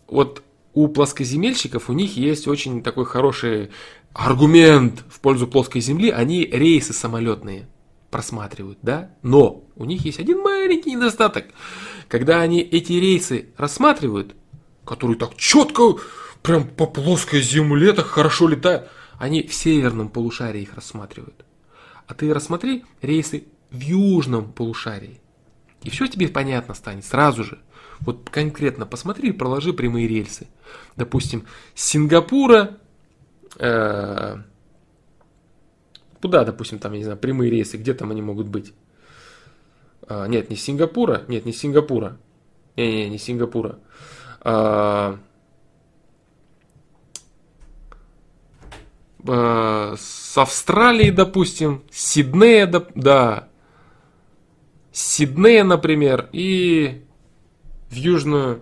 Вот 0.08 0.42
у 0.76 0.90
плоскоземельщиков 0.90 1.90
у 1.90 1.94
них 1.94 2.18
есть 2.18 2.48
очень 2.48 2.84
такой 2.84 3.06
хороший 3.06 3.72
аргумент 4.14 5.04
в 5.10 5.22
пользу 5.22 5.48
плоской 5.48 5.82
земли. 5.82 6.10
Они 6.10 6.46
рейсы 6.46 6.94
самолетные 6.94 7.68
просматривают, 8.12 8.78
да? 8.82 9.12
Но 9.24 9.64
у 9.76 9.86
них 9.86 10.06
есть 10.06 10.20
один 10.20 10.40
маленький 10.42 10.94
недостаток. 10.94 11.46
Когда 12.10 12.42
они 12.42 12.60
эти 12.62 12.92
рейсы 12.92 13.48
рассматривают, 13.58 14.36
которые 14.84 15.18
так 15.18 15.36
четко, 15.38 15.96
прям 16.44 16.68
по 16.68 16.86
плоской 16.86 17.42
земле 17.42 17.94
так 17.94 18.06
хорошо 18.06 18.48
летают, 18.50 18.90
они 19.18 19.44
в 19.44 19.54
северном 19.54 20.10
полушарии 20.10 20.62
их 20.62 20.74
рассматривают. 20.76 21.46
А 22.06 22.14
ты 22.14 22.34
рассмотри 22.34 22.84
рейсы 23.02 23.46
в 23.72 23.80
южном 23.80 24.52
полушарии. 24.52 25.22
И 25.84 25.90
все 25.90 26.08
тебе 26.08 26.28
понятно 26.28 26.74
станет 26.74 27.06
сразу 27.06 27.46
же. 27.46 27.60
Вот 28.00 28.30
конкретно 28.30 28.86
посмотри 28.86 29.32
проложи 29.32 29.74
прямые 29.74 30.08
рельсы. 30.08 30.48
Допустим, 30.96 31.46
с 31.74 31.86
Сингапура, 31.86 32.78
э, 33.58 34.38
куда, 36.22 36.44
допустим, 36.44 36.80
там, 36.80 36.94
я 36.94 36.98
не 36.98 37.04
знаю, 37.04 37.20
прямые 37.20 37.50
рейсы, 37.50 37.78
где 37.78 37.94
там 37.94 38.12
они 38.12 38.22
могут 38.22 38.48
быть? 38.48 38.74
А, 40.08 40.28
нет, 40.28 40.50
не 40.50 40.56
Сингапура, 40.56 41.24
нет, 41.28 41.46
не 41.46 41.54
Сингапура. 41.54 42.18
Не, 42.76 43.04
не, 43.04 43.10
не 43.10 43.18
Сингапура. 43.18 43.80
А, 44.42 45.18
а, 49.28 49.96
с 49.98 50.38
Австралии, 50.38 51.10
допустим, 51.10 51.84
Сиднея, 51.92 52.68
да, 52.94 53.48
Сиднея, 54.92 55.64
например, 55.64 56.30
и 56.32 57.05
в 57.96 57.98
Южную, 57.98 58.62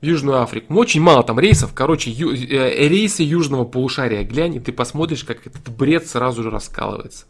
в 0.00 0.04
Южную 0.04 0.42
Африку. 0.42 0.72
Ну, 0.72 0.80
очень 0.80 1.00
мало 1.00 1.22
там 1.22 1.38
рейсов. 1.38 1.72
Короче, 1.74 2.10
ю, 2.10 2.32
э, 2.32 2.88
рейсы 2.88 3.22
южного 3.22 3.64
полушария. 3.64 4.24
Глянь, 4.24 4.56
и 4.56 4.60
ты 4.60 4.72
посмотришь, 4.72 5.24
как 5.24 5.46
этот 5.46 5.68
бред 5.68 6.06
сразу 6.06 6.42
же 6.42 6.50
раскалывается. 6.50 7.26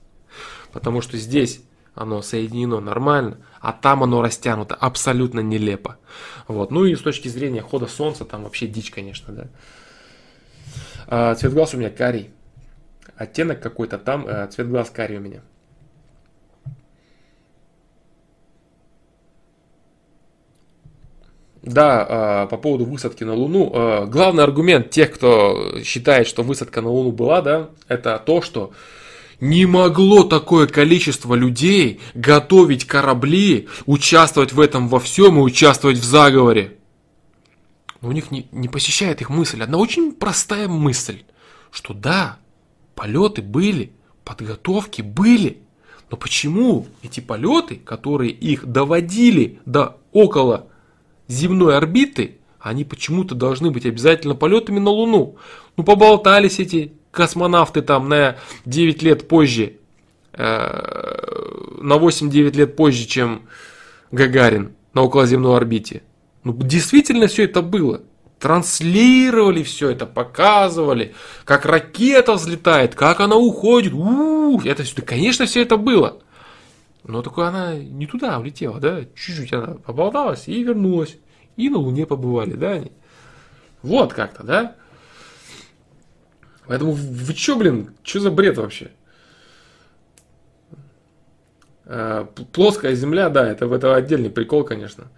Потому 0.72 1.00
что 1.00 1.16
здесь 1.16 1.60
оно 1.94 2.22
соединено 2.22 2.80
нормально, 2.80 3.38
а 3.60 3.72
там 3.72 4.04
оно 4.04 4.22
растянуто 4.22 4.76
абсолютно 4.76 5.40
нелепо. 5.40 5.98
Вот. 6.46 6.70
Ну 6.70 6.84
и 6.84 6.94
с 6.94 7.00
точки 7.00 7.26
зрения 7.26 7.60
хода 7.60 7.86
солнца, 7.86 8.24
там 8.24 8.44
вообще 8.44 8.68
дичь, 8.68 8.92
конечно, 8.92 9.34
да. 9.34 9.46
А, 11.08 11.34
цвет 11.34 11.52
глаз 11.52 11.74
у 11.74 11.78
меня 11.78 11.90
карий. 11.90 12.30
Оттенок 13.16 13.60
какой-то 13.60 13.98
там, 13.98 14.24
а, 14.28 14.46
цвет 14.46 14.68
глаз 14.68 14.90
карий 14.90 15.16
у 15.16 15.20
меня. 15.20 15.42
Да, 21.68 22.06
а, 22.08 22.46
по 22.46 22.56
поводу 22.56 22.86
высадки 22.86 23.24
на 23.24 23.34
Луну. 23.34 23.70
А, 23.74 24.06
главный 24.06 24.42
аргумент 24.42 24.90
тех, 24.90 25.12
кто 25.12 25.80
считает, 25.84 26.26
что 26.26 26.42
высадка 26.42 26.80
на 26.80 26.88
Луну 26.88 27.12
была, 27.12 27.42
да, 27.42 27.68
это 27.88 28.22
то, 28.24 28.40
что 28.40 28.72
не 29.40 29.66
могло 29.66 30.24
такое 30.24 30.66
количество 30.66 31.34
людей 31.34 32.00
готовить 32.14 32.86
корабли, 32.86 33.68
участвовать 33.84 34.52
в 34.52 34.60
этом 34.60 34.88
во 34.88 34.98
всем 34.98 35.38
и 35.38 35.42
участвовать 35.42 35.98
в 35.98 36.04
заговоре. 36.04 36.78
Но 38.00 38.08
у 38.08 38.12
них 38.12 38.30
не, 38.30 38.48
не 38.50 38.68
посещает 38.68 39.20
их 39.20 39.28
мысль. 39.28 39.62
Одна 39.62 39.76
очень 39.76 40.12
простая 40.12 40.68
мысль, 40.68 41.22
что 41.70 41.92
да, 41.92 42.38
полеты 42.94 43.42
были, 43.42 43.92
подготовки 44.24 45.02
были. 45.02 45.58
Но 46.10 46.16
почему 46.16 46.86
эти 47.02 47.20
полеты, 47.20 47.76
которые 47.76 48.32
их 48.32 48.64
доводили 48.66 49.60
до 49.66 49.98
около 50.12 50.67
земной 51.28 51.76
орбиты, 51.76 52.38
они 52.58 52.84
почему-то 52.84 53.34
должны 53.34 53.70
быть 53.70 53.86
обязательно 53.86 54.34
полетами 54.34 54.78
на 54.78 54.90
Луну. 54.90 55.36
Ну, 55.76 55.84
поболтались 55.84 56.58
эти 56.58 56.92
космонавты 57.10 57.82
там 57.82 58.08
на 58.08 58.36
9 58.64 59.02
лет 59.02 59.28
позже, 59.28 59.74
э, 60.32 61.78
на 61.80 61.98
8-9 61.98 62.56
лет 62.56 62.76
позже, 62.76 63.06
чем 63.06 63.42
Гагарин 64.10 64.72
на 64.94 65.02
околоземной 65.02 65.56
орбите. 65.56 66.02
Ну, 66.44 66.52
действительно 66.52 67.26
все 67.26 67.44
это 67.44 67.62
было. 67.62 68.02
Транслировали 68.38 69.62
все 69.64 69.90
это, 69.90 70.06
показывали, 70.06 71.14
как 71.44 71.66
ракета 71.66 72.34
взлетает, 72.34 72.94
как 72.94 73.20
она 73.20 73.36
уходит. 73.36 73.92
У-у-у, 73.92 74.60
это, 74.62 74.84
конечно, 75.02 75.46
все 75.46 75.62
это 75.62 75.76
было. 75.76 76.18
Но 77.04 77.22
только 77.22 77.46
она 77.46 77.74
не 77.74 78.06
туда 78.06 78.38
улетела, 78.38 78.80
да, 78.80 79.04
чуть-чуть 79.14 79.52
она 79.52 79.74
поболталась 79.74 80.48
и 80.48 80.62
вернулась. 80.62 81.16
И 81.56 81.68
на 81.70 81.78
Луне 81.78 82.06
побывали, 82.06 82.52
да. 82.52 82.84
Вот 83.82 84.12
как-то, 84.12 84.42
да? 84.42 84.76
Поэтому 86.66 86.92
вы 86.92 87.34
чё, 87.34 87.56
блин, 87.56 87.94
что 88.02 88.20
за 88.20 88.30
бред 88.30 88.58
вообще? 88.58 88.90
А, 91.86 92.24
плоская 92.52 92.94
Земля, 92.94 93.30
да, 93.30 93.48
это, 93.48 93.64
это 93.66 93.94
отдельный 93.94 94.30
прикол, 94.30 94.64
конечно. 94.64 95.08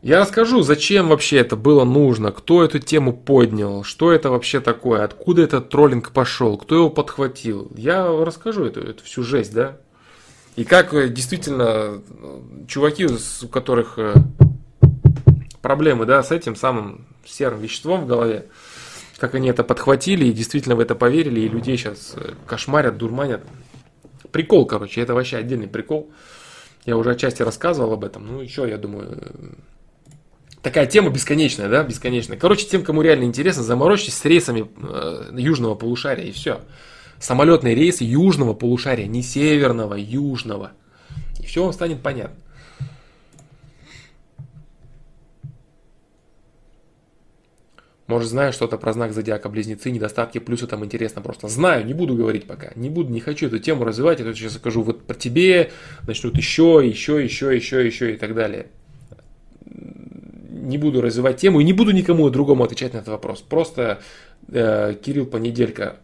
Я 0.00 0.20
расскажу, 0.20 0.62
зачем 0.62 1.08
вообще 1.08 1.38
это 1.38 1.56
было 1.56 1.82
нужно, 1.84 2.30
кто 2.30 2.62
эту 2.62 2.78
тему 2.78 3.12
поднял, 3.12 3.82
что 3.82 4.12
это 4.12 4.30
вообще 4.30 4.60
такое, 4.60 5.02
откуда 5.02 5.42
этот 5.42 5.70
троллинг 5.70 6.12
пошел, 6.12 6.56
кто 6.56 6.76
его 6.76 6.90
подхватил. 6.90 7.72
Я 7.74 8.06
расскажу 8.06 8.64
эту, 8.64 8.80
эту 8.80 9.02
всю 9.02 9.24
жесть, 9.24 9.52
да? 9.52 9.78
И 10.58 10.64
как 10.64 10.92
э, 10.92 11.08
действительно 11.08 12.02
чуваки, 12.66 13.06
у 13.06 13.46
которых 13.46 13.94
э, 13.96 14.12
проблемы, 15.62 16.04
да, 16.04 16.20
с 16.20 16.32
этим 16.32 16.56
самым 16.56 17.06
серым 17.24 17.60
веществом 17.60 18.00
в 18.00 18.06
голове, 18.08 18.46
как 19.18 19.36
они 19.36 19.50
это 19.50 19.62
подхватили 19.62 20.24
и 20.24 20.32
действительно 20.32 20.74
в 20.74 20.80
это 20.80 20.96
поверили, 20.96 21.42
и 21.42 21.48
людей 21.48 21.76
сейчас 21.76 22.14
э, 22.16 22.32
кошмарят, 22.44 22.98
дурманят. 22.98 23.44
Прикол, 24.32 24.66
короче, 24.66 25.00
это 25.00 25.14
вообще 25.14 25.36
отдельный 25.36 25.68
прикол. 25.68 26.10
Я 26.84 26.96
уже 26.96 27.12
отчасти 27.12 27.42
рассказывал 27.42 27.92
об 27.92 28.02
этом. 28.02 28.26
Ну, 28.26 28.40
еще, 28.40 28.68
я 28.68 28.78
думаю, 28.78 29.16
такая 30.60 30.86
тема 30.86 31.10
бесконечная, 31.10 31.68
да, 31.68 31.84
бесконечная. 31.84 32.36
Короче, 32.36 32.66
тем, 32.66 32.82
кому 32.82 33.02
реально 33.02 33.26
интересно, 33.26 33.62
заморочьтесь 33.62 34.14
с 34.14 34.24
рейсами 34.24 34.68
э, 34.76 35.30
южного 35.36 35.76
полушария 35.76 36.24
и 36.24 36.32
все. 36.32 36.62
Самолетные 37.20 37.74
рейсы 37.74 38.04
южного 38.04 38.54
полушария, 38.54 39.06
не 39.06 39.22
северного, 39.22 39.94
южного. 39.94 40.72
И 41.40 41.46
все 41.46 41.64
вам 41.64 41.72
станет 41.72 42.00
понятно. 42.00 42.36
Может, 48.08 48.30
знаешь 48.30 48.54
что-то 48.54 48.78
про 48.78 48.94
знак 48.94 49.12
зодиака 49.12 49.50
близнецы, 49.50 49.90
недостатки, 49.90 50.38
плюсы 50.38 50.66
там 50.66 50.82
интересно 50.82 51.20
просто. 51.20 51.46
Знаю, 51.48 51.84
не 51.84 51.92
буду 51.92 52.14
говорить 52.14 52.46
пока. 52.46 52.72
Не 52.74 52.88
буду, 52.88 53.10
не 53.12 53.20
хочу 53.20 53.48
эту 53.48 53.58
тему 53.58 53.84
развивать. 53.84 54.18
Я 54.18 54.24
тут 54.24 54.34
сейчас 54.34 54.54
скажу 54.54 54.82
вот 54.82 55.02
про 55.02 55.14
тебе, 55.14 55.72
начнут 56.06 56.34
еще, 56.38 56.80
еще, 56.82 57.22
еще, 57.22 57.54
еще, 57.54 57.84
еще 57.84 58.14
и 58.14 58.16
так 58.16 58.34
далее. 58.34 58.68
Не 59.66 60.78
буду 60.78 61.02
развивать 61.02 61.36
тему 61.36 61.60
и 61.60 61.64
не 61.64 61.74
буду 61.74 61.90
никому 61.90 62.30
другому 62.30 62.64
отвечать 62.64 62.94
на 62.94 62.98
этот 62.98 63.08
вопрос. 63.08 63.42
Просто 63.42 64.00
э, 64.50 64.94
Кирилл 65.04 65.26
Понеделька. 65.26 65.98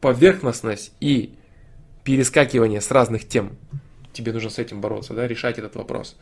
Поверхностность 0.00 0.92
и 1.00 1.34
перескакивание 2.04 2.80
с 2.80 2.90
разных 2.90 3.26
тем. 3.28 3.56
Тебе 4.12 4.32
нужно 4.32 4.50
с 4.50 4.58
этим 4.58 4.80
бороться, 4.80 5.14
да, 5.14 5.26
решать 5.26 5.58
этот 5.58 5.74
вопрос. 5.76 6.16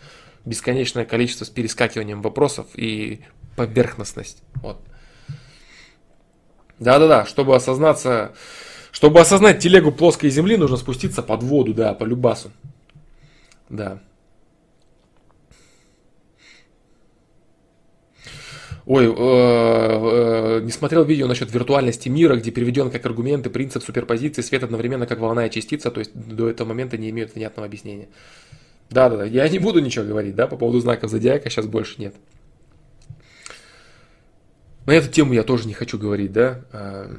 Бесконечное 0.45 1.05
количество 1.05 1.45
с 1.45 1.51
перескакиванием 1.51 2.23
вопросов 2.23 2.67
и 2.75 3.23
поверхностность. 3.57 4.43
Вот. 4.57 4.81
Да-да-да, 6.79 7.25
чтобы 7.25 7.55
осознаться, 7.55 8.35
чтобы 8.91 9.21
осознать 9.21 9.61
телегу 9.61 9.93
плоской 9.93 10.31
земли, 10.31 10.57
нужно 10.57 10.77
спуститься 10.77 11.23
под 11.23 11.43
воду, 11.43 11.73
да, 11.73 11.95
по 11.95 12.05
любасу. 12.05 12.51
Да. 13.69 14.01
Ой, 18.87 19.07
э, 19.07 19.11
э, 19.17 20.61
не 20.63 20.71
смотрел 20.71 21.05
видео 21.05 21.27
насчет 21.27 21.53
виртуальности 21.53 22.11
мира, 22.11 22.37
где 22.37 22.51
переведен 22.51 22.91
как 22.91 23.07
аргументы 23.07 23.49
принцип 23.49 23.83
суперпозиции 23.83 24.43
свет 24.43 24.63
одновременно 24.63 25.07
как 25.07 25.21
волна 25.21 25.47
и 25.47 25.51
частица, 25.51 25.91
то 25.91 26.01
есть 26.01 26.13
до 26.15 26.51
этого 26.51 26.69
момента 26.69 26.99
не 26.99 27.09
имеют 27.09 27.35
внятного 27.35 27.67
объяснения. 27.67 28.09
Да-да-да, 28.91 29.25
я 29.25 29.49
не 29.49 29.59
буду 29.59 29.81
ничего 29.81 30.05
говорить, 30.05 30.35
да, 30.35 30.47
по 30.47 30.57
поводу 30.57 30.81
знаков 30.81 31.11
зодиака, 31.11 31.49
сейчас 31.49 31.67
больше 31.67 31.95
нет. 31.99 32.15
На 34.85 34.93
эту 34.93 35.09
тему 35.09 35.33
я 35.33 35.45
тоже 35.45 35.67
не 35.67 35.73
хочу 35.73 35.99
говорить, 35.99 36.33
да. 36.33 36.61
А, 36.73 37.11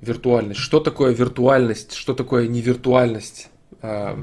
виртуальность. 0.00 0.58
Что 0.58 0.80
такое 0.80 1.12
виртуальность? 1.12 1.94
Что 1.94 2.14
такое 2.14 2.48
невиртуальность? 2.48 3.48
А, 3.80 4.18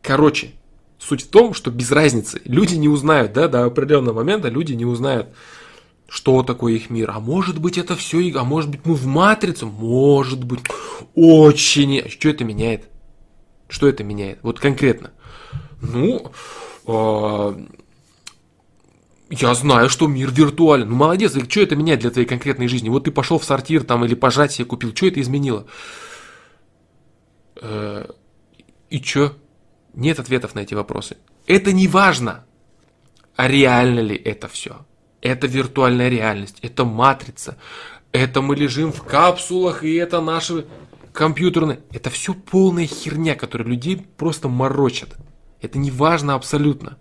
короче, 0.00 0.52
суть 1.00 1.22
в 1.22 1.28
том, 1.28 1.54
что 1.54 1.70
без 1.70 1.90
разницы. 1.90 2.40
Люди 2.44 2.74
не 2.74 2.88
узнают, 2.88 3.32
да, 3.32 3.48
до 3.48 3.64
определенного 3.64 4.16
момента 4.16 4.48
люди 4.48 4.74
не 4.74 4.84
узнают, 4.84 5.28
что 6.08 6.42
такое 6.42 6.74
их 6.74 6.90
мир. 6.90 7.10
А 7.10 7.20
может 7.20 7.58
быть 7.58 7.78
это 7.78 7.96
все, 7.96 8.20
а 8.36 8.44
может 8.44 8.70
быть 8.70 8.84
мы 8.84 8.94
в 8.94 9.06
матрицу? 9.06 9.66
Может 9.66 10.44
быть. 10.44 10.60
Очень. 11.14 12.08
Что 12.08 12.28
это 12.28 12.44
меняет? 12.44 12.88
Что 13.68 13.88
это 13.88 14.04
меняет? 14.04 14.38
Вот 14.42 14.60
конкретно. 14.60 15.12
Ну, 15.80 16.30
а, 16.86 17.58
я 19.30 19.54
знаю, 19.54 19.88
что 19.88 20.06
мир 20.06 20.30
виртуален. 20.30 20.88
Ну, 20.88 20.96
молодец, 20.96 21.34
и 21.36 21.48
что 21.48 21.60
это 21.60 21.76
меняет 21.76 22.00
для 22.00 22.10
твоей 22.10 22.26
конкретной 22.26 22.68
жизни? 22.68 22.88
Вот 22.90 23.04
ты 23.04 23.10
пошел 23.10 23.38
в 23.38 23.44
сортир 23.44 23.84
там 23.84 24.04
или 24.04 24.14
пожать 24.14 24.52
себе 24.52 24.66
купил, 24.66 24.94
что 24.94 25.06
это 25.06 25.20
изменило? 25.20 25.66
Э, 27.62 28.06
и 28.90 29.00
что? 29.00 29.36
Нет 29.94 30.18
ответов 30.18 30.54
на 30.54 30.60
эти 30.60 30.74
вопросы. 30.74 31.16
Это 31.46 31.72
не 31.72 31.88
важно. 31.88 32.44
А 33.36 33.48
реально 33.48 34.00
ли 34.00 34.16
это 34.16 34.48
все? 34.48 34.86
Это 35.20 35.46
виртуальная 35.46 36.08
реальность, 36.08 36.58
это 36.62 36.84
матрица, 36.84 37.58
это 38.12 38.40
мы 38.40 38.56
лежим 38.56 38.92
в 38.92 39.02
капсулах, 39.02 39.84
и 39.84 39.94
это 39.94 40.20
наши 40.20 40.66
компьютерные. 41.12 41.80
Это 41.92 42.10
все 42.10 42.34
полная 42.34 42.86
херня, 42.86 43.34
которая 43.34 43.68
людей 43.68 44.06
просто 44.16 44.48
морочит. 44.48 45.16
Это 45.60 45.78
не 45.78 45.90
важно 45.90 46.34
абсолютно. 46.34 46.98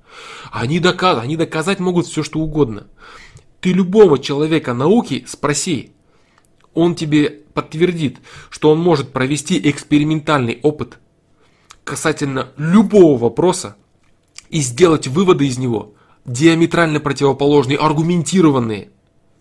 Они, 0.51 0.79
доказ, 0.79 1.19
они 1.19 1.37
доказать 1.37 1.79
могут 1.79 2.07
все, 2.07 2.23
что 2.23 2.39
угодно. 2.39 2.87
Ты 3.61 3.71
любого 3.71 4.19
человека 4.19 4.73
науки 4.73 5.25
спроси, 5.27 5.93
он 6.73 6.95
тебе 6.95 7.29
подтвердит, 7.53 8.19
что 8.49 8.71
он 8.71 8.79
может 8.79 9.11
провести 9.11 9.59
экспериментальный 9.69 10.59
опыт 10.61 10.99
касательно 11.89 12.49
любого 12.55 13.17
вопроса 13.17 13.75
и 14.49 14.59
сделать 14.61 15.07
выводы 15.07 15.47
из 15.47 15.57
него 15.57 15.95
диаметрально 16.23 16.99
противоположные, 16.99 17.79
аргументированные, 17.79 18.91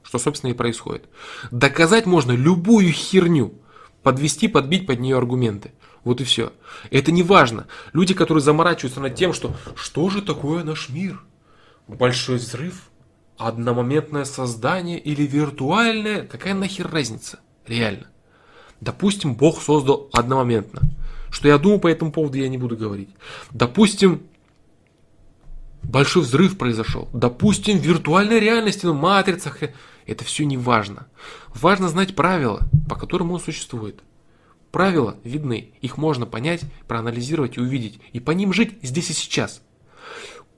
что, 0.02 0.18
собственно, 0.18 0.50
и 0.50 0.54
происходит. 0.54 1.04
Доказать 1.50 2.06
можно 2.06 2.32
любую 2.32 2.90
херню, 2.90 3.52
подвести, 4.02 4.48
подбить 4.48 4.86
под 4.86 4.98
нее 5.00 5.18
аргументы. 5.18 5.72
Вот 6.04 6.22
и 6.22 6.24
все. 6.24 6.54
Это 6.90 7.12
не 7.12 7.22
важно. 7.22 7.66
Люди, 7.92 8.14
которые 8.14 8.42
заморачиваются 8.42 9.00
над 9.00 9.14
тем, 9.14 9.34
что 9.34 9.54
что 9.76 10.08
же 10.08 10.22
такое 10.22 10.64
наш 10.64 10.88
мир? 10.88 11.22
Большой 11.86 12.36
взрыв? 12.36 12.88
Одномоментное 13.36 14.24
создание 14.24 14.98
или 14.98 15.26
виртуальное? 15.26 16.22
Какая 16.22 16.54
нахер 16.54 16.90
разница? 16.90 17.40
Реально. 17.66 18.06
Допустим, 18.80 19.34
Бог 19.34 19.60
создал 19.60 20.08
одномоментно. 20.12 20.80
Что 21.30 21.48
я 21.48 21.58
думаю 21.58 21.80
по 21.80 21.88
этому 21.88 22.12
поводу, 22.12 22.38
я 22.38 22.48
не 22.48 22.58
буду 22.58 22.76
говорить. 22.76 23.10
Допустим, 23.50 24.22
большой 25.82 26.22
взрыв 26.22 26.58
произошел. 26.58 27.08
Допустим, 27.12 27.78
в 27.78 27.82
виртуальной 27.82 28.40
реальности, 28.40 28.86
на 28.86 28.94
матрицах. 28.94 29.58
Это 30.06 30.24
все 30.24 30.46
не 30.46 30.56
важно. 30.56 31.06
Важно 31.54 31.88
знать 31.88 32.14
правила, 32.14 32.60
по 32.88 32.96
которым 32.96 33.30
он 33.32 33.40
существует. 33.40 34.00
Правила 34.72 35.16
видны, 35.24 35.70
их 35.80 35.96
можно 35.96 36.26
понять, 36.26 36.62
проанализировать 36.86 37.56
и 37.56 37.60
увидеть, 37.60 38.00
и 38.12 38.20
по 38.20 38.32
ним 38.32 38.52
жить 38.52 38.78
здесь 38.82 39.10
и 39.10 39.14
сейчас. 39.14 39.62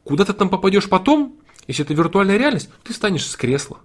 Куда 0.04 0.24
ты 0.24 0.32
там 0.32 0.48
попадешь 0.48 0.88
потом, 0.88 1.36
если 1.68 1.84
это 1.84 1.94
виртуальная 1.94 2.36
реальность, 2.36 2.70
ты 2.82 2.92
станешь 2.92 3.26
с 3.26 3.36
кресла. 3.36 3.78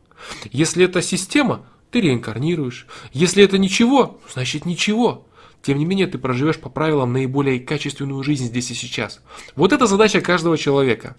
Если 0.52 0.86
это 0.86 1.02
система, 1.02 1.66
ты 1.92 2.02
реинкарнируешь. 2.02 2.88
Если 3.14 3.44
это 3.44 3.58
ничего, 3.58 4.20
значит 4.34 4.66
ничего. 4.66 5.28
Тем 5.66 5.80
не 5.80 5.86
менее, 5.86 6.06
ты 6.06 6.20
проживешь 6.20 6.60
по 6.60 6.70
правилам 6.70 7.12
наиболее 7.12 7.60
качественную 7.60 8.22
жизнь 8.22 8.46
здесь 8.46 8.70
и 8.70 8.76
сейчас. 8.76 9.20
Вот 9.56 9.74
это 9.74 9.88
задача 9.88 10.22
каждого 10.22 10.60
человека. 10.60 11.16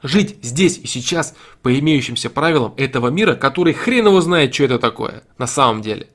Жить 0.00 0.36
здесь 0.42 0.78
и 0.78 0.86
сейчас 0.86 1.34
по 1.60 1.76
имеющимся 1.76 2.30
правилам 2.30 2.74
этого 2.76 3.08
мира, 3.08 3.34
который 3.34 3.72
хрен 3.72 4.06
его 4.06 4.20
знает, 4.20 4.54
что 4.54 4.62
это 4.62 4.78
такое 4.78 5.24
на 5.38 5.48
самом 5.48 5.82
деле. 5.82 6.06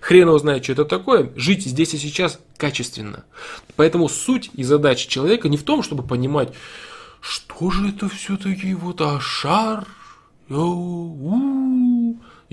Хрен 0.00 0.28
его 0.28 0.38
знает, 0.38 0.64
что 0.64 0.72
это 0.72 0.86
такое. 0.86 1.30
Жить 1.36 1.66
здесь 1.66 1.92
и 1.92 1.98
сейчас 1.98 2.40
качественно. 2.56 3.26
Поэтому 3.76 4.08
суть 4.08 4.48
и 4.54 4.62
задача 4.62 5.06
человека 5.06 5.50
не 5.50 5.58
в 5.58 5.62
том, 5.62 5.82
чтобы 5.82 6.04
понимать, 6.04 6.54
что 7.20 7.70
же 7.70 7.90
это 7.90 8.08
все-таки 8.08 8.72
вот 8.72 9.02
а 9.02 9.20
шар, 9.20 9.86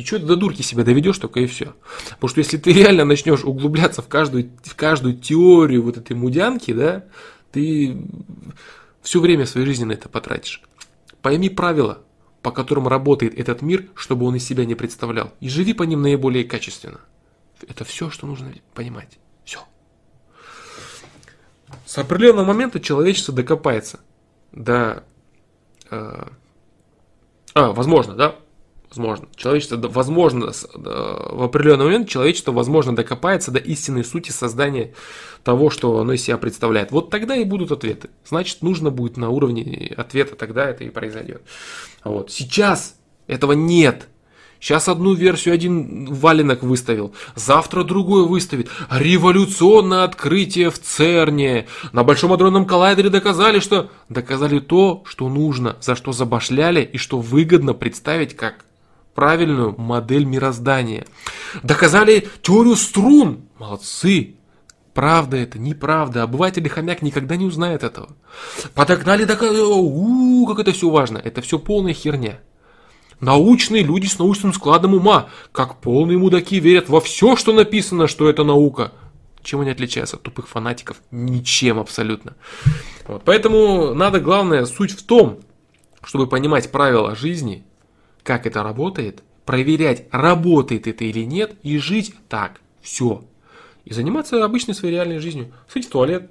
и 0.02 0.06
что 0.06 0.20
ты 0.20 0.26
до 0.26 0.36
дурки 0.36 0.64
себя 0.64 0.84
доведешь, 0.84 1.20
только 1.20 1.40
и 1.42 1.46
все. 1.46 1.76
Потому 2.10 2.30
что 2.30 2.40
если 2.40 2.58
ты 2.58 2.74
реально 2.74 3.06
начнешь 3.06 3.44
углубляться 3.44 4.02
в 4.02 4.08
каждую, 4.08 4.52
в 4.64 4.76
каждую 4.76 5.16
теорию 5.16 5.84
вот 5.84 5.98
этой 5.98 6.16
мудянки, 6.16 6.74
да, 6.74 7.06
ты 7.52 7.98
все 9.02 9.20
время 9.20 9.46
своей 9.46 9.68
жизни 9.68 9.86
на 9.86 9.94
это 9.94 10.10
потратишь. 10.10 10.64
Пойми 11.22 11.50
правила, 11.50 12.00
по 12.42 12.52
которым 12.52 12.88
работает 12.88 13.38
этот 13.38 13.62
мир, 13.62 13.90
чтобы 13.94 14.26
он 14.26 14.36
из 14.36 14.46
себя 14.46 14.66
не 14.66 14.74
представлял. 14.74 15.34
И 15.40 15.50
живи 15.50 15.74
по 15.74 15.84
ним 15.84 16.02
наиболее 16.02 16.46
качественно. 16.46 17.02
Это 17.68 17.86
все, 17.86 18.10
что 18.10 18.26
нужно 18.26 18.52
понимать. 18.74 19.20
Все. 19.46 19.60
С 21.86 21.98
определенного 22.00 22.46
момента 22.46 22.80
человечество 22.80 23.34
докопается 23.36 24.00
до... 24.52 25.04
Э, 25.92 26.28
а, 27.54 27.72
возможно, 27.74 28.16
да? 28.16 28.36
Возможно. 28.92 29.28
Человечество, 29.38 29.78
возможно, 29.88 30.52
в 30.74 31.44
определенный 31.44 31.86
момент 31.86 32.10
человечество, 32.10 32.52
возможно, 32.52 32.94
докопается 32.94 33.50
до 33.50 33.60
истинной 33.60 34.04
сути 34.04 34.32
создания 34.32 34.94
того, 35.46 35.70
что 35.70 35.98
оно 36.00 36.12
из 36.12 36.24
себя 36.24 36.38
представляет. 36.38 36.92
Вот 36.92 37.10
тогда 37.10 37.38
и 37.38 37.46
будут 37.46 37.72
ответы. 37.72 38.10
Значит, 38.26 38.62
нужно 38.62 38.92
будет 38.92 39.16
на 39.16 39.30
уровне 39.30 39.94
ответа, 39.96 40.36
тогда 40.36 40.70
это 40.70 40.84
и 40.84 40.90
произойдет. 40.90 41.42
Вот. 42.04 42.32
Сейчас 42.32 42.96
этого 43.28 43.54
нет. 43.54 44.10
Сейчас 44.60 44.90
одну 44.90 45.14
версию 45.14 45.54
один 45.56 46.14
валенок 46.14 46.62
выставил, 46.62 47.16
завтра 47.34 47.84
другой 47.84 48.28
выставит. 48.28 48.70
Революционное 48.92 50.04
открытие 50.04 50.70
в 50.70 50.78
ЦЕРНе. 50.78 51.68
На 51.94 52.04
Большом 52.04 52.34
адронном 52.34 52.66
коллайдере 52.66 53.10
доказали, 53.10 53.60
что... 53.60 53.90
Доказали 54.10 54.60
то, 54.60 55.02
что 55.06 55.30
нужно, 55.30 55.78
за 55.80 55.96
что 55.96 56.12
забашляли 56.12 56.82
и 56.84 56.98
что 56.98 57.20
выгодно 57.20 57.74
представить 57.74 58.36
как 58.36 58.66
правильную 59.22 59.76
модель 59.78 60.26
мироздания. 60.26 61.06
Доказали 61.62 62.28
теорию 62.42 62.76
струн. 62.76 63.42
Молодцы. 63.60 64.38
Правда 64.96 65.38
это, 65.38 65.60
неправда. 65.60 66.24
Обыватель 66.24 66.66
и 66.66 66.70
хомяк 66.70 67.04
никогда 67.04 67.36
не 67.36 67.46
узнает 67.46 67.84
этого. 67.84 68.10
Подогнали, 68.74 69.26
доказали. 69.26 69.60
У, 69.62 70.48
как 70.48 70.58
это 70.58 70.72
все 70.72 70.90
важно. 70.90 71.20
Это 71.20 71.44
все 71.44 71.60
полная 71.60 71.94
херня. 71.94 72.40
Научные 73.20 73.84
люди 73.84 74.08
с 74.08 74.18
научным 74.18 74.54
складом 74.54 74.96
ума, 74.96 75.28
как 75.52 75.82
полные 75.82 76.18
мудаки, 76.18 76.60
верят 76.60 76.90
во 76.90 77.00
все, 77.00 77.36
что 77.36 77.54
написано, 77.54 78.08
что 78.08 78.28
это 78.28 78.44
наука. 78.44 78.92
Чем 79.44 79.62
они 79.62 79.70
отличаются 79.70 80.16
от 80.16 80.24
тупых 80.24 80.48
фанатиков? 80.48 80.98
Ничем 81.12 81.78
абсолютно. 81.78 82.34
Вот. 83.06 83.22
Поэтому 83.24 83.94
надо, 83.94 84.20
главное, 84.20 84.66
суть 84.66 84.94
в 84.94 85.06
том, 85.06 85.42
чтобы 86.04 86.26
понимать 86.26 86.72
правила 86.72 87.16
жизни, 87.16 87.66
как 88.24 88.46
это 88.46 88.64
работает, 88.64 89.24
проверять, 89.46 90.08
работает 90.12 90.88
это 90.88 91.04
или 91.04 91.26
нет, 91.26 91.56
и 91.64 91.78
жить 91.78 92.14
так. 92.30 92.62
Все. 92.82 93.24
И 93.86 93.94
заниматься 93.94 94.44
обычной 94.44 94.76
своей 94.76 94.96
реальной 94.96 95.20
жизнью. 95.20 95.52
Сходить 95.68 95.90
в 95.90 95.92
туалет, 95.92 96.30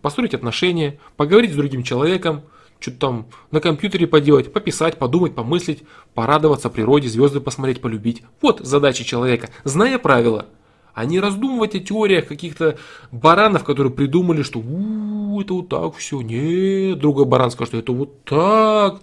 построить 0.00 0.34
отношения, 0.34 0.98
поговорить 1.16 1.52
с 1.52 1.56
другим 1.56 1.82
человеком, 1.82 2.42
что-то 2.80 2.98
там 2.98 3.26
на 3.50 3.60
компьютере 3.60 4.06
поделать, 4.06 4.52
пописать, 4.52 4.98
подумать, 4.98 5.34
помыслить, 5.34 5.84
порадоваться 6.14 6.68
природе, 6.68 7.08
звезды 7.08 7.40
посмотреть, 7.40 7.80
полюбить. 7.80 8.22
Вот 8.40 8.60
задача 8.60 9.04
человека, 9.04 9.48
зная 9.64 9.98
правила, 9.98 10.46
а 10.94 11.04
не 11.04 11.20
раздумывать 11.20 11.74
о 11.74 11.80
теориях 11.80 12.26
каких-то 12.26 12.76
баранов, 13.10 13.64
которые 13.64 13.92
придумали, 13.92 14.42
что 14.42 14.58
у, 14.58 15.40
это 15.40 15.54
вот 15.54 15.68
так 15.68 15.96
все, 15.96 16.20
нет, 16.20 16.98
другой 16.98 17.24
баран 17.24 17.50
скажет, 17.50 17.70
что 17.70 17.78
это 17.78 17.92
вот 17.92 18.24
так. 18.24 19.00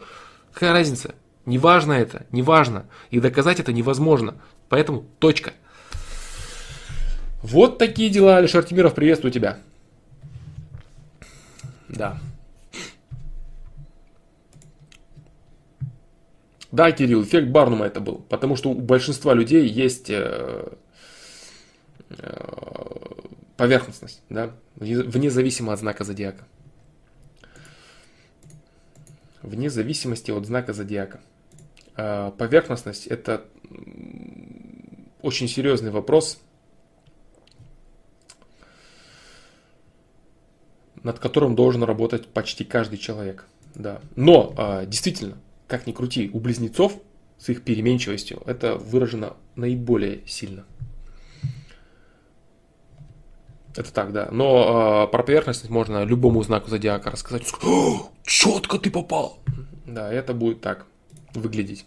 Какая 0.53 0.73
разница? 0.73 1.15
Неважно 1.49 1.93
это, 1.93 2.27
неважно. 2.31 2.85
И 3.09 3.19
доказать 3.19 3.59
это 3.59 3.73
невозможно. 3.73 4.35
Поэтому 4.69 5.03
точка. 5.17 5.53
Вот 7.41 7.79
такие 7.79 8.11
дела, 8.11 8.37
Алишер 8.37 8.63
Тимиров, 8.63 8.93
приветствую 8.93 9.31
тебя. 9.31 9.57
Да. 11.87 12.19
Да, 16.71 16.91
Кирилл, 16.91 17.23
эффект 17.23 17.47
Барнума 17.47 17.87
это 17.87 17.99
был. 17.99 18.23
Потому 18.29 18.55
что 18.55 18.69
у 18.69 18.75
большинства 18.75 19.33
людей 19.33 19.67
есть 19.67 20.11
э, 20.11 20.67
э, 22.11 22.53
поверхностность, 23.57 24.21
да, 24.29 24.51
вне 24.75 25.31
зависимости 25.31 25.73
от 25.73 25.79
знака 25.79 26.03
зодиака. 26.03 26.43
Вне 29.41 29.71
зависимости 29.71 30.29
от 30.29 30.45
знака 30.45 30.73
зодиака. 30.73 31.21
Э, 31.99 32.31
поверхностность 32.37 33.07
это 33.07 33.43
очень 35.21 35.49
серьезный 35.49 35.91
вопрос, 35.91 36.39
над 41.03 41.19
которым 41.19 41.55
должен 41.55 41.83
работать 41.83 42.27
почти 42.27 42.63
каждый 42.63 42.97
человек. 42.97 43.45
Да. 43.75 43.99
Но 44.15 44.83
действительно, 44.87 45.37
как 45.67 45.87
ни 45.87 45.91
крути, 45.91 46.29
у 46.33 46.39
близнецов 46.39 46.93
с 47.37 47.49
их 47.49 47.63
переменчивостью 47.63 48.41
это 48.45 48.75
выражено 48.75 49.35
наиболее 49.55 50.25
сильно. 50.25 50.65
Это 53.75 53.93
так, 53.93 54.13
да. 54.13 54.29
Но 54.31 55.05
э, 55.05 55.11
про 55.11 55.23
поверхностность 55.23 55.69
можно 55.69 56.03
любому 56.05 56.41
знаку 56.43 56.69
зодиака 56.69 57.11
рассказать. 57.11 57.43
Четко 58.23 58.79
ты 58.79 58.89
попал. 58.89 59.39
Да, 59.85 60.11
это 60.11 60.33
будет 60.33 60.61
так 60.61 60.85
выглядеть. 61.33 61.85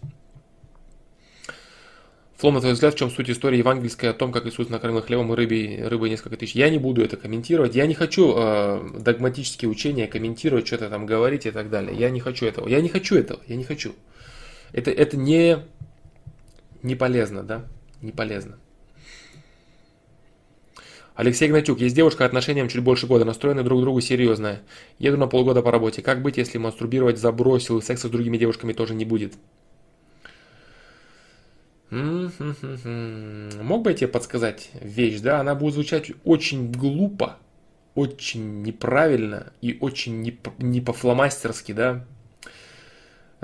Флом, 2.43 2.55
на 2.55 2.61
твой 2.61 2.73
взгляд, 2.73 2.95
в 2.95 2.99
чем 2.99 3.09
суть 3.09 3.31
истории 3.31 3.59
евангельской 3.59 4.11
о 4.11 4.15
том, 4.15 4.33
как 4.33 4.47
Иисус 4.47 4.69
накормил 4.69 5.01
хлебом 5.01 5.33
и 5.33 5.37
рыбой, 5.37 5.87
рыбой 5.87 6.11
несколько 6.11 6.37
тысяч? 6.37 6.57
Я 6.57 6.71
не 6.71 6.79
буду 6.79 7.01
это 7.01 7.17
комментировать. 7.17 7.77
Я 7.77 7.87
не 7.87 7.95
хочу 7.95 8.35
э, 8.37 8.99
догматические 8.99 9.71
учения 9.71 10.09
комментировать, 10.09 10.67
что-то 10.67 10.91
там 10.91 11.07
говорить 11.07 11.47
и 11.47 11.53
так 11.53 11.71
далее. 11.71 11.97
Я 11.97 12.11
не 12.11 12.19
хочу 12.19 12.45
этого. 12.45 12.67
Я 12.67 12.81
не 12.81 12.89
хочу 12.89 13.15
этого. 13.15 13.41
Я 13.47 13.55
не 13.55 13.63
хочу. 13.63 13.95
Это, 14.73 14.91
это 14.91 15.17
не, 15.17 15.59
не 16.83 16.97
полезно, 16.97 17.45
да? 17.45 17.65
Не 18.01 18.11
полезно. 18.11 18.59
Алексей 21.15 21.49
Гнатюк. 21.49 21.79
Есть 21.81 21.95
девушка 21.95 22.25
отношениям 22.25 22.69
чуть 22.69 22.83
больше 22.83 23.07
года, 23.07 23.25
настроены 23.25 23.63
друг 23.63 23.81
к 23.81 23.83
другу 23.83 24.01
серьезно. 24.01 24.61
Еду 24.99 25.19
на 25.19 25.27
полгода 25.27 25.63
по 25.63 25.71
работе. 25.71 26.03
Как 26.03 26.23
быть, 26.23 26.39
если 26.39 26.59
мастурбировать 26.59 27.19
забросил 27.19 27.79
и 27.79 27.83
секса 27.83 28.09
с 28.09 28.11
другими 28.11 28.39
девушками 28.39 28.73
тоже 28.73 28.95
не 28.95 29.05
будет? 29.05 29.35
Мог 33.61 33.83
бы 33.83 33.91
я 33.91 33.97
тебе 33.97 34.09
подсказать 34.09 34.71
вещь, 34.81 35.21
да? 35.21 35.41
Она 35.41 35.55
будет 35.55 35.75
звучать 35.75 36.13
очень 36.25 36.73
глупо, 36.73 37.37
очень 37.95 38.63
неправильно 38.63 39.53
и 39.61 39.77
очень 39.79 40.23
не, 40.23 40.39
не 40.59 40.81
по-фломастерски, 40.81 41.73
да? 41.73 42.07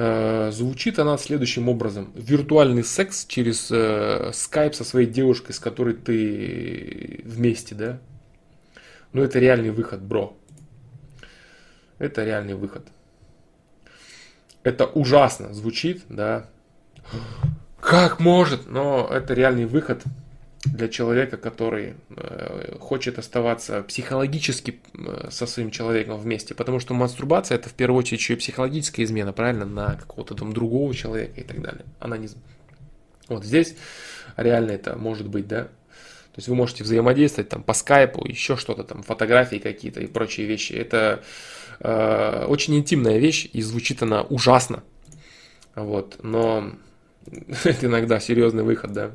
Э, 0.01 0.53
звучит 0.53 1.01
она 1.01 1.19
следующим 1.19 1.69
образом. 1.69 2.13
Виртуальный 2.15 2.85
секс 2.85 3.27
через 3.27 3.69
э, 3.73 4.31
скайп 4.33 4.77
со 4.77 4.85
своей 4.85 5.09
девушкой, 5.09 5.53
с 5.53 5.59
которой 5.59 5.95
ты 5.95 7.21
вместе, 7.25 7.75
да? 7.75 7.99
Ну, 9.13 9.25
это 9.25 9.41
реальный 9.41 9.71
выход, 9.71 10.01
бро. 10.01 10.37
Это 11.99 12.25
реальный 12.25 12.55
выход. 12.55 12.87
Это 14.63 14.87
ужасно 14.87 15.53
звучит, 15.53 16.05
да? 16.09 16.49
Как 17.81 18.21
может? 18.21 18.71
Но 18.71 19.09
это 19.11 19.35
реальный 19.35 19.67
выход 19.67 20.05
для 20.65 20.89
человека, 20.89 21.37
который 21.37 21.95
э, 22.11 22.77
хочет 22.81 23.19
оставаться 23.19 23.83
психологически 23.83 24.81
э, 24.95 25.29
со 25.31 25.47
своим 25.47 25.71
человеком 25.71 26.19
вместе. 26.19 26.55
Потому 26.55 26.81
что 26.81 26.95
мастурбация 26.95 27.57
это 27.57 27.69
в 27.69 27.75
первую 27.75 28.01
очередь 28.01 28.21
еще 28.21 28.35
и 28.35 28.37
психологическая 28.37 29.05
измена, 29.05 29.33
правильно, 29.33 29.65
на 29.67 29.97
какого-то 29.97 30.35
там 30.35 30.53
другого 30.53 30.93
человека 30.95 31.41
и 31.41 31.45
так 31.45 31.63
далее. 31.63 31.85
Не... 32.05 32.29
Вот 33.29 33.45
здесь 33.45 33.77
реально 34.37 34.73
это 34.73 34.97
может 34.97 35.29
быть, 35.29 35.47
да. 35.47 35.65
То 35.65 36.41
есть 36.41 36.49
вы 36.49 36.55
можете 36.55 36.85
взаимодействовать 36.85 37.49
там 37.49 37.63
по 37.63 37.73
скайпу, 37.73 38.27
еще 38.27 38.57
что-то 38.57 38.85
там, 38.85 39.03
фотографии 39.03 39.57
какие-то 39.57 40.01
и 40.01 40.07
прочие 40.07 40.47
вещи. 40.47 40.73
Это 40.73 41.23
э, 41.81 42.47
очень 42.49 42.77
интимная 42.77 43.19
вещь 43.19 43.49
и 43.53 43.63
звучит 43.63 44.03
она 44.03 44.23
ужасно. 44.23 44.83
Вот, 45.75 46.19
но 46.23 46.73
Это 47.65 47.87
иногда 47.87 48.21
серьезный 48.21 48.63
выход, 48.63 48.93
да. 48.93 49.11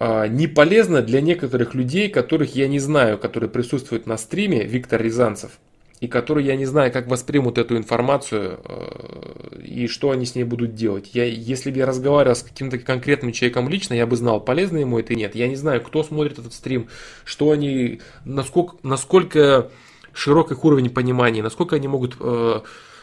Не 0.00 0.46
полезно 0.46 1.02
для 1.02 1.20
некоторых 1.20 1.74
людей, 1.74 2.08
которых 2.08 2.54
я 2.54 2.68
не 2.68 2.78
знаю, 2.78 3.18
которые 3.18 3.50
присутствуют 3.50 4.06
на 4.06 4.16
стриме, 4.16 4.64
Виктор 4.64 5.02
Рязанцев, 5.02 5.58
и 6.00 6.06
которые 6.06 6.46
я 6.46 6.56
не 6.56 6.66
знаю, 6.66 6.92
как 6.92 7.08
воспримут 7.08 7.58
эту 7.58 7.76
информацию 7.76 8.60
э, 8.64 9.60
и 9.64 9.88
что 9.88 10.10
они 10.10 10.26
с 10.26 10.34
ней 10.34 10.44
будут 10.44 10.74
делать. 10.74 11.10
Я, 11.12 11.24
если 11.24 11.70
бы 11.70 11.78
я 11.78 11.86
разговаривал 11.86 12.36
с 12.36 12.42
каким-то 12.42 12.78
конкретным 12.78 13.32
человеком 13.32 13.68
лично, 13.68 13.94
я 13.94 14.06
бы 14.06 14.16
знал, 14.16 14.40
полезно 14.40 14.78
ему 14.78 14.98
это 14.98 15.12
или 15.12 15.20
нет. 15.20 15.34
Я 15.34 15.48
не 15.48 15.56
знаю, 15.56 15.80
кто 15.80 16.04
смотрит 16.04 16.38
этот 16.38 16.54
стрим, 16.54 16.88
что 17.24 17.50
они, 17.50 18.00
насколько, 18.24 18.76
насколько 18.84 19.70
широк 20.12 20.52
их 20.52 20.64
уровень 20.64 20.90
понимания, 20.90 21.42
насколько 21.42 21.74
они 21.76 21.88
могут 21.88 22.16
э, 22.20 22.60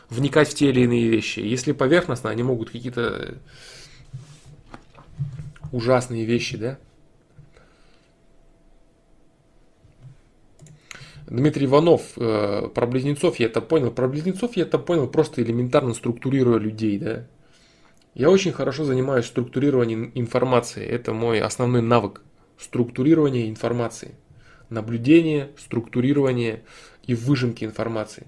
вникать 0.09 0.49
в 0.49 0.53
те 0.53 0.69
или 0.69 0.81
иные 0.81 1.09
вещи. 1.09 1.39
Если 1.39 1.73
поверхностно, 1.73 2.29
они 2.29 2.43
могут 2.43 2.69
какие-то 2.69 3.35
ужасные 5.75 6.23
вещи, 6.23 6.57
да? 6.57 6.79
Дмитрий 11.27 11.65
Иванов, 11.65 12.13
э, 12.17 12.69
про 12.73 12.87
близнецов 12.87 13.39
я 13.39 13.47
это 13.47 13.59
понял. 13.59 13.91
Про 13.91 14.07
близнецов 14.07 14.55
я 14.55 14.63
это 14.63 14.79
понял, 14.79 15.07
просто 15.07 15.41
элементарно 15.41 15.93
структурируя 15.93 16.59
людей, 16.59 16.97
да. 16.97 17.27
Я 18.13 18.29
очень 18.29 18.53
хорошо 18.53 18.85
занимаюсь 18.85 19.25
структурированием 19.25 20.11
информации. 20.15 20.85
Это 20.85 21.13
мой 21.13 21.41
основной 21.41 21.81
навык. 21.81 22.21
Структурирование 22.57 23.49
информации. 23.49 24.15
Наблюдение, 24.69 25.51
структурирование 25.57 26.63
и 27.03 27.15
выжимки 27.15 27.65
информации. 27.65 28.27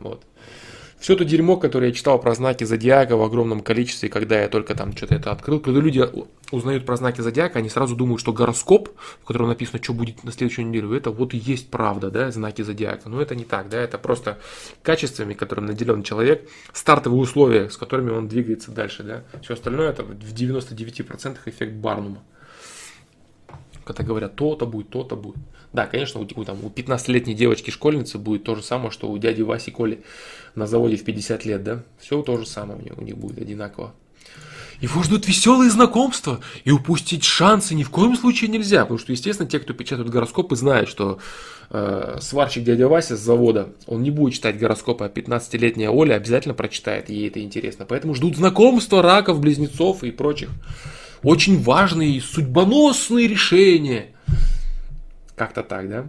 Вот. 0.00 0.26
Все 1.00 1.14
то 1.14 1.24
дерьмо, 1.24 1.56
которое 1.56 1.88
я 1.88 1.92
читал 1.92 2.20
про 2.20 2.34
знаки 2.34 2.64
зодиака 2.64 3.16
в 3.16 3.22
огромном 3.22 3.60
количестве, 3.60 4.08
когда 4.08 4.40
я 4.40 4.48
только 4.48 4.74
там 4.74 4.96
что-то 4.96 5.14
это 5.14 5.30
открыл, 5.30 5.60
когда 5.60 5.80
люди 5.80 6.04
узнают 6.50 6.84
про 6.84 6.96
знаки 6.96 7.20
зодиака, 7.20 7.60
они 7.60 7.68
сразу 7.68 7.94
думают, 7.94 8.20
что 8.20 8.32
гороскоп, 8.32 8.88
в 9.22 9.24
котором 9.24 9.48
написано, 9.48 9.80
что 9.80 9.94
будет 9.94 10.24
на 10.24 10.32
следующую 10.32 10.66
неделю, 10.66 10.92
это 10.92 11.10
вот 11.10 11.34
и 11.34 11.36
есть 11.36 11.70
правда, 11.70 12.10
да, 12.10 12.32
знаки 12.32 12.62
зодиака. 12.62 13.08
Но 13.08 13.22
это 13.22 13.36
не 13.36 13.44
так, 13.44 13.68
да, 13.68 13.78
это 13.78 13.96
просто 13.96 14.38
качествами, 14.82 15.34
которым 15.34 15.66
наделен 15.66 16.02
человек, 16.02 16.48
стартовые 16.72 17.20
условия, 17.20 17.70
с 17.70 17.76
которыми 17.76 18.10
он 18.10 18.26
двигается 18.26 18.72
дальше, 18.72 19.04
да. 19.04 19.22
Все 19.42 19.54
остальное 19.54 19.90
это 19.90 20.02
в 20.02 20.10
99% 20.10 21.38
эффект 21.46 21.74
Барнума. 21.74 22.24
Когда 23.84 24.02
говорят, 24.02 24.34
то-то 24.34 24.66
будет, 24.66 24.90
то-то 24.90 25.14
будет. 25.16 25.38
Да, 25.72 25.86
конечно, 25.86 26.20
у, 26.20 26.24
у, 26.34 26.44
там, 26.44 26.64
у 26.64 26.68
15-летней 26.68 27.34
девочки-школьницы 27.34 28.18
будет 28.18 28.44
то 28.44 28.54
же 28.54 28.62
самое, 28.62 28.90
что 28.90 29.10
у 29.10 29.18
дяди 29.18 29.42
Васи 29.42 29.70
Коли 29.70 30.02
на 30.54 30.66
заводе 30.66 30.96
в 30.96 31.04
50 31.04 31.44
лет, 31.44 31.62
да? 31.62 31.82
Все 31.98 32.22
то 32.22 32.38
же 32.38 32.46
самое 32.46 32.78
у 32.78 32.82
них, 32.82 32.96
у 32.96 33.02
них 33.02 33.16
будет 33.18 33.38
одинаково. 33.38 33.92
Его 34.80 35.02
ждут 35.02 35.26
веселые 35.26 35.70
знакомства, 35.70 36.40
и 36.64 36.70
упустить 36.70 37.24
шансы 37.24 37.74
ни 37.74 37.82
в 37.82 37.90
коем 37.90 38.16
случае 38.16 38.48
нельзя, 38.48 38.82
потому 38.82 38.98
что, 38.98 39.10
естественно, 39.10 39.48
те, 39.48 39.58
кто 39.58 39.74
печатают 39.74 40.08
гороскопы, 40.08 40.54
знают, 40.54 40.88
что 40.88 41.18
э, 41.70 42.18
сварщик 42.20 42.62
дядя 42.62 42.86
Вася 42.86 43.16
с 43.16 43.20
завода, 43.20 43.70
он 43.86 44.02
не 44.02 44.12
будет 44.12 44.34
читать 44.34 44.56
гороскопы, 44.56 45.04
а 45.04 45.08
15-летняя 45.08 45.90
Оля 45.90 46.14
обязательно 46.14 46.54
прочитает, 46.54 47.10
ей 47.10 47.26
это 47.26 47.42
интересно. 47.42 47.86
Поэтому 47.88 48.14
ждут 48.14 48.36
знакомства 48.36 49.02
раков, 49.02 49.40
близнецов 49.40 50.04
и 50.04 50.12
прочих. 50.12 50.50
Очень 51.24 51.60
важные, 51.60 52.20
судьбоносные 52.20 53.26
решения– 53.26 54.06
как-то 55.38 55.62
так, 55.62 55.88
да? 55.88 56.08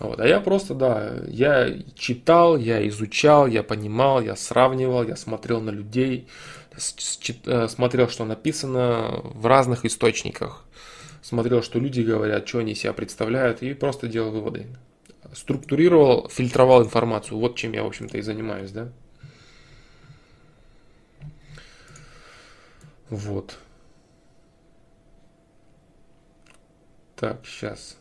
Вот. 0.00 0.18
А 0.18 0.26
я 0.26 0.40
просто, 0.40 0.74
да, 0.74 1.18
я 1.28 1.78
читал, 1.94 2.56
я 2.56 2.86
изучал, 2.88 3.46
я 3.46 3.62
понимал, 3.62 4.22
я 4.22 4.34
сравнивал, 4.34 5.06
я 5.06 5.14
смотрел 5.14 5.60
на 5.60 5.68
людей, 5.70 6.26
э, 6.74 7.68
смотрел, 7.68 8.08
что 8.08 8.24
написано 8.24 9.20
в 9.22 9.44
разных 9.44 9.84
источниках, 9.84 10.64
смотрел, 11.20 11.62
что 11.62 11.78
люди 11.78 12.00
говорят, 12.00 12.48
что 12.48 12.60
они 12.60 12.74
себя 12.74 12.94
представляют, 12.94 13.62
и 13.62 13.74
просто 13.74 14.08
делал 14.08 14.30
выводы. 14.30 14.68
Структурировал, 15.34 16.30
фильтровал 16.30 16.82
информацию. 16.82 17.38
Вот 17.38 17.56
чем 17.56 17.72
я, 17.72 17.84
в 17.84 17.86
общем-то, 17.86 18.16
и 18.16 18.22
занимаюсь, 18.22 18.70
да. 18.70 18.90
Вот. 23.10 23.58
Так, 27.20 27.40
сейчас. 27.44 27.98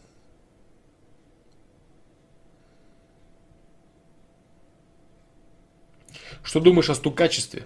Что 6.42 6.62
думаешь 6.62 6.90
о 6.90 6.96
стукачестве? 6.96 7.66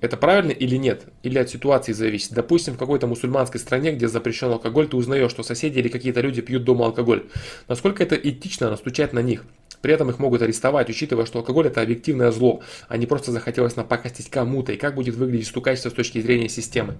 Это 0.00 0.16
правильно 0.16 0.52
или 0.52 0.76
нет? 0.76 1.06
Или 1.24 1.38
от 1.38 1.50
ситуации 1.50 1.90
зависит? 1.90 2.34
Допустим, 2.34 2.74
в 2.74 2.78
какой-то 2.78 3.08
мусульманской 3.08 3.58
стране, 3.58 3.90
где 3.90 4.06
запрещен 4.06 4.52
алкоголь, 4.52 4.86
ты 4.86 4.96
узнаешь, 4.96 5.32
что 5.32 5.42
соседи 5.42 5.80
или 5.80 5.88
какие-то 5.88 6.20
люди 6.20 6.40
пьют 6.40 6.62
дома 6.62 6.86
алкоголь. 6.86 7.26
Насколько 7.66 8.04
это 8.04 8.14
этично 8.14 8.70
настучать 8.70 9.12
на 9.12 9.22
них? 9.22 9.44
При 9.82 9.92
этом 9.92 10.08
их 10.08 10.20
могут 10.20 10.40
арестовать, 10.40 10.88
учитывая, 10.88 11.26
что 11.26 11.40
алкоголь 11.40 11.66
это 11.66 11.82
объективное 11.82 12.30
зло, 12.30 12.62
а 12.86 12.96
не 12.96 13.06
просто 13.06 13.32
захотелось 13.32 13.74
напакостить 13.74 14.30
кому-то. 14.30 14.70
И 14.70 14.76
как 14.76 14.94
будет 14.94 15.16
выглядеть 15.16 15.48
стукачество 15.48 15.90
с 15.90 15.94
точки 15.94 16.20
зрения 16.20 16.48
системы? 16.48 16.98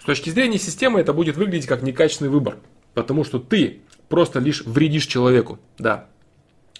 С 0.00 0.04
точки 0.04 0.30
зрения 0.30 0.58
системы 0.58 0.98
это 0.98 1.12
будет 1.12 1.36
выглядеть 1.36 1.68
как 1.68 1.82
некачественный 1.82 2.32
выбор. 2.32 2.58
Потому 2.94 3.24
что 3.24 3.38
ты 3.38 3.80
просто 4.08 4.38
лишь 4.38 4.62
вредишь 4.64 5.06
человеку, 5.06 5.58
да. 5.78 6.08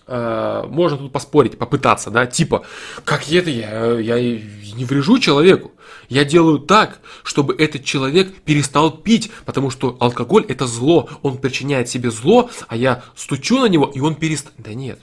А, 0.06 0.66
можно 0.66 0.98
тут 0.98 1.12
поспорить, 1.12 1.56
попытаться, 1.56 2.10
да, 2.10 2.26
типа, 2.26 2.64
как 3.04 3.30
это 3.30 3.48
я, 3.48 3.98
я 4.00 4.20
не 4.20 4.84
врежу 4.84 5.20
человеку. 5.20 5.70
Я 6.08 6.24
делаю 6.24 6.58
так, 6.58 7.00
чтобы 7.22 7.54
этот 7.54 7.84
человек 7.84 8.34
перестал 8.42 8.90
пить, 8.90 9.30
потому 9.46 9.70
что 9.70 9.96
алкоголь 10.00 10.44
это 10.48 10.66
зло, 10.66 11.08
он 11.22 11.38
причиняет 11.38 11.88
себе 11.88 12.10
зло, 12.10 12.50
а 12.66 12.76
я 12.76 13.04
стучу 13.14 13.60
на 13.60 13.66
него, 13.66 13.90
и 13.94 14.00
он 14.00 14.16
перестанет. 14.16 14.58
Да 14.58 14.74
нет, 14.74 14.98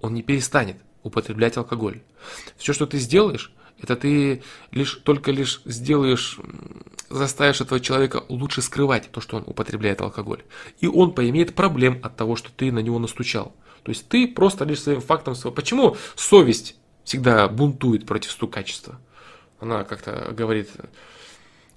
он 0.00 0.14
не 0.14 0.22
перестанет 0.22 0.76
употреблять 1.02 1.56
алкоголь. 1.56 2.02
Все, 2.56 2.72
что 2.72 2.86
ты 2.86 2.98
сделаешь, 2.98 3.52
это 3.80 3.96
ты 3.96 4.44
лишь, 4.70 4.94
только 5.02 5.32
лишь 5.32 5.62
сделаешь, 5.64 6.38
заставишь 7.12 7.60
этого 7.60 7.80
человека 7.80 8.24
лучше 8.28 8.62
скрывать 8.62 9.10
то, 9.10 9.20
что 9.20 9.36
он 9.36 9.44
употребляет 9.46 10.00
алкоголь. 10.00 10.42
И 10.80 10.86
он 10.86 11.12
поимеет 11.14 11.54
проблем 11.54 12.00
от 12.02 12.16
того, 12.16 12.36
что 12.36 12.50
ты 12.50 12.72
на 12.72 12.80
него 12.80 12.98
настучал. 12.98 13.54
То 13.82 13.90
есть 13.90 14.08
ты 14.08 14.28
просто 14.28 14.64
лишь 14.64 14.80
своим 14.80 15.00
фактом 15.00 15.34
своего... 15.34 15.54
Почему 15.54 15.96
совесть 16.14 16.76
всегда 17.04 17.48
бунтует 17.48 18.06
против 18.06 18.30
стукачества? 18.30 18.98
Она 19.60 19.84
как-то 19.84 20.32
говорит, 20.36 20.70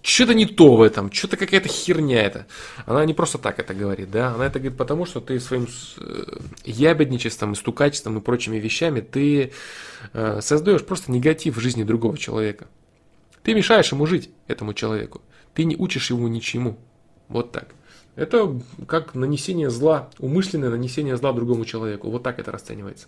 что-то 0.05 0.35
не 0.35 0.45
то 0.45 0.75
в 0.75 0.81
этом, 0.81 1.11
что-то 1.11 1.35
какая-то 1.35 1.67
херня 1.67 2.21
это. 2.21 2.45
Она 2.85 3.03
не 3.05 3.13
просто 3.13 3.37
так 3.39 3.59
это 3.59 3.73
говорит, 3.73 4.11
да, 4.11 4.33
она 4.33 4.45
это 4.45 4.59
говорит 4.59 4.77
потому, 4.77 5.05
что 5.05 5.19
ты 5.19 5.39
своим 5.39 5.67
э, 5.97 6.23
ябедничеством 6.63 7.53
и 7.53 7.55
стукачеством 7.55 8.17
и 8.17 8.21
прочими 8.21 8.57
вещами 8.57 9.01
ты 9.01 9.51
э, 10.13 10.41
создаешь 10.41 10.85
просто 10.85 11.11
негатив 11.11 11.57
в 11.57 11.59
жизни 11.59 11.83
другого 11.83 12.17
человека. 12.17 12.67
Ты 13.45 13.53
мешаешь 13.53 13.91
ему 13.91 14.07
жить, 14.07 14.31
этому 14.47 14.73
человеку. 14.73 15.21
Ты 15.53 15.65
не 15.65 15.75
учишь 15.75 16.09
его 16.09 16.27
ничему. 16.27 16.79
Вот 17.27 17.51
так. 17.51 17.75
Это 18.15 18.59
как 18.87 19.13
нанесение 19.13 19.69
зла, 19.69 20.09
умышленное 20.17 20.71
нанесение 20.71 21.15
зла 21.15 21.31
другому 21.31 21.63
человеку. 21.63 22.09
Вот 22.09 22.23
так 22.23 22.39
это 22.39 22.51
расценивается. 22.51 23.07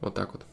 Вот 0.00 0.14
так 0.14 0.32
вот. 0.34 0.46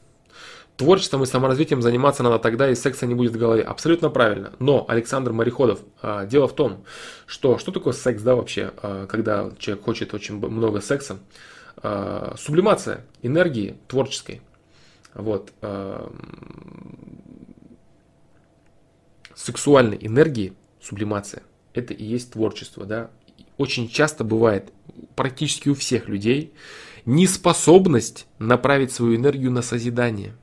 Творчеством 0.76 1.22
и 1.22 1.26
саморазвитием 1.28 1.84
заниматься 1.84 2.24
надо 2.24 2.40
тогда, 2.40 2.72
и 2.72 2.76
секса 2.76 3.06
не 3.06 3.14
будет 3.14 3.34
в 3.34 3.38
голове. 3.38 3.62
Абсолютно 3.62 4.10
правильно. 4.10 4.54
Но, 4.58 4.86
Александр 4.88 5.32
Мореходов, 5.32 5.82
а, 6.02 6.26
дело 6.26 6.48
в 6.48 6.56
том, 6.56 6.86
что 7.28 7.60
что 7.60 7.72
такое 7.72 7.94
секс, 7.94 8.24
да, 8.24 8.34
вообще, 8.34 8.72
а, 8.82 9.06
когда 9.06 9.52
человек 9.60 9.86
хочет 9.86 10.16
очень 10.16 10.40
много 10.40 10.82
секса? 10.82 11.20
А, 11.82 12.36
сублимация 12.38 13.06
энергии 13.22 13.78
творческой. 13.88 14.42
Вот. 15.14 15.54
Сексуальной 19.36 19.98
энергии, 20.02 20.54
сублимация, 20.82 21.44
это 21.74 21.94
и 21.94 22.04
есть 22.04 22.34
творчество, 22.34 22.86
да. 22.86 23.10
Очень 23.58 23.90
часто 23.90 24.24
бывает, 24.24 24.72
практически 25.16 25.70
у 25.70 25.76
всех 25.76 26.08
людей, 26.08 26.54
неспособность 27.06 28.28
направить 28.38 28.92
свою 28.92 29.16
энергию 29.16 29.52
на 29.52 29.62
созидание, 29.62 30.36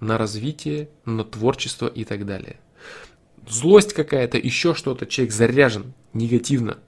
на 0.00 0.18
развитие, 0.18 0.88
на 1.04 1.24
творчество 1.24 1.86
и 1.86 2.04
так 2.04 2.24
далее. 2.26 2.60
Злость 3.48 3.92
какая-то, 3.92 4.38
еще 4.38 4.74
что-то, 4.74 5.06
человек 5.06 5.34
заряжен 5.34 5.94
негативно. 6.12 6.78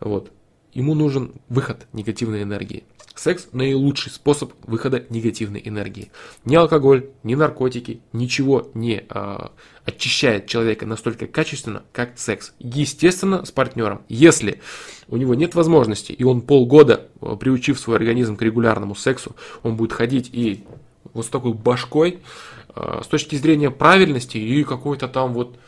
Вот. 0.00 0.32
Ему 0.72 0.94
нужен 0.94 1.34
выход 1.48 1.86
негативной 1.92 2.42
энергии. 2.42 2.84
Секс– 3.18 3.48
наилучший 3.52 4.12
способ 4.12 4.52
выхода 4.62 5.04
негативной 5.08 5.60
энергии. 5.64 6.12
Ни 6.44 6.54
алкоголь, 6.54 7.10
ни 7.24 7.34
наркотики, 7.34 8.00
ничего 8.12 8.70
не 8.74 9.02
а, 9.08 9.50
очищает 9.84 10.46
человека 10.46 10.86
настолько 10.86 11.26
качественно, 11.26 11.82
как 11.92 12.16
секс. 12.16 12.52
Естественно, 12.60 13.44
с 13.44 13.50
партнером. 13.50 14.02
Если 14.08 14.60
у 15.08 15.16
него 15.16 15.34
нет 15.34 15.56
возможности, 15.56 16.12
и 16.12 16.22
он 16.22 16.42
полгода, 16.42 17.08
а, 17.20 17.34
приучив 17.34 17.80
свой 17.80 17.96
организм 17.96 18.36
к 18.36 18.42
регулярному 18.42 18.94
сексу, 18.94 19.34
он 19.64 19.74
будет 19.74 19.92
ходить 19.92 20.30
и 20.32 20.64
вот 21.12 21.26
с 21.26 21.28
такой 21.28 21.54
башкой, 21.54 22.20
а, 22.68 23.02
с 23.02 23.08
точки 23.08 23.34
зрения 23.34 23.72
правильности 23.72 24.36
и 24.36 24.62
какой-то 24.62 25.08
там 25.08 25.32
вот 25.32 25.58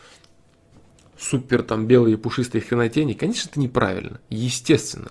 супер 1.19 1.65
там 1.65 1.87
белые 1.89 2.17
пушистые 2.17 2.63
хренотени, 2.63 3.15
конечно, 3.15 3.49
это 3.51 3.59
неправильно, 3.59 4.21
естественно. 4.29 5.11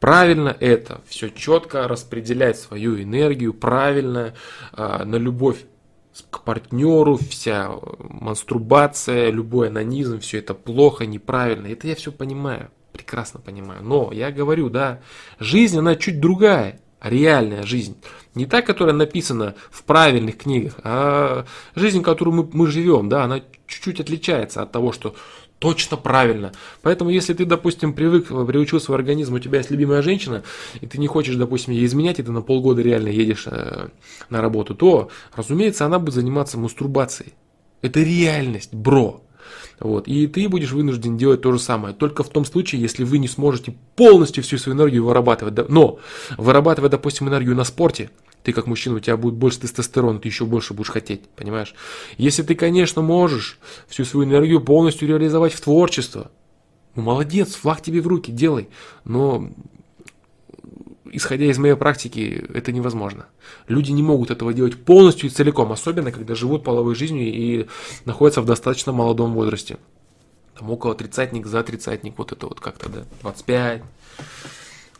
Правильно 0.00 0.54
это, 0.60 1.00
все 1.06 1.30
четко 1.30 1.88
распределять 1.88 2.58
свою 2.58 3.00
энергию, 3.00 3.54
правильно, 3.54 4.34
э, 4.76 5.04
на 5.04 5.16
любовь 5.16 5.64
к 6.30 6.42
партнеру, 6.44 7.16
вся 7.16 7.70
мастурбация, 7.98 9.30
любой 9.30 9.68
анонизм, 9.68 10.20
все 10.20 10.38
это 10.38 10.54
плохо, 10.54 11.06
неправильно. 11.06 11.66
Это 11.66 11.88
я 11.88 11.94
все 11.94 12.12
понимаю, 12.12 12.70
прекрасно 12.92 13.40
понимаю. 13.40 13.82
Но 13.82 14.10
я 14.12 14.30
говорю, 14.30 14.70
да, 14.70 15.00
жизнь, 15.40 15.78
она 15.78 15.96
чуть 15.96 16.20
другая, 16.20 16.80
реальная 17.00 17.64
жизнь. 17.64 17.96
Не 18.34 18.46
та, 18.46 18.62
которая 18.62 18.94
написана 18.94 19.54
в 19.70 19.84
правильных 19.84 20.38
книгах, 20.38 20.74
а 20.82 21.44
жизнь, 21.74 22.02
которую 22.02 22.34
мы, 22.34 22.48
мы 22.52 22.66
живем, 22.68 23.08
да, 23.08 23.24
она 23.24 23.42
чуть-чуть 23.66 24.00
отличается 24.00 24.62
от 24.62 24.72
того, 24.72 24.92
что 24.92 25.14
точно 25.58 25.96
правильно. 25.96 26.52
Поэтому, 26.82 27.10
если 27.10 27.32
ты, 27.32 27.44
допустим, 27.44 27.92
привык, 27.92 28.28
приучил 28.28 28.80
свой 28.80 28.98
организм, 28.98 29.34
у 29.34 29.38
тебя 29.38 29.58
есть 29.58 29.70
любимая 29.70 30.02
женщина, 30.02 30.42
и 30.80 30.86
ты 30.86 30.98
не 30.98 31.06
хочешь, 31.06 31.36
допустим, 31.36 31.72
ей 31.72 31.86
изменять, 31.86 32.18
и 32.18 32.22
ты 32.22 32.32
на 32.32 32.42
полгода 32.42 32.82
реально 32.82 33.08
едешь 33.08 33.46
э, 33.46 33.88
на 34.30 34.40
работу, 34.40 34.74
то, 34.74 35.10
разумеется, 35.34 35.86
она 35.86 35.98
будет 35.98 36.14
заниматься 36.14 36.58
мастурбацией. 36.58 37.34
Это 37.82 38.00
реальность, 38.00 38.74
бро. 38.74 39.22
Вот. 39.80 40.08
И 40.08 40.26
ты 40.26 40.48
будешь 40.48 40.72
вынужден 40.72 41.16
делать 41.16 41.42
то 41.42 41.52
же 41.52 41.58
самое. 41.58 41.94
Только 41.94 42.22
в 42.22 42.28
том 42.28 42.44
случае, 42.44 42.80
если 42.80 43.04
вы 43.04 43.18
не 43.18 43.28
сможете 43.28 43.74
полностью 43.96 44.42
всю 44.42 44.58
свою 44.58 44.76
энергию 44.76 45.04
вырабатывать. 45.04 45.68
Но 45.68 45.98
вырабатывая, 46.38 46.90
допустим, 46.90 47.28
энергию 47.28 47.54
на 47.54 47.64
спорте, 47.64 48.10
ты 48.44 48.52
как 48.52 48.66
мужчина, 48.66 48.96
у 48.96 49.00
тебя 49.00 49.16
будет 49.16 49.34
больше 49.34 49.60
тестостерона, 49.60 50.20
ты 50.20 50.28
еще 50.28 50.44
больше 50.44 50.74
будешь 50.74 50.90
хотеть, 50.90 51.26
понимаешь? 51.30 51.74
Если 52.18 52.42
ты, 52.42 52.54
конечно, 52.54 53.00
можешь 53.00 53.58
всю 53.88 54.04
свою 54.04 54.28
энергию 54.28 54.60
полностью 54.60 55.08
реализовать 55.08 55.54
в 55.54 55.60
творчество, 55.62 56.30
ну 56.94 57.02
молодец, 57.02 57.54
флаг 57.54 57.80
тебе 57.80 58.02
в 58.02 58.06
руки, 58.06 58.30
делай. 58.30 58.68
Но 59.04 59.50
исходя 61.10 61.46
из 61.46 61.56
моей 61.56 61.74
практики, 61.74 62.46
это 62.52 62.70
невозможно. 62.70 63.26
Люди 63.66 63.92
не 63.92 64.02
могут 64.02 64.30
этого 64.30 64.52
делать 64.52 64.76
полностью 64.76 65.30
и 65.30 65.32
целиком, 65.32 65.72
особенно 65.72 66.12
когда 66.12 66.34
живут 66.34 66.64
половой 66.64 66.94
жизнью 66.94 67.32
и 67.32 67.66
находятся 68.04 68.42
в 68.42 68.46
достаточно 68.46 68.92
молодом 68.92 69.32
возрасте. 69.32 69.78
Там 70.58 70.70
около 70.70 70.94
тридцатник, 70.94 71.46
за 71.46 71.62
тридцатник, 71.62 72.18
вот 72.18 72.32
это 72.32 72.46
вот 72.46 72.60
как-то, 72.60 72.90
да, 72.90 73.04
25. 73.22 73.82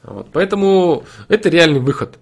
Вот. 0.05 0.29
Поэтому 0.33 1.05
это 1.29 1.51
реальный 1.51 1.81
выход. 1.81 2.19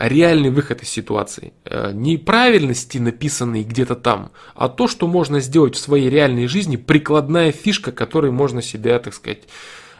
Реальный 0.00 0.48
выход 0.48 0.82
из 0.82 0.88
ситуации. 0.88 1.52
Э, 1.66 1.92
не 1.92 2.16
правильности, 2.16 2.96
написанные 2.96 3.64
где-то 3.64 3.96
там, 3.96 4.32
а 4.54 4.70
то, 4.70 4.88
что 4.88 5.06
можно 5.06 5.40
сделать 5.40 5.76
в 5.76 5.78
своей 5.78 6.08
реальной 6.08 6.46
жизни, 6.46 6.76
прикладная 6.76 7.52
фишка, 7.52 7.92
которой 7.92 8.30
можно 8.30 8.62
себя, 8.62 8.98
так 8.98 9.12
сказать, 9.12 9.42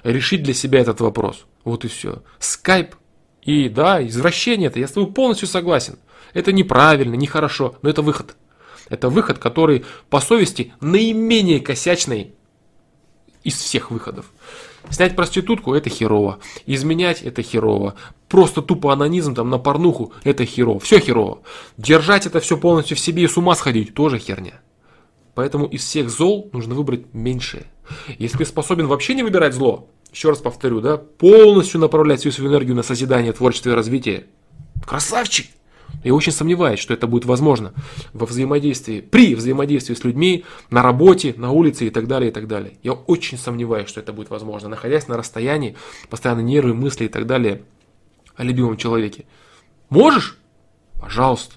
решить 0.03 0.43
для 0.43 0.55
себя 0.55 0.81
этот 0.81 1.01
вопрос. 1.01 1.45
Вот 1.65 1.85
и 1.85 1.89
все. 1.89 2.23
Скайп 2.39 2.95
и 3.43 3.69
да, 3.69 4.03
извращение 4.07 4.69
это, 4.69 4.79
я 4.79 4.89
с 4.89 4.93
тобой 4.93 5.13
полностью 5.13 5.49
согласен. 5.49 5.99
Это 6.33 6.51
неправильно, 6.51 7.15
нехорошо, 7.15 7.77
но 7.83 7.91
это 7.91 8.01
выход. 8.01 8.37
Это 8.89 9.11
выход, 9.11 9.39
который 9.39 9.85
по 10.09 10.21
совести 10.21 10.73
наименее 10.81 11.61
косячный 11.61 12.35
из 13.45 13.55
всех 13.55 13.91
выходов. 13.91 14.27
Снять 14.89 15.15
проститутку– 15.15 15.75
это 15.75 15.91
херово. 15.91 16.39
Изменять– 16.67 17.23
это 17.23 17.43
херово. 17.43 17.95
Просто 18.29 18.63
тупо 18.63 18.93
анонизм 18.93 19.35
там 19.35 19.51
на 19.51 19.59
порнуху– 19.59 20.13
это 20.25 20.45
херово. 20.45 20.81
Все 20.81 21.01
херово. 21.01 21.41
Держать 21.77 22.27
это 22.27 22.41
все 22.41 22.57
полностью 22.57 22.97
в 22.97 23.01
себе 23.01 23.25
и 23.25 23.29
с 23.29 23.37
ума 23.37 23.55
сходить– 23.55 23.95
тоже 23.95 24.19
херня. 24.19 24.61
Поэтому 25.35 25.67
из 25.67 25.85
всех 25.85 26.11
зол 26.11 26.49
нужно 26.53 26.75
выбрать 26.75 27.13
меньшее. 27.13 27.67
Если 28.19 28.39
ты 28.39 28.45
способен 28.45 28.87
вообще 28.87 29.15
не 29.15 29.23
выбирать 29.23 29.55
зло, 29.55 29.89
еще 30.13 30.31
раз 30.31 30.39
повторю, 30.39 30.81
да, 30.81 30.97
полностью 30.97 31.81
направлять 31.81 32.21
всю 32.21 32.33
свою 32.33 32.51
энергию 32.51 32.75
на 32.75 32.83
созидание, 32.83 33.33
творчество 33.33 33.71
и 33.71 33.75
развитие. 33.75 34.27
Красавчик! 34.85 35.47
Я 36.03 36.15
очень 36.15 36.33
сомневаюсь, 36.33 36.81
что 36.81 36.95
это 36.95 37.07
будет 37.07 37.25
возможно 37.25 37.73
во 38.13 38.27
взаимодействии, 38.27 39.01
при 39.01 39.35
взаимодействии 39.35 39.95
с 39.95 40.05
людьми, 40.05 40.45
на 40.71 40.83
работе, 40.83 41.35
на 41.37 41.51
улице 41.51 41.87
и 41.87 41.91
так 41.91 42.07
далее, 42.07 42.31
и 42.31 42.33
так 42.33 42.49
далее. 42.49 42.75
Я 42.83 42.93
очень 42.93 43.39
сомневаюсь, 43.39 43.89
что 43.89 44.01
это 44.01 44.13
будет 44.13 44.31
возможно, 44.31 44.69
находясь 44.69 45.09
на 45.09 45.17
расстоянии, 45.17 45.77
постоянно 46.09 46.41
нервы, 46.41 46.75
мысли 46.75 47.05
и 47.05 47.09
так 47.09 47.27
далее 47.27 47.63
о 48.37 48.45
любимом 48.45 48.77
человеке. 48.77 49.27
Можешь? 49.91 50.39
Пожалуйста. 50.99 51.57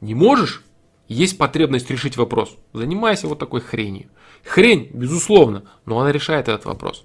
Не 0.00 0.14
можешь? 0.14 0.62
Есть 1.08 1.36
потребность 1.36 1.90
решить 1.90 2.16
вопрос. 2.16 2.56
Занимайся 2.72 3.28
вот 3.28 3.38
такой 3.38 3.60
хренью. 3.60 4.08
Хрень, 4.44 4.90
безусловно, 4.92 5.64
но 5.84 6.00
она 6.00 6.10
решает 6.10 6.48
этот 6.48 6.64
вопрос. 6.64 7.02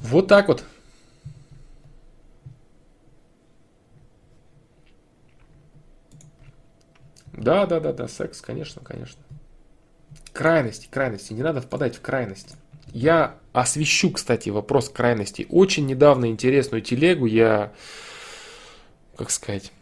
Вот 0.00 0.28
так 0.28 0.48
вот. 0.48 0.64
Да, 7.42 7.66
да, 7.66 7.80
да, 7.80 7.92
да, 7.92 8.06
секс, 8.06 8.40
конечно, 8.40 8.82
конечно. 8.84 9.20
Крайности, 10.32 10.86
крайности. 10.88 11.32
Не 11.32 11.42
надо 11.42 11.60
впадать 11.60 11.96
в 11.96 12.00
крайности. 12.00 12.54
Я 12.92 13.34
освещу, 13.52 14.12
кстати, 14.12 14.48
вопрос 14.48 14.88
крайности. 14.88 15.46
Очень 15.50 15.86
недавно 15.86 16.26
интересную 16.26 16.82
телегу 16.82 17.26
я, 17.26 17.72
как 19.16 19.30
сказать, 19.30 19.72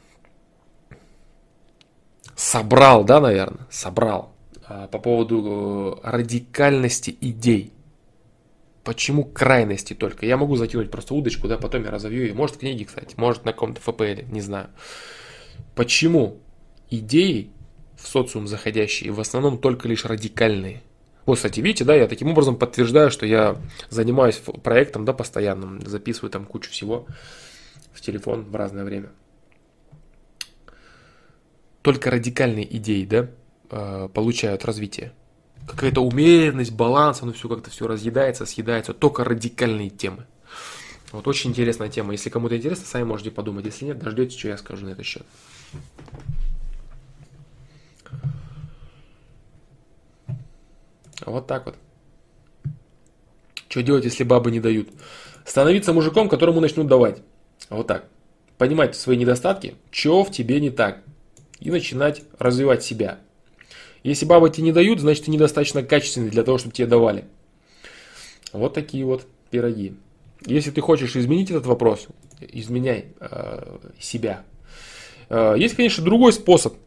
собрал, 2.34 3.04
да, 3.04 3.20
наверное, 3.20 3.66
собрал 3.70 4.32
а, 4.66 4.88
по 4.88 4.98
поводу 4.98 6.00
э, 6.02 6.08
радикальности 6.08 7.14
идей. 7.20 7.74
Почему 8.84 9.24
крайности 9.24 9.92
только? 9.92 10.24
Я 10.24 10.38
могу 10.38 10.56
закинуть 10.56 10.90
просто 10.90 11.12
удочку, 11.12 11.46
да, 11.46 11.58
потом 11.58 11.84
я 11.84 11.90
разовью 11.90 12.22
ее. 12.22 12.32
Может 12.32 12.56
в 12.56 12.60
книге, 12.60 12.86
кстати, 12.86 13.14
может 13.18 13.44
на 13.44 13.52
каком-то 13.52 13.82
ФПЛ, 13.82 14.32
не 14.32 14.40
знаю. 14.40 14.70
Почему 15.74 16.38
идеи 16.90 17.50
в 17.96 18.06
социум 18.06 18.46
заходящие 18.46 19.12
в 19.12 19.20
основном 19.20 19.58
только 19.58 19.88
лишь 19.88 20.04
радикальные? 20.04 20.82
Вот, 21.26 21.36
кстати, 21.36 21.60
видите, 21.60 21.84
да, 21.84 21.94
я 21.94 22.08
таким 22.08 22.28
образом 22.28 22.56
подтверждаю, 22.56 23.10
что 23.10 23.26
я 23.26 23.56
занимаюсь 23.88 24.36
проектом, 24.62 25.04
да, 25.04 25.12
постоянным, 25.12 25.80
записываю 25.86 26.30
там 26.30 26.44
кучу 26.44 26.70
всего 26.70 27.06
в 27.92 28.00
телефон 28.00 28.44
в 28.44 28.56
разное 28.56 28.84
время. 28.84 29.10
Только 31.82 32.10
радикальные 32.10 32.76
идеи, 32.76 33.04
да, 33.04 33.28
э, 33.70 34.08
получают 34.12 34.64
развитие 34.64 35.12
какая-то 35.66 36.00
умеренность, 36.00 36.72
баланс, 36.72 37.22
оно 37.22 37.32
все 37.32 37.48
как-то 37.48 37.70
все 37.70 37.86
разъедается, 37.86 38.46
съедается, 38.46 38.92
только 38.92 39.24
радикальные 39.24 39.90
темы. 39.90 40.26
Вот 41.12 41.26
очень 41.26 41.50
интересная 41.50 41.88
тема. 41.88 42.12
Если 42.12 42.30
кому-то 42.30 42.56
интересно, 42.56 42.86
сами 42.86 43.04
можете 43.04 43.30
подумать. 43.30 43.64
Если 43.64 43.86
нет, 43.86 43.98
дождетесь, 43.98 44.38
что 44.38 44.48
я 44.48 44.56
скажу 44.56 44.86
на 44.86 44.90
этот 44.90 45.04
счет. 45.04 45.26
Вот 51.26 51.46
так 51.46 51.66
вот. 51.66 51.76
Что 53.68 53.82
делать, 53.82 54.04
если 54.04 54.24
бабы 54.24 54.50
не 54.50 54.60
дают? 54.60 54.88
Становиться 55.44 55.92
мужиком, 55.92 56.28
которому 56.28 56.60
начнут 56.60 56.86
давать. 56.86 57.22
Вот 57.68 57.86
так. 57.86 58.06
Понимать 58.58 58.96
свои 58.96 59.16
недостатки, 59.16 59.74
что 59.90 60.24
в 60.24 60.30
тебе 60.30 60.60
не 60.60 60.70
так. 60.70 61.02
И 61.60 61.70
начинать 61.70 62.22
развивать 62.38 62.82
себя. 62.82 63.18
Если 64.02 64.24
бабы 64.24 64.50
тебе 64.50 64.64
не 64.64 64.72
дают, 64.72 64.98
значит 65.00 65.26
ты 65.26 65.30
недостаточно 65.30 65.82
качественный 65.82 66.30
для 66.30 66.42
того, 66.42 66.58
чтобы 66.58 66.74
тебе 66.74 66.86
давали. 66.86 67.24
Вот 68.52 68.74
такие 68.74 69.04
вот 69.04 69.26
пироги. 69.50 69.94
Если 70.46 70.70
ты 70.70 70.80
хочешь 70.80 71.14
изменить 71.16 71.50
этот 71.50 71.66
вопрос, 71.66 72.08
изменяй 72.40 73.08
э, 73.20 73.78
себя. 74.00 74.42
Э, 75.28 75.54
есть, 75.56 75.76
конечно, 75.76 76.02
другой 76.02 76.32
способ– 76.32 76.74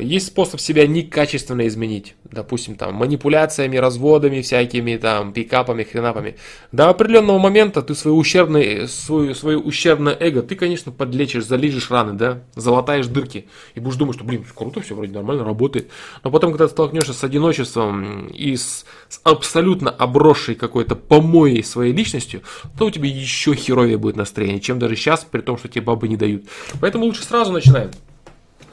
есть 0.00 0.28
способ 0.28 0.60
себя 0.60 0.86
некачественно 0.86 1.66
изменить. 1.66 2.14
Допустим, 2.24 2.76
там, 2.76 2.94
манипуляциями, 2.94 3.76
разводами 3.76 4.40
всякими, 4.40 4.96
там, 4.96 5.32
пикапами, 5.32 5.82
хренапами. 5.82 6.36
До 6.70 6.88
определенного 6.88 7.38
момента 7.38 7.82
ты 7.82 7.94
свое 7.94 8.16
ущербное, 8.16 8.86
свое, 8.86 9.34
свое 9.34 9.58
ущербное 9.58 10.16
эго, 10.18 10.42
ты, 10.42 10.54
конечно, 10.54 10.92
подлечишь, 10.92 11.44
залижешь 11.44 11.90
раны, 11.90 12.12
да, 12.12 12.42
залатаешь 12.54 13.06
дырки. 13.06 13.46
И 13.74 13.80
будешь 13.80 13.96
думать, 13.96 14.16
что, 14.16 14.24
блин, 14.24 14.44
круто, 14.54 14.80
все 14.80 14.94
вроде 14.94 15.12
нормально 15.12 15.44
работает. 15.44 15.90
Но 16.22 16.30
потом, 16.30 16.50
когда 16.50 16.66
ты 16.66 16.72
столкнешься 16.72 17.12
с 17.12 17.24
одиночеством 17.24 18.28
и 18.28 18.56
с, 18.56 18.84
с 19.08 19.20
абсолютно 19.24 19.90
обросшей 19.90 20.54
какой-то 20.54 20.94
помоей 20.94 21.64
своей 21.64 21.92
личностью, 21.92 22.42
то 22.78 22.86
у 22.86 22.90
тебя 22.90 23.08
еще 23.08 23.54
херовее 23.54 23.98
будет 23.98 24.16
настроение, 24.16 24.60
чем 24.60 24.78
даже 24.78 24.96
сейчас, 24.96 25.26
при 25.28 25.40
том, 25.40 25.58
что 25.58 25.68
тебе 25.68 25.82
бабы 25.82 26.08
не 26.08 26.16
дают. 26.16 26.44
Поэтому 26.80 27.06
лучше 27.06 27.24
сразу 27.24 27.52
начинаем 27.52 27.90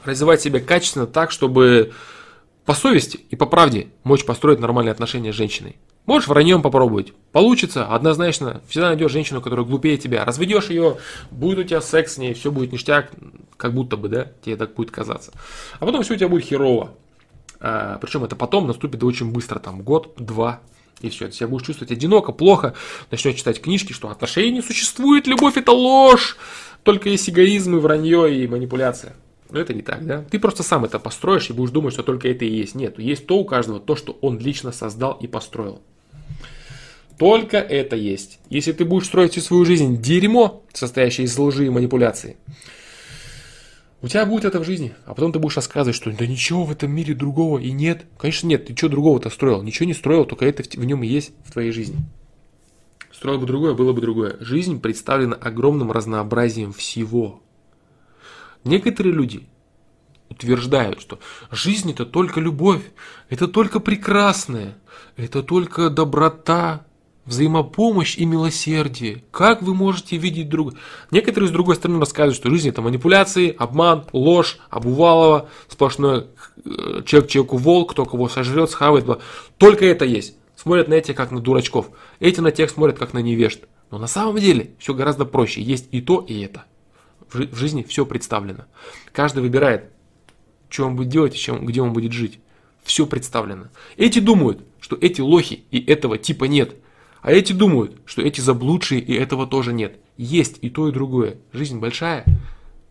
развивать 0.04 0.40
себя 0.40 0.60
качественно 0.60 1.06
так, 1.06 1.30
чтобы 1.30 1.92
по 2.64 2.74
совести 2.74 3.20
и 3.30 3.36
по 3.36 3.46
правде 3.46 3.88
мочь 4.04 4.24
построить 4.24 4.60
нормальные 4.60 4.92
отношения 4.92 5.32
с 5.32 5.36
женщиной. 5.36 5.76
Можешь 6.04 6.28
враньем 6.28 6.62
попробовать. 6.62 7.12
Получится, 7.32 7.86
однозначно. 7.86 8.62
Всегда 8.68 8.88
найдешь 8.88 9.12
женщину, 9.12 9.42
которая 9.42 9.66
глупее 9.66 9.98
тебя. 9.98 10.24
Разведешь 10.24 10.70
ее, 10.70 10.96
будет 11.30 11.58
у 11.58 11.64
тебя 11.64 11.80
секс 11.82 12.14
с 12.14 12.18
ней, 12.18 12.32
все 12.32 12.50
будет 12.50 12.72
ништяк, 12.72 13.10
как 13.58 13.74
будто 13.74 13.96
бы, 13.96 14.08
да, 14.08 14.32
тебе 14.42 14.56
так 14.56 14.74
будет 14.74 14.90
казаться. 14.90 15.32
А 15.78 15.84
потом 15.84 16.02
все 16.02 16.14
у 16.14 16.16
тебя 16.16 16.28
будет 16.28 16.44
херово. 16.44 16.94
А, 17.60 17.98
причем 18.00 18.24
это 18.24 18.36
потом 18.36 18.66
наступит 18.66 19.02
очень 19.04 19.30
быстро, 19.32 19.58
там 19.58 19.82
год, 19.82 20.14
два, 20.16 20.60
и 21.00 21.10
все, 21.10 21.26
ты 21.26 21.32
себя 21.32 21.48
будешь 21.48 21.66
чувствовать 21.66 21.92
одиноко, 21.92 22.32
плохо, 22.32 22.74
начнешь 23.10 23.34
читать 23.34 23.60
книжки, 23.60 23.92
что 23.92 24.08
отношений 24.08 24.52
не 24.52 24.62
существует, 24.62 25.26
любовь 25.26 25.56
это 25.56 25.72
ложь, 25.72 26.36
только 26.82 27.08
есть 27.08 27.28
эгоизм 27.28 27.76
и 27.76 27.80
вранье 27.80 28.34
и 28.34 28.46
манипуляция. 28.46 29.14
Но 29.50 29.58
это 29.58 29.72
не 29.72 29.82
так, 29.82 30.04
да? 30.04 30.24
Ты 30.30 30.38
просто 30.38 30.62
сам 30.62 30.84
это 30.84 30.98
построишь 30.98 31.48
и 31.48 31.52
будешь 31.52 31.70
думать, 31.70 31.94
что 31.94 32.02
только 32.02 32.28
это 32.28 32.44
и 32.44 32.50
есть. 32.50 32.74
Нет, 32.74 32.98
есть 32.98 33.26
то 33.26 33.38
у 33.38 33.44
каждого, 33.44 33.80
то, 33.80 33.96
что 33.96 34.18
он 34.20 34.38
лично 34.38 34.72
создал 34.72 35.12
и 35.20 35.26
построил. 35.26 35.80
Только 37.18 37.56
это 37.56 37.96
есть. 37.96 38.38
Если 38.48 38.72
ты 38.72 38.84
будешь 38.84 39.06
строить 39.06 39.32
всю 39.32 39.40
свою 39.40 39.64
жизнь 39.64 40.00
дерьмо, 40.00 40.62
состоящее 40.72 41.24
из 41.26 41.36
лжи 41.36 41.66
и 41.66 41.70
манипуляции, 41.70 42.36
у 44.00 44.06
тебя 44.06 44.24
будет 44.26 44.44
это 44.44 44.60
в 44.60 44.64
жизни. 44.64 44.94
А 45.06 45.14
потом 45.14 45.32
ты 45.32 45.40
будешь 45.40 45.56
рассказывать, 45.56 45.96
что 45.96 46.12
да 46.12 46.26
ничего 46.26 46.64
в 46.64 46.70
этом 46.70 46.92
мире 46.92 47.14
другого 47.14 47.58
и 47.58 47.72
нет. 47.72 48.04
Конечно 48.18 48.46
нет, 48.46 48.66
ты 48.66 48.76
что 48.76 48.88
другого-то 48.88 49.30
строил? 49.30 49.62
Ничего 49.62 49.86
не 49.86 49.94
строил, 49.94 50.24
только 50.24 50.46
это 50.46 50.62
в 50.62 50.84
нем 50.84 51.02
и 51.02 51.08
есть 51.08 51.32
в 51.44 51.52
твоей 51.52 51.72
жизни. 51.72 51.96
Строил 53.10 53.40
бы 53.40 53.46
другое, 53.46 53.74
было 53.74 53.92
бы 53.92 54.00
другое. 54.00 54.36
Жизнь 54.38 54.80
представлена 54.80 55.34
огромным 55.34 55.90
разнообразием 55.90 56.72
всего. 56.72 57.42
Некоторые 58.64 59.14
люди 59.14 59.46
утверждают, 60.28 61.00
что 61.00 61.18
жизнь 61.50 61.90
это 61.90 62.04
только 62.04 62.40
любовь, 62.40 62.82
это 63.28 63.48
только 63.48 63.80
прекрасное, 63.80 64.76
это 65.16 65.42
только 65.42 65.90
доброта, 65.90 66.86
взаимопомощь 67.28 68.16
и 68.16 68.24
милосердие. 68.24 69.22
Как 69.30 69.62
вы 69.62 69.74
можете 69.74 70.16
видеть 70.16 70.48
друга? 70.48 70.76
Некоторые 71.10 71.48
с 71.48 71.52
другой 71.52 71.76
стороны 71.76 72.00
рассказывают, 72.00 72.36
что 72.36 72.50
жизнь 72.50 72.70
это 72.70 72.80
манипуляции, 72.80 73.54
обман, 73.56 74.06
ложь, 74.12 74.58
обувалово, 74.70 75.48
сплошной 75.68 76.26
э, 76.64 77.02
человек 77.04 77.28
человеку 77.30 77.58
волк, 77.58 77.92
кто 77.92 78.06
кого 78.06 78.28
сожрет, 78.28 78.70
схавает. 78.70 79.04
Только 79.58 79.84
это 79.84 80.06
есть. 80.06 80.36
Смотрят 80.56 80.88
на 80.88 80.94
этих 80.94 81.14
как 81.14 81.30
на 81.30 81.40
дурачков. 81.40 81.90
Эти 82.18 82.40
на 82.40 82.50
тех 82.50 82.70
смотрят 82.70 82.98
как 82.98 83.12
на 83.12 83.18
невежд. 83.18 83.60
Но 83.90 83.98
на 83.98 84.06
самом 84.06 84.36
деле 84.38 84.70
все 84.78 84.94
гораздо 84.94 85.24
проще. 85.24 85.62
Есть 85.62 85.88
и 85.92 86.00
то, 86.00 86.20
и 86.20 86.40
это. 86.40 86.64
В 87.32 87.56
жизни 87.56 87.82
все 87.82 88.06
представлено. 88.06 88.66
Каждый 89.12 89.42
выбирает, 89.42 89.90
что 90.68 90.86
он 90.86 90.96
будет 90.96 91.08
делать 91.08 91.34
и 91.34 91.38
чем, 91.38 91.66
где 91.66 91.82
он 91.82 91.92
будет 91.92 92.12
жить. 92.12 92.40
Все 92.82 93.06
представлено. 93.06 93.68
Эти 93.96 94.18
думают, 94.18 94.64
что 94.80 94.96
эти 95.00 95.20
лохи 95.20 95.64
и 95.70 95.78
этого 95.84 96.18
типа 96.18 96.44
нет– 96.44 96.74
а 97.22 97.32
эти 97.32 97.52
думают, 97.52 97.96
что 98.04 98.22
эти 98.22 98.40
заблудшие 98.40 99.00
и 99.00 99.14
этого 99.14 99.46
тоже 99.46 99.72
нет. 99.72 99.98
Есть 100.16 100.58
и 100.62 100.70
то, 100.70 100.88
и 100.88 100.92
другое. 100.92 101.38
Жизнь 101.52 101.78
большая, 101.78 102.24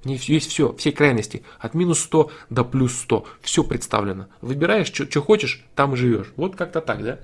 в 0.01 0.05
ней 0.05 0.19
есть 0.25 0.49
все, 0.49 0.73
все 0.73 0.91
крайности. 0.91 1.43
От 1.59 1.73
минус 1.73 1.99
100 2.01 2.31
до 2.49 2.63
плюс 2.63 2.95
100. 2.97 3.25
Все 3.41 3.63
представлено. 3.63 4.27
Выбираешь, 4.41 4.87
что 4.87 5.21
хочешь, 5.21 5.65
там 5.75 5.93
и 5.93 5.97
живешь. 5.97 6.33
Вот 6.35 6.55
как-то 6.55 6.81
так, 6.81 7.03
да? 7.03 7.19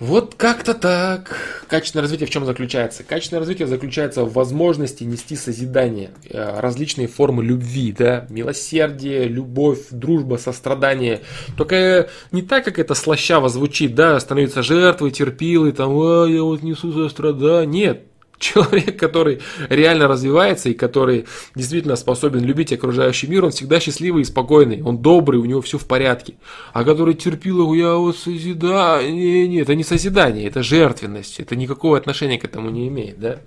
Вот 0.00 0.36
как-то 0.36 0.74
так. 0.74 1.64
Качественное 1.68 2.02
развитие 2.02 2.28
в 2.28 2.30
чем 2.30 2.44
заключается? 2.44 3.02
Качественное 3.02 3.40
развитие 3.40 3.66
заключается 3.66 4.22
в 4.22 4.32
возможности 4.32 5.02
нести 5.02 5.34
созидание, 5.34 6.12
э, 6.30 6.60
различные 6.60 7.08
формы 7.08 7.42
любви, 7.42 7.92
да, 7.98 8.24
милосердие, 8.30 9.24
любовь, 9.24 9.86
дружба, 9.90 10.36
сострадание. 10.36 11.22
Только 11.56 12.10
не 12.30 12.42
так, 12.42 12.64
как 12.64 12.78
это 12.78 12.94
слащаво 12.94 13.48
звучит, 13.48 13.96
да, 13.96 14.20
становиться 14.20 14.62
жертвой, 14.62 15.10
терпилой, 15.10 15.72
там, 15.72 15.90
а, 15.98 16.26
я 16.26 16.44
вот 16.44 16.62
несу 16.62 16.92
сострадание. 16.92 17.66
Нет, 17.66 18.07
человек, 18.38 18.98
который 18.98 19.40
реально 19.68 20.08
развивается 20.08 20.68
и 20.68 20.74
который 20.74 21.26
действительно 21.54 21.96
способен 21.96 22.44
любить 22.44 22.72
окружающий 22.72 23.26
мир, 23.26 23.44
он 23.44 23.50
всегда 23.50 23.80
счастливый 23.80 24.22
и 24.22 24.24
спокойный, 24.24 24.82
он 24.82 24.98
добрый, 24.98 25.40
у 25.40 25.44
него 25.44 25.60
все 25.60 25.78
в 25.78 25.86
порядке. 25.86 26.34
А 26.72 26.84
который 26.84 27.14
терпил, 27.14 27.72
я 27.74 27.94
вот 27.94 28.16
созидаю, 28.16 29.12
не, 29.12 29.48
не, 29.48 29.58
это 29.58 29.74
не 29.74 29.84
созидание, 29.84 30.46
это 30.46 30.62
жертвенность, 30.62 31.40
это 31.40 31.56
никакого 31.56 31.96
отношения 31.96 32.38
к 32.38 32.44
этому 32.44 32.70
не 32.70 32.88
имеет, 32.88 33.18
да? 33.18 33.40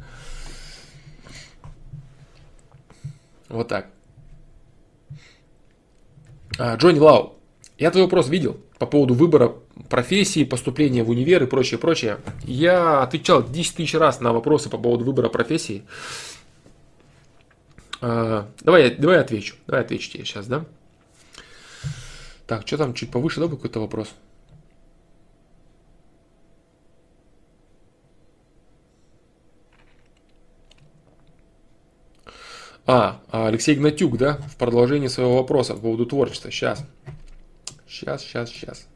Вот 3.49 3.67
так. 3.67 3.87
А, 6.57 6.75
Джонни 6.75 6.99
Лау, 6.99 7.40
я 7.81 7.89
твой 7.89 8.03
вопрос 8.03 8.29
видел 8.29 8.57
по 8.77 8.85
поводу 8.85 9.15
выбора 9.15 9.55
профессии, 9.89 10.43
поступления 10.43 11.03
в 11.03 11.09
универ 11.09 11.41
и 11.41 11.47
прочее, 11.47 11.79
прочее. 11.79 12.19
Я 12.43 13.01
отвечал 13.01 13.43
10 13.43 13.75
тысяч 13.75 13.95
раз 13.95 14.21
на 14.21 14.33
вопросы 14.33 14.69
по 14.69 14.77
поводу 14.77 15.03
выбора 15.03 15.29
профессии. 15.29 15.83
А, 17.99 18.47
давай, 18.61 18.95
давай 18.95 19.15
я 19.15 19.21
отвечу. 19.23 19.55
Давай 19.65 19.81
отвечу 19.81 20.11
тебе 20.11 20.25
сейчас, 20.25 20.45
да? 20.45 20.63
Так, 22.45 22.67
что 22.67 22.77
там 22.77 22.93
чуть 22.93 23.09
повыше, 23.09 23.39
да, 23.39 23.47
был 23.47 23.57
какой-то 23.57 23.79
вопрос? 23.79 24.09
А, 32.85 33.21
Алексей 33.31 33.73
Гнатюк, 33.73 34.19
да, 34.19 34.37
в 34.51 34.55
продолжении 34.57 35.07
своего 35.07 35.37
вопроса 35.37 35.73
по 35.73 35.79
поводу 35.79 36.05
творчества. 36.05 36.51
Сейчас. 36.51 36.85
Сейчас, 37.91 38.21
сейчас, 38.23 38.49
сейчас. 38.49 38.87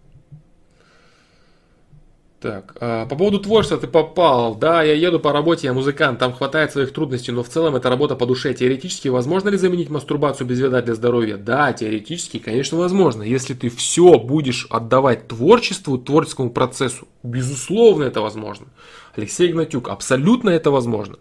Так, 2.39 2.77
а, 2.79 3.05
по 3.07 3.15
поводу 3.17 3.39
творчества 3.39 3.77
ты 3.77 3.87
попал. 3.87 4.55
Да, 4.55 4.83
я 4.83 4.93
еду 4.93 5.19
по 5.19 5.33
работе, 5.33 5.67
я 5.67 5.73
музыкант, 5.73 6.19
там 6.19 6.31
хватает 6.31 6.71
своих 6.71 6.93
трудностей, 6.93 7.33
но 7.33 7.43
в 7.43 7.49
целом 7.49 7.75
это 7.75 7.89
работа 7.89 8.15
по 8.15 8.25
душе. 8.25 8.53
Теоретически 8.53 9.09
возможно 9.09 9.49
ли 9.49 9.57
заменить 9.57 9.89
мастурбацию 9.89 10.47
без 10.47 10.59
вреда 10.59 10.81
для 10.81 10.95
здоровья? 10.95 11.35
Да, 11.35 11.73
теоретически, 11.73 12.39
конечно, 12.39 12.77
возможно. 12.77 13.23
Если 13.23 13.53
ты 13.53 13.69
все 13.69 14.17
будешь 14.17 14.65
отдавать 14.69 15.27
творчеству, 15.27 15.97
творческому 15.97 16.51
процессу, 16.51 17.07
безусловно, 17.21 18.05
это 18.05 18.21
возможно. 18.21 18.67
Алексей 19.15 19.51
Игнатюк, 19.51 19.89
абсолютно 19.89 20.51
это 20.51 20.71
возможно. 20.71 21.17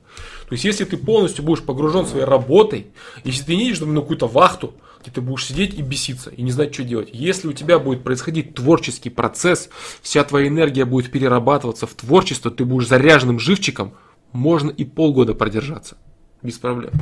То 0.49 0.53
есть, 0.53 0.65
если 0.65 0.85
ты 0.85 0.97
полностью 0.97 1.45
будешь 1.45 1.63
погружен 1.63 2.07
своей 2.07 2.25
работой, 2.25 2.89
если 3.25 3.45
ты 3.45 3.57
не 3.57 3.67
едешь 3.67 3.81
на 3.81 4.01
какую-то 4.01 4.27
вахту, 4.27 4.75
где 5.03 5.11
ты 5.11 5.21
будешь 5.21 5.45
сидеть 5.45 5.75
и 5.75 5.83
беситься, 5.83 6.31
и 6.31 6.43
не 6.43 6.51
знать, 6.51 6.73
что 6.73 6.83
делать. 6.83 7.11
Если 7.13 7.47
у 7.49 7.53
тебя 7.53 7.79
будет 7.79 8.03
происходить 8.03 8.55
творческий 8.55 9.11
процесс, 9.11 9.69
вся 10.01 10.25
твоя 10.25 10.49
энергия 10.49 10.85
будет 10.85 11.11
перерабатываться 11.11 11.87
в 11.87 11.95
творчество, 11.95 12.51
ты 12.51 12.65
будешь 12.65 12.89
заряженным 12.89 13.39
живчиком, 13.39 13.95
можно 14.33 14.71
и 14.71 14.85
полгода 14.85 15.35
продержаться. 15.35 15.97
Без 16.43 16.59
проблем. 16.59 16.93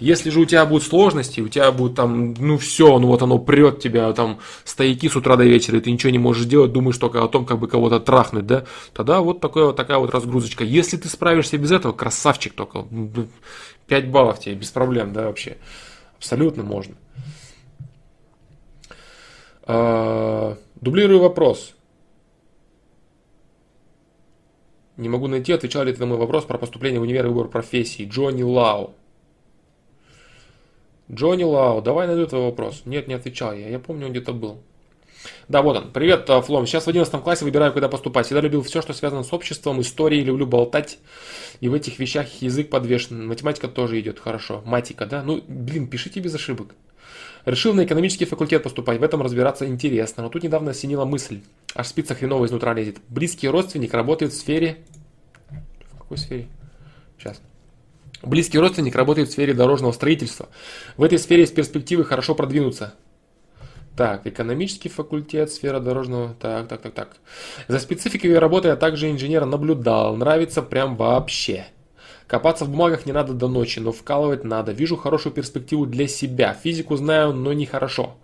Если 0.00 0.30
же 0.30 0.40
у 0.40 0.44
тебя 0.46 0.64
будут 0.64 0.82
сложности, 0.82 1.42
у 1.42 1.48
тебя 1.48 1.70
будет 1.70 1.94
там, 1.94 2.34
ну 2.34 2.56
все, 2.56 2.98
ну 2.98 3.08
вот 3.08 3.20
оно 3.20 3.38
прет 3.38 3.80
тебя, 3.80 4.12
там 4.14 4.38
стояки 4.64 5.08
с 5.08 5.14
утра 5.14 5.36
до 5.36 5.44
вечера, 5.44 5.76
и 5.76 5.80
ты 5.80 5.92
ничего 5.92 6.10
не 6.10 6.18
можешь 6.18 6.46
делать, 6.46 6.72
думаешь 6.72 6.96
только 6.96 7.22
о 7.22 7.28
том, 7.28 7.44
как 7.44 7.58
бы 7.58 7.68
кого-то 7.68 8.00
трахнуть, 8.00 8.46
да, 8.46 8.64
тогда 8.94 9.20
вот 9.20 9.40
такая 9.40 9.66
вот 9.66 9.76
такая 9.76 9.98
вот 9.98 10.10
разгрузочка. 10.10 10.64
Если 10.64 10.96
ты 10.96 11.08
справишься 11.08 11.58
без 11.58 11.70
этого, 11.70 11.92
красавчик 11.92 12.54
только, 12.54 12.86
5 13.88 14.08
баллов 14.08 14.40
тебе, 14.40 14.54
без 14.54 14.70
проблем, 14.70 15.12
да, 15.12 15.26
вообще. 15.26 15.58
Абсолютно 16.16 16.62
можно. 16.62 16.94
А, 19.64 20.56
дублирую 20.80 21.20
вопрос. 21.20 21.74
Не 24.96 25.08
могу 25.08 25.28
найти, 25.28 25.52
отвечал 25.52 25.84
ли 25.84 25.92
ты 25.92 26.00
на 26.00 26.06
мой 26.06 26.18
вопрос 26.18 26.44
про 26.44 26.58
поступление 26.58 27.00
в 27.00 27.02
универ 27.04 27.26
и 27.26 27.28
выбор 27.28 27.48
профессии. 27.48 28.08
Джонни 28.08 28.42
Лау. 28.42 28.94
Джонни 31.12 31.42
Лау, 31.42 31.82
давай 31.82 32.06
найду 32.06 32.26
твой 32.26 32.42
вопрос. 32.42 32.82
Нет, 32.84 33.08
не 33.08 33.14
отвечал 33.14 33.52
я. 33.52 33.68
Я 33.68 33.78
помню, 33.78 34.06
он 34.06 34.12
где-то 34.12 34.32
был. 34.32 34.58
Да, 35.48 35.62
вот 35.62 35.76
он. 35.76 35.92
Привет, 35.92 36.28
а, 36.30 36.40
Флом. 36.40 36.66
Сейчас 36.66 36.84
в 36.84 36.88
11 36.88 37.22
классе 37.22 37.44
выбираю, 37.44 37.72
куда 37.72 37.88
поступать. 37.88 38.26
Всегда 38.26 38.40
любил 38.40 38.62
все, 38.62 38.80
что 38.80 38.92
связано 38.92 39.24
с 39.24 39.32
обществом, 39.32 39.80
историей, 39.80 40.22
люблю 40.22 40.46
болтать. 40.46 40.98
И 41.60 41.68
в 41.68 41.74
этих 41.74 41.98
вещах 41.98 42.28
язык 42.40 42.70
подвешен. 42.70 43.26
Математика 43.26 43.68
тоже 43.68 44.00
идет 44.00 44.20
хорошо. 44.20 44.62
Матика, 44.64 45.06
да? 45.06 45.22
Ну, 45.22 45.42
блин, 45.46 45.88
пишите 45.88 46.20
без 46.20 46.34
ошибок. 46.34 46.74
Решил 47.44 47.74
на 47.74 47.84
экономический 47.84 48.26
факультет 48.26 48.62
поступать, 48.62 49.00
в 49.00 49.02
этом 49.02 49.22
разбираться 49.22 49.66
интересно. 49.66 50.22
Но 50.22 50.28
тут 50.28 50.42
недавно 50.42 50.70
осенила 50.70 51.04
мысль. 51.04 51.40
Аж 51.74 51.88
спица 51.88 52.14
хреново 52.14 52.46
изнутра 52.46 52.72
лезет. 52.72 52.98
Близкий 53.08 53.48
родственник 53.48 53.92
работает 53.94 54.32
в 54.32 54.36
сфере... 54.36 54.78
В 55.92 55.98
какой 55.98 56.18
сфере? 56.18 56.48
Сейчас. 57.18 57.40
Близкий 58.22 58.58
родственник 58.58 58.94
работает 58.96 59.28
в 59.28 59.32
сфере 59.32 59.54
дорожного 59.54 59.92
строительства. 59.92 60.48
В 60.96 61.02
этой 61.02 61.18
сфере 61.18 61.42
есть 61.42 61.54
перспективы 61.54 62.04
хорошо 62.04 62.34
продвинуться. 62.34 62.94
Так, 63.96 64.26
экономический 64.26 64.88
факультет, 64.88 65.50
сфера 65.50 65.80
дорожного. 65.80 66.34
Так, 66.40 66.68
так, 66.68 66.82
так, 66.82 66.92
так. 66.92 67.16
За 67.68 67.78
спецификой 67.78 68.38
работы 68.38 68.68
я 68.68 68.76
также 68.76 69.10
инженера 69.10 69.46
наблюдал. 69.46 70.16
Нравится 70.16 70.62
прям 70.62 70.96
вообще. 70.96 71.66
Копаться 72.26 72.64
в 72.64 72.70
бумагах 72.70 73.06
не 73.06 73.12
надо 73.12 73.32
до 73.32 73.48
ночи, 73.48 73.80
но 73.80 73.90
вкалывать 73.90 74.44
надо. 74.44 74.70
Вижу 74.70 74.96
хорошую 74.96 75.32
перспективу 75.32 75.84
для 75.84 76.06
себя. 76.06 76.54
Физику 76.54 76.96
знаю, 76.96 77.32
но 77.32 77.52
не 77.52 77.66
хорошо. 77.66 78.18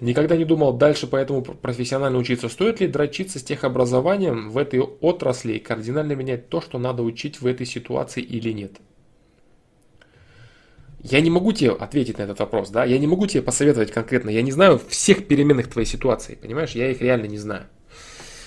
Никогда 0.00 0.36
не 0.36 0.44
думал 0.44 0.74
дальше 0.74 1.06
поэтому 1.06 1.42
профессионально 1.42 2.18
учиться. 2.18 2.48
Стоит 2.48 2.80
ли 2.80 2.88
дрочиться 2.88 3.38
с 3.38 3.42
техобразованием 3.42 4.50
в 4.50 4.58
этой 4.58 4.80
отрасли 4.80 5.54
и 5.54 5.60
кардинально 5.60 6.12
менять 6.12 6.48
то, 6.48 6.60
что 6.60 6.78
надо 6.78 7.02
учить 7.02 7.40
в 7.40 7.46
этой 7.46 7.66
ситуации 7.66 8.22
или 8.22 8.52
нет? 8.52 8.72
Я 11.00 11.20
не 11.20 11.30
могу 11.30 11.52
тебе 11.52 11.70
ответить 11.70 12.18
на 12.18 12.22
этот 12.22 12.40
вопрос, 12.40 12.70
да, 12.70 12.84
я 12.84 12.98
не 12.98 13.06
могу 13.06 13.26
тебе 13.26 13.42
посоветовать 13.42 13.92
конкретно, 13.92 14.30
я 14.30 14.42
не 14.42 14.50
знаю 14.50 14.80
всех 14.88 15.28
переменных 15.28 15.68
твоей 15.68 15.86
ситуации, 15.86 16.34
понимаешь, 16.34 16.72
я 16.72 16.90
их 16.90 17.00
реально 17.00 17.26
не 17.26 17.38
знаю. 17.38 17.66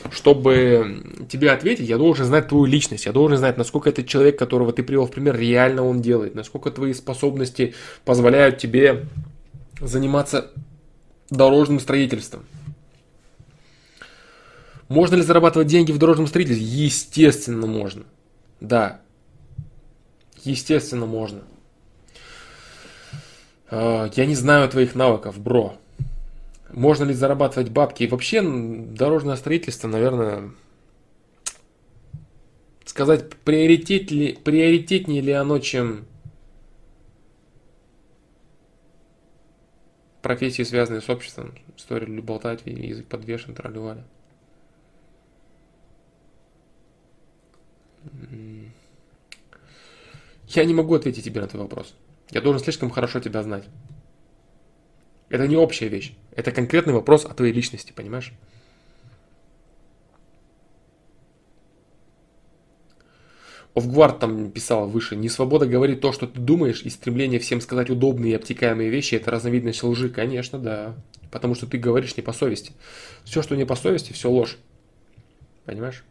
Чтобы 0.09 1.03
тебе 1.29 1.51
ответить, 1.51 1.87
я 1.87 1.97
должен 1.97 2.25
знать 2.25 2.49
твою 2.49 2.65
личность, 2.65 3.05
я 3.05 3.13
должен 3.13 3.37
знать, 3.37 3.57
насколько 3.57 3.89
этот 3.89 4.07
человек, 4.07 4.37
которого 4.37 4.73
ты 4.73 4.83
привел 4.83 5.05
в 5.05 5.11
пример, 5.11 5.37
реально 5.37 5.85
он 5.85 6.01
делает, 6.01 6.35
насколько 6.35 6.71
твои 6.71 6.93
способности 6.93 7.73
позволяют 8.03 8.57
тебе 8.57 9.05
заниматься 9.79 10.51
дорожным 11.29 11.79
строительством. 11.79 12.45
Можно 14.89 15.15
ли 15.15 15.21
зарабатывать 15.21 15.67
деньги 15.67 15.93
в 15.93 15.97
дорожном 15.97 16.27
строительстве? 16.27 16.65
Естественно, 16.65 17.65
можно. 17.65 18.03
Да. 18.59 18.99
Естественно, 20.43 21.05
можно. 21.05 21.43
А, 23.71 24.09
я 24.13 24.25
не 24.25 24.35
знаю 24.35 24.69
твоих 24.69 24.95
навыков, 24.95 25.39
бро. 25.39 25.77
Можно 26.69 27.05
ли 27.05 27.13
зарабатывать 27.13 27.69
бабки? 27.69 28.03
И 28.03 28.07
вообще 28.07 28.41
дорожное 28.41 29.37
строительство, 29.37 29.87
наверное, 29.87 30.51
сказать, 32.85 33.33
приоритет 33.37 34.11
ли, 34.11 34.33
приоритетнее 34.33 35.21
ли 35.21 35.31
оно, 35.31 35.59
чем 35.59 36.05
профессии, 40.21 40.63
связанные 40.63 41.01
с 41.01 41.09
обществом. 41.09 41.55
История 41.77 42.05
люблю 42.05 42.23
болтать, 42.23 42.61
язык 42.65 43.07
подвешен, 43.07 43.55
тролливали. 43.55 44.03
Я 50.47 50.65
не 50.65 50.73
могу 50.73 50.95
ответить 50.95 51.23
тебе 51.23 51.39
на 51.39 51.47
твой 51.47 51.63
вопрос. 51.63 51.95
Я 52.31 52.41
должен 52.41 52.61
слишком 52.61 52.89
хорошо 52.89 53.19
тебя 53.19 53.43
знать. 53.43 53.65
Это 55.29 55.47
не 55.47 55.55
общая 55.55 55.87
вещь. 55.87 56.13
Это 56.35 56.51
конкретный 56.51 56.93
вопрос 56.93 57.25
о 57.25 57.33
твоей 57.33 57.53
личности, 57.53 57.93
понимаешь? 57.93 58.33
Офгвард 63.73 64.19
там 64.19 64.51
писал 64.51 64.89
выше, 64.89 65.15
не 65.15 65.29
свобода 65.29 65.65
говорить 65.65 66.01
то, 66.01 66.11
что 66.11 66.27
ты 66.27 66.41
думаешь, 66.41 66.81
и 66.81 66.89
стремление 66.89 67.39
всем 67.39 67.61
сказать 67.61 67.89
удобные 67.89 68.33
и 68.33 68.35
обтекаемые 68.35 68.89
вещи, 68.89 69.15
это 69.15 69.31
разновидность 69.31 69.81
лжи, 69.83 70.09
конечно, 70.09 70.59
да. 70.59 70.95
Потому 71.31 71.55
что 71.55 71.67
ты 71.67 71.77
говоришь 71.77 72.17
не 72.17 72.23
по 72.23 72.33
совести. 72.33 72.73
Все, 73.23 73.41
что 73.41 73.55
не 73.55 73.65
по 73.65 73.75
совести, 73.75 74.11
все 74.11 74.29
ложь. 74.29 74.57
Понимаешь? 75.63 76.03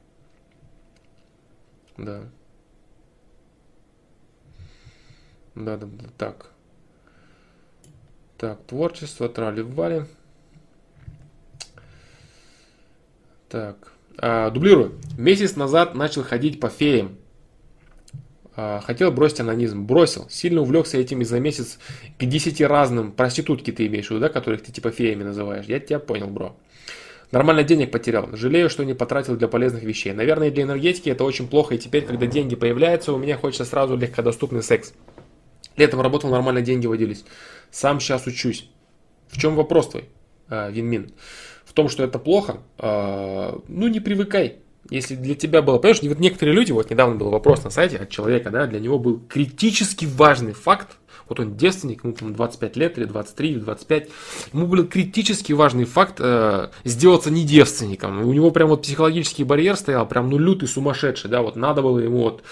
Да. 1.98 2.30
Да, 5.64 5.76
да, 5.76 5.86
да, 5.86 6.08
так. 6.16 6.50
Так, 8.38 8.62
творчество, 8.66 9.28
трали-вали. 9.28 10.04
Так. 13.48 13.92
А, 14.16 14.50
дублирую. 14.50 14.98
Месяц 15.18 15.56
назад 15.56 15.94
начал 15.94 16.22
ходить 16.22 16.60
по 16.60 16.68
феям. 16.68 17.16
А, 18.56 18.80
хотел 18.80 19.12
бросить 19.12 19.40
анонизм. 19.40 19.84
Бросил. 19.84 20.26
Сильно 20.30 20.62
увлекся 20.62 20.98
этим 20.98 21.20
и 21.20 21.24
за 21.24 21.40
месяц 21.40 21.78
к 22.18 22.24
10 22.24 22.60
разным 22.62 23.12
проститутки 23.12 23.72
ты 23.72 23.86
имеешь 23.86 24.06
в 24.06 24.10
виду, 24.10 24.20
да, 24.20 24.28
которых 24.28 24.62
ты 24.62 24.72
типа 24.72 24.90
феями 24.90 25.22
называешь. 25.22 25.66
Я 25.66 25.80
тебя 25.80 25.98
понял, 25.98 26.28
бро. 26.28 26.56
Нормально 27.32 27.62
денег 27.62 27.92
потерял. 27.92 28.28
Жалею, 28.32 28.68
что 28.68 28.84
не 28.84 28.94
потратил 28.94 29.36
для 29.36 29.46
полезных 29.46 29.84
вещей. 29.84 30.12
Наверное, 30.12 30.50
для 30.50 30.64
энергетики 30.64 31.10
это 31.10 31.24
очень 31.24 31.46
плохо, 31.46 31.76
и 31.76 31.78
теперь, 31.78 32.04
когда 32.04 32.26
деньги 32.26 32.56
появляются, 32.56 33.12
у 33.12 33.18
меня 33.18 33.36
хочется 33.36 33.64
сразу 33.64 33.96
легкодоступный 33.96 34.62
секс. 34.62 34.92
Летом 35.80 36.02
работал, 36.02 36.28
нормально 36.28 36.60
деньги 36.60 36.86
водились. 36.86 37.24
Сам 37.70 38.00
сейчас 38.00 38.26
учусь. 38.26 38.68
В 39.28 39.40
чем 39.40 39.56
вопрос 39.56 39.88
твой, 39.88 40.10
а, 40.50 40.68
Винмин? 40.68 41.10
В 41.64 41.72
том, 41.72 41.88
что 41.88 42.04
это 42.04 42.18
плохо? 42.18 42.58
А, 42.76 43.58
ну, 43.66 43.88
не 43.88 43.98
привыкай. 43.98 44.56
Если 44.90 45.14
для 45.14 45.34
тебя 45.34 45.62
было, 45.62 45.78
понимаешь, 45.78 46.02
вот 46.02 46.18
некоторые 46.18 46.54
люди, 46.54 46.70
вот 46.70 46.90
недавно 46.90 47.16
был 47.16 47.30
вопрос 47.30 47.64
на 47.64 47.70
сайте 47.70 47.96
от 47.96 48.10
человека, 48.10 48.50
да, 48.50 48.66
для 48.66 48.78
него 48.78 48.98
был 48.98 49.20
критически 49.26 50.04
важный 50.04 50.52
факт, 50.52 50.98
вот 51.30 51.40
он 51.40 51.56
девственник, 51.56 52.04
ему 52.04 52.12
там 52.12 52.34
25 52.34 52.76
лет 52.76 52.98
или 52.98 53.06
23 53.06 53.50
или 53.50 53.58
25, 53.60 54.08
ему 54.52 54.66
был 54.66 54.86
критически 54.86 55.54
важный 55.54 55.84
факт 55.84 56.16
э, 56.18 56.68
сделаться 56.84 57.30
не 57.30 57.46
девственником. 57.46 58.20
У 58.20 58.32
него 58.34 58.50
прям 58.50 58.68
вот 58.68 58.82
психологический 58.82 59.44
барьер 59.44 59.76
стоял, 59.76 60.06
прям 60.06 60.28
ну 60.28 60.36
лютый, 60.36 60.68
сумасшедший, 60.68 61.30
да, 61.30 61.40
вот 61.40 61.56
надо 61.56 61.80
было 61.80 61.98
ему 61.98 62.18
вот 62.18 62.42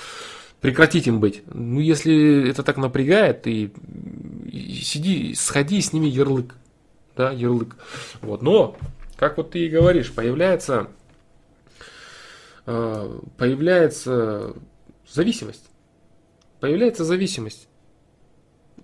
прекратить 0.60 1.06
им 1.06 1.20
быть. 1.20 1.42
Ну, 1.46 1.80
если 1.80 2.50
это 2.50 2.62
так 2.62 2.76
напрягает, 2.76 3.42
ты 3.42 3.72
сиди, 4.50 5.34
сходи 5.34 5.78
и 5.78 5.82
сними 5.82 6.08
ярлык, 6.08 6.54
да, 7.16 7.32
ярлык. 7.32 7.76
Вот, 8.20 8.42
но, 8.42 8.76
как 9.16 9.36
вот 9.36 9.50
ты 9.50 9.66
и 9.66 9.68
говоришь, 9.68 10.12
появляется 10.12 10.88
Э, 12.70 13.18
появляется 13.38 14.54
зависимость. 15.10 15.70
Появляется 16.60 17.02
зависимость. 17.02 17.66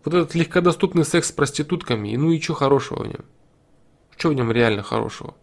Вот 0.03 0.15
этот 0.15 0.35
легкодоступный 0.35 1.05
секс 1.05 1.29
с 1.29 1.33
проститутками, 1.33 2.17
ну 2.17 2.33
и 2.33 2.41
что 2.41 2.55
хорошего 2.55 3.03
в 3.03 3.07
нем? 3.07 3.27
Что 4.17 4.31
в 4.31 4.35
нем 4.35 4.51
реально 4.51 4.83
хорошего? 4.83 5.35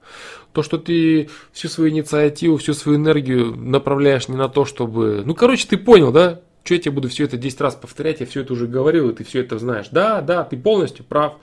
То, 0.53 0.63
что 0.63 0.77
ты 0.77 1.29
всю 1.53 1.69
свою 1.69 1.91
инициативу, 1.91 2.57
всю 2.57 2.73
свою 2.73 2.97
энергию 2.97 3.55
направляешь 3.55 4.27
не 4.27 4.35
на 4.35 4.49
то, 4.49 4.65
чтобы... 4.65 5.23
Ну, 5.25 5.33
короче, 5.33 5.65
ты 5.67 5.77
понял, 5.77 6.11
да? 6.11 6.41
Что 6.63 6.75
я 6.75 6.79
тебе 6.79 6.91
буду 6.91 7.09
все 7.09 7.23
это 7.23 7.37
10 7.37 7.61
раз 7.61 7.75
повторять, 7.75 8.19
я 8.19 8.25
все 8.25 8.41
это 8.41 8.53
уже 8.53 8.67
говорил, 8.67 9.09
и 9.09 9.13
ты 9.13 9.23
все 9.23 9.39
это 9.39 9.57
знаешь. 9.57 9.87
Да, 9.91 10.21
да, 10.21 10.43
ты 10.43 10.57
полностью 10.57 11.05
прав. 11.05 11.37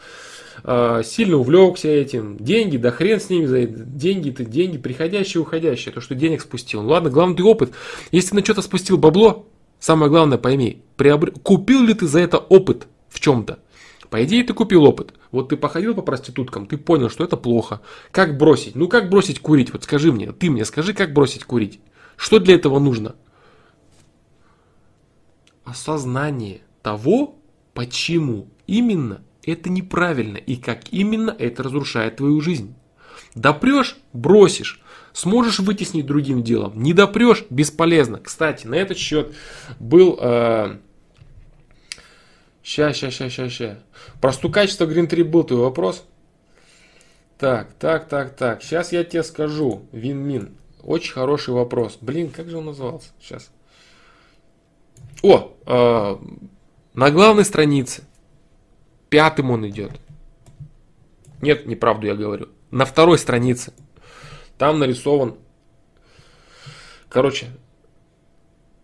А, 0.64 1.02
сильно 1.02 1.36
увлекся 1.36 1.88
этим, 1.88 2.36
деньги, 2.36 2.76
да 2.76 2.90
хрен 2.90 3.20
с 3.20 3.30
ними, 3.30 3.46
за 3.46 3.62
деньги, 3.66 4.30
ты 4.30 4.44
деньги, 4.44 4.78
приходящие, 4.78 5.40
уходящие, 5.40 5.92
то, 5.92 6.00
что 6.00 6.14
денег 6.14 6.40
спустил. 6.40 6.82
Ну 6.82 6.90
ладно, 6.90 7.10
главный 7.10 7.42
опыт. 7.42 7.72
Если 8.10 8.34
на 8.34 8.44
что-то 8.44 8.62
спустил 8.62 8.98
бабло, 8.98 9.46
самое 9.78 10.10
главное 10.10 10.38
пойми, 10.38 10.82
приобр... 10.96 11.32
купил 11.32 11.82
ли 11.82 11.94
ты 11.94 12.06
за 12.06 12.20
это 12.20 12.38
опыт 12.38 12.86
в 13.08 13.20
чем-то? 13.20 13.58
По 14.10 14.24
идее, 14.24 14.42
ты 14.44 14.54
купил 14.54 14.84
опыт. 14.84 15.12
Вот 15.30 15.50
ты 15.50 15.56
походил 15.56 15.94
по 15.94 16.02
проституткам, 16.02 16.66
ты 16.66 16.76
понял, 16.76 17.10
что 17.10 17.24
это 17.24 17.36
плохо. 17.36 17.80
Как 18.10 18.38
бросить? 18.38 18.74
Ну 18.74 18.88
как 18.88 19.10
бросить 19.10 19.40
курить? 19.40 19.72
Вот 19.72 19.84
скажи 19.84 20.12
мне, 20.12 20.32
ты 20.32 20.50
мне 20.50 20.64
скажи, 20.64 20.94
как 20.94 21.12
бросить 21.12 21.44
курить? 21.44 21.80
Что 22.16 22.38
для 22.38 22.54
этого 22.54 22.78
нужно? 22.78 23.14
Осознание 25.64 26.62
того, 26.82 27.36
почему 27.74 28.48
именно 28.66 29.22
это 29.44 29.70
неправильно 29.70 30.36
и 30.36 30.56
как 30.56 30.92
именно 30.92 31.34
это 31.38 31.62
разрушает 31.62 32.16
твою 32.16 32.40
жизнь. 32.40 32.74
Допрешь– 33.34 33.96
бросишь. 34.12 34.82
Сможешь 35.12 35.58
вытеснить 35.58 36.06
другим 36.06 36.42
делом. 36.42 36.72
Не 36.82 36.92
допрешь– 36.92 37.44
бесполезно. 37.50 38.18
Кстати, 38.18 38.66
на 38.66 38.74
этот 38.74 38.98
счет 38.98 39.34
был... 39.78 40.18
Э, 40.20 40.78
ща, 42.68 42.92
ща, 42.92 43.10
ща, 43.10 43.30
ща, 43.30 43.48
ща. 43.48 43.76
Про 44.20 44.32
стукачество 44.32 44.86
Green 44.86 45.06
3 45.06 45.22
был 45.24 45.44
твой 45.44 45.60
вопрос. 45.60 46.04
Так, 47.38 47.72
так, 47.78 48.08
так, 48.08 48.36
так. 48.36 48.62
Сейчас 48.62 48.92
я 48.92 49.04
тебе 49.04 49.22
скажу. 49.22 49.82
Вин-мин. 49.92 50.50
Очень 50.82 51.14
хороший 51.14 51.54
вопрос. 51.54 51.98
Блин, 52.00 52.30
как 52.30 52.50
же 52.50 52.58
он 52.58 52.66
назывался? 52.66 53.08
Сейчас. 53.20 53.50
О, 55.22 55.52
э, 55.66 56.16
на 56.94 57.10
главной 57.10 57.44
странице 57.44 58.02
Пятым 59.08 59.50
он 59.50 59.66
идет. 59.66 59.92
Нет, 61.40 61.66
неправду 61.66 62.06
я 62.06 62.14
говорю. 62.14 62.48
На 62.70 62.84
второй 62.84 63.18
странице. 63.18 63.72
Там 64.58 64.78
нарисован... 64.78 65.36
Короче, 67.08 67.46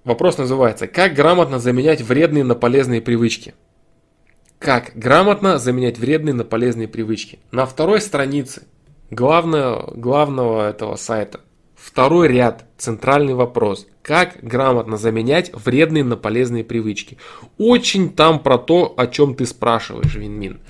вопрос 0.04 0.38
называется 0.38 0.86
«Как 0.86 1.12
грамотно 1.12 1.58
заменять 1.58 2.00
вредные 2.00 2.44
на 2.44 2.54
полезные 2.54 3.02
привычки?» 3.02 3.52
Как 4.58 4.92
грамотно 4.94 5.58
заменять 5.58 5.98
вредные 5.98 6.34
на 6.34 6.44
полезные 6.44 6.88
привычки? 6.88 7.38
На 7.50 7.66
второй 7.66 8.00
странице 8.00 8.62
главного, 9.10 9.92
главного 9.94 10.68
этого 10.68 10.96
сайта 10.96 11.40
Второй 11.84 12.28
ряд, 12.28 12.64
центральный 12.78 13.34
вопрос. 13.34 13.86
Как 14.00 14.38
грамотно 14.40 14.96
заменять 14.96 15.52
вредные 15.52 16.02
на 16.02 16.16
полезные 16.16 16.64
привычки? 16.64 17.18
Очень 17.58 18.14
там 18.14 18.42
про 18.42 18.56
то, 18.56 18.94
о 18.96 19.06
чем 19.06 19.34
ты 19.34 19.44
спрашиваешь, 19.44 20.14
Винмин. 20.14 20.60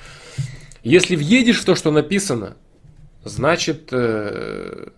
Если 0.83 1.15
въедешь 1.15 1.61
в 1.61 1.65
то, 1.65 1.77
что 1.77 1.93
написано, 1.93 2.57
значит, 3.23 3.91
э, 3.93 4.89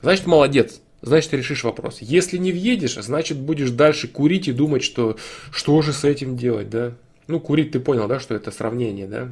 значит 0.00 0.26
молодец, 0.26 0.80
значит 1.02 1.34
решишь 1.34 1.62
вопрос. 1.62 1.98
Если 2.00 2.38
не 2.38 2.50
въедешь, 2.50 2.94
значит 2.94 3.36
будешь 3.36 3.70
дальше 3.70 4.08
курить 4.08 4.48
и 4.48 4.52
думать, 4.52 4.82
что 4.82 5.18
что 5.50 5.82
же 5.82 5.92
с 5.92 6.02
этим 6.02 6.38
делать, 6.38 6.70
да? 6.70 6.94
Ну, 7.26 7.40
курить 7.40 7.72
ты 7.72 7.80
понял, 7.80 8.06
да, 8.06 8.20
что 8.20 8.34
это 8.34 8.50
сравнение, 8.50 9.06
да? 9.06 9.28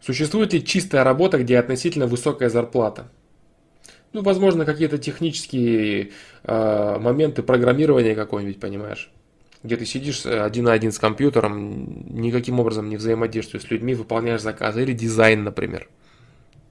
Существует 0.00 0.52
ли 0.52 0.64
чистая 0.64 1.04
работа, 1.04 1.38
где 1.38 1.58
относительно 1.58 2.06
высокая 2.06 2.48
зарплата? 2.48 3.08
Ну, 4.12 4.22
возможно, 4.22 4.64
какие-то 4.64 4.98
технические 4.98 6.10
э, 6.42 6.98
моменты 6.98 7.42
программирования 7.42 8.14
какой-нибудь, 8.14 8.60
понимаешь? 8.60 9.10
Где 9.62 9.76
ты 9.76 9.86
сидишь 9.86 10.26
э, 10.26 10.40
один 10.40 10.64
на 10.64 10.72
один 10.72 10.90
с 10.90 10.98
компьютером, 10.98 12.20
никаким 12.20 12.58
образом 12.58 12.88
не 12.88 12.96
взаимодействуешь 12.96 13.64
с 13.64 13.70
людьми, 13.70 13.94
выполняешь 13.94 14.42
заказы. 14.42 14.82
Или 14.82 14.92
дизайн, 14.92 15.44
например. 15.44 15.88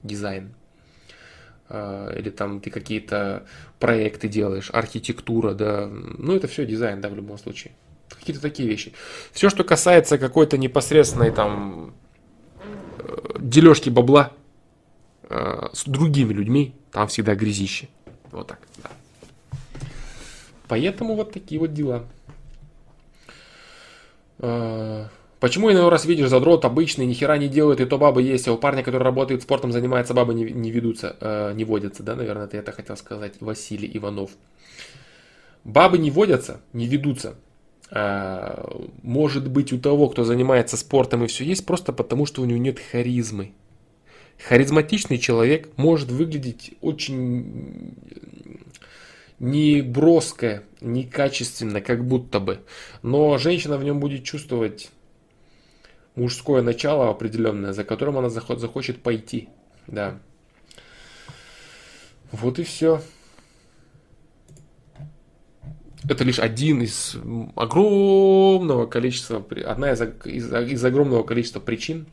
Дизайн. 0.02 0.54
Э, 1.74 2.14
или 2.18 2.28
там 2.28 2.60
ты 2.60 2.70
какие-то 2.70 3.46
проекты 3.78 4.28
делаешь, 4.28 4.68
архитектура, 4.72 5.54
да. 5.54 5.88
Ну, 5.88 6.36
это 6.36 6.46
все 6.46 6.66
дизайн, 6.66 7.00
да, 7.00 7.08
в 7.08 7.16
любом 7.16 7.38
случае. 7.38 7.72
Какие-то 8.10 8.42
такие 8.42 8.68
вещи. 8.68 8.92
Все, 9.32 9.48
что 9.48 9.64
касается 9.64 10.18
какой-то 10.18 10.58
непосредственной 10.58 11.30
там 11.30 11.94
дележки 13.38 13.88
бабла 13.88 14.32
э, 15.30 15.68
с 15.72 15.84
другими 15.84 16.34
людьми, 16.34 16.74
там 16.90 17.08
всегда 17.08 17.34
грязище. 17.34 17.88
Вот 18.30 18.48
так, 18.48 18.60
да. 18.82 18.90
Поэтому 20.68 21.14
вот 21.16 21.32
такие 21.32 21.58
вот 21.58 21.72
дела. 21.72 22.04
Э, 25.42 25.46
почему 25.46 25.70
иной 25.70 25.88
раз 25.88 26.04
видишь 26.04 26.28
задрот 26.28 26.64
обычный, 26.64 27.06
ни 27.06 27.14
хера 27.14 27.36
не 27.36 27.48
делает, 27.48 27.80
и 27.80 27.84
то 27.84 27.98
бабы 27.98 28.22
есть, 28.22 28.48
а 28.48 28.52
у 28.52 28.56
парня, 28.56 28.82
который 28.82 29.02
работает 29.02 29.42
спортом, 29.42 29.72
занимается, 29.72 30.14
бабы 30.14 30.34
не, 30.34 30.44
не 30.44 30.70
ведутся, 30.70 31.16
э, 31.20 31.52
не 31.54 31.64
водятся, 31.64 32.02
да, 32.02 32.14
наверное, 32.14 32.48
я 32.52 32.60
это 32.60 32.72
хотел 32.72 32.96
сказать, 32.96 33.34
Василий 33.40 33.90
Иванов. 33.94 34.30
Бабы 35.64 35.98
не 35.98 36.10
водятся, 36.10 36.60
не 36.72 36.86
ведутся. 36.86 37.34
а, 37.90 38.68
может 39.02 39.48
быть 39.48 39.72
у 39.72 39.78
того, 39.78 40.08
кто 40.08 40.24
занимается 40.24 40.76
спортом 40.76 41.24
и 41.24 41.26
все 41.26 41.44
есть, 41.44 41.66
просто 41.66 41.92
потому 41.92 42.26
что 42.26 42.42
у 42.42 42.44
него 42.44 42.58
нет 42.58 42.78
харизмы. 42.78 43.52
Харизматичный 44.48 45.18
человек 45.18 45.68
может 45.76 46.10
выглядеть 46.10 46.72
очень 46.80 47.94
не 49.38 49.82
броско, 49.82 50.62
не 50.80 51.04
качественно, 51.04 51.80
как 51.80 52.04
будто 52.04 52.40
бы. 52.40 52.60
Но 53.02 53.38
женщина 53.38 53.76
в 53.76 53.84
нем 53.84 54.00
будет 54.00 54.24
чувствовать 54.24 54.90
мужское 56.14 56.62
начало 56.62 57.10
определенное, 57.10 57.72
за 57.72 57.84
которым 57.84 58.18
она 58.18 58.28
захочет 58.28 59.02
пойти. 59.02 59.48
Да. 59.86 60.18
Вот 62.30 62.58
и 62.58 62.64
все. 62.64 63.00
Это 66.08 66.24
лишь 66.24 66.40
один 66.40 66.82
из 66.82 67.16
огромного 67.54 68.86
количества, 68.86 69.44
одна 69.64 69.92
из, 69.92 70.00
из, 70.24 70.52
из 70.52 70.84
огромного 70.84 71.22
количества 71.22 71.60
причин, 71.60 72.06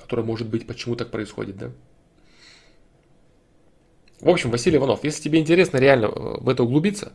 которая 0.00 0.26
может 0.26 0.48
быть, 0.48 0.66
почему 0.66 0.94
так 0.94 1.10
происходит, 1.10 1.56
да. 1.56 1.70
В 4.20 4.28
общем, 4.28 4.50
Василий 4.50 4.76
Иванов, 4.76 5.02
если 5.04 5.22
тебе 5.22 5.40
интересно 5.40 5.78
реально 5.78 6.06
э, 6.06 6.40
в 6.40 6.48
это 6.48 6.62
углубиться, 6.62 7.12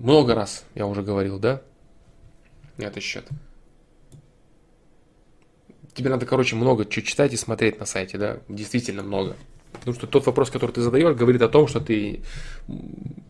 много 0.00 0.34
раз 0.34 0.64
я 0.74 0.86
уже 0.86 1.02
говорил, 1.02 1.38
да, 1.38 1.62
на 2.78 2.84
этот 2.84 3.02
счет. 3.02 3.28
Тебе 5.94 6.10
надо, 6.10 6.24
короче, 6.26 6.56
много 6.56 6.90
что 6.90 7.02
читать 7.02 7.32
и 7.32 7.36
смотреть 7.36 7.78
на 7.78 7.86
сайте, 7.86 8.16
да, 8.16 8.38
действительно 8.48 9.02
много. 9.02 9.36
Потому 9.72 9.94
что 9.94 10.06
тот 10.06 10.26
вопрос, 10.26 10.50
который 10.50 10.72
ты 10.72 10.80
задаешь, 10.80 11.16
говорит 11.16 11.42
о 11.42 11.48
том, 11.48 11.68
что 11.68 11.80
ты, 11.80 12.22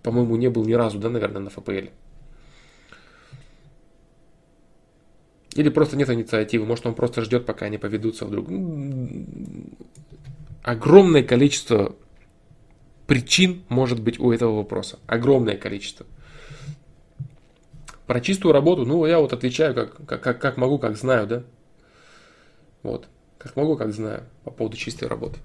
по-моему, 0.03 0.37
не 0.37 0.49
был 0.49 0.65
ни 0.65 0.73
разу, 0.73 0.99
да, 0.99 1.11
наверное, 1.11 1.43
на 1.43 1.51
ФПЛ. 1.51 1.91
Или 5.55 5.69
просто 5.69 5.97
нет 5.97 6.09
инициативы, 6.09 6.65
может 6.65 6.87
он 6.87 6.95
просто 6.95 7.23
ждет, 7.23 7.45
пока 7.45 7.67
они 7.67 7.79
поведутся 7.79 8.25
вдруг. 8.25 8.49
Огромное 10.63 11.25
количество 11.25 11.97
причин 13.09 13.65
может 13.69 14.01
быть 14.01 14.21
у 14.21 14.31
этого 14.31 14.59
вопроса. 14.59 15.01
Огромное 15.09 15.57
количество. 15.57 16.07
Про 18.11 18.21
чистую 18.21 18.53
работу, 18.53 18.85
ну, 18.85 19.07
я 19.07 19.21
вот 19.21 19.33
отвечаю, 19.33 19.73
как, 19.73 20.21
как, 20.21 20.41
как 20.41 20.57
могу, 20.57 20.81
как 20.81 20.97
знаю, 20.97 21.29
да? 21.29 21.45
Вот. 22.83 23.07
Как 23.39 23.55
могу, 23.55 23.77
как 23.77 23.93
знаю, 23.93 24.25
по 24.43 24.51
поводу 24.51 24.77
чистой 24.77 25.07
работы. 25.07 25.39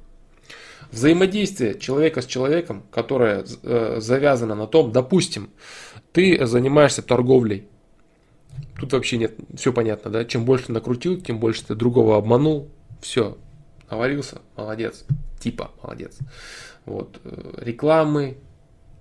Взаимодействие 0.90 1.78
человека 1.78 2.24
с 2.24 2.26
человеком, 2.26 2.82
которое 2.90 3.46
э, 3.62 3.98
завязано 4.00 4.56
на 4.56 4.66
том, 4.66 4.92
допустим, 4.92 5.52
ты 6.12 6.44
занимаешься 6.48 7.04
торговлей. 7.04 7.68
Тут 8.80 8.94
вообще 8.94 9.18
нет, 9.18 9.36
все 9.54 9.72
понятно, 9.72 10.10
да? 10.10 10.26
Чем 10.26 10.44
больше 10.44 10.72
накрутил, 10.72 11.22
тем 11.22 11.40
больше 11.40 11.68
ты 11.68 11.76
другого 11.76 12.18
обманул. 12.18 12.72
Все, 13.00 13.38
наварился, 13.92 14.42
молодец. 14.58 15.06
Типа, 15.40 15.70
молодец. 15.84 16.18
Вот, 16.86 17.20
э, 17.26 17.58
рекламы, 17.58 18.38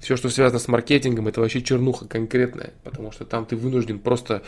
все, 0.05 0.16
что 0.16 0.28
связано 0.28 0.58
с 0.58 0.68
маркетингом, 0.68 1.28
это 1.28 1.41
вообще 1.41 1.62
чернуха 1.62 2.07
конкретная, 2.07 2.74
потому 2.84 3.10
что 3.10 3.24
там 3.24 3.47
ты 3.47 3.57
вынужден 3.57 3.99
просто 3.99 4.42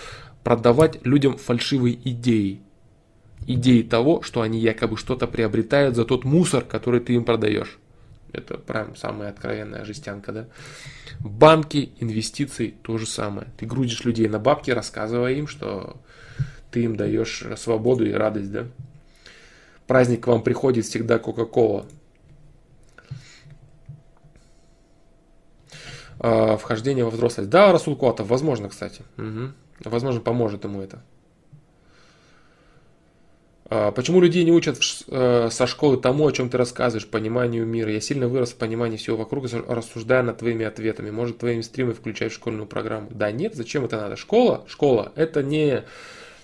продавать 0.45 1.05
людям 1.05 1.37
фальшивые 1.37 1.95
идеи 2.11 2.61
идеи 3.47 3.83
того, 3.83 4.23
что 4.23 4.43
они 4.43 4.59
якобы 4.59 4.97
что-то 4.97 5.27
приобретают 5.27 5.97
за 5.97 6.05
тот 6.05 6.25
мусор, 6.25 6.65
который 6.65 7.01
ты 7.01 7.15
им 7.15 7.25
продаешь. 7.25 7.79
Это 8.33 8.59
прям 8.59 8.97
самая 8.97 9.31
откровенная 9.31 9.85
жестянка, 9.85 10.33
да? 10.33 10.47
Банки, 11.21 11.93
инвестиции, 12.01 12.75
то 12.83 12.99
же 12.99 13.07
самое. 13.07 13.49
Ты 13.57 13.67
грудишь 13.67 14.05
людей 14.05 14.29
на 14.29 14.39
бабки, 14.39 14.71
рассказывая 14.71 15.33
им, 15.35 15.47
что 15.47 15.97
ты 16.71 16.83
им 16.83 16.97
даешь 16.97 17.45
свободу 17.57 18.05
и 18.05 18.13
радость, 18.13 18.53
да? 18.53 18.67
Праздник 19.87 20.25
к 20.25 20.27
вам 20.27 20.43
приходит 20.43 20.85
всегда 20.85 21.19
Кока-Кола. 21.19 21.87
А, 26.29 26.57
вхождение 26.57 27.05
во 27.05 27.11
взрослость. 27.11 27.49
Да, 27.51 27.71
Расул 27.71 27.95
Куатов, 27.95 28.27
возможно, 28.27 28.69
кстати. 28.69 29.03
Угу. 29.17 29.53
Возможно, 29.85 30.21
поможет 30.21 30.65
ему 30.65 30.81
это. 30.81 31.01
А, 33.71 33.93
почему 33.93 34.21
людей 34.21 34.43
не 34.43 34.51
учат 34.51 34.77
э, 35.07 35.49
со 35.53 35.67
школы 35.69 35.99
тому, 35.99 36.27
о 36.27 36.33
чем 36.33 36.51
ты 36.51 36.59
рассказываешь, 36.59 37.07
пониманию 37.07 37.65
мира? 37.65 37.93
Я 37.93 38.01
сильно 38.01 38.27
вырос 38.27 38.51
в 38.51 38.57
понимании 38.57 38.97
всего 38.97 39.17
вокруг, 39.17 39.47
рассуждая 39.69 40.25
над 40.25 40.39
твоими 40.39 40.67
ответами. 40.67 41.11
Может, 41.11 41.39
твоими 41.39 41.61
стримы 41.61 41.95
включать 41.95 42.33
в 42.33 42.35
школьную 42.35 42.67
программу? 42.67 43.07
Да 43.11 43.31
нет, 43.31 43.55
зачем 43.55 43.85
это 43.85 43.97
надо? 43.97 44.17
Школа, 44.17 44.65
школа, 44.67 45.13
это 45.15 45.45
не... 45.45 45.85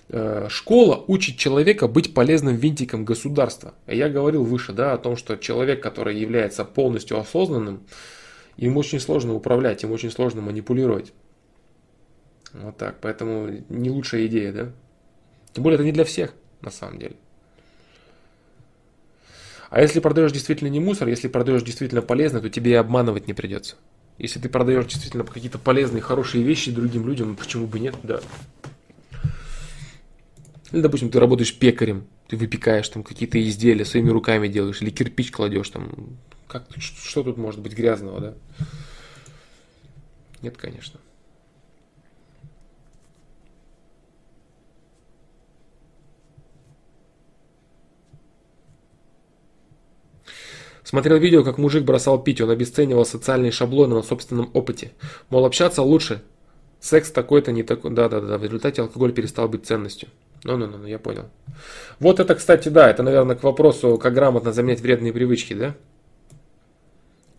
Э, 0.07 0.47
школа 0.49 1.03
учит 1.07 1.35
человека 1.35 1.89
быть 1.89 2.13
полезным 2.13 2.55
винтиком 2.55 3.03
государства. 3.03 3.73
Я 3.85 4.07
говорил 4.07 4.45
выше, 4.45 4.71
да, 4.71 4.93
о 4.93 4.97
том, 4.97 5.17
что 5.17 5.35
человек, 5.35 5.83
который 5.83 6.17
является 6.17 6.63
полностью 6.63 7.19
осознанным, 7.19 7.81
им 8.57 8.77
очень 8.77 8.99
сложно 8.99 9.33
управлять, 9.33 9.83
им 9.83 9.91
очень 9.91 10.11
сложно 10.11 10.41
манипулировать. 10.41 11.13
Вот 12.53 12.77
так, 12.77 12.99
поэтому 13.01 13.49
не 13.69 13.89
лучшая 13.89 14.27
идея, 14.27 14.51
да? 14.51 14.71
Тем 15.53 15.63
более 15.63 15.75
это 15.75 15.83
не 15.83 15.91
для 15.91 16.03
всех 16.03 16.33
на 16.61 16.71
самом 16.71 16.99
деле. 16.99 17.15
А 19.69 19.81
если 19.81 19.99
продаешь 19.99 20.31
действительно 20.31 20.69
не 20.69 20.79
мусор, 20.79 21.07
если 21.07 21.27
продаешь 21.27 21.63
действительно 21.63 22.03
полезно, 22.03 22.41
то 22.41 22.49
тебе 22.49 22.71
и 22.71 22.75
обманывать 22.75 23.27
не 23.27 23.33
придется. 23.33 23.75
Если 24.19 24.39
ты 24.39 24.47
продаешь 24.47 24.85
действительно 24.85 25.23
какие-то 25.23 25.57
полезные, 25.57 26.01
хорошие 26.01 26.43
вещи 26.43 26.71
другим 26.71 27.07
людям, 27.07 27.35
почему 27.35 27.65
бы 27.65 27.79
нет, 27.79 27.95
да. 28.03 28.21
Или, 30.73 30.81
допустим, 30.81 31.11
ты 31.11 31.19
работаешь 31.19 31.55
пекарем, 31.55 32.07
ты 32.27 32.35
выпекаешь 32.35 32.89
там 32.89 33.03
какие-то 33.03 33.39
изделия, 33.47 33.85
своими 33.85 34.09
руками 34.09 34.47
делаешь, 34.47 34.81
или 34.81 34.89
кирпич 34.89 35.29
кладешь 35.29 35.69
там. 35.69 36.17
Как, 36.47 36.65
что 36.79 37.21
тут 37.23 37.37
может 37.37 37.61
быть 37.61 37.73
грязного, 37.73 38.19
да? 38.19 38.33
Нет, 40.41 40.57
конечно. 40.57 40.99
Смотрел 50.83 51.17
видео, 51.19 51.43
как 51.43 51.59
мужик 51.59 51.83
бросал 51.83 52.23
пить, 52.23 52.41
он 52.41 52.49
обесценивал 52.49 53.05
социальные 53.05 53.51
шаблоны 53.51 53.93
на 53.93 54.01
собственном 54.01 54.49
опыте. 54.53 54.93
Мол, 55.29 55.45
общаться 55.45 55.83
лучше, 55.83 56.23
секс 56.79 57.11
такой-то, 57.11 57.51
не 57.51 57.61
такой. 57.61 57.91
Да-да-да, 57.91 58.39
в 58.39 58.43
результате 58.43 58.81
алкоголь 58.81 59.13
перестал 59.13 59.47
быть 59.47 59.67
ценностью. 59.67 60.09
Ну-ну-ну, 60.43 60.85
я 60.85 60.99
понял. 60.99 61.29
Вот 61.99 62.19
это, 62.19 62.35
кстати, 62.35 62.69
да, 62.69 62.89
это, 62.89 63.01
наверное, 63.03 63.35
к 63.35 63.43
вопросу, 63.43 63.97
как 63.97 64.13
грамотно 64.13 64.51
заменять 64.51 64.81
вредные 64.81 65.13
привычки, 65.13 65.53
да? 65.53 65.75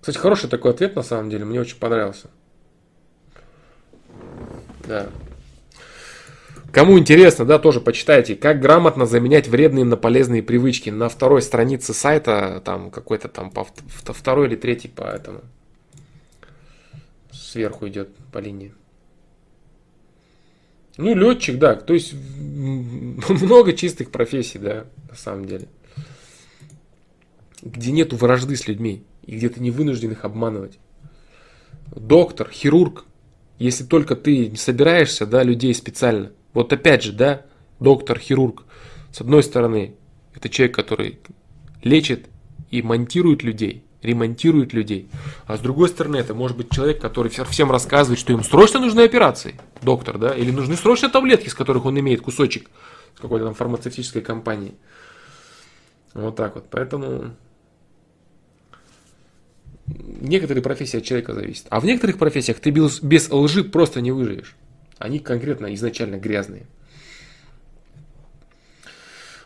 Кстати, 0.00 0.18
хороший 0.18 0.48
такой 0.48 0.70
ответ, 0.70 0.96
на 0.96 1.02
самом 1.02 1.30
деле, 1.30 1.44
мне 1.44 1.60
очень 1.60 1.78
понравился. 1.78 2.28
Да. 4.86 5.08
Кому 6.72 6.98
интересно, 6.98 7.44
да, 7.44 7.58
тоже 7.58 7.80
почитайте, 7.80 8.34
как 8.34 8.60
грамотно 8.60 9.06
заменять 9.06 9.48
вредные 9.48 9.84
на 9.84 9.96
полезные 9.96 10.42
привычки. 10.42 10.90
На 10.90 11.08
второй 11.08 11.40
странице 11.40 11.94
сайта, 11.94 12.60
там 12.64 12.90
какой-то 12.90 13.28
там 13.28 13.50
по 13.50 13.64
второй 14.12 14.48
или 14.48 14.56
третий 14.56 14.88
по 14.88 15.04
этому. 15.04 15.42
Сверху 17.30 17.86
идет 17.86 18.08
по 18.32 18.38
линии. 18.38 18.74
Ну, 20.96 21.14
летчик, 21.14 21.58
да, 21.58 21.74
то 21.74 21.94
есть 21.94 22.14
много 22.48 23.72
чистых 23.72 24.10
профессий, 24.10 24.58
да, 24.58 24.86
на 25.08 25.16
самом 25.16 25.46
деле. 25.46 25.68
Где 27.62 27.92
нету 27.92 28.16
вражды 28.16 28.56
с 28.56 28.68
людьми, 28.68 29.04
и 29.26 29.36
где 29.36 29.48
ты 29.48 29.60
не 29.60 29.70
вынужден 29.70 30.12
их 30.12 30.24
обманывать. 30.24 30.78
Доктор, 31.94 32.50
хирург, 32.50 33.04
если 33.58 33.84
только 33.84 34.16
ты 34.16 34.48
не 34.48 34.56
собираешься, 34.56 35.26
да, 35.26 35.42
людей 35.42 35.74
специально– 35.74 36.32
вот 36.54 36.72
опять 36.72 37.02
же, 37.02 37.12
да, 37.12 37.44
доктор, 37.80 38.18
хирург, 38.18 38.64
с 39.12 39.20
одной 39.20 39.42
стороны, 39.42 39.96
это 40.34 40.48
человек, 40.48 40.74
который 40.74 41.18
лечит 41.82 42.28
и 42.70 42.80
монтирует 42.80 43.42
людей, 43.42 43.83
ремонтирует 44.04 44.72
людей. 44.72 45.08
А 45.46 45.56
с 45.56 45.60
другой 45.60 45.88
стороны, 45.88 46.16
это 46.16 46.34
может 46.34 46.56
быть 46.56 46.70
человек, 46.70 47.00
который 47.00 47.30
всем 47.30 47.70
рассказывает, 47.70 48.20
что 48.20 48.32
им 48.32 48.44
срочно 48.44 48.78
нужны 48.78 49.00
операции, 49.00 49.54
доктор, 49.82 50.18
да, 50.18 50.34
или 50.34 50.50
нужны 50.50 50.76
срочно 50.76 51.08
таблетки, 51.08 51.48
с 51.48 51.54
которых 51.54 51.84
он 51.86 51.98
имеет 51.98 52.20
кусочек 52.20 52.68
с 53.16 53.20
какой-то 53.20 53.46
там 53.46 53.54
фармацевтической 53.54 54.22
компании. 54.22 54.74
Вот 56.12 56.36
так 56.36 56.54
вот. 56.54 56.66
Поэтому 56.70 57.34
некоторые 59.86 60.62
профессии 60.62 60.98
от 60.98 61.04
человека 61.04 61.34
зависят. 61.34 61.66
А 61.70 61.80
в 61.80 61.84
некоторых 61.84 62.18
профессиях 62.18 62.60
ты 62.60 62.70
без 62.70 63.30
лжи 63.30 63.64
просто 63.64 64.00
не 64.00 64.12
выживешь. 64.12 64.54
Они 64.98 65.18
конкретно 65.18 65.74
изначально 65.74 66.16
грязные. 66.16 66.66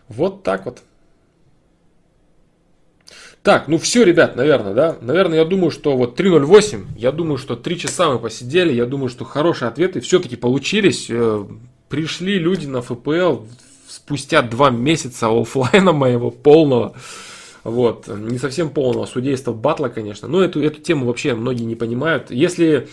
Вот 0.09 0.43
так 0.43 0.65
вот. 0.67 0.83
Так, 3.49 3.67
ну 3.67 3.79
все, 3.79 4.05
ребят, 4.05 4.37
наверное, 4.37 4.75
да? 4.75 4.97
Наверное, 5.01 5.39
я 5.39 5.47
думаю, 5.47 5.71
что 5.71 5.97
вот 5.97 6.21
3.08, 6.21 6.85
я 6.99 7.13
думаю, 7.13 7.39
что 7.39 7.57
3 7.57 7.79
часа 7.79 8.11
мы 8.11 8.19
посидели, 8.19 8.75
я 8.75 8.85
думаю, 8.85 9.09
что 9.09 9.25
хорошие 9.25 9.71
ответы 9.71 10.01
все-таки 10.01 10.37
получились. 10.37 11.07
Э, 11.09 11.47
пришли 11.89 12.39
люди 12.39 12.67
на 12.67 12.83
ФПЛ 12.83 13.47
спустя 13.89 14.43
2 14.43 14.69
месяца 14.69 15.29
офлайна 15.29 15.93
моего 15.95 16.31
полного. 16.31 16.93
Вот, 17.65 18.07
не 18.09 18.37
совсем 18.37 18.69
полного 18.69 19.07
судейства 19.07 19.55
батла, 19.55 19.89
конечно, 19.89 20.29
но 20.29 20.43
эту, 20.43 20.63
эту 20.63 20.83
тему 20.83 21.07
вообще 21.07 21.33
многие 21.33 21.65
не 21.65 21.75
понимают. 21.75 22.31
Если 22.31 22.87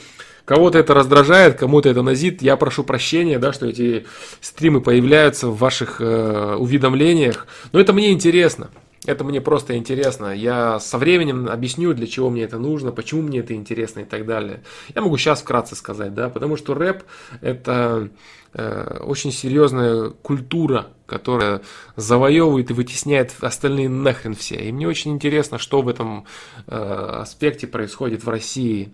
кого-то 0.46 0.78
это 0.78 0.94
раздражает, 0.94 1.58
кому-то 1.58 1.90
это 1.90 2.02
назит, 2.02 2.42
я 2.42 2.56
прошу 2.56 2.86
прощения, 2.86 3.40
да, 3.40 3.52
что 3.52 3.66
эти 3.66 4.06
стримы 4.40 4.80
появляются 4.80 5.50
в 5.50 5.58
ваших 5.58 6.00
э, 6.00 6.56
уведомлениях, 6.58 7.46
но 7.74 7.82
это 7.82 7.92
мне 7.92 8.14
интересно. 8.14 8.70
Это 9.06 9.24
мне 9.24 9.40
просто 9.40 9.78
интересно. 9.78 10.34
Я 10.36 10.80
со 10.80 10.98
временем 10.98 11.48
объясню, 11.48 11.94
для 11.94 12.08
чего 12.08 12.30
мне 12.30 12.44
это 12.44 12.58
нужно, 12.58 12.92
почему 12.92 13.22
мне 13.22 13.40
это 13.40 13.54
интересно 13.54 14.02
и 14.02 14.06
так 14.06 14.26
далее. 14.26 14.64
Я 14.94 15.02
могу 15.02 15.18
сейчас 15.18 15.42
вкратце 15.42 15.76
сказать, 15.76 16.14
да, 16.14 16.30
потому 16.30 16.58
что 16.58 16.74
рэп 16.74 17.04
это 17.42 18.10
э, 18.54 19.00
очень 19.02 19.32
серьезная 19.32 20.10
культура, 20.10 20.88
которая 21.06 21.62
завоевывает 21.96 22.72
и 22.72 22.74
вытесняет 22.74 23.34
остальные 23.42 23.90
нахрен 23.90 24.34
все. 24.34 24.56
И 24.56 24.72
мне 24.72 24.88
очень 24.88 25.12
интересно, 25.12 25.60
что 25.60 25.82
в 25.82 25.88
этом 25.88 26.26
э, 26.66 27.20
аспекте 27.22 27.68
происходит 27.68 28.24
в 28.24 28.30
России 28.30 28.92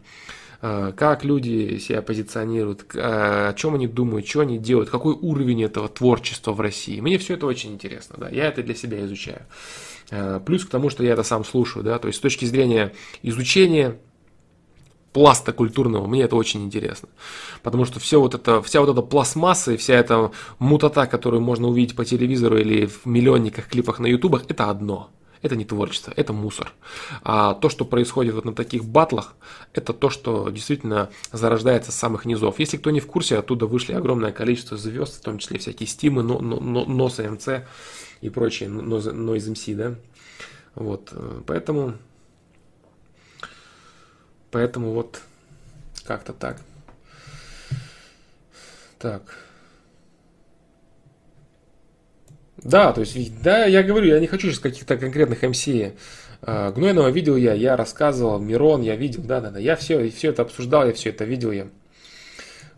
э, 0.61 0.91
как 0.97 1.23
люди 1.23 1.77
себя 1.77 2.01
позиционируют, 2.01 2.83
о 2.95 3.53
чем 3.53 3.75
они 3.75 3.87
думают, 3.87 4.27
что 4.27 4.41
они 4.41 4.57
делают, 4.57 4.89
какой 4.89 5.13
уровень 5.13 5.63
этого 5.63 5.87
творчества 5.87 6.51
в 6.51 6.59
России. 6.59 6.99
Мне 6.99 7.17
все 7.17 7.35
это 7.35 7.45
очень 7.45 7.71
интересно, 7.71 8.17
да, 8.19 8.27
я 8.27 8.47
это 8.47 8.61
для 8.61 8.75
себя 8.75 9.05
изучаю. 9.05 9.43
Э, 10.11 10.41
плюс 10.45 10.65
к 10.65 10.69
тому, 10.69 10.89
что 10.89 11.03
я 11.03 11.13
это 11.13 11.23
сам 11.23 11.43
слушаю, 11.45 11.83
да, 11.83 11.97
то 11.97 12.07
есть 12.07 12.19
с 12.19 12.21
точки 12.21 12.45
зрения 12.45 12.93
изучения 13.23 13.97
пласта 15.13 15.53
культурного, 15.53 16.05
мне 16.05 16.23
это 16.23 16.35
очень 16.35 16.63
интересно. 16.63 17.09
Потому 17.63 17.85
что 17.85 17.99
все 17.99 18.19
вот 18.19 18.35
это, 18.35 18.61
вся 18.61 18.81
вот 18.81 18.89
эта 18.89 19.01
пластмасса 19.01 19.73
и 19.73 19.77
вся 19.77 19.95
эта 19.95 20.31
мутата, 20.59 21.07
которую 21.07 21.41
можно 21.41 21.67
увидеть 21.67 21.95
по 21.95 22.05
телевизору 22.05 22.57
или 22.57 22.85
в 22.85 23.05
миллионниках 23.05 23.67
клипах 23.67 23.99
на 23.99 24.07
ютубах, 24.07 24.43
это 24.47 24.69
одно. 24.69 25.09
Это 25.41 25.55
не 25.55 25.65
творчество, 25.65 26.13
это 26.15 26.33
мусор. 26.33 26.71
А 27.23 27.55
то, 27.55 27.69
что 27.69 27.83
происходит 27.83 28.35
вот 28.35 28.45
на 28.45 28.53
таких 28.53 28.85
батлах, 28.85 29.33
это 29.73 29.91
то, 29.91 30.11
что 30.11 30.49
действительно 30.49 31.09
зарождается 31.31 31.91
с 31.91 31.95
самых 31.95 32.25
низов. 32.25 32.59
Если 32.59 32.77
кто 32.77 32.91
не 32.91 32.99
в 32.99 33.07
курсе, 33.07 33.37
оттуда 33.37 33.65
вышли 33.65 33.93
огромное 33.93 34.31
количество 34.31 34.77
звезд, 34.77 35.19
в 35.19 35.23
том 35.23 35.39
числе 35.39 35.57
всякие 35.57 35.87
стимы, 35.87 36.21
но, 36.21 36.39
но, 36.39 36.59
но, 36.59 36.85
носа 36.85 37.27
МЦ 37.27 37.65
и 38.21 38.29
прочие 38.29 38.69
Noise 38.69 39.53
MC, 39.53 39.75
да. 39.75 39.95
Вот, 40.75 41.09
э, 41.11 41.41
поэтому, 41.45 41.95
поэтому 44.51 44.91
вот 44.91 45.21
как-то 46.05 46.33
так. 46.33 46.57
Так. 48.99 49.23
Да, 52.57 52.93
то 52.93 53.01
есть, 53.01 53.41
да, 53.41 53.65
я 53.65 53.81
говорю, 53.81 54.07
я 54.07 54.19
не 54.19 54.27
хочу 54.27 54.49
сейчас 54.49 54.59
каких-то 54.59 54.97
конкретных 54.97 55.41
МС. 55.41 55.67
А, 56.43 56.71
Гнойного 56.71 57.09
видел 57.09 57.35
я, 57.35 57.53
я 57.53 57.75
рассказывал, 57.75 58.39
Мирон 58.39 58.81
я 58.81 58.95
видел, 58.95 59.23
да, 59.23 59.41
да, 59.41 59.51
да, 59.51 59.59
я 59.59 59.75
все, 59.75 60.09
все 60.09 60.29
это 60.29 60.43
обсуждал, 60.43 60.85
я 60.85 60.93
все 60.93 61.09
это 61.09 61.25
видел 61.25 61.51
я. 61.51 61.67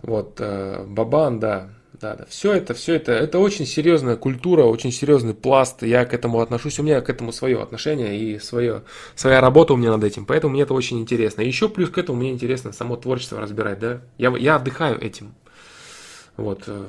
Вот, 0.02 0.38
э, 0.40 0.86
Бабан, 0.88 1.40
да, 1.40 1.70
да, 2.00 2.16
да. 2.16 2.26
Все 2.28 2.54
это, 2.54 2.74
все 2.74 2.96
это, 2.96 3.12
это 3.12 3.40
очень 3.40 3.66
серьезная 3.66 4.16
культура, 4.16 4.64
очень 4.64 4.92
серьезный 4.92 5.34
пласт. 5.34 5.84
Я 5.84 6.06
к 6.06 6.14
этому 6.14 6.40
отношусь, 6.42 6.80
у 6.80 6.84
меня 6.84 7.02
к 7.02 7.10
этому 7.10 7.32
свое 7.32 7.62
отношение 7.62 8.18
и 8.20 8.40
свое, 8.40 8.84
своя 9.16 9.42
работа 9.42 9.74
у 9.74 9.78
меня 9.78 9.92
над 9.92 10.04
этим. 10.04 10.26
Поэтому 10.26 10.54
мне 10.54 10.64
это 10.64 10.74
очень 10.74 11.00
интересно. 11.00 11.42
Еще 11.42 11.70
плюс 11.70 11.90
к 11.90 11.98
этому 11.98 12.18
мне 12.18 12.32
интересно 12.32 12.74
само 12.74 12.96
творчество 12.96 13.40
разбирать, 13.40 13.80
да. 13.80 14.02
Я, 14.18 14.36
я 14.38 14.56
отдыхаю 14.56 15.00
этим. 15.00 15.36
Вот. 16.36 16.64
Э, 16.66 16.84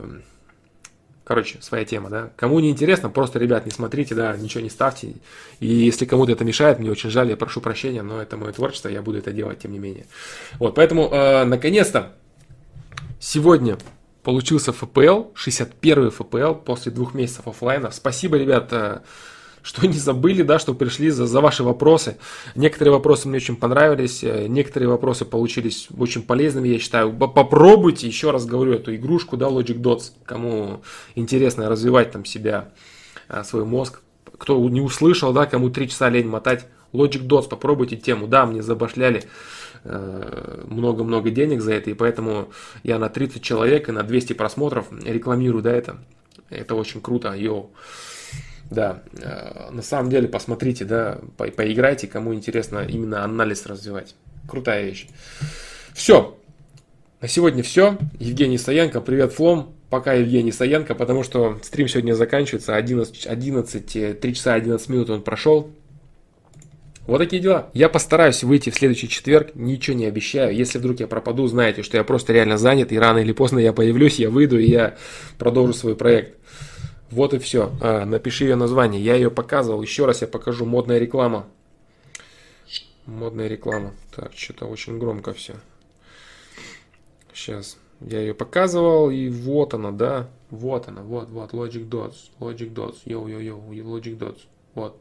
короче, 1.25 1.61
своя 1.61 1.85
тема, 1.85 2.09
да. 2.09 2.31
Кому 2.37 2.59
не 2.61 2.71
интересно, 2.71 3.11
просто, 3.11 3.39
ребят, 3.39 3.67
не 3.67 3.73
смотрите, 3.73 4.15
да, 4.15 4.35
ничего 4.37 4.63
не 4.63 4.71
ставьте. 4.71 5.15
И 5.61 5.67
если 5.67 6.07
кому-то 6.07 6.33
это 6.33 6.45
мешает, 6.45 6.79
мне 6.79 6.91
очень 6.91 7.11
жаль, 7.11 7.29
я 7.29 7.37
прошу 7.37 7.61
прощения, 7.61 8.03
но 8.03 8.23
это 8.23 8.39
мое 8.39 8.53
творчество, 8.53 8.89
я 8.89 9.03
буду 9.03 9.19
это 9.19 9.33
делать, 9.33 9.59
тем 9.59 9.73
не 9.73 9.79
менее. 9.79 10.07
Вот, 10.59 10.75
поэтому, 10.75 11.11
э, 11.13 11.45
наконец-то, 11.45 12.13
сегодня 13.21 13.77
получился 14.25 14.73
ФПЛ, 14.73 15.35
61 15.35 16.11
ФПЛ 16.11 16.55
после 16.55 16.91
двух 16.91 17.15
месяцев 17.15 17.47
офлайна. 17.47 17.91
Спасибо, 17.91 18.37
ребята, 18.37 19.05
что 19.63 19.87
не 19.87 19.93
забыли, 19.93 20.43
да, 20.43 20.59
что 20.59 20.75
пришли 20.75 21.11
за, 21.11 21.27
за 21.27 21.41
ваши 21.41 21.63
вопросы. 21.63 22.17
Некоторые 22.57 22.93
вопросы 22.93 23.29
мне 23.29 23.37
очень 23.37 23.57
понравились, 23.57 24.25
э, 24.25 24.47
некоторые 24.49 24.89
вопросы 24.89 25.25
получились 25.27 25.89
очень 25.97 26.23
полезными, 26.23 26.69
я 26.69 26.79
считаю. 26.79 27.13
Попробуйте, 27.13 28.07
еще 28.07 28.31
раз 28.31 28.47
говорю, 28.47 28.73
эту 28.73 28.97
игрушку, 28.97 29.37
да, 29.37 29.47
Logic 29.47 29.79
Dots, 29.79 30.13
кому 30.25 30.83
интересно 31.15 31.69
развивать 31.69 32.11
там 32.11 32.25
себя, 32.25 32.71
э, 33.29 33.45
свой 33.45 33.65
мозг. 33.65 34.01
Кто 34.39 34.59
не 34.69 34.81
услышал, 34.81 35.33
да, 35.33 35.47
кому 35.47 35.71
три 35.71 35.89
часа 35.89 36.09
лень 36.09 36.27
мотать, 36.27 36.67
Logic 36.93 37.27
Dots, 37.27 37.49
попробуйте 37.49 37.97
тему. 37.97 38.27
Да, 38.27 38.47
мне 38.47 38.63
забашляли 38.63 39.19
Э, 39.21 39.29
много-много 39.85 41.31
денег 41.31 41.61
за 41.61 41.75
это, 41.75 41.91
и 41.91 41.95
поэтому 41.95 42.51
я 42.83 42.99
на 42.99 43.09
30 43.09 43.43
человек 43.43 43.89
и 43.89 43.93
на 43.93 44.03
200 44.03 44.33
просмотров 44.33 44.87
рекламирую, 45.05 45.63
да, 45.63 45.73
это. 45.73 45.99
Это 46.51 46.75
очень 46.75 47.01
круто, 47.01 47.33
йоу. 47.35 47.71
Да, 48.71 49.03
э, 49.19 49.71
на 49.71 49.83
самом 49.83 50.11
деле 50.11 50.27
посмотрите, 50.29 50.85
да, 50.85 51.19
по 51.37 51.47
поиграйте, 51.47 52.07
кому 52.07 52.35
интересно 52.35 52.87
именно 52.89 53.23
анализ 53.23 53.67
развивать. 53.67 54.15
Крутая 54.49 54.85
вещь. 54.85 55.09
Все. 55.93 56.37
На 57.21 57.29
сегодня 57.29 57.63
все. 57.63 57.99
Евгений 58.19 58.59
Саенко, 58.59 59.01
привет, 59.01 59.33
Флом. 59.33 59.75
Пока 59.91 60.15
Евгений 60.15 60.51
Саенко, 60.51 60.95
потому 60.95 61.23
что 61.23 61.59
стрим 61.63 61.89
сегодня 61.89 62.15
заканчивается 62.15 62.75
11, 62.75 63.27
11 63.27 64.21
3 64.21 64.35
часа 64.35 64.55
11 64.55 64.89
минут 64.89 65.11
он 65.11 65.23
прошел. 65.23 65.71
Вот 67.07 67.19
такие 67.19 67.43
дела. 67.43 67.69
Я 67.75 67.91
постараюсь 67.91 68.43
выйти 68.43 68.71
в 68.71 68.75
следующий 68.75 69.09
четверг, 69.09 69.55
ничего 69.55 69.97
не 69.97 70.07
обещаю. 70.07 70.55
Если 70.55 70.79
вдруг 70.79 71.01
я 71.01 71.07
пропаду, 71.07 71.47
знаете, 71.47 71.83
что 71.83 71.99
я 71.99 72.05
просто 72.05 72.33
реально 72.33 72.57
занят, 72.57 72.93
и 72.93 72.99
рано 72.99 73.19
или 73.19 73.33
поздно 73.33 73.59
я 73.59 73.75
появлюсь, 73.75 74.19
я 74.19 74.31
выйду, 74.31 74.59
и 74.59 74.67
я 74.67 74.97
продолжу 75.39 75.75
свой 75.75 75.97
проект. 75.97 76.39
Вот 77.11 77.35
и 77.35 77.39
все. 77.39 77.71
А, 77.81 78.05
напиши 78.07 78.45
ее 78.45 78.57
название. 78.57 79.03
Я 79.03 79.15
ее 79.15 79.31
показывал. 79.31 79.83
Еще 79.83 80.07
раз 80.07 80.23
я 80.23 80.29
покажу. 80.29 80.65
Модная 80.65 80.99
реклама. 80.99 81.47
Модная 83.07 83.49
реклама. 83.49 83.93
Так, 84.17 84.33
что-то 84.35 84.67
очень 84.67 84.99
громко 84.99 85.35
все. 85.35 85.55
Сейчас. 87.33 87.77
Я 88.01 88.21
ее 88.21 88.35
показывал, 88.35 89.11
и 89.11 89.29
вот 89.29 89.75
она, 89.75 89.93
да. 89.93 90.29
Вот 90.51 90.89
она, 90.89 91.03
вот, 91.03 91.29
вот, 91.31 91.53
Logic 91.53 91.89
Dots. 91.89 92.17
Logic 92.41 92.73
Dots. 92.73 92.97
Йоу-йоу-йоу, 93.05 93.71
Logic 93.71 94.19
Dots. 94.19 94.41
Вот. 94.75 94.99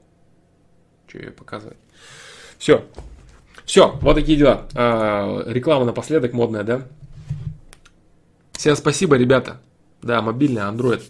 Что 1.07 1.17
ее 1.17 1.31
показывать. 1.31 1.77
Все. 2.63 2.85
Все, 3.65 3.99
вот 4.01 4.13
такие 4.13 4.37
дела. 4.37 4.69
А, 4.73 5.43
реклама 5.47 5.83
напоследок 5.83 6.31
модная, 6.31 6.63
да? 6.63 6.87
Всем 8.53 8.77
спасибо, 8.77 9.17
ребята. 9.17 9.59
Да, 10.01 10.21
мобильный, 10.21 10.61
Android. 10.61 11.01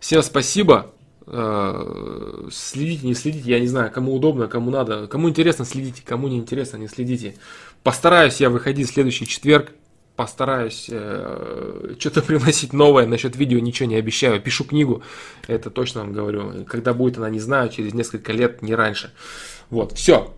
Всем 0.00 0.22
спасибо. 0.22 0.92
А, 1.26 2.46
следите, 2.52 3.06
не 3.06 3.14
следите, 3.14 3.48
я 3.48 3.58
не 3.58 3.68
знаю, 3.68 3.90
кому 3.90 4.14
удобно, 4.14 4.48
кому 4.48 4.70
надо. 4.70 5.06
Кому 5.06 5.30
интересно, 5.30 5.64
следите, 5.64 6.02
кому 6.04 6.28
не 6.28 6.36
интересно, 6.36 6.76
не 6.76 6.88
следите. 6.88 7.36
Постараюсь 7.82 8.42
я 8.42 8.50
выходить 8.50 8.90
в 8.90 8.92
следующий 8.92 9.26
четверг. 9.26 9.72
Постараюсь 10.14 10.90
э, 10.90 11.94
что-то 11.98 12.20
приносить 12.26 12.74
новое 12.74 13.06
насчет 13.06 13.34
видео, 13.34 13.60
ничего 13.60 13.88
не 13.88 13.96
обещаю. 13.96 14.42
Пишу 14.42 14.64
книгу, 14.64 15.02
это 15.46 15.70
точно 15.70 16.02
вам 16.02 16.12
говорю. 16.12 16.66
Когда 16.66 16.92
будет 16.92 17.16
она, 17.16 17.30
не 17.30 17.40
знаю, 17.40 17.70
через 17.70 17.94
несколько 17.94 18.34
лет, 18.34 18.60
не 18.60 18.74
раньше. 18.74 19.14
Вот, 19.70 19.92
все. 19.92 20.34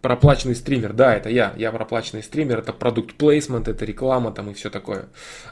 Проплаченный 0.00 0.54
стример, 0.54 0.92
да, 0.92 1.16
это 1.16 1.28
я. 1.28 1.52
Я 1.56 1.72
проплаченный 1.72 2.22
стример, 2.22 2.60
это 2.60 2.72
продукт 2.72 3.14
плейсмент, 3.14 3.66
это 3.66 3.84
реклама 3.84 4.30
там 4.30 4.50
и 4.50 4.54
все 4.54 4.70
такое. 4.70 5.06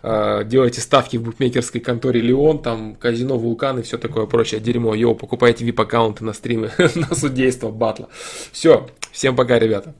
А, 0.04 0.44
делайте 0.44 0.80
ставки 0.80 1.16
в 1.16 1.24
букмекерской 1.24 1.80
конторе 1.80 2.20
Леон, 2.20 2.62
там 2.62 2.94
казино, 2.94 3.38
вулкан 3.38 3.80
и 3.80 3.82
все 3.82 3.98
такое 3.98 4.26
прочее 4.26 4.60
дерьмо. 4.60 4.94
Йоу, 4.94 5.16
покупайте 5.16 5.66
VIP-аккаунты 5.66 6.22
на 6.22 6.32
стримы, 6.32 6.70
на 6.94 7.12
судейство, 7.16 7.70
батла. 7.70 8.08
Все, 8.52 8.86
всем 9.10 9.34
пока, 9.34 9.58
ребята. 9.58 9.96